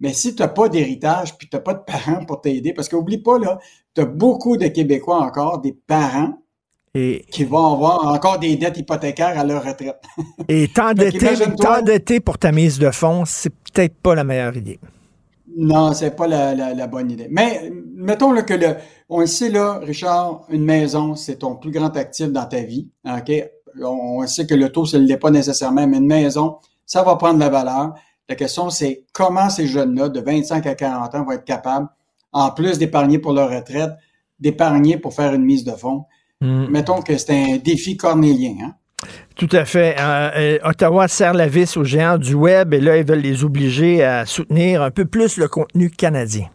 mais 0.00 0.12
si 0.12 0.34
tu 0.34 0.42
n'as 0.42 0.48
pas 0.48 0.68
d'héritage 0.68 1.38
puis 1.38 1.48
tu 1.48 1.56
n'as 1.56 1.62
pas 1.62 1.74
de 1.74 1.82
parents 1.86 2.24
pour 2.24 2.40
t'aider, 2.40 2.72
parce 2.72 2.88
qu'oublie 2.88 3.18
pas, 3.18 3.38
là, 3.38 3.58
tu 3.94 4.00
as 4.00 4.04
beaucoup 4.04 4.56
de 4.56 4.66
Québécois 4.66 5.20
encore, 5.20 5.60
des 5.60 5.72
parents 5.72 6.34
et, 6.94 7.24
qui 7.30 7.44
vont 7.44 7.74
avoir 7.74 8.06
encore 8.06 8.38
des 8.38 8.56
dettes 8.56 8.78
hypothécaires 8.78 9.38
à 9.38 9.44
leur 9.44 9.64
retraite. 9.64 10.02
Et 10.48 10.68
t'endetter 10.68 12.20
pour 12.20 12.38
ta 12.38 12.50
mise 12.50 12.78
de 12.78 12.90
fonds, 12.90 13.24
c'est 13.24 13.50
peut-être 13.50 13.94
pas 13.94 14.14
la 14.14 14.24
meilleure 14.24 14.56
idée. 14.56 14.80
Non, 15.56 15.92
c'est 15.92 16.16
pas 16.16 16.26
la, 16.26 16.54
la, 16.54 16.86
bonne 16.86 17.10
idée. 17.10 17.28
Mais 17.30 17.70
mettons 17.94 18.32
là, 18.32 18.42
que 18.42 18.54
le, 18.54 18.76
on 19.08 19.20
le 19.20 19.26
sait 19.26 19.50
là, 19.50 19.78
Richard, 19.78 20.44
une 20.48 20.64
maison, 20.64 21.14
c'est 21.14 21.36
ton 21.36 21.56
plus 21.56 21.70
grand 21.70 21.96
actif 21.96 22.28
dans 22.28 22.46
ta 22.46 22.60
vie. 22.60 22.88
Ok, 23.06 23.32
on, 23.82 24.26
sait 24.26 24.46
que 24.46 24.54
le 24.54 24.70
taux, 24.70 24.84
ce 24.84 24.96
n'est 24.96 25.16
pas 25.16 25.30
nécessairement, 25.30 25.86
mais 25.86 25.98
une 25.98 26.06
maison, 26.06 26.58
ça 26.86 27.02
va 27.02 27.16
prendre 27.16 27.38
la 27.38 27.48
valeur. 27.48 27.94
La 28.28 28.34
question, 28.34 28.70
c'est 28.70 29.04
comment 29.12 29.50
ces 29.50 29.66
jeunes-là, 29.66 30.08
de 30.08 30.20
25 30.20 30.66
à 30.66 30.74
40 30.74 31.14
ans, 31.14 31.24
vont 31.24 31.32
être 31.32 31.44
capables, 31.44 31.88
en 32.32 32.50
plus 32.50 32.78
d'épargner 32.78 33.18
pour 33.18 33.32
leur 33.32 33.50
retraite, 33.50 33.90
d'épargner 34.38 34.96
pour 34.96 35.14
faire 35.14 35.34
une 35.34 35.44
mise 35.44 35.64
de 35.64 35.72
fonds. 35.72 36.04
Hmm. 36.40 36.66
Mettons 36.68 37.02
que 37.02 37.16
c'est 37.16 37.30
un 37.30 37.56
défi 37.58 37.96
cornélien. 37.96 38.54
Hein? 38.62 38.74
Tout 39.36 39.48
à 39.52 39.64
fait. 39.64 39.96
Euh, 39.98 40.30
euh, 40.36 40.58
Ottawa 40.64 41.08
serre 41.08 41.34
la 41.34 41.48
vis 41.48 41.76
aux 41.76 41.84
géants 41.84 42.18
du 42.18 42.34
web 42.34 42.74
et 42.74 42.80
là, 42.80 42.96
ils 42.98 43.04
veulent 43.04 43.20
les 43.20 43.44
obliger 43.44 44.04
à 44.04 44.26
soutenir 44.26 44.82
un 44.82 44.90
peu 44.90 45.04
plus 45.04 45.36
le 45.36 45.48
contenu 45.48 45.90
canadien. 45.90 46.46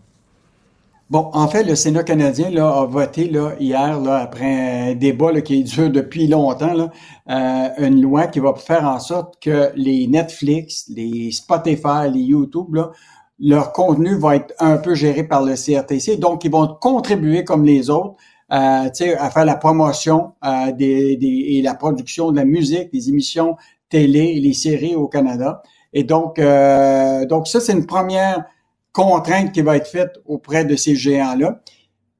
Bon, 1.09 1.29
en 1.33 1.47
fait, 1.47 1.63
le 1.63 1.75
Sénat 1.75 2.03
canadien 2.03 2.49
là, 2.49 2.67
a 2.67 2.85
voté 2.85 3.29
là, 3.29 3.53
hier, 3.61 3.97
là, 4.01 4.17
après 4.17 4.91
un 4.91 4.93
débat 4.93 5.39
qui 5.39 5.63
dure 5.63 5.89
depuis 5.89 6.27
longtemps, 6.27 6.73
là, 6.73 6.91
euh, 7.29 7.69
une 7.87 8.01
loi 8.01 8.27
qui 8.27 8.39
va 8.39 8.53
faire 8.55 8.83
en 8.83 8.99
sorte 8.99 9.41
que 9.41 9.71
les 9.75 10.05
Netflix, 10.07 10.91
les 10.93 11.31
Spotify, 11.31 12.09
les 12.11 12.19
YouTube, 12.19 12.75
là, 12.75 12.91
leur 13.39 13.71
contenu 13.71 14.17
va 14.17 14.35
être 14.35 14.53
un 14.59 14.77
peu 14.77 14.95
géré 14.95 15.23
par 15.23 15.43
le 15.43 15.55
CRTC. 15.55 16.17
Donc, 16.17 16.43
ils 16.43 16.51
vont 16.51 16.67
contribuer 16.67 17.45
comme 17.45 17.63
les 17.63 17.89
autres 17.89 18.15
à 18.49 19.29
faire 19.29 19.45
la 19.45 19.55
promotion 19.55 20.33
euh, 20.45 20.71
des, 20.71 21.17
des, 21.17 21.45
et 21.49 21.61
la 21.61 21.75
production 21.75 22.31
de 22.31 22.37
la 22.37 22.45
musique, 22.45 22.91
des 22.93 23.09
émissions 23.09 23.57
télé 23.89 24.33
et 24.35 24.39
les 24.39 24.53
séries 24.53 24.95
au 24.95 25.07
Canada. 25.07 25.61
Et 25.93 26.03
donc, 26.03 26.39
euh, 26.39 27.25
donc 27.25 27.47
ça, 27.47 27.59
c'est 27.59 27.73
une 27.73 27.85
première 27.85 28.45
contrainte 28.91 29.51
qui 29.51 29.61
va 29.61 29.77
être 29.77 29.87
faite 29.87 30.19
auprès 30.25 30.65
de 30.65 30.75
ces 30.75 30.95
géants-là. 30.95 31.61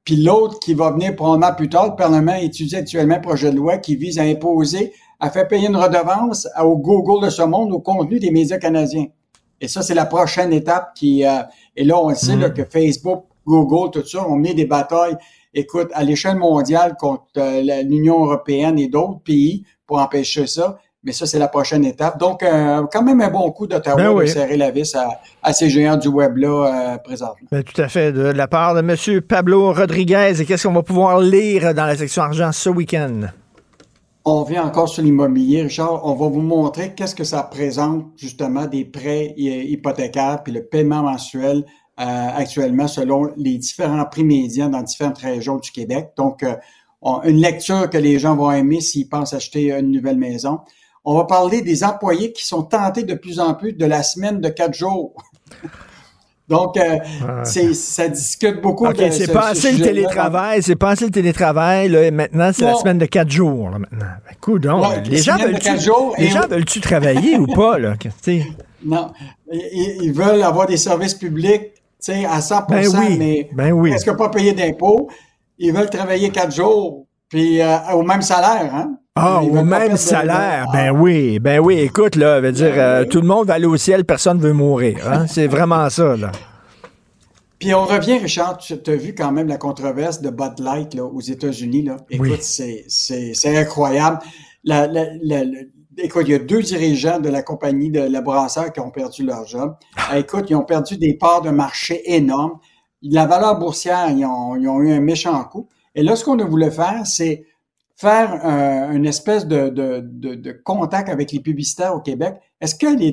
Puis 0.04 0.16
l'autre 0.16 0.58
qui 0.58 0.74
va 0.74 0.90
venir 0.90 1.14
probablement 1.14 1.54
plus 1.54 1.68
tard, 1.68 1.88
le 1.88 1.96
Parlement 1.96 2.34
étudie 2.34 2.76
actuellement 2.76 3.16
un 3.16 3.20
projet 3.20 3.50
de 3.50 3.56
loi 3.56 3.76
qui 3.78 3.96
vise 3.96 4.18
à 4.18 4.22
imposer, 4.22 4.92
à 5.20 5.30
faire 5.30 5.46
payer 5.46 5.68
une 5.68 5.76
redevance 5.76 6.48
au 6.62 6.76
Google 6.76 7.26
de 7.26 7.30
ce 7.30 7.42
monde 7.42 7.72
au 7.72 7.80
contenu 7.80 8.18
des 8.18 8.30
médias 8.30 8.58
canadiens. 8.58 9.06
Et 9.60 9.68
ça, 9.68 9.82
c'est 9.82 9.94
la 9.94 10.06
prochaine 10.06 10.52
étape 10.52 10.94
qui... 10.94 11.26
Euh, 11.26 11.42
et 11.76 11.84
là, 11.84 12.00
on 12.00 12.14
sait 12.14 12.36
là, 12.36 12.48
mm. 12.48 12.54
que 12.54 12.64
Facebook, 12.64 13.24
Google, 13.46 13.90
tout 13.90 14.06
ça, 14.06 14.26
ont 14.26 14.36
mis 14.36 14.54
des 14.54 14.66
batailles 14.66 15.16
écoute, 15.58 15.90
à 15.94 16.04
l'échelle 16.04 16.36
mondiale 16.36 16.94
contre 16.98 17.24
euh, 17.36 17.82
l'Union 17.82 18.24
européenne 18.24 18.78
et 18.78 18.88
d'autres 18.88 19.20
pays 19.24 19.64
pour 19.86 19.98
empêcher 19.98 20.46
ça. 20.46 20.78
Mais 21.04 21.12
ça, 21.12 21.26
c'est 21.26 21.38
la 21.38 21.48
prochaine 21.48 21.84
étape. 21.84 22.18
Donc, 22.18 22.42
euh, 22.42 22.82
quand 22.92 23.02
même 23.02 23.20
un 23.20 23.30
bon 23.30 23.50
coup 23.52 23.66
d'Ottawa 23.66 23.96
ben 23.96 24.20
de 24.20 24.26
serrer 24.26 24.56
la 24.56 24.70
vis 24.70 24.96
à, 25.42 25.52
ces 25.52 25.70
géants 25.70 25.96
du 25.96 26.08
web-là 26.08 26.94
euh, 26.94 26.98
présentement. 26.98 27.48
Ben, 27.52 27.62
tout 27.62 27.80
à 27.80 27.88
fait. 27.88 28.12
De 28.12 28.22
la 28.22 28.48
part 28.48 28.74
de 28.74 28.80
M. 28.80 29.20
Pablo 29.20 29.72
Rodriguez, 29.72 30.44
qu'est-ce 30.46 30.66
qu'on 30.66 30.74
va 30.74 30.82
pouvoir 30.82 31.20
lire 31.20 31.72
dans 31.72 31.86
la 31.86 31.96
section 31.96 32.22
argent 32.22 32.50
ce 32.52 32.68
week-end? 32.68 33.28
On 34.24 34.42
vient 34.42 34.64
encore 34.64 34.88
sur 34.88 35.02
l'immobilier, 35.02 35.62
Richard. 35.62 36.04
On 36.04 36.14
va 36.14 36.28
vous 36.28 36.42
montrer 36.42 36.94
qu'est-ce 36.94 37.14
que 37.14 37.24
ça 37.24 37.42
représente, 37.42 38.06
justement, 38.16 38.66
des 38.66 38.84
prêts 38.84 39.32
hypothécaires 39.36 40.42
puis 40.42 40.52
le 40.52 40.64
paiement 40.64 41.02
mensuel 41.02 41.64
actuellement 41.98 42.86
selon 42.86 43.30
les 43.36 43.58
différents 43.58 44.04
prix 44.04 44.24
médians 44.24 44.68
dans 44.68 44.82
différentes 44.82 45.18
régions 45.18 45.56
du 45.56 45.72
Québec. 45.72 46.10
Donc, 46.16 46.42
euh, 46.42 46.54
une 47.24 47.40
lecture 47.40 47.88
que 47.90 47.98
les 47.98 48.18
gens 48.18 48.36
vont 48.36 48.50
aimer 48.50 48.80
s'ils 48.80 49.08
pensent 49.08 49.32
acheter 49.32 49.72
une 49.72 49.90
nouvelle 49.90 50.18
maison. 50.18 50.60
On 51.04 51.16
va 51.16 51.24
parler 51.24 51.62
des 51.62 51.84
employés 51.84 52.32
qui 52.32 52.46
sont 52.46 52.62
tentés 52.62 53.02
de 53.02 53.14
plus 53.14 53.40
en 53.40 53.54
plus 53.54 53.72
de 53.72 53.84
la 53.84 54.02
semaine 54.02 54.40
de 54.40 54.48
quatre 54.48 54.74
jours. 54.74 55.14
Donc, 56.48 56.78
euh, 56.78 57.44
ça 57.44 58.08
discute 58.08 58.62
beaucoup. 58.62 58.86
OK, 58.86 58.96
c'est 59.10 59.30
pas 59.30 59.48
assez 59.48 59.70
le 59.70 59.84
télétravail. 59.84 60.62
C'est 60.62 60.76
pas 60.76 60.90
assez 60.90 61.04
le 61.04 61.10
télétravail. 61.10 61.90
Là, 61.90 62.10
maintenant, 62.10 62.50
c'est 62.54 62.64
la 62.64 62.74
semaine 62.74 62.96
de 62.96 63.04
quatre 63.04 63.30
jours. 63.30 63.68
Là, 63.68 63.78
maintenant. 63.78 64.06
Écoute, 64.32 64.62
ben, 64.62 64.80
donc, 64.80 65.06
les, 65.08 65.18
gens 65.18 65.36
veulent-tu, 65.36 65.70
les 66.18 66.28
gens 66.28 66.46
veulent-tu 66.48 66.80
travailler 66.80 67.36
ou 67.36 67.46
pas? 67.46 67.78
Là, 67.78 67.96
non. 68.84 69.10
ils, 69.52 70.10
veulent 70.12 70.42
avoir 70.42 70.66
des 70.66 70.78
services 70.78 71.12
publics 71.12 71.72
sais, 71.98 72.24
à 72.24 72.40
100 72.40 72.66
ben 72.68 72.86
oui, 72.86 73.16
mais 73.18 73.50
ben 73.52 73.72
oui. 73.72 73.90
presque 73.90 74.16
pas 74.16 74.28
payer 74.28 74.52
d'impôts? 74.52 75.08
Ils 75.58 75.72
veulent 75.72 75.90
travailler 75.90 76.30
quatre 76.30 76.54
jours, 76.54 77.06
puis 77.28 77.60
euh, 77.60 77.78
au 77.94 78.02
même 78.02 78.22
salaire, 78.22 78.74
hein? 78.74 78.96
Ah, 79.20 79.42
au 79.42 79.64
même 79.64 79.96
salaire, 79.96 80.66
ben 80.72 80.92
oui, 80.92 81.40
ben 81.40 81.58
oui. 81.58 81.80
Écoute, 81.80 82.14
là, 82.14 82.40
veut 82.40 82.52
dire, 82.52 82.70
ben 82.70 82.78
euh, 82.78 83.04
tout 83.04 83.20
le 83.20 83.26
monde 83.26 83.48
va 83.48 83.54
aller 83.54 83.66
au 83.66 83.76
ciel, 83.76 84.04
personne 84.04 84.38
veut 84.38 84.52
mourir. 84.52 84.98
Hein? 85.10 85.26
C'est 85.26 85.48
vraiment 85.48 85.90
ça, 85.90 86.16
là. 86.16 86.30
Puis 87.58 87.74
on 87.74 87.84
revient, 87.84 88.18
Richard, 88.18 88.58
tu 88.58 88.74
as 88.74 88.94
vu 88.94 89.14
quand 89.14 89.32
même 89.32 89.48
la 89.48 89.56
controverse 89.56 90.20
de 90.20 90.30
Bud 90.30 90.60
Light 90.60 90.94
là, 90.94 91.04
aux 91.04 91.20
États-Unis. 91.20 91.82
Là. 91.82 91.96
Écoute, 92.08 92.42
c'est, 92.42 92.84
c'est, 92.86 93.56
incroyable. 93.56 94.20
La, 94.62 94.86
la, 94.86 95.06
la, 95.20 95.42
écoute, 95.98 96.24
il 96.26 96.32
y 96.32 96.34
a 96.34 96.38
deux 96.38 96.62
dirigeants 96.62 97.18
de 97.18 97.28
la 97.28 97.42
compagnie 97.42 97.90
de 97.90 98.00
la 98.00 98.20
brasseur 98.20 98.72
qui 98.72 98.80
ont 98.80 98.90
perdu 98.90 99.24
leur 99.24 99.46
job. 99.46 99.76
Ah. 99.96 100.18
Écoute, 100.18 100.46
ils 100.48 100.54
ont 100.54 100.64
perdu 100.64 100.96
des 100.96 101.14
parts 101.14 101.42
de 101.42 101.50
marché 101.50 102.14
énormes. 102.14 102.58
La 103.02 103.26
valeur 103.26 103.58
boursière, 103.58 104.10
ils 104.10 104.24
ont, 104.24 104.56
ils 104.56 104.68
ont 104.68 104.80
eu 104.80 104.92
un 104.92 105.00
méchant 105.00 105.42
coup. 105.44 105.68
Et 105.94 106.02
là, 106.02 106.16
ce 106.16 106.24
qu'on 106.24 106.38
a 106.38 106.44
voulu 106.44 106.70
faire, 106.70 107.06
c'est 107.06 107.44
faire 107.96 108.40
euh, 108.44 108.92
une 108.92 109.06
espèce 109.06 109.46
de, 109.46 109.68
de, 109.68 110.00
de, 110.04 110.34
de, 110.34 110.52
contact 110.52 111.08
avec 111.08 111.32
les 111.32 111.40
publicitaires 111.40 111.94
au 111.94 112.00
Québec. 112.00 112.36
Est-ce 112.60 112.76
que 112.76 112.86
les, 112.86 113.10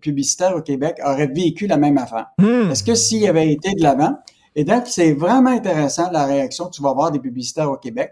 publicitaires 0.00 0.56
au 0.56 0.62
Québec 0.62 0.96
auraient 1.04 1.28
vécu 1.28 1.68
la 1.68 1.76
même 1.76 1.96
affaire? 1.96 2.26
Hmm. 2.38 2.70
Est-ce 2.70 2.82
que 2.82 2.94
s'il 2.94 3.26
avait 3.28 3.52
été 3.52 3.72
de 3.74 3.82
l'avant? 3.82 4.16
Et 4.56 4.64
donc, 4.64 4.86
c'est 4.86 5.12
vraiment 5.12 5.50
intéressant 5.50 6.10
la 6.10 6.24
réaction 6.24 6.66
que 6.66 6.70
tu 6.70 6.82
vas 6.82 6.90
avoir 6.90 7.12
des 7.12 7.20
publicitaires 7.20 7.70
au 7.70 7.76
Québec. 7.76 8.10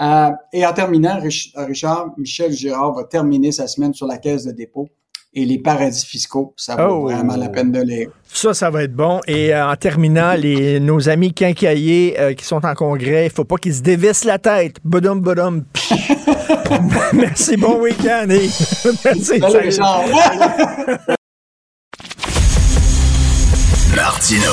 Euh, 0.00 0.30
et 0.52 0.64
en 0.64 0.72
terminant, 0.72 1.20
Richard, 1.20 2.14
Michel 2.16 2.52
Girard 2.52 2.94
va 2.94 3.04
terminer 3.04 3.52
sa 3.52 3.66
semaine 3.66 3.92
sur 3.92 4.06
la 4.06 4.18
caisse 4.18 4.44
de 4.44 4.52
dépôt 4.52 4.88
et 5.34 5.44
les 5.44 5.58
paradis 5.58 6.04
fiscaux. 6.04 6.54
Ça 6.56 6.74
vaut 6.76 6.94
oh. 6.94 7.02
vraiment 7.02 7.36
la 7.36 7.48
peine 7.48 7.70
de 7.70 7.80
lire. 7.80 8.10
Ça, 8.32 8.54
ça 8.54 8.70
va 8.70 8.82
être 8.84 8.94
bon. 8.94 9.20
Et 9.26 9.54
euh, 9.54 9.68
en 9.68 9.76
terminant, 9.76 10.34
les, 10.34 10.80
nos 10.80 11.08
amis 11.08 11.32
quincaillers 11.32 12.18
euh, 12.18 12.34
qui 12.34 12.44
sont 12.44 12.64
en 12.64 12.74
congrès, 12.74 13.26
il 13.26 13.30
faut 13.30 13.44
pas 13.44 13.56
qu'ils 13.56 13.74
se 13.74 13.82
dévissent 13.82 14.24
la 14.24 14.38
tête. 14.38 14.76
Bodum, 14.84 15.20
bodum. 15.20 15.64
Merci, 17.12 17.56
bon 17.56 17.80
week-end. 17.80 18.26
Merci. 19.04 19.40
Martino. 23.94 24.52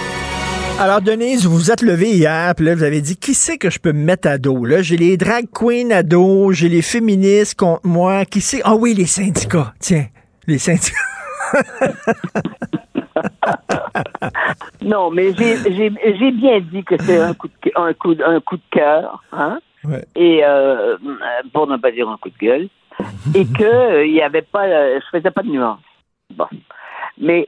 Alors, 0.81 0.99
Denise, 0.99 1.45
vous 1.45 1.57
vous 1.57 1.69
êtes 1.69 1.83
levée 1.83 2.09
hier, 2.09 2.55
puis 2.55 2.65
là, 2.65 2.73
vous 2.73 2.81
avez 2.81 3.01
dit, 3.01 3.15
qui 3.15 3.35
c'est 3.35 3.59
que 3.59 3.69
je 3.69 3.77
peux 3.77 3.91
me 3.91 4.03
mettre 4.03 4.27
à 4.27 4.39
dos? 4.39 4.65
Là, 4.65 4.81
j'ai 4.81 4.97
les 4.97 5.15
drag 5.15 5.45
queens 5.53 5.91
à 5.91 6.01
dos, 6.01 6.53
j'ai 6.53 6.69
les 6.69 6.81
féministes 6.81 7.53
contre 7.53 7.85
moi. 7.85 8.25
Qui 8.25 8.41
c'est? 8.41 8.61
Ah 8.63 8.73
oui, 8.73 8.95
les 8.95 9.05
syndicats. 9.05 9.75
Tiens, 9.79 10.07
les 10.47 10.57
syndicats. 10.57 10.97
non, 14.81 15.11
mais 15.11 15.33
j'ai 15.35 16.31
bien 16.31 16.59
dit 16.61 16.83
que 16.83 16.95
c'est 17.03 17.19
un 17.19 17.35
coup 17.35 17.47
de, 17.47 17.71
un 17.75 17.93
coup, 17.93 18.15
un 18.25 18.39
coup 18.39 18.57
de 18.57 18.63
cœur, 18.71 19.23
hein? 19.33 19.59
Et 20.15 20.41
euh, 20.43 20.97
pour 21.53 21.67
ne 21.67 21.77
pas 21.77 21.91
dire 21.91 22.09
un 22.09 22.17
coup 22.17 22.29
de 22.29 22.37
gueule, 22.39 22.69
et 23.35 23.45
que 23.45 23.63
euh, 23.63 24.03
il 24.07 24.13
y 24.13 24.21
avait 24.23 24.41
pas, 24.41 24.65
euh, 24.65 24.99
je 24.99 25.15
faisais 25.15 25.29
pas 25.29 25.43
de 25.43 25.49
nuance. 25.49 25.77
Bon, 26.35 26.47
mais 27.19 27.47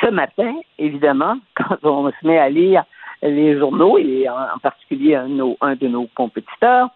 ce 0.00 0.08
matin, 0.08 0.54
évidemment, 0.78 1.36
quand 1.54 1.76
on 1.82 2.10
se 2.10 2.26
met 2.26 2.38
à 2.38 2.48
lire 2.48 2.84
les 3.22 3.58
journaux 3.58 3.98
et 3.98 4.28
en, 4.28 4.58
particulier 4.58 5.14
un, 5.14 5.28
un, 5.60 5.74
de 5.74 5.88
nos 5.88 6.06
compétiteurs 6.14 6.88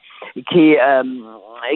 qui 0.51 0.77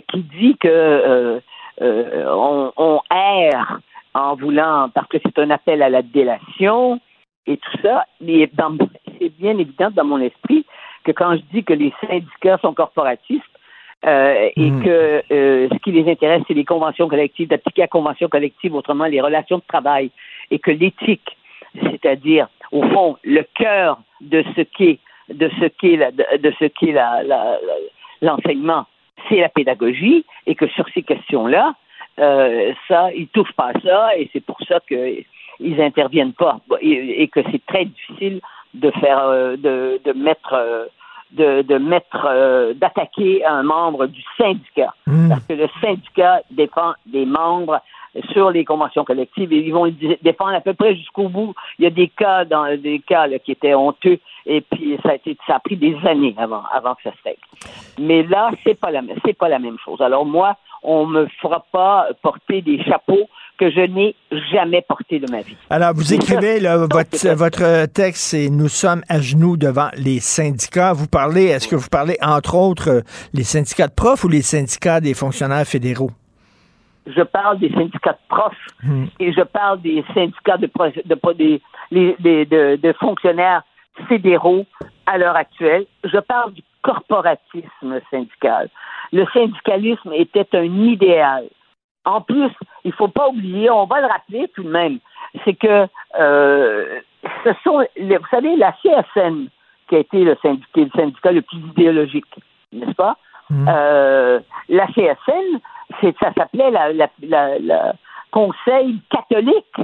qui 0.09 0.22
dit 0.22 0.56
que 0.56 1.40
on, 1.80 2.72
on 2.76 3.01
erre 3.10 3.78
en 4.14 4.35
voulant, 4.36 4.89
parce 4.94 5.06
que 5.09 5.18
c'est 5.22 5.39
un 5.39 5.51
appel 5.51 5.82
à 5.82 5.90
la 5.90 6.01
délation 6.01 6.98
et 7.48 7.56
tout 7.56 7.78
ça, 7.82 8.05
c'est 8.20 9.39
bien 9.39 9.59
évident 9.59 9.90
dans 9.90 10.05
mon 10.05 10.20
esprit 10.20 10.66
que 11.05 11.12
quand 11.12 11.36
je 11.36 11.43
dis 11.51 11.64
que 11.64 11.72
les 11.72 11.93
syndicats 12.06 12.59
sont 12.59 12.74
corporatistes, 12.74 13.43
euh, 14.06 14.51
et 14.55 14.70
hmm. 14.70 14.85
que 14.85 15.22
euh, 15.32 15.68
ce 15.72 15.78
qui 15.78 15.90
les 15.90 16.09
intéresse, 16.09 16.43
c'est 16.47 16.55
les 16.55 16.64
conventions 16.64 17.09
collectives, 17.09 17.48
d'appliquer 17.48 17.80
la 17.80 17.89
convention 17.89 18.28
collective, 18.28 18.74
autrement 18.74 19.06
les 19.06 19.20
relations 19.20 19.59
de 19.59 19.62
travail, 19.66 20.12
et 20.51 20.59
que 20.59 20.70
l'éthique, 20.70 21.37
c'est-à-dire 21.75 22.49
au 22.73 22.83
fond 22.91 23.16
le 23.25 23.43
cœur 23.55 23.99
de 24.20 24.45
ce 24.57 24.62
qu'est 24.62 24.99
de 25.29 25.51
ce 25.61 25.66
qu'est 25.66 25.97
de 25.97 26.53
ce 26.59 26.65
qu'est 26.66 26.95
l'enseignement, 28.23 28.87
c'est 29.29 29.41
la 29.41 29.49
pédagogie, 29.49 30.25
et 30.47 30.55
que 30.55 30.66
sur 30.69 30.87
ces 30.95 31.03
questions-là, 31.03 31.75
euh, 32.19 32.73
ça, 32.89 33.12
ils 33.12 33.29
touchent 33.29 33.53
pas 33.53 33.70
à 33.75 33.81
ça 33.81 34.16
et 34.16 34.29
c'est 34.33 34.45
pour 34.45 34.59
ça 34.66 34.81
qu'ils 34.89 35.81
interviennent 35.81 36.33
pas 36.33 36.59
et, 36.81 37.29
que 37.29 37.41
c'est 37.53 37.65
très 37.66 37.85
difficile 37.85 38.41
de 38.75 38.91
faire, 38.93 39.20
euh, 39.20 39.57
de, 39.57 40.01
de 40.05 40.12
mettre, 40.12 40.53
euh, 40.53 40.87
de, 41.31 41.62
de 41.62 41.79
mettre, 41.79 42.75
d'attaquer 42.75 43.45
un 43.45 43.62
membre 43.62 44.07
du 44.07 44.23
syndicat 44.37 44.95
hmm. 45.07 45.29
parce 45.29 45.45
que 45.45 45.53
le 45.53 45.69
syndicat 45.81 46.41
défend 46.51 46.95
des 47.07 47.25
membres 47.25 47.81
sur 48.32 48.51
les 48.51 48.64
conventions 48.64 49.05
collectives 49.05 49.52
et 49.52 49.59
ils 49.59 49.72
vont 49.72 49.93
défendre 50.22 50.55
à 50.55 50.60
peu 50.60 50.74
près 50.74 50.94
jusqu'au 50.94 51.28
bout. 51.28 51.55
Il 51.78 51.85
y 51.85 51.86
a 51.86 51.90
des 51.90 52.09
cas 52.09 52.44
dans 52.44 52.76
des 52.76 53.01
cas 53.01 53.26
qui 53.39 53.52
étaient 53.52 53.74
honteux 53.74 54.18
et 54.47 54.60
puis 54.60 54.98
ça 55.02 55.10
a 55.10 55.14
été 55.14 55.36
ça 55.47 55.56
a 55.56 55.60
pris 55.60 55.76
des 55.76 55.97
années 56.05 56.35
avant 56.39 56.62
avant 56.72 56.94
que 56.94 57.02
ça 57.05 57.12
se 57.12 57.22
règle. 57.24 57.40
Mais 57.98 58.22
là 58.22 58.51
c'est 58.64 58.78
pas 58.78 58.90
la 58.90 59.02
c'est 59.24 59.36
pas 59.36 59.48
la 59.48 59.59
même 59.59 59.78
chose. 59.85 60.01
Alors 60.01 60.24
moi 60.24 60.56
on 60.82 61.06
me 61.06 61.26
fera 61.40 61.64
pas 61.72 62.09
porter 62.22 62.62
des 62.62 62.82
chapeaux 62.85 63.28
que 63.59 63.70
je 63.70 63.80
n'ai 63.80 64.14
jamais 64.52 64.82
portés 64.82 65.18
de 65.18 65.30
ma 65.30 65.40
vie. 65.40 65.56
Alors, 65.68 65.93
vous 65.94 66.14
écrivez 66.14 66.60
votre, 66.60 67.35
votre 67.35 67.86
texte, 67.86 68.22
c'est 68.22 68.48
Nous 68.48 68.68
sommes 68.68 69.02
à 69.09 69.20
genoux 69.20 69.56
devant 69.56 69.89
les 69.97 70.20
syndicats. 70.20 70.93
Vous 70.93 71.09
parlez, 71.09 71.47
est-ce 71.47 71.66
que 71.66 71.76
vous 71.76 71.89
parlez 71.89 72.16
entre 72.22 72.55
autres 72.55 73.02
les 73.35 73.43
syndicats 73.43 73.89
de 73.89 73.94
profs 73.94 74.24
ou 74.24 74.28
les 74.28 74.43
syndicats 74.43 75.01
des 75.01 75.14
fonctionnaires 75.14 75.66
fédéraux? 75.66 76.10
Je 77.09 77.22
parle 77.22 77.59
des 77.59 77.70
syndicats 77.70 78.12
de 78.12 78.28
profs 78.28 78.66
hmm. 78.82 79.06
et 79.18 79.32
je 79.32 79.43
parle 79.43 79.80
des 79.80 80.05
syndicats 80.14 80.59
de, 80.59 80.70
de, 81.90 82.76
de 82.76 82.93
fonctionnaires 82.94 83.62
fédéraux 84.09 84.66
à 85.06 85.18
l'heure 85.18 85.36
actuelle. 85.36 85.86
Je 86.05 86.18
parle 86.18 86.52
du 86.52 86.62
corporatisme 86.82 88.01
syndical 88.10 88.68
le 89.12 89.26
syndicalisme 89.32 90.12
était 90.12 90.48
un 90.55 90.64
idéal. 90.64 91.48
En 92.05 92.20
plus, 92.20 92.51
il 92.85 92.89
ne 92.89 92.93
faut 92.93 93.09
pas 93.09 93.28
oublier, 93.28 93.70
on 93.70 93.85
va 93.85 94.01
le 94.01 94.06
rappeler 94.06 94.48
tout 94.55 94.62
de 94.62 94.70
même, 94.70 94.98
c'est 95.44 95.55
que 95.55 95.86
euh, 96.18 97.01
ce 97.44 97.51
sont, 97.64 97.85
vous 97.98 98.26
savez, 98.30 98.56
la 98.56 98.72
CSN, 98.82 99.48
qui 99.89 99.97
a 99.97 99.98
été 99.98 100.24
le 100.24 100.36
syndicat 100.43 101.32
le, 101.32 101.43
plus 101.43 101.59
idéologique, 101.59 102.26
n'est-ce 102.72 102.93
pas? 102.93 103.16
Mmh. 103.51 103.66
Euh, 103.69 104.41
la 104.69 104.87
CSN, 104.89 105.61
ça 106.20 106.33
s'appelait 106.35 106.70
la, 106.70 106.93
la, 107.23 107.95
Conseil 108.31 109.01
catholique 109.11 109.81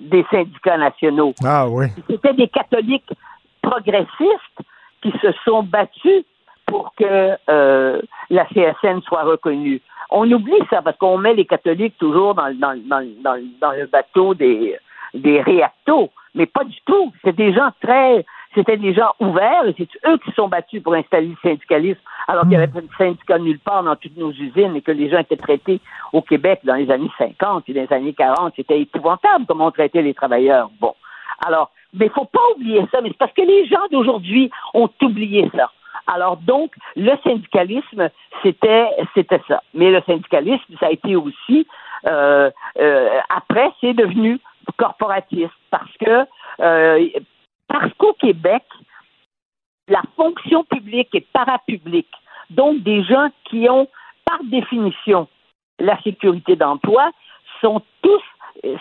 des 0.00 0.24
syndicats 0.30 0.78
nationaux. 0.78 1.34
Ah 1.44 1.68
oui. 1.68 1.86
C'était 2.08 2.32
des 2.32 2.48
catholiques 2.48 3.12
progressistes 3.60 4.60
qui 5.02 5.12
se 5.20 5.30
sont 5.44 5.62
battus 5.62 6.24
pour 6.66 6.94
que 6.96 7.36
euh, 7.50 8.00
la 8.30 8.46
CSN 8.46 9.02
soit 9.02 9.24
reconnue. 9.24 9.82
On 10.10 10.30
oublie 10.30 10.58
ça 10.70 10.80
parce 10.80 10.96
qu'on 10.96 11.18
met 11.18 11.34
les 11.34 11.44
catholiques 11.44 11.98
toujours 11.98 12.34
dans, 12.34 12.54
dans, 12.58 12.80
dans, 12.88 13.06
dans, 13.22 13.72
le 13.72 13.86
bateau 13.86 14.34
des, 14.34 14.78
des 15.12 15.42
réactos, 15.42 16.10
mais 16.34 16.46
pas 16.46 16.64
du 16.64 16.78
tout. 16.86 17.12
C'est 17.22 17.36
des 17.36 17.52
gens 17.52 17.70
très, 17.82 18.24
c'était 18.54 18.76
des 18.76 18.94
gens 18.94 19.12
ouverts 19.20 19.66
et 19.66 19.74
c'est 19.76 19.88
eux 20.08 20.18
qui 20.18 20.32
sont 20.32 20.48
battus 20.48 20.82
pour 20.82 20.94
installer 20.94 21.28
le 21.28 21.36
syndicalisme, 21.42 22.00
alors 22.28 22.42
qu'il 22.42 22.50
n'y 22.50 22.56
avait 22.56 22.68
pas 22.68 22.80
de 22.80 22.88
syndicat 22.98 23.38
nulle 23.38 23.58
part 23.58 23.82
dans 23.82 23.96
toutes 23.96 24.16
nos 24.16 24.30
usines 24.32 24.76
et 24.76 24.82
que 24.82 24.92
les 24.92 25.10
gens 25.10 25.18
étaient 25.18 25.36
traités 25.36 25.80
au 26.12 26.22
Québec 26.22 26.60
dans 26.64 26.74
les 26.74 26.90
années 26.90 27.10
50 27.18 27.68
et 27.68 27.74
dans 27.74 27.82
les 27.82 27.92
années 27.92 28.14
40. 28.14 28.52
C'était 28.56 28.80
épouvantable 28.80 29.46
comment 29.46 29.66
on 29.66 29.70
traitait 29.70 30.02
les 30.02 30.14
travailleurs. 30.14 30.70
Bon. 30.80 30.94
Alors, 31.44 31.70
mais 31.94 32.06
il 32.06 32.12
faut 32.12 32.24
pas 32.24 32.40
oublier 32.56 32.84
ça, 32.90 33.00
mais 33.00 33.10
c'est 33.10 33.18
parce 33.18 33.32
que 33.32 33.42
les 33.42 33.66
gens 33.66 33.86
d'aujourd'hui 33.90 34.50
ont 34.74 34.88
oublié 35.02 35.50
ça. 35.54 35.70
Alors 36.06 36.36
donc, 36.36 36.72
le 36.96 37.12
syndicalisme, 37.22 38.10
c'était 38.42 38.88
c'était 39.14 39.40
ça. 39.48 39.62
Mais 39.74 39.90
le 39.90 40.02
syndicalisme, 40.02 40.74
ça 40.80 40.86
a 40.86 40.90
été 40.90 41.16
aussi 41.16 41.66
euh, 42.06 42.50
euh, 42.80 43.20
après, 43.28 43.70
c'est 43.80 43.94
devenu 43.94 44.38
corporatiste 44.76 45.52
parce 45.70 45.96
que 45.98 46.26
euh, 46.60 47.08
parce 47.72 47.92
qu'au 47.94 48.12
Québec, 48.12 48.62
la 49.88 50.02
fonction 50.14 50.62
publique 50.64 51.08
est 51.14 51.26
parapublique. 51.32 52.12
Donc, 52.50 52.82
des 52.82 53.02
gens 53.02 53.28
qui 53.48 53.66
ont, 53.68 53.88
par 54.26 54.40
définition, 54.44 55.26
la 55.78 56.00
sécurité 56.02 56.54
d'emploi 56.54 57.10
sont 57.62 57.80
tous, 58.02 58.22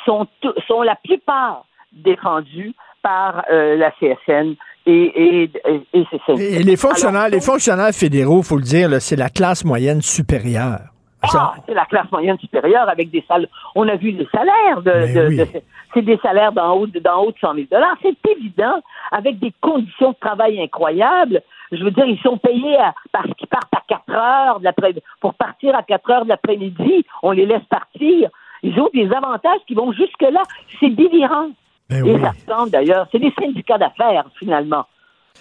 sont, 0.05 0.27
sont 0.67 0.81
la 0.81 0.97
plupart 0.97 1.65
défendus 1.93 2.73
par 3.01 3.45
la 3.49 3.91
CSN 3.91 4.55
et, 4.85 4.91
et, 4.93 5.51
et. 5.93 6.05
Et 6.37 6.63
les 6.63 6.75
fonctionnaires, 6.75 7.29
les 7.29 7.41
fonctionnaires 7.41 7.93
fédéraux, 7.93 8.43
faut 8.43 8.57
le 8.57 8.63
dire, 8.63 9.01
c'est 9.01 9.15
la 9.15 9.29
classe 9.29 9.63
moyenne 9.63 10.01
supérieure. 10.01 10.90
Ah, 11.23 11.53
c'est 11.67 11.73
la 11.73 11.85
classe 11.85 12.11
moyenne 12.11 12.37
supérieure 12.39 12.89
avec 12.89 13.11
des 13.11 13.23
salaires. 13.27 13.49
On 13.75 13.87
a 13.87 13.95
vu 13.95 14.11
les 14.11 14.27
salaires 14.33 14.81
de, 14.81 14.91
de, 14.91 15.37
de 15.37 15.61
c'est 15.93 16.01
des 16.01 16.17
salaires 16.17 16.51
d'en 16.51 16.73
haut, 16.73 16.87
d'en 16.87 17.23
haut 17.23 17.31
de 17.31 17.37
100 17.39 17.53
000 17.53 17.67
dollars. 17.71 17.95
C'est 18.01 18.17
évident, 18.31 18.81
avec 19.11 19.39
des 19.39 19.53
conditions 19.61 20.11
de 20.11 20.17
travail 20.19 20.61
incroyables. 20.61 21.41
Je 21.71 21.83
veux 21.83 21.91
dire, 21.91 22.05
ils 22.05 22.19
sont 22.19 22.37
payés 22.37 22.77
à, 22.77 22.93
parce 23.11 23.29
qu'ils 23.35 23.47
partent 23.47 23.73
à 23.73 23.81
4 23.87 24.09
heures 24.09 24.59
de 24.59 24.65
l'après, 24.65 24.93
pour 25.19 25.33
partir 25.35 25.75
à 25.75 25.83
4 25.83 26.09
heures 26.11 26.23
de 26.23 26.29
l'après-midi. 26.29 27.05
On 27.23 27.31
les 27.31 27.45
laisse 27.45 27.63
partir. 27.69 28.29
Ils 28.63 28.79
ont 28.79 28.89
des 28.93 29.11
avantages 29.11 29.61
qui 29.67 29.73
vont 29.73 29.91
jusque-là. 29.91 30.41
C'est 30.79 30.89
délirant. 30.89 31.49
Ben 31.89 32.05
Et 32.05 32.13
oui. 32.13 32.21
ça 32.21 32.31
ressemble 32.31 32.71
d'ailleurs. 32.71 33.07
C'est 33.11 33.19
des 33.19 33.33
syndicats 33.39 33.77
d'affaires, 33.77 34.25
finalement. 34.39 34.85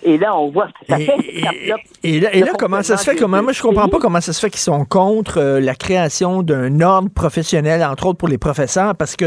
Et 0.03 0.17
là, 0.17 0.37
on 0.37 0.51
voit 0.51 0.69
ce 0.69 0.73
que 0.73 0.87
ça 0.89 0.97
fait. 0.97 1.41
ça 1.43 1.51
bloque 1.51 1.81
Et 2.03 2.21
là, 2.21 2.35
et 2.35 2.41
le 2.41 2.47
là, 2.47 2.53
comment 2.59 2.83
ça 2.83 2.97
se 2.97 3.05
fait? 3.05 3.17
Comment, 3.17 3.43
moi, 3.43 3.53
je 3.53 3.61
comprends 3.61 3.89
pas 3.89 3.99
comment 3.99 4.21
ça 4.21 4.33
se 4.33 4.41
fait 4.41 4.49
qu'ils 4.49 4.61
sont 4.61 4.85
contre 4.87 5.39
euh, 5.39 5.61
la 5.61 5.75
création 5.75 6.43
d'un 6.43 6.81
ordre 6.81 7.11
professionnel, 7.11 7.85
entre 7.85 8.07
autres 8.07 8.19
pour 8.19 8.29
les 8.29 8.39
professeurs, 8.39 8.97
parce 8.97 9.15
que 9.17 9.27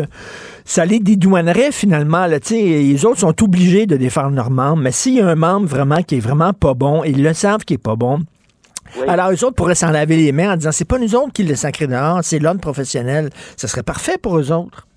ça 0.65 0.85
les 0.85 0.99
dédouanerait 0.99 1.71
finalement. 1.71 2.25
Là, 2.25 2.39
les 2.49 3.05
autres 3.05 3.19
sont 3.19 3.43
obligés 3.43 3.85
de 3.85 3.97
défendre 3.97 4.35
leurs 4.35 4.49
membres, 4.49 4.81
mais 4.81 4.91
s'il 4.91 5.15
y 5.15 5.21
a 5.21 5.27
un 5.27 5.35
membre 5.35 5.67
vraiment 5.67 6.01
qui 6.01 6.15
est 6.15 6.19
vraiment 6.19 6.53
pas 6.53 6.73
bon, 6.73 7.03
ils 7.03 7.21
le 7.21 7.33
savent 7.33 7.65
qu'il 7.65 7.75
est 7.75 7.83
pas 7.83 7.95
bon, 7.95 8.19
alors 9.07 9.31
eux 9.31 9.43
autres 9.43 9.55
pourraient 9.55 9.75
s'en 9.75 9.91
laver 9.91 10.17
les 10.17 10.31
mains 10.31 10.53
en 10.53 10.55
disant 10.55 10.71
c'est 10.71 10.87
pas 10.87 10.99
nous 10.99 11.15
autres 11.15 11.33
qui 11.33 11.43
le 11.43 11.55
sacré 11.55 11.87
dehors, 11.87 12.19
c'est 12.23 12.39
l'ordre 12.39 12.61
professionnel. 12.61 13.29
Ça 13.57 13.67
serait 13.67 13.83
parfait 13.83 14.17
pour 14.17 14.37
eux 14.37 14.51
autres. 14.51 14.87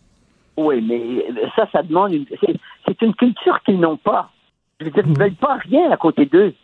Oui, 0.57 0.83
mais 0.87 1.27
ça, 1.55 1.67
ça 1.73 1.83
demande 1.83 2.13
une. 2.13 2.27
C'est 2.87 3.03
une 3.03 3.15
culture 3.15 3.61
qu'ils 3.65 3.79
n'ont 3.79 3.97
pas. 3.97 4.31
Je 4.81 4.85
veux 4.85 4.91
dire, 4.91 5.05
ils 5.07 5.13
ne 5.13 5.19
veulent 5.19 5.35
pas 5.35 5.55
rien 5.55 5.91
à 5.91 5.97
côté 5.97 6.27
d'eux. 6.27 6.55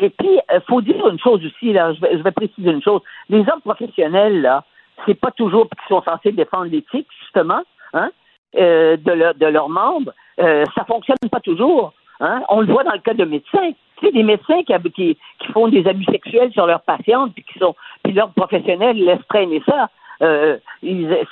Et 0.00 0.10
puis, 0.10 0.38
il 0.52 0.60
faut 0.68 0.80
dire 0.80 1.08
une 1.08 1.18
chose 1.18 1.44
aussi, 1.44 1.72
là, 1.72 1.92
je 1.92 2.22
vais, 2.22 2.30
préciser 2.32 2.70
une 2.70 2.82
chose. 2.82 3.00
Les 3.28 3.40
hommes 3.40 3.60
professionnels, 3.64 4.40
là, 4.40 4.64
c'est 5.06 5.18
pas 5.18 5.30
toujours 5.32 5.68
qui 5.68 5.88
sont 5.88 6.02
censés 6.02 6.32
défendre 6.32 6.66
l'éthique, 6.66 7.08
justement, 7.22 7.62
hein, 7.94 8.10
euh, 8.56 8.96
de, 8.96 9.12
leur- 9.12 9.34
de 9.34 9.46
leurs 9.46 9.68
membres. 9.68 10.12
Euh, 10.38 10.64
ça 10.74 10.84
fonctionne 10.84 11.16
pas 11.30 11.40
toujours. 11.40 11.92
Hein. 12.20 12.42
On 12.48 12.60
le 12.60 12.72
voit 12.72 12.84
dans 12.84 12.92
le 12.92 13.00
cas 13.00 13.14
de 13.14 13.24
médecins. 13.24 13.72
Tu 13.96 14.06
sais, 14.06 14.12
des 14.12 14.22
médecins 14.22 14.62
qui, 14.62 15.16
qui, 15.38 15.52
font 15.52 15.68
des 15.68 15.86
abus 15.86 16.04
sexuels 16.04 16.52
sur 16.52 16.66
leurs 16.66 16.82
patientes, 16.82 17.32
puis 17.34 17.44
qui 17.44 17.58
sont, 17.58 17.74
puis 18.02 18.12
leurs 18.12 18.32
professionnels 18.32 18.96
laissent 18.96 19.26
traîner 19.28 19.62
ça. 19.66 19.88
Euh, 20.22 20.58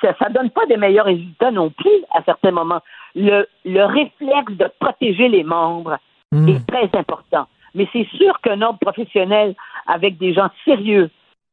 ça, 0.00 0.14
ça 0.18 0.28
donne 0.30 0.50
pas 0.50 0.64
des 0.66 0.78
meilleurs 0.78 1.04
résultats 1.04 1.50
non 1.50 1.70
plus 1.70 2.04
à 2.14 2.22
certains 2.24 2.50
moments. 2.50 2.80
Le, 3.14 3.46
le 3.64 3.84
réflexe 3.84 4.52
de 4.52 4.70
protéger 4.80 5.28
les 5.28 5.44
membres 5.44 5.98
est 6.48 6.66
très 6.66 6.90
important. 6.98 7.46
Mais 7.74 7.88
c'est 7.92 8.06
sûr 8.16 8.38
qu'un 8.40 8.60
ordre 8.62 8.78
professionnel 8.80 9.54
avec 9.86 10.18
des 10.18 10.34
gens 10.34 10.48
sérieux, 10.64 11.10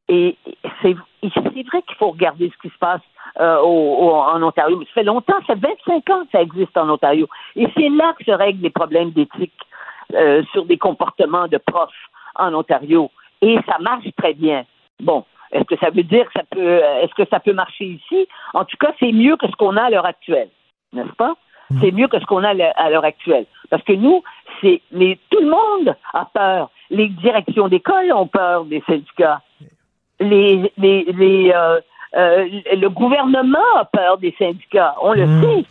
et 0.08 0.36
c'est 0.82 0.92
vrai 0.92 1.82
qu'il 1.82 1.96
faut 1.98 2.10
regarder 2.10 2.50
ce 2.54 2.58
qui 2.68 2.72
se 2.72 2.78
passe 2.78 3.00
euh, 3.40 3.58
au- 3.60 3.96
au- 4.06 4.14
en 4.14 4.42
Ontario. 4.42 4.80
Ça 4.84 4.92
fait 4.94 5.02
longtemps, 5.02 5.34
ça 5.46 5.54
fait 5.54 5.60
25 5.86 6.10
ans 6.10 6.24
que 6.24 6.30
ça 6.32 6.42
existe 6.42 6.76
en 6.76 6.88
Ontario. 6.88 7.26
Et 7.54 7.66
c'est 7.76 7.88
là 7.88 8.14
que 8.18 8.24
se 8.24 8.30
règlent 8.30 8.62
les 8.62 8.70
problèmes 8.70 9.10
d'éthique 9.10 9.52
euh, 10.14 10.42
sur 10.52 10.64
des 10.64 10.78
comportements 10.78 11.48
de 11.48 11.58
profs 11.58 11.90
en 12.36 12.54
Ontario. 12.54 13.10
Et 13.42 13.58
ça 13.68 13.78
marche 13.80 14.06
très 14.16 14.32
bien. 14.34 14.64
Bon, 15.00 15.24
est-ce 15.52 15.64
que 15.64 15.76
ça 15.78 15.90
veut 15.90 16.02
dire 16.04 16.24
que 16.26 16.32
ça 16.34 16.44
peut, 16.50 16.80
est-ce 17.02 17.14
que 17.14 17.28
ça 17.28 17.40
peut 17.40 17.52
marcher 17.52 17.84
ici? 17.84 18.26
En 18.54 18.64
tout 18.64 18.76
cas, 18.78 18.92
c'est 19.00 19.12
mieux 19.12 19.36
que 19.36 19.46
ce 19.48 19.56
qu'on 19.56 19.76
a 19.76 19.82
à 19.84 19.90
l'heure 19.90 20.06
actuelle, 20.06 20.48
n'est-ce 20.92 21.12
pas? 21.16 21.34
C'est 21.80 21.90
mieux 21.92 22.08
que 22.08 22.18
ce 22.20 22.24
qu'on 22.26 22.44
a 22.44 22.50
à 22.50 22.90
l'heure- 22.90 23.04
actuelle, 23.04 23.46
parce 23.70 23.82
que 23.82 23.92
nous, 23.92 24.22
c'est 24.60 24.80
les, 24.92 25.18
tout 25.30 25.40
le 25.40 25.50
monde 25.50 25.96
a 26.14 26.24
peur. 26.32 26.70
Les 26.90 27.08
directions 27.08 27.68
d'école 27.68 28.12
ont 28.12 28.26
peur 28.28 28.64
des 28.64 28.82
syndicats. 28.86 29.40
Les, 30.20 30.72
les, 30.78 31.04
les, 31.12 31.52
euh, 31.54 31.80
euh, 32.16 32.46
le 32.72 32.88
gouvernement 32.88 33.58
a 33.76 33.84
peur 33.84 34.16
des 34.18 34.34
syndicats. 34.38 34.94
On 35.02 35.12
le 35.12 35.26
sait. 35.42 35.64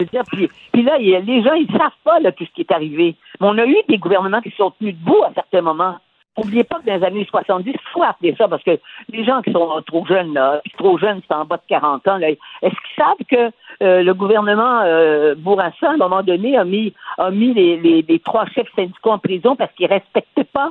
Je 0.00 0.04
veux 0.04 0.10
dire, 0.10 0.22
puis, 0.30 0.48
puis 0.72 0.82
là, 0.82 0.96
il 0.98 1.08
y 1.08 1.16
a- 1.16 1.20
les 1.20 1.42
gens, 1.42 1.54
ils 1.54 1.70
savent 1.76 1.90
pas 2.04 2.18
là, 2.20 2.32
tout 2.32 2.44
ce 2.46 2.50
qui 2.52 2.62
est 2.62 2.72
arrivé. 2.72 3.16
Mais 3.40 3.46
on 3.48 3.58
a 3.58 3.66
eu 3.66 3.76
des 3.88 3.98
gouvernements 3.98 4.40
qui 4.40 4.50
se 4.50 4.56
sont 4.56 4.70
tenus 4.78 4.94
debout 4.96 5.22
à 5.26 5.32
certains 5.34 5.60
moments. 5.62 5.96
N'oubliez 6.38 6.64
pas 6.64 6.76
que 6.78 6.86
dans 6.86 6.94
les 6.96 7.04
années 7.04 7.26
70, 7.28 7.70
il 7.74 7.78
faut 7.92 8.02
appeler 8.02 8.34
ça, 8.38 8.46
parce 8.48 8.62
que 8.62 8.78
les 9.10 9.24
gens 9.24 9.42
qui 9.42 9.52
sont 9.52 9.82
trop 9.86 10.06
jeunes, 10.06 10.32
là, 10.32 10.62
trop 10.78 10.96
jeunes, 10.96 11.20
c'est 11.26 11.34
en 11.34 11.44
bas 11.44 11.56
de 11.56 11.62
40 11.68 12.06
ans, 12.08 12.18
est-ce 12.18 12.36
qu'ils 12.70 12.96
savent 12.96 13.26
que 13.28 13.52
euh, 13.82 14.02
le 14.02 14.14
gouvernement 14.14 14.80
euh, 14.84 15.34
Bourassa, 15.34 15.90
à 15.90 15.92
un 15.94 15.96
moment 15.96 16.22
donné, 16.22 16.56
a 16.56 16.64
mis, 16.64 16.94
a 17.18 17.30
mis 17.30 17.52
les, 17.52 17.76
les, 17.78 18.02
les 18.02 18.18
trois 18.20 18.46
chefs 18.46 18.72
syndicaux 18.76 19.10
en 19.10 19.18
prison 19.18 19.56
parce 19.56 19.72
qu'ils 19.72 19.86
respectaient 19.86 20.44
pas 20.44 20.70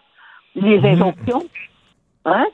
les 0.56 0.80
injonctions? 0.88 1.44
Hein? 2.26 2.46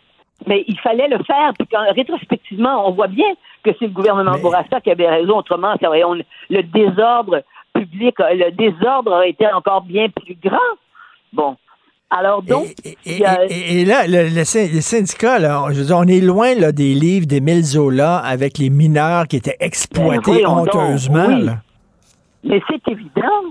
Mais 0.48 0.66
il 0.68 0.78
fallait 0.80 1.08
le 1.08 1.24
faire, 1.24 1.54
puis 1.58 1.68
quand, 1.72 1.84
rétrospectivement, 1.94 2.88
on 2.88 2.92
voit 2.92 3.08
bien 3.08 3.28
que 3.64 3.72
c'est 3.80 3.86
le 3.86 3.92
gouvernement 3.92 4.38
Bourassa 4.40 4.82
qui 4.82 4.92
avait 4.92 5.10
raison. 5.10 5.38
Autrement, 5.38 5.76
ça 5.82 5.90
on- 5.92 6.14
le 6.50 6.62
désordre 6.64 7.44
public, 7.74 8.16
le 8.20 8.52
désordre 8.52 9.12
aurait 9.12 9.30
été 9.30 9.48
encore 9.52 9.82
bien 9.82 10.08
plus 10.10 10.36
grand. 10.36 10.58
Bon. 11.34 11.56
Alors 12.18 12.42
donc, 12.44 12.68
a- 13.26 13.46
Et, 13.50 13.82
et 13.82 13.86
là, 13.86 14.08
le, 14.08 14.30
les 14.34 14.82
syndicats, 14.82 15.38
là, 15.40 15.66
je 15.72 15.80
veux 15.80 15.86
dire, 15.86 15.98
on 15.98 16.08
est 16.08 16.22
loin 16.22 16.56
là, 16.56 16.72
des 16.72 16.94
livres 16.94 17.26
d'Émile 17.28 17.64
Zola 17.64 18.18
avec 18.18 18.58
les 18.58 18.70
mineurs 18.70 19.28
qui 19.28 19.36
étaient 19.38 19.58
exploités 19.60 20.44
Ben, 20.44 20.44
donc, 20.44 20.74
honteusement. 20.76 21.28
oui. 21.28 21.50
Mais 22.44 22.62
c'est 22.70 22.88
évident. 22.90 23.44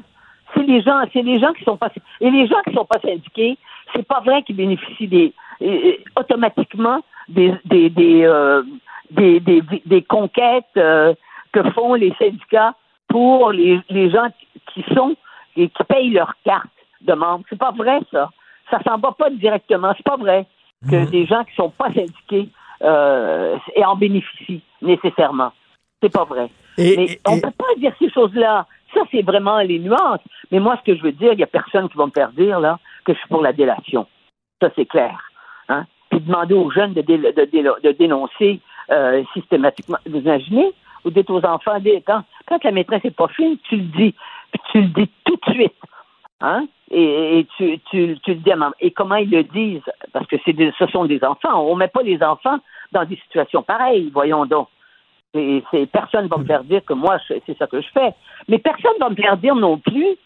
C'est 0.55 0.62
les 0.62 0.81
gens, 0.82 1.01
c'est 1.12 1.23
les 1.23 1.41
gens 1.41 1.53
qui 1.53 1.65
sont 1.65 1.77
pas 1.77 1.91
et 2.20 2.31
les 2.31 2.47
gens 2.47 2.61
qui 2.66 2.73
sont 2.74 2.85
pas 2.85 3.01
syndiqués, 3.01 3.59
c'est 3.95 4.07
pas 4.07 4.20
vrai 4.20 4.43
qu'ils 4.45 4.57
bénéficient 4.57 5.09
des 5.09 5.32
euh, 5.62 5.93
automatiquement 6.19 7.01
des 7.28 7.53
des 7.65 7.91
des, 7.91 8.23
euh, 8.24 8.62
des, 9.11 9.41
des, 9.41 9.62
des 9.85 10.03
conquêtes 10.03 10.65
euh, 10.77 11.12
que 11.53 11.62
font 11.73 11.95
les 11.95 12.15
syndicats 12.20 12.74
pour 13.09 13.51
les, 13.51 13.81
les 13.91 14.11
gens 14.11 14.28
qui 14.39 14.82
qui 14.85 14.95
sont 14.95 15.16
et 15.57 15.69
qui 15.69 15.85
payent 15.85 16.11
leur 16.11 16.32
carte 16.45 16.66
de 17.03 17.15
membre. 17.15 17.45
C'est 17.51 17.59
pas 17.59 17.73
vrai 17.73 17.99
ça. 18.12 18.31
Ça 18.70 18.81
s'en 18.82 18.99
va 18.99 19.12
pas 19.12 19.31
directement. 19.31 19.93
C'est 19.97 20.07
pas 20.07 20.16
vrai 20.16 20.47
que 20.91 21.05
des 21.11 21.27
gens 21.27 21.45
qui 21.45 21.55
sont 21.55 21.70
pas 21.70 21.93
syndiqués 21.93 22.49
euh, 22.82 23.57
et 23.74 23.85
en 23.85 23.97
bénéficient 23.97 24.62
nécessairement. 24.82 25.53
C'est 26.03 26.12
pas 26.12 26.24
vrai. 26.24 26.51
Mais 26.97 27.19
on 27.27 27.41
peut 27.41 27.51
pas 27.57 27.74
dire 27.78 27.93
ces 27.99 28.11
choses-là. 28.11 28.66
Ça, 28.93 29.01
c'est 29.11 29.23
vraiment 29.23 29.59
les 29.59 29.78
nuances. 29.78 30.20
Mais 30.51 30.61
moi, 30.61 30.77
ce 30.78 30.85
que 30.93 30.97
je 30.97 31.03
veux 31.03 31.12
dire, 31.12 31.32
il 31.32 31.36
n'y 31.39 31.43
a 31.43 31.47
personne 31.49 31.89
qui 31.89 31.97
va 31.97 32.07
me 32.07 32.11
faire 32.11 32.31
dire 32.32 32.61
là, 32.61 32.78
que 33.05 33.12
je 33.15 33.19
suis 33.19 33.28
pour 33.28 33.43
la 33.43 33.53
délation. 33.53 34.07
Ça, 34.61 34.70
c'est 34.77 34.86
clair. 34.86 35.19
Hein? 35.69 35.86
Puis 36.11 36.20
demander 36.20 36.55
aux 36.55 36.70
jeunes 36.70 36.93
de, 36.93 37.01
dé- 37.01 37.19
de, 37.19 37.45
dé- 37.45 37.62
de 37.82 37.91
dénoncer 37.93 38.61
euh, 38.91 39.23
systématiquement. 39.32 39.99
Vous 40.07 40.19
imaginez? 40.19 40.73
Vous 41.05 41.11
dites 41.11 41.28
aux 41.31 41.45
enfants, 41.45 41.77
quand, 42.07 42.23
quand 42.47 42.65
la 42.65 42.70
maîtresse 42.70 43.05
n'est 43.05 43.11
pas 43.11 43.28
fine, 43.28 43.57
tu 43.69 43.77
le 43.77 43.82
dis. 43.82 44.15
Puis 44.53 44.61
tu 44.73 44.81
le 44.82 44.89
dis 44.89 45.11
tout 45.24 45.36
de 45.47 45.53
suite. 45.53 45.74
Hein? 46.40 46.66
Et, 46.90 47.39
et 47.39 47.47
tu, 47.56 47.78
tu, 47.90 48.19
tu 48.23 48.35
le 48.35 48.40
dis 48.40 48.52
à 48.52 48.56
maman. 48.56 48.74
Et 48.81 48.90
comment 48.90 49.16
ils 49.16 49.31
le 49.31 49.44
disent? 49.44 49.82
Parce 50.12 50.27
que 50.27 50.36
c'est 50.44 50.52
des- 50.52 50.73
ce 50.78 50.86
sont 50.89 51.05
des 51.06 51.23
enfants. 51.24 51.62
On 51.66 51.74
ne 51.74 51.78
met 51.81 51.89
pas 51.89 52.02
les 52.02 52.23
enfants 52.23 52.59
dans 52.93 53.05
des 53.05 53.16
situations 53.16 53.62
pareilles, 53.62 54.11
voyons 54.12 54.44
donc. 54.47 54.69
Et 55.36 55.65
personne 55.93 56.24
ne 56.24 56.28
va 56.28 56.36
me 56.36 56.44
faire 56.44 56.62
dire 56.62 56.85
que 56.85 56.93
moi, 56.93 57.19
c'est 57.27 57.59
ça 57.59 57.66
que 57.66 57.81
je 57.81 57.89
fais. 57.89 58.15
Mais 58.47 58.59
personne 58.59 58.93
ne 59.01 59.05
va 59.05 59.11
me 59.11 59.16
faire 59.16 59.36
dire 59.36 59.56
non 59.56 59.78
plus 59.78 60.16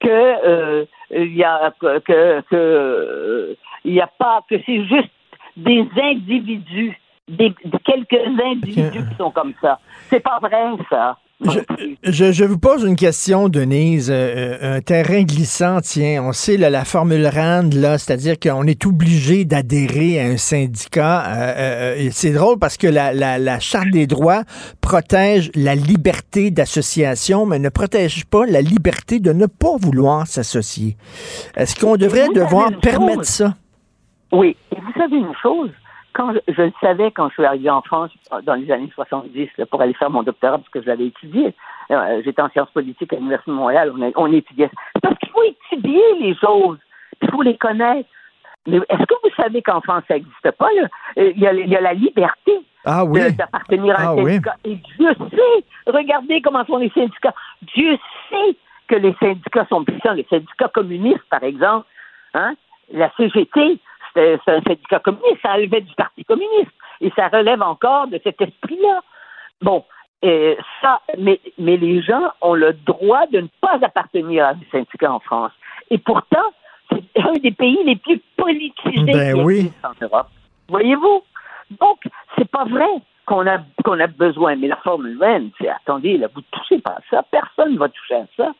que 0.00 0.08
euh, 0.08 0.84
y 1.10 1.42
a 1.42 1.72
que, 1.80 1.98
que, 1.98 2.40
que, 2.42 3.56
il 3.84 3.94
y 3.94 4.00
a 4.00 4.06
pas 4.06 4.42
que 4.48 4.54
c'est 4.64 4.84
juste 4.84 5.10
des 5.56 5.84
individus, 6.00 6.96
des, 7.26 7.52
quelques 7.84 8.40
individus 8.40 9.08
qui 9.08 9.14
sont 9.16 9.32
comme 9.32 9.54
ça. 9.60 9.80
C'est 10.08 10.20
pas 10.20 10.38
vrai 10.38 10.70
ça. 10.88 11.18
Je, 11.40 12.32
je 12.32 12.44
vous 12.44 12.58
pose 12.58 12.82
une 12.82 12.96
question, 12.96 13.48
Denise. 13.48 14.10
Euh, 14.10 14.14
euh, 14.14 14.76
un 14.76 14.80
terrain 14.80 15.22
glissant, 15.22 15.80
tiens, 15.80 16.22
on 16.24 16.32
sait 16.32 16.56
là, 16.56 16.68
la 16.68 16.84
formule 16.84 17.26
RAND, 17.26 17.74
là, 17.74 17.96
c'est-à-dire 17.96 18.40
qu'on 18.40 18.64
est 18.64 18.84
obligé 18.86 19.44
d'adhérer 19.44 20.20
à 20.20 20.24
un 20.24 20.36
syndicat. 20.36 21.24
Euh, 21.26 21.54
euh, 21.56 22.08
c'est 22.10 22.32
drôle 22.32 22.58
parce 22.58 22.76
que 22.76 22.88
la, 22.88 23.12
la, 23.12 23.38
la 23.38 23.60
Charte 23.60 23.90
des 23.90 24.08
droits 24.08 24.42
protège 24.80 25.52
la 25.54 25.76
liberté 25.76 26.50
d'association, 26.50 27.46
mais 27.46 27.60
ne 27.60 27.68
protège 27.68 28.24
pas 28.24 28.44
la 28.44 28.60
liberté 28.60 29.20
de 29.20 29.32
ne 29.32 29.46
pas 29.46 29.76
vouloir 29.78 30.26
s'associer. 30.26 30.96
Est-ce 31.56 31.76
qu'on 31.78 31.96
devrait 31.96 32.28
devoir 32.34 32.70
permettre 32.80 33.18
chose? 33.18 33.28
ça? 33.28 33.54
Oui. 34.32 34.56
Et 34.72 34.80
vous 34.80 34.92
savez 35.00 35.16
une 35.16 35.34
chose? 35.40 35.70
Quand 36.18 36.34
je, 36.34 36.52
je 36.52 36.62
le 36.62 36.72
savais 36.82 37.10
quand 37.12 37.28
je 37.28 37.34
suis 37.34 37.44
arrivé 37.46 37.70
en 37.70 37.80
France 37.80 38.10
dans 38.42 38.54
les 38.54 38.70
années 38.72 38.90
70 38.94 39.48
là, 39.56 39.66
pour 39.66 39.80
aller 39.80 39.94
faire 39.94 40.10
mon 40.10 40.22
doctorat 40.24 40.58
parce 40.58 40.68
que 40.68 40.82
je 40.82 40.86
l'avais 40.88 41.06
étudié. 41.06 41.54
Euh, 41.92 42.20
J'étais 42.24 42.42
en 42.42 42.50
sciences 42.50 42.70
politiques 42.72 43.12
à 43.12 43.16
l'Université 43.16 43.50
de 43.52 43.56
Montréal. 43.56 43.92
On, 43.96 44.02
a- 44.02 44.10
on 44.16 44.30
étudiait. 44.32 44.70
Parce 45.00 45.16
qu'il 45.18 45.30
faut 45.30 45.44
étudier 45.44 46.02
les 46.20 46.34
choses. 46.34 46.78
Il 47.22 47.30
faut 47.30 47.42
les 47.42 47.56
connaître. 47.56 48.08
Mais 48.66 48.78
est-ce 48.88 49.04
que 49.06 49.14
vous 49.22 49.30
savez 49.36 49.62
qu'en 49.62 49.80
France, 49.80 50.02
ça 50.08 50.14
n'existe 50.14 50.50
pas? 50.58 50.68
là? 50.74 50.88
Euh, 51.18 51.32
Il 51.34 51.40
y, 51.40 51.46
a, 51.46 51.52
il 51.54 51.68
y 51.68 51.76
a 51.76 51.80
la 51.80 51.94
liberté 51.94 52.52
Ah 52.84 53.04
oui. 53.04 53.32
d'appartenir 53.34 53.96
à 53.98 54.02
un 54.02 54.06
Ah 54.08 54.14
oui. 54.16 54.24
syndicat. 54.32 54.56
Et 54.64 54.74
Dieu 54.74 55.14
sait, 55.30 55.64
regardez 55.86 56.42
comment 56.42 56.64
sont 56.66 56.76
les 56.78 56.90
syndicats. 56.90 57.34
Dieu 57.74 57.96
sait 58.28 58.56
que 58.88 58.96
les 58.96 59.14
syndicats 59.20 59.66
sont 59.70 59.84
puissants. 59.84 60.12
Les 60.14 60.26
syndicats 60.28 60.68
communistes, 60.74 61.24
par 61.30 61.44
exemple, 61.44 61.86
hein, 62.34 62.54
la 62.92 63.10
CGT, 63.16 63.78
c'est 64.44 64.52
un 64.52 64.62
syndicat 64.62 64.98
communiste, 65.00 65.42
ça 65.42 65.54
relevait 65.54 65.82
du 65.82 65.94
Parti 65.94 66.24
communiste, 66.24 66.72
et 67.00 67.10
ça 67.14 67.28
relève 67.28 67.62
encore 67.62 68.08
de 68.08 68.20
cet 68.24 68.40
esprit-là. 68.40 69.00
Bon, 69.62 69.84
ça, 70.82 71.00
mais, 71.16 71.40
mais 71.58 71.76
les 71.76 72.02
gens 72.02 72.32
ont 72.40 72.54
le 72.54 72.72
droit 72.72 73.26
de 73.26 73.40
ne 73.40 73.48
pas 73.60 73.78
appartenir 73.82 74.46
à 74.46 74.54
des 74.54 74.66
syndicats 74.72 75.12
en 75.12 75.20
France. 75.20 75.52
Et 75.90 75.98
pourtant, 75.98 76.44
c'est 76.90 77.22
un 77.22 77.34
des 77.34 77.52
pays 77.52 77.82
les 77.84 77.96
plus 77.96 78.20
politisés 78.36 79.12
ben 79.12 79.40
oui. 79.44 79.72
en 79.84 79.92
Europe. 80.04 80.28
Voyez-vous? 80.68 81.22
Donc, 81.80 81.98
c'est 82.36 82.50
pas 82.50 82.64
vrai 82.64 82.88
qu'on 83.26 83.46
a, 83.46 83.58
qu'on 83.84 84.00
a 84.00 84.06
besoin. 84.06 84.56
Mais 84.56 84.68
la 84.68 84.76
Formule 84.76 85.12
humaine, 85.12 85.50
c'est 85.58 85.68
attendez, 85.68 86.16
là, 86.16 86.28
vous 86.34 86.42
touchez 86.50 86.78
pas 86.78 86.92
à 86.92 87.00
ça. 87.10 87.22
Personne 87.30 87.74
ne 87.74 87.78
va 87.78 87.88
toucher 87.88 88.14
à 88.16 88.26
ça. 88.36 88.52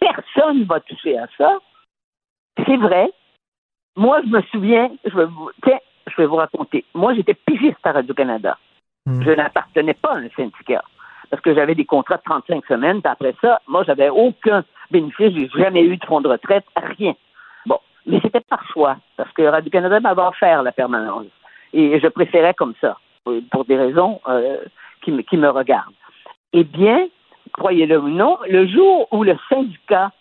Personne 0.00 0.60
ne 0.60 0.64
va 0.64 0.80
toucher 0.80 1.18
à 1.18 1.26
ça. 1.38 1.58
C'est 2.66 2.76
vrai. 2.76 3.10
Moi, 3.96 4.20
je 4.24 4.28
me 4.28 4.42
souviens, 4.42 4.90
je 5.04 5.16
vais 5.16 5.26
vous, 5.26 5.50
tiens, 5.62 5.78
je 6.06 6.16
vais 6.16 6.26
vous 6.26 6.36
raconter. 6.36 6.84
Moi, 6.94 7.14
j'étais 7.14 7.34
pigiste 7.34 7.84
à 7.84 7.92
Radio-Canada. 7.92 8.58
Hmm. 9.06 9.22
Je 9.22 9.30
n'appartenais 9.30 9.94
pas 9.94 10.14
à 10.14 10.18
un 10.18 10.28
syndicat 10.36 10.82
parce 11.30 11.42
que 11.42 11.54
j'avais 11.54 11.74
des 11.74 11.84
contrats 11.84 12.16
de 12.16 12.22
35 12.22 12.64
semaines. 12.66 13.02
Puis 13.02 13.10
après 13.10 13.34
ça, 13.40 13.60
moi, 13.66 13.84
j'avais 13.84 14.08
aucun 14.08 14.64
bénéfice. 14.90 15.32
J'ai 15.34 15.48
jamais 15.56 15.84
eu 15.84 15.96
de 15.96 16.04
fonds 16.04 16.20
de 16.20 16.28
retraite, 16.28 16.64
rien. 16.76 17.14
Bon, 17.66 17.78
mais 18.06 18.20
c'était 18.22 18.40
par 18.40 18.64
choix 18.72 18.96
parce 19.16 19.32
que 19.32 19.42
Radio-Canada 19.42 20.00
m'avait 20.00 20.22
offert 20.22 20.62
la 20.62 20.72
permanence 20.72 21.26
et 21.72 21.98
je 22.00 22.08
préférais 22.08 22.54
comme 22.54 22.74
ça 22.80 22.98
pour 23.50 23.64
des 23.64 23.76
raisons 23.76 24.20
euh, 24.28 24.58
qui, 25.02 25.12
me, 25.12 25.22
qui 25.22 25.36
me 25.36 25.48
regardent. 25.48 25.94
Eh 26.52 26.64
bien, 26.64 27.08
croyez-le 27.52 27.98
ou 27.98 28.08
non, 28.08 28.38
le 28.48 28.66
jour 28.66 29.08
où 29.10 29.24
le 29.24 29.36
syndicat 29.48 30.12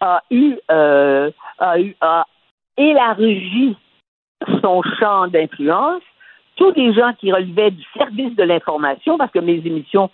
a 0.00 0.22
eu, 0.30 0.56
euh, 0.70 1.30
a 1.58 1.80
eu, 1.80 1.96
a 2.00 2.26
élargi 2.78 3.76
son 4.62 4.82
champ 4.98 5.26
d'influence, 5.26 6.02
tous 6.56 6.72
les 6.72 6.92
gens 6.92 7.12
qui 7.18 7.32
relevaient 7.32 7.70
du 7.70 7.84
service 7.96 8.34
de 8.34 8.42
l'information, 8.42 9.18
parce 9.18 9.30
que 9.30 9.38
mes 9.38 9.56
émissions 9.64 10.10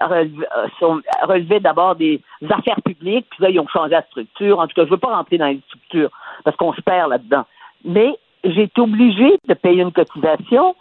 relevaient 0.00 1.60
d'abord 1.60 1.96
des 1.96 2.20
affaires 2.50 2.80
publiques, 2.84 3.26
puis 3.30 3.42
là, 3.42 3.50
ils 3.50 3.60
ont 3.60 3.68
changé 3.68 3.90
la 3.90 4.02
structure. 4.02 4.58
En 4.58 4.66
tout 4.66 4.74
cas, 4.74 4.82
je 4.82 4.86
ne 4.86 4.90
veux 4.90 4.98
pas 4.98 5.14
rentrer 5.14 5.38
dans 5.38 5.46
les 5.46 5.60
structures 5.66 6.10
parce 6.44 6.56
qu'on 6.56 6.72
se 6.72 6.80
perd 6.80 7.10
là-dedans. 7.10 7.44
Mais 7.84 8.14
j'ai 8.44 8.64
été 8.64 8.80
obligée 8.80 9.38
de 9.46 9.54
payer 9.54 9.82
une 9.82 9.92
cotisation 9.92 10.74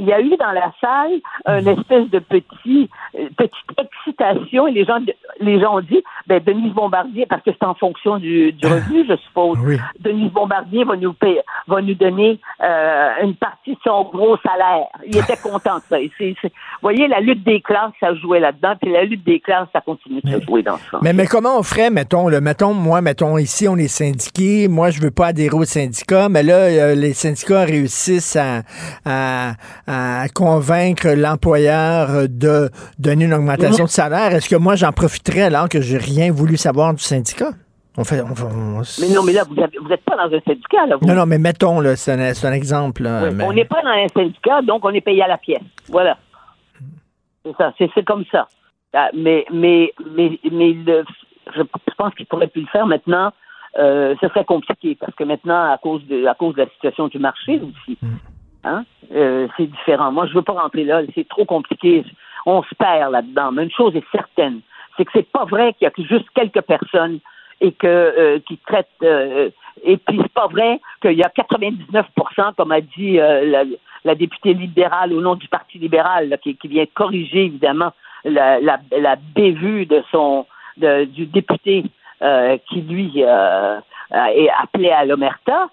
il 0.00 0.06
y 0.06 0.12
a 0.12 0.20
eu 0.20 0.36
dans 0.36 0.52
la 0.52 0.72
salle 0.80 1.20
une 1.46 1.68
espèce 1.68 2.08
de 2.10 2.18
petit, 2.18 2.88
euh, 3.18 3.28
petite 3.36 3.78
excitation 3.78 4.66
et 4.66 4.72
les 4.72 4.84
gens, 4.84 4.98
les 5.40 5.60
gens 5.60 5.76
ont 5.76 5.80
dit, 5.80 6.02
ben, 6.26 6.42
Denise 6.42 6.72
Bombardier, 6.72 7.26
parce 7.26 7.42
que 7.42 7.50
c'est 7.52 7.66
en 7.66 7.74
fonction 7.74 8.18
du, 8.18 8.52
du 8.52 8.66
revenu, 8.66 9.04
je 9.08 9.16
suppose, 9.16 9.58
Denise 9.98 10.32
Bombardier 10.32 10.84
va 10.84 10.96
nous 10.96 11.12
payer, 11.12 11.40
va 11.68 11.80
nous 11.82 11.94
donner 11.94 12.40
euh, 12.62 13.10
une 13.22 13.34
partie 13.34 13.72
de 13.72 13.78
son 13.84 14.04
gros 14.04 14.36
salaire. 14.38 14.86
Il 15.06 15.16
était 15.16 15.36
content 15.42 15.76
de 15.76 15.82
ça. 15.88 15.98
vous 15.98 16.48
voyez, 16.82 17.08
la 17.08 17.20
lutte 17.20 17.44
des 17.44 17.60
classes, 17.60 17.92
ça 18.00 18.14
jouait 18.14 18.40
là-dedans, 18.40 18.74
puis 18.80 18.90
la 18.92 19.04
lutte 19.04 19.24
des 19.24 19.40
classes, 19.40 19.68
ça 19.72 19.80
continue 19.80 20.20
de 20.22 20.40
jouer 20.40 20.62
dans 20.62 20.78
ça. 20.90 20.98
Mais, 21.02 21.12
mais 21.12 21.26
comment 21.26 21.58
on 21.58 21.62
ferait, 21.62 21.90
mettons, 21.90 22.28
le, 22.28 22.40
mettons, 22.40 22.74
moi, 22.74 23.00
mettons, 23.00 23.38
ici, 23.38 23.68
on 23.68 23.76
est 23.76 23.88
syndiqué, 23.88 24.68
moi, 24.68 24.90
je 24.90 25.00
veux 25.00 25.10
pas 25.10 25.28
adhérer 25.28 25.56
au 25.56 25.64
syndicat, 25.64 26.28
mais 26.28 26.42
là, 26.42 26.54
euh, 26.54 26.94
les 26.94 27.12
syndicats 27.12 27.64
réussissent 27.64 28.36
à, 28.36 28.62
à 29.04 29.50
à 29.89 29.89
convaincre 30.34 31.08
l'employeur 31.08 32.28
de 32.28 32.70
donner 32.98 33.24
une 33.24 33.34
augmentation 33.34 33.84
de 33.84 33.90
salaire, 33.90 34.34
est-ce 34.34 34.48
que 34.48 34.56
moi 34.56 34.76
j'en 34.76 34.92
profiterais 34.92 35.42
alors 35.42 35.68
que 35.68 35.80
j'ai 35.80 35.98
rien 35.98 36.32
voulu 36.32 36.56
savoir 36.56 36.94
du 36.94 37.02
syndicat? 37.02 37.50
On 37.96 38.04
fait, 38.04 38.22
Mais 38.22 39.14
non, 39.14 39.22
mais 39.24 39.32
là, 39.32 39.42
vous 39.46 39.54
n'êtes 39.54 40.04
pas 40.04 40.16
dans 40.16 40.34
un 40.34 40.40
syndicat. 40.40 40.86
Là, 40.86 40.96
Non, 41.02 41.14
non, 41.14 41.26
mais 41.26 41.38
mettons, 41.38 41.82
c'est 41.96 42.12
un, 42.12 42.52
exemple. 42.52 43.06
On 43.06 43.52
n'est 43.52 43.64
pas 43.64 43.82
dans 43.82 43.90
un 43.90 44.08
syndicat, 44.08 44.62
donc 44.62 44.84
on 44.84 44.90
est 44.90 45.00
payé 45.00 45.22
à 45.22 45.28
la 45.28 45.38
pièce. 45.38 45.62
Voilà. 45.88 46.16
C'est 47.44 47.56
ça, 47.56 47.72
c'est 47.78 48.04
comme 48.04 48.24
ça. 48.30 48.46
Ah, 48.92 49.10
mais, 49.14 49.44
mais, 49.52 49.92
mais, 50.14 50.38
mais 50.50 50.74
je, 51.54 51.62
pense 51.96 52.14
qu'il 52.14 52.26
pourrait 52.26 52.48
plus 52.48 52.62
le 52.62 52.68
faire 52.68 52.86
maintenant. 52.86 53.32
Euh, 53.78 54.16
ce 54.20 54.28
serait 54.28 54.44
compliqué 54.44 54.96
parce 54.98 55.14
que 55.14 55.22
maintenant, 55.22 55.70
à 55.70 55.78
cause 55.78 56.04
de, 56.06 56.26
à 56.26 56.34
cause 56.34 56.54
de 56.54 56.62
la 56.62 56.68
situation 56.70 57.06
du 57.06 57.18
marché 57.20 57.60
aussi, 57.60 57.98
mm. 58.02 58.08
Hein? 58.64 58.84
Euh, 59.12 59.48
c'est 59.56 59.66
différent. 59.66 60.12
Moi, 60.12 60.26
je 60.26 60.34
veux 60.34 60.42
pas 60.42 60.52
rentrer 60.52 60.84
là. 60.84 61.02
C'est 61.14 61.28
trop 61.28 61.44
compliqué. 61.44 62.04
On 62.46 62.62
se 62.62 62.74
perd 62.74 63.12
là-dedans. 63.12 63.52
Mais 63.52 63.64
une 63.64 63.70
chose 63.70 63.96
est 63.96 64.04
certaine, 64.12 64.60
c'est 64.96 65.04
que 65.04 65.10
c'est 65.14 65.30
pas 65.30 65.44
vrai 65.44 65.74
qu'il 65.74 65.86
y 65.86 65.88
a 65.88 66.06
juste 66.08 66.28
quelques 66.34 66.62
personnes 66.62 67.20
et 67.60 67.72
que 67.72 67.86
euh, 67.86 68.38
qui 68.46 68.58
traitent. 68.58 68.88
Euh, 69.02 69.50
et 69.82 69.96
puis 69.96 70.18
c'est 70.22 70.32
pas 70.32 70.46
vrai 70.46 70.80
qu'il 71.00 71.12
y 71.12 71.22
a 71.22 71.28
99% 71.28 72.54
comme 72.56 72.72
a 72.72 72.80
dit 72.80 73.16
la, 73.16 74.14
députée 74.14 74.52
libérale 74.52 75.12
au 75.12 75.20
nom 75.20 75.36
du 75.36 75.48
Parti 75.48 75.78
libéral, 75.78 76.38
qui, 76.42 76.56
vient 76.64 76.84
corriger 76.92 77.46
évidemment 77.46 77.92
la, 78.24 78.60
la, 78.60 78.78
la 78.90 79.16
bévue 79.16 79.86
de 79.86 80.02
son 80.10 80.46
du 80.76 81.26
député 81.26 81.84
qui 82.68 82.82
lui 82.82 83.20
est 83.20 84.50
appelé 84.58 84.90
à 84.90 85.06
l'omerta 85.06 85.70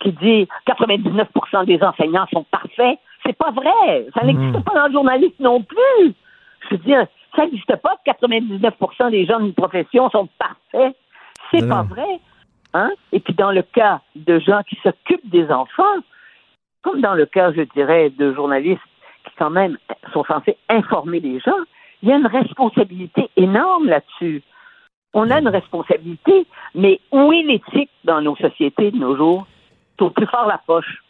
qui 0.00 0.12
dit 0.12 0.48
99% 0.66 1.64
des 1.66 1.82
enseignants 1.82 2.26
sont 2.32 2.44
parfaits. 2.44 2.98
C'est 3.24 3.36
pas 3.36 3.50
vrai. 3.50 4.06
Ça 4.14 4.24
n'existe 4.24 4.56
hmm. 4.56 4.62
pas 4.62 4.74
dans 4.74 4.86
le 4.86 4.92
journalisme 4.92 5.42
non 5.42 5.62
plus. 5.62 6.14
Je 6.62 6.76
veux 6.76 6.82
dire, 6.82 7.06
ça 7.34 7.44
n'existe 7.44 7.76
pas 7.76 7.96
que 8.04 8.10
99% 8.10 9.10
des 9.10 9.26
gens 9.26 9.40
d'une 9.40 9.54
profession 9.54 10.08
sont 10.10 10.28
parfaits. 10.38 10.96
C'est 11.50 11.66
pas 11.66 11.82
vrai. 11.82 12.20
Hein? 12.74 12.90
Et 13.12 13.20
puis 13.20 13.34
dans 13.34 13.50
le 13.50 13.62
cas 13.62 14.00
de 14.14 14.38
gens 14.38 14.62
qui 14.68 14.76
s'occupent 14.82 15.28
des 15.30 15.50
enfants, 15.50 15.84
comme 16.82 17.00
dans 17.00 17.14
le 17.14 17.26
cas, 17.26 17.52
je 17.52 17.62
dirais, 17.74 18.10
de 18.10 18.32
journalistes 18.34 18.82
qui 19.24 19.34
quand 19.38 19.50
même 19.50 19.78
sont 20.12 20.24
censés 20.24 20.56
informer 20.68 21.20
les 21.20 21.40
gens, 21.40 21.58
il 22.02 22.08
y 22.08 22.12
a 22.12 22.16
une 22.16 22.26
responsabilité 22.26 23.28
énorme 23.36 23.86
là-dessus. 23.86 24.42
On 25.14 25.30
a 25.30 25.40
une 25.40 25.48
responsabilité, 25.48 26.46
mais 26.74 27.00
où 27.10 27.32
est 27.32 27.42
l'éthique 27.42 27.90
dans 28.04 28.20
nos 28.20 28.36
sociétés 28.36 28.90
de 28.90 28.98
nos 28.98 29.16
jours? 29.16 29.46
Plus 30.06 30.26
fort 30.26 30.46
la 30.46 30.60
poche. 30.66 31.02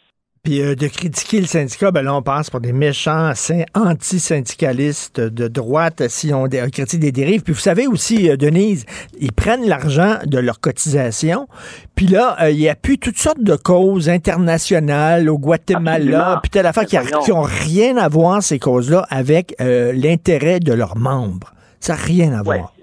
Puis 0.43 0.61
euh, 0.61 0.73
de 0.73 0.87
critiquer 0.87 1.41
le 1.41 1.47
syndicat, 1.47 1.91
ben 1.91 2.01
là, 2.01 2.15
on 2.15 2.21
passe 2.21 2.49
pour 2.49 2.61
des 2.61 2.71
méchants 2.71 3.33
anti-syndicalistes 3.75 5.19
de 5.19 5.47
droite 5.49 6.07
si 6.07 6.33
on 6.33 6.47
critique 6.47 7.01
des 7.01 7.11
dérives. 7.11 7.43
Puis 7.43 7.53
vous 7.53 7.59
savez 7.59 7.87
aussi, 7.87 8.29
euh, 8.29 8.37
Denise, 8.37 8.85
ils 9.19 9.33
prennent 9.33 9.67
l'argent 9.67 10.15
de 10.25 10.39
leur 10.39 10.61
cotisation. 10.61 11.47
Puis 11.95 12.07
là, 12.07 12.37
euh, 12.41 12.51
il 12.51 12.59
y 12.59 12.69
a 12.69 12.75
plus 12.75 12.97
toutes 12.97 13.17
sortes 13.17 13.43
de 13.43 13.55
causes 13.57 14.07
internationales 14.07 15.29
au 15.29 15.37
Guatemala, 15.37 16.39
puis 16.41 16.49
telle 16.49 16.65
affaire 16.65 16.85
qui 16.85 16.95
n'ont 17.31 17.41
rien 17.41 17.97
à 17.97 18.07
voir, 18.07 18.41
ces 18.41 18.59
causes-là, 18.59 19.05
avec 19.09 19.55
l'intérêt 19.59 20.59
de 20.59 20.73
leurs 20.73 20.97
membres. 20.97 21.51
Ça 21.79 21.93
n'a 21.93 21.99
rien 21.99 22.33
à 22.33 22.43
voir. 22.43 22.73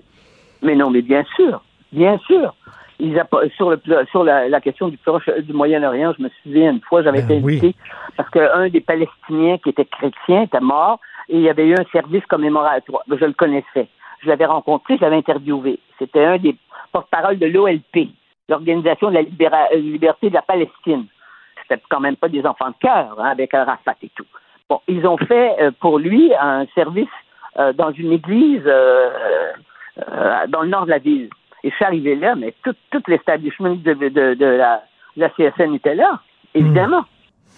Mais 0.62 0.74
non, 0.74 0.90
mais 0.90 1.02
bien 1.02 1.24
sûr, 1.36 1.62
bien 1.92 2.18
sûr 2.26 2.54
sur, 3.56 3.70
le, 3.70 3.80
sur 4.10 4.24
la, 4.24 4.60
question 4.60 4.88
du, 4.88 4.98
du 5.42 5.52
Moyen-Orient, 5.52 6.14
je 6.18 6.22
me 6.22 6.30
souviens 6.42 6.72
une 6.72 6.80
fois, 6.80 7.02
j'avais 7.02 7.22
ben 7.22 7.38
été 7.38 7.44
invité 7.44 7.74
parce 8.16 8.30
qu'un 8.30 8.68
des 8.68 8.80
Palestiniens 8.80 9.58
qui 9.58 9.70
était 9.70 9.84
chrétien 9.84 10.42
était 10.42 10.60
mort 10.60 11.00
et 11.28 11.36
il 11.36 11.42
y 11.42 11.50
avait 11.50 11.66
eu 11.66 11.74
un 11.74 11.84
service 11.92 12.24
commémoratoire. 12.26 13.02
Je 13.08 13.24
le 13.24 13.32
connaissais. 13.32 13.88
Je 14.22 14.28
l'avais 14.28 14.46
rencontré, 14.46 14.96
je 14.96 15.02
l'avais 15.02 15.16
interviewé. 15.16 15.78
C'était 15.98 16.24
un 16.24 16.38
des 16.38 16.56
porte-parole 16.92 17.38
de 17.38 17.46
l'OLP, 17.46 18.08
l'Organisation 18.48 19.10
de 19.10 19.14
la 19.14 19.20
euh, 19.72 19.76
liberté 19.76 20.30
de 20.30 20.34
la 20.34 20.42
Palestine. 20.42 21.06
C'était 21.62 21.82
quand 21.90 22.00
même 22.00 22.16
pas 22.16 22.28
des 22.28 22.46
enfants 22.46 22.70
de 22.70 22.76
cœur, 22.80 23.16
hein, 23.18 23.30
avec 23.30 23.52
Arafat 23.52 23.96
et 24.02 24.10
tout. 24.14 24.26
Bon, 24.68 24.80
ils 24.88 25.06
ont 25.06 25.18
fait 25.18 25.60
euh, 25.60 25.70
pour 25.78 25.98
lui 25.98 26.32
un 26.40 26.66
service 26.74 27.08
euh, 27.58 27.72
dans 27.72 27.92
une 27.92 28.12
église 28.12 28.64
dans 30.48 30.62
le 30.62 30.68
nord 30.68 30.84
de 30.84 30.90
la 30.90 30.98
ville. 30.98 31.30
Et 31.62 31.70
je 31.70 31.74
suis 31.74 31.84
arrivé 31.84 32.14
là, 32.14 32.34
mais 32.34 32.54
tout, 32.62 32.74
tout 32.90 33.02
l'establishment 33.08 33.76
de, 33.76 33.94
de, 33.94 34.34
de, 34.34 34.44
la, 34.44 34.82
la 35.16 35.30
CSN 35.30 35.74
était 35.74 35.94
là, 35.94 36.20
évidemment. 36.54 37.04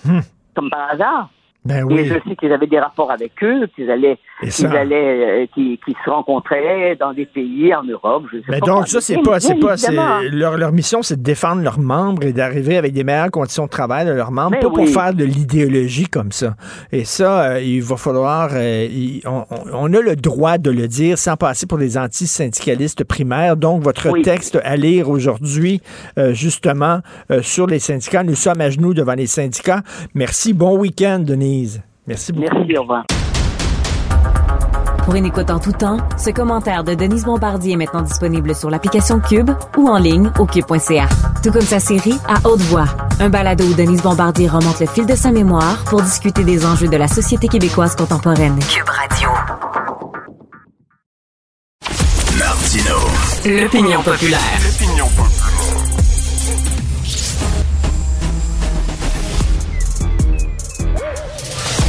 Hmm. 0.04 0.20
Comme 0.54 0.70
par 0.70 0.90
hasard. 0.90 1.28
Ben 1.68 1.84
oui. 1.84 2.00
Et 2.00 2.04
je 2.06 2.14
sais 2.14 2.34
qu'ils 2.34 2.50
avaient 2.50 2.66
des 2.66 2.78
rapports 2.78 3.10
avec 3.10 3.32
eux, 3.42 3.68
qu'ils 3.76 3.90
allaient, 3.90 4.16
qu'ils 4.40 4.66
allaient, 4.68 5.42
euh, 5.42 5.46
qu'ils, 5.52 5.78
se 6.02 6.08
rencontraient 6.08 6.96
dans 6.96 7.12
des 7.12 7.26
pays 7.26 7.74
en 7.74 7.82
Europe. 7.84 8.24
Je 8.32 8.38
sais 8.38 8.44
Mais 8.48 8.60
donc 8.60 8.88
ça, 8.88 9.02
c'est 9.02 9.20
pas, 9.22 9.38
c'est 9.38 9.56
pas, 9.56 9.76
c'est, 9.76 9.92
leur, 10.32 10.56
leur 10.56 10.72
mission, 10.72 11.02
c'est 11.02 11.18
de 11.18 11.22
défendre 11.22 11.60
leurs 11.60 11.78
membres 11.78 12.24
et 12.24 12.32
d'arriver 12.32 12.78
avec 12.78 12.94
des 12.94 13.04
meilleures 13.04 13.30
conditions 13.30 13.66
de 13.66 13.68
travail 13.68 14.06
de 14.06 14.12
leurs 14.12 14.30
membres, 14.30 14.58
pas 14.58 14.70
pour 14.70 14.88
faire 14.88 15.12
de 15.12 15.24
l'idéologie 15.24 16.06
comme 16.06 16.32
ça. 16.32 16.54
Et 16.90 17.04
ça, 17.04 17.42
euh, 17.42 17.60
il 17.60 17.82
va 17.82 17.98
falloir, 17.98 18.48
euh, 18.54 18.88
on, 19.26 19.44
on, 19.74 19.92
a 19.92 20.00
le 20.00 20.16
droit 20.16 20.56
de 20.56 20.70
le 20.70 20.88
dire 20.88 21.18
sans 21.18 21.36
passer 21.36 21.66
pour 21.66 21.76
des 21.76 21.98
anti-syndicalistes 21.98 23.04
primaires. 23.04 23.58
Donc 23.58 23.82
votre 23.82 24.10
texte 24.22 24.58
à 24.64 24.76
lire 24.76 25.10
aujourd'hui, 25.10 25.82
justement, 26.30 27.00
sur 27.42 27.66
les 27.66 27.78
syndicats, 27.78 28.22
nous 28.22 28.36
sommes 28.36 28.62
à 28.62 28.70
genoux 28.70 28.94
devant 28.94 29.14
les 29.14 29.26
syndicats. 29.26 29.82
Merci, 30.14 30.54
bon 30.54 30.78
week-end, 30.78 31.18
Denis. 31.18 31.57
Merci 32.06 32.32
beaucoup. 32.32 32.48
Merci, 32.55 32.76
au 32.76 32.82
revoir. 32.82 33.05
Pour 35.05 35.14
une 35.14 35.24
écoute 35.24 35.51
en 35.51 35.59
tout 35.59 35.72
temps, 35.72 35.97
ce 36.18 36.28
commentaire 36.28 36.85
de 36.85 36.93
Denise 36.93 37.24
Bombardier 37.24 37.72
est 37.72 37.76
maintenant 37.76 38.02
disponible 38.02 38.55
sur 38.55 38.68
l'application 38.68 39.20
Cube 39.20 39.51
ou 39.78 39.89
en 39.89 39.97
ligne 39.97 40.30
au 40.39 40.44
cube.ca. 40.44 41.09
Tout 41.43 41.51
comme 41.51 41.62
sa 41.62 41.80
série 41.80 42.18
À 42.28 42.47
haute 42.47 42.60
voix, 42.60 42.85
un 43.18 43.30
balado 43.30 43.64
où 43.64 43.72
Denise 43.72 44.02
Bombardier 44.02 44.48
remonte 44.48 44.80
le 44.80 44.86
fil 44.86 45.06
de 45.06 45.14
sa 45.14 45.32
mémoire 45.32 45.82
pour 45.85 46.02
discuter 46.02 46.44
des 46.44 46.66
enjeux 46.66 46.89
de 46.89 46.97
la 46.98 47.09
société 47.09 47.48
québécoise 47.48 47.97
contemporaine. 47.97 48.59
Cube 48.59 48.89
Radio. 48.89 49.30
Martino. 52.39 52.97
L'opinion 53.47 54.02
populaire. 54.02 54.39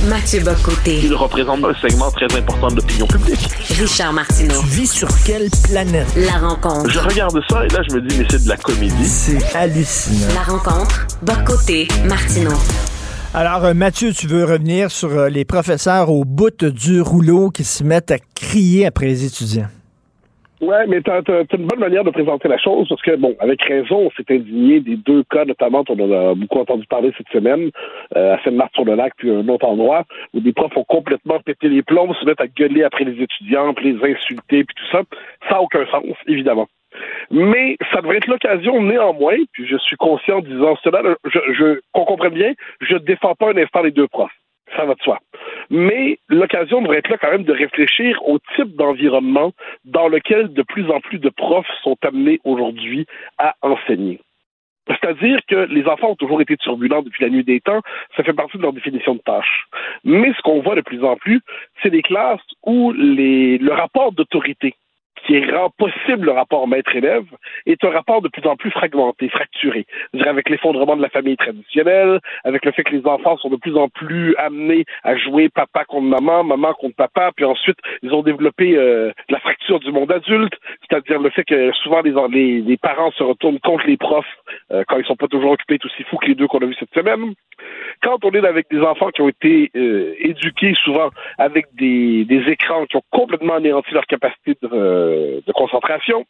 Mathieu 0.07 0.39
Bocoté. 0.41 1.01
Il 1.03 1.13
représente 1.13 1.63
un 1.63 1.73
segment 1.81 2.09
très 2.09 2.25
important 2.37 2.69
de 2.69 2.77
l'opinion 2.77 3.05
publique. 3.05 3.49
Richard 3.77 4.13
Martineau. 4.13 4.61
Tu 4.61 4.67
vis 4.67 4.87
sur 4.87 5.09
quelle 5.25 5.49
planète? 5.69 6.07
La 6.15 6.37
rencontre. 6.47 6.89
Je 6.89 6.99
regarde 6.99 7.37
ça 7.49 7.65
et 7.65 7.67
là, 7.67 7.81
je 7.87 7.95
me 7.95 8.01
dis, 8.01 8.17
mais 8.17 8.25
c'est 8.29 8.43
de 8.43 8.47
la 8.47 8.55
comédie. 8.55 9.05
C'est 9.05 9.55
hallucinant. 9.55 10.33
La 10.33 10.43
rencontre. 10.43 11.05
Bocoté. 11.21 11.89
Martineau. 12.05 12.55
Alors, 13.33 13.65
euh, 13.65 13.73
Mathieu, 13.73 14.13
tu 14.13 14.27
veux 14.27 14.45
revenir 14.45 14.89
sur 14.89 15.09
euh, 15.09 15.27
les 15.27 15.43
professeurs 15.43 16.09
au 16.09 16.23
bout 16.23 16.63
du 16.63 17.01
rouleau 17.01 17.49
qui 17.49 17.65
se 17.65 17.83
mettent 17.83 18.11
à 18.11 18.17
crier 18.33 18.85
après 18.85 19.07
les 19.07 19.25
étudiants? 19.25 19.67
Ouais, 20.61 20.85
mais 20.87 21.01
t'as, 21.01 21.21
t'as, 21.21 21.43
une 21.57 21.67
bonne 21.67 21.79
manière 21.79 22.03
de 22.03 22.09
présenter 22.09 22.49
la 22.49 22.57
chose 22.57 22.89
parce 22.89 23.01
que, 23.01 23.15
bon, 23.15 23.33
avec 23.39 23.61
raison, 23.61 24.07
on 24.07 24.11
s'est 24.11 24.29
indigné 24.29 24.81
des 24.81 24.97
deux 24.97 25.23
cas, 25.23 25.45
notamment, 25.45 25.85
on 25.87 26.11
a 26.11 26.35
beaucoup 26.35 26.59
entendu 26.59 26.85
parler 26.85 27.13
cette 27.17 27.29
semaine, 27.29 27.71
euh, 28.17 28.35
à 28.35 28.43
Seine-Martre-sur-le-Lac, 28.43 29.13
puis 29.17 29.31
un 29.31 29.47
autre 29.47 29.65
endroit, 29.65 30.03
où 30.33 30.41
des 30.41 30.51
profs 30.51 30.75
ont 30.75 30.83
complètement 30.83 31.39
pété 31.39 31.69
les 31.69 31.81
plombs, 31.81 32.13
se 32.13 32.25
mettent 32.25 32.41
à 32.41 32.47
gueuler 32.47 32.83
après 32.83 33.05
les 33.05 33.23
étudiants, 33.23 33.73
puis 33.73 33.93
les 33.93 34.11
insulter, 34.11 34.65
puis 34.65 34.75
tout 34.75 34.91
ça. 34.91 35.03
Ça 35.47 35.55
n'a 35.55 35.61
aucun 35.61 35.85
sens, 35.85 36.03
évidemment. 36.27 36.67
Mais 37.31 37.77
ça 37.93 38.01
devrait 38.01 38.17
être 38.17 38.27
l'occasion, 38.27 38.81
néanmoins, 38.81 39.37
puis 39.53 39.65
je 39.65 39.77
suis 39.77 39.95
conscient 39.95 40.39
en 40.39 40.41
disant 40.41 40.75
cela, 40.83 41.03
je, 41.23 41.39
je, 41.53 41.79
qu'on 41.93 42.03
comprenne 42.03 42.33
bien, 42.33 42.51
je 42.81 42.95
ne 42.95 42.99
défends 42.99 43.35
pas 43.35 43.51
un 43.51 43.57
instant 43.57 43.81
les 43.81 43.91
deux 43.91 44.07
profs 44.07 44.31
ça 44.75 44.85
va 44.85 44.95
de 44.95 45.01
soi. 45.01 45.19
Mais 45.69 46.19
l'occasion 46.27 46.81
devrait 46.81 46.97
être 46.97 47.09
là 47.09 47.17
quand 47.17 47.31
même 47.31 47.43
de 47.43 47.53
réfléchir 47.53 48.19
au 48.27 48.39
type 48.55 48.75
d'environnement 48.75 49.51
dans 49.85 50.07
lequel 50.07 50.53
de 50.53 50.61
plus 50.63 50.89
en 50.89 50.99
plus 50.99 51.19
de 51.19 51.29
profs 51.29 51.69
sont 51.83 51.97
amenés 52.03 52.39
aujourd'hui 52.43 53.05
à 53.37 53.55
enseigner. 53.61 54.19
C'est-à-dire 54.87 55.39
que 55.47 55.67
les 55.71 55.85
enfants 55.85 56.11
ont 56.11 56.15
toujours 56.15 56.41
été 56.41 56.57
turbulents 56.57 57.03
depuis 57.03 57.23
la 57.23 57.29
nuit 57.29 57.43
des 57.43 57.59
temps, 57.59 57.81
ça 58.17 58.23
fait 58.23 58.33
partie 58.33 58.57
de 58.57 58.63
leur 58.63 58.73
définition 58.73 59.13
de 59.13 59.19
tâche. 59.19 59.67
Mais 60.03 60.33
ce 60.33 60.41
qu'on 60.41 60.61
voit 60.61 60.75
de 60.75 60.81
plus 60.81 61.03
en 61.03 61.15
plus, 61.15 61.41
c'est 61.83 61.91
des 61.91 62.01
classes 62.01 62.41
où 62.65 62.91
le 62.95 63.71
rapport 63.71 64.11
d'autorité 64.11 64.73
qui 65.25 65.39
rend 65.51 65.69
possible 65.77 66.25
le 66.25 66.31
rapport 66.31 66.67
maître-élève 66.67 67.25
est 67.65 67.83
un 67.83 67.89
rapport 67.89 68.21
de 68.21 68.27
plus 68.29 68.45
en 68.47 68.55
plus 68.55 68.71
fragmenté, 68.71 69.29
fracturé. 69.29 69.85
Dirais 70.13 70.29
avec 70.29 70.49
l'effondrement 70.49 70.95
de 70.95 71.01
la 71.01 71.09
famille 71.09 71.37
traditionnelle, 71.37 72.19
avec 72.43 72.65
le 72.65 72.71
fait 72.71 72.83
que 72.83 72.95
les 72.95 73.05
enfants 73.05 73.37
sont 73.37 73.49
de 73.49 73.55
plus 73.55 73.75
en 73.77 73.89
plus 73.89 74.35
amenés 74.37 74.85
à 75.03 75.15
jouer 75.15 75.49
papa 75.49 75.85
contre 75.85 76.07
maman, 76.07 76.43
maman 76.43 76.73
contre 76.73 76.95
papa, 76.95 77.31
puis 77.35 77.45
ensuite 77.45 77.77
ils 78.03 78.13
ont 78.13 78.23
développé 78.23 78.77
euh, 78.77 79.11
la 79.29 79.39
fracture 79.39 79.79
du 79.79 79.91
monde 79.91 80.11
adulte, 80.11 80.53
c'est-à-dire 80.81 81.19
le 81.19 81.29
fait 81.29 81.43
que 81.43 81.71
souvent 81.83 82.01
les, 82.01 82.13
les, 82.31 82.61
les, 82.61 82.77
parents 82.77 83.11
se 83.11 83.23
retournent 83.23 83.59
contre 83.59 83.85
les 83.87 83.97
profs 83.97 84.25
euh, 84.71 84.83
quand 84.87 84.97
ils 84.97 85.05
sont 85.05 85.15
pas 85.15 85.27
toujours 85.27 85.51
occupés, 85.51 85.79
aussi 85.83 86.03
fous 86.03 86.17
que 86.17 86.27
les 86.27 86.35
deux 86.35 86.47
qu'on 86.47 86.59
a 86.59 86.65
vu 86.65 86.75
cette 86.79 86.93
semaine. 86.93 87.33
Quand 88.01 88.23
on 88.23 88.31
est 88.31 88.45
avec 88.45 88.67
des 88.71 88.79
enfants 88.79 89.09
qui 89.09 89.21
ont 89.21 89.29
été 89.29 89.69
euh, 89.75 90.13
éduqués 90.19 90.73
souvent 90.83 91.09
avec 91.37 91.65
des, 91.75 92.23
des 92.25 92.49
écrans 92.49 92.85
qui 92.85 92.95
ont 92.95 93.03
complètement 93.11 93.55
anéanti 93.55 93.93
leur 93.93 94.05
capacité 94.05 94.55
de 94.61 94.69
euh, 95.09 95.41
de 95.45 95.51
concentration. 95.51 96.25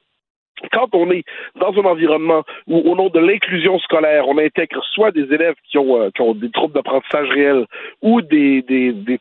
Quand 0.74 0.90
on 0.94 1.10
est 1.12 1.24
dans 1.56 1.72
un 1.74 1.86
environnement 1.86 2.44
où, 2.68 2.78
au 2.80 2.96
nom 2.96 3.10
de 3.10 3.20
l'inclusion 3.20 3.80
scolaire, 3.80 4.28
on 4.28 4.38
intègre 4.38 4.84
soit 4.94 5.12
des 5.12 5.34
élèves 5.34 5.56
qui 5.70 5.78
ont, 5.78 6.02
euh, 6.02 6.34
des 6.36 6.52
troubles 6.52 6.74
d'apprentissage 6.74 7.30
réels 7.30 7.66
ou 8.02 8.22
des, 8.22 8.64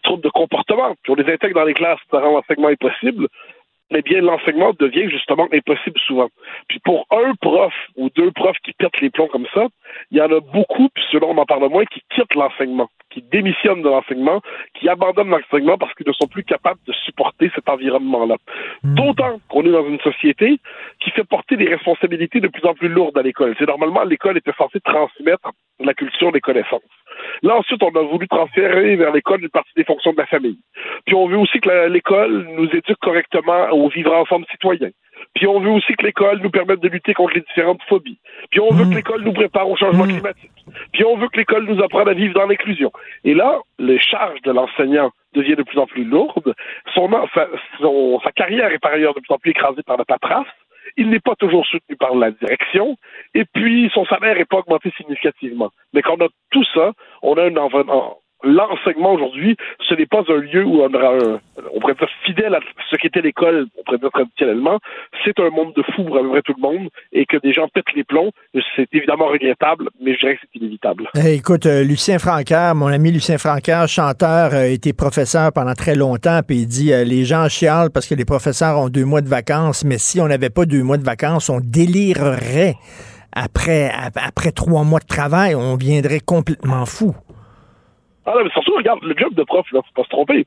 troubles 0.02 0.24
de 0.24 0.30
comportement, 0.30 0.96
puis 1.02 1.12
on 1.12 1.14
les 1.14 1.32
intègre 1.32 1.54
dans 1.54 1.64
les 1.64 1.74
classes, 1.74 2.00
ça 2.10 2.20
rend 2.20 2.32
l'enseignement 2.32 2.68
impossible, 2.68 3.28
eh 3.90 4.02
bien, 4.02 4.20
l'enseignement 4.20 4.72
devient 4.78 5.08
justement 5.10 5.48
impossible 5.52 5.98
souvent. 6.00 6.28
Puis 6.68 6.78
pour 6.80 7.06
un 7.10 7.34
prof 7.40 7.72
ou 7.96 8.10
deux 8.10 8.30
profs 8.32 8.58
qui 8.62 8.72
pètent 8.72 9.00
les 9.00 9.10
plombs 9.10 9.28
comme 9.28 9.46
ça, 9.54 9.66
il 10.10 10.18
y 10.18 10.20
en 10.20 10.30
a 10.30 10.40
beaucoup, 10.40 10.88
puis 10.94 11.04
selon 11.10 11.30
on 11.30 11.38
en 11.38 11.46
parle 11.46 11.68
moins, 11.70 11.84
qui 11.86 12.02
quittent 12.10 12.34
l'enseignement, 12.34 12.88
qui 13.10 13.22
démissionnent 13.22 13.82
de 13.82 13.88
l'enseignement, 13.88 14.42
qui 14.74 14.88
abandonnent 14.88 15.30
l'enseignement 15.30 15.78
parce 15.78 15.94
qu'ils 15.94 16.06
ne 16.06 16.12
sont 16.12 16.26
plus 16.26 16.44
capables 16.44 16.80
de 16.86 16.92
supporter 16.92 17.50
cet 17.54 17.68
environnement-là. 17.68 18.36
D'autant 18.84 19.40
qu'on 19.48 19.64
est 19.64 19.72
dans 19.72 19.88
une 19.88 20.00
société 20.00 20.58
qui 21.00 21.10
fait 21.10 21.24
porter 21.24 21.56
des 21.56 21.68
responsabilités 21.68 22.40
de 22.40 22.48
plus 22.48 22.66
en 22.66 22.74
plus 22.74 22.88
lourdes 22.88 23.16
à 23.16 23.22
l'école. 23.22 23.54
C'est 23.58 23.68
normalement 23.68 24.04
l'école 24.04 24.36
était 24.36 24.52
censée 24.58 24.80
transmettre 24.80 25.50
la 25.80 25.94
culture 25.94 26.32
des 26.32 26.40
connaissances. 26.40 26.82
Là, 27.42 27.56
ensuite, 27.56 27.82
on 27.82 27.90
a 27.90 28.02
voulu 28.02 28.28
transférer 28.28 28.96
vers 28.96 29.12
l'école 29.12 29.42
une 29.42 29.48
partie 29.48 29.72
des 29.76 29.84
fonctions 29.84 30.12
de 30.12 30.18
la 30.18 30.26
famille. 30.26 30.58
Puis 31.06 31.14
on 31.14 31.28
veut 31.28 31.38
aussi 31.38 31.60
que 31.60 31.88
l'école 31.88 32.46
nous 32.56 32.66
éduque 32.66 32.98
correctement 33.00 33.70
au 33.70 33.88
vivre 33.88 34.12
ensemble 34.14 34.46
citoyen. 34.50 34.90
Puis 35.34 35.46
on 35.46 35.60
veut 35.60 35.70
aussi 35.70 35.94
que 35.94 36.04
l'école 36.04 36.40
nous 36.42 36.50
permette 36.50 36.80
de 36.80 36.88
lutter 36.88 37.14
contre 37.14 37.34
les 37.34 37.40
différentes 37.42 37.82
phobies. 37.88 38.18
Puis 38.50 38.60
on 38.60 38.72
veut 38.72 38.84
que 38.88 38.94
l'école 38.94 39.22
nous 39.22 39.32
prépare 39.32 39.68
au 39.68 39.76
changement 39.76 40.04
climatique. 40.04 40.50
Puis 40.92 41.04
on 41.04 41.16
veut 41.16 41.28
que 41.28 41.38
l'école 41.38 41.64
nous 41.64 41.82
apprenne 41.82 42.08
à 42.08 42.14
vivre 42.14 42.34
dans 42.34 42.46
l'inclusion. 42.46 42.92
Et 43.24 43.34
là, 43.34 43.58
les 43.78 43.98
charges 43.98 44.40
de 44.42 44.52
l'enseignant 44.52 45.10
devient 45.34 45.56
de 45.56 45.62
plus 45.62 45.78
en 45.78 45.86
plus 45.86 46.04
lourde. 46.04 46.54
Son, 46.94 47.10
sa, 47.34 47.48
son, 47.80 48.20
sa 48.22 48.32
carrière 48.32 48.72
est 48.72 48.78
par 48.78 48.92
ailleurs 48.92 49.14
de 49.14 49.20
plus 49.20 49.32
en 49.32 49.38
plus 49.38 49.50
écrasée 49.50 49.82
par 49.82 49.96
la 49.96 50.04
paperasse. 50.04 50.46
Il 50.96 51.10
n'est 51.10 51.20
pas 51.20 51.34
toujours 51.36 51.66
soutenu 51.66 51.96
par 51.96 52.14
la 52.14 52.30
direction. 52.30 52.96
Et 53.34 53.44
puis, 53.44 53.90
son 53.92 54.04
salaire 54.06 54.36
n'est 54.36 54.44
pas 54.44 54.58
augmenté 54.58 54.92
significativement. 54.96 55.70
Mais 55.92 56.02
quand 56.02 56.20
on 56.20 56.26
a 56.26 56.28
tout 56.50 56.64
ça, 56.74 56.92
on 57.22 57.34
a 57.36 57.44
un 57.44 57.56
environnement 57.56 58.18
l'enseignement 58.42 59.12
aujourd'hui, 59.12 59.56
ce 59.88 59.94
n'est 59.94 60.06
pas 60.06 60.22
un 60.28 60.36
lieu 60.36 60.64
où 60.64 60.82
on 60.82 60.92
aura 60.94 61.14
un, 61.14 61.40
pourrait 61.80 61.94
dire 61.94 62.08
fidèle 62.24 62.54
à 62.54 62.60
ce 62.90 62.96
qu'était 62.96 63.20
l'école, 63.20 63.66
on 63.78 63.82
pourrait 63.84 63.98
dire 63.98 64.10
traditionnellement. 64.10 64.78
C'est 65.24 65.38
un 65.40 65.50
monde 65.50 65.72
de 65.74 65.82
fous 65.94 66.04
pour 66.04 66.18
tout 66.44 66.54
le 66.56 66.62
monde 66.62 66.88
et 67.12 67.26
que 67.26 67.36
des 67.38 67.52
gens 67.52 67.68
pètent 67.68 67.92
les 67.94 68.04
plombs. 68.04 68.30
C'est 68.76 68.88
évidemment 68.92 69.28
regrettable, 69.28 69.88
mais 70.00 70.14
je 70.14 70.20
dirais 70.20 70.34
que 70.36 70.40
c'est 70.42 70.58
inévitable. 70.60 71.08
Hey, 71.14 71.38
écoute, 71.38 71.66
euh, 71.66 71.82
Lucien 71.82 72.18
Francaire, 72.18 72.74
mon 72.74 72.88
ami 72.88 73.10
Lucien 73.10 73.38
Francaire, 73.38 73.88
chanteur, 73.88 74.54
a 74.54 74.66
été 74.66 74.92
professeur 74.92 75.52
pendant 75.52 75.74
très 75.74 75.94
longtemps, 75.94 76.40
puis 76.46 76.58
il 76.58 76.66
dit 76.66 76.92
euh, 76.92 77.04
les 77.04 77.24
gens 77.24 77.48
chialent 77.48 77.90
parce 77.92 78.06
que 78.06 78.14
les 78.14 78.24
professeurs 78.24 78.78
ont 78.78 78.88
deux 78.88 79.04
mois 79.04 79.20
de 79.20 79.28
vacances, 79.28 79.84
mais 79.84 79.98
si 79.98 80.20
on 80.20 80.28
n'avait 80.28 80.50
pas 80.50 80.64
deux 80.64 80.82
mois 80.82 80.98
de 80.98 81.04
vacances, 81.04 81.48
on 81.48 81.60
délirerait 81.62 82.74
après, 83.32 83.90
après 84.16 84.52
trois 84.52 84.84
mois 84.84 85.00
de 85.00 85.06
travail, 85.06 85.54
on 85.54 85.76
viendrait 85.76 86.20
complètement 86.20 86.86
fou. 86.86 87.14
Ah 88.28 88.34
non, 88.36 88.44
mais 88.44 88.50
surtout, 88.50 88.74
regarde, 88.74 89.02
le 89.02 89.16
job 89.16 89.32
de 89.32 89.42
prof, 89.42 89.66
là, 89.72 89.80
faut 89.80 89.94
pas 89.94 90.04
se 90.04 90.10
tromper. 90.10 90.44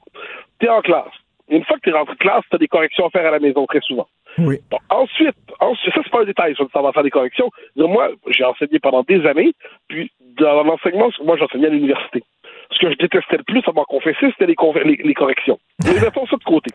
T'es 0.59 0.69
en 0.69 0.81
classe. 0.81 1.13
Une 1.49 1.65
fois 1.65 1.77
que 1.77 1.81
tu 1.81 1.89
es 1.89 1.93
rentré 1.93 2.13
de 2.13 2.19
classe, 2.19 2.43
tu 2.47 2.55
as 2.55 2.59
des 2.59 2.67
corrections 2.67 3.07
à 3.07 3.09
faire 3.09 3.25
à 3.25 3.31
la 3.31 3.39
maison 3.39 3.65
très 3.65 3.81
souvent. 3.81 4.07
Oui. 4.37 4.59
Bon, 4.69 4.77
ensuite, 4.89 5.35
ensuite, 5.59 5.93
ça, 5.93 6.01
c'est 6.03 6.11
pas 6.11 6.21
un 6.21 6.25
détail, 6.25 6.55
ça, 6.55 6.63
ça 6.71 6.81
va 6.81 6.91
faire 6.91 7.03
des 7.03 7.09
corrections. 7.09 7.49
Moi, 7.75 8.09
j'ai 8.27 8.45
enseigné 8.45 8.77
pendant 8.79 9.01
des 9.01 9.25
années, 9.25 9.53
puis 9.87 10.11
dans 10.37 10.63
l'enseignement, 10.63 11.09
moi, 11.23 11.37
j'enseignais 11.37 11.67
à 11.67 11.71
l'université. 11.71 12.23
Ce 12.69 12.79
que 12.79 12.91
je 12.91 12.97
détestais 12.97 13.37
le 13.37 13.43
plus 13.43 13.63
à 13.65 13.71
m'en 13.71 13.83
confesser, 13.83 14.31
c'était 14.31 14.45
les, 14.45 14.55
les, 14.85 14.95
les, 15.03 15.13
corrections. 15.15 15.59
Mais 15.83 15.99
mettons 16.01 16.27
ça 16.27 16.37
de 16.37 16.43
côté. 16.43 16.69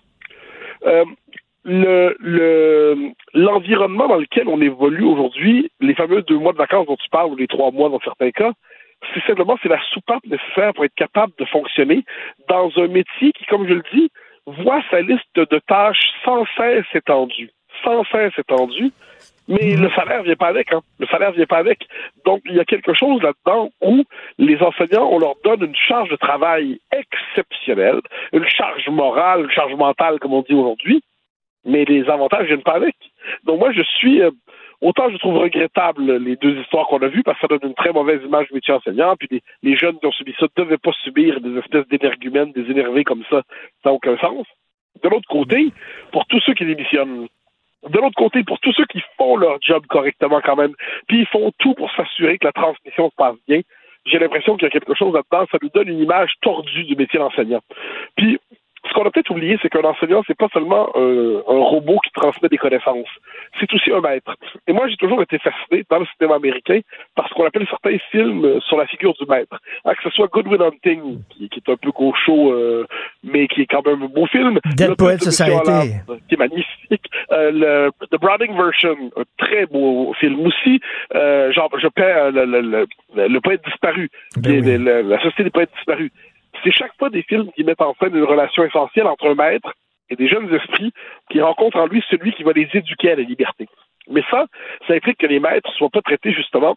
Euh, 0.87 1.05
le, 1.65 2.17
le, 2.21 3.13
l'environnement 3.33 4.09
dans 4.09 4.17
lequel 4.17 4.49
on 4.49 4.61
évolue 4.61 5.05
aujourd'hui, 5.05 5.71
les 5.81 5.95
fameux 5.95 6.23
deux 6.23 6.39
mois 6.39 6.53
de 6.53 6.59
vacances 6.59 6.87
dont 6.87 6.97
tu 6.97 7.09
parles, 7.11 7.31
ou 7.31 7.37
les 7.37 7.47
trois 7.47 7.71
mois 7.71 7.89
dans 7.89 8.01
certains 8.01 8.31
cas, 8.33 8.53
c'est 9.15 9.25
simplement 9.27 9.57
c'est 9.63 9.69
la 9.69 9.81
soupape 9.93 10.25
nécessaire 10.25 10.73
pour 10.75 10.85
être 10.85 10.95
capable 10.95 11.33
de 11.39 11.45
fonctionner 11.45 12.05
dans 12.49 12.71
un 12.77 12.89
métier 12.89 13.33
qui, 13.33 13.45
comme 13.47 13.67
je 13.69 13.75
le 13.75 13.83
dis, 13.93 14.11
voit 14.47 14.83
sa 14.91 15.01
liste 15.01 15.25
de 15.35 15.59
tâches 15.67 16.13
sans 16.25 16.45
cesse 16.57 16.87
étendue, 16.95 17.51
sans 17.85 18.05
cesse 18.05 18.33
étendue, 18.39 18.93
mais 19.49 19.77
le 19.77 19.89
salaire 19.91 20.23
vient 20.23 20.37
pas 20.37 20.49
avec, 20.49 20.73
hein. 20.73 20.81
Le 20.99 21.07
salaire 21.07 21.33
vient 21.33 21.47
pas 21.47 21.59
avec. 21.59 21.87
Donc, 22.25 22.43
il 22.47 22.55
y 22.55 22.61
a 22.61 22.65
quelque 22.65 22.95
chose 22.95 23.23
là-dedans 23.23 23.71
où 23.81 24.05
les 24.39 24.61
enseignants, 24.61 25.09
on 25.11 25.19
leur 25.19 25.35
donne 25.45 25.63
une 25.63 25.77
charge 25.77 26.09
de 26.09 26.17
travail 26.17 26.81
exceptionnelle, 26.91 28.01
une 28.33 28.47
charge 28.49 28.89
morale, 28.89 29.45
une 29.45 29.51
charge 29.51 29.75
mentale, 29.75 30.19
comme 30.19 30.35
on 30.35 30.43
dit 30.43 30.55
aujourd'hui, 30.55 31.03
mais 31.65 31.85
les 31.85 32.09
avantages 32.09 32.47
viennent 32.47 32.63
pas 32.63 32.75
avec. 32.75 32.97
Donc, 33.45 33.61
moi, 33.61 33.73
je 33.73 33.83
suis, 33.83 34.21
euh, 34.21 34.31
Autant 34.81 35.09
je 35.11 35.17
trouve 35.17 35.39
regrettable 35.39 36.17
les 36.19 36.37
deux 36.37 36.59
histoires 36.61 36.87
qu'on 36.87 36.99
a 36.99 37.09
vues 37.09 37.23
parce 37.23 37.39
que 37.39 37.47
ça 37.47 37.49
donne 37.49 37.71
une 37.71 37.75
très 37.75 37.93
mauvaise 37.93 38.21
image 38.25 38.49
du 38.49 38.55
métier 38.55 38.75
enseignant, 38.75 39.17
puis 39.17 39.43
les, 39.63 39.77
jeunes 39.77 39.99
qui 39.99 40.07
ont 40.07 40.13
subi 40.13 40.35
ça 40.39 40.47
ne 40.57 40.65
devaient 40.65 40.79
pas 40.79 40.93
subir 41.05 41.41
des 41.41 41.59
espèces 41.59 41.87
d'énergumènes, 41.89 42.53
des 42.53 42.71
énervés 42.71 43.05
comme 43.05 43.25
ça. 43.31 43.43
Ça 43.83 43.91
n'a 43.91 43.93
aucun 43.93 44.17
sens. 44.19 44.47
De 45.03 45.09
l'autre 45.09 45.29
côté, 45.29 45.73
pour 46.13 46.27
tous 46.27 46.41
ceux 46.41 46.55
qui 46.55 46.65
démissionnent, 46.65 47.29
de 47.89 47.99
l'autre 47.99 48.17
côté, 48.17 48.43
pour 48.45 48.59
tous 48.61 48.73
ceux 48.73 48.87
qui 48.87 49.03
font 49.17 49.37
leur 49.37 49.59
job 49.61 49.87
correctement 49.87 50.41
quand 50.43 50.57
même, 50.57 50.75
puis 51.07 51.21
ils 51.21 51.27
font 51.27 51.53
tout 51.59 51.75
pour 51.75 51.91
s'assurer 51.93 52.39
que 52.39 52.47
la 52.47 52.53
transmission 52.53 53.11
se 53.11 53.17
passe 53.17 53.37
bien, 53.47 53.61
j'ai 54.07 54.19
l'impression 54.19 54.57
qu'il 54.57 54.65
y 54.65 54.67
a 54.67 54.71
quelque 54.71 54.95
chose 54.95 55.15
là-dedans, 55.15 55.47
ça 55.51 55.59
nous 55.61 55.71
donne 55.71 55.89
une 55.89 55.99
image 55.99 56.33
tordue 56.41 56.85
du 56.85 56.97
métier 56.97 57.19
d'enseignant. 57.19 57.61
Puis, 58.17 58.39
ce 58.89 58.95
qu'on 58.95 59.07
a 59.07 59.11
peut-être 59.11 59.31
oublié, 59.31 59.59
c'est 59.63 59.69
qu'un 59.69 59.85
enseignant, 59.85 60.23
c'est 60.27 60.37
pas 60.37 60.49
seulement 60.53 60.89
un, 60.95 61.43
robot 61.47 61.99
qui 62.05 62.11
transmet 62.13 62.49
des 62.49 62.59
connaissanes, 62.59 63.03
c'est 63.59 63.73
aussi 63.73 63.91
un 63.91 64.01
maître. 64.01 64.35
Et 64.67 64.73
moi, 64.73 64.89
j'ai 64.89 64.97
toujours 64.97 65.23
été 65.23 65.39
fasciné 65.39 65.85
dans 65.91 65.99
le 65.99 66.07
cinéma 66.17 66.37
américain 66.37 66.81
par 67.15 67.29
ce 67.29 67.35
qu'on 67.35 67.47
appelle 67.47 67.67
certains 67.69 67.97
films 68.11 68.61
sur 68.61 68.77
la 68.77 68.87
figure 68.87 69.15
du 69.15 69.27
maître. 69.27 69.59
Hein, 69.85 69.93
que 69.95 70.03
ce 70.05 70.11
soit 70.11 70.29
Good 70.29 70.49
Will 70.49 70.63
Hunting, 70.63 71.19
qui, 71.31 71.45
est 71.45 71.69
un 71.71 71.77
peu 71.77 71.91
gaucho, 71.91 72.53
euh, 72.53 72.87
mais 73.25 73.49
qui 73.49 73.63
est 73.63 73.67
quand 73.67 73.85
même 73.85 74.03
un 74.03 74.07
beau 74.07 74.27
film. 74.27 74.59
Dead 74.77 74.95
Poet 74.97 75.19
Society. 75.19 75.95
qui 76.29 76.35
est 76.35 76.39
magnifique. 76.39 77.11
Euh, 77.33 77.51
le, 77.53 77.91
The 78.11 78.21
Browning 78.21 78.57
Version, 78.57 78.97
un 79.17 79.25
très 79.39 79.67
beau 79.67 80.15
film 80.21 80.47
aussi. 80.47 80.81
Euh, 81.15 81.53
genre, 81.53 81.71
je 81.79 81.89
perds 81.89 82.31
le, 82.33 82.45
le, 82.45 82.87
le, 83.15 83.41
poète 83.41 83.65
disparu, 83.65 84.11
ben 84.37 84.63
qui 84.63 84.71
est 84.71 84.79
la 84.79 85.19
Société 85.19 85.45
des 85.45 85.51
poètes 85.51 85.71
disparus 85.77 86.11
c'est 86.63 86.73
chaque 86.73 86.97
fois 86.99 87.11
des 87.11 87.23
films 87.23 87.51
qui 87.53 87.65
mettent 87.65 87.81
en 87.81 87.95
scène 87.95 88.17
une 88.17 88.25
relation 88.25 88.65
essentielle 88.65 89.07
entre 89.07 89.29
un 89.29 89.35
maître 89.35 89.73
et 90.11 90.17
des 90.17 90.29
jeunes 90.29 90.53
esprits 90.55 90.93
qui 91.31 91.41
rencontrent 91.41 91.79
en 91.79 91.87
lui 91.87 92.03
celui 92.11 92.33
qui 92.33 92.43
va 92.43 92.53
les 92.53 92.69
éduquer 92.73 93.13
à 93.13 93.17
la 93.17 93.23
liberté. 93.23 93.69
Mais 94.09 94.23
ça, 94.31 94.47
ça 94.87 94.95
implique 94.95 95.19
que 95.19 95.27
les 95.27 95.41
maîtres 95.41 95.71
ne 95.71 95.77
soient 95.77 95.91
pas 95.91 96.03
traités 96.03 96.33
justement 96.33 96.77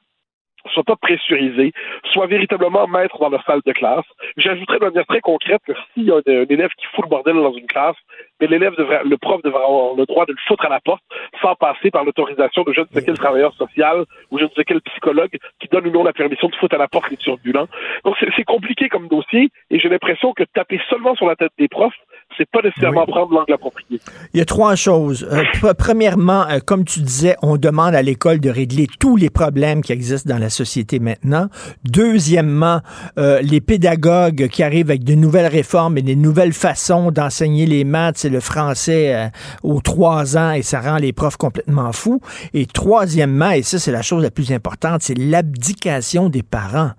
soit 0.74 0.84
pas 0.84 0.96
pressurisés, 0.96 1.72
soit 2.12 2.28
véritablement 2.28 2.88
maîtres 2.88 3.18
dans 3.20 3.30
leur 3.30 3.44
salle 3.46 3.62
de 3.66 3.72
classe. 3.72 4.06
J'ajouterais 4.38 4.80
de 4.80 4.86
manière 4.86 5.06
très 5.06 5.22
concrète 5.22 5.62
que 5.66 5.74
s'il 5.94 6.04
y 6.04 6.12
a 6.12 6.16
un, 6.16 6.46
élève 6.50 6.70
qui 6.78 6.86
fout 6.88 7.06
le 7.06 7.10
bordel 7.10 7.36
dans 7.36 7.54
une 7.54 7.68
classe, 7.68 7.96
mais 8.40 8.48
l'élève 8.48 8.76
devrait, 8.78 9.02
le 9.04 9.18
prof 9.18 9.42
devrait 9.44 9.64
avoir 9.64 9.96
le 9.96 10.06
droit 10.06 10.26
de 10.26 10.32
le 10.32 10.38
foutre 10.48 10.66
à 10.66 10.70
la 10.70 10.80
porte 10.80 11.04
sans 11.42 11.56
passer 11.56 11.92
par 11.92 12.04
l'autorisation 12.04 12.64
de 12.64 12.74
je 12.74 12.82
ne 12.82 12.86
sais 12.94 13.04
quel 13.04 13.18
travailleur 13.18 13.54
social 13.56 14.06
ou 14.32 14.40
je 14.40 14.44
ne 14.44 14.50
sais 14.56 14.64
quel 14.66 14.82
psychologue 14.82 15.38
qui 15.60 15.68
donne 15.68 15.88
ou 15.88 15.92
non 15.92 16.04
la 16.04 16.14
permission 16.14 16.48
de 16.48 16.56
foutre 16.56 16.76
à 16.76 16.78
la 16.78 16.88
porte 16.88 17.10
les 17.10 17.18
turbulents. 17.18 17.68
Donc 18.06 18.16
c'est 18.20 18.44
compliqué 18.44 18.90
comme 18.90 19.08
dossier 19.08 19.50
et 19.70 19.80
j'ai 19.80 19.90
l'impression 19.90 20.34
que 20.34 20.44
taper 20.44 20.80
seulement 20.90 21.16
sur 21.16 21.28
la 21.28 21.36
tête 21.36 21.52
des 21.58 21.68
profs, 21.68 21.94
c'est 22.38 22.50
pas 22.50 22.62
nécessairement 22.62 23.06
prendre 23.06 23.34
l'angle 23.34 23.54
approprié. 23.54 24.00
Il 24.34 24.38
y 24.38 24.42
a 24.42 24.46
trois 24.46 24.76
choses. 24.76 25.28
Euh, 25.32 25.74
premièrement, 25.78 26.48
euh, 26.48 26.60
comme 26.66 26.86
tu 26.86 27.02
disais, 27.02 27.36
on 27.42 27.58
demande 27.58 27.96
à 27.96 28.02
l'école 28.02 28.40
de 28.40 28.50
régler 28.50 28.88
tous 29.00 29.18
les 29.18 29.30
problèmes 29.30 29.82
qui 29.82 29.92
existent 29.92 30.32
dans 30.32 30.40
la 30.40 30.50
société 30.50 31.00
maintenant. 31.00 31.48
Deuxièmement, 31.84 32.80
euh, 33.18 33.42
les 33.42 33.62
pédagogues 33.62 34.48
qui 34.48 34.64
arrivent 34.64 34.90
avec 34.90 35.04
de 35.04 35.16
nouvelles 35.16 35.48
réformes 35.48 35.98
et 35.98 36.02
des 36.02 36.16
nouvelles 36.16 36.54
façons 36.54 37.12
d'enseigner 37.12 37.66
les 37.66 37.84
maths 37.84 38.26
le 38.30 38.40
français 38.40 39.32
aux 39.64 39.82
trois 39.82 40.38
ans 40.38 40.52
et 40.52 40.62
ça 40.62 40.80
rend 40.80 40.98
les 40.98 41.14
profs 41.14 41.38
complètement 41.38 41.92
fous. 41.92 42.22
Et 42.54 42.66
troisièmement, 42.66 43.52
et 43.52 43.64
ça 43.64 43.80
c'est 43.80 43.92
la 43.92 44.02
chose 44.02 44.24
la 44.24 44.32
plus 44.32 44.52
importante, 44.52 45.02
c'est 45.02 45.18
l'abdication 45.18 46.30
des 46.30 46.44
parents. 46.44 46.92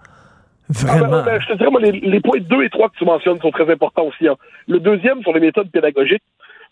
Vraiment. 0.70 1.06
Ah 1.06 1.22
ben, 1.22 1.24
ben, 1.24 1.40
je 1.40 1.48
te 1.48 1.52
dirais, 1.54 1.70
moi, 1.70 1.80
les, 1.80 2.20
points 2.20 2.38
2 2.38 2.62
et 2.62 2.70
3 2.70 2.90
que 2.90 2.96
tu 2.96 3.04
mentionnes 3.04 3.40
sont 3.40 3.50
très 3.50 3.68
importants 3.70 4.04
aussi. 4.04 4.28
Hein. 4.28 4.36
Le 4.68 4.78
deuxième, 4.78 5.20
sur 5.22 5.32
les 5.32 5.40
méthodes 5.40 5.70
pédagogiques, 5.70 6.22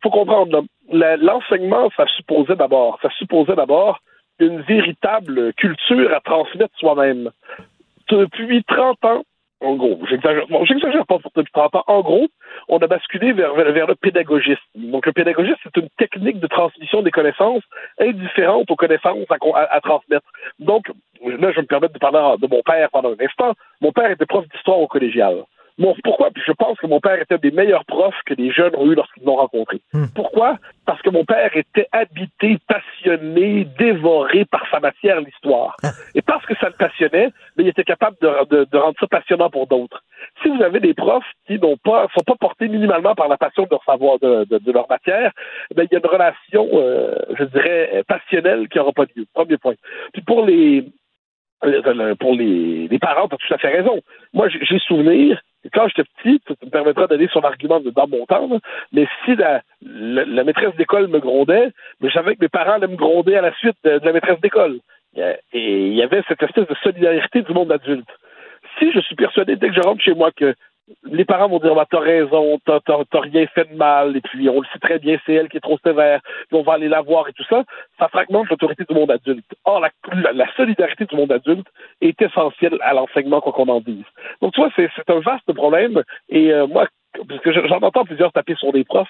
faut 0.02 0.10
comprendre, 0.10 0.64
l'enseignement, 0.93 1.90
ça 1.97 2.06
supposait 2.16 2.55
d'abord, 2.55 2.98
ça 3.02 3.10
supposait 3.18 3.56
d'abord 3.56 3.98
une 4.39 4.60
véritable 4.60 5.52
culture 5.55 6.14
à 6.14 6.20
transmettre 6.20 6.78
soi-même. 6.78 7.30
Depuis 8.09 8.62
30 8.64 9.05
ans, 9.05 9.22
en 9.60 9.74
gros, 9.74 9.98
j'exagère, 10.09 10.47
bon, 10.48 10.64
j'exagère 10.64 11.05
pas 11.05 11.18
pour 11.18 11.32
depuis 11.35 11.52
30 11.52 11.74
ans, 11.74 11.85
en 11.89 12.01
gros, 12.02 12.28
on 12.69 12.78
a 12.78 12.86
basculé 12.86 13.32
vers, 13.32 13.55
le 13.55 13.95
pédagogisme. 13.95 14.61
Donc, 14.74 15.07
le 15.07 15.12
pédagogisme, 15.12 15.59
c'est 15.65 15.81
une 15.81 15.89
technique 15.99 16.39
de 16.39 16.47
transmission 16.47 17.03
des 17.03 17.11
connaissances 17.11 17.62
indifférente 17.99 18.70
aux 18.70 18.77
connaissances 18.77 19.27
à, 19.31 19.59
à, 19.74 19.81
transmettre. 19.81 20.27
Donc, 20.59 20.89
là, 21.24 21.53
je 21.53 21.61
me 21.61 21.66
permets 21.66 21.89
de 21.89 21.99
parler 21.99 22.36
de 22.40 22.47
mon 22.47 22.62
père 22.62 22.89
pendant 22.90 23.11
un 23.11 23.24
instant. 23.24 23.55
Mon 23.81 23.93
père 23.93 24.11
était 24.11 24.27
prof 24.27 24.47
d'histoire 24.49 24.78
au 24.78 24.86
collégial. 24.86 25.45
Bon, 25.79 25.95
pourquoi? 26.03 26.31
Puis 26.33 26.43
je 26.45 26.53
pense 26.53 26.77
que 26.79 26.87
mon 26.87 27.01
père 27.01 27.21
était 27.21 27.39
des 27.39 27.53
meilleurs 27.53 27.85
profs 27.85 28.21
que 28.27 28.35
les 28.35 28.51
jeunes 28.51 28.75
ont 28.77 28.91
eu 28.91 28.95
lorsqu'ils 28.95 29.25
l'ont 29.25 29.37
rencontré. 29.37 29.81
Hmm. 29.93 30.07
Pourquoi? 30.15 30.59
Parce 30.87 31.01
que 31.03 31.11
mon 31.11 31.25
père 31.25 31.57
était 31.57 31.87
habité, 31.93 32.59
passionné, 32.67 33.67
dévoré 33.79 34.45
par 34.45 34.65
sa 34.71 34.81
matière, 34.81 35.21
l'histoire. 35.21 35.77
Ah. 35.85 35.91
Et 36.15 36.23
parce 36.23 36.45
que 36.47 36.55
ça 36.57 36.69
le 36.69 36.75
passionnait, 36.75 37.31
mais 37.57 37.65
il 37.65 37.69
était 37.69 37.85
capable 37.85 38.17
de, 38.21 38.65
de, 38.65 38.79
rendre 38.79 38.97
ça 38.99 39.07
passionnant 39.07 39.51
pour 39.51 39.69
d'autres. 39.69 40.03
Si 40.43 40.49
vous 40.49 40.63
avez 40.63 40.81
des 40.81 40.95
profs 40.95 41.31
qui 41.47 41.59
n'ont 41.59 41.77
pas, 41.77 42.09
sont 42.13 42.25
pas 42.25 42.35
portés 42.35 42.69
minimalement 42.69 43.15
par 43.15 43.29
la 43.29 43.37
passion 43.37 43.63
de 43.63 43.69
leur 43.71 43.85
savoir, 43.85 44.19
de, 44.19 44.47
de 44.51 44.73
leur 44.73 44.89
matière, 44.89 45.31
ben, 45.77 45.87
il 45.89 45.95
y 45.95 45.97
a 45.97 46.01
une 46.01 46.11
relation, 46.11 46.69
euh, 46.73 47.15
je 47.39 47.45
dirais, 47.45 48.03
passionnelle 48.09 48.69
qui 48.69 48.79
n'aura 48.79 48.93
pas 48.93 49.05
lieu. 49.15 49.27
Premier 49.33 49.59
point. 49.59 49.75
Puis 50.13 50.23
pour 50.23 50.45
les, 50.45 50.87
euh, 51.65 52.15
pour 52.17 52.35
les, 52.35 52.89
les 52.89 52.99
parents, 52.99 53.29
tu 53.29 53.35
as 53.35 53.39
tout 53.39 53.55
à 53.55 53.59
fait 53.59 53.77
raison. 53.77 54.01
Moi, 54.33 54.49
j'ai 54.49 54.79
souvenir 54.81 55.41
quand 55.72 55.89
j'étais 55.89 56.09
petit, 56.16 56.40
ça 56.47 56.55
me 56.64 56.70
permettra 56.70 57.06
d'aller 57.06 57.28
sur 57.28 57.40
l'argument 57.40 57.80
de 57.80 57.90
dans 57.90 58.06
mon 58.06 58.26
temps, 58.26 58.48
mais 58.93 59.06
si 59.24 59.35
la, 59.35 59.62
la, 59.82 60.44
maîtresse 60.44 60.74
d'école 60.76 61.09
me 61.09 61.18
grondait, 61.18 61.70
mais 62.01 62.09
je 62.09 62.14
savais 62.14 62.36
que 62.36 62.43
mes 62.43 62.48
parents 62.48 62.74
allaient 62.74 62.86
me 62.86 62.97
gronder 62.97 63.35
à 63.35 63.43
la 63.43 63.55
suite 63.55 63.76
de, 63.85 64.01
la 64.02 64.12
maîtresse 64.12 64.40
d'école. 64.40 64.78
Et 65.16 65.86
il 65.86 65.94
y 65.94 66.02
avait 66.02 66.22
cette 66.28 66.43
espèce 66.43 66.68
de 66.68 66.74
solidarité 66.82 67.43
du 67.43 67.52
monde 67.52 67.72
adulte. 67.72 68.09
Si 68.78 68.93
je 68.93 69.01
suis 69.01 69.16
persuadé 69.16 69.56
dès 69.56 69.68
que 69.68 69.74
je 69.74 69.80
rentre 69.80 70.02
chez 70.02 70.14
moi 70.14 70.30
que 70.30 70.55
les 71.05 71.24
parents 71.24 71.48
vont 71.48 71.59
dire 71.59 71.74
bah, 71.74 71.86
T'as 71.90 72.01
raison, 72.01 72.59
t'as, 72.65 72.81
rien 73.12 73.47
fait 73.55 73.70
de 73.70 73.77
mal, 73.77 74.16
et 74.16 74.20
puis 74.20 74.48
on 74.48 74.60
le 74.60 74.66
sait 74.73 74.78
très 74.78 74.98
bien, 74.98 75.19
c'est 75.24 75.35
elle 75.35 75.48
qui 75.48 75.56
est 75.56 75.60
trop 75.60 75.78
sévère, 75.85 76.20
puis 76.48 76.59
on 76.59 76.62
va 76.62 76.74
aller 76.74 76.89
la 76.89 77.01
voir 77.01 77.28
et 77.28 77.32
tout 77.32 77.44
ça. 77.48 77.65
Ça 77.98 78.09
fragmente 78.09 78.48
l'autorité 78.48 78.85
du 78.89 78.94
monde 78.94 79.10
adulte. 79.10 79.44
Or, 79.65 79.81
la, 79.81 79.90
la, 80.32 80.47
solidarité 80.56 81.05
du 81.05 81.16
monde 81.16 81.32
adulte 81.32 81.66
est 82.01 82.20
essentielle 82.20 82.78
à 82.81 82.94
l'enseignement, 82.94 83.40
quoi 83.40 83.52
qu'on 83.52 83.69
en 83.69 83.81
dise. 83.81 84.05
Donc, 84.40 84.52
tu 84.55 84.60
vois, 84.60 84.70
c'est, 84.77 84.89
un 85.09 85.20
vaste 85.20 85.52
problème, 85.52 86.02
et 86.28 86.52
euh, 86.52 86.66
moi, 86.66 86.86
parce 87.28 87.40
que 87.40 87.52
j'en 87.52 87.78
entends 87.78 88.05
plusieurs 88.05 88.32
taper 88.32 88.55
sur 88.56 88.73
des 88.73 88.85
profs, 88.85 89.09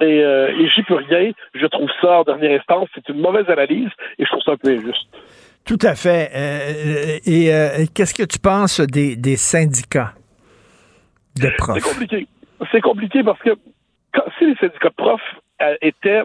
et, 0.00 0.22
euh, 0.22 0.56
et 0.58 0.68
j'y 0.68 0.82
peux 0.82 0.96
rien. 0.96 1.32
Je 1.54 1.66
trouve 1.66 1.90
ça, 2.00 2.20
en 2.20 2.22
dernière 2.24 2.58
instance, 2.58 2.88
c'est 2.94 3.08
une 3.08 3.20
mauvaise 3.20 3.48
analyse, 3.48 3.90
et 4.18 4.24
je 4.24 4.28
trouve 4.28 4.42
ça 4.42 4.52
un 4.52 4.56
peu 4.56 4.70
injuste. 4.70 5.06
Tout 5.64 5.78
à 5.82 5.94
fait. 5.94 6.30
Euh, 6.34 7.18
et 7.24 7.86
qu'est-ce 7.94 8.14
que 8.14 8.24
tu 8.24 8.38
penses 8.40 8.80
des 8.80 9.36
syndicats? 9.36 10.14
C'est 11.36 11.56
compliqué. 11.80 12.26
C'est 12.70 12.80
compliqué 12.80 13.22
parce 13.22 13.40
que 13.40 13.50
si 14.38 14.46
les 14.46 14.56
syndicats 14.56 14.90
de 14.90 14.94
profs 14.94 15.20
euh, 15.62 15.76
étaient. 15.80 16.22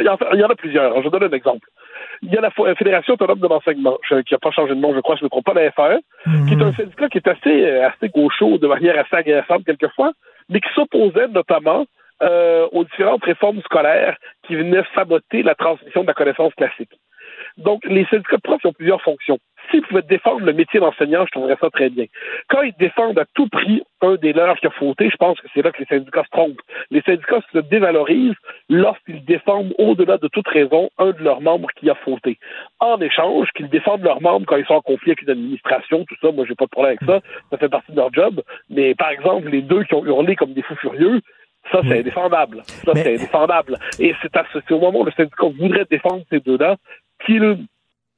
il, 0.00 0.04
y 0.04 0.08
en, 0.08 0.48
a 0.48 0.54
plusieurs. 0.54 0.96
Je 0.98 1.04
vous 1.04 1.10
donne 1.10 1.24
un 1.24 1.36
exemple. 1.36 1.68
Il 2.22 2.32
y 2.32 2.36
a 2.36 2.40
la 2.40 2.50
Fédération 2.74 3.14
autonome 3.14 3.40
de 3.40 3.48
l'enseignement, 3.48 3.98
qui 4.08 4.34
n'a 4.34 4.38
pas 4.38 4.50
changé 4.50 4.74
de 4.74 4.80
nom, 4.80 4.94
je 4.94 5.00
crois, 5.00 5.16
je 5.16 5.22
ne 5.22 5.26
me 5.26 5.30
trompe 5.30 5.44
pas, 5.44 5.52
la 5.52 5.70
FAE, 5.72 5.98
qui 6.46 6.54
est 6.54 6.62
un 6.62 6.66
mhm. 6.66 6.74
syndicat 6.74 7.08
qui 7.08 7.18
est 7.18 7.28
assez, 7.28 7.64
euh, 7.64 7.88
assez 7.88 8.08
gaucho, 8.08 8.58
de 8.58 8.66
manière 8.66 8.98
assez 8.98 9.14
agressante 9.14 9.64
quelquefois, 9.64 10.12
mais 10.48 10.60
qui 10.60 10.68
s'opposait 10.74 11.28
notamment 11.28 11.86
euh, 12.22 12.66
aux 12.72 12.84
différentes 12.84 13.24
réformes 13.24 13.60
scolaires 13.62 14.16
qui 14.46 14.54
venaient 14.56 14.84
saboter 14.94 15.42
la 15.42 15.54
transmission 15.54 16.02
de 16.02 16.06
la 16.06 16.14
connaissance 16.14 16.54
classique. 16.54 16.92
Donc, 17.58 17.84
les 17.84 18.06
syndicats 18.06 18.36
de 18.36 18.42
profs 18.42 18.64
ont 18.64 18.72
plusieurs 18.72 19.02
fonctions. 19.02 19.38
S'ils 19.70 19.82
pouvaient 19.82 20.02
défendre 20.02 20.44
le 20.44 20.52
métier 20.52 20.80
d'enseignant, 20.80 21.24
je 21.26 21.30
trouverais 21.32 21.56
ça 21.60 21.70
très 21.70 21.90
bien. 21.90 22.06
Quand 22.48 22.62
ils 22.62 22.74
défendent 22.78 23.18
à 23.18 23.24
tout 23.34 23.48
prix 23.48 23.82
un 24.00 24.16
des 24.16 24.32
leurs 24.32 24.56
qui 24.56 24.66
a 24.66 24.70
fauté, 24.70 25.08
je 25.10 25.16
pense 25.16 25.40
que 25.40 25.46
c'est 25.54 25.62
là 25.62 25.72
que 25.72 25.78
les 25.78 25.86
syndicats 25.86 26.24
se 26.24 26.30
trompent. 26.30 26.60
Les 26.90 27.00
syndicats 27.02 27.40
se 27.52 27.58
dévalorisent 27.58 28.34
lorsqu'ils 28.68 29.24
défendent 29.24 29.74
au-delà 29.78 30.18
de 30.18 30.28
toute 30.28 30.48
raison 30.48 30.90
un 30.98 31.10
de 31.12 31.22
leurs 31.22 31.40
membres 31.40 31.68
qui 31.76 31.88
a 31.90 31.94
fauté. 31.94 32.38
En 32.80 33.00
échange, 33.00 33.48
qu'ils 33.56 33.68
défendent 33.68 34.02
leurs 34.02 34.20
membres 34.20 34.46
quand 34.46 34.56
ils 34.56 34.66
sont 34.66 34.74
en 34.74 34.82
conflit 34.82 35.12
avec 35.12 35.22
une 35.22 35.30
administration, 35.30 36.04
tout 36.04 36.16
ça, 36.20 36.30
moi 36.32 36.44
j'ai 36.46 36.54
pas 36.54 36.66
de 36.66 36.70
problème 36.70 36.96
avec 37.00 37.08
ça, 37.08 37.26
ça 37.50 37.58
fait 37.58 37.68
partie 37.68 37.92
de 37.92 37.96
leur 37.96 38.12
job. 38.12 38.42
Mais 38.68 38.94
par 38.94 39.10
exemple, 39.10 39.48
les 39.48 39.62
deux 39.62 39.84
qui 39.84 39.94
ont 39.94 40.04
hurlé 40.04 40.36
comme 40.36 40.52
des 40.52 40.62
fous 40.62 40.76
furieux, 40.76 41.20
ça, 41.72 41.80
c'est 41.88 42.00
indéfendable. 42.00 42.62
Ça, 42.66 42.92
c'est 42.94 43.14
indéfendable. 43.14 43.78
Et 43.98 44.14
c'est 44.22 44.72
au 44.72 44.80
moment 44.80 45.00
où 45.00 45.04
le 45.04 45.12
syndicat 45.12 45.46
voudrait 45.58 45.86
défendre 45.90 46.22
ces 46.30 46.40
deux-là 46.40 46.76
qu'il 47.24 47.66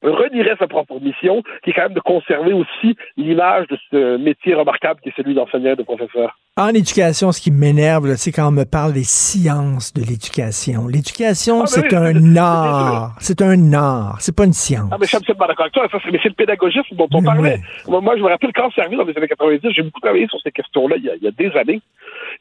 renierait 0.03 0.55
sa 0.59 0.67
propre 0.67 0.99
mission, 0.99 1.41
qui 1.63 1.71
est 1.71 1.73
quand 1.73 1.83
même 1.83 1.93
de 1.93 1.99
conserver 1.99 2.53
aussi 2.53 2.95
l'image 3.15 3.67
de 3.67 3.77
ce 3.89 4.17
métier 4.17 4.53
remarquable 4.53 4.99
qui 5.01 5.09
est 5.09 5.13
celui 5.15 5.33
d'enseignant 5.33 5.73
et 5.73 5.75
de 5.75 5.83
professeur. 5.83 6.37
En 6.57 6.69
éducation, 6.69 7.31
ce 7.31 7.39
qui 7.39 7.51
m'énerve, 7.51 8.15
c'est 8.15 8.31
quand 8.31 8.47
on 8.47 8.51
me 8.51 8.63
parle 8.63 8.93
des 8.93 9.03
sciences 9.03 9.93
de 9.93 10.01
l'éducation. 10.01 10.87
L'éducation, 10.87 11.61
ah, 11.61 11.67
c'est 11.67 11.93
un 11.93 12.35
art. 12.35 13.15
C'est 13.19 13.41
un 13.41 13.73
art. 13.73 14.17
C'est 14.19 14.35
pas 14.35 14.45
une 14.45 14.53
science. 14.53 14.89
Ah, 14.91 14.97
mais 14.99 15.05
je 15.05 15.09
suis 15.09 15.17
absolument 15.17 15.45
d'accord 15.45 15.65
avec 15.65 15.73
toi. 15.73 15.87
mais 16.11 16.19
c'est 16.21 16.29
le 16.29 16.35
pédagogisme 16.35 16.95
dont 16.95 17.07
on 17.13 17.21
parlait. 17.21 17.59
Moi, 17.87 18.17
je 18.17 18.23
me 18.23 18.27
rappelle 18.27 18.53
quand 18.53 18.71
servi 18.73 18.95
dans 18.95 19.03
les 19.03 19.15
années 19.17 19.27
90, 19.27 19.69
j'ai 19.71 19.83
beaucoup 19.83 19.99
travaillé 19.99 20.27
sur 20.27 20.39
ces 20.41 20.51
questions-là 20.51 20.95
il, 20.97 21.11
il, 21.17 21.23
y 21.23 21.27
a 21.27 21.31
des 21.31 21.55
années. 21.57 21.81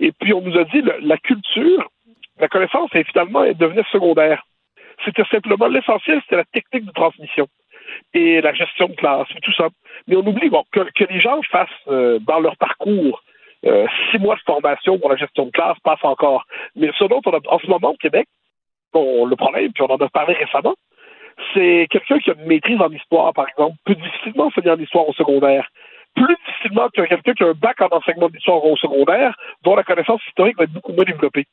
Et 0.01 0.13
puis, 0.13 0.33
on 0.33 0.41
nous 0.41 0.57
a 0.59 0.65
dit, 0.65 0.83
la 1.03 1.19
culture, 1.19 1.91
la 2.41 2.49
connaissance, 2.49 2.91
est 2.95 3.05
finalement, 3.05 3.45
elle 3.45 3.57
devenait 3.57 3.85
secondaire. 3.93 4.47
C'était 5.05 5.25
simplement 5.31 5.67
l'essentiel, 5.67 6.21
c'était 6.23 6.37
la 6.37 6.45
technique 6.45 6.87
de 6.87 6.93
transmission 6.93 7.47
et 8.15 8.41
la 8.41 8.53
gestion 8.53 8.89
de 8.89 8.95
classe 8.95 9.29
tout 9.43 9.53
ça. 9.53 9.69
Mais 10.07 10.17
on 10.17 10.27
oublie 10.27 10.51
bon, 10.51 10.65
que, 10.73 10.81
les 11.09 11.21
gens 11.21 11.41
fassent 11.51 11.69
euh, 11.89 12.19
dans 12.21 12.41
leur 12.41 12.57
parcours 12.57 13.23
euh, 13.65 13.87
six 14.11 14.19
mois 14.19 14.37
de 14.37 14.41
formation 14.41 14.99
pour 14.99 15.11
la 15.11 15.17
gestion 15.17 15.47
de 15.47 15.51
classe, 15.51 15.79
passe 15.83 16.03
encore. 16.03 16.45
Mais 16.75 16.91
ce 16.99 17.05
dont 17.05 17.21
on 17.25 17.31
a 17.31 17.41
en 17.49 17.59
ce 17.59 17.67
moment 17.67 17.91
au 17.91 17.97
Québec, 17.97 18.27
le 18.95 19.35
problème, 19.35 19.73
puis 19.73 19.83
on 19.83 19.93
en 19.93 19.97
a 19.97 20.09
parlé 20.09 20.35
récemment, 20.35 20.75
c'est 21.53 21.87
quelqu'un 21.91 22.19
qui 22.19 22.31
a 22.31 22.35
une 22.35 22.47
maîtrise 22.47 22.81
en 22.81 22.91
histoire, 22.91 23.35
par 23.35 23.47
exemple, 23.49 23.77
peut 23.85 23.95
difficilement 23.95 24.47
enseigner 24.47 24.71
en 24.71 24.79
histoire 24.79 25.07
au 25.07 25.13
secondaire 25.13 25.69
plus 26.17 26.37
difficilement 26.47 26.89
que 26.89 27.03
quelqu'un 27.03 27.35
qui 27.35 27.45
a 27.45 27.49
un 27.49 27.53
bac 27.53 27.81
en 27.83 27.89
enseignement 27.95 28.29
d'histoire 28.29 28.65
au 28.65 28.77
secondaire, 28.77 29.37
dont 29.63 29.77
la 29.77 29.85
connaissance 29.85 30.21
historique 30.27 30.57
va 30.57 30.65
être 30.65 30.73
beaucoup 30.73 30.93
moins 30.93 31.05
développée. 31.05 31.45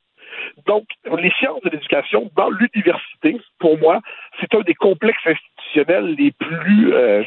Donc, 0.66 0.86
les 1.18 1.32
sciences 1.32 1.62
de 1.62 1.70
l'éducation 1.70 2.30
dans 2.36 2.50
l'université, 2.50 3.38
pour 3.60 3.78
moi, 3.78 4.00
c'est 4.40 4.54
un 4.56 4.62
des 4.62 4.74
complexes 4.74 5.26
institutionnels 5.26 6.16
les 6.16 6.32
plus, 6.32 6.94
euh, 6.94 7.24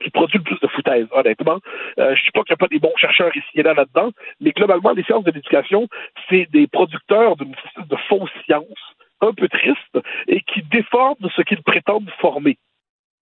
qui 0.00 0.10
produit 0.10 0.38
le 0.38 0.44
plus 0.44 0.60
de 0.60 0.66
foutaise, 0.68 1.06
honnêtement. 1.12 1.58
Euh, 1.98 2.14
je 2.14 2.20
ne 2.20 2.24
dis 2.24 2.30
pas 2.32 2.42
qu'il 2.42 2.52
n'y 2.52 2.54
a 2.54 2.56
pas 2.56 2.68
des 2.68 2.78
bons 2.78 2.96
chercheurs 2.96 3.36
ici 3.36 3.48
et 3.54 3.62
là 3.62 3.74
là-dedans, 3.74 4.10
mais 4.40 4.50
globalement, 4.52 4.92
les 4.92 5.02
sciences 5.04 5.24
de 5.24 5.30
l'éducation, 5.30 5.88
c'est 6.28 6.48
des 6.50 6.66
producteurs 6.66 7.36
d'une 7.36 7.54
de 7.88 7.96
fausses 8.08 8.30
sciences 8.44 8.94
un 9.20 9.32
peu 9.32 9.48
tristes 9.48 9.98
et 10.28 10.40
qui 10.40 10.62
déforment 10.62 11.30
ce 11.34 11.42
qu'ils 11.42 11.62
prétendent 11.62 12.10
former. 12.20 12.58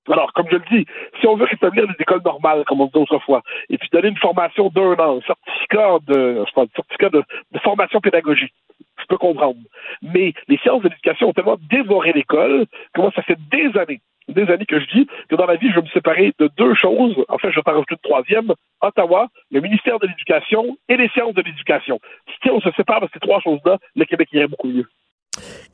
Alors, 0.08 0.32
comme 0.32 0.46
je 0.50 0.56
le 0.56 0.62
dis, 0.70 0.86
si 1.20 1.26
on 1.26 1.36
veut 1.36 1.44
rétablir 1.44 1.84
les 1.86 1.94
écoles 1.98 2.22
normales, 2.24 2.64
comme 2.66 2.80
on 2.80 2.86
disait 2.86 2.98
autrefois, 2.98 3.42
et 3.68 3.76
puis 3.76 3.88
donner 3.92 4.08
une 4.08 4.16
formation 4.16 4.70
d'un 4.70 4.94
an, 4.94 5.18
un 5.18 5.20
certificat 5.20 5.98
de, 6.06 6.44
je 6.46 6.66
certificat 6.74 7.10
de, 7.10 7.22
formation 7.62 8.00
pédagogique, 8.00 8.54
je 8.98 9.04
peux 9.08 9.18
comprendre. 9.18 9.58
Mais 10.02 10.32
les 10.48 10.56
sciences 10.58 10.82
de 10.82 10.88
l'éducation 10.88 11.28
ont 11.28 11.32
tellement 11.32 11.58
dévoré 11.70 12.12
l'école 12.12 12.66
que 12.94 13.00
moi, 13.00 13.12
ça 13.14 13.22
fait 13.22 13.38
des 13.50 13.78
années, 13.78 14.00
des 14.28 14.50
années 14.50 14.66
que 14.66 14.80
je 14.80 14.86
dis 14.86 15.06
que 15.28 15.36
dans 15.36 15.46
la 15.46 15.56
vie, 15.56 15.68
je 15.70 15.76
veux 15.76 15.82
me 15.82 15.88
séparer 15.88 16.32
de 16.38 16.50
deux 16.56 16.74
choses. 16.74 17.16
En 17.28 17.36
fait, 17.38 17.50
je 17.50 17.56
vais 17.56 17.62
t'en 17.62 17.72
rajouter 17.72 17.94
une 17.94 18.10
troisième. 18.10 18.52
Ottawa, 18.80 19.28
le 19.50 19.60
ministère 19.60 19.98
de 19.98 20.06
l'Éducation 20.06 20.78
et 20.88 20.96
les 20.96 21.08
sciences 21.10 21.34
de 21.34 21.42
l'éducation. 21.42 22.00
Si 22.42 22.50
on 22.50 22.60
se 22.60 22.70
sépare 22.72 23.02
de 23.02 23.08
ces 23.12 23.20
trois 23.20 23.40
choses-là, 23.40 23.78
le 23.94 24.04
Québec 24.06 24.28
irait 24.32 24.48
beaucoup 24.48 24.68
mieux. 24.68 24.86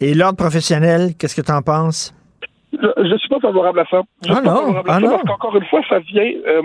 Et 0.00 0.14
l'ordre 0.14 0.36
professionnel, 0.36 1.16
qu'est-ce 1.18 1.36
que 1.36 1.46
tu 1.46 1.52
en 1.52 1.62
penses? 1.62 2.12
Je 2.72 3.12
ne 3.12 3.18
suis 3.18 3.28
pas 3.28 3.40
favorable 3.40 3.80
à 3.80 3.86
ça. 3.86 4.02
Je 4.26 4.32
ah 4.32 4.40
non, 4.40 4.56
favorable 4.56 4.90
à 4.90 4.94
ah 4.94 5.00
ça 5.00 5.06
non. 5.06 5.10
parce 5.10 5.22
qu'encore 5.24 5.56
une 5.56 5.64
fois, 5.66 5.82
ça 5.88 5.98
vient 6.00 6.30
euh, 6.46 6.62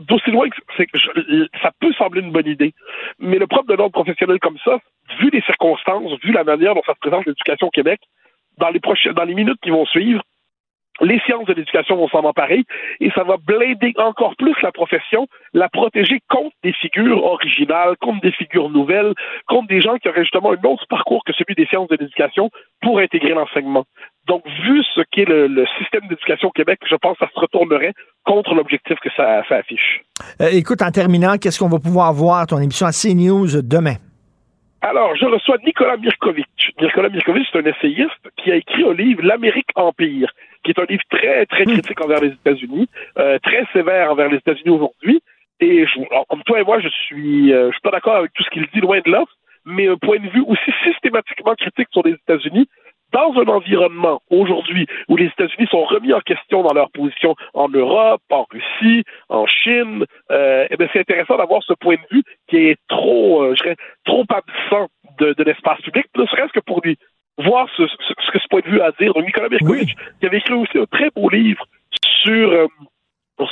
d'aussi 0.00 0.30
loin 0.30 0.48
que 0.48 0.56
je- 0.94 1.46
ça 1.62 1.70
peut 1.80 1.92
sembler 1.94 2.20
une 2.20 2.30
bonne 2.32 2.46
idée. 2.46 2.72
Mais 3.18 3.38
le 3.38 3.46
propre 3.46 3.66
de 3.68 3.74
l'ordre 3.74 3.92
professionnel 3.92 4.38
comme 4.38 4.58
ça, 4.64 4.78
vu 5.18 5.30
les 5.32 5.40
circonstances, 5.42 6.12
vu 6.22 6.32
la 6.32 6.44
manière 6.44 6.74
dont 6.74 6.82
ça 6.86 6.94
se 6.94 7.00
présente 7.00 7.26
l'éducation 7.26 7.66
au 7.68 7.70
Québec, 7.70 8.00
dans 8.58 8.68
les 8.68 8.80
prochaines, 8.80 9.12
dans 9.12 9.24
les 9.24 9.34
minutes 9.34 9.58
qui 9.62 9.70
vont 9.70 9.86
suivre, 9.86 10.22
les 11.00 11.18
sciences 11.20 11.46
de 11.46 11.54
l'éducation 11.54 11.96
vont 11.96 12.08
s'en 12.08 12.24
emparer 12.24 12.64
et 13.00 13.10
ça 13.10 13.24
va 13.24 13.36
blinder 13.36 13.92
encore 13.96 14.36
plus 14.36 14.54
la 14.62 14.72
profession, 14.72 15.26
la 15.54 15.68
protéger 15.68 16.20
contre 16.28 16.54
des 16.62 16.72
figures 16.72 17.24
originales, 17.24 17.96
contre 18.00 18.20
des 18.20 18.32
figures 18.32 18.70
nouvelles, 18.70 19.14
contre 19.46 19.68
des 19.68 19.80
gens 19.80 19.96
qui 19.96 20.08
auraient 20.08 20.22
justement 20.22 20.52
un 20.52 20.68
autre 20.68 20.86
parcours 20.88 21.24
que 21.24 21.32
celui 21.32 21.54
des 21.54 21.66
sciences 21.66 21.88
de 21.88 21.96
l'éducation 21.96 22.50
pour 22.82 22.98
intégrer 22.98 23.34
l'enseignement. 23.34 23.84
Donc, 24.26 24.44
vu 24.64 24.82
ce 24.94 25.00
qu'est 25.10 25.24
le, 25.24 25.46
le 25.46 25.66
système 25.78 26.06
d'éducation 26.08 26.48
au 26.48 26.52
Québec, 26.52 26.78
je 26.88 26.94
pense 26.96 27.18
que 27.18 27.26
ça 27.26 27.32
se 27.34 27.40
retournerait 27.40 27.94
contre 28.24 28.54
l'objectif 28.54 28.98
que 29.00 29.08
ça, 29.16 29.42
ça 29.48 29.56
affiche. 29.56 30.02
Euh, 30.40 30.48
écoute, 30.52 30.82
en 30.82 30.90
terminant, 30.90 31.36
qu'est-ce 31.36 31.58
qu'on 31.58 31.68
va 31.68 31.78
pouvoir 31.78 32.12
voir 32.12 32.46
ton 32.46 32.58
émission 32.58 32.86
à 32.86 32.92
CNews 32.92 33.62
demain? 33.62 33.96
Alors, 34.82 35.14
je 35.14 35.26
reçois 35.26 35.56
Nicolas 35.64 35.96
Mirkovic. 35.98 36.46
Nicolas 36.80 37.10
Mirkovic, 37.10 37.46
c'est 37.52 37.58
un 37.58 37.70
essayiste 37.70 38.30
qui 38.36 38.50
a 38.50 38.56
écrit 38.56 38.82
un 38.82 38.94
livre, 38.94 39.22
L'Amérique 39.22 39.68
Empire, 39.74 40.32
qui 40.64 40.70
est 40.70 40.78
un 40.78 40.86
livre 40.88 41.02
très, 41.10 41.46
très 41.46 41.64
critique 41.64 42.00
envers 42.00 42.20
les 42.20 42.32
États-Unis, 42.32 42.88
euh, 43.18 43.38
très 43.42 43.64
sévère 43.72 44.12
envers 44.12 44.28
les 44.28 44.38
États-Unis 44.38 44.70
aujourd'hui. 44.70 45.22
Et 45.60 45.86
je, 45.86 46.00
alors, 46.10 46.26
comme 46.28 46.42
toi 46.44 46.60
et 46.60 46.64
moi, 46.64 46.80
je 46.80 46.88
suis, 46.88 47.52
euh, 47.52 47.66
je 47.68 47.72
suis 47.72 47.82
pas 47.82 47.90
d'accord 47.90 48.16
avec 48.16 48.32
tout 48.32 48.42
ce 48.42 48.50
qu'il 48.50 48.66
dit, 48.72 48.80
loin 48.80 49.00
de 49.04 49.10
là, 49.10 49.24
mais 49.66 49.88
un 49.88 49.96
point 49.96 50.18
de 50.18 50.28
vue 50.28 50.44
aussi 50.46 50.70
systématiquement 50.84 51.54
critique 51.54 51.88
sur 51.92 52.02
les 52.02 52.12
États-Unis, 52.12 52.66
dans 53.12 53.32
un 53.34 53.48
environnement 53.48 54.22
aujourd'hui 54.30 54.86
où 55.08 55.16
les 55.16 55.26
États-Unis 55.26 55.66
sont 55.70 55.84
remis 55.84 56.12
en 56.12 56.20
question 56.20 56.62
dans 56.62 56.72
leur 56.72 56.90
position 56.90 57.34
en 57.54 57.68
Europe, 57.68 58.22
en 58.30 58.46
Russie, 58.50 59.04
en 59.28 59.46
Chine, 59.46 60.04
euh, 60.30 60.66
eh 60.70 60.76
c'est 60.92 61.00
intéressant 61.00 61.36
d'avoir 61.36 61.62
ce 61.62 61.74
point 61.74 61.96
de 61.96 62.16
vue 62.16 62.22
qui 62.48 62.56
est 62.56 62.78
trop, 62.88 63.42
euh, 63.42 63.54
je 63.56 63.62
dirais, 63.62 63.76
trop 64.04 64.24
absent 64.28 64.88
de, 65.18 65.34
de 65.36 65.44
l'espace 65.44 65.80
public, 65.80 66.06
ne 66.16 66.26
serait-ce 66.26 66.52
que 66.52 66.60
pour 66.60 66.80
lui 66.82 66.96
voir 67.44 67.66
ce, 67.76 67.86
ce- 67.86 68.14
ce 68.26 68.30
que 68.32 68.38
ce 68.38 68.48
point 68.50 68.60
de 68.64 68.70
vue 68.70 68.80
a 68.80 68.86
à 68.86 68.92
dire. 69.00 69.12
Donc, 69.14 69.24
Nicolas 69.26 69.48
Berkovitch, 69.48 69.94
qui 70.20 70.26
avait 70.26 70.38
écrit 70.38 70.54
aussi 70.54 70.78
un 70.78 70.86
très 70.90 71.10
beau 71.14 71.28
livre 71.30 71.64
sur, 72.24 72.50
euh, 72.50 72.66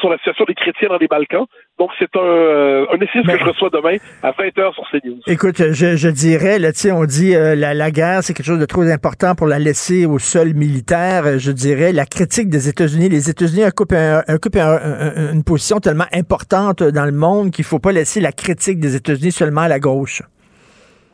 sur 0.01 0.11
la 0.11 0.19
situation 0.19 0.45
des 0.47 0.55
chrétiens 0.55 0.89
dans 0.89 0.99
les 0.99 1.07
Balkans. 1.09 1.47
Donc, 1.79 1.91
c'est 1.99 2.15
un, 2.15 2.21
euh, 2.21 2.85
un 2.93 2.97
essai 3.01 3.23
que 3.23 3.39
je 3.39 3.45
reçois 3.45 3.71
demain 3.73 3.97
à 4.23 4.33
20h 4.33 4.75
sur 4.75 4.85
CNews. 4.91 5.21
Écoute, 5.27 5.57
je, 5.73 5.97
je 5.97 6.09
dirais, 6.09 6.59
là, 6.59 6.71
on 6.93 7.05
dit 7.07 7.35
euh, 7.35 7.55
la, 7.55 7.73
la 7.73 7.91
guerre, 7.91 8.23
c'est 8.23 8.35
quelque 8.35 8.45
chose 8.45 8.59
de 8.61 8.67
trop 8.67 8.83
important 8.83 9.35
pour 9.35 9.47
la 9.47 9.59
laisser 9.59 10.05
au 10.05 10.19
sol 10.19 10.53
militaire. 10.55 11.25
Euh, 11.25 11.39
Je 11.39 11.53
dirais 11.53 11.93
la 11.93 12.05
critique 12.05 12.51
des 12.51 12.69
États-Unis. 12.69 13.09
Les 13.09 13.31
États-Unis 13.31 13.65
occupent, 13.65 13.95
un- 13.95 14.23
occupent 14.29 14.57
un- 14.57 14.79
un- 14.83 15.33
une 15.33 15.45
position 15.45 15.79
tellement 15.81 16.07
importante 16.13 16.83
dans 16.83 17.07
le 17.07 17.13
monde 17.13 17.51
qu'il 17.51 17.65
faut 17.65 17.79
pas 17.79 17.93
laisser 17.93 18.21
la 18.21 18.33
critique 18.33 18.81
des 18.81 18.95
États-Unis 18.95 19.33
seulement 19.33 19.63
à 19.63 19.69
la 19.69 19.79
gauche. 19.81 20.21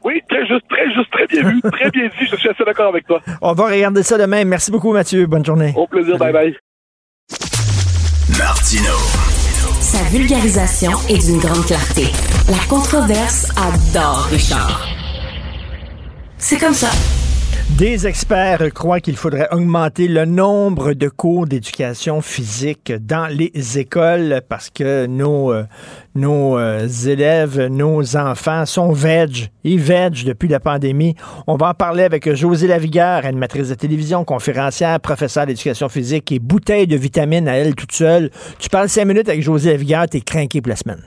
Oui, 0.05 0.20
très 0.28 0.47
juste, 0.47 0.64
très 0.68 0.93
juste, 0.93 1.10
très 1.10 1.26
bien 1.26 1.43
vu, 1.48 1.62
très 1.72 1.90
bien 1.90 2.05
dit. 2.09 2.26
Je 2.31 2.36
suis 2.36 2.48
assez 2.48 2.64
d'accord 2.64 2.89
avec 2.89 3.06
toi. 3.06 3.20
On 3.40 3.52
va 3.55 3.66
regarder 3.66 4.02
ça 4.02 4.18
demain. 4.18 4.44
Merci 4.44 4.70
beaucoup, 4.70 4.93
Mathieu. 4.93 5.26
Bonne 5.26 5.44
journée. 5.44 5.72
Au 5.76 5.86
plaisir. 5.86 6.18
Bye 6.18 6.32
bye. 6.32 6.56
Martino. 8.39 8.93
Sa 9.81 10.02
vulgarisation 10.10 10.90
est 11.09 11.24
d'une 11.26 11.39
grande 11.39 11.64
clarté. 11.66 12.05
La 12.48 12.59
controverse 12.68 13.51
adore 13.56 14.28
Richard. 14.31 14.89
C'est 16.39 16.59
comme 16.59 16.74
ça. 16.74 16.90
Des 17.70 18.07
experts 18.07 18.73
croient 18.73 19.01
qu'il 19.01 19.16
faudrait 19.16 19.49
augmenter 19.51 20.07
le 20.07 20.27
nombre 20.27 20.93
de 20.93 21.09
cours 21.09 21.47
d'éducation 21.47 22.20
physique 22.20 22.93
dans 23.01 23.27
les 23.27 23.78
écoles 23.78 24.43
parce 24.49 24.70
que 24.70 25.07
nos, 25.07 25.53
euh, 25.53 25.65
nos 26.15 26.57
euh, 26.57 26.86
élèves, 26.86 27.66
nos 27.66 28.16
enfants 28.16 28.65
sont 28.65 28.93
veg. 28.93 29.49
Ils 29.65 29.81
veg 29.81 30.24
depuis 30.24 30.49
la 30.49 30.61
pandémie. 30.61 31.16
On 31.49 31.57
va 31.57 31.70
en 31.70 31.74
parler 31.74 32.05
avec 32.05 32.32
Josée 32.32 32.69
Lavigueur, 32.69 33.24
animatrice 33.24 33.70
de 33.70 33.74
télévision, 33.74 34.24
conférencière, 34.24 35.01
professeure 35.01 35.47
d'éducation 35.47 35.89
physique 35.89 36.31
et 36.31 36.39
bouteille 36.39 36.86
de 36.86 36.97
vitamines 36.97 37.49
à 37.49 37.57
elle 37.57 37.74
toute 37.74 37.93
seule. 37.93 38.31
Tu 38.61 38.69
parles 38.69 38.89
cinq 38.91 39.07
minutes 39.07 39.28
avec 39.28 39.43
Josée 39.43 39.73
Lavigueur, 39.73 40.07
t'es 40.07 40.20
craqué 40.20 40.61
pour 40.61 40.70
la 40.70 40.77
semaine. 40.77 41.03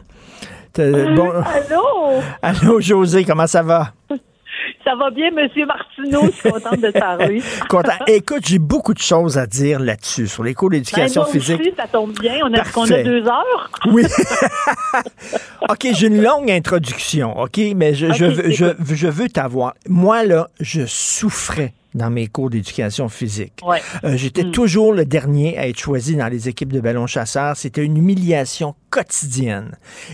Bon... 0.76 1.32
Allô? 1.32 2.22
Allô, 2.42 2.82
Josée, 2.82 3.24
comment 3.24 3.48
ça 3.48 3.64
va? 3.64 3.94
Ça 4.88 4.95
va 4.95 5.09
bien, 5.09 5.31
Monsieur 5.31 5.65
Martineau? 5.65 6.27
Je 6.27 6.31
suis 6.31 6.49
contente 6.49 6.80
de 6.80 6.91
parler. 6.91 7.41
Content. 7.69 7.91
Écoute, 8.07 8.43
j'ai 8.45 8.57
beaucoup 8.57 8.93
de 8.93 8.99
choses 8.99 9.38
à 9.38 9.45
dire 9.45 9.81
là-dessus, 9.81 10.27
sur 10.27 10.45
les 10.45 10.53
cours 10.53 10.69
d'éducation 10.69 11.23
Ben, 11.23 11.31
physique. 11.31 11.59
Aussi, 11.59 11.73
ça 11.76 11.88
tombe 11.88 12.18
bien. 12.18 12.35
On 12.45 12.53
a, 12.53 12.64
on 12.77 12.89
a 12.89 13.03
deux 13.03 13.27
heures. 13.27 13.69
Oui. 13.88 14.05
OK, 15.69 15.88
j'ai 15.91 16.07
une 16.07 16.23
longue 16.23 16.49
introduction, 16.49 17.38
OK, 17.38 17.59
mais 17.76 17.95
je, 17.95 18.14
je, 18.14 18.73
je 18.80 19.07
veux 19.07 19.27
t'avoir. 19.27 19.73
Moi, 19.89 20.23
là, 20.23 20.47
je 20.61 20.85
souffrais 20.85 21.73
dans 21.98 22.10
mes 22.10 22.28
cours 22.28 22.49
d'éducation 22.49 23.10
physique. 23.10 23.53
Ouais. 23.65 23.82
Euh, 24.03 24.15
J'étais 24.15 24.44
Mm. 24.44 24.52
toujours 24.52 24.94
le 24.94 25.03
dernier 25.06 25.57
à 25.57 25.68
être 25.68 25.80
choisi 25.80 26.15
dans 26.15 26.28
les 26.28 26.48
équipes 26.48 26.72
de 26.72 26.80
ballon 26.80 27.07
chasseur. 27.07 27.57
C'était 27.57 27.84
une 27.84 27.98
humiliation 27.98 28.76
quotidienne. 28.90 29.72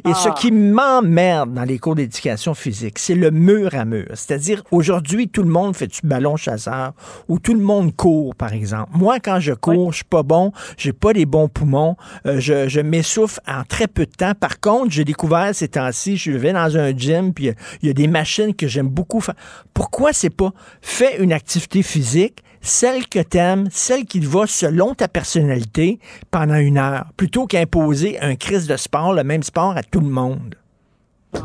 Et 0.08 0.14
ce 0.14 0.30
Ah. 0.30 0.36
qui 0.38 0.52
m'emmerde 0.52 1.54
dans 1.54 1.64
les 1.64 1.80
cours 1.80 1.96
d'éducation 1.96 2.54
physique, 2.54 3.00
c'est 3.00 3.16
le 3.16 3.32
mur 3.32 3.70
à 3.76 3.86
mur. 3.86 4.08
C'est-à-dire, 4.14 4.64
aujourd'hui, 4.72 5.28
tout 5.30 5.44
le 5.44 5.50
monde 5.50 5.76
fait 5.76 5.88
du 5.88 6.00
ballon 6.04 6.36
chasseur 6.36 6.94
ou 7.28 7.40
tout 7.40 7.54
le 7.54 7.60
monde 7.62 7.96
court, 7.96 8.36
par 8.36 8.54
exemple. 8.54 8.90
Moi, 8.94 9.20
quand 9.20 9.40
je 9.40 9.54
cours, 9.54 9.92
je 9.92 9.98
suis 9.98 10.06
pas 10.06 10.24
bon, 10.24 10.52
j'ai 10.78 10.94
pas 10.94 11.14
les 11.14 11.26
bons 11.26 11.48
poumons, 11.48 11.96
euh, 12.26 12.40
je, 12.40 12.68
je 12.68 12.80
m'essouffle 12.82 13.40
en 13.48 13.64
très 13.64 13.88
peu 13.88 14.06
de 14.06 14.12
temps. 14.12 14.34
Par 14.40 14.60
contre, 14.60 14.92
j'ai 14.92 15.06
découvert 15.06 15.54
ces 15.54 15.68
temps-ci, 15.68 16.18
je 16.18 16.32
vais 16.32 16.54
dans 16.54 16.78
un 16.78 16.96
gym, 16.96 17.34
puis 17.34 17.52
il 17.82 17.88
y 17.88 17.90
a 17.90 17.94
des 17.94 18.08
machines 18.08 18.54
que 18.56 18.68
j'aime 18.68 18.88
beaucoup 18.90 19.22
faire. 19.22 19.36
Pourquoi 19.74 20.14
c'est 20.14 20.30
pas 20.30 20.52
fais 20.82 21.18
une 21.22 21.34
activité 21.34 21.73
physique, 21.82 22.44
celle 22.62 23.08
que 23.08 23.20
t'aimes, 23.20 23.68
celle 23.72 24.06
qui 24.06 24.20
te 24.20 24.26
va 24.26 24.48
selon 24.48 24.94
ta 24.94 25.08
personnalité 25.08 26.00
pendant 26.32 26.56
une 26.56 26.78
heure, 26.78 27.06
plutôt 27.18 27.46
qu'imposer 27.46 28.20
un 28.22 28.36
crise 28.36 28.68
de 28.68 28.78
sport, 28.78 29.14
le 29.14 29.24
même 29.24 29.44
sport 29.44 29.76
à 29.76 29.84
tout 29.84 30.00
le 30.00 30.10
monde. 30.10 30.56
Ouais. 31.34 31.42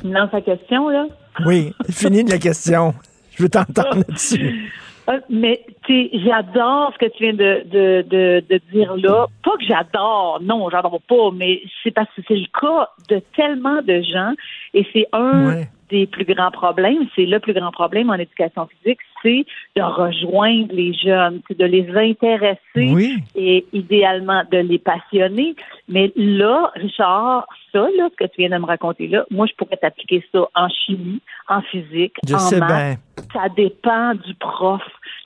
Tu 0.00 0.06
me 0.06 0.14
lances 0.14 0.32
la 0.32 0.40
question, 0.40 0.88
là? 0.88 1.06
Oui, 1.46 1.72
fini 1.90 2.24
de 2.24 2.30
la 2.30 2.38
question. 2.38 2.94
Je 3.36 3.42
veux 3.42 3.48
t'entendre 3.48 3.96
là-dessus. 4.08 4.70
Euh, 5.08 5.18
mais 5.28 5.64
tu 5.84 5.92
sais, 5.92 6.18
j'adore 6.24 6.92
ce 6.94 6.98
que 6.98 7.10
tu 7.10 7.24
viens 7.24 7.32
de, 7.32 7.64
de, 7.66 8.04
de, 8.08 8.44
de 8.48 8.60
dire 8.72 8.94
là. 8.96 9.26
Pas 9.42 9.56
que 9.58 9.64
j'adore, 9.66 10.40
non, 10.42 10.68
j'adore 10.70 11.00
pas, 11.08 11.30
mais 11.34 11.60
c'est 11.82 11.90
parce 11.90 12.08
que 12.14 12.22
c'est 12.28 12.36
le 12.36 12.46
cas 12.60 12.88
de 13.08 13.20
tellement 13.34 13.82
de 13.82 14.00
gens 14.02 14.32
et 14.74 14.86
c'est 14.92 15.06
un 15.12 15.62
des 15.92 16.06
plus 16.06 16.24
grands 16.24 16.50
problèmes, 16.50 17.06
c'est 17.14 17.26
le 17.26 17.38
plus 17.38 17.52
grand 17.52 17.70
problème 17.70 18.08
en 18.10 18.14
éducation 18.14 18.66
physique, 18.66 18.98
c'est 19.22 19.44
de 19.76 19.82
rejoindre 19.82 20.72
les 20.72 20.92
jeunes, 20.94 21.42
c'est 21.46 21.58
de 21.58 21.66
les 21.66 21.86
intéresser 21.94 23.18
et 23.36 23.66
idéalement 23.74 24.42
de 24.50 24.58
les 24.58 24.78
passionner. 24.78 25.54
Mais 25.88 26.10
là, 26.16 26.72
Richard, 26.74 27.46
ça, 27.70 27.80
là, 27.96 28.08
ce 28.10 28.16
que 28.16 28.24
tu 28.24 28.40
viens 28.40 28.50
de 28.56 28.60
me 28.62 28.66
raconter 28.66 29.06
là, 29.06 29.24
moi, 29.30 29.46
je 29.46 29.52
pourrais 29.54 29.76
t'appliquer 29.76 30.24
ça 30.32 30.46
en 30.54 30.68
chimie, 30.68 31.20
en 31.48 31.60
physique, 31.60 32.16
Je 32.26 32.34
en 32.34 32.38
sais 32.38 32.58
maths. 32.58 32.68
bien. 32.70 33.24
Ça 33.34 33.48
dépend 33.50 34.14
du 34.14 34.34
prof. 34.34 34.82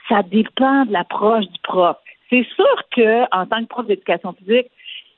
Ça 0.09 0.23
dépend 0.23 0.85
de 0.85 0.93
l'approche 0.93 1.47
du 1.47 1.61
prof. 1.63 1.97
C'est 2.29 2.47
sûr 2.57 2.77
que, 2.95 3.23
en 3.35 3.47
tant 3.47 3.63
que 3.63 3.69
prof 3.69 3.87
d'éducation 3.87 4.33
physique, 4.33 4.67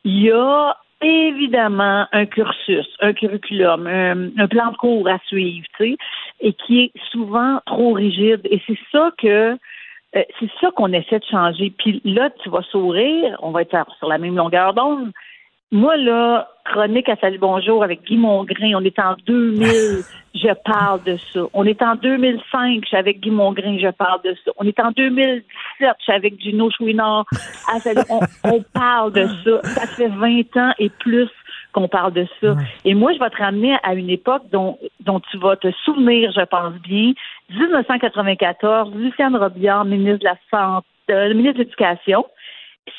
il 0.05 0.23
y 0.25 0.31
a 0.31 0.77
évidemment 1.01 2.07
un 2.13 2.27
cursus, 2.27 2.89
un 3.01 3.13
curriculum, 3.13 3.87
un, 3.87 4.47
plan 4.49 4.73
de 4.73 4.77
cours 4.77 5.09
à 5.09 5.19
suivre, 5.27 5.67
tu 5.77 5.93
sais, 5.93 5.97
et 6.41 6.53
qui 6.53 6.85
est 6.85 6.93
souvent 7.11 7.61
trop 7.67 7.93
rigide. 7.93 8.41
Et 8.45 8.61
c'est 8.67 8.79
ça 8.91 9.11
que 9.19 9.57
euh, 10.17 10.23
c'est 10.41 10.51
ça 10.61 10.71
qu'on 10.75 10.93
essaie 10.93 11.19
de 11.19 11.25
changer. 11.25 11.73
Puis 11.79 12.01
là, 12.05 12.31
tu 12.43 12.49
vas 12.49 12.63
sourire, 12.63 13.37
on 13.43 13.51
va 13.51 13.63
être 13.63 13.77
sur 13.99 14.09
la 14.09 14.19
même 14.19 14.37
longueur 14.37 14.75
d'onde. 14.75 15.13
Moi, 15.71 15.99
là, 15.99 16.49
chronique 16.65 17.11
à 17.11 17.17
Salut 17.17 17.37
Bonjour 17.37 17.85
avec 17.85 18.03
Guy 18.05 18.17
Mongrain, 18.17 18.73
on 18.75 18.85
est 18.85 18.99
en 18.99 19.17
2000, 19.27 19.69
je 20.35 20.55
parle 20.65 21.03
de 21.03 21.19
ça. 21.31 21.41
On 21.53 21.67
est 21.67 21.83
en 21.83 21.95
2005, 21.95 22.81
je 22.83 22.89
suis 22.89 22.97
avec 22.97 23.21
Guy 23.21 23.31
Mongrain, 23.31 23.77
je 23.79 23.91
parle 23.91 24.23
de 24.23 24.35
ça. 24.43 24.51
On 24.57 24.65
est 24.65 24.81
en 24.81 24.93
2017, 24.93 25.45
je 25.81 26.03
suis 26.03 26.13
avec 26.13 26.41
Gino 26.41 26.71
Chouinard. 26.71 27.27
On, 28.09 28.21
on 28.45 28.63
parle 28.73 29.13
de 29.13 29.27
ça. 29.45 29.63
Ça 29.63 29.87
fait 29.87 30.09
20 30.09 30.57
ans 30.57 30.73
et 30.79 30.89
plus 30.89 31.29
qu'on 31.75 31.87
parle 31.87 32.15
de 32.15 32.27
ça. 32.41 32.57
Et 32.87 32.95
moi, 32.95 33.13
je 33.13 33.19
vais 33.19 33.29
te 33.29 33.37
ramener 33.37 33.77
à 33.83 33.93
une 33.93 34.09
époque 34.09 34.45
dont, 34.51 34.79
dont 35.01 35.21
tu 35.21 35.37
vas 35.37 35.57
te 35.57 35.71
souvenir, 35.85 36.33
je 36.35 36.47
pense 36.47 36.73
bien. 36.81 37.13
1994, 37.51 38.95
Luciane 38.95 39.37
Robillard, 39.37 39.85
ministre 39.85 40.21
de 40.21 40.25
la 40.25 40.39
Santé, 40.51 40.87
euh, 41.11 41.35
ministre 41.35 41.59
de 41.59 41.65
l'Éducation, 41.65 42.25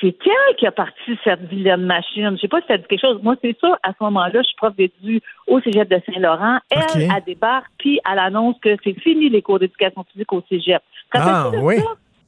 c'est 0.02 0.16
elle 0.26 0.56
qui 0.58 0.68
a 0.68 0.72
parti 0.72 1.18
cette 1.24 1.42
vilaine 1.42 1.86
machine. 1.86 2.32
Je 2.36 2.42
sais 2.42 2.48
pas 2.48 2.62
si 2.62 2.68
ça 2.68 2.78
dit 2.78 2.86
quelque 2.88 3.02
chose. 3.02 3.20
Moi, 3.24 3.36
c'est 3.42 3.58
ça, 3.60 3.78
à 3.84 3.90
ce 3.90 4.04
moment-là, 4.04 4.42
je 4.42 4.48
suis 4.48 4.56
prof 4.56 4.76
d'édu 4.76 5.22
au 5.48 5.60
cégep 5.62 5.90
de 5.90 6.02
Saint-Laurent. 6.06 6.60
Elle, 6.70 7.12
a 7.12 7.22
débarque, 7.22 7.72
puis 7.78 8.00
elle 8.10 8.20
annonce 8.20 8.56
que 8.62 8.76
c'est 8.84 9.00
fini 9.00 9.30
les 9.30 9.42
cours 9.42 9.60
d'éducation 9.60 10.04
physique 10.12 10.32
au 10.34 10.44
cégep. 10.50 10.82
ah, 11.14 11.52
oui? 11.62 11.78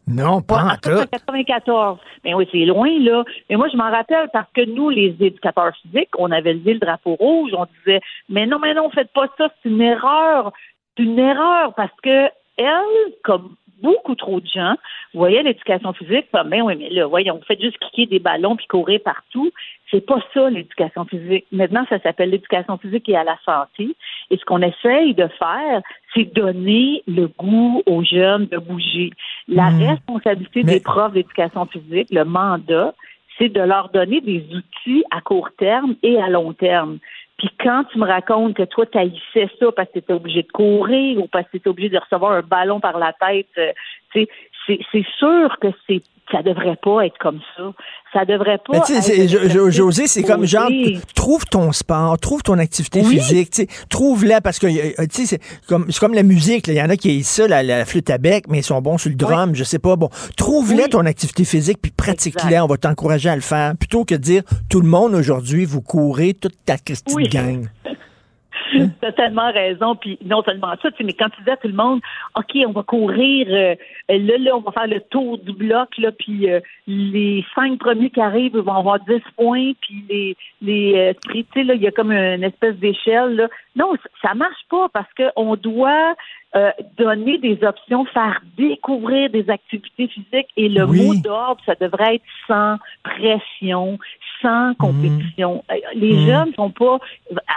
Non, 0.07 0.41
pas 0.41 0.63
en, 0.63 0.89
1994. 0.89 1.99
Mais 2.23 2.33
oui, 2.33 2.47
c'est 2.51 2.65
loin, 2.65 2.89
là. 2.99 3.23
Mais 3.49 3.55
moi, 3.55 3.67
je 3.71 3.77
m'en 3.77 3.89
rappelle 3.89 4.29
parce 4.33 4.49
que 4.53 4.65
nous, 4.65 4.89
les 4.89 5.15
éducateurs 5.19 5.73
physiques, 5.81 6.09
on 6.17 6.31
avait 6.31 6.53
levé 6.53 6.73
le 6.73 6.79
drapeau 6.79 7.15
rouge. 7.15 7.51
On 7.55 7.65
disait, 7.79 8.01
mais 8.27 8.45
non, 8.45 8.59
mais 8.59 8.73
non, 8.73 8.89
faites 8.89 9.13
pas 9.13 9.27
ça, 9.37 9.49
c'est 9.61 9.69
une 9.69 9.81
erreur. 9.81 10.51
C'est 10.97 11.03
une 11.03 11.19
erreur 11.19 11.73
parce 11.75 11.93
que 12.03 12.29
elle, 12.57 13.13
comme 13.23 13.55
beaucoup 13.81 14.15
trop 14.15 14.39
de 14.39 14.47
gens 14.47 14.75
voyaient 15.13 15.43
l'éducation 15.43 15.93
physique 15.93 16.27
comme, 16.31 16.49
ben 16.49 16.61
oui, 16.61 16.75
mais 16.77 16.89
là, 16.89 17.07
voyons, 17.07 17.35
vous 17.35 17.45
faites 17.45 17.61
juste 17.61 17.77
cliquer 17.79 18.05
des 18.05 18.19
ballons 18.19 18.55
puis 18.55 18.67
courir 18.67 18.99
partout. 19.03 19.51
C'est 19.89 20.05
pas 20.05 20.19
ça, 20.33 20.49
l'éducation 20.49 21.05
physique. 21.05 21.45
Maintenant, 21.51 21.85
ça 21.89 21.99
s'appelle 21.99 22.29
l'éducation 22.29 22.77
physique 22.77 23.09
et 23.09 23.17
à 23.17 23.23
la 23.23 23.37
santé. 23.45 23.95
Et 24.29 24.37
ce 24.37 24.45
qu'on 24.45 24.61
essaye 24.61 25.13
de 25.13 25.27
faire, 25.27 25.81
c'est 26.13 26.33
donner 26.33 27.03
le 27.07 27.27
goût 27.27 27.83
aux 27.85 28.03
jeunes 28.03 28.45
de 28.45 28.57
bouger. 28.57 29.11
La 29.47 29.69
hmm. 29.69 29.89
responsabilité 29.89 30.63
des 30.63 30.79
profs 30.79 31.13
d'éducation 31.13 31.65
physique, 31.65 32.07
le 32.11 32.23
mandat, 32.23 32.93
c'est 33.37 33.49
de 33.49 33.61
leur 33.61 33.89
donner 33.89 34.21
des 34.21 34.45
outils 34.53 35.03
à 35.09 35.21
court 35.21 35.49
terme 35.57 35.95
et 36.03 36.21
à 36.21 36.29
long 36.29 36.53
terme. 36.53 36.99
Puis 37.37 37.49
quand 37.59 37.85
tu 37.85 37.97
me 37.97 38.05
racontes 38.05 38.55
que 38.55 38.63
toi, 38.63 38.85
tu 38.85 38.97
haïssais 38.97 39.49
ça 39.59 39.71
parce 39.75 39.87
que 39.89 39.93
tu 39.93 39.99
étais 39.99 40.13
obligé 40.13 40.43
de 40.43 40.51
courir 40.51 41.19
ou 41.19 41.27
parce 41.27 41.45
que 41.45 41.51
tu 41.51 41.57
étais 41.57 41.69
obligé 41.69 41.89
de 41.89 41.97
recevoir 41.97 42.33
un 42.33 42.41
ballon 42.41 42.79
par 42.79 42.99
la 42.99 43.13
tête, 43.13 43.47
euh, 43.57 43.71
c'est 44.67 45.05
sûr 45.17 45.57
que 45.59 45.67
c'est 45.87 46.01
ça 46.31 46.41
devrait 46.41 46.77
pas 46.81 47.05
être 47.05 47.17
comme 47.19 47.39
ça. 47.55 47.73
Ça 48.13 48.25
devrait 48.25 48.59
pas. 48.65 48.77
être 48.77 49.71
José, 49.71 50.07
c'est 50.07 50.23
comme 50.23 50.45
genre, 50.45 50.69
trouve 51.15 51.45
ton 51.45 51.71
sport, 51.71 52.17
trouve 52.19 52.41
ton 52.41 52.57
activité 52.57 53.03
physique, 53.03 53.69
trouve-la 53.89 54.41
parce 54.41 54.59
que, 54.59 54.67
euh, 54.67 55.05
tu 55.11 55.25
sais, 55.25 55.37
c'est 55.37 55.67
comme, 55.67 55.87
comme 55.99 56.13
la 56.13 56.23
musique, 56.23 56.67
il 56.67 56.75
y 56.75 56.81
en 56.81 56.89
a 56.89 56.95
qui 56.95 57.15
aiment 57.15 57.23
ça, 57.23 57.47
la, 57.47 57.85
flûte 57.85 58.09
à 58.09 58.17
bec, 58.17 58.45
mais 58.47 58.59
ils 58.59 58.63
sont 58.63 58.81
bons 58.81 58.97
sur 58.97 59.09
le 59.09 59.15
drum, 59.15 59.55
je 59.55 59.63
sais 59.63 59.79
pas. 59.79 59.95
Bon, 59.95 60.09
trouve-la 60.37 60.87
ton 60.87 61.05
activité 61.05 61.43
physique 61.43 61.79
puis 61.81 61.91
pratique-la, 61.91 62.63
on 62.63 62.67
va 62.67 62.77
t'encourager 62.77 63.29
à 63.29 63.35
le 63.35 63.41
faire, 63.41 63.75
plutôt 63.77 64.05
que 64.05 64.15
de 64.15 64.21
dire, 64.21 64.43
tout 64.69 64.81
le 64.81 64.87
monde 64.87 65.13
aujourd'hui, 65.13 65.65
vous 65.65 65.81
courez 65.81 66.33
toute 66.33 66.55
ta 66.65 66.77
Christine 66.77 67.23
gang. 67.23 67.67
T'as 69.01 69.11
tellement 69.11 69.51
raison. 69.51 69.95
Puis 69.95 70.17
non 70.23 70.43
seulement 70.43 70.73
ça, 70.81 70.89
mais 71.03 71.13
quand 71.13 71.29
tu 71.29 71.43
dis 71.43 71.49
à 71.49 71.57
tout 71.57 71.67
le 71.67 71.73
monde, 71.73 72.01
OK, 72.35 72.57
on 72.67 72.71
va 72.71 72.83
courir, 72.83 73.47
euh, 73.49 73.75
là, 74.09 74.37
là, 74.37 74.55
on 74.55 74.61
va 74.61 74.71
faire 74.71 74.87
le 74.87 75.01
tour 75.01 75.37
du 75.37 75.53
bloc, 75.53 75.97
là, 75.97 76.11
puis 76.11 76.49
euh, 76.49 76.59
les 76.87 77.45
cinq 77.55 77.79
premiers 77.79 78.09
qui 78.09 78.21
arrivent 78.21 78.57
vont 78.57 78.75
avoir 78.75 78.99
10 78.99 79.21
points, 79.37 79.71
puis 79.81 80.05
les, 80.09 80.37
les 80.61 80.93
euh, 80.95 81.63
là, 81.63 81.73
il 81.73 81.81
y 81.81 81.87
a 81.87 81.91
comme 81.91 82.11
une 82.11 82.43
espèce 82.43 82.75
d'échelle. 82.75 83.49
Non, 83.75 83.93
ça 84.21 84.33
marche 84.33 84.65
pas 84.69 84.89
parce 84.89 85.09
qu'on 85.13 85.55
doit 85.55 86.15
euh, 86.55 86.71
donner 86.97 87.37
des 87.37 87.63
options, 87.63 88.03
faire 88.05 88.41
découvrir 88.57 89.29
des 89.29 89.49
activités 89.49 90.07
physiques 90.07 90.49
et 90.57 90.67
le 90.67 90.85
mot 90.85 91.15
d'ordre, 91.15 91.61
ça 91.65 91.75
devrait 91.79 92.15
être 92.15 92.25
sans 92.45 92.77
pression, 93.03 93.97
sans 94.41 94.73
compétition. 94.75 95.63
Mhm. 95.69 95.75
Euh, 95.75 95.79
les 95.95 96.13
mhm. 96.13 96.25
jeunes 96.27 96.53
sont 96.55 96.71
pas 96.71 96.99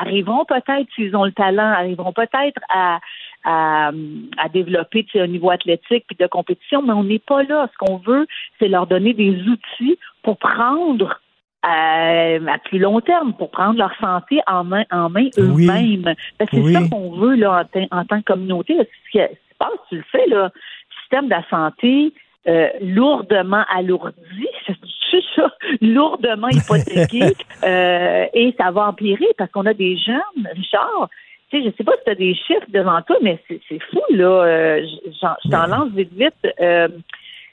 arriveront 0.01 0.45
peut-être 0.45 0.87
s'ils 0.95 1.17
ont 1.17 1.25
le 1.25 1.33
talent, 1.33 1.73
arriveront 1.73 2.13
peut-être 2.13 2.61
à 2.69 3.01
à, 3.47 3.91
à 4.39 4.49
développer 4.49 5.05
au 5.17 5.27
niveau 5.27 5.51
athlétique 5.51 6.05
puis 6.07 6.17
de 6.19 6.27
compétition, 6.27 6.81
mais 6.81 6.95
on 6.95 7.05
n'est 7.05 7.19
pas 7.19 7.43
là. 7.43 7.69
Ce 7.73 7.77
qu'on 7.77 7.99
veut, 7.99 8.27
c'est 8.59 8.69
leur 8.69 8.87
donner 8.87 9.13
des 9.13 9.39
outils 9.43 9.99
pour 10.23 10.39
prendre 10.39 11.21
à, 11.65 12.35
à, 12.35 12.59
plus 12.65 12.79
long 12.79 13.01
terme 13.01 13.33
pour 13.35 13.51
prendre 13.51 13.79
leur 13.79 13.95
santé 13.99 14.41
en 14.47 14.65
main, 14.65 14.85
en 14.93 15.09
main 15.09 15.29
eux-mêmes. 15.39 16.15
C'est 16.39 16.73
ça 16.73 16.81
qu'on 16.91 17.11
veut 17.13 17.35
là, 17.35 17.67
en, 17.91 18.05
tant 18.05 18.21
que 18.21 18.25
communauté. 18.25 18.77
Ce 18.79 19.11
qui 19.11 19.19
se 19.19 19.57
passe, 19.59 19.71
tu 19.89 19.97
le 19.97 20.05
sais, 20.13 20.27
là, 20.29 20.45
le 20.45 21.01
système 21.03 21.25
de 21.27 21.31
la 21.31 21.49
santé 21.49 22.13
euh, 22.47 22.69
lourdement 22.83 23.65
alourdi, 23.75 24.47
c'est 24.67 25.25
ça, 25.35 25.51
lourdement 25.81 26.49
hypothéqué, 26.53 27.33
euh, 27.65 28.27
et 28.35 28.55
ça 28.59 28.71
va 28.71 28.89
empirer 28.89 29.29
parce 29.39 29.51
qu'on 29.51 29.65
a 29.65 29.73
des 29.73 29.97
jeunes, 29.97 30.49
Richard, 30.55 31.09
tu 31.51 31.63
sais, 31.63 31.71
je 31.71 31.77
sais 31.77 31.85
pas 31.85 31.93
si 31.93 32.05
tu 32.05 32.11
as 32.11 32.15
des 32.15 32.35
chiffres 32.35 32.67
devant 32.69 33.01
toi, 33.03 33.17
mais 33.23 33.39
c'est 33.49 33.81
fou, 33.91 34.01
là. 34.11 34.27
Euh, 34.27 34.87
je 35.07 35.51
t'en 35.51 35.67
lance 35.67 35.91
vite, 35.93 36.13
vite. 36.13 36.35
Euh, 36.61 36.89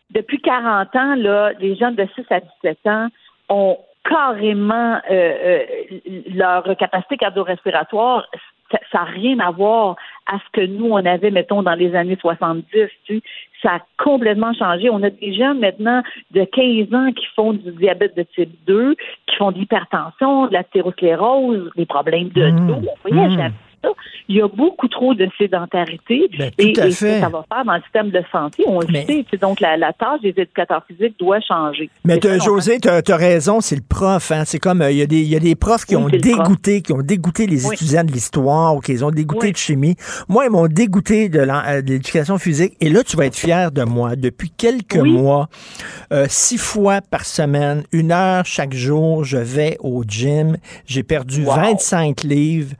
depuis 0.09 0.41
40 0.41 0.95
ans, 0.95 1.15
là, 1.15 1.53
les 1.59 1.75
jeunes 1.75 1.95
de 1.95 2.05
6 2.15 2.25
à 2.29 2.39
17 2.39 2.77
ans 2.87 3.07
ont 3.49 3.77
carrément 4.03 4.95
euh, 4.95 5.01
euh, 5.11 5.63
leur 6.33 6.63
capacité 6.77 7.17
cardio-respiratoire, 7.17 8.27
ça 8.71 8.99
n'a 8.99 9.03
rien 9.03 9.39
à 9.39 9.51
voir 9.51 9.95
à 10.27 10.37
ce 10.37 10.61
que 10.61 10.65
nous, 10.65 10.87
on 10.91 11.05
avait, 11.05 11.31
mettons, 11.31 11.61
dans 11.61 11.73
les 11.73 11.93
années 11.95 12.17
70. 12.19 12.65
Tu 13.05 13.21
ça 13.61 13.75
a 13.75 13.79
complètement 14.03 14.53
changé. 14.53 14.89
On 14.89 15.03
a 15.03 15.09
des 15.09 15.33
jeunes 15.35 15.59
maintenant 15.59 16.01
de 16.31 16.43
15 16.45 16.93
ans 16.95 17.11
qui 17.11 17.25
font 17.35 17.53
du 17.53 17.71
diabète 17.73 18.17
de 18.17 18.23
type 18.23 18.51
2, 18.65 18.95
qui 19.27 19.35
font 19.35 19.51
de 19.51 19.59
l'hypertension, 19.59 20.47
de 20.47 20.53
la 20.53 20.63
thérosclérose, 20.63 21.69
des 21.75 21.85
problèmes 21.85 22.29
de 22.29 22.49
mmh. 22.49 22.67
dos. 22.67 22.81
Il 24.31 24.37
y 24.37 24.41
a 24.41 24.47
beaucoup 24.47 24.87
trop 24.87 25.13
de 25.13 25.27
sédentarité 25.37 26.29
ben, 26.37 26.51
et, 26.57 26.73
ce 26.73 27.05
que 27.05 27.19
ça 27.19 27.29
va 27.29 27.45
faire 27.51 27.65
dans 27.65 27.73
le 27.73 27.81
système 27.81 28.11
de 28.11 28.23
santé, 28.31 28.63
on 28.65 28.79
le 28.79 28.87
sait. 28.87 29.25
Donc, 29.41 29.59
la, 29.59 29.91
tâche 29.93 30.21
des 30.21 30.29
éducateurs 30.29 30.85
physiques 30.87 31.19
doit 31.19 31.41
changer. 31.41 31.89
Mais 32.05 32.19
José, 32.39 32.79
tu 32.79 32.87
as, 32.87 33.17
raison, 33.17 33.59
c'est 33.59 33.75
le 33.75 33.81
prof. 33.81 34.31
Hein. 34.31 34.43
C'est 34.45 34.59
comme, 34.59 34.81
euh, 34.81 34.91
il 34.91 35.11
y, 35.11 35.23
y, 35.25 35.35
a 35.35 35.39
des 35.39 35.55
profs 35.55 35.85
qui 35.85 35.95
ont 35.95 36.07
dégoûté, 36.07 36.81
qui 36.81 36.93
ont 36.93 37.01
dégoûté 37.01 37.45
les 37.45 37.67
étudiants 37.67 38.03
de 38.03 38.11
l'histoire 38.11 38.75
ou 38.75 38.79
qui 38.79 39.03
ont 39.03 39.11
dégoûté 39.11 39.51
de 39.51 39.57
chimie. 39.57 39.95
Moi, 40.29 40.45
ils 40.45 40.51
m'ont 40.51 40.67
dégoûté 40.67 41.29
euh, 41.33 41.81
de 41.81 41.91
l'éducation 41.91 42.37
physique. 42.37 42.77
Et 42.79 42.89
là, 42.89 43.03
tu 43.03 43.17
vas 43.17 43.25
être 43.25 43.35
fier 43.35 43.71
de 43.71 43.83
moi. 43.83 44.15
Depuis 44.15 44.49
quelques 44.49 44.95
mois, 44.95 45.49
euh, 46.13 46.25
six 46.29 46.57
fois 46.57 47.01
par 47.01 47.25
semaine, 47.25 47.83
une 47.91 48.11
heure 48.11 48.45
chaque 48.45 48.73
jour, 48.73 49.23
je 49.25 49.37
vais 49.37 49.77
au 49.81 50.03
gym. 50.07 50.57
J'ai 50.85 51.03
perdu 51.03 51.43
25 51.43 52.23
livres. 52.23 52.75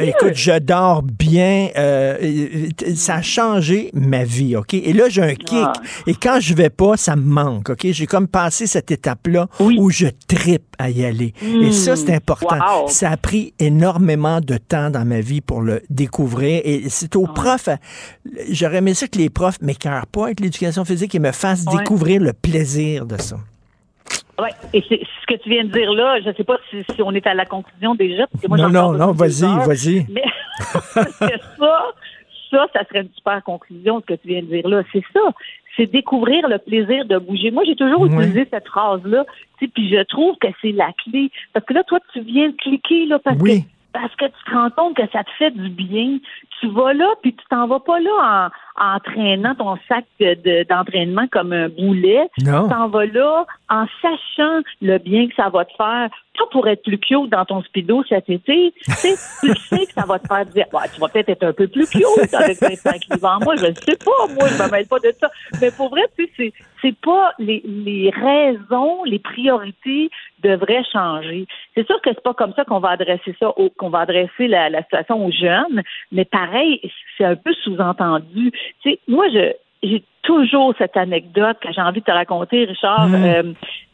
écoute, 0.00 0.29
je 0.34 0.58
dors 0.58 1.02
bien. 1.02 1.68
Euh, 1.76 2.68
ça 2.94 3.16
a 3.16 3.22
changé 3.22 3.90
ma 3.94 4.24
vie, 4.24 4.56
OK? 4.56 4.74
Et 4.74 4.92
là, 4.92 5.08
j'ai 5.08 5.22
un 5.22 5.34
kick. 5.34 5.58
Ah. 5.62 5.72
Et 6.06 6.14
quand 6.14 6.38
je 6.40 6.54
vais 6.54 6.70
pas, 6.70 6.96
ça 6.96 7.16
me 7.16 7.22
manque, 7.22 7.70
OK? 7.70 7.86
J'ai 7.90 8.06
comme 8.06 8.28
passé 8.28 8.66
cette 8.66 8.90
étape-là 8.90 9.48
où 9.60 9.90
je 9.90 10.06
tripe 10.26 10.64
à 10.78 10.90
y 10.90 11.04
aller. 11.04 11.34
Et 11.42 11.72
ça, 11.72 11.96
c'est 11.96 12.12
hmm. 12.12 12.16
important. 12.16 12.86
Ça 12.88 13.10
a 13.10 13.16
pris 13.16 13.54
énormément 13.58 14.40
de 14.40 14.56
temps 14.56 14.90
dans 14.90 15.04
ma 15.04 15.20
vie 15.20 15.40
pour 15.40 15.60
le 15.60 15.82
découvrir. 15.90 16.62
Et 16.64 16.84
c'est 16.88 17.16
aux 17.16 17.26
profs. 17.26 17.68
J'aurais 18.50 18.78
aimé 18.78 18.94
ça 18.94 19.06
que 19.06 19.18
les 19.18 19.30
profs 19.30 19.60
m'écœurent 19.60 20.06
pas 20.06 20.26
avec 20.26 20.40
l'éducation 20.40 20.84
physique 20.84 21.14
et 21.14 21.18
me 21.18 21.32
fassent 21.32 21.64
découvrir 21.64 22.20
le 22.20 22.32
plaisir 22.32 23.06
de 23.06 23.20
ça. 23.20 23.36
Oui, 24.42 24.48
et 24.72 24.84
c'est 24.88 25.00
ce 25.00 25.26
que 25.26 25.40
tu 25.40 25.50
viens 25.50 25.64
de 25.64 25.70
dire 25.70 25.92
là, 25.92 26.20
je 26.20 26.28
ne 26.28 26.34
sais 26.34 26.44
pas 26.44 26.58
si, 26.70 26.84
on 27.02 27.14
est 27.14 27.26
à 27.26 27.34
la 27.34 27.44
conclusion 27.44 27.94
déjà. 27.94 28.26
non, 28.48 28.68
non, 28.68 28.92
non, 28.92 29.12
vas-y, 29.12 29.46
vas-y. 29.66 30.06
Mais 30.10 30.24
ça, 31.18 31.82
ça, 32.50 32.66
ça 32.72 32.84
serait 32.88 33.02
une 33.02 33.12
super 33.14 33.42
conclusion, 33.44 34.00
ce 34.00 34.14
que 34.14 34.20
tu 34.20 34.28
viens 34.28 34.42
de 34.42 34.46
dire 34.46 34.68
là. 34.68 34.82
C'est 34.92 35.04
ça. 35.12 35.20
C'est 35.76 35.86
découvrir 35.86 36.48
le 36.48 36.58
plaisir 36.58 37.04
de 37.04 37.18
bouger. 37.18 37.50
Moi, 37.50 37.62
j'ai 37.64 37.76
toujours 37.76 38.04
utilisé 38.04 38.46
cette 38.50 38.66
phrase-là, 38.66 39.24
puis 39.58 39.88
je 39.88 40.02
trouve 40.04 40.36
que 40.40 40.48
c'est 40.60 40.72
la 40.72 40.92
clé. 41.04 41.30
Parce 41.52 41.64
que 41.64 41.74
là, 41.74 41.84
toi, 41.84 42.00
tu 42.12 42.20
viens 42.20 42.48
de 42.48 42.56
cliquer, 42.56 43.06
là, 43.06 43.18
parce 43.18 43.38
que 43.38 43.60
parce 43.92 44.14
que 44.16 44.26
tu 44.26 44.44
te 44.46 44.50
rends 44.52 44.70
compte 44.70 44.96
que 44.96 45.08
ça 45.12 45.24
te 45.24 45.30
fait 45.38 45.50
du 45.50 45.68
bien. 45.68 46.18
Tu 46.60 46.68
vas 46.68 46.92
là, 46.92 47.08
puis 47.22 47.34
tu 47.34 47.44
t'en 47.48 47.66
vas 47.66 47.80
pas 47.80 47.98
là 47.98 48.50
entraînant 48.80 49.54
ton 49.54 49.76
sac 49.88 50.04
d'entraînement 50.68 51.26
comme 51.30 51.52
un 51.52 51.68
boulet. 51.68 52.28
Non. 52.44 52.68
T'en 52.68 52.88
vas 52.88 53.06
là 53.06 53.46
en 53.68 53.86
sachant 54.00 54.60
le 54.80 54.98
bien 54.98 55.28
que 55.28 55.34
ça 55.34 55.50
va 55.50 55.64
te 55.64 55.74
faire. 55.76 56.08
Pas 56.38 56.46
pour 56.52 56.66
être 56.68 56.82
plus 56.82 56.98
cute 56.98 57.28
dans 57.28 57.44
ton 57.44 57.62
speedo 57.62 58.02
cet 58.08 58.30
été. 58.30 58.72
Tu 58.82 58.92
sais, 58.92 59.14
tu 59.42 59.54
sais 59.54 59.86
que 59.86 59.92
ça 59.92 60.06
va 60.06 60.18
te 60.18 60.26
faire 60.26 60.46
dire, 60.46 60.64
ouais, 60.72 60.88
tu 60.94 60.98
vas 60.98 61.08
peut-être 61.08 61.28
être 61.28 61.42
un 61.42 61.52
peu 61.52 61.68
plus 61.68 61.88
cute 61.90 62.32
avec 62.32 62.58
25 62.58 63.02
livres 63.10 63.28
en 63.28 63.40
moi. 63.40 63.56
Je 63.56 63.66
ne 63.66 63.74
sais 63.74 63.96
pas, 63.96 64.26
moi, 64.34 64.48
je 64.48 64.62
me 64.62 64.70
mêle 64.70 64.86
pas 64.86 64.98
de 65.00 65.12
ça. 65.20 65.28
Mais 65.60 65.70
pour 65.70 65.90
vrai, 65.90 66.02
tu 66.16 66.26
sais, 66.36 66.52
c'est, 66.80 66.96
pas 66.96 67.32
les, 67.38 67.62
les 67.66 68.08
raisons, 68.08 69.04
les 69.04 69.18
priorités 69.18 70.10
devraient 70.42 70.84
changer. 70.90 71.46
C'est 71.74 71.86
sûr 71.86 72.00
que 72.00 72.10
c'est 72.10 72.22
pas 72.22 72.32
comme 72.32 72.54
ça 72.54 72.64
qu'on 72.64 72.80
va 72.80 72.90
adresser 72.90 73.34
ça, 73.38 73.52
qu'on 73.76 73.90
va 73.90 74.00
adresser 74.00 74.48
la, 74.48 74.70
la 74.70 74.82
situation 74.82 75.26
aux 75.26 75.30
jeunes, 75.30 75.82
mais 76.10 76.24
pareil, 76.24 76.80
c'est 77.18 77.24
un 77.24 77.36
peu 77.36 77.52
sous-entendu. 77.64 78.52
Tu 78.82 78.90
sais, 78.90 78.98
moi, 79.08 79.26
je, 79.32 79.52
j'ai 79.82 80.04
toujours 80.22 80.74
cette 80.76 80.96
anecdote 80.96 81.56
que 81.60 81.72
j'ai 81.72 81.80
envie 81.80 82.00
de 82.00 82.04
te 82.04 82.10
raconter, 82.10 82.64
Richard. 82.64 83.08
Mm. 83.08 83.14
Euh, 83.14 83.42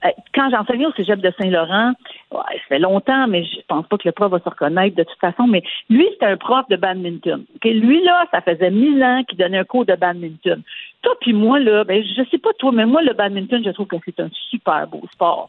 euh, 0.05 0.09
quand 0.35 0.51
j'enseignais 0.51 0.86
au 0.86 0.93
cégep 0.93 1.20
de 1.20 1.32
Saint-Laurent, 1.39 1.93
ouais, 2.32 2.40
ça 2.55 2.69
fait 2.69 2.78
longtemps, 2.78 3.28
mais 3.28 3.44
je 3.44 3.61
pense 3.69 3.86
pas 3.86 3.97
que 3.97 4.07
le 4.07 4.12
prof 4.12 4.31
va 4.31 4.40
se 4.40 4.48
reconnaître 4.48 4.97
de 4.97 5.05
toute 5.05 5.19
façon, 5.20 5.47
mais 5.47 5.62
lui, 5.89 6.07
c'était 6.12 6.27
un 6.27 6.36
prof 6.36 6.66
de 6.69 6.77
badminton. 6.77 7.44
Lui, 7.65 8.03
là, 8.03 8.27
ça 8.32 8.40
faisait 8.40 8.70
mille 8.70 9.03
ans 9.03 9.23
qu'il 9.28 9.39
donnait 9.39 9.59
un 9.59 9.65
cours 9.65 9.86
de 9.86 9.94
badminton. 9.94 10.62
Toi 11.03 11.15
puis 11.20 11.32
moi, 11.32 11.61
là, 11.61 11.85
ben, 11.85 12.03
je 12.03 12.23
sais 12.31 12.39
pas 12.39 12.51
toi, 12.59 12.73
mais 12.73 12.86
moi, 12.86 13.03
le 13.03 13.12
badminton, 13.12 13.62
je 13.65 13.70
trouve 13.70 13.86
que 13.86 13.97
c'est 14.05 14.20
un 14.20 14.31
super 14.51 14.86
beau 14.89 15.03
sport. 15.12 15.48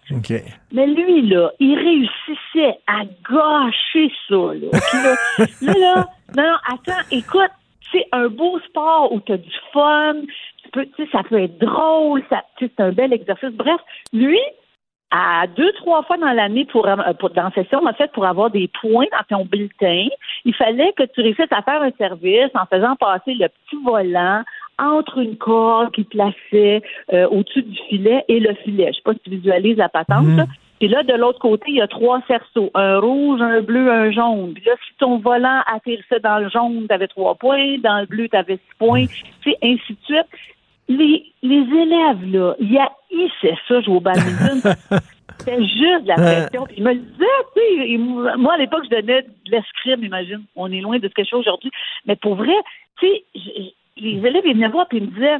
Mais 0.71 0.85
lui, 0.85 1.23
là, 1.23 1.51
il 1.59 1.75
réussissait 1.75 2.79
à 2.85 3.03
gâcher 3.29 4.11
ça, 4.29 4.35
là. 4.35 4.69
Là, 4.93 5.15
là, 5.61 5.73
là, 5.79 6.07
non, 6.35 6.43
non, 6.43 6.57
attends, 6.71 7.01
écoute, 7.11 7.51
c'est 7.91 8.05
un 8.11 8.27
beau 8.27 8.59
sport 8.59 9.11
où 9.11 9.19
tu 9.21 9.33
as 9.33 9.37
du 9.37 9.53
fun, 9.73 10.15
tu 10.63 10.69
peux, 10.71 10.85
tu 10.85 11.03
sais, 11.03 11.09
ça 11.11 11.23
peut 11.23 11.41
être 11.41 11.57
drôle, 11.57 12.23
ça, 12.29 12.43
tu 12.57 12.65
sais, 12.65 12.71
c'est 12.75 12.83
un 12.83 12.91
bel 12.91 13.13
exercice. 13.13 13.51
Bref, 13.51 13.79
lui, 14.13 14.39
à 15.11 15.45
deux, 15.47 15.71
trois 15.73 16.03
fois 16.03 16.17
dans 16.17 16.33
l'année 16.33 16.65
pour, 16.65 16.87
euh, 16.87 17.13
pour 17.19 17.29
dans 17.29 17.51
session, 17.51 17.85
en 17.85 17.93
fait, 17.93 18.11
pour 18.11 18.25
avoir 18.25 18.49
des 18.49 18.69
points 18.81 19.05
dans 19.11 19.37
ton 19.37 19.45
bulletin, 19.45 20.07
il 20.43 20.53
fallait 20.53 20.91
que 20.93 21.03
tu 21.03 21.21
réussisses 21.21 21.51
à 21.51 21.61
faire 21.61 21.81
un 21.81 21.91
service 21.97 22.51
en 22.55 22.65
faisant 22.65 22.95
passer 22.95 23.33
le 23.33 23.47
petit 23.47 23.81
volant 23.83 24.43
entre 24.79 25.19
une 25.19 25.37
corde 25.37 25.91
qui 25.91 26.03
plaçait 26.03 26.81
euh, 27.13 27.27
au-dessus 27.29 27.63
du 27.63 27.77
filet 27.89 28.23
et 28.27 28.39
le 28.39 28.53
filet. 28.55 28.89
Je 28.91 28.97
sais 28.97 29.01
pas 29.03 29.13
si 29.13 29.19
tu 29.21 29.29
visualises 29.31 29.77
la 29.77 29.89
patente. 29.89 30.27
là. 30.35 30.45
Puis 30.79 30.87
là, 30.87 31.03
de 31.03 31.13
l'autre 31.13 31.39
côté, 31.39 31.65
il 31.69 31.75
y 31.75 31.81
a 31.81 31.87
trois 31.87 32.21
cerceaux, 32.27 32.69
un 32.75 32.99
rouge, 32.99 33.41
un 33.41 33.61
bleu, 33.61 33.91
un 33.91 34.11
jaune. 34.11 34.53
Puis 34.53 34.63
là, 34.65 34.73
si 34.87 34.93
ton 34.99 35.17
volant 35.17 35.61
atterrissait 35.65 36.19
dans 36.19 36.37
le 36.37 36.49
jaune, 36.49 36.85
tu 36.87 36.93
avais 36.93 37.07
trois 37.07 37.35
points, 37.35 37.77
dans 37.79 37.99
le 37.99 38.05
bleu, 38.05 38.27
tu 38.29 38.37
avais 38.37 38.55
six 38.57 38.75
points, 38.77 39.05
tu 39.41 39.51
sais, 39.51 39.57
ainsi 39.63 39.93
de 39.93 40.05
suite. 40.05 40.27
Les, 40.89 41.25
les 41.41 41.65
élèves, 41.81 42.31
là, 42.31 42.55
ils 42.59 42.77
haïssaient 42.77 43.57
ça, 43.67 43.81
jouer 43.81 43.95
au 43.95 43.99
badminton. 43.99 44.61
C'était 45.39 45.61
juste 45.61 46.03
de 46.03 46.07
la 46.07 46.15
pression. 46.15 46.65
Puis 46.65 46.75
ils 46.77 46.83
me 46.83 46.93
le 46.93 46.99
disaient, 46.99 47.25
tu 47.55 47.61
sais. 47.61 48.37
Moi, 48.37 48.53
à 48.53 48.57
l'époque, 48.57 48.83
je 48.85 48.95
donnais 48.95 49.23
de 49.23 49.51
l'escrime, 49.51 50.03
imagine. 50.03 50.43
On 50.55 50.71
est 50.71 50.81
loin 50.81 50.99
de 50.99 51.07
ce 51.07 51.13
que 51.13 51.23
je 51.23 51.29
fais 51.29 51.35
aujourd'hui. 51.35 51.71
Mais 52.05 52.15
pour 52.15 52.35
vrai, 52.35 52.55
tu 52.99 53.07
sais, 53.07 53.23
les 53.97 54.25
élèves, 54.25 54.43
ils 54.45 54.55
venaient 54.55 54.67
voir 54.67 54.87
puis 54.87 54.99
ils 54.99 55.05
me 55.05 55.11
disaient, 55.11 55.39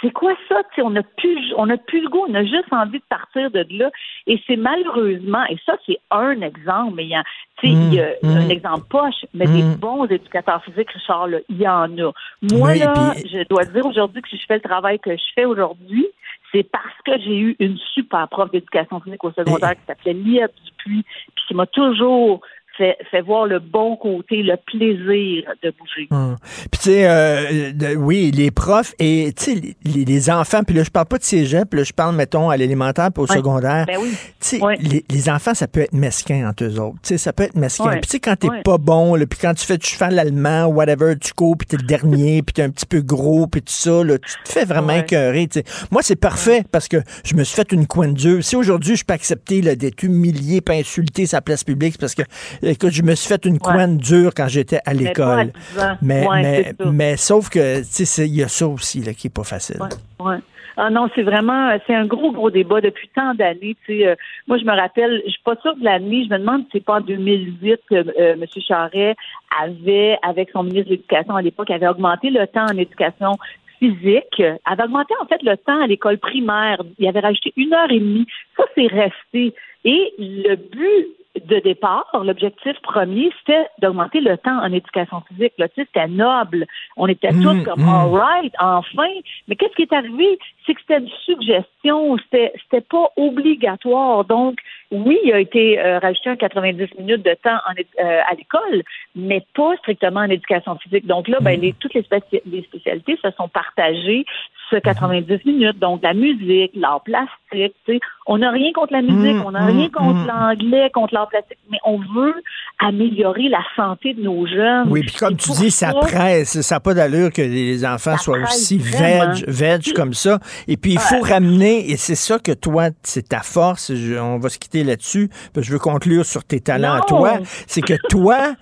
c'est 0.00 0.12
quoi 0.12 0.34
ça? 0.48 0.62
Tu 0.70 0.76
sais, 0.76 0.82
on 0.82 0.90
n'a 0.90 1.02
plus, 1.02 1.52
on 1.56 1.68
a 1.68 1.76
plus 1.76 2.00
le 2.02 2.08
goût, 2.08 2.24
on 2.28 2.34
a 2.34 2.44
juste 2.44 2.72
envie 2.72 2.98
de 2.98 3.04
partir 3.08 3.50
de 3.50 3.66
là. 3.70 3.90
Et 4.26 4.40
c'est 4.46 4.56
malheureusement, 4.56 5.44
et 5.48 5.56
ça, 5.66 5.76
c'est 5.86 5.98
un 6.10 6.40
exemple, 6.42 6.94
mais 6.94 7.04
il 7.04 7.10
y 7.10 7.14
a, 7.14 7.24
tu 7.58 7.66
sais, 7.68 7.72
il 7.72 7.94
y 7.94 8.00
a 8.00 8.10
Mm, 8.22 8.36
un 8.36 8.48
exemple 8.50 8.86
poche, 8.88 9.24
mais 9.34 9.46
des 9.46 9.62
bons 9.78 10.04
éducateurs 10.06 10.62
physiques, 10.64 10.90
Richard, 10.90 11.28
là, 11.28 11.38
il 11.48 11.56
y 11.60 11.66
en 11.68 11.90
a. 11.98 12.12
Moi, 12.42 12.70
Oui, 12.72 12.78
là, 12.78 13.14
puis- 13.14 13.28
je 13.30 13.48
dois 13.48 13.64
dire 13.64 13.84
aujourd'hui 13.84 14.22
que 14.22 14.28
si 14.28 14.36
je 14.38 14.46
fais 14.46 14.54
le 14.54 14.60
travail 14.60 14.98
que 15.00 15.16
je 15.16 15.22
fais 15.34 15.44
aujourd'hui, 15.44 16.06
c'est 16.52 16.64
parce 16.64 16.96
que 17.04 17.12
j'ai 17.22 17.38
eu 17.38 17.56
une 17.60 17.78
super 17.94 18.28
prof 18.28 18.50
d'éducation 18.50 19.00
physique 19.00 19.22
au 19.24 19.32
secondaire 19.32 19.74
qui 19.76 19.82
s'appelait 19.86 20.14
Lia 20.14 20.48
Dupuis, 20.48 21.04
puis 21.34 21.44
qui 21.46 21.54
m'a 21.54 21.66
toujours 21.66 22.40
fait, 22.80 22.96
fait 23.10 23.20
voir 23.20 23.44
le 23.46 23.58
bon 23.58 23.96
côté, 23.96 24.42
le 24.42 24.56
plaisir 24.56 25.44
de 25.62 25.70
bouger. 25.78 26.08
Hum. 26.10 26.36
Puis 26.70 26.80
tu 26.82 26.90
sais, 26.90 27.06
euh, 27.06 27.94
oui, 27.96 28.30
les 28.30 28.50
profs 28.50 28.94
et 28.98 29.32
tu 29.36 29.44
sais, 29.44 29.54
les, 29.84 30.04
les 30.04 30.30
enfants, 30.30 30.62
puis 30.64 30.74
là, 30.74 30.82
je 30.82 30.90
parle 30.90 31.06
pas 31.06 31.18
de 31.18 31.22
cégep, 31.24 31.74
là, 31.74 31.82
je 31.82 31.92
parle, 31.92 32.16
mettons, 32.16 32.48
à 32.48 32.56
l'élémentaire 32.56 33.10
puis 33.12 33.22
au 33.22 33.26
Ouais. 33.26 33.36
secondaire. 33.36 33.84
Ben 33.86 33.98
oui. 34.00 34.10
Tu 34.40 34.58
sais, 34.58 34.60
les, 34.80 35.04
les 35.10 35.28
enfants, 35.28 35.52
ça 35.52 35.68
peut 35.68 35.80
être 35.80 35.92
mesquin 35.92 36.48
entre 36.48 36.64
eux 36.64 36.80
autres. 36.80 36.96
Tu 37.02 37.08
sais, 37.08 37.18
ça 37.18 37.32
peut 37.34 37.42
être 37.44 37.54
mesquin. 37.56 37.84
Ouais. 37.84 38.00
Puis 38.00 38.02
tu 38.02 38.08
sais, 38.12 38.20
quand 38.20 38.36
t'es 38.36 38.48
pas 38.64 38.78
bon, 38.78 39.14
là, 39.14 39.26
puis 39.26 39.38
quand 39.40 39.52
tu 39.54 39.66
fais 39.66 39.76
du 39.76 39.86
cheval 39.86 40.18
allemand, 40.18 40.64
whatever, 40.66 41.14
tu 41.20 41.32
cours, 41.34 41.56
puis 41.58 41.66
t'es 41.66 41.76
le 41.76 41.82
dernier, 41.82 42.42
puis 42.46 42.54
t'es 42.54 42.62
un 42.62 42.70
petit 42.70 42.86
peu 42.86 43.02
gros, 43.02 43.46
puis 43.46 43.60
tout 43.60 43.72
ça, 43.72 44.02
là, 44.02 44.16
tu 44.18 44.34
te 44.44 44.48
fais 44.52 44.64
vraiment 44.64 44.94
écœurer. 44.94 45.46
tu 45.48 45.60
sais. 45.60 45.64
Moi, 45.90 46.00
c'est 46.02 46.16
parfait 46.16 46.64
parce 46.72 46.88
que 46.88 46.96
je 47.24 47.34
me 47.34 47.44
suis 47.44 47.54
fait 47.56 47.70
une 47.72 47.86
coin 47.86 48.08
de 48.08 48.14
Dieu. 48.14 48.40
Si 48.42 48.56
aujourd'hui, 48.56 48.96
je 48.96 49.04
peux 49.04 49.14
accepter 49.14 49.60
d'être 49.60 50.02
humilié, 50.02 50.60
pas 50.60 50.74
insulté 50.74 51.26
sa 51.26 51.40
place 51.42 51.62
publique, 51.64 51.92
c'est 51.94 52.00
parce 52.00 52.14
que, 52.14 52.22
écoute, 52.70 52.90
je 52.90 53.02
me 53.02 53.14
suis 53.14 53.28
fait 53.28 53.44
une 53.44 53.58
coin 53.58 53.88
dure 53.88 54.32
quand 54.34 54.48
j'étais 54.48 54.80
à 54.84 54.94
l'école. 54.94 55.52
10 55.74 55.80
ans. 55.80 55.96
Mais, 56.02 56.26
Ouais, 56.26 56.42
mais, 56.42 56.74
mais 56.92 57.16
sauf 57.16 57.48
que, 57.48 57.80
tu 57.80 58.04
sais, 58.04 58.26
il 58.28 58.36
y 58.36 58.42
a 58.42 58.48
ça 58.48 58.66
aussi 58.66 59.00
là, 59.00 59.14
qui 59.14 59.28
est 59.28 59.34
pas 59.34 59.44
facile. 59.44 59.78
Ouais. 60.20 60.36
Ah 60.82 60.88
non, 60.88 61.10
c'est 61.14 61.22
vraiment, 61.22 61.76
c'est 61.86 61.94
un 61.94 62.06
gros, 62.06 62.32
gros 62.32 62.50
débat 62.50 62.80
depuis 62.80 63.10
tant 63.14 63.34
d'années. 63.34 63.76
Tu 63.84 63.98
sais, 63.98 64.06
euh, 64.06 64.14
moi, 64.46 64.56
je 64.56 64.64
me 64.64 64.74
rappelle, 64.74 65.20
je 65.26 65.30
suis 65.30 65.42
pas 65.42 65.56
sûre 65.56 65.76
de 65.76 65.84
l'année, 65.84 66.24
je 66.24 66.32
me 66.32 66.38
demande 66.38 66.62
si 66.62 66.68
c'est 66.72 66.84
pas 66.84 66.98
en 66.98 67.00
2008 67.00 67.80
que 67.88 67.94
euh, 67.96 68.32
M. 68.32 68.44
Charret 68.66 69.14
avait, 69.60 70.16
avec 70.22 70.48
son 70.52 70.62
ministre 70.62 70.88
de 70.88 70.94
l'Éducation 70.94 71.36
à 71.36 71.42
l'époque, 71.42 71.70
avait 71.70 71.88
augmenté 71.88 72.30
le 72.30 72.46
temps 72.46 72.64
en 72.64 72.78
éducation 72.78 73.36
physique, 73.78 74.40
euh, 74.40 74.56
avait 74.64 74.84
augmenté 74.84 75.12
en 75.20 75.26
fait 75.26 75.42
le 75.42 75.56
temps 75.56 75.82
à 75.82 75.86
l'école 75.86 76.18
primaire. 76.18 76.82
Il 76.98 77.06
avait 77.06 77.20
rajouté 77.20 77.52
une 77.56 77.74
heure 77.74 77.90
et 77.90 78.00
demie. 78.00 78.26
Ça, 78.56 78.64
c'est 78.74 78.86
resté. 78.86 79.54
Et 79.84 80.14
le 80.18 80.56
but 80.56 81.08
de 81.36 81.60
départ, 81.60 82.06
l'objectif 82.24 82.76
premier, 82.82 83.30
c'était 83.38 83.66
d'augmenter 83.78 84.20
le 84.20 84.36
temps 84.36 84.58
en 84.58 84.72
éducation 84.72 85.22
physique. 85.28 85.52
Là, 85.58 85.68
tu 85.68 85.76
sais, 85.76 85.86
c'était 85.86 86.08
noble. 86.08 86.66
On 86.96 87.06
était 87.06 87.32
Mm, 87.32 87.42
tous 87.42 87.64
comme 87.64 87.84
mm. 87.84 87.88
all 87.88 88.10
right, 88.10 88.54
enfin. 88.58 89.08
Mais 89.46 89.54
qu'est-ce 89.54 89.74
qui 89.76 89.82
est 89.82 89.92
arrivé? 89.92 90.38
C'est 90.66 90.74
que 90.74 90.80
c'était 90.80 90.98
une 90.98 91.08
suggestion, 91.24 92.16
c'était 92.18 92.52
c'était 92.62 92.84
pas 92.84 93.10
obligatoire. 93.16 94.24
Donc, 94.24 94.58
oui, 94.90 95.18
il 95.24 95.32
a 95.32 95.38
été 95.40 95.78
euh, 95.80 95.98
rajouté 95.98 96.30
un 96.30 96.36
90 96.36 96.88
minutes 96.98 97.24
de 97.24 97.34
temps 97.42 97.58
en 97.68 97.72
euh, 98.04 98.20
à 98.28 98.34
l'école, 98.34 98.82
mais 99.14 99.44
pas 99.54 99.76
strictement 99.78 100.20
en 100.20 100.30
éducation 100.30 100.76
physique. 100.78 101.06
Donc 101.06 101.28
là, 101.28 101.38
ben, 101.40 101.60
les, 101.60 101.72
toutes 101.74 101.94
les, 101.94 102.02
spéci- 102.02 102.42
les 102.46 102.62
spécialités 102.64 103.16
se 103.22 103.30
sont 103.36 103.48
partagées 103.48 104.24
ce 104.70 104.76
90 104.76 105.44
minutes. 105.46 105.78
Donc, 105.80 106.00
la 106.02 106.14
musique, 106.14 106.70
l'art 106.74 107.02
plastique, 107.02 107.74
tu 107.84 107.94
sais. 107.94 108.00
On 108.26 108.38
n'a 108.38 108.50
rien 108.52 108.70
contre 108.72 108.92
la 108.92 109.02
musique, 109.02 109.34
Mm, 109.36 109.42
on 109.46 109.50
n'a 109.50 109.66
rien 109.66 109.88
mm, 109.88 109.90
contre 109.90 110.20
mm. 110.20 110.26
l'anglais, 110.28 110.90
contre 110.94 111.14
l'art 111.14 111.28
plastique, 111.28 111.58
mais 111.70 111.78
on 111.84 111.98
veut 111.98 112.34
améliorer 112.78 113.48
la 113.48 113.62
santé 113.76 114.14
de 114.14 114.22
nos 114.22 114.46
jeunes. 114.46 114.86
Oui, 114.90 115.02
puis 115.02 115.16
comme 115.16 115.34
Et 115.34 115.36
tu 115.36 115.50
dis, 115.52 115.70
ça 115.70 115.92
presse. 115.92 116.60
Ça 116.60 116.76
n'a 116.76 116.80
pas 116.80 116.94
d'allure 116.94 117.32
que 117.32 117.42
les 117.42 117.84
enfants 117.84 118.16
soient 118.16 118.38
aussi 118.42 118.78
veg, 118.78 119.44
veg 119.48 119.92
comme 119.94 120.14
ça. 120.14 120.38
Et 120.68 120.76
puis, 120.76 120.92
il 120.92 120.98
faut 121.00 121.20
ramener, 121.20 121.90
et 121.90 121.96
c'est 121.96 122.14
ça 122.14 122.38
que 122.38 122.52
toi, 122.52 122.88
c'est 123.02 123.28
ta 123.28 123.40
force. 123.40 123.92
je- 123.94 124.18
on 124.18 124.38
va 124.38 124.48
se 124.48 124.58
quitter 124.58 124.79
là-dessus. 124.84 125.28
parce 125.52 125.64
que 125.64 125.68
Je 125.68 125.72
veux 125.72 125.78
conclure 125.78 126.24
sur 126.26 126.44
tes 126.44 126.60
talents 126.60 126.94
à 126.94 127.00
toi. 127.02 127.38
C'est 127.66 127.82
que 127.82 127.94
toi, 128.08 128.54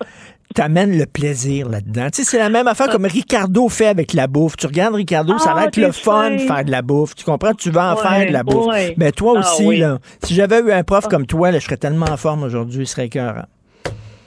t'amènes 0.55 0.97
le 0.97 1.05
plaisir 1.05 1.69
là-dedans. 1.69 2.07
Tu 2.11 2.23
sais, 2.23 2.31
c'est 2.31 2.39
la 2.39 2.49
même 2.49 2.67
affaire 2.67 2.89
comme 2.89 3.05
Ricardo 3.05 3.69
fait 3.69 3.85
avec 3.87 4.13
la 4.13 4.25
bouffe. 4.27 4.55
Tu 4.57 4.65
regardes 4.65 4.95
Ricardo, 4.95 5.37
ça 5.37 5.53
va 5.53 5.61
Ah, 5.61 5.65
être 5.67 5.77
le 5.77 5.87
t'es 5.87 5.91
fun 5.91 6.31
de 6.31 6.37
faire 6.39 6.65
de 6.65 6.71
la 6.71 6.81
bouffe. 6.81 7.13
Tu 7.15 7.23
comprends? 7.23 7.53
Tu 7.53 7.69
vas 7.69 7.93
en 7.93 7.95
Ouais, 7.97 8.01
faire 8.01 8.27
de 8.27 8.33
la 8.33 8.43
bouffe. 8.43 8.65
Mais 8.97 9.11
toi 9.11 9.33
Ah, 9.35 9.39
aussi, 9.39 9.65
oui. 9.67 9.77
là, 9.77 9.99
si 10.23 10.33
j'avais 10.33 10.59
eu 10.59 10.71
un 10.71 10.83
prof 10.83 11.07
comme 11.07 11.25
toi, 11.27 11.51
là, 11.51 11.59
je 11.59 11.65
serais 11.65 11.77
tellement 11.77 12.07
en 12.09 12.17
forme 12.17 12.43
aujourd'hui, 12.43 12.81
il 12.83 12.87
serait 12.87 13.05
écœurant. 13.05 13.45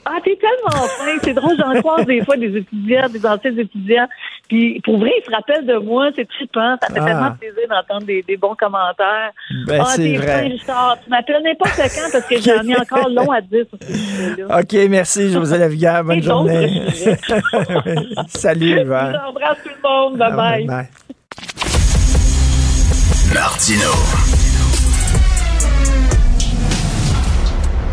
Ah, 0.04 0.18
t'es 0.24 0.36
tellement 0.36 0.86
fin. 0.88 1.16
C'est 1.22 1.32
drôle, 1.34 1.56
j'en 1.56 1.80
croise 1.80 2.04
des 2.06 2.24
fois 2.24 2.36
des 2.36 2.56
étudiants, 2.56 3.08
des 3.08 3.24
anciens 3.24 3.56
étudiants. 3.56 4.08
Puis 4.48 4.80
pour 4.84 4.98
vrai, 4.98 5.12
ils 5.20 5.24
se 5.24 5.30
rappellent 5.30 5.64
de 5.66 5.76
moi. 5.76 6.08
C'est 6.16 6.26
trippant. 6.28 6.76
Ça 6.82 6.88
fait 6.92 7.00
Ah. 7.00 7.04
tellement 7.04 7.30
plaisir 7.32 7.68
d'entendre 7.70 8.06
des, 8.06 8.22
des 8.22 8.36
bons 8.36 8.54
commentaires. 8.56 9.30
Ben, 9.66 9.80
ah, 9.80 9.92
c'est 9.94 10.02
t'es 10.02 10.16
vrai. 10.16 10.26
fin, 10.26 10.48
Richard. 10.48 10.98
Tu 11.04 11.10
m'appelles 11.10 11.42
n'importe 11.44 11.76
quand 11.76 12.08
parce 12.12 12.26
que 12.26 12.40
j'en 12.40 12.62
ai 12.68 12.76
encore 12.76 13.08
long 13.10 13.30
à 13.30 13.40
dire 13.40 13.64
sur 13.68 13.78
ce 13.80 13.92
sujet-là. 13.94 14.58
OK, 14.60 14.88
merci, 14.90 15.30
José 15.32 15.56
Lavigueur. 15.58 16.02
Bonne 16.04 16.22
journée. 16.22 16.82
Salut, 18.28 18.80
Yvan. 18.80 19.12
J'embrasse 19.12 19.58
tout 19.62 19.70
le 19.70 19.88
monde. 19.88 20.18
Bye 20.18 20.32
bye. 20.32 20.66
Bye. 20.66 20.88
Martino. 23.32 23.90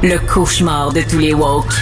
Le 0.01 0.17
cauchemar 0.33 0.91
de 0.93 1.01
tous 1.01 1.19
les 1.19 1.33
woke. 1.33 1.73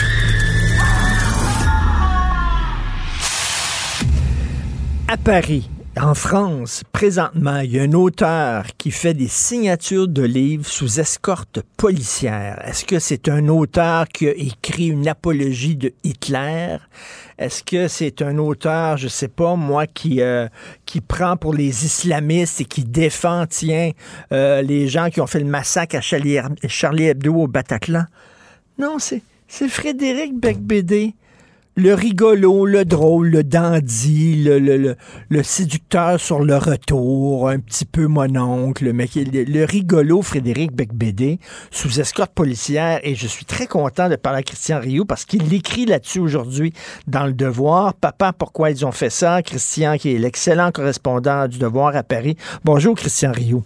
À 5.09 5.15
Paris, 5.15 5.69
en 5.95 6.13
France, 6.13 6.84
présentement, 6.91 7.61
il 7.61 7.71
y 7.71 7.79
a 7.79 7.84
un 7.84 7.93
auteur 7.93 8.65
qui 8.77 8.91
fait 8.91 9.13
des 9.13 9.29
signatures 9.29 10.09
de 10.09 10.23
livres 10.23 10.65
sous 10.65 10.99
escorte 10.99 11.61
policière. 11.77 12.61
Est-ce 12.67 12.84
que 12.84 12.99
c'est 12.99 13.29
un 13.29 13.47
auteur 13.47 14.09
qui 14.09 14.27
a 14.27 14.31
écrit 14.31 14.88
une 14.88 15.07
apologie 15.07 15.77
de 15.77 15.93
Hitler? 16.03 16.75
Est-ce 17.38 17.63
que 17.63 17.88
c'est 17.88 18.21
un 18.21 18.38
auteur, 18.38 18.97
je 18.97 19.07
sais 19.07 19.29
pas, 19.29 19.55
moi, 19.55 19.88
qui, 19.88 20.19
euh, 20.19 20.49
qui 20.85 20.99
prend 20.99 21.38
pour 21.38 21.53
les 21.53 21.85
islamistes 21.85 22.59
et 22.59 22.65
qui 22.65 22.84
défend, 22.84 23.45
tiens, 23.47 23.91
euh, 24.34 24.61
les 24.61 24.89
gens 24.89 25.09
qui 25.09 25.21
ont 25.21 25.27
fait 25.27 25.39
le 25.39 25.45
massacre 25.45 25.95
à 25.95 26.01
Charlie, 26.01 27.05
Hebdo 27.05 27.34
au 27.34 27.47
Bataclan? 27.47 28.03
Non, 28.77 28.99
c'est, 28.99 29.21
c'est 29.47 29.69
Frédéric 29.69 30.38
Becbédé 30.38 31.15
le 31.77 31.93
rigolo, 31.93 32.65
le 32.65 32.85
drôle, 32.85 33.29
le 33.29 33.43
dandy, 33.43 34.43
le, 34.43 34.57
le, 34.57 34.95
le, 35.29 35.43
séducteur 35.43 36.19
sur 36.19 36.39
le 36.39 36.57
retour, 36.57 37.49
un 37.49 37.59
petit 37.59 37.85
peu 37.85 38.07
mon 38.07 38.35
oncle, 38.35 38.91
mais 38.93 39.07
le, 39.15 39.63
rigolo 39.63 40.23
Frédéric 40.23 40.71
Becbédé 40.71 41.39
sous 41.69 41.99
escorte 41.99 42.33
policière. 42.33 42.99
Et 43.03 43.13
je 43.13 43.27
suis 43.27 43.45
très 43.45 43.67
content 43.67 44.09
de 44.09 44.15
parler 44.15 44.39
à 44.39 44.43
Christian 44.43 44.79
Rioux 44.79 45.05
parce 45.05 45.23
qu'il 45.23 45.53
écrit 45.53 45.85
là-dessus 45.85 46.19
aujourd'hui 46.19 46.73
dans 47.05 47.27
Le 47.27 47.33
Devoir. 47.33 47.93
Papa, 47.93 48.33
pourquoi 48.33 48.71
ils 48.71 48.83
ont 48.83 48.91
fait 48.91 49.11
ça? 49.11 49.43
Christian, 49.43 49.97
qui 49.97 50.15
est 50.15 50.17
l'excellent 50.17 50.71
correspondant 50.71 51.47
du 51.47 51.59
Devoir 51.59 51.95
à 51.95 52.01
Paris. 52.01 52.37
Bonjour, 52.65 52.95
Christian 52.95 53.31
Rioux. 53.31 53.63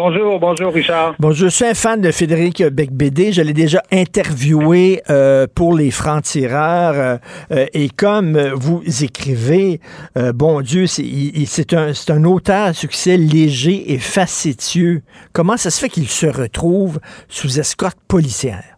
Bonjour, 0.00 0.38
bonjour 0.38 0.72
Richard. 0.72 1.16
Bon, 1.18 1.32
je 1.32 1.48
suis 1.48 1.64
un 1.64 1.74
fan 1.74 2.00
de 2.00 2.12
Frédéric 2.12 2.62
Becbédé. 2.62 3.32
Je 3.32 3.42
l'ai 3.42 3.52
déjà 3.52 3.82
interviewé 3.90 5.00
euh, 5.10 5.48
pour 5.52 5.76
les 5.76 5.90
francs-tireurs. 5.90 6.94
Euh, 6.94 7.16
euh, 7.50 7.66
et 7.74 7.88
comme 7.88 8.38
vous 8.54 8.80
écrivez, 9.02 9.80
bon 10.36 10.60
Dieu, 10.60 10.86
c'est 10.86 11.72
un, 11.74 11.90
un 12.10 12.24
auteur 12.24 12.66
à 12.66 12.72
succès 12.74 13.16
léger 13.16 13.92
et 13.92 13.98
facétieux. 13.98 15.02
Comment 15.32 15.56
ça 15.56 15.70
se 15.70 15.80
fait 15.80 15.88
qu'il 15.88 16.06
se 16.06 16.26
retrouve 16.26 17.00
sous 17.26 17.58
escorte 17.58 17.98
policière? 18.06 18.76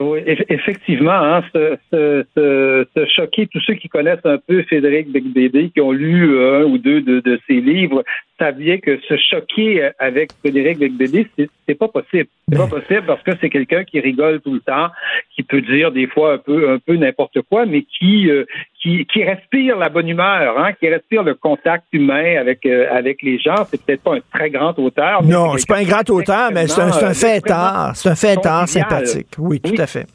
Oui, 0.00 0.20
effectivement, 0.26 1.10
hein, 1.12 1.42
ce, 1.52 3.06
choquer 3.14 3.46
tous 3.46 3.60
ceux 3.60 3.74
qui 3.74 3.88
connaissent 3.88 4.24
un 4.24 4.38
peu 4.44 4.62
Frédéric 4.64 5.12
Becbédé, 5.12 5.70
qui 5.70 5.80
ont 5.80 5.92
lu 5.92 6.40
un 6.40 6.64
ou 6.64 6.78
deux 6.78 7.00
de, 7.00 7.20
de 7.20 7.38
ses 7.46 7.60
livres, 7.60 8.02
saviez 8.38 8.80
que 8.80 9.00
se 9.00 9.16
choquer 9.16 9.90
avec 9.98 10.30
Frédéric 10.40 10.78
Becbédé, 10.78 11.26
c'est 11.36 11.74
pas 11.74 11.88
possible. 11.88 12.28
C'est 12.48 12.56
pas 12.56 12.66
possible 12.66 13.04
parce 13.06 13.22
que 13.22 13.32
c'est 13.40 13.50
quelqu'un 13.50 13.84
qui 13.84 14.00
rigole 14.00 14.40
tout 14.40 14.54
le 14.54 14.60
temps, 14.60 14.88
qui 15.34 15.42
peut 15.42 15.60
dire 15.60 15.92
des 15.92 16.06
fois 16.06 16.34
un 16.34 16.38
peu 16.38 16.70
un 16.70 16.78
peu 16.78 16.96
n'importe 16.96 17.42
quoi, 17.42 17.66
mais 17.66 17.82
qui, 17.82 18.30
euh, 18.30 18.44
qui 18.80 19.04
qui 19.06 19.24
respire 19.24 19.76
la 19.76 19.88
bonne 19.88 20.08
humeur, 20.08 20.58
hein, 20.58 20.72
qui 20.72 20.88
respire 20.88 21.22
le 21.22 21.34
contact 21.34 21.84
humain 21.92 22.36
avec 22.40 22.64
euh, 22.64 22.86
avec 22.90 23.22
les 23.22 23.38
gens. 23.38 23.64
C'est 23.70 23.82
peut-être 23.82 24.02
pas 24.02 24.16
un 24.16 24.20
très 24.32 24.50
grand 24.50 24.78
auteur. 24.78 25.22
Non, 25.22 25.56
c'est 25.56 25.68
pas 25.68 25.78
un 25.78 25.84
grand 25.84 26.08
auteur, 26.10 26.50
mais 26.52 26.66
c'est 26.66 26.80
un, 26.80 26.88
un 26.88 27.14
fêtard. 27.14 27.96
C'est 27.96 28.08
un 28.08 28.16
fêtard 28.16 28.68
sympathique. 28.68 29.28
Oui, 29.38 29.60
tout 29.60 29.74
à 29.80 29.86
fait. 29.86 30.06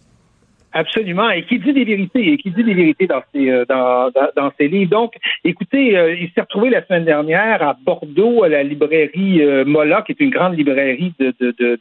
Absolument, 0.76 1.30
et 1.30 1.44
qui 1.44 1.60
dit 1.60 1.72
des 1.72 1.84
vérités, 1.84 2.34
et 2.34 2.38
qui 2.38 2.50
dit 2.50 2.64
des 2.64 2.74
vérités 2.74 3.06
dans 3.06 3.22
ses, 3.32 3.48
euh, 3.52 3.64
dans, 3.66 4.10
dans, 4.36 4.52
ses 4.58 4.68
livres. 4.68 4.90
Donc, 4.90 5.14
écoutez, 5.44 5.96
euh, 5.96 6.16
il 6.16 6.32
s'est 6.32 6.42
retrouvé 6.42 6.72
la 6.72 6.84
semaine 6.88 7.06
dernière 7.06 7.62
à 7.62 7.78
Bordeaux, 7.86 8.44
à 8.44 8.50
la 8.50 8.64
librairie 8.64 9.44
euh, 9.44 9.66
Mola, 9.66 10.02
qui 10.02 10.14
est 10.14 10.20
une 10.20 10.32
grande 10.32 10.58
librairie 10.58 11.14
de, 11.20 11.32
de, 11.40 11.56
de, 11.60 11.80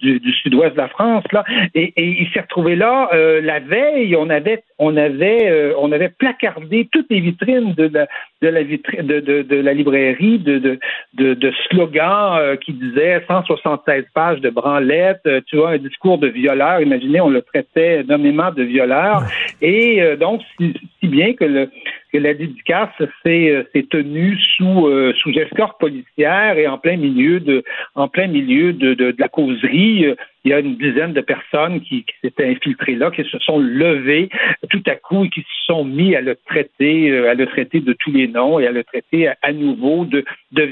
du, 0.00 0.32
sud-ouest 0.34 0.74
de 0.74 0.78
la 0.78 0.86
France, 0.86 1.24
là, 1.32 1.44
et, 1.74 1.92
et 1.96 2.04
il 2.20 2.28
s'est 2.32 2.40
retrouvé 2.40 2.76
là 2.76 3.10
la 3.42 3.58
veille. 3.58 4.14
On 4.14 4.30
avait, 4.30 4.62
on 4.78 4.96
avait, 4.96 5.74
on 5.76 5.90
avait 5.90 6.10
placardé 6.10 6.88
toutes 6.92 7.10
les 7.10 7.20
vitrines 7.20 7.74
de 7.74 7.90
la, 7.92 8.06
de 8.42 8.48
la 8.48 8.62
vitrine, 8.62 9.06
de, 9.06 9.20
de, 9.20 9.56
la 9.56 9.74
librairie, 9.74 10.38
de, 10.38 10.58
de, 10.58 11.34
de, 11.34 11.52
slogans 11.68 12.56
qui 12.58 12.72
disaient 12.72 13.24
176 13.26 14.04
pages 14.14 14.40
de 14.40 14.50
branlettes, 14.50 15.28
tu 15.46 15.56
vois, 15.56 15.70
un 15.70 15.78
discours 15.78 16.18
de 16.18 16.28
violeur. 16.28 16.80
Imaginez, 16.80 17.20
on 17.20 17.30
le 17.30 17.42
traitait 17.42 18.04
de 18.32 18.62
violeurs. 18.62 19.22
Et 19.60 20.02
euh, 20.02 20.16
donc, 20.16 20.42
si, 20.58 20.74
bien 21.02 21.34
que, 21.34 21.44
le, 21.44 21.70
que 22.12 22.18
la 22.18 22.34
dédicace 22.34 22.90
s'est 23.24 23.50
euh, 23.50 23.82
tenue 23.90 24.38
sous, 24.56 24.86
euh, 24.86 25.12
sous 25.20 25.30
escorte 25.32 25.78
policière 25.80 26.56
et 26.58 26.66
en 26.66 26.78
plein 26.78 26.96
milieu 26.96 27.40
de, 27.40 27.64
en 27.94 28.08
plein 28.08 28.28
milieu 28.28 28.72
de, 28.72 28.94
de, 28.94 29.10
de 29.12 29.16
la 29.18 29.28
causerie 29.28 30.14
il 30.48 30.52
y 30.52 30.54
a 30.54 30.60
une 30.60 30.76
dizaine 30.76 31.12
de 31.12 31.20
personnes 31.20 31.82
qui, 31.82 32.06
s'étaient 32.22 32.48
infiltrées 32.48 32.94
là, 32.94 33.10
qui 33.10 33.22
se 33.22 33.38
sont 33.40 33.58
levées 33.58 34.30
tout 34.70 34.82
à 34.86 34.94
coup 34.94 35.26
et 35.26 35.28
qui 35.28 35.42
se 35.42 35.64
sont 35.66 35.84
mis 35.84 36.16
à 36.16 36.22
le 36.22 36.36
traiter, 36.36 37.10
euh, 37.10 37.30
à 37.30 37.34
le 37.34 37.46
traiter 37.46 37.80
de 37.80 37.92
tous 37.92 38.10
les 38.10 38.28
noms 38.28 38.58
et 38.58 38.66
à 38.66 38.72
le 38.72 38.82
traiter 38.82 39.28
à, 39.42 39.52
nouveau 39.52 40.06
de, 40.06 40.24
de. 40.52 40.68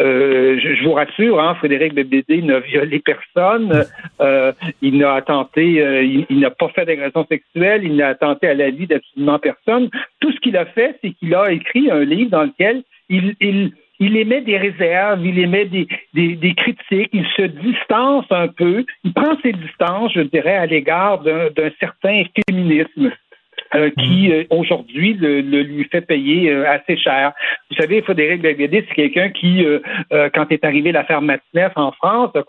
Euh, 0.00 0.58
je, 0.60 0.84
vous 0.84 0.94
rassure, 0.94 1.40
hein, 1.40 1.54
Frédéric 1.56 1.94
Bébédé 1.94 2.42
n'a 2.42 2.58
violé 2.58 2.98
personne, 2.98 3.84
euh, 4.20 4.52
il 4.82 4.98
n'a 4.98 5.14
attenté, 5.14 6.24
il, 6.28 6.40
n'a 6.40 6.50
pas 6.50 6.68
fait 6.70 6.84
d'agression 6.84 7.24
sexuelle, 7.26 7.82
il 7.84 7.94
n'a 7.94 8.08
attenté 8.08 8.48
à 8.48 8.54
la 8.54 8.70
vie 8.70 8.88
d'absolument 8.88 9.38
personne. 9.38 9.90
Tout 10.20 10.32
ce 10.32 10.40
qu'il 10.40 10.56
a 10.56 10.66
fait, 10.66 10.98
c'est 11.02 11.12
qu'il 11.12 11.34
a 11.36 11.52
écrit 11.52 11.88
un 11.88 12.04
livre 12.04 12.30
dans 12.30 12.44
lequel 12.44 12.82
il, 13.08 13.36
il 13.40 13.72
il 14.00 14.16
émet 14.16 14.40
des 14.42 14.56
réserves, 14.56 15.24
il 15.24 15.38
émet 15.38 15.64
des, 15.64 15.88
des, 16.14 16.36
des, 16.36 16.54
critiques, 16.54 17.10
il 17.12 17.26
se 17.36 17.42
distance 17.42 18.26
un 18.30 18.48
peu, 18.48 18.84
il 19.04 19.12
prend 19.12 19.36
ses 19.42 19.52
distances, 19.52 20.12
je 20.14 20.20
dirais, 20.20 20.56
à 20.56 20.66
l'égard 20.66 21.20
d'un 21.20 21.70
certain 21.80 22.22
féminisme. 22.48 23.12
Euh, 23.74 23.90
qui 23.90 24.28
mm. 24.28 24.32
euh, 24.32 24.44
aujourd'hui 24.48 25.12
le, 25.12 25.42
lui 25.42 25.84
fait 25.84 26.00
payer 26.00 26.50
euh, 26.50 26.66
assez 26.66 26.96
cher. 26.96 27.32
Vous 27.70 27.76
savez, 27.76 28.00
Frédéric 28.00 28.40
Belvédé, 28.40 28.86
c'est 28.88 28.94
quelqu'un 28.94 29.28
qui, 29.28 29.62
quand 30.10 30.50
est 30.50 30.64
arrivé 30.64 30.90
l'affaire 30.90 31.20
Matineff 31.20 31.72
en 31.76 31.92
France, 31.92 32.30
a, 32.34 32.42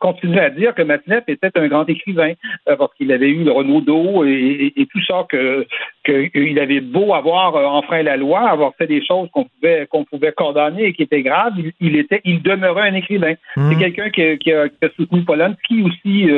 continué 0.00 0.40
à 0.40 0.50
dire 0.50 0.74
que 0.74 0.82
Matineff 0.82 1.24
était 1.28 1.50
un 1.56 1.68
grand 1.68 1.84
écrivain 1.86 2.32
parce 2.66 2.92
qu'il 2.94 3.12
avait 3.12 3.30
eu 3.30 3.44
le 3.44 3.52
Renaudot 3.52 4.24
et, 4.24 4.72
et, 4.76 4.86
tout 4.86 5.02
ça 5.06 5.26
que 5.28 5.66
qu'il 6.04 6.58
avait 6.58 6.80
beau 6.80 7.14
avoir 7.14 7.54
enfreint 7.74 8.02
la 8.02 8.16
loi, 8.16 8.48
avoir 8.48 8.74
fait 8.76 8.86
des 8.86 9.04
choses 9.04 9.28
qu'on 9.32 9.44
pouvait 9.44 9.86
qu'on 9.86 10.04
pouvait 10.04 10.32
condamner 10.32 10.84
et 10.86 10.92
qui 10.92 11.02
étaient 11.02 11.22
graves, 11.22 11.54
il, 11.80 11.96
était, 11.96 12.20
il 12.24 12.42
demeurait 12.42 12.88
un 12.88 12.94
écrivain. 12.94 13.34
Mm. 13.56 13.70
C'est 13.70 13.78
quelqu'un 13.78 14.10
qui, 14.10 14.38
qui, 14.38 14.52
a, 14.52 14.68
qui, 14.68 14.84
a, 14.84 14.88
soutenu 14.96 15.22
Polanski 15.22 15.82
aussi, 15.82 16.28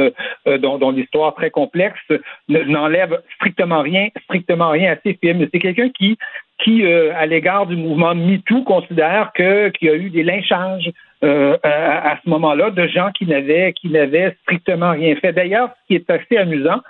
dont, 0.58 0.78
dont 0.78 0.90
l'histoire 0.90 1.34
très 1.34 1.50
complexe 1.50 2.00
n'enlève 2.48 3.20
strictement 3.36 3.82
rien 3.82 4.08
strictement 4.24 4.70
rien 4.70 4.92
à 4.92 4.96
ses 5.04 5.14
films. 5.14 5.46
C'est 5.52 5.60
quelqu'un 5.60 5.88
qui, 5.90 6.18
qui 6.62 6.84
euh, 6.84 7.12
à 7.16 7.26
l'égard 7.26 7.66
du 7.66 7.76
mouvement 7.76 8.14
MeToo, 8.14 8.62
considère 8.62 9.32
que 9.34 9.68
qu'il 9.70 9.88
y 9.88 9.90
a 9.90 9.96
eu 9.96 10.10
des 10.10 10.22
lynchages 10.22 10.90
euh, 11.24 11.56
à, 11.62 12.18
ce 12.22 12.28
moment-là 12.28 12.70
de 12.70 12.86
gens 12.86 13.10
qui 13.12 13.26
n'avaient 13.26 13.72
qui 13.72 13.88
n'avaient 13.88 14.36
strictement 14.42 14.92
rien 14.92 15.16
fait. 15.16 15.32
D'ailleurs, 15.32 15.70
ce 15.70 15.86
qui 15.86 15.94
est 15.94 16.10
assez 16.10 16.36
amusant, 16.36 16.80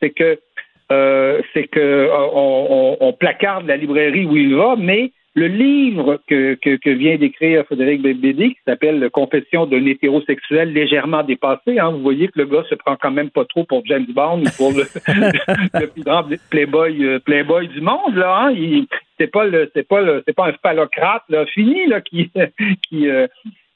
c'est 0.00 0.10
que 0.10 0.38
euh, 0.92 1.40
c'est 1.52 1.68
que 1.68 2.10
on, 2.12 2.96
on, 3.00 3.12
placarde 3.12 3.66
la 3.66 3.76
librairie 3.76 4.26
où 4.26 4.36
il 4.36 4.54
va, 4.54 4.76
mais 4.76 5.12
le 5.34 5.48
livre 5.48 6.20
que, 6.28 6.54
que, 6.54 6.90
vient 6.90 7.16
d'écrire 7.16 7.64
Frédéric 7.64 8.02
Bébédé, 8.02 8.50
qui 8.50 8.60
s'appelle 8.66 9.10
Confession 9.10 9.66
d'un 9.66 9.84
hétérosexuel 9.84 10.72
légèrement 10.72 11.24
dépassé, 11.24 11.78
hein, 11.78 11.90
vous 11.90 12.02
voyez 12.02 12.28
que 12.28 12.38
le 12.38 12.46
gars 12.46 12.62
se 12.70 12.76
prend 12.76 12.96
quand 12.96 13.10
même 13.10 13.30
pas 13.30 13.44
trop 13.44 13.64
pour 13.64 13.84
James 13.86 14.06
Bond 14.08 14.42
ou 14.42 14.50
pour 14.56 14.72
le, 14.72 14.84
le 15.80 15.86
plus 15.86 16.02
grand 16.02 16.24
playboy, 16.50 17.04
euh, 17.04 17.18
playboy 17.18 17.66
du 17.68 17.80
monde. 17.80 18.14
Là, 18.14 18.46
hein. 18.46 18.84
c'est 19.18 19.26
pas 19.26 19.44
le, 19.44 19.70
c'est 19.74 19.88
pas 19.88 20.02
le, 20.02 20.22
c'est 20.26 20.36
pas 20.36 20.48
un 20.48 20.52
phallocrate 20.62 21.24
là, 21.28 21.44
fini 21.46 21.86
là, 21.86 22.00
qui, 22.00 22.30
qui, 22.88 23.08
euh, 23.08 23.26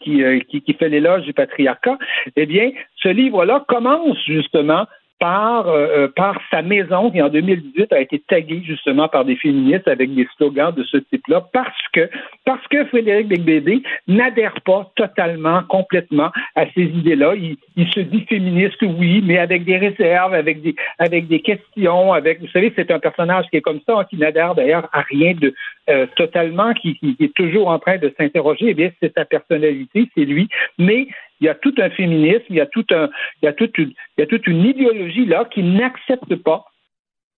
qui, 0.01 0.23
euh, 0.23 0.41
qui, 0.41 0.63
qui, 0.63 0.75
fait 0.75 0.89
l'éloge 0.89 1.23
du 1.23 1.33
patriarcat. 1.33 1.99
Eh 2.37 2.47
bien, 2.47 2.71
ce 2.97 3.09
livre-là 3.09 3.65
commence 3.69 4.19
justement 4.27 4.87
par, 5.19 5.69
euh, 5.69 5.87
euh, 6.05 6.09
par 6.09 6.41
sa 6.51 6.63
maison 6.63 7.11
qui 7.11 7.21
en 7.21 7.29
2018 7.29 7.93
a 7.93 8.01
été 8.01 8.21
taguée 8.21 8.63
justement 8.65 9.09
par 9.09 9.25
des 9.25 9.37
féministes 9.37 9.89
avec 9.89 10.15
des 10.15 10.29
slogans 10.37 10.73
de 10.73 10.85
ce 10.85 10.99
type-là 10.99 11.47
parce 11.53 11.89
que 11.93 12.09
parce 12.45 12.67
que 12.69 12.85
Frédéric 12.87 13.29
Becbédé 13.29 13.83
n'adhère 14.07 14.61
pas 14.65 14.91
totalement, 14.97 15.63
complètement 15.69 16.31
à 16.55 16.65
ces 16.75 16.85
idées-là. 16.85 17.35
Il, 17.35 17.57
il, 17.77 17.89
se 17.93 18.01
dit 18.01 18.25
féministe, 18.29 18.81
oui, 18.83 19.23
mais 19.25 19.39
avec 19.39 19.65
des 19.65 19.77
réserves, 19.77 20.35
avec 20.35 20.63
des 20.63 20.75
avec 20.99 21.27
des 21.29 21.41
questions, 21.41 22.13
avec 22.13 22.41
vous 22.41 22.49
savez, 22.49 22.73
c'est 22.77 22.91
un 22.91 22.99
personnage 22.99 23.47
qui 23.51 23.57
est 23.57 23.61
comme 23.61 23.81
ça, 23.87 23.99
hein, 23.99 24.05
qui 24.09 24.17
n'adhère 24.17 24.55
d'ailleurs 24.55 24.89
à 24.93 25.01
rien 25.03 25.35
de 25.35 25.55
euh, 25.91 26.07
totalement, 26.17 26.75
qui, 26.75 26.99
qui, 26.99 27.17
est 27.19 27.35
toujours 27.35 27.69
en 27.69 27.79
train 27.79 27.97
de 27.97 28.13
s'interroger. 28.19 28.67
Eh 28.69 28.75
bien, 28.75 28.91
c'est 29.01 29.15
sa 29.17 29.25
personnalité, 29.25 30.09
c'est 30.15 30.27
lui, 30.27 30.49
mais 30.79 31.07
il 31.41 31.47
y 31.47 31.49
a 31.49 31.55
tout 31.55 31.75
un 31.79 31.91
féminisme, 31.91 32.45
il 32.51 32.57
y 32.57 32.61
a 32.61 32.67
tout 32.67 32.87
un, 32.91 33.09
il 33.43 33.47
y 33.47 33.49
a 33.49 33.53
toute 33.53 33.77
une, 33.79 33.91
il 34.17 34.21
y 34.21 34.23
a 34.23 34.27
toute 34.27 34.47
une 34.47 34.65
idéologie 34.65 35.27
là 35.27 35.45
qui 35.45 35.63
n'accepte 35.63 36.35
pas, 36.37 36.65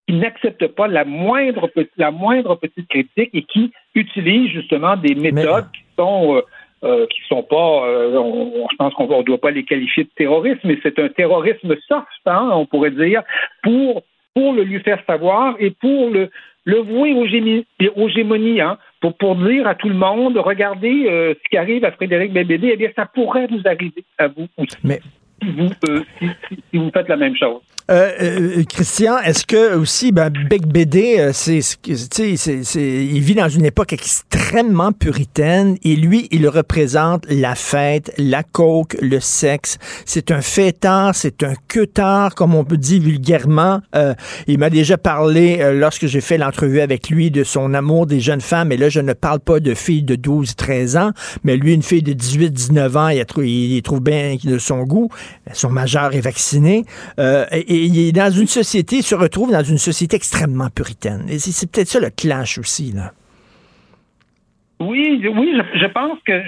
qui 0.06 0.14
n'accepte 0.14 0.66
pas 0.68 0.89
la 0.89 1.05
moindre 1.05 1.68
petite, 1.68 1.93
la 1.97 2.10
moindre 2.10 2.56
petite 2.56 2.89
critique 2.89 3.31
et 3.32 3.43
qui 3.43 3.72
utilise 3.94 4.51
justement 4.51 4.97
des 4.97 5.14
méthodes 5.14 5.70
qui 5.72 5.85
sont 5.97 6.36
euh, 6.36 6.43
euh, 6.82 7.06
qui 7.09 7.20
sont 7.28 7.43
pas, 7.43 7.86
euh, 7.86 8.10
je 8.70 8.77
pense 8.77 8.94
qu'on 8.94 9.18
ne 9.18 9.22
doit 9.22 9.36
pas 9.36 9.51
les 9.51 9.64
qualifier 9.64 10.05
de 10.05 10.10
terrorisme, 10.16 10.60
mais 10.64 10.78
c'est 10.82 10.98
un 10.98 11.10
terrorisme 11.10 11.77
soft, 11.86 12.06
hein, 12.24 12.48
on 12.55 12.64
pourrait 12.64 12.90
dire, 12.90 13.22
pour 13.62 14.02
pour 14.35 14.55
le 14.55 14.62
lui 14.62 14.81
faire 14.81 15.02
savoir 15.06 15.56
et 15.59 15.72
pour 15.72 16.09
le 16.09 16.31
le 16.65 16.78
vouer 16.78 17.12
aux, 17.15 18.09
gémonies, 18.09 18.61
hein, 18.61 18.78
pour, 19.01 19.16
pour 19.16 19.37
dire 19.37 19.66
à 19.66 19.74
tout 19.74 19.89
le 19.89 19.95
monde, 19.95 20.37
regardez 20.37 21.07
euh, 21.07 21.35
ce 21.35 21.49
qui 21.49 21.57
arrive 21.57 21.85
à 21.85 21.93
Frédéric 21.93 22.32
Bébédé, 22.32 22.70
eh 22.73 22.77
bien, 22.77 22.91
ça 22.95 23.07
pourrait 23.07 23.47
vous 23.47 23.62
arriver 23.65 24.05
à 24.19 24.28
vous 24.28 24.47
aussi. 24.59 24.77
Mais 24.85 25.01
vous, 25.43 25.70
euh, 25.89 26.03
si, 26.19 26.28
si, 26.70 26.78
vous 26.78 26.91
faites 26.93 27.09
la 27.09 27.16
même 27.16 27.37
chose. 27.37 27.61
Euh, 27.91 28.12
euh, 28.21 28.65
Christian, 28.69 29.19
est-ce 29.19 29.45
que 29.45 29.75
aussi, 29.75 30.12
ben, 30.12 30.31
Bec 30.31 30.67
Bédé, 30.67 31.31
c'est, 31.33 31.61
il 32.75 33.21
vit 33.21 33.35
dans 33.35 33.49
une 33.49 33.65
époque 33.65 33.93
extrêmement 33.93 34.93
puritaine 34.93 35.77
et 35.83 35.97
lui, 35.97 36.29
il 36.31 36.49
représente 36.49 37.25
la 37.29 37.55
fête, 37.55 38.12
la 38.17 38.43
coke, 38.43 38.97
le 39.01 39.21
sexe. 39.21 39.79
C'est 40.05 40.31
un 40.31 40.41
fêtard, 40.41 41.15
c'est 41.15 41.43
un 41.43 41.55
queutard, 41.69 42.35
comme 42.35 42.55
on 42.55 42.65
peut 42.65 42.77
dire 42.77 43.03
vulgairement. 43.03 43.81
il 44.47 44.59
m'a 44.59 44.71
déjà 44.71 44.97
parlé, 44.97 45.59
lorsque 45.75 46.07
j'ai 46.07 46.21
fait 46.21 46.39
l'entrevue 46.39 46.81
avec 46.81 47.11
lui, 47.11 47.31
de 47.31 47.45
son 47.45 47.75
amour 47.75 48.07
des 48.07 48.21
jeunes 48.21 48.41
femmes. 48.41 48.73
Et 48.73 48.77
là, 48.77 48.89
je 48.89 49.01
ne 49.01 49.12
parle 49.12 49.41
pas 49.41 49.61
de 49.61 49.75
filles 49.75 50.05
de 50.05 50.15
12, 50.15 50.55
13 50.55 50.97
ans, 50.97 51.11
mais 51.45 51.57
lui, 51.57 51.75
une 51.75 51.83
fille 51.83 52.03
de 52.03 52.12
18, 52.12 52.51
19 52.51 52.97
ans, 52.97 53.09
il, 53.09 53.25
il 53.45 53.83
trouve 53.83 54.01
bien 54.01 54.37
de 54.43 54.59
son 54.59 54.83
goût 54.85 55.09
son 55.53 55.71
majeur 55.71 56.15
est 56.15 56.21
vacciné, 56.21 56.85
euh, 57.19 57.47
et, 57.53 57.80
il 57.86 58.12
dans 58.12 58.31
une 58.31 58.47
société, 58.47 58.97
il 58.97 59.02
se 59.02 59.15
retrouve 59.15 59.52
dans 59.52 59.62
une 59.62 59.78
société 59.78 60.16
extrêmement 60.16 60.70
puritaine. 60.70 61.27
C'est 61.39 61.70
peut-être 61.70 61.89
ça 61.89 62.01
le 62.01 62.11
clash 62.11 62.59
aussi, 62.59 62.93
là. 62.93 63.12
Oui, 64.81 65.23
oui, 65.28 65.52
je 65.74 65.86
pense 65.86 66.19
que 66.24 66.43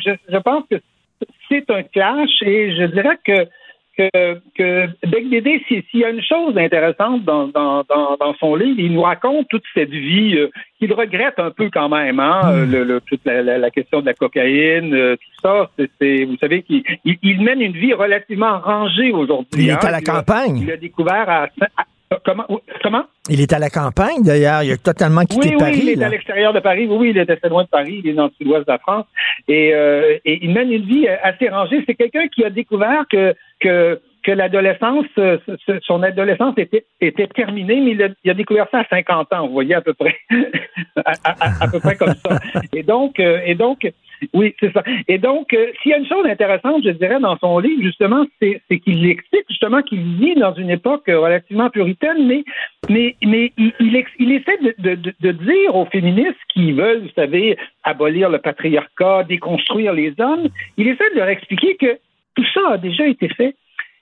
c'est 1.49 1.71
un 1.71 1.83
clash 1.83 2.31
et 2.43 2.75
je 2.75 2.85
dirais 2.87 3.19
que 3.25 3.47
que, 3.97 4.41
que 4.57 4.87
Bédé, 5.07 5.63
s'il 5.69 6.01
y 6.01 6.05
a 6.05 6.11
une 6.11 6.23
chose 6.23 6.57
intéressante 6.57 7.25
dans, 7.25 7.49
dans, 7.49 7.85
dans, 7.85 8.35
son 8.41 8.55
livre, 8.55 8.79
il 8.79 8.93
nous 8.93 9.03
raconte 9.03 9.49
toute 9.49 9.65
cette 9.75 9.91
vie 9.91 10.37
euh, 10.37 10.51
qu'il 10.79 10.93
regrette 10.93 11.39
un 11.39 11.51
peu 11.51 11.71
quand 11.73 11.89
même, 11.89 12.19
hein, 12.19 12.41
euh, 12.47 12.67
le, 12.67 12.85
le, 12.85 13.01
toute 13.01 13.21
la, 13.25 13.43
la, 13.43 13.71
question 13.71 14.01
de 14.01 14.07
la 14.07 14.15
cocaïne, 14.15 14.95
euh, 14.95 15.17
tout 15.17 15.41
ça. 15.43 15.71
C'est, 16.01 16.25
vous 16.25 16.37
savez 16.39 16.63
qu'il 16.63 16.83
il, 17.05 17.43
mène 17.43 17.61
une 17.61 17.73
vie 17.73 17.93
relativement 17.93 18.59
rangée 18.61 19.13
aujourd'hui. 19.13 19.65
Il 19.65 19.69
est 19.69 19.73
hein. 19.73 19.79
à 19.83 19.91
la 19.91 20.01
campagne. 20.01 20.59
il 20.59 20.71
a 20.71 20.77
découvert 20.77 21.29
à, 21.29 21.49
Comment? 22.25 22.47
Comment? 22.83 23.05
Il 23.29 23.41
est 23.41 23.53
à 23.53 23.59
la 23.59 23.71
campagne, 23.71 24.23
d'ailleurs. 24.23 24.63
Il 24.63 24.73
a 24.73 24.77
totalement 24.77 25.25
quitté 25.25 25.57
Paris. 25.57 25.81
Oui, 25.85 25.93
il 25.93 26.01
est 26.01 26.05
à 26.05 26.09
l'extérieur 26.09 26.53
de 26.53 26.61
Paris. 26.61 26.87
Oui, 26.91 27.11
il 27.11 27.19
est 27.19 27.31
assez 27.31 27.49
loin 27.49 27.65
de 27.65 27.69
Paris. 27.69 28.01
Il 28.05 28.11
est 28.11 28.15
dans 28.15 28.27
le 28.27 28.33
sud-ouest 28.37 28.67
de 28.67 28.73
la 28.73 28.79
France. 28.79 29.07
Et, 29.49 29.69
et 30.25 30.45
il 30.45 30.53
mène 30.53 30.73
une 30.73 30.85
vie 30.85 31.09
assez 31.09 31.49
rangée. 31.49 31.83
C'est 31.87 31.95
quelqu'un 31.95 32.29
qui 32.29 32.45
a 32.45 32.51
découvert 32.51 33.05
que 33.11 33.35
que 33.61 34.01
que 34.23 34.31
l'adolescence, 34.31 35.07
euh, 35.19 35.39
son 35.85 36.03
adolescence 36.03 36.55
était, 36.57 36.85
était 37.01 37.27
terminée, 37.27 37.81
mais 37.81 38.15
il 38.23 38.31
a, 38.31 38.35
découvert 38.35 38.69
ça 38.71 38.81
à 38.81 38.85
50 38.89 39.33
ans, 39.33 39.47
vous 39.47 39.53
voyez, 39.53 39.75
à 39.75 39.81
peu 39.81 39.95
près, 39.95 40.17
à, 41.05 41.69
peu 41.69 41.81
près 41.81 41.97
comme 41.97 42.15
ça. 42.15 42.39
Et 42.73 42.83
donc, 42.83 43.19
euh, 43.19 43.41
et 43.45 43.55
donc, 43.55 43.91
oui, 44.33 44.55
c'est 44.61 44.73
ça. 44.73 44.83
Et 45.09 45.19
donc, 45.19 45.53
euh, 45.53 45.67
s'il 45.83 45.91
y 45.91 45.95
a 45.95 45.99
une 45.99 46.07
chose 46.07 46.25
intéressante, 46.27 46.83
je 46.85 46.91
dirais, 46.91 47.21
dans 47.21 47.37
son 47.39 47.59
livre, 47.59 47.83
justement, 47.83 48.25
c'est, 48.41 48.61
qu'il 48.81 49.07
explique 49.07 49.45
justement 49.49 49.83
qu'il 49.83 50.03
vit 50.17 50.35
dans 50.35 50.55
une 50.55 50.71
époque 50.71 51.07
relativement 51.07 51.71
puritaine, 51.71 52.27
mais, 52.27 52.45
mais, 52.89 53.17
mais 53.25 53.53
il, 53.57 53.73
il, 54.19 54.33
essaie 54.33 54.59
de, 54.59 54.75
de, 54.79 55.13
de, 55.21 55.33
dire 55.33 55.75
aux 55.75 55.87
féministes 55.87 56.39
qui 56.53 56.73
veulent, 56.73 57.03
vous 57.03 57.15
savez, 57.15 57.57
abolir 57.85 58.31
le 58.31 58.39
patriarcat, 58.39 59.25
déconstruire 59.25 59.93
les 59.93 60.15
hommes, 60.19 60.49
il 60.77 60.89
essaie 60.89 61.11
de 61.13 61.19
leur 61.19 61.29
expliquer 61.29 61.77
que 61.77 61.99
tout 62.35 62.47
ça 62.55 62.73
a 62.73 62.79
déjà 62.79 63.07
été 63.07 63.29
fait 63.29 63.55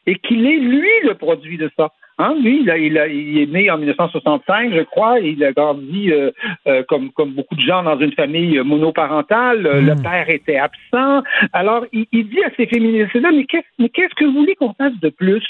et 0.06 0.16
qu'il 0.16 0.46
est, 0.46 0.58
lui, 0.58 0.88
le 1.04 1.14
produit 1.14 1.58
de 1.58 1.70
ça. 1.76 1.90
Hein? 2.20 2.34
Lui, 2.42 2.60
il, 2.60 2.70
a, 2.70 2.76
il, 2.76 2.98
a, 2.98 3.06
il, 3.08 3.38
est 3.38 3.46
né 3.46 3.70
en 3.70 3.78
1965, 3.78 4.74
je 4.74 4.82
crois, 4.82 5.20
il 5.20 5.42
a 5.42 5.52
grandi 5.52 6.12
euh, 6.12 6.30
euh, 6.66 6.82
comme, 6.86 7.10
comme 7.12 7.32
beaucoup 7.32 7.54
de 7.54 7.62
gens 7.62 7.82
dans 7.82 7.98
une 7.98 8.12
famille 8.12 8.58
monoparentale. 8.58 9.60
Hmm. 9.60 9.86
Le 9.86 10.02
père 10.02 10.28
était 10.28 10.58
absent. 10.58 11.22
Alors, 11.54 11.86
il, 11.92 12.06
il 12.12 12.28
dit 12.28 12.44
à 12.44 12.50
ces 12.58 12.66
féministes-là, 12.66 13.30
mais 13.32 13.44
qu'est-ce, 13.44 14.14
que 14.14 14.24
vous 14.26 14.32
voulez 14.32 14.54
qu'on 14.54 14.74
fasse 14.74 14.98
de 15.00 15.08
plus? 15.08 15.44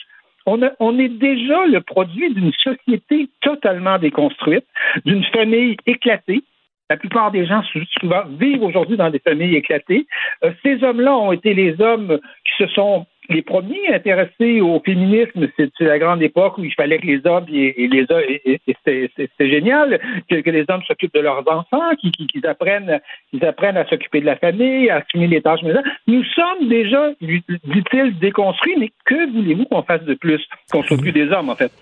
On, 0.46 0.62
a, 0.62 0.70
on, 0.78 0.96
est 0.98 1.08
déjà 1.08 1.66
le 1.66 1.80
produit 1.80 2.32
d'une 2.32 2.52
société 2.52 3.28
totalement 3.40 3.98
déconstruite, 3.98 4.64
d'une 5.04 5.24
famille 5.24 5.76
éclatée. 5.86 6.44
La 6.88 6.96
plupart 6.96 7.32
des 7.32 7.46
gens 7.46 7.62
souvent 8.00 8.22
vivent 8.38 8.62
aujourd'hui 8.62 8.96
dans 8.96 9.10
des 9.10 9.20
familles 9.20 9.56
éclatées. 9.56 10.06
Euh, 10.44 10.52
ces 10.62 10.82
hommes-là 10.84 11.16
ont 11.16 11.32
été 11.32 11.52
les 11.52 11.80
hommes 11.80 12.18
qui 12.44 12.64
se 12.64 12.68
sont 12.68 13.06
les 13.30 13.42
premiers 13.42 13.94
intéressés 13.94 14.60
au 14.60 14.80
féminisme, 14.80 15.48
c'est 15.56 15.70
la 15.80 15.98
grande 15.98 16.22
époque 16.22 16.58
où 16.58 16.64
il 16.64 16.74
fallait 16.74 16.98
que 16.98 17.06
les 17.06 17.24
hommes 17.26 17.46
et, 17.52 17.86
les 17.86 18.06
et, 18.44 18.60
c'était 18.76 19.50
génial 19.50 20.00
que, 20.28 20.50
les 20.50 20.64
hommes 20.68 20.82
s'occupent 20.86 21.14
de 21.14 21.20
leurs 21.20 21.44
enfants, 21.48 21.90
qu'ils 21.96 22.46
apprennent, 22.46 23.00
qu'ils 23.30 23.44
apprennent 23.44 23.76
à 23.76 23.86
s'occuper 23.86 24.20
de 24.20 24.26
la 24.26 24.36
famille, 24.36 24.90
à 24.90 24.96
assumer 24.96 25.28
les 25.28 25.40
tâches 25.40 25.62
maison. 25.62 25.82
Nous 26.06 26.24
sommes 26.24 26.68
déjà, 26.68 27.10
dit-il, 27.20 28.18
déconstruits, 28.18 28.76
mais 28.78 28.90
que 29.04 29.32
voulez-vous 29.32 29.64
qu'on 29.66 29.82
fasse 29.82 30.04
de 30.04 30.14
plus, 30.14 30.44
qu'on 30.72 30.82
s'occupe 30.82 31.14
des 31.14 31.30
hommes 31.30 31.50
en 31.50 31.56
fait? 31.56 31.72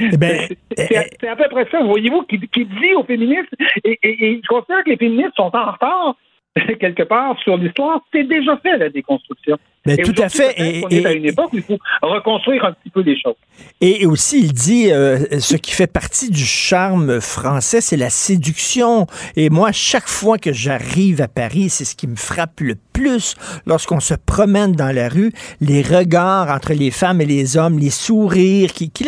Eh 0.00 0.16
ben, 0.16 0.46
c'est 0.76 1.28
à 1.28 1.36
peu 1.36 1.48
près 1.50 1.66
ça, 1.70 1.82
voyez-vous, 1.82 2.22
qui, 2.22 2.38
dit 2.38 2.94
aux 2.96 3.04
féministes, 3.04 3.54
et, 3.84 3.98
et, 4.02 4.40
je 4.42 4.48
considère 4.48 4.84
que 4.84 4.90
les 4.90 4.96
féministes 4.96 5.34
sont 5.36 5.50
en 5.54 5.72
retard 5.72 6.16
quelque 6.80 7.02
part 7.02 7.38
sur 7.40 7.56
l'histoire, 7.56 8.00
c'est 8.12 8.24
déjà 8.24 8.56
fait 8.58 8.76
la 8.76 8.90
déconstruction. 8.90 9.58
Mais 9.86 9.96
tout 9.96 10.14
à 10.22 10.28
fait. 10.28 10.54
Et, 10.58 10.84
on 10.84 10.88
est 10.88 11.04
à 11.04 11.12
une 11.12 11.26
époque 11.26 11.52
où 11.52 11.56
il 11.56 11.62
faut 11.62 11.78
reconstruire 12.02 12.64
un 12.64 12.72
petit 12.72 12.90
peu 12.90 13.00
les 13.00 13.20
choses. 13.20 13.34
Et 13.80 14.06
aussi, 14.06 14.40
il 14.40 14.52
dit, 14.52 14.92
euh, 14.92 15.40
ce 15.40 15.56
qui 15.56 15.72
fait 15.72 15.86
partie 15.86 16.30
du 16.30 16.44
charme 16.44 17.20
français, 17.20 17.80
c'est 17.80 17.96
la 17.96 18.10
séduction. 18.10 19.06
Et 19.36 19.50
moi, 19.50 19.72
chaque 19.72 20.08
fois 20.08 20.38
que 20.38 20.52
j'arrive 20.52 21.20
à 21.20 21.28
Paris, 21.28 21.68
c'est 21.68 21.84
ce 21.84 21.96
qui 21.96 22.06
me 22.06 22.16
frappe 22.16 22.60
le 22.60 22.76
plus 22.92 23.34
lorsqu'on 23.66 24.00
se 24.00 24.14
promène 24.14 24.72
dans 24.72 24.94
la 24.94 25.08
rue, 25.08 25.32
les 25.60 25.82
regards 25.82 26.50
entre 26.50 26.74
les 26.74 26.90
femmes 26.90 27.20
et 27.20 27.26
les 27.26 27.56
hommes, 27.56 27.78
les 27.78 27.90
sourires, 27.90 28.72
qui, 28.72 28.90
qui 28.90 29.04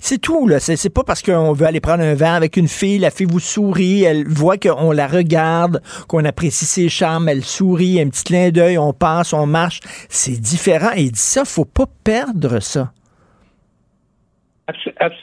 c'est 0.00 0.18
tout. 0.18 0.46
Là. 0.46 0.60
C'est, 0.60 0.76
c'est 0.76 0.90
pas 0.90 1.02
parce 1.02 1.22
qu'on 1.22 1.52
veut 1.52 1.66
aller 1.66 1.80
prendre 1.80 2.02
un 2.02 2.14
verre 2.14 2.34
avec 2.34 2.56
une 2.56 2.68
fille, 2.68 2.98
la 2.98 3.10
fille 3.10 3.26
vous 3.26 3.40
sourit, 3.40 4.02
elle 4.02 4.28
voit 4.28 4.58
qu'on 4.58 4.92
la 4.92 5.06
regarde, 5.06 5.82
qu'on 6.08 6.24
apprécie 6.24 6.66
ses 6.66 6.88
charmes, 6.88 7.28
elle 7.28 7.44
sourit, 7.44 8.00
un 8.00 8.08
petit 8.08 8.24
clin 8.24 8.50
d'œil, 8.50 8.76
on 8.76 8.92
passe, 8.92 9.32
on 9.32 9.46
marche 9.46 9.80
c'est 10.10 10.40
différent. 10.40 10.90
Et 10.96 11.02
il 11.02 11.12
dit 11.12 11.18
ça, 11.18 11.44
faut 11.44 11.64
pas 11.64 11.86
perdre 12.04 12.60
ça. 12.60 12.92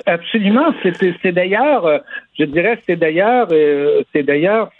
Absolument. 0.05 0.73
C'est 0.83 1.31
d'ailleurs, 1.31 1.85
euh, 1.85 1.99
je 2.37 2.45
dirais, 2.45 2.79
c'est 2.85 2.95
d'ailleurs, 2.95 3.47
euh, 3.51 4.03
c'est 4.13 4.23
d'ailleurs 4.23 4.71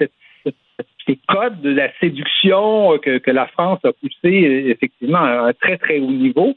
ces 1.05 1.19
codes 1.27 1.61
de 1.61 1.73
la 1.73 1.89
séduction 1.99 2.93
euh, 2.93 2.97
que, 2.97 3.31
la 3.31 3.47
France 3.47 3.79
a 3.85 3.93
poussé 3.93 4.65
effectivement 4.67 5.19
à 5.19 5.47
un 5.47 5.53
très 5.53 5.77
très 5.77 5.99
haut 5.99 6.11
niveau. 6.11 6.53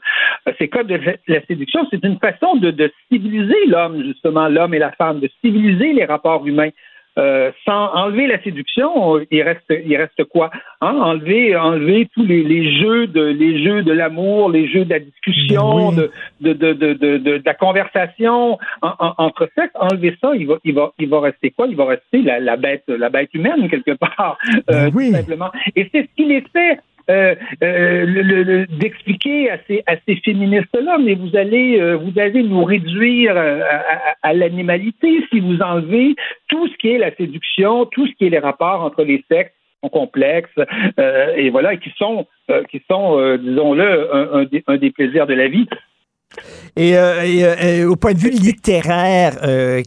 Ces 0.57 0.67
codes 0.67 0.87
de 0.87 0.99
la 1.27 1.45
séduction, 1.45 1.87
c'est 1.89 2.03
une 2.03 2.19
façon 2.19 2.57
de 2.57 2.91
civiliser 3.09 3.65
l'homme 3.67 4.03
justement, 4.03 4.49
l'homme 4.49 4.73
et 4.73 4.79
la 4.79 4.91
femme, 4.91 5.21
de 5.21 5.29
civiliser 5.41 5.93
les 5.93 6.05
rapports 6.05 6.45
humains. 6.45 6.71
Euh, 7.17 7.51
sans 7.65 7.93
enlever 7.93 8.25
la 8.25 8.41
séduction, 8.41 9.19
il 9.31 9.41
reste, 9.41 9.65
il 9.69 9.97
reste 9.97 10.23
quoi 10.23 10.49
hein? 10.79 10.95
Enlever, 10.95 11.57
enlever 11.57 12.07
tous 12.13 12.23
les, 12.25 12.41
les, 12.41 12.79
jeux 12.79 13.05
de, 13.07 13.21
les 13.21 13.61
jeux 13.65 13.83
de 13.83 13.91
l'amour, 13.91 14.49
les 14.49 14.65
jeux 14.69 14.85
de 14.85 14.91
la 14.91 14.99
discussion, 14.99 15.91
de, 15.91 16.09
de, 16.39 16.53
de, 16.53 16.71
de, 16.73 17.17
de, 17.17 17.41
la 17.45 17.53
conversation 17.53 18.57
entre 18.81 19.49
sexes. 19.55 19.73
Enlever 19.75 20.15
ça, 20.21 20.31
il 20.35 20.47
va, 20.47 20.55
il 20.63 20.73
va, 20.73 20.93
il 20.99 21.09
va 21.09 21.19
rester 21.19 21.51
quoi? 21.51 21.67
Il 21.67 21.75
va 21.75 21.85
rester 21.85 22.21
la, 22.21 22.39
la 22.39 22.55
bête, 22.55 22.85
la 22.87 23.09
bête 23.09 23.33
humaine 23.33 23.69
quelque 23.69 23.91
part, 23.91 24.37
euh, 24.69 24.89
ben 24.89 24.91
tout 24.91 25.11
simplement. 25.11 25.51
Et 25.75 25.89
c'est 25.91 26.03
ce 26.03 26.15
qu'il 26.15 26.31
essaie 26.31 26.79
euh, 27.09 27.35
euh 27.63 28.65
d'expliquer 28.69 29.51
à 29.51 29.57
ces, 29.67 30.15
féministes-là, 30.23 30.97
mais 30.99 31.15
vous 31.15 31.35
allez, 31.35 31.79
euh, 31.79 31.95
vous 31.95 32.19
allez 32.19 32.43
nous 32.43 32.63
réduire 32.63 33.35
à, 33.37 34.33
l'animalité 34.33 35.25
si 35.29 35.39
vous 35.39 35.61
enlevez 35.61 36.15
tout 36.47 36.67
ce 36.67 36.77
qui 36.77 36.89
est 36.89 36.97
la 36.97 37.13
séduction, 37.15 37.85
tout 37.85 38.07
ce 38.07 38.13
qui 38.13 38.25
est 38.25 38.29
les 38.29 38.39
rapports 38.39 38.83
entre 38.83 39.03
les 39.03 39.23
sexes 39.29 39.53
complexes 39.91 40.59
et 41.35 41.49
voilà 41.49 41.75
qui 41.75 41.91
sont 41.97 42.27
qui 42.69 42.83
sont 42.87 43.37
disons-le 43.37 44.15
un, 44.67 44.77
des 44.77 44.91
plaisirs 44.91 45.25
de 45.25 45.33
la 45.33 45.47
vie 45.47 45.67
et, 46.75 46.95
euh, 46.95 47.21
euh, 47.23 47.55
euh, 47.61 47.89
au 47.89 47.95
point 47.95 48.13
de 48.13 48.19
vue 48.19 48.29
littéraire, 48.29 49.37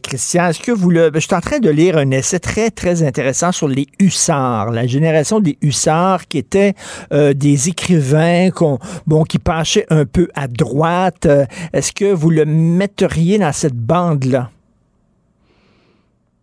Christian, 0.03 0.49
est-ce 0.49 0.59
que 0.59 0.71
vous 0.71 0.91
le... 0.91 1.11
Je 1.13 1.19
suis 1.19 1.33
en 1.33 1.41
train 1.41 1.59
de 1.59 1.69
lire 1.69 1.97
un 1.97 2.11
essai 2.11 2.39
très, 2.39 2.69
très 2.69 3.03
intéressant 3.03 3.51
sur 3.51 3.67
les 3.67 3.87
hussards, 3.99 4.71
la 4.71 4.85
génération 4.85 5.39
des 5.39 5.57
hussards 5.61 6.27
qui 6.27 6.37
étaient 6.37 6.73
des 7.11 7.69
écrivains 7.69 8.49
bon, 9.07 9.23
qui 9.23 9.39
penchaient 9.39 9.87
un 9.89 10.05
peu 10.05 10.27
à 10.35 10.47
droite. 10.47 11.27
Est-ce 11.73 11.91
que 11.91 12.13
vous 12.13 12.29
le 12.29 12.45
metteriez 12.45 13.37
dans 13.39 13.53
cette 13.53 13.75
bande-là? 13.75 14.51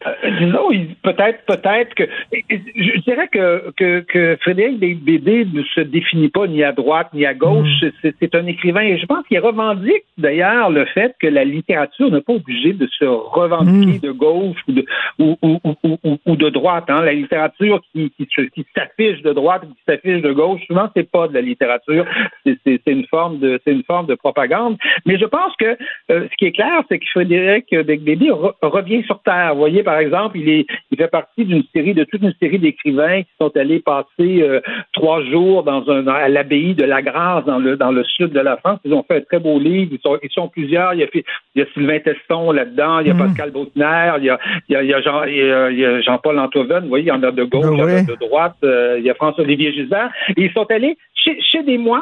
Euh, 0.07 0.31
disons, 0.39 0.69
peut-être, 1.03 1.45
peut-être 1.47 1.95
que 1.95 2.05
je 2.33 3.01
dirais 3.01 3.29
que, 3.29 3.73
que, 3.77 4.01
que 4.01 4.37
Frédéric 4.41 4.79
Bédé 4.79 5.47
ne 5.53 5.63
se 5.63 5.81
définit 5.81 6.29
pas 6.29 6.47
ni 6.47 6.63
à 6.63 6.73
droite 6.73 7.09
ni 7.13 7.27
à 7.27 7.35
gauche. 7.35 7.69
Mm. 7.83 8.11
C'est 8.21 8.35
un 8.35 8.47
écrivain 8.47 8.83
et 8.83 8.99
je 8.99 9.07
pense 9.07 9.27
qu'il 9.27 9.39
revendique 9.39 10.05
d'ailleurs 10.19 10.71
le 10.71 10.85
fait 10.87 11.15
que 11.21 11.27
la 11.27 11.45
littérature 11.45 12.11
n'est 12.11 12.21
pas 12.21 12.35
obligée 12.35 12.73
de 12.73 12.87
se 12.99 13.05
revendiquer 13.05 13.99
mm. 13.99 14.01
de 14.01 14.11
gauche 14.13 14.59
ou 14.69 14.73
de 14.73 14.85
ou, 15.19 15.37
ou, 15.43 15.61
ou, 15.85 16.19
ou 16.27 16.37
de 16.37 16.49
droite. 16.49 16.85
Hein. 16.89 17.03
La 17.03 17.13
littérature 17.13 17.81
qui, 17.93 18.11
qui, 18.11 18.27
qui 18.27 18.67
s'affiche 18.75 19.23
de 19.23 19.33
droite 19.33 19.63
ou 19.65 19.75
qui 19.75 19.83
s'affiche 19.87 20.23
de 20.23 20.33
gauche, 20.33 20.61
souvent 20.67 20.89
c'est 20.97 21.11
pas 21.11 21.29
de 21.29 21.35
la 21.35 21.41
littérature, 21.41 22.07
c'est 22.45 22.81
une 22.87 23.07
forme 23.07 23.39
de 23.39 23.61
c'est 23.65 23.73
une 23.73 23.85
forme 23.85 24.07
de 24.07 24.15
propagande. 24.15 24.77
Mais 25.07 25.19
je 25.19 25.27
pense 25.27 25.55
que 25.59 25.77
euh, 26.11 26.27
ce 26.31 26.37
qui 26.37 26.47
est 26.47 26.53
clair, 26.53 26.83
c'est 26.89 26.99
que 26.99 27.07
Frédéric 27.11 27.75
Bédé 27.75 28.31
revient 28.63 29.03
sur 29.05 29.21
terre. 29.23 29.53
Vous 29.55 29.61
voyez, 29.61 29.83
par 29.93 30.01
exemple, 30.01 30.39
il, 30.39 30.49
est, 30.49 30.67
il 30.91 30.97
fait 30.97 31.09
partie 31.09 31.45
d'une 31.45 31.65
série, 31.71 31.93
de 31.93 32.05
toute 32.05 32.23
une 32.23 32.33
série 32.41 32.59
d'écrivains 32.59 33.25
qui 33.25 33.31
sont 33.39 33.55
allés 33.59 33.81
passer 33.81 34.41
euh, 34.41 34.63
trois 34.95 35.23
jours 35.23 35.65
dans 35.65 35.87
un, 35.91 36.07
à 36.07 36.31
l'abbaye 36.31 36.75
de 36.75 36.85
la 36.85 37.03
Grâce, 37.03 37.45
dans 37.45 37.59
le, 37.59 37.77
dans 37.77 37.93
le 37.93 38.03
sud 38.05 38.33
de 38.33 38.41
la 38.41 38.57
France. 38.57 38.79
Ils 38.87 38.95
ont 38.95 39.03
fait 39.03 39.19
un 39.19 39.21
très 39.21 39.39
beau 39.39 39.59
livre. 39.59 39.91
Ils 39.93 40.01
sont, 40.01 40.19
ils 40.23 40.31
sont 40.31 40.49
plusieurs. 40.49 40.95
Il 40.95 41.01
y 41.01 41.03
a, 41.03 41.09
il 41.13 41.23
y 41.57 41.61
a 41.61 41.67
Sylvain 41.75 41.99
Teston 41.99 42.53
là-dedans. 42.53 43.01
Il 43.01 43.09
y 43.09 43.11
a 43.11 43.15
mm. 43.15 43.19
Pascal 43.19 43.51
Bautner. 43.51 44.13
Il 44.17 44.25
y 44.25 44.31
a, 44.31 44.39
il 44.71 44.73
y 44.73 44.77
a, 44.77 44.83
il 44.83 44.89
y 44.89 44.95
a 44.95 45.03
Jean, 45.03 45.25
il 45.25 45.79
y 45.79 45.85
a 45.85 46.01
Jean-Paul 46.01 46.39
Antoven. 46.39 46.85
Vous 46.85 46.89
voyez, 46.89 47.05
il 47.05 47.09
y 47.09 47.13
en 47.13 47.23
a 47.23 47.31
de 47.31 47.45
gauche, 47.45 47.67
il 47.71 47.79
y 47.79 47.83
en 47.83 47.89
a 47.89 48.03
de 48.03 48.17
droite. 48.19 48.57
Euh, 48.65 48.97
il 48.99 49.05
y 49.05 49.11
a 49.11 49.15
François-Olivier 49.15 49.75
Gisbert. 49.75 50.11
Et 50.39 50.45
ils 50.45 50.53
sont 50.53 50.67
allés 50.71 50.97
chez, 51.15 51.39
chez 51.43 51.63
des 51.65 51.77
moines 51.77 52.01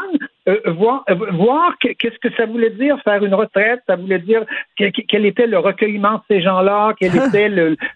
euh, 0.48 0.58
voir, 0.66 1.04
voir 1.32 1.76
qu'est-ce 1.78 2.18
que 2.18 2.34
ça 2.34 2.46
voulait 2.46 2.70
dire 2.70 2.98
faire 3.02 3.24
une 3.24 3.34
retraite. 3.34 3.80
Ça 3.86 3.96
voulait 3.96 4.18
dire 4.18 4.44
quel 4.76 5.26
était 5.26 5.46
le 5.46 5.58
recueillement 5.58 6.14
de 6.14 6.22
ces 6.28 6.40
gens-là, 6.40 6.94
quelle 6.98 7.16
était 7.28 7.48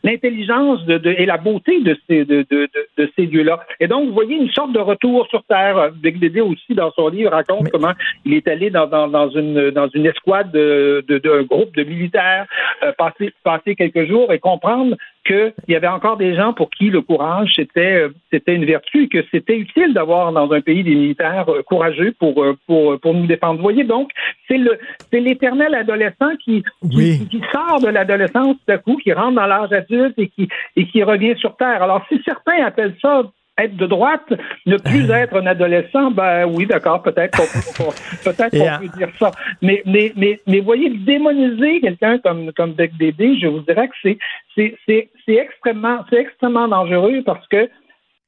l'intelligence 0.02 0.84
de, 0.84 1.00
et 1.10 1.26
la 1.26 1.38
beauté 1.38 1.80
de 1.80 1.96
ces, 2.06 2.24
de, 2.24 2.44
de, 2.50 2.68
de 2.98 3.10
ces 3.16 3.26
lieux-là. 3.26 3.64
Et 3.80 3.86
donc, 3.86 4.08
vous 4.08 4.14
voyez 4.14 4.36
une 4.36 4.50
sorte 4.50 4.72
de 4.72 4.78
retour 4.78 5.26
sur 5.28 5.42
Terre. 5.44 5.90
Bédé 5.94 6.40
aussi, 6.40 6.74
dans 6.74 6.90
son 6.92 7.08
livre, 7.08 7.30
raconte 7.30 7.70
comment 7.70 7.92
il 8.24 8.34
est 8.34 8.46
allé 8.48 8.70
dans, 8.70 8.86
dans, 8.86 9.08
dans, 9.08 9.30
une, 9.30 9.70
dans 9.70 9.88
une 9.88 10.06
escouade 10.06 10.50
d'un 10.52 10.58
de, 10.60 11.18
de, 11.18 11.42
groupe 11.42 11.74
de 11.74 11.84
militaires, 11.84 12.46
euh, 12.82 12.92
passer, 12.96 13.32
passer 13.42 13.74
quelques 13.74 14.06
jours 14.06 14.32
et 14.32 14.38
comprendre 14.38 14.96
qu'il 15.24 15.52
y 15.68 15.74
avait 15.74 15.88
encore 15.88 16.16
des 16.16 16.34
gens 16.34 16.52
pour 16.52 16.70
qui 16.70 16.90
le 16.90 17.00
courage, 17.00 17.52
c'était 17.56 17.94
euh, 17.94 18.08
c'était 18.30 18.54
une 18.54 18.64
vertu 18.64 19.04
et 19.04 19.08
que 19.08 19.24
c'était 19.30 19.56
utile 19.56 19.94
d'avoir 19.94 20.32
dans 20.32 20.50
un 20.52 20.60
pays 20.60 20.84
des 20.84 20.94
militaires 20.94 21.48
euh, 21.48 21.62
courageux 21.62 22.14
pour, 22.18 22.44
pour, 22.66 22.98
pour 23.00 23.14
nous 23.14 23.26
défendre. 23.26 23.56
Vous 23.56 23.62
voyez, 23.62 23.84
donc, 23.84 24.10
c'est 24.48 24.58
le 24.58 24.78
c'est 25.10 25.20
l'éternel 25.20 25.74
adolescent 25.74 26.36
qui, 26.44 26.62
qui, 26.90 27.28
qui, 27.28 27.42
sort 27.52 27.80
de 27.80 27.88
l'adolescence 27.88 28.56
tout 28.66 28.72
à 28.72 28.78
coup, 28.78 28.96
qui 28.96 29.12
rentre 29.12 29.36
dans 29.36 29.46
l'âge 29.46 29.72
adulte 29.72 30.14
et 30.18 30.28
qui, 30.28 30.48
et 30.76 30.86
qui 30.86 31.02
revient 31.02 31.36
sur 31.38 31.56
Terre. 31.56 31.82
Alors, 31.82 32.04
si 32.08 32.20
certains 32.24 32.64
appellent 32.64 32.96
ça 33.00 33.22
être 33.58 33.76
de 33.76 33.86
droite, 33.86 34.32
ne 34.66 34.76
plus 34.76 35.10
être 35.10 35.36
un 35.36 35.46
adolescent, 35.46 36.10
ben 36.10 36.44
oui, 36.46 36.66
d'accord, 36.66 37.02
peut-être 37.02 37.36
qu'on 37.36 37.90
peut-être 38.24 38.50
qu'on 38.50 38.86
peut 38.86 38.98
dire 38.98 39.10
ça. 39.18 39.30
Mais, 39.62 39.82
mais, 39.86 40.12
mais, 40.16 40.40
mais 40.46 40.60
voyez, 40.60 40.90
démoniser 40.90 41.80
quelqu'un 41.80 42.18
comme, 42.18 42.52
comme 42.52 42.72
Beck 42.72 42.96
Dédé, 42.96 43.38
je 43.38 43.46
vous 43.46 43.60
dirais 43.60 43.88
que 43.88 43.94
c'est, 44.02 44.18
c'est, 44.54 44.76
c'est, 44.86 45.08
c'est 45.24 45.34
extrêmement, 45.34 46.04
c'est 46.10 46.16
extrêmement 46.16 46.68
dangereux 46.68 47.22
parce 47.24 47.46
que 47.48 47.68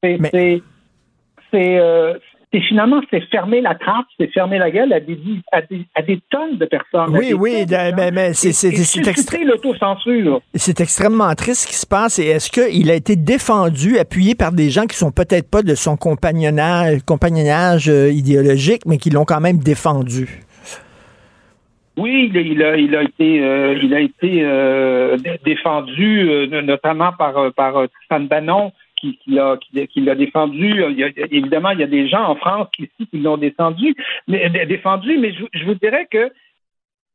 c'est, 0.01 0.17
c'est, 0.31 0.61
c'est, 1.51 1.79
euh, 1.79 2.13
c'est 2.57 2.67
finalement 2.67 3.01
c'est 3.11 3.21
fermer 3.29 3.61
la 3.61 3.75
trappe, 3.75 4.05
c'est 4.19 4.31
fermer 4.31 4.57
la 4.57 4.71
gueule 4.71 4.91
à 4.93 4.99
des, 4.99 5.17
à 5.51 5.61
des, 5.61 5.81
à 5.95 6.01
des 6.01 6.19
tonnes 6.29 6.57
de 6.57 6.65
personnes. 6.65 7.15
Oui, 7.15 7.33
oui, 7.33 7.65
mais, 7.69 8.11
mais 8.11 8.33
c'est 8.33 8.51
c'est 8.51 8.71
C'est 10.55 10.79
extrêmement 10.81 11.33
triste 11.35 11.61
ce 11.61 11.67
qui 11.67 11.75
se 11.75 11.85
passe. 11.85 12.19
Et 12.19 12.27
est-ce 12.27 12.49
qu'il 12.51 12.89
a 12.89 12.95
été 12.95 13.15
défendu, 13.15 13.97
appuyé 13.97 14.35
par 14.35 14.51
des 14.51 14.69
gens 14.69 14.85
qui 14.85 14.97
sont 14.97 15.11
peut-être 15.11 15.49
pas 15.49 15.61
de 15.61 15.75
son 15.75 15.97
compagnonnage, 15.97 16.99
compagnonnage 17.05 17.89
euh, 17.89 18.11
idéologique, 18.11 18.81
mais 18.85 18.97
qui 18.97 19.09
l'ont 19.09 19.25
quand 19.25 19.41
même 19.41 19.57
défendu? 19.57 20.43
Oui, 21.97 22.31
il 22.33 22.63
a, 22.63 22.77
il 22.77 22.95
a 22.95 23.01
été, 23.01 23.43
euh, 23.43 23.75
il 23.81 23.93
a 23.93 23.99
été 23.99 24.43
euh, 24.43 25.17
défendu, 25.43 26.47
notamment 26.63 27.11
par, 27.17 27.51
par 27.53 27.85
Stéphane 28.05 28.27
Bannon, 28.27 28.71
qui, 28.97 29.17
qui 29.17 30.01
l'a 30.01 30.15
défendu. 30.15 30.83
évidemment, 31.31 31.71
il 31.71 31.79
y 31.79 31.83
a 31.83 31.87
des 31.87 32.07
gens 32.07 32.23
en 32.23 32.35
France 32.35 32.67
qui, 32.75 32.89
qui 33.09 33.19
l'ont 33.19 33.37
défendu, 33.37 33.95
mais 34.27 34.49
défendu, 34.65 35.17
mais 35.17 35.33
je, 35.53 35.65
vous 35.65 35.75
dirais 35.75 36.07
que 36.09 36.31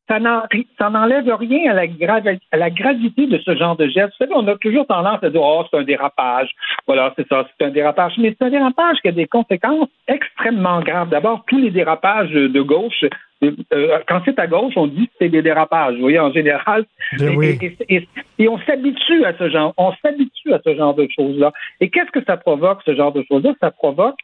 ça 0.08 0.90
n'enlève 0.90 1.32
rien 1.34 1.70
à 1.70 1.74
la, 1.74 2.32
à 2.50 2.56
la 2.56 2.70
gravité 2.70 3.26
de 3.26 3.38
ce 3.38 3.56
genre 3.56 3.76
de 3.76 3.88
geste. 3.88 4.12
Vous 4.18 4.26
savez, 4.26 4.32
on 4.34 4.46
a 4.48 4.56
toujours 4.56 4.86
tendance 4.86 5.22
à 5.22 5.30
dire 5.30 5.40
Oh, 5.42 5.64
c'est 5.70 5.78
un 5.78 5.84
dérapage. 5.84 6.50
Voilà, 6.86 7.12
c'est 7.16 7.26
ça, 7.28 7.46
c'est 7.58 7.66
un 7.66 7.70
dérapage. 7.70 8.14
Mais 8.18 8.34
c'est 8.36 8.46
un 8.46 8.50
dérapage 8.50 8.98
qui 9.00 9.08
a 9.08 9.12
des 9.12 9.26
conséquences 9.26 9.88
extrêmement 10.08 10.80
graves. 10.80 11.08
D'abord, 11.08 11.44
tous 11.46 11.58
les 11.58 11.70
dérapages 11.70 12.30
de 12.30 12.60
gauche 12.60 13.04
euh, 13.42 13.98
quand 14.06 14.20
c'est 14.24 14.38
à 14.38 14.46
gauche, 14.46 14.74
on 14.76 14.86
dit 14.86 15.08
que 15.08 15.12
c'est 15.20 15.28
des 15.28 15.42
dérapages. 15.42 15.94
Vous 15.94 16.02
voyez, 16.02 16.18
en 16.18 16.32
général. 16.32 16.84
Ben 17.18 17.36
et, 17.88 18.48
on 18.48 18.58
s'habitue 18.60 19.24
à 19.24 19.36
ce 19.36 19.50
genre, 19.50 19.74
on 19.76 19.92
s'habitue 20.02 20.52
à 20.52 20.60
ce 20.64 20.74
genre 20.74 20.94
de 20.94 21.08
choses-là. 21.14 21.52
Et 21.80 21.90
qu'est-ce 21.90 22.10
que 22.10 22.24
ça 22.24 22.36
provoque, 22.36 22.80
ce 22.84 22.94
genre 22.94 23.12
de 23.12 23.24
choses-là? 23.28 23.54
Ça 23.60 23.70
provoque, 23.70 24.18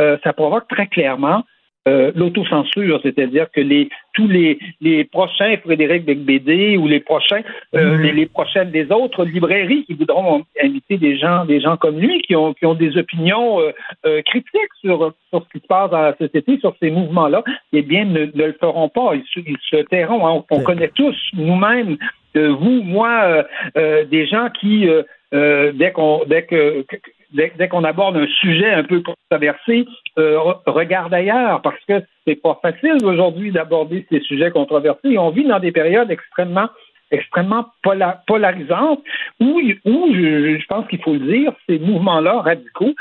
euh, 0.00 0.18
ça 0.24 0.32
provoque 0.32 0.68
très 0.68 0.86
clairement 0.86 1.44
euh, 1.88 2.12
l'autocensure, 2.14 3.00
c'est-à-dire 3.02 3.50
que 3.50 3.62
les 3.62 3.88
tous 4.12 4.28
les, 4.28 4.58
les 4.82 5.04
prochains 5.04 5.56
Frédéric 5.64 6.04
Becbédé 6.04 6.76
ou 6.76 6.86
les 6.86 7.00
prochains 7.00 7.40
euh, 7.74 7.96
mhm. 7.96 8.02
les, 8.02 8.26
prochaines 8.26 8.70
des 8.70 8.92
autres 8.92 9.24
librairies 9.24 9.86
qui 9.86 9.94
voudront 9.94 10.44
inviter 10.62 10.98
des 10.98 11.16
gens 11.16 11.46
des 11.46 11.58
gens 11.58 11.78
comme 11.78 11.98
lui 11.98 12.20
qui 12.20 12.36
ont 12.36 12.52
qui 12.52 12.66
ont 12.66 12.74
des 12.74 12.98
opinions 12.98 13.60
euh, 13.60 14.20
critiques 14.26 14.74
sur 14.82 15.14
sur 15.30 15.42
ce 15.42 15.48
qui 15.54 15.62
se 15.62 15.66
passe 15.66 15.90
dans 15.90 16.02
la 16.02 16.14
société 16.18 16.58
sur 16.58 16.76
ces 16.80 16.90
mouvements-là, 16.90 17.42
eh 17.72 17.80
bien 17.80 18.04
ne, 18.04 18.26
le 18.26 18.52
feront 18.60 18.90
pas, 18.90 19.14
ils, 19.14 19.24
se, 19.32 19.40
ils 19.40 19.56
se 19.70 19.76
tairont. 19.84 20.26
Hein. 20.28 20.44
On, 20.50 20.60
connaît 20.60 20.90
tous 20.94 21.16
nous-mêmes 21.32 21.96
vous, 22.34 22.82
moi, 22.82 23.44
des 23.74 24.26
gens 24.26 24.50
qui, 24.60 24.86
dès 25.32 25.92
qu'on, 25.92 26.24
dès 26.26 26.44
que, 26.44 26.84
dès, 27.32 27.68
qu'on 27.68 27.84
aborde 27.84 28.16
un 28.16 28.26
sujet 28.26 28.72
un 28.72 28.84
peu 28.84 29.02
controversé, 29.02 29.86
euh, 30.18 30.38
regarde 30.66 31.14
ailleurs 31.14 31.62
parce 31.62 31.82
que 31.86 32.02
c'est 32.26 32.40
pas 32.40 32.58
facile 32.62 33.04
aujourd'hui 33.04 33.52
d'aborder 33.52 34.06
ces 34.10 34.20
sujets 34.20 34.50
controversés. 34.50 35.18
on 35.18 35.30
vit 35.30 35.44
dans 35.44 35.60
des 35.60 35.72
périodes 35.72 36.10
extrêmement 36.10 36.68
extrêmement 37.10 37.66
polarisantes 38.26 39.02
où, 39.40 39.60
où 39.84 40.14
je, 40.14 40.66
pense 40.68 40.86
qu'il 40.88 41.02
faut 41.02 41.14
le 41.14 41.18
dire, 41.18 41.52
ces 41.68 41.78
mouvements-là 41.78 42.40
radicaux 42.42 42.94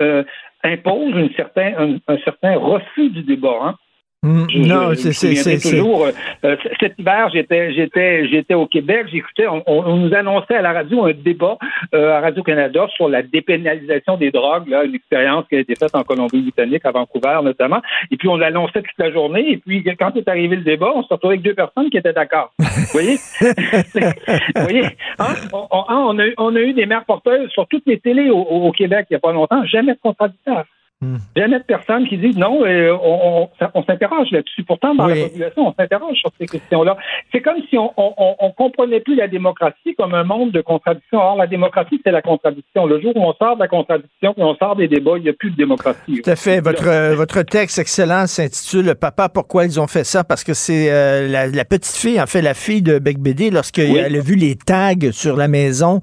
euh, 0.00 0.24
imposent 0.62 1.14
une 1.14 1.32
certain, 1.34 1.98
un, 2.08 2.18
certain 2.24 2.56
refus 2.56 3.10
du 3.10 3.22
débat. 3.22 3.58
Hein. 3.62 3.74
Mm, 4.22 4.66
non, 4.66 4.94
c'est 4.94 5.60
toujours. 5.62 6.04
Euh, 6.04 6.12
euh, 6.44 6.56
cet 6.78 6.98
hiver, 6.98 7.30
j'étais 7.32 7.72
j'étais 7.72 8.28
j'étais 8.28 8.52
au 8.52 8.66
Québec, 8.66 9.06
j'écoutais, 9.10 9.46
on, 9.48 9.96
nous 9.96 10.14
annonçait 10.14 10.56
à 10.56 10.60
la 10.60 10.74
radio 10.74 11.06
un 11.06 11.14
débat 11.14 11.56
euh, 11.94 12.18
à 12.18 12.20
Radio 12.20 12.42
Canada 12.42 12.86
sur 12.96 13.08
la 13.08 13.22
dépénalisation 13.22 14.18
des 14.18 14.30
drogues, 14.30 14.68
là, 14.68 14.84
une 14.84 14.94
expérience 14.94 15.46
qui 15.48 15.56
a 15.56 15.60
été 15.60 15.74
faite 15.74 15.94
en 15.94 16.02
Colombie-Britannique, 16.02 16.84
à 16.84 16.90
Vancouver 16.90 17.38
notamment. 17.42 17.80
Et 18.10 18.18
puis 18.18 18.28
on 18.28 18.36
l'annonçait 18.36 18.82
toute 18.82 18.98
la 18.98 19.10
journée. 19.10 19.52
Et 19.52 19.56
puis 19.56 19.82
quand 19.98 20.14
est 20.14 20.28
arrivé 20.28 20.56
le 20.56 20.64
débat, 20.64 20.92
on 20.94 21.02
se 21.02 21.08
retrouvait 21.08 21.36
avec 21.36 21.42
deux 21.42 21.54
personnes 21.54 21.88
qui 21.88 21.96
étaient 21.96 22.12
d'accord. 22.12 22.52
vous 22.58 22.66
voyez, 22.92 23.16
vous 23.40 24.62
voyez, 24.62 24.84
hein? 25.18 25.34
on, 25.70 26.18
a, 26.18 26.24
on 26.36 26.56
a 26.56 26.60
eu 26.60 26.74
des 26.74 26.84
mères 26.84 27.06
porteuses 27.06 27.48
sur 27.52 27.66
toutes 27.68 27.86
les 27.86 27.98
télés 27.98 28.28
au, 28.28 28.40
au 28.42 28.72
Québec 28.72 29.06
il 29.08 29.14
n'y 29.14 29.16
a 29.16 29.20
pas 29.20 29.32
longtemps, 29.32 29.64
jamais 29.64 29.94
de. 29.94 30.79
Hmm. 31.02 31.16
Jamais 31.34 31.58
de 31.58 31.64
personnes 31.64 32.06
qui 32.06 32.18
disent 32.18 32.36
non, 32.36 32.62
euh, 32.62 32.94
on, 33.02 33.48
on, 33.72 33.82
s'interroge 33.84 34.30
là-dessus. 34.32 34.64
Pourtant, 34.64 34.94
dans 34.94 35.06
la 35.06 35.14
population, 35.14 35.68
on 35.68 35.72
s'interroge 35.72 36.18
sur 36.18 36.30
ces 36.38 36.44
questions-là. 36.44 36.98
C'est 37.32 37.40
comme 37.40 37.56
si 37.70 37.78
on, 37.78 37.90
on, 37.96 38.50
comprenait 38.50 39.00
plus 39.00 39.14
la 39.14 39.26
démocratie 39.26 39.94
comme 39.96 40.12
un 40.12 40.24
monde 40.24 40.52
de 40.52 40.60
contradictions. 40.60 41.18
Or, 41.18 41.36
la 41.36 41.46
démocratie, 41.46 42.02
c'est 42.04 42.10
la 42.10 42.20
contradiction. 42.20 42.84
Le 42.84 43.00
jour 43.00 43.16
où 43.16 43.22
on 43.22 43.32
sort 43.32 43.54
de 43.54 43.60
la 43.60 43.68
contradiction 43.68 44.34
et 44.36 44.42
on 44.42 44.54
sort 44.56 44.76
des 44.76 44.88
débats, 44.88 45.16
il 45.16 45.22
n'y 45.22 45.30
a 45.30 45.32
plus 45.32 45.50
de 45.50 45.56
démocratie. 45.56 46.20
Tout 46.22 46.30
à 46.30 46.36
fait. 46.36 46.60
Votre, 46.60 46.86
euh, 46.86 47.14
votre 47.14 47.40
texte 47.40 47.78
excellent 47.78 48.26
s'intitule 48.26 48.94
Papa, 48.94 49.30
pourquoi 49.30 49.64
ils 49.64 49.80
ont 49.80 49.86
fait 49.86 50.04
ça? 50.04 50.22
Parce 50.22 50.44
que 50.44 50.52
c'est 50.52 50.92
euh, 50.92 51.28
la, 51.28 51.64
petite 51.64 51.96
fille, 51.96 52.20
en 52.20 52.26
fait, 52.26 52.42
la 52.42 52.52
fille 52.52 52.82
de 52.82 52.98
Beck 52.98 53.18
Bédé, 53.20 53.50
lorsqu'elle 53.50 54.14
a 54.14 54.20
vu 54.20 54.34
les 54.34 54.54
tags 54.54 55.12
sur 55.12 55.38
la 55.38 55.48
maison 55.48 56.02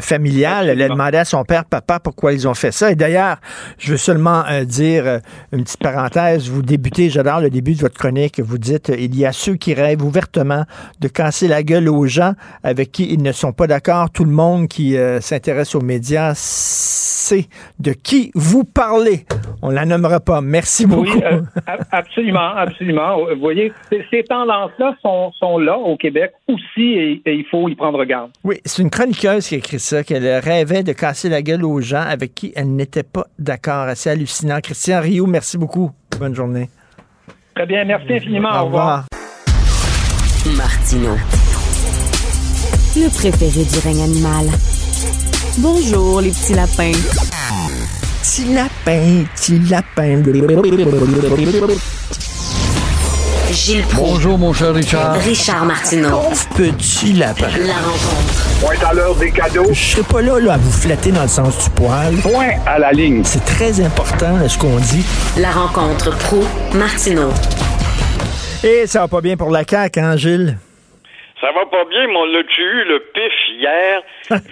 familiale, 0.00 0.68
elle 0.68 0.82
a 0.82 0.88
demandé 0.88 1.18
à 1.18 1.24
son 1.24 1.42
père, 1.42 1.64
Papa, 1.64 1.98
pourquoi 1.98 2.32
ils 2.32 2.46
ont 2.46 2.54
fait 2.54 2.70
ça? 2.70 2.92
Et 2.92 2.94
d'ailleurs, 2.94 3.38
je 3.78 3.96
seulement 4.04 4.44
euh, 4.50 4.64
dire 4.64 5.06
euh, 5.06 5.18
une 5.52 5.64
petite 5.64 5.80
parenthèse. 5.80 6.50
Vous 6.50 6.62
débutez, 6.62 7.08
j'adore 7.08 7.40
le 7.40 7.50
début 7.50 7.74
de 7.74 7.80
votre 7.80 7.96
chronique. 7.96 8.38
Vous 8.40 8.58
dites 8.58 8.92
il 8.96 9.16
y 9.16 9.24
a 9.24 9.32
ceux 9.32 9.54
qui 9.54 9.72
rêvent 9.72 10.04
ouvertement 10.04 10.64
de 11.00 11.08
casser 11.08 11.48
la 11.48 11.62
gueule 11.62 11.88
aux 11.88 12.06
gens 12.06 12.34
avec 12.62 12.92
qui 12.92 13.12
ils 13.12 13.22
ne 13.22 13.32
sont 13.32 13.52
pas 13.52 13.66
d'accord. 13.66 14.10
Tout 14.10 14.24
le 14.24 14.32
monde 14.32 14.68
qui 14.68 14.96
s'intéresse 15.20 15.74
aux 15.74 15.80
médias 15.80 16.32
sait 16.34 17.46
de 17.78 17.92
qui 17.92 18.30
vous 18.34 18.64
parlez. 18.64 19.24
On 19.62 19.70
la 19.70 19.86
nommera 19.86 20.20
pas. 20.20 20.40
Merci 20.40 20.86
beaucoup. 20.86 21.18
Oui, 21.18 21.22
absolument, 21.90 22.54
absolument. 22.56 23.16
Vous 23.34 23.40
voyez, 23.40 23.72
ces 24.10 24.22
tendances-là 24.24 24.96
sont, 25.00 25.32
sont, 25.32 25.58
là 25.58 25.78
au 25.78 25.96
Québec 25.96 26.32
aussi 26.48 26.82
et, 26.82 27.22
et 27.24 27.34
il 27.34 27.46
faut 27.46 27.68
y 27.68 27.74
prendre 27.74 28.04
garde. 28.04 28.30
Oui, 28.42 28.56
c'est 28.64 28.82
une 28.82 28.90
chroniqueuse 28.90 29.48
qui 29.48 29.54
a 29.54 29.58
écrit 29.58 29.78
ça, 29.78 30.02
qu'elle 30.02 30.26
rêvait 30.40 30.82
de 30.82 30.92
casser 30.92 31.28
la 31.28 31.40
gueule 31.42 31.64
aux 31.64 31.80
gens 31.80 32.04
avec 32.06 32.34
qui 32.34 32.52
elle 32.56 32.74
n'était 32.74 33.02
pas 33.02 33.26
d'accord. 33.38 33.93
Assez 33.94 34.10
hallucinant. 34.10 34.58
Christian 34.60 35.00
Rio, 35.00 35.24
merci 35.24 35.56
beaucoup. 35.56 35.92
Bonne 36.18 36.34
journée. 36.34 36.68
Très 37.54 37.64
bien, 37.64 37.84
merci 37.84 38.14
infiniment. 38.14 38.48
Au, 38.60 38.64
revoir. 38.64 39.04
Martino. 40.56 41.10
Le 42.96 43.08
préféré 43.08 43.64
du 43.64 43.78
règne 43.84 44.02
animal. 44.02 44.46
Bonjour, 45.58 46.20
les 46.22 46.30
petits 46.30 46.54
lapins. 46.54 46.90
Petit 48.20 48.52
lapin, 48.52 49.24
petit 49.36 49.60
lapin. 49.70 50.24
Gilles 53.54 53.84
Bonjour, 53.94 54.36
mon 54.36 54.52
cher 54.52 54.74
Richard. 54.74 55.14
Richard 55.22 55.64
Martineau. 55.64 56.26
petit 56.58 57.12
lapin. 57.12 57.46
La 57.62 57.78
rencontre. 57.86 58.42
Point 58.60 58.82
à 58.82 58.92
l'heure 58.92 59.14
des 59.14 59.30
cadeaux. 59.30 59.70
Je 59.72 59.94
serai 59.94 60.02
pas 60.02 60.22
là, 60.22 60.40
là 60.40 60.54
à 60.54 60.56
vous 60.56 60.72
flatter 60.72 61.12
dans 61.12 61.22
le 61.22 61.28
sens 61.28 61.62
du 61.62 61.70
poil. 61.70 62.14
Point 62.20 62.58
à 62.66 62.80
la 62.80 62.90
ligne. 62.90 63.22
C'est 63.22 63.44
très 63.46 63.80
important 63.80 64.42
ce 64.48 64.58
qu'on 64.58 64.74
dit. 64.82 65.06
La 65.40 65.52
rencontre 65.54 66.10
pro 66.26 66.42
martineau 66.76 67.30
Et 68.66 68.88
ça 68.88 69.02
va 69.02 69.08
pas 69.08 69.20
bien 69.20 69.36
pour 69.36 69.50
la 69.50 69.62
CAQ, 69.62 70.00
hein, 70.00 70.16
Gilles? 70.16 70.58
Ça 71.40 71.52
va 71.54 71.64
pas 71.70 71.84
bien, 71.88 72.08
mais 72.08 72.16
on 72.16 72.26
l'a 72.26 72.40
eu 72.42 72.84
le 72.90 72.98
pif 73.14 73.34
hier? 73.54 74.02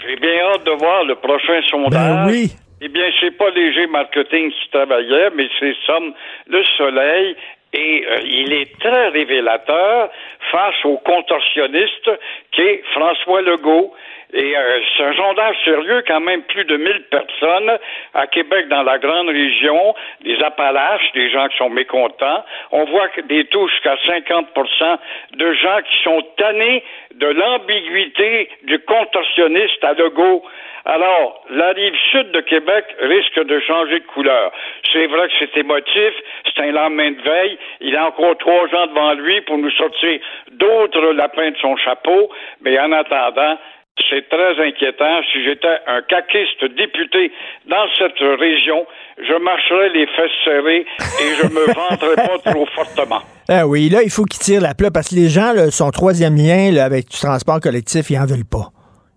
J'ai 0.07 0.16
bien 0.16 0.47
hâte 0.55 0.65
de 0.65 0.79
voir 0.79 1.03
le 1.05 1.16
prochain 1.16 1.59
sondage. 1.69 1.91
Ben 1.91 2.31
oui. 2.31 2.55
Eh 2.81 2.89
bien, 2.89 3.05
c'est 3.20 3.37
pas 3.37 3.51
léger 3.51 3.87
marketing 3.89 4.51
qui 4.51 4.70
travaillait, 4.70 5.31
mais 5.37 5.49
c'est 5.59 5.74
Somme 5.87 6.12
le 6.47 6.62
Soleil 6.77 7.35
et 7.73 8.07
euh, 8.07 8.19
il 8.24 8.53
est 8.53 8.78
très 8.78 9.09
révélateur 9.09 10.11
face 10.51 10.85
au 10.85 10.99
contorsionniste 10.99 12.11
qui 12.53 12.61
est 12.61 12.82
François 12.93 13.43
Legault. 13.43 13.94
Et 14.35 14.57
euh, 14.57 14.81
c'est 14.97 15.05
un 15.05 15.15
sondage 15.15 15.57
sérieux, 15.65 16.03
quand 16.07 16.20
même 16.20 16.43
plus 16.44 16.65
de 16.65 16.77
1000 16.77 17.05
personnes 17.11 17.78
à 18.15 18.27
Québec, 18.27 18.69
dans 18.69 18.82
la 18.82 18.99
grande 18.99 19.28
région, 19.28 19.94
des 20.23 20.43
Appalaches, 20.43 21.12
des 21.12 21.31
gens 21.31 21.49
qui 21.49 21.57
sont 21.59 21.69
mécontents. 21.69 22.43
On 22.70 22.85
voit 22.85 23.09
des 23.28 23.44
taux 23.47 23.69
jusqu'à 23.69 23.94
50% 23.97 24.99
de 25.32 25.53
gens 25.53 25.78
qui 25.85 26.03
sont 26.03 26.23
tannés 26.39 26.82
de 27.15 27.27
l'ambiguïté 27.27 28.49
du 28.65 28.78
contorsionniste 28.81 29.85
à 29.85 29.93
Legault. 29.93 30.43
Alors, 30.84 31.44
la 31.50 31.70
rive 31.72 31.94
sud 32.10 32.32
de 32.32 32.40
Québec 32.40 32.84
risque 33.00 33.38
de 33.38 33.60
changer 33.60 34.00
de 34.00 34.06
couleur. 34.06 34.50
C'est 34.92 35.06
vrai 35.06 35.28
que 35.28 35.34
c'est 35.38 35.56
émotif, 35.60 36.12
c'est 36.44 36.62
un 36.62 36.72
lendemain 36.72 37.12
de 37.12 37.22
veille. 37.22 37.59
Il 37.80 37.96
a 37.96 38.09
encore 38.09 38.36
trois 38.38 38.66
ans 38.74 38.86
devant 38.88 39.14
lui 39.14 39.40
pour 39.42 39.59
nous 39.59 39.70
sortir 39.70 40.18
d'autres 40.52 41.12
lapins 41.12 41.50
de 41.50 41.56
son 41.59 41.76
chapeau, 41.76 42.30
mais 42.62 42.78
en 42.80 42.90
attendant, 42.90 43.59
c'est 44.10 44.28
très 44.28 44.59
inquiétant. 44.66 45.20
Si 45.32 45.44
j'étais 45.44 45.78
un 45.86 46.02
caquiste 46.02 46.64
député 46.76 47.30
dans 47.66 47.86
cette 47.96 48.18
région, 48.18 48.84
je 49.18 49.34
marcherais 49.40 49.90
les 49.90 50.06
fesses 50.09 50.30
serrées 50.44 50.84
et 51.20 51.34
je 51.40 51.46
me 51.46 51.66
vanterais 51.74 52.16
pas 52.16 52.50
trop 52.50 52.66
fortement. 52.66 53.20
Ah 53.48 53.68
oui, 53.68 53.88
là, 53.88 54.02
il 54.02 54.10
faut 54.10 54.24
qu'il 54.24 54.40
tire 54.40 54.60
la 54.60 54.74
plaie 54.74 54.90
parce 54.92 55.10
que 55.10 55.14
les 55.14 55.28
gens, 55.28 55.52
son 55.70 55.90
troisième 55.90 56.34
lien 56.34 56.74
avec 56.82 57.09
du 57.09 57.18
transport 57.18 57.60
collectif, 57.60 58.10
ils 58.10 58.18
en 58.18 58.26
veulent 58.26 58.48
pas. 58.50 58.70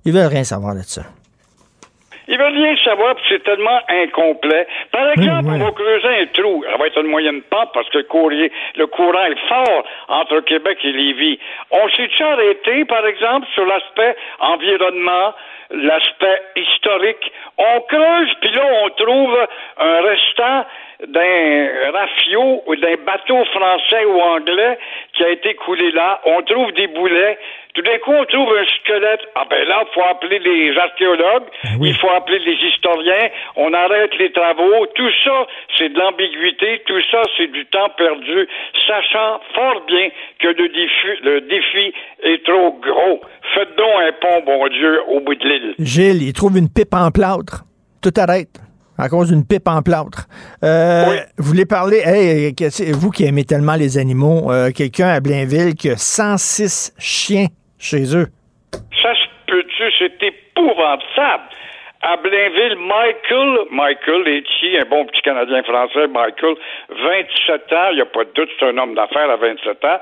Ils 0.06 0.14
veulent 0.14 0.28
rien 0.28 0.44
savoir 0.44 0.76
de 0.76 0.82
ça. 0.82 1.02
Ils 2.28 2.38
veulent 2.38 2.54
rien 2.54 2.76
savoir, 2.84 3.16
c'est 3.30 3.44
tellement 3.44 3.80
incomplet. 3.88 4.68
Par 4.92 5.10
exemple, 5.12 5.50
on 5.50 5.58
va 5.58 5.72
creuser 5.72 6.08
un 6.08 6.26
trou. 6.28 6.64
Ça 6.70 6.78
va 6.78 6.88
être 6.88 7.00
une 7.00 7.08
moyenne 7.08 7.42
pente 7.44 7.72
parce 7.74 7.88
que 7.90 8.00
le, 8.00 8.04
courrier, 8.06 8.52
le 8.76 8.88
courant 8.88 9.26
est 9.26 9.48
fort 9.48 9.84
entre 10.08 10.40
Québec 10.42 10.80
et 10.84 10.92
Lévis. 10.92 11.40
On 11.72 11.88
s'est-tu 11.90 12.24
arrêté, 12.24 12.86
par 12.86 13.06
exemple, 13.06 13.48
sur 13.54 13.66
l'aspect 13.66 14.16
environnement, 14.40 15.34
l'aspect 15.72 16.42
historique? 16.56 17.32
On 17.58 17.82
creuse, 17.82 18.34
puis 18.42 18.52
là, 18.52 18.64
on 18.84 18.90
trouve 18.90 19.48
un 19.78 20.02
restant 20.02 20.66
d'un 21.08 21.92
rafio 21.92 22.64
ou 22.66 22.76
d'un 22.76 22.96
bateau 23.06 23.44
français 23.46 24.06
ou 24.06 24.20
anglais 24.20 24.78
qui 25.14 25.24
a 25.24 25.30
été 25.30 25.54
coulé 25.56 25.92
là. 25.92 26.22
On 26.26 26.42
trouve 26.42 26.72
des 26.74 26.88
boulets. 26.88 27.38
Tout 27.76 27.82
d'un 27.82 27.98
coup, 28.00 28.14
on 28.14 28.24
trouve 28.26 28.50
un 28.56 28.66
squelette. 28.80 29.20
Ah 29.36 29.44
ben 29.50 29.68
là, 29.68 29.84
il 29.86 29.94
faut 29.94 30.08
appeler 30.10 30.40
les 30.40 30.78
archéologues, 30.78 31.44
Ben 31.64 31.78
il 31.84 31.94
faut 31.96 32.10
appeler 32.10 32.40
les 32.40 32.56
historiens, 32.70 33.30
on 33.58 33.74
arrête 33.74 34.12
les 34.18 34.32
travaux. 34.32 34.86
Tout 34.96 35.12
ça, 35.26 35.46
c'est 35.78 35.90
de 35.90 36.00
l'ambiguïté, 36.00 36.82
tout 36.88 37.02
ça, 37.12 37.22
c'est 37.36 37.52
du 37.52 37.66
temps 37.66 37.90
perdu, 37.98 38.48
sachant 38.88 39.42
fort 39.54 39.84
bien 39.88 40.08
que 40.40 40.48
le 40.48 40.70
défi, 40.70 41.12
le 41.24 41.42
défi 41.42 41.94
est 42.24 42.46
trop 42.46 42.80
gros. 42.82 43.20
Faites 43.54 43.76
donc 43.76 43.94
un 44.08 44.12
pont, 44.22 44.42
bon 44.46 44.68
Dieu, 44.70 45.02
au 45.10 45.20
bout 45.20 45.36
de 45.36 45.44
l'île. 45.48 45.76
Gilles, 45.80 46.24
il 46.24 46.32
trouve 46.34 46.58
une 46.58 46.70
pipe 46.70 46.94
en 46.94 47.12
plâtre. 47.12 47.66
Tout 48.02 48.14
arrête 48.18 48.56
à 48.98 49.10
cause 49.10 49.30
d'une 49.32 49.46
pipe 49.46 49.68
en 49.68 49.82
plâtre. 49.82 50.28
Euh, 50.64 51.18
Vous 51.38 51.44
voulez 51.50 51.66
parler, 51.66 52.02
hey, 52.06 52.54
vous 52.94 53.12
qui 53.12 53.26
aimez 53.26 53.44
tellement 53.44 53.76
les 53.76 53.98
animaux, 53.98 54.50
euh, 54.50 54.72
quelqu'un 54.72 55.10
à 55.10 55.20
Blainville 55.20 55.76
qui 55.76 55.90
a 55.90 55.98
106 55.98 56.94
chiens 56.98 57.48
chez 57.86 58.16
eux. 58.18 58.28
Ça 59.02 59.14
se 59.14 59.28
peut-tu, 59.48 59.84
c'est 60.00 60.24
épouvantable. 60.24 61.44
À 62.02 62.18
Blainville, 62.18 62.76
Michael, 62.76 63.66
Michael 63.72 64.28
Etty, 64.28 64.78
un 64.78 64.86
bon 64.86 65.06
petit 65.06 65.22
Canadien 65.22 65.64
français, 65.64 66.08
Michael, 66.08 66.56
27 66.90 67.74
ans, 67.74 67.88
il 67.92 67.96
n'y 67.96 68.02
a 68.02 68.06
pas 68.06 68.26
de 68.26 68.32
doute, 68.36 68.50
c'est 68.60 68.66
un 68.66 68.78
homme 68.78 68.94
d'affaires 68.94 69.30
à 69.30 69.38
27 69.38 69.86
ans. 69.86 70.00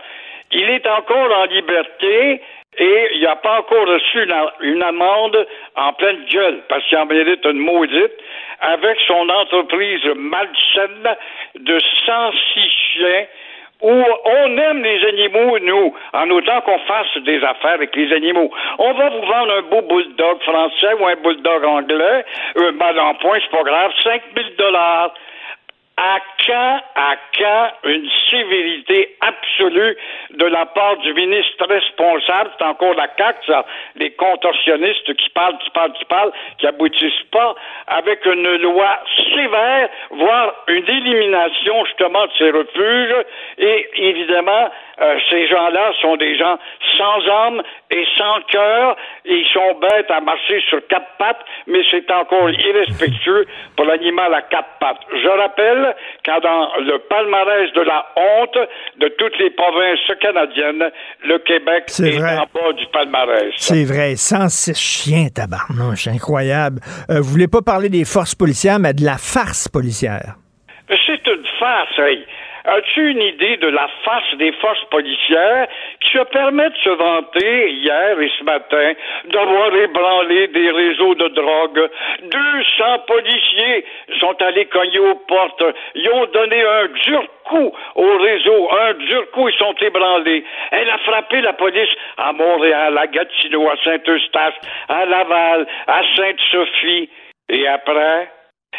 Il 0.51 0.69
est 0.69 0.85
encore 0.87 1.31
en 1.31 1.45
liberté 1.45 2.41
et 2.77 3.09
il 3.15 3.21
n'a 3.21 3.35
pas 3.35 3.59
encore 3.59 3.87
reçu 3.87 4.23
une, 4.23 4.33
une, 4.61 4.83
amende 4.83 5.47
en 5.75 5.93
pleine 5.93 6.25
gueule 6.25 6.61
parce 6.67 6.83
qu'il 6.85 6.97
en 6.97 7.05
mérite 7.05 7.45
une 7.45 7.59
maudite 7.59 8.13
avec 8.59 8.97
son 9.07 9.29
entreprise 9.29 10.05
malsaine 10.15 11.15
de 11.55 11.79
106 12.05 12.69
chiens 12.69 13.25
où 13.83 13.91
on 13.91 14.57
aime 14.57 14.81
les 14.81 15.05
animaux, 15.05 15.59
nous, 15.59 15.93
en 16.13 16.29
autant 16.29 16.61
qu'on 16.61 16.79
fasse 16.79 17.17
des 17.23 17.43
affaires 17.43 17.73
avec 17.73 17.95
les 17.95 18.11
animaux. 18.13 18.49
On 18.79 18.93
va 18.93 19.09
vous 19.09 19.25
vendre 19.25 19.53
un 19.57 19.61
beau 19.63 19.81
bulldog 19.81 20.41
français 20.41 20.93
ou 20.99 21.05
un 21.05 21.15
bulldog 21.15 21.65
anglais, 21.65 22.25
un 22.55 22.71
mal 22.71 22.99
en 22.99 23.13
point, 23.15 23.37
c'est 23.41 23.55
pas 23.55 23.63
grave, 23.63 23.91
5000 24.03 24.55
dollars. 24.57 25.13
À 26.05 26.19
quand, 26.45 26.79
à 26.95 27.15
quand 27.37 27.71
une 27.85 28.09
sévérité 28.29 29.15
absolue 29.21 29.95
de 30.31 30.45
la 30.47 30.65
part 30.65 30.97
du 30.97 31.13
ministre 31.13 31.65
responsable, 31.65 32.49
c'est 32.57 32.65
encore 32.65 32.93
la 32.95 33.07
CAQ, 33.17 33.39
ça, 33.47 33.65
les 33.95 34.11
contorsionnistes 34.11 35.13
qui 35.15 35.29
parlent, 35.29 35.57
qui 35.59 35.69
parlent, 35.69 35.93
qui 35.93 36.03
parlent, 36.03 36.33
qui 36.57 36.67
aboutissent 36.67 37.29
pas, 37.31 37.55
avec 37.87 38.25
une 38.25 38.57
loi 38.57 38.99
sévère, 39.33 39.87
voire 40.09 40.53
une 40.67 40.89
élimination 40.89 41.85
justement 41.85 42.25
de 42.25 42.31
ces 42.37 42.51
refuges, 42.51 43.25
et 43.59 43.89
évidemment, 43.95 44.69
euh, 45.01 45.17
ces 45.29 45.47
gens-là 45.47 45.93
sont 46.01 46.17
des 46.17 46.37
gens 46.37 46.57
sans 46.97 47.27
âme 47.27 47.63
et 47.89 48.05
sans 48.17 48.41
cœur. 48.51 48.95
Ils 49.25 49.47
sont 49.47 49.73
bêtes 49.79 50.11
à 50.11 50.19
marcher 50.19 50.61
sur 50.69 50.85
quatre 50.87 51.17
pattes, 51.17 51.43
mais 51.65 51.81
c'est 51.89 52.11
encore 52.11 52.49
irrespectueux 52.49 53.45
pour 53.75 53.85
l'animal 53.85 54.33
à 54.33 54.41
quatre 54.43 54.77
pattes. 54.79 55.01
Je 55.11 55.27
rappelle 55.27 55.92
qu'à 56.23 56.39
dans 56.39 56.69
le 56.79 56.97
palmarès 57.09 57.71
de 57.73 57.81
la 57.81 58.05
honte 58.15 58.57
de 58.99 59.07
toutes 59.17 59.37
les 59.39 59.49
provinces 59.51 59.99
canadiennes, 60.19 60.91
le 61.25 61.37
Québec 61.39 61.85
est, 61.99 62.15
est 62.15 62.37
en 62.37 62.47
bas 62.53 62.73
du 62.77 62.85
palmarès. 62.87 63.53
C'est 63.57 63.85
vrai. 63.85 64.15
106 64.15 64.75
chiens, 64.75 65.27
tabarnouche. 65.33 66.07
Incroyable. 66.07 66.79
Euh, 67.09 67.19
vous 67.19 67.29
voulez 67.29 67.47
pas 67.47 67.61
parler 67.61 67.89
des 67.89 68.05
forces 68.05 68.35
policières, 68.35 68.79
mais 68.79 68.93
de 68.93 69.03
la 69.03 69.17
farce 69.17 69.67
policière. 69.67 70.35
C'est 70.87 71.27
une 71.27 71.45
farce, 71.59 71.97
hey. 71.99 72.25
As-tu 72.65 73.11
une 73.11 73.21
idée 73.21 73.57
de 73.57 73.67
la 73.67 73.89
face 74.05 74.37
des 74.37 74.53
forces 74.53 74.85
policières 74.85 75.67
qui 75.99 76.17
se 76.17 76.23
permet 76.23 76.69
de 76.69 76.77
se 76.77 76.89
vanter 76.89 77.71
hier 77.71 78.19
et 78.21 78.31
ce 78.39 78.43
matin 78.45 78.93
d'avoir 79.25 79.75
ébranlé 79.75 80.47
des 80.47 80.71
réseaux 80.71 81.13
de 81.15 81.27
drogue? 81.27 81.89
200 82.21 82.99
policiers 83.05 83.85
sont 84.19 84.41
allés 84.41 84.65
cogner 84.67 84.99
aux 84.99 85.15
portes. 85.27 85.63
Ils 85.95 86.09
ont 86.09 86.25
donné 86.27 86.63
un 86.63 86.87
dur 86.87 87.27
coup 87.43 87.73
au 87.95 88.17
réseau, 88.17 88.69
un 88.71 88.93
dur 88.93 89.29
coup, 89.31 89.49
ils 89.49 89.57
sont 89.57 89.75
ébranlés. 89.81 90.45
Elle 90.71 90.89
a 90.89 90.97
frappé 90.99 91.41
la 91.41 91.53
police 91.53 91.89
à 92.17 92.31
Montréal, 92.31 92.97
à 92.97 93.07
Gatineau, 93.07 93.69
à 93.69 93.75
Saint-Eustache, 93.83 94.55
à 94.87 95.05
Laval, 95.05 95.67
à 95.87 96.01
Sainte-Sophie. 96.15 97.09
Et 97.49 97.67
après, 97.67 98.29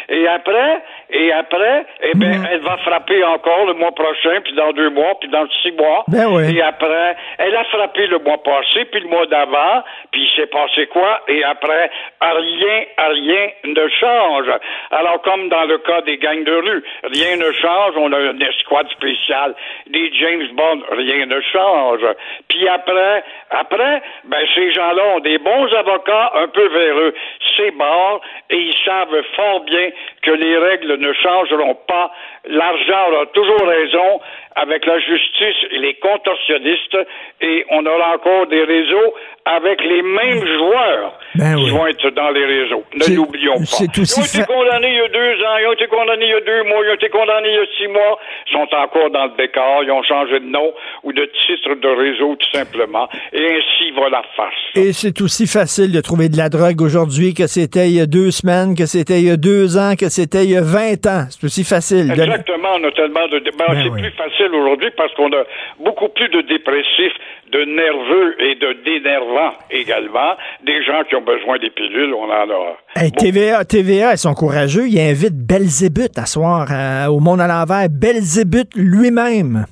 Et 0.09 0.27
après, 0.27 0.81
et 1.09 1.31
après, 1.31 1.85
eh 2.03 2.13
bien, 2.15 2.43
elle 2.51 2.61
va 2.61 2.77
frapper 2.77 3.23
encore 3.23 3.65
le 3.65 3.73
mois 3.73 3.91
prochain, 3.91 4.41
puis 4.43 4.53
dans 4.53 4.71
deux 4.71 4.89
mois, 4.89 5.17
puis 5.19 5.29
dans 5.29 5.47
six 5.61 5.71
mois. 5.71 6.03
Ben 6.07 6.27
oui. 6.27 6.55
Et 6.55 6.61
après, 6.61 7.15
elle 7.37 7.55
a 7.55 7.63
frappé 7.65 8.07
le 8.07 8.19
mois 8.19 8.41
passé, 8.43 8.85
puis 8.85 9.01
le 9.01 9.07
mois 9.07 9.25
d'avant, 9.25 9.83
puis 10.11 10.23
il 10.23 10.35
s'est 10.35 10.47
passé 10.47 10.87
quoi? 10.87 11.21
Et 11.27 11.43
après, 11.43 11.89
rien, 12.21 12.83
rien 12.97 13.49
ne 13.65 13.87
change. 13.87 14.47
Alors, 14.91 15.21
comme 15.21 15.49
dans 15.49 15.65
le 15.65 15.77
cas 15.79 16.01
des 16.01 16.17
gangs 16.17 16.43
de 16.43 16.55
rue, 16.55 16.83
rien 17.03 17.37
ne 17.37 17.51
change. 17.51 17.93
On 17.97 18.11
a 18.11 18.19
une 18.19 18.41
escouade 18.41 18.89
spéciale, 18.89 19.55
des 19.87 20.11
James 20.13 20.47
Bond, 20.53 20.81
rien 20.91 21.25
ne 21.25 21.41
change. 21.41 22.05
Puis 22.47 22.67
après, 22.67 23.23
après, 23.51 24.01
ben, 24.25 24.45
ces 24.53 24.71
gens-là 24.71 25.03
ont 25.15 25.19
des 25.19 25.37
bons 25.37 25.73
avocats 25.73 26.31
un 26.35 26.47
peu 26.47 26.67
véreux. 26.67 27.13
C'est 27.57 27.71
mort, 27.71 28.21
et 28.49 28.57
ils 28.57 28.75
savent 28.83 29.21
fort 29.35 29.61
bien 29.61 29.84
que 30.21 30.31
les 30.31 30.57
règles 30.57 30.97
ne 30.97 31.13
changeront 31.13 31.77
pas. 31.87 32.11
L'argent 32.47 33.11
aura 33.11 33.25
toujours 33.27 33.65
raison 33.67 34.19
avec 34.55 34.85
la 34.85 34.99
justice 34.99 35.55
et 35.71 35.79
les 35.79 35.95
contorsionnistes 35.95 36.97
et 37.41 37.65
on 37.71 37.85
aura 37.85 38.15
encore 38.15 38.47
des 38.47 38.63
réseaux 38.63 39.13
avec 39.47 39.83
les 39.83 40.01
mêmes 40.01 40.43
joueurs 40.57 41.19
Ben 41.35 41.55
qui 41.55 41.65
oui. 41.65 41.69
vont 41.71 41.85
être 41.87 42.09
dans 42.11 42.29
les 42.29 42.45
réseaux. 42.45 42.83
Ne 42.95 43.15
l'oublions 43.15 43.57
pas. 43.57 43.77
Ils 43.81 43.99
ont 43.99 44.23
été 44.23 44.39
fa- 44.39 44.45
condamnés 44.45 44.89
il 44.89 44.97
y 44.97 45.01
a 45.01 45.07
deux 45.07 45.43
ans, 45.45 45.57
ils 45.61 45.67
ont 45.67 45.73
été 45.73 45.87
condamnés 45.87 46.25
il 46.25 46.31
y 46.31 46.33
a 46.33 46.41
deux 46.41 46.63
mois, 46.63 46.79
ils 46.85 46.89
ont 46.91 46.93
été 46.95 47.09
condamnés 47.09 47.49
il 47.49 47.55
y 47.55 47.59
a 47.59 47.65
six 47.77 47.87
mois, 47.87 48.17
ils 48.47 48.53
sont 48.53 48.67
encore 48.75 49.09
dans 49.11 49.25
le 49.25 49.31
décor, 49.37 49.83
ils 49.83 49.91
ont 49.91 50.01
changé 50.03 50.39
de 50.39 50.45
nom 50.45 50.73
ou 51.03 51.13
de 51.13 51.29
titre 51.45 51.75
de 51.75 51.87
réseau 51.89 52.35
tout 52.37 52.51
simplement 52.57 53.07
et 53.33 53.45
ainsi 53.45 53.91
va 53.91 54.09
la 54.09 54.23
farce. 54.35 54.55
Et 54.75 54.93
c'est 54.93 55.21
aussi 55.21 55.45
facile 55.47 55.91
de 55.91 56.01
trouver 56.01 56.29
de 56.29 56.37
la 56.37 56.49
drogue 56.49 56.81
aujourd'hui 56.81 57.33
que 57.35 57.45
c'était 57.47 57.87
il 57.87 57.97
y 57.97 58.01
a 58.01 58.07
deux 58.07 58.31
semaines, 58.31 58.73
que 58.75 58.85
c'était 58.87 59.19
il 59.19 59.27
y 59.27 59.31
a 59.31 59.37
deux 59.37 59.74
ans, 59.77 59.95
que 59.95 60.09
c'était 60.09 60.43
il 60.43 60.51
y 60.51 60.57
a 60.57 60.61
20 60.61 61.05
ans. 61.07 61.25
C'est 61.29 61.43
aussi 61.43 61.63
facile. 61.63 62.11
Exactement, 62.11 62.69
on 62.79 62.83
a 62.83 62.91
tellement 62.91 63.27
de 63.27 63.39
débats. 63.39 63.65
Ben 63.69 63.83
c'est 63.83 63.89
oui. 63.89 64.01
plus 64.01 64.11
facile 64.11 64.53
aujourd'hui 64.53 64.89
parce 64.97 65.13
qu'on 65.13 65.31
a 65.31 65.43
beaucoup 65.79 66.09
plus 66.09 66.29
de 66.29 66.41
dépressifs, 66.41 67.13
de 67.51 67.63
nerveux 67.65 68.35
et 68.41 68.55
de 68.55 68.73
dénervants 68.85 69.53
également. 69.69 70.35
Des 70.65 70.83
gens 70.83 71.03
qui 71.09 71.15
ont 71.15 71.21
besoin 71.21 71.57
des 71.59 71.69
pilules, 71.69 72.13
on 72.13 72.25
en 72.25 72.49
a. 72.49 72.77
Hey, 72.95 73.11
TVA, 73.11 73.65
TVA, 73.65 74.13
ils 74.13 74.17
sont 74.17 74.33
courageux. 74.33 74.87
Ils 74.87 74.99
invitent 74.99 75.37
Belzébuth 75.37 76.17
à 76.17 76.25
soir 76.25 76.67
euh, 76.71 77.07
au 77.07 77.19
Monde 77.19 77.41
à 77.41 77.47
l'envers. 77.47 77.87
Belzébuth 77.89 78.75
lui-même. 78.75 79.65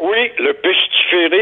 Oui, 0.00 0.30
le 0.38 0.52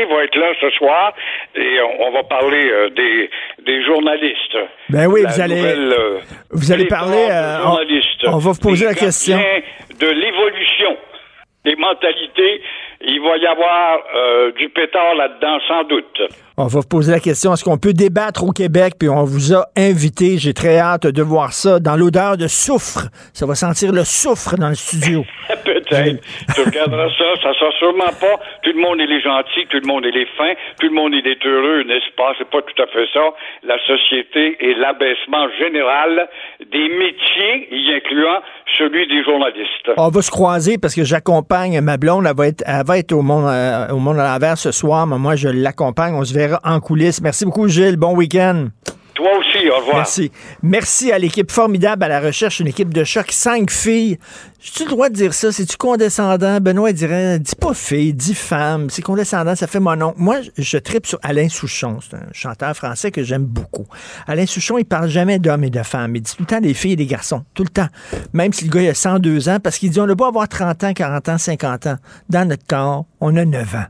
va 0.07 0.25
être 0.25 0.37
là 0.37 0.53
ce 0.61 0.71
soir 0.71 1.13
et 1.55 1.79
on, 1.81 2.05
on 2.09 2.13
va 2.13 2.23
parler 2.25 2.69
euh, 2.71 2.91
des, 2.91 3.31
des 3.65 3.85
journalistes. 3.85 4.57
Ben 4.91 5.07
oui, 5.07 5.23
La 5.23 5.31
vous 5.31 5.41
allez- 5.41 5.57
nouvelle, 5.57 5.93
euh, 5.99 6.19
vous 6.51 6.73
allez 6.73 6.87
parler, 6.87 7.27
euh, 7.31 7.59
on- 8.27 8.39
va 8.39 8.51
vous 8.53 8.61
poser 8.61 8.85
la 8.87 8.95
question. 8.95 9.39
De 9.99 10.07
l'évolution 10.07 10.97
des 11.65 11.75
mentalités, 11.77 12.63
il 13.01 13.21
va 13.21 13.37
y 13.39 13.47
avoir 13.47 13.99
du 14.57 14.69
pétard 14.69 15.15
là-dedans 15.17 15.59
sans 15.67 15.83
doute. 15.85 16.23
On 16.57 16.67
va 16.67 16.81
vous 16.81 16.87
poser 16.89 17.11
la 17.13 17.19
question, 17.21 17.53
est-ce 17.53 17.65
qu'on 17.65 17.77
peut 17.77 17.93
débattre 17.93 18.45
au 18.45 18.53
Québec? 18.53 18.95
Puis 18.99 19.09
on 19.09 19.25
vous 19.25 19.53
a 19.53 19.67
invité, 19.77 20.39
j'ai 20.39 20.55
très 20.55 20.79
hâte 20.79 21.07
de 21.07 21.23
voir 21.23 21.53
ça, 21.53 21.81
dans 21.81 21.97
l'odeur 21.97 22.37
de 22.37 22.47
soufre. 22.47 23.09
Ça 23.35 23.47
va 23.47 23.55
sentir 23.55 23.93
le 23.93 24.05
soufre 24.05 24.57
dans 24.57 24.69
le 24.69 24.75
studio. 24.77 25.25
Peut-être. 25.89 26.23
Tu 26.55 26.63
regarderas 26.63 27.09
ça, 27.11 27.25
ça 27.43 27.53
sera 27.55 27.71
sûrement 27.79 28.13
pas. 28.21 28.41
Tout 28.63 28.73
le 28.73 28.81
monde 28.81 28.99
il 28.99 29.11
est 29.11 29.21
gentil, 29.21 29.67
tout 29.69 29.79
le 29.79 29.87
monde 29.87 30.05
il 30.07 30.17
est 30.17 30.29
fin, 30.37 30.53
tout 30.81 30.87
le 30.89 30.95
monde 30.95 31.13
il 31.15 31.27
est 31.27 31.45
heureux, 31.45 31.83
n'est-ce 31.85 32.15
pas? 32.17 32.33
C'est 32.39 32.49
pas 32.49 32.63
tout 32.63 32.83
à 32.83 32.87
fait 32.87 33.07
ça. 33.13 33.21
La 33.63 33.79
société 33.87 34.57
et 34.61 34.75
l'abaissement 34.75 35.47
général 35.59 36.29
des 36.73 36.89
métiers, 36.89 37.69
y 37.71 37.95
incluant 37.95 38.41
celui 38.79 39.07
des 39.07 39.23
journalistes. 39.25 39.91
On 39.97 40.09
va 40.09 40.23
se 40.23 40.31
croiser 40.31 40.79
parce 40.79 40.95
que 40.95 41.05
j'accompagne 41.05 41.81
ma 41.81 41.97
blonde. 41.97 42.27
Elle 42.29 42.37
va 42.37 42.47
être, 42.49 42.65
elle 42.67 42.85
va 42.87 42.99
être 42.99 43.13
au, 43.13 43.23
monde, 43.23 43.47
euh, 43.47 43.89
au 43.91 43.99
monde 43.99 44.19
à 44.19 44.33
l'envers 44.33 44.59
ce 44.59 44.73
soir, 44.73 45.07
mais 45.07 45.19
moi, 45.19 45.37
je 45.37 45.49
l'accompagne. 45.49 46.15
On 46.15 46.25
se 46.25 46.35
verra 46.35 46.61
en 46.65 46.81
coulisses. 46.81 47.21
Merci 47.23 47.45
beaucoup, 47.45 47.69
Gilles. 47.69 47.97
Bon 47.97 48.15
week-end. 48.15 48.69
Toi 49.17 49.31
aussi, 49.39 49.71
au 49.71 49.79
revoir. 49.79 49.97
Merci. 49.97 50.31
Merci 50.63 51.11
à 51.11 51.19
l'équipe 51.19 51.51
formidable 51.51 52.05
à 52.05 52.09
la 52.09 52.21
recherche, 52.21 52.61
une 52.61 52.67
équipe 52.67 52.93
de 52.93 53.03
choc, 53.03 53.33
cinq 53.33 53.71
filles. 53.71 54.19
J'ai-tu 54.61 54.85
le 54.85 54.91
droit 54.91 55.09
de 55.09 55.15
dire 55.15 55.33
ça? 55.33 55.53
C'est-tu 55.53 55.79
condescendant? 55.79 56.61
Benoît 56.61 56.93
dirait, 56.93 57.39
dis 57.39 57.55
pas 57.55 57.73
fille, 57.73 58.13
dis 58.13 58.35
femme. 58.35 58.91
C'est 58.91 59.01
condescendant, 59.01 59.57
ça 59.57 59.67
fait 59.67 59.81
mon 59.81 59.97
nom. 59.97 60.13
Moi, 60.19 60.41
je 60.59 60.77
tripe 60.77 61.07
sur 61.07 61.19
Alain 61.23 61.49
Souchon. 61.49 61.99
C'est 62.03 62.17
un 62.17 62.27
chanteur 62.33 62.77
français 62.77 63.11
que 63.11 63.23
j'aime 63.23 63.45
beaucoup. 63.45 63.87
Alain 64.27 64.45
Souchon, 64.45 64.77
il 64.77 64.85
parle 64.85 65.09
jamais 65.09 65.39
d'hommes 65.39 65.65
et 65.65 65.71
de 65.71 65.83
femmes. 65.83 66.15
Il 66.15 66.21
dit 66.21 66.33
tout 66.37 66.43
le 66.43 66.47
temps 66.47 66.61
des 66.61 66.75
filles 66.75 66.93
et 66.93 66.97
des 66.97 67.07
garçons. 67.07 67.43
Tout 67.55 67.63
le 67.63 67.71
temps. 67.71 67.89
Même 68.35 68.53
si 68.53 68.67
le 68.67 68.71
gars 68.71 68.83
il 68.83 68.89
a 68.89 68.95
102 68.95 69.49
ans, 69.49 69.61
parce 69.63 69.79
qu'il 69.79 69.89
dit, 69.89 69.99
on 69.99 70.09
a 70.11 70.15
beau 70.15 70.27
avoir 70.27 70.47
30 70.47 70.85
ans, 70.85 70.93
40 70.93 71.29
ans, 71.31 71.39
50 71.39 71.87
ans. 71.87 71.97
Dans 72.29 72.47
notre 72.47 72.67
corps, 72.67 73.07
on 73.21 73.35
a 73.37 73.47
9 73.47 73.75
ans. 73.77 73.87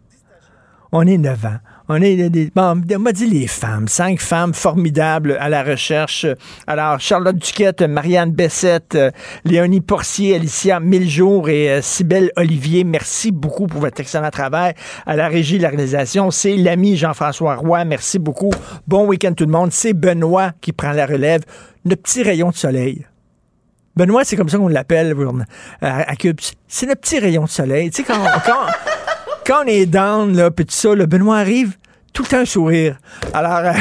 On 0.92 1.04
est 1.04 1.18
9 1.18 1.46
ans. 1.46 1.58
On 1.88 2.02
est 2.02 2.30
des, 2.30 2.50
bon, 2.52 2.82
on 2.94 2.98
m'a 2.98 3.12
dit 3.12 3.26
les 3.26 3.46
femmes, 3.46 3.86
cinq 3.86 4.20
femmes 4.20 4.54
formidables 4.54 5.36
à 5.38 5.48
la 5.48 5.62
recherche. 5.62 6.26
Alors, 6.66 6.98
Charlotte 6.98 7.36
Duquette, 7.36 7.82
Marianne 7.82 8.32
Bessette, 8.32 8.96
euh, 8.96 9.10
Léonie 9.44 9.80
Porcier, 9.80 10.34
Alicia 10.34 10.80
Miljour 10.80 11.48
et 11.48 11.70
euh, 11.70 11.82
Cybelle 11.82 12.32
Olivier, 12.36 12.82
merci 12.82 13.30
beaucoup 13.30 13.68
pour 13.68 13.80
votre 13.80 14.00
excellent 14.00 14.30
travail. 14.30 14.74
À 15.06 15.14
la 15.14 15.28
régie 15.28 15.58
de 15.58 15.62
la 15.62 15.68
réalisation, 15.68 16.32
c'est 16.32 16.56
l'ami 16.56 16.96
Jean-François 16.96 17.54
Roy, 17.54 17.84
merci 17.84 18.18
beaucoup. 18.18 18.50
Bon 18.88 19.06
week-end 19.06 19.34
tout 19.34 19.46
le 19.46 19.52
monde. 19.52 19.70
C'est 19.70 19.92
Benoît 19.92 20.52
qui 20.60 20.72
prend 20.72 20.90
la 20.90 21.06
relève. 21.06 21.42
Notre 21.84 22.02
petit 22.02 22.24
rayon 22.24 22.50
de 22.50 22.56
soleil. 22.56 23.06
Benoît, 23.94 24.24
c'est 24.24 24.36
comme 24.36 24.48
ça 24.48 24.58
qu'on 24.58 24.68
l'appelle 24.68 25.14
euh, 25.16 25.42
à, 25.80 26.10
à 26.10 26.16
Cube. 26.16 26.40
C'est 26.66 26.86
le 26.86 26.96
petit 26.96 27.20
rayon 27.20 27.44
de 27.44 27.48
soleil. 27.48 27.90
Tu 27.90 28.02
sais, 28.02 28.02
quand, 28.02 28.24
quand, 28.44 28.66
quand 29.46 29.64
on 29.64 29.68
est 29.68 29.86
down, 29.86 30.36
là, 30.36 30.50
puis 30.50 30.66
tout 30.66 30.74
ça, 30.74 30.94
le 30.94 31.06
Benoît 31.06 31.38
arrive, 31.38 31.76
tout 32.12 32.24
le 32.24 32.28
temps 32.28 32.38
un 32.38 32.44
sourire. 32.44 32.98
Alors, 33.32 33.58
euh, 33.58 33.72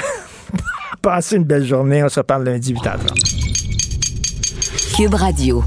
passez 1.02 1.38
une 1.38 1.44
belle 1.44 1.66
journée. 1.66 2.04
On 2.04 2.10
se 2.10 2.20
reparle 2.20 2.44
lundi 2.44 2.72
8h30. 2.74 4.96
Cube 4.96 5.16
Radio. 5.16 5.64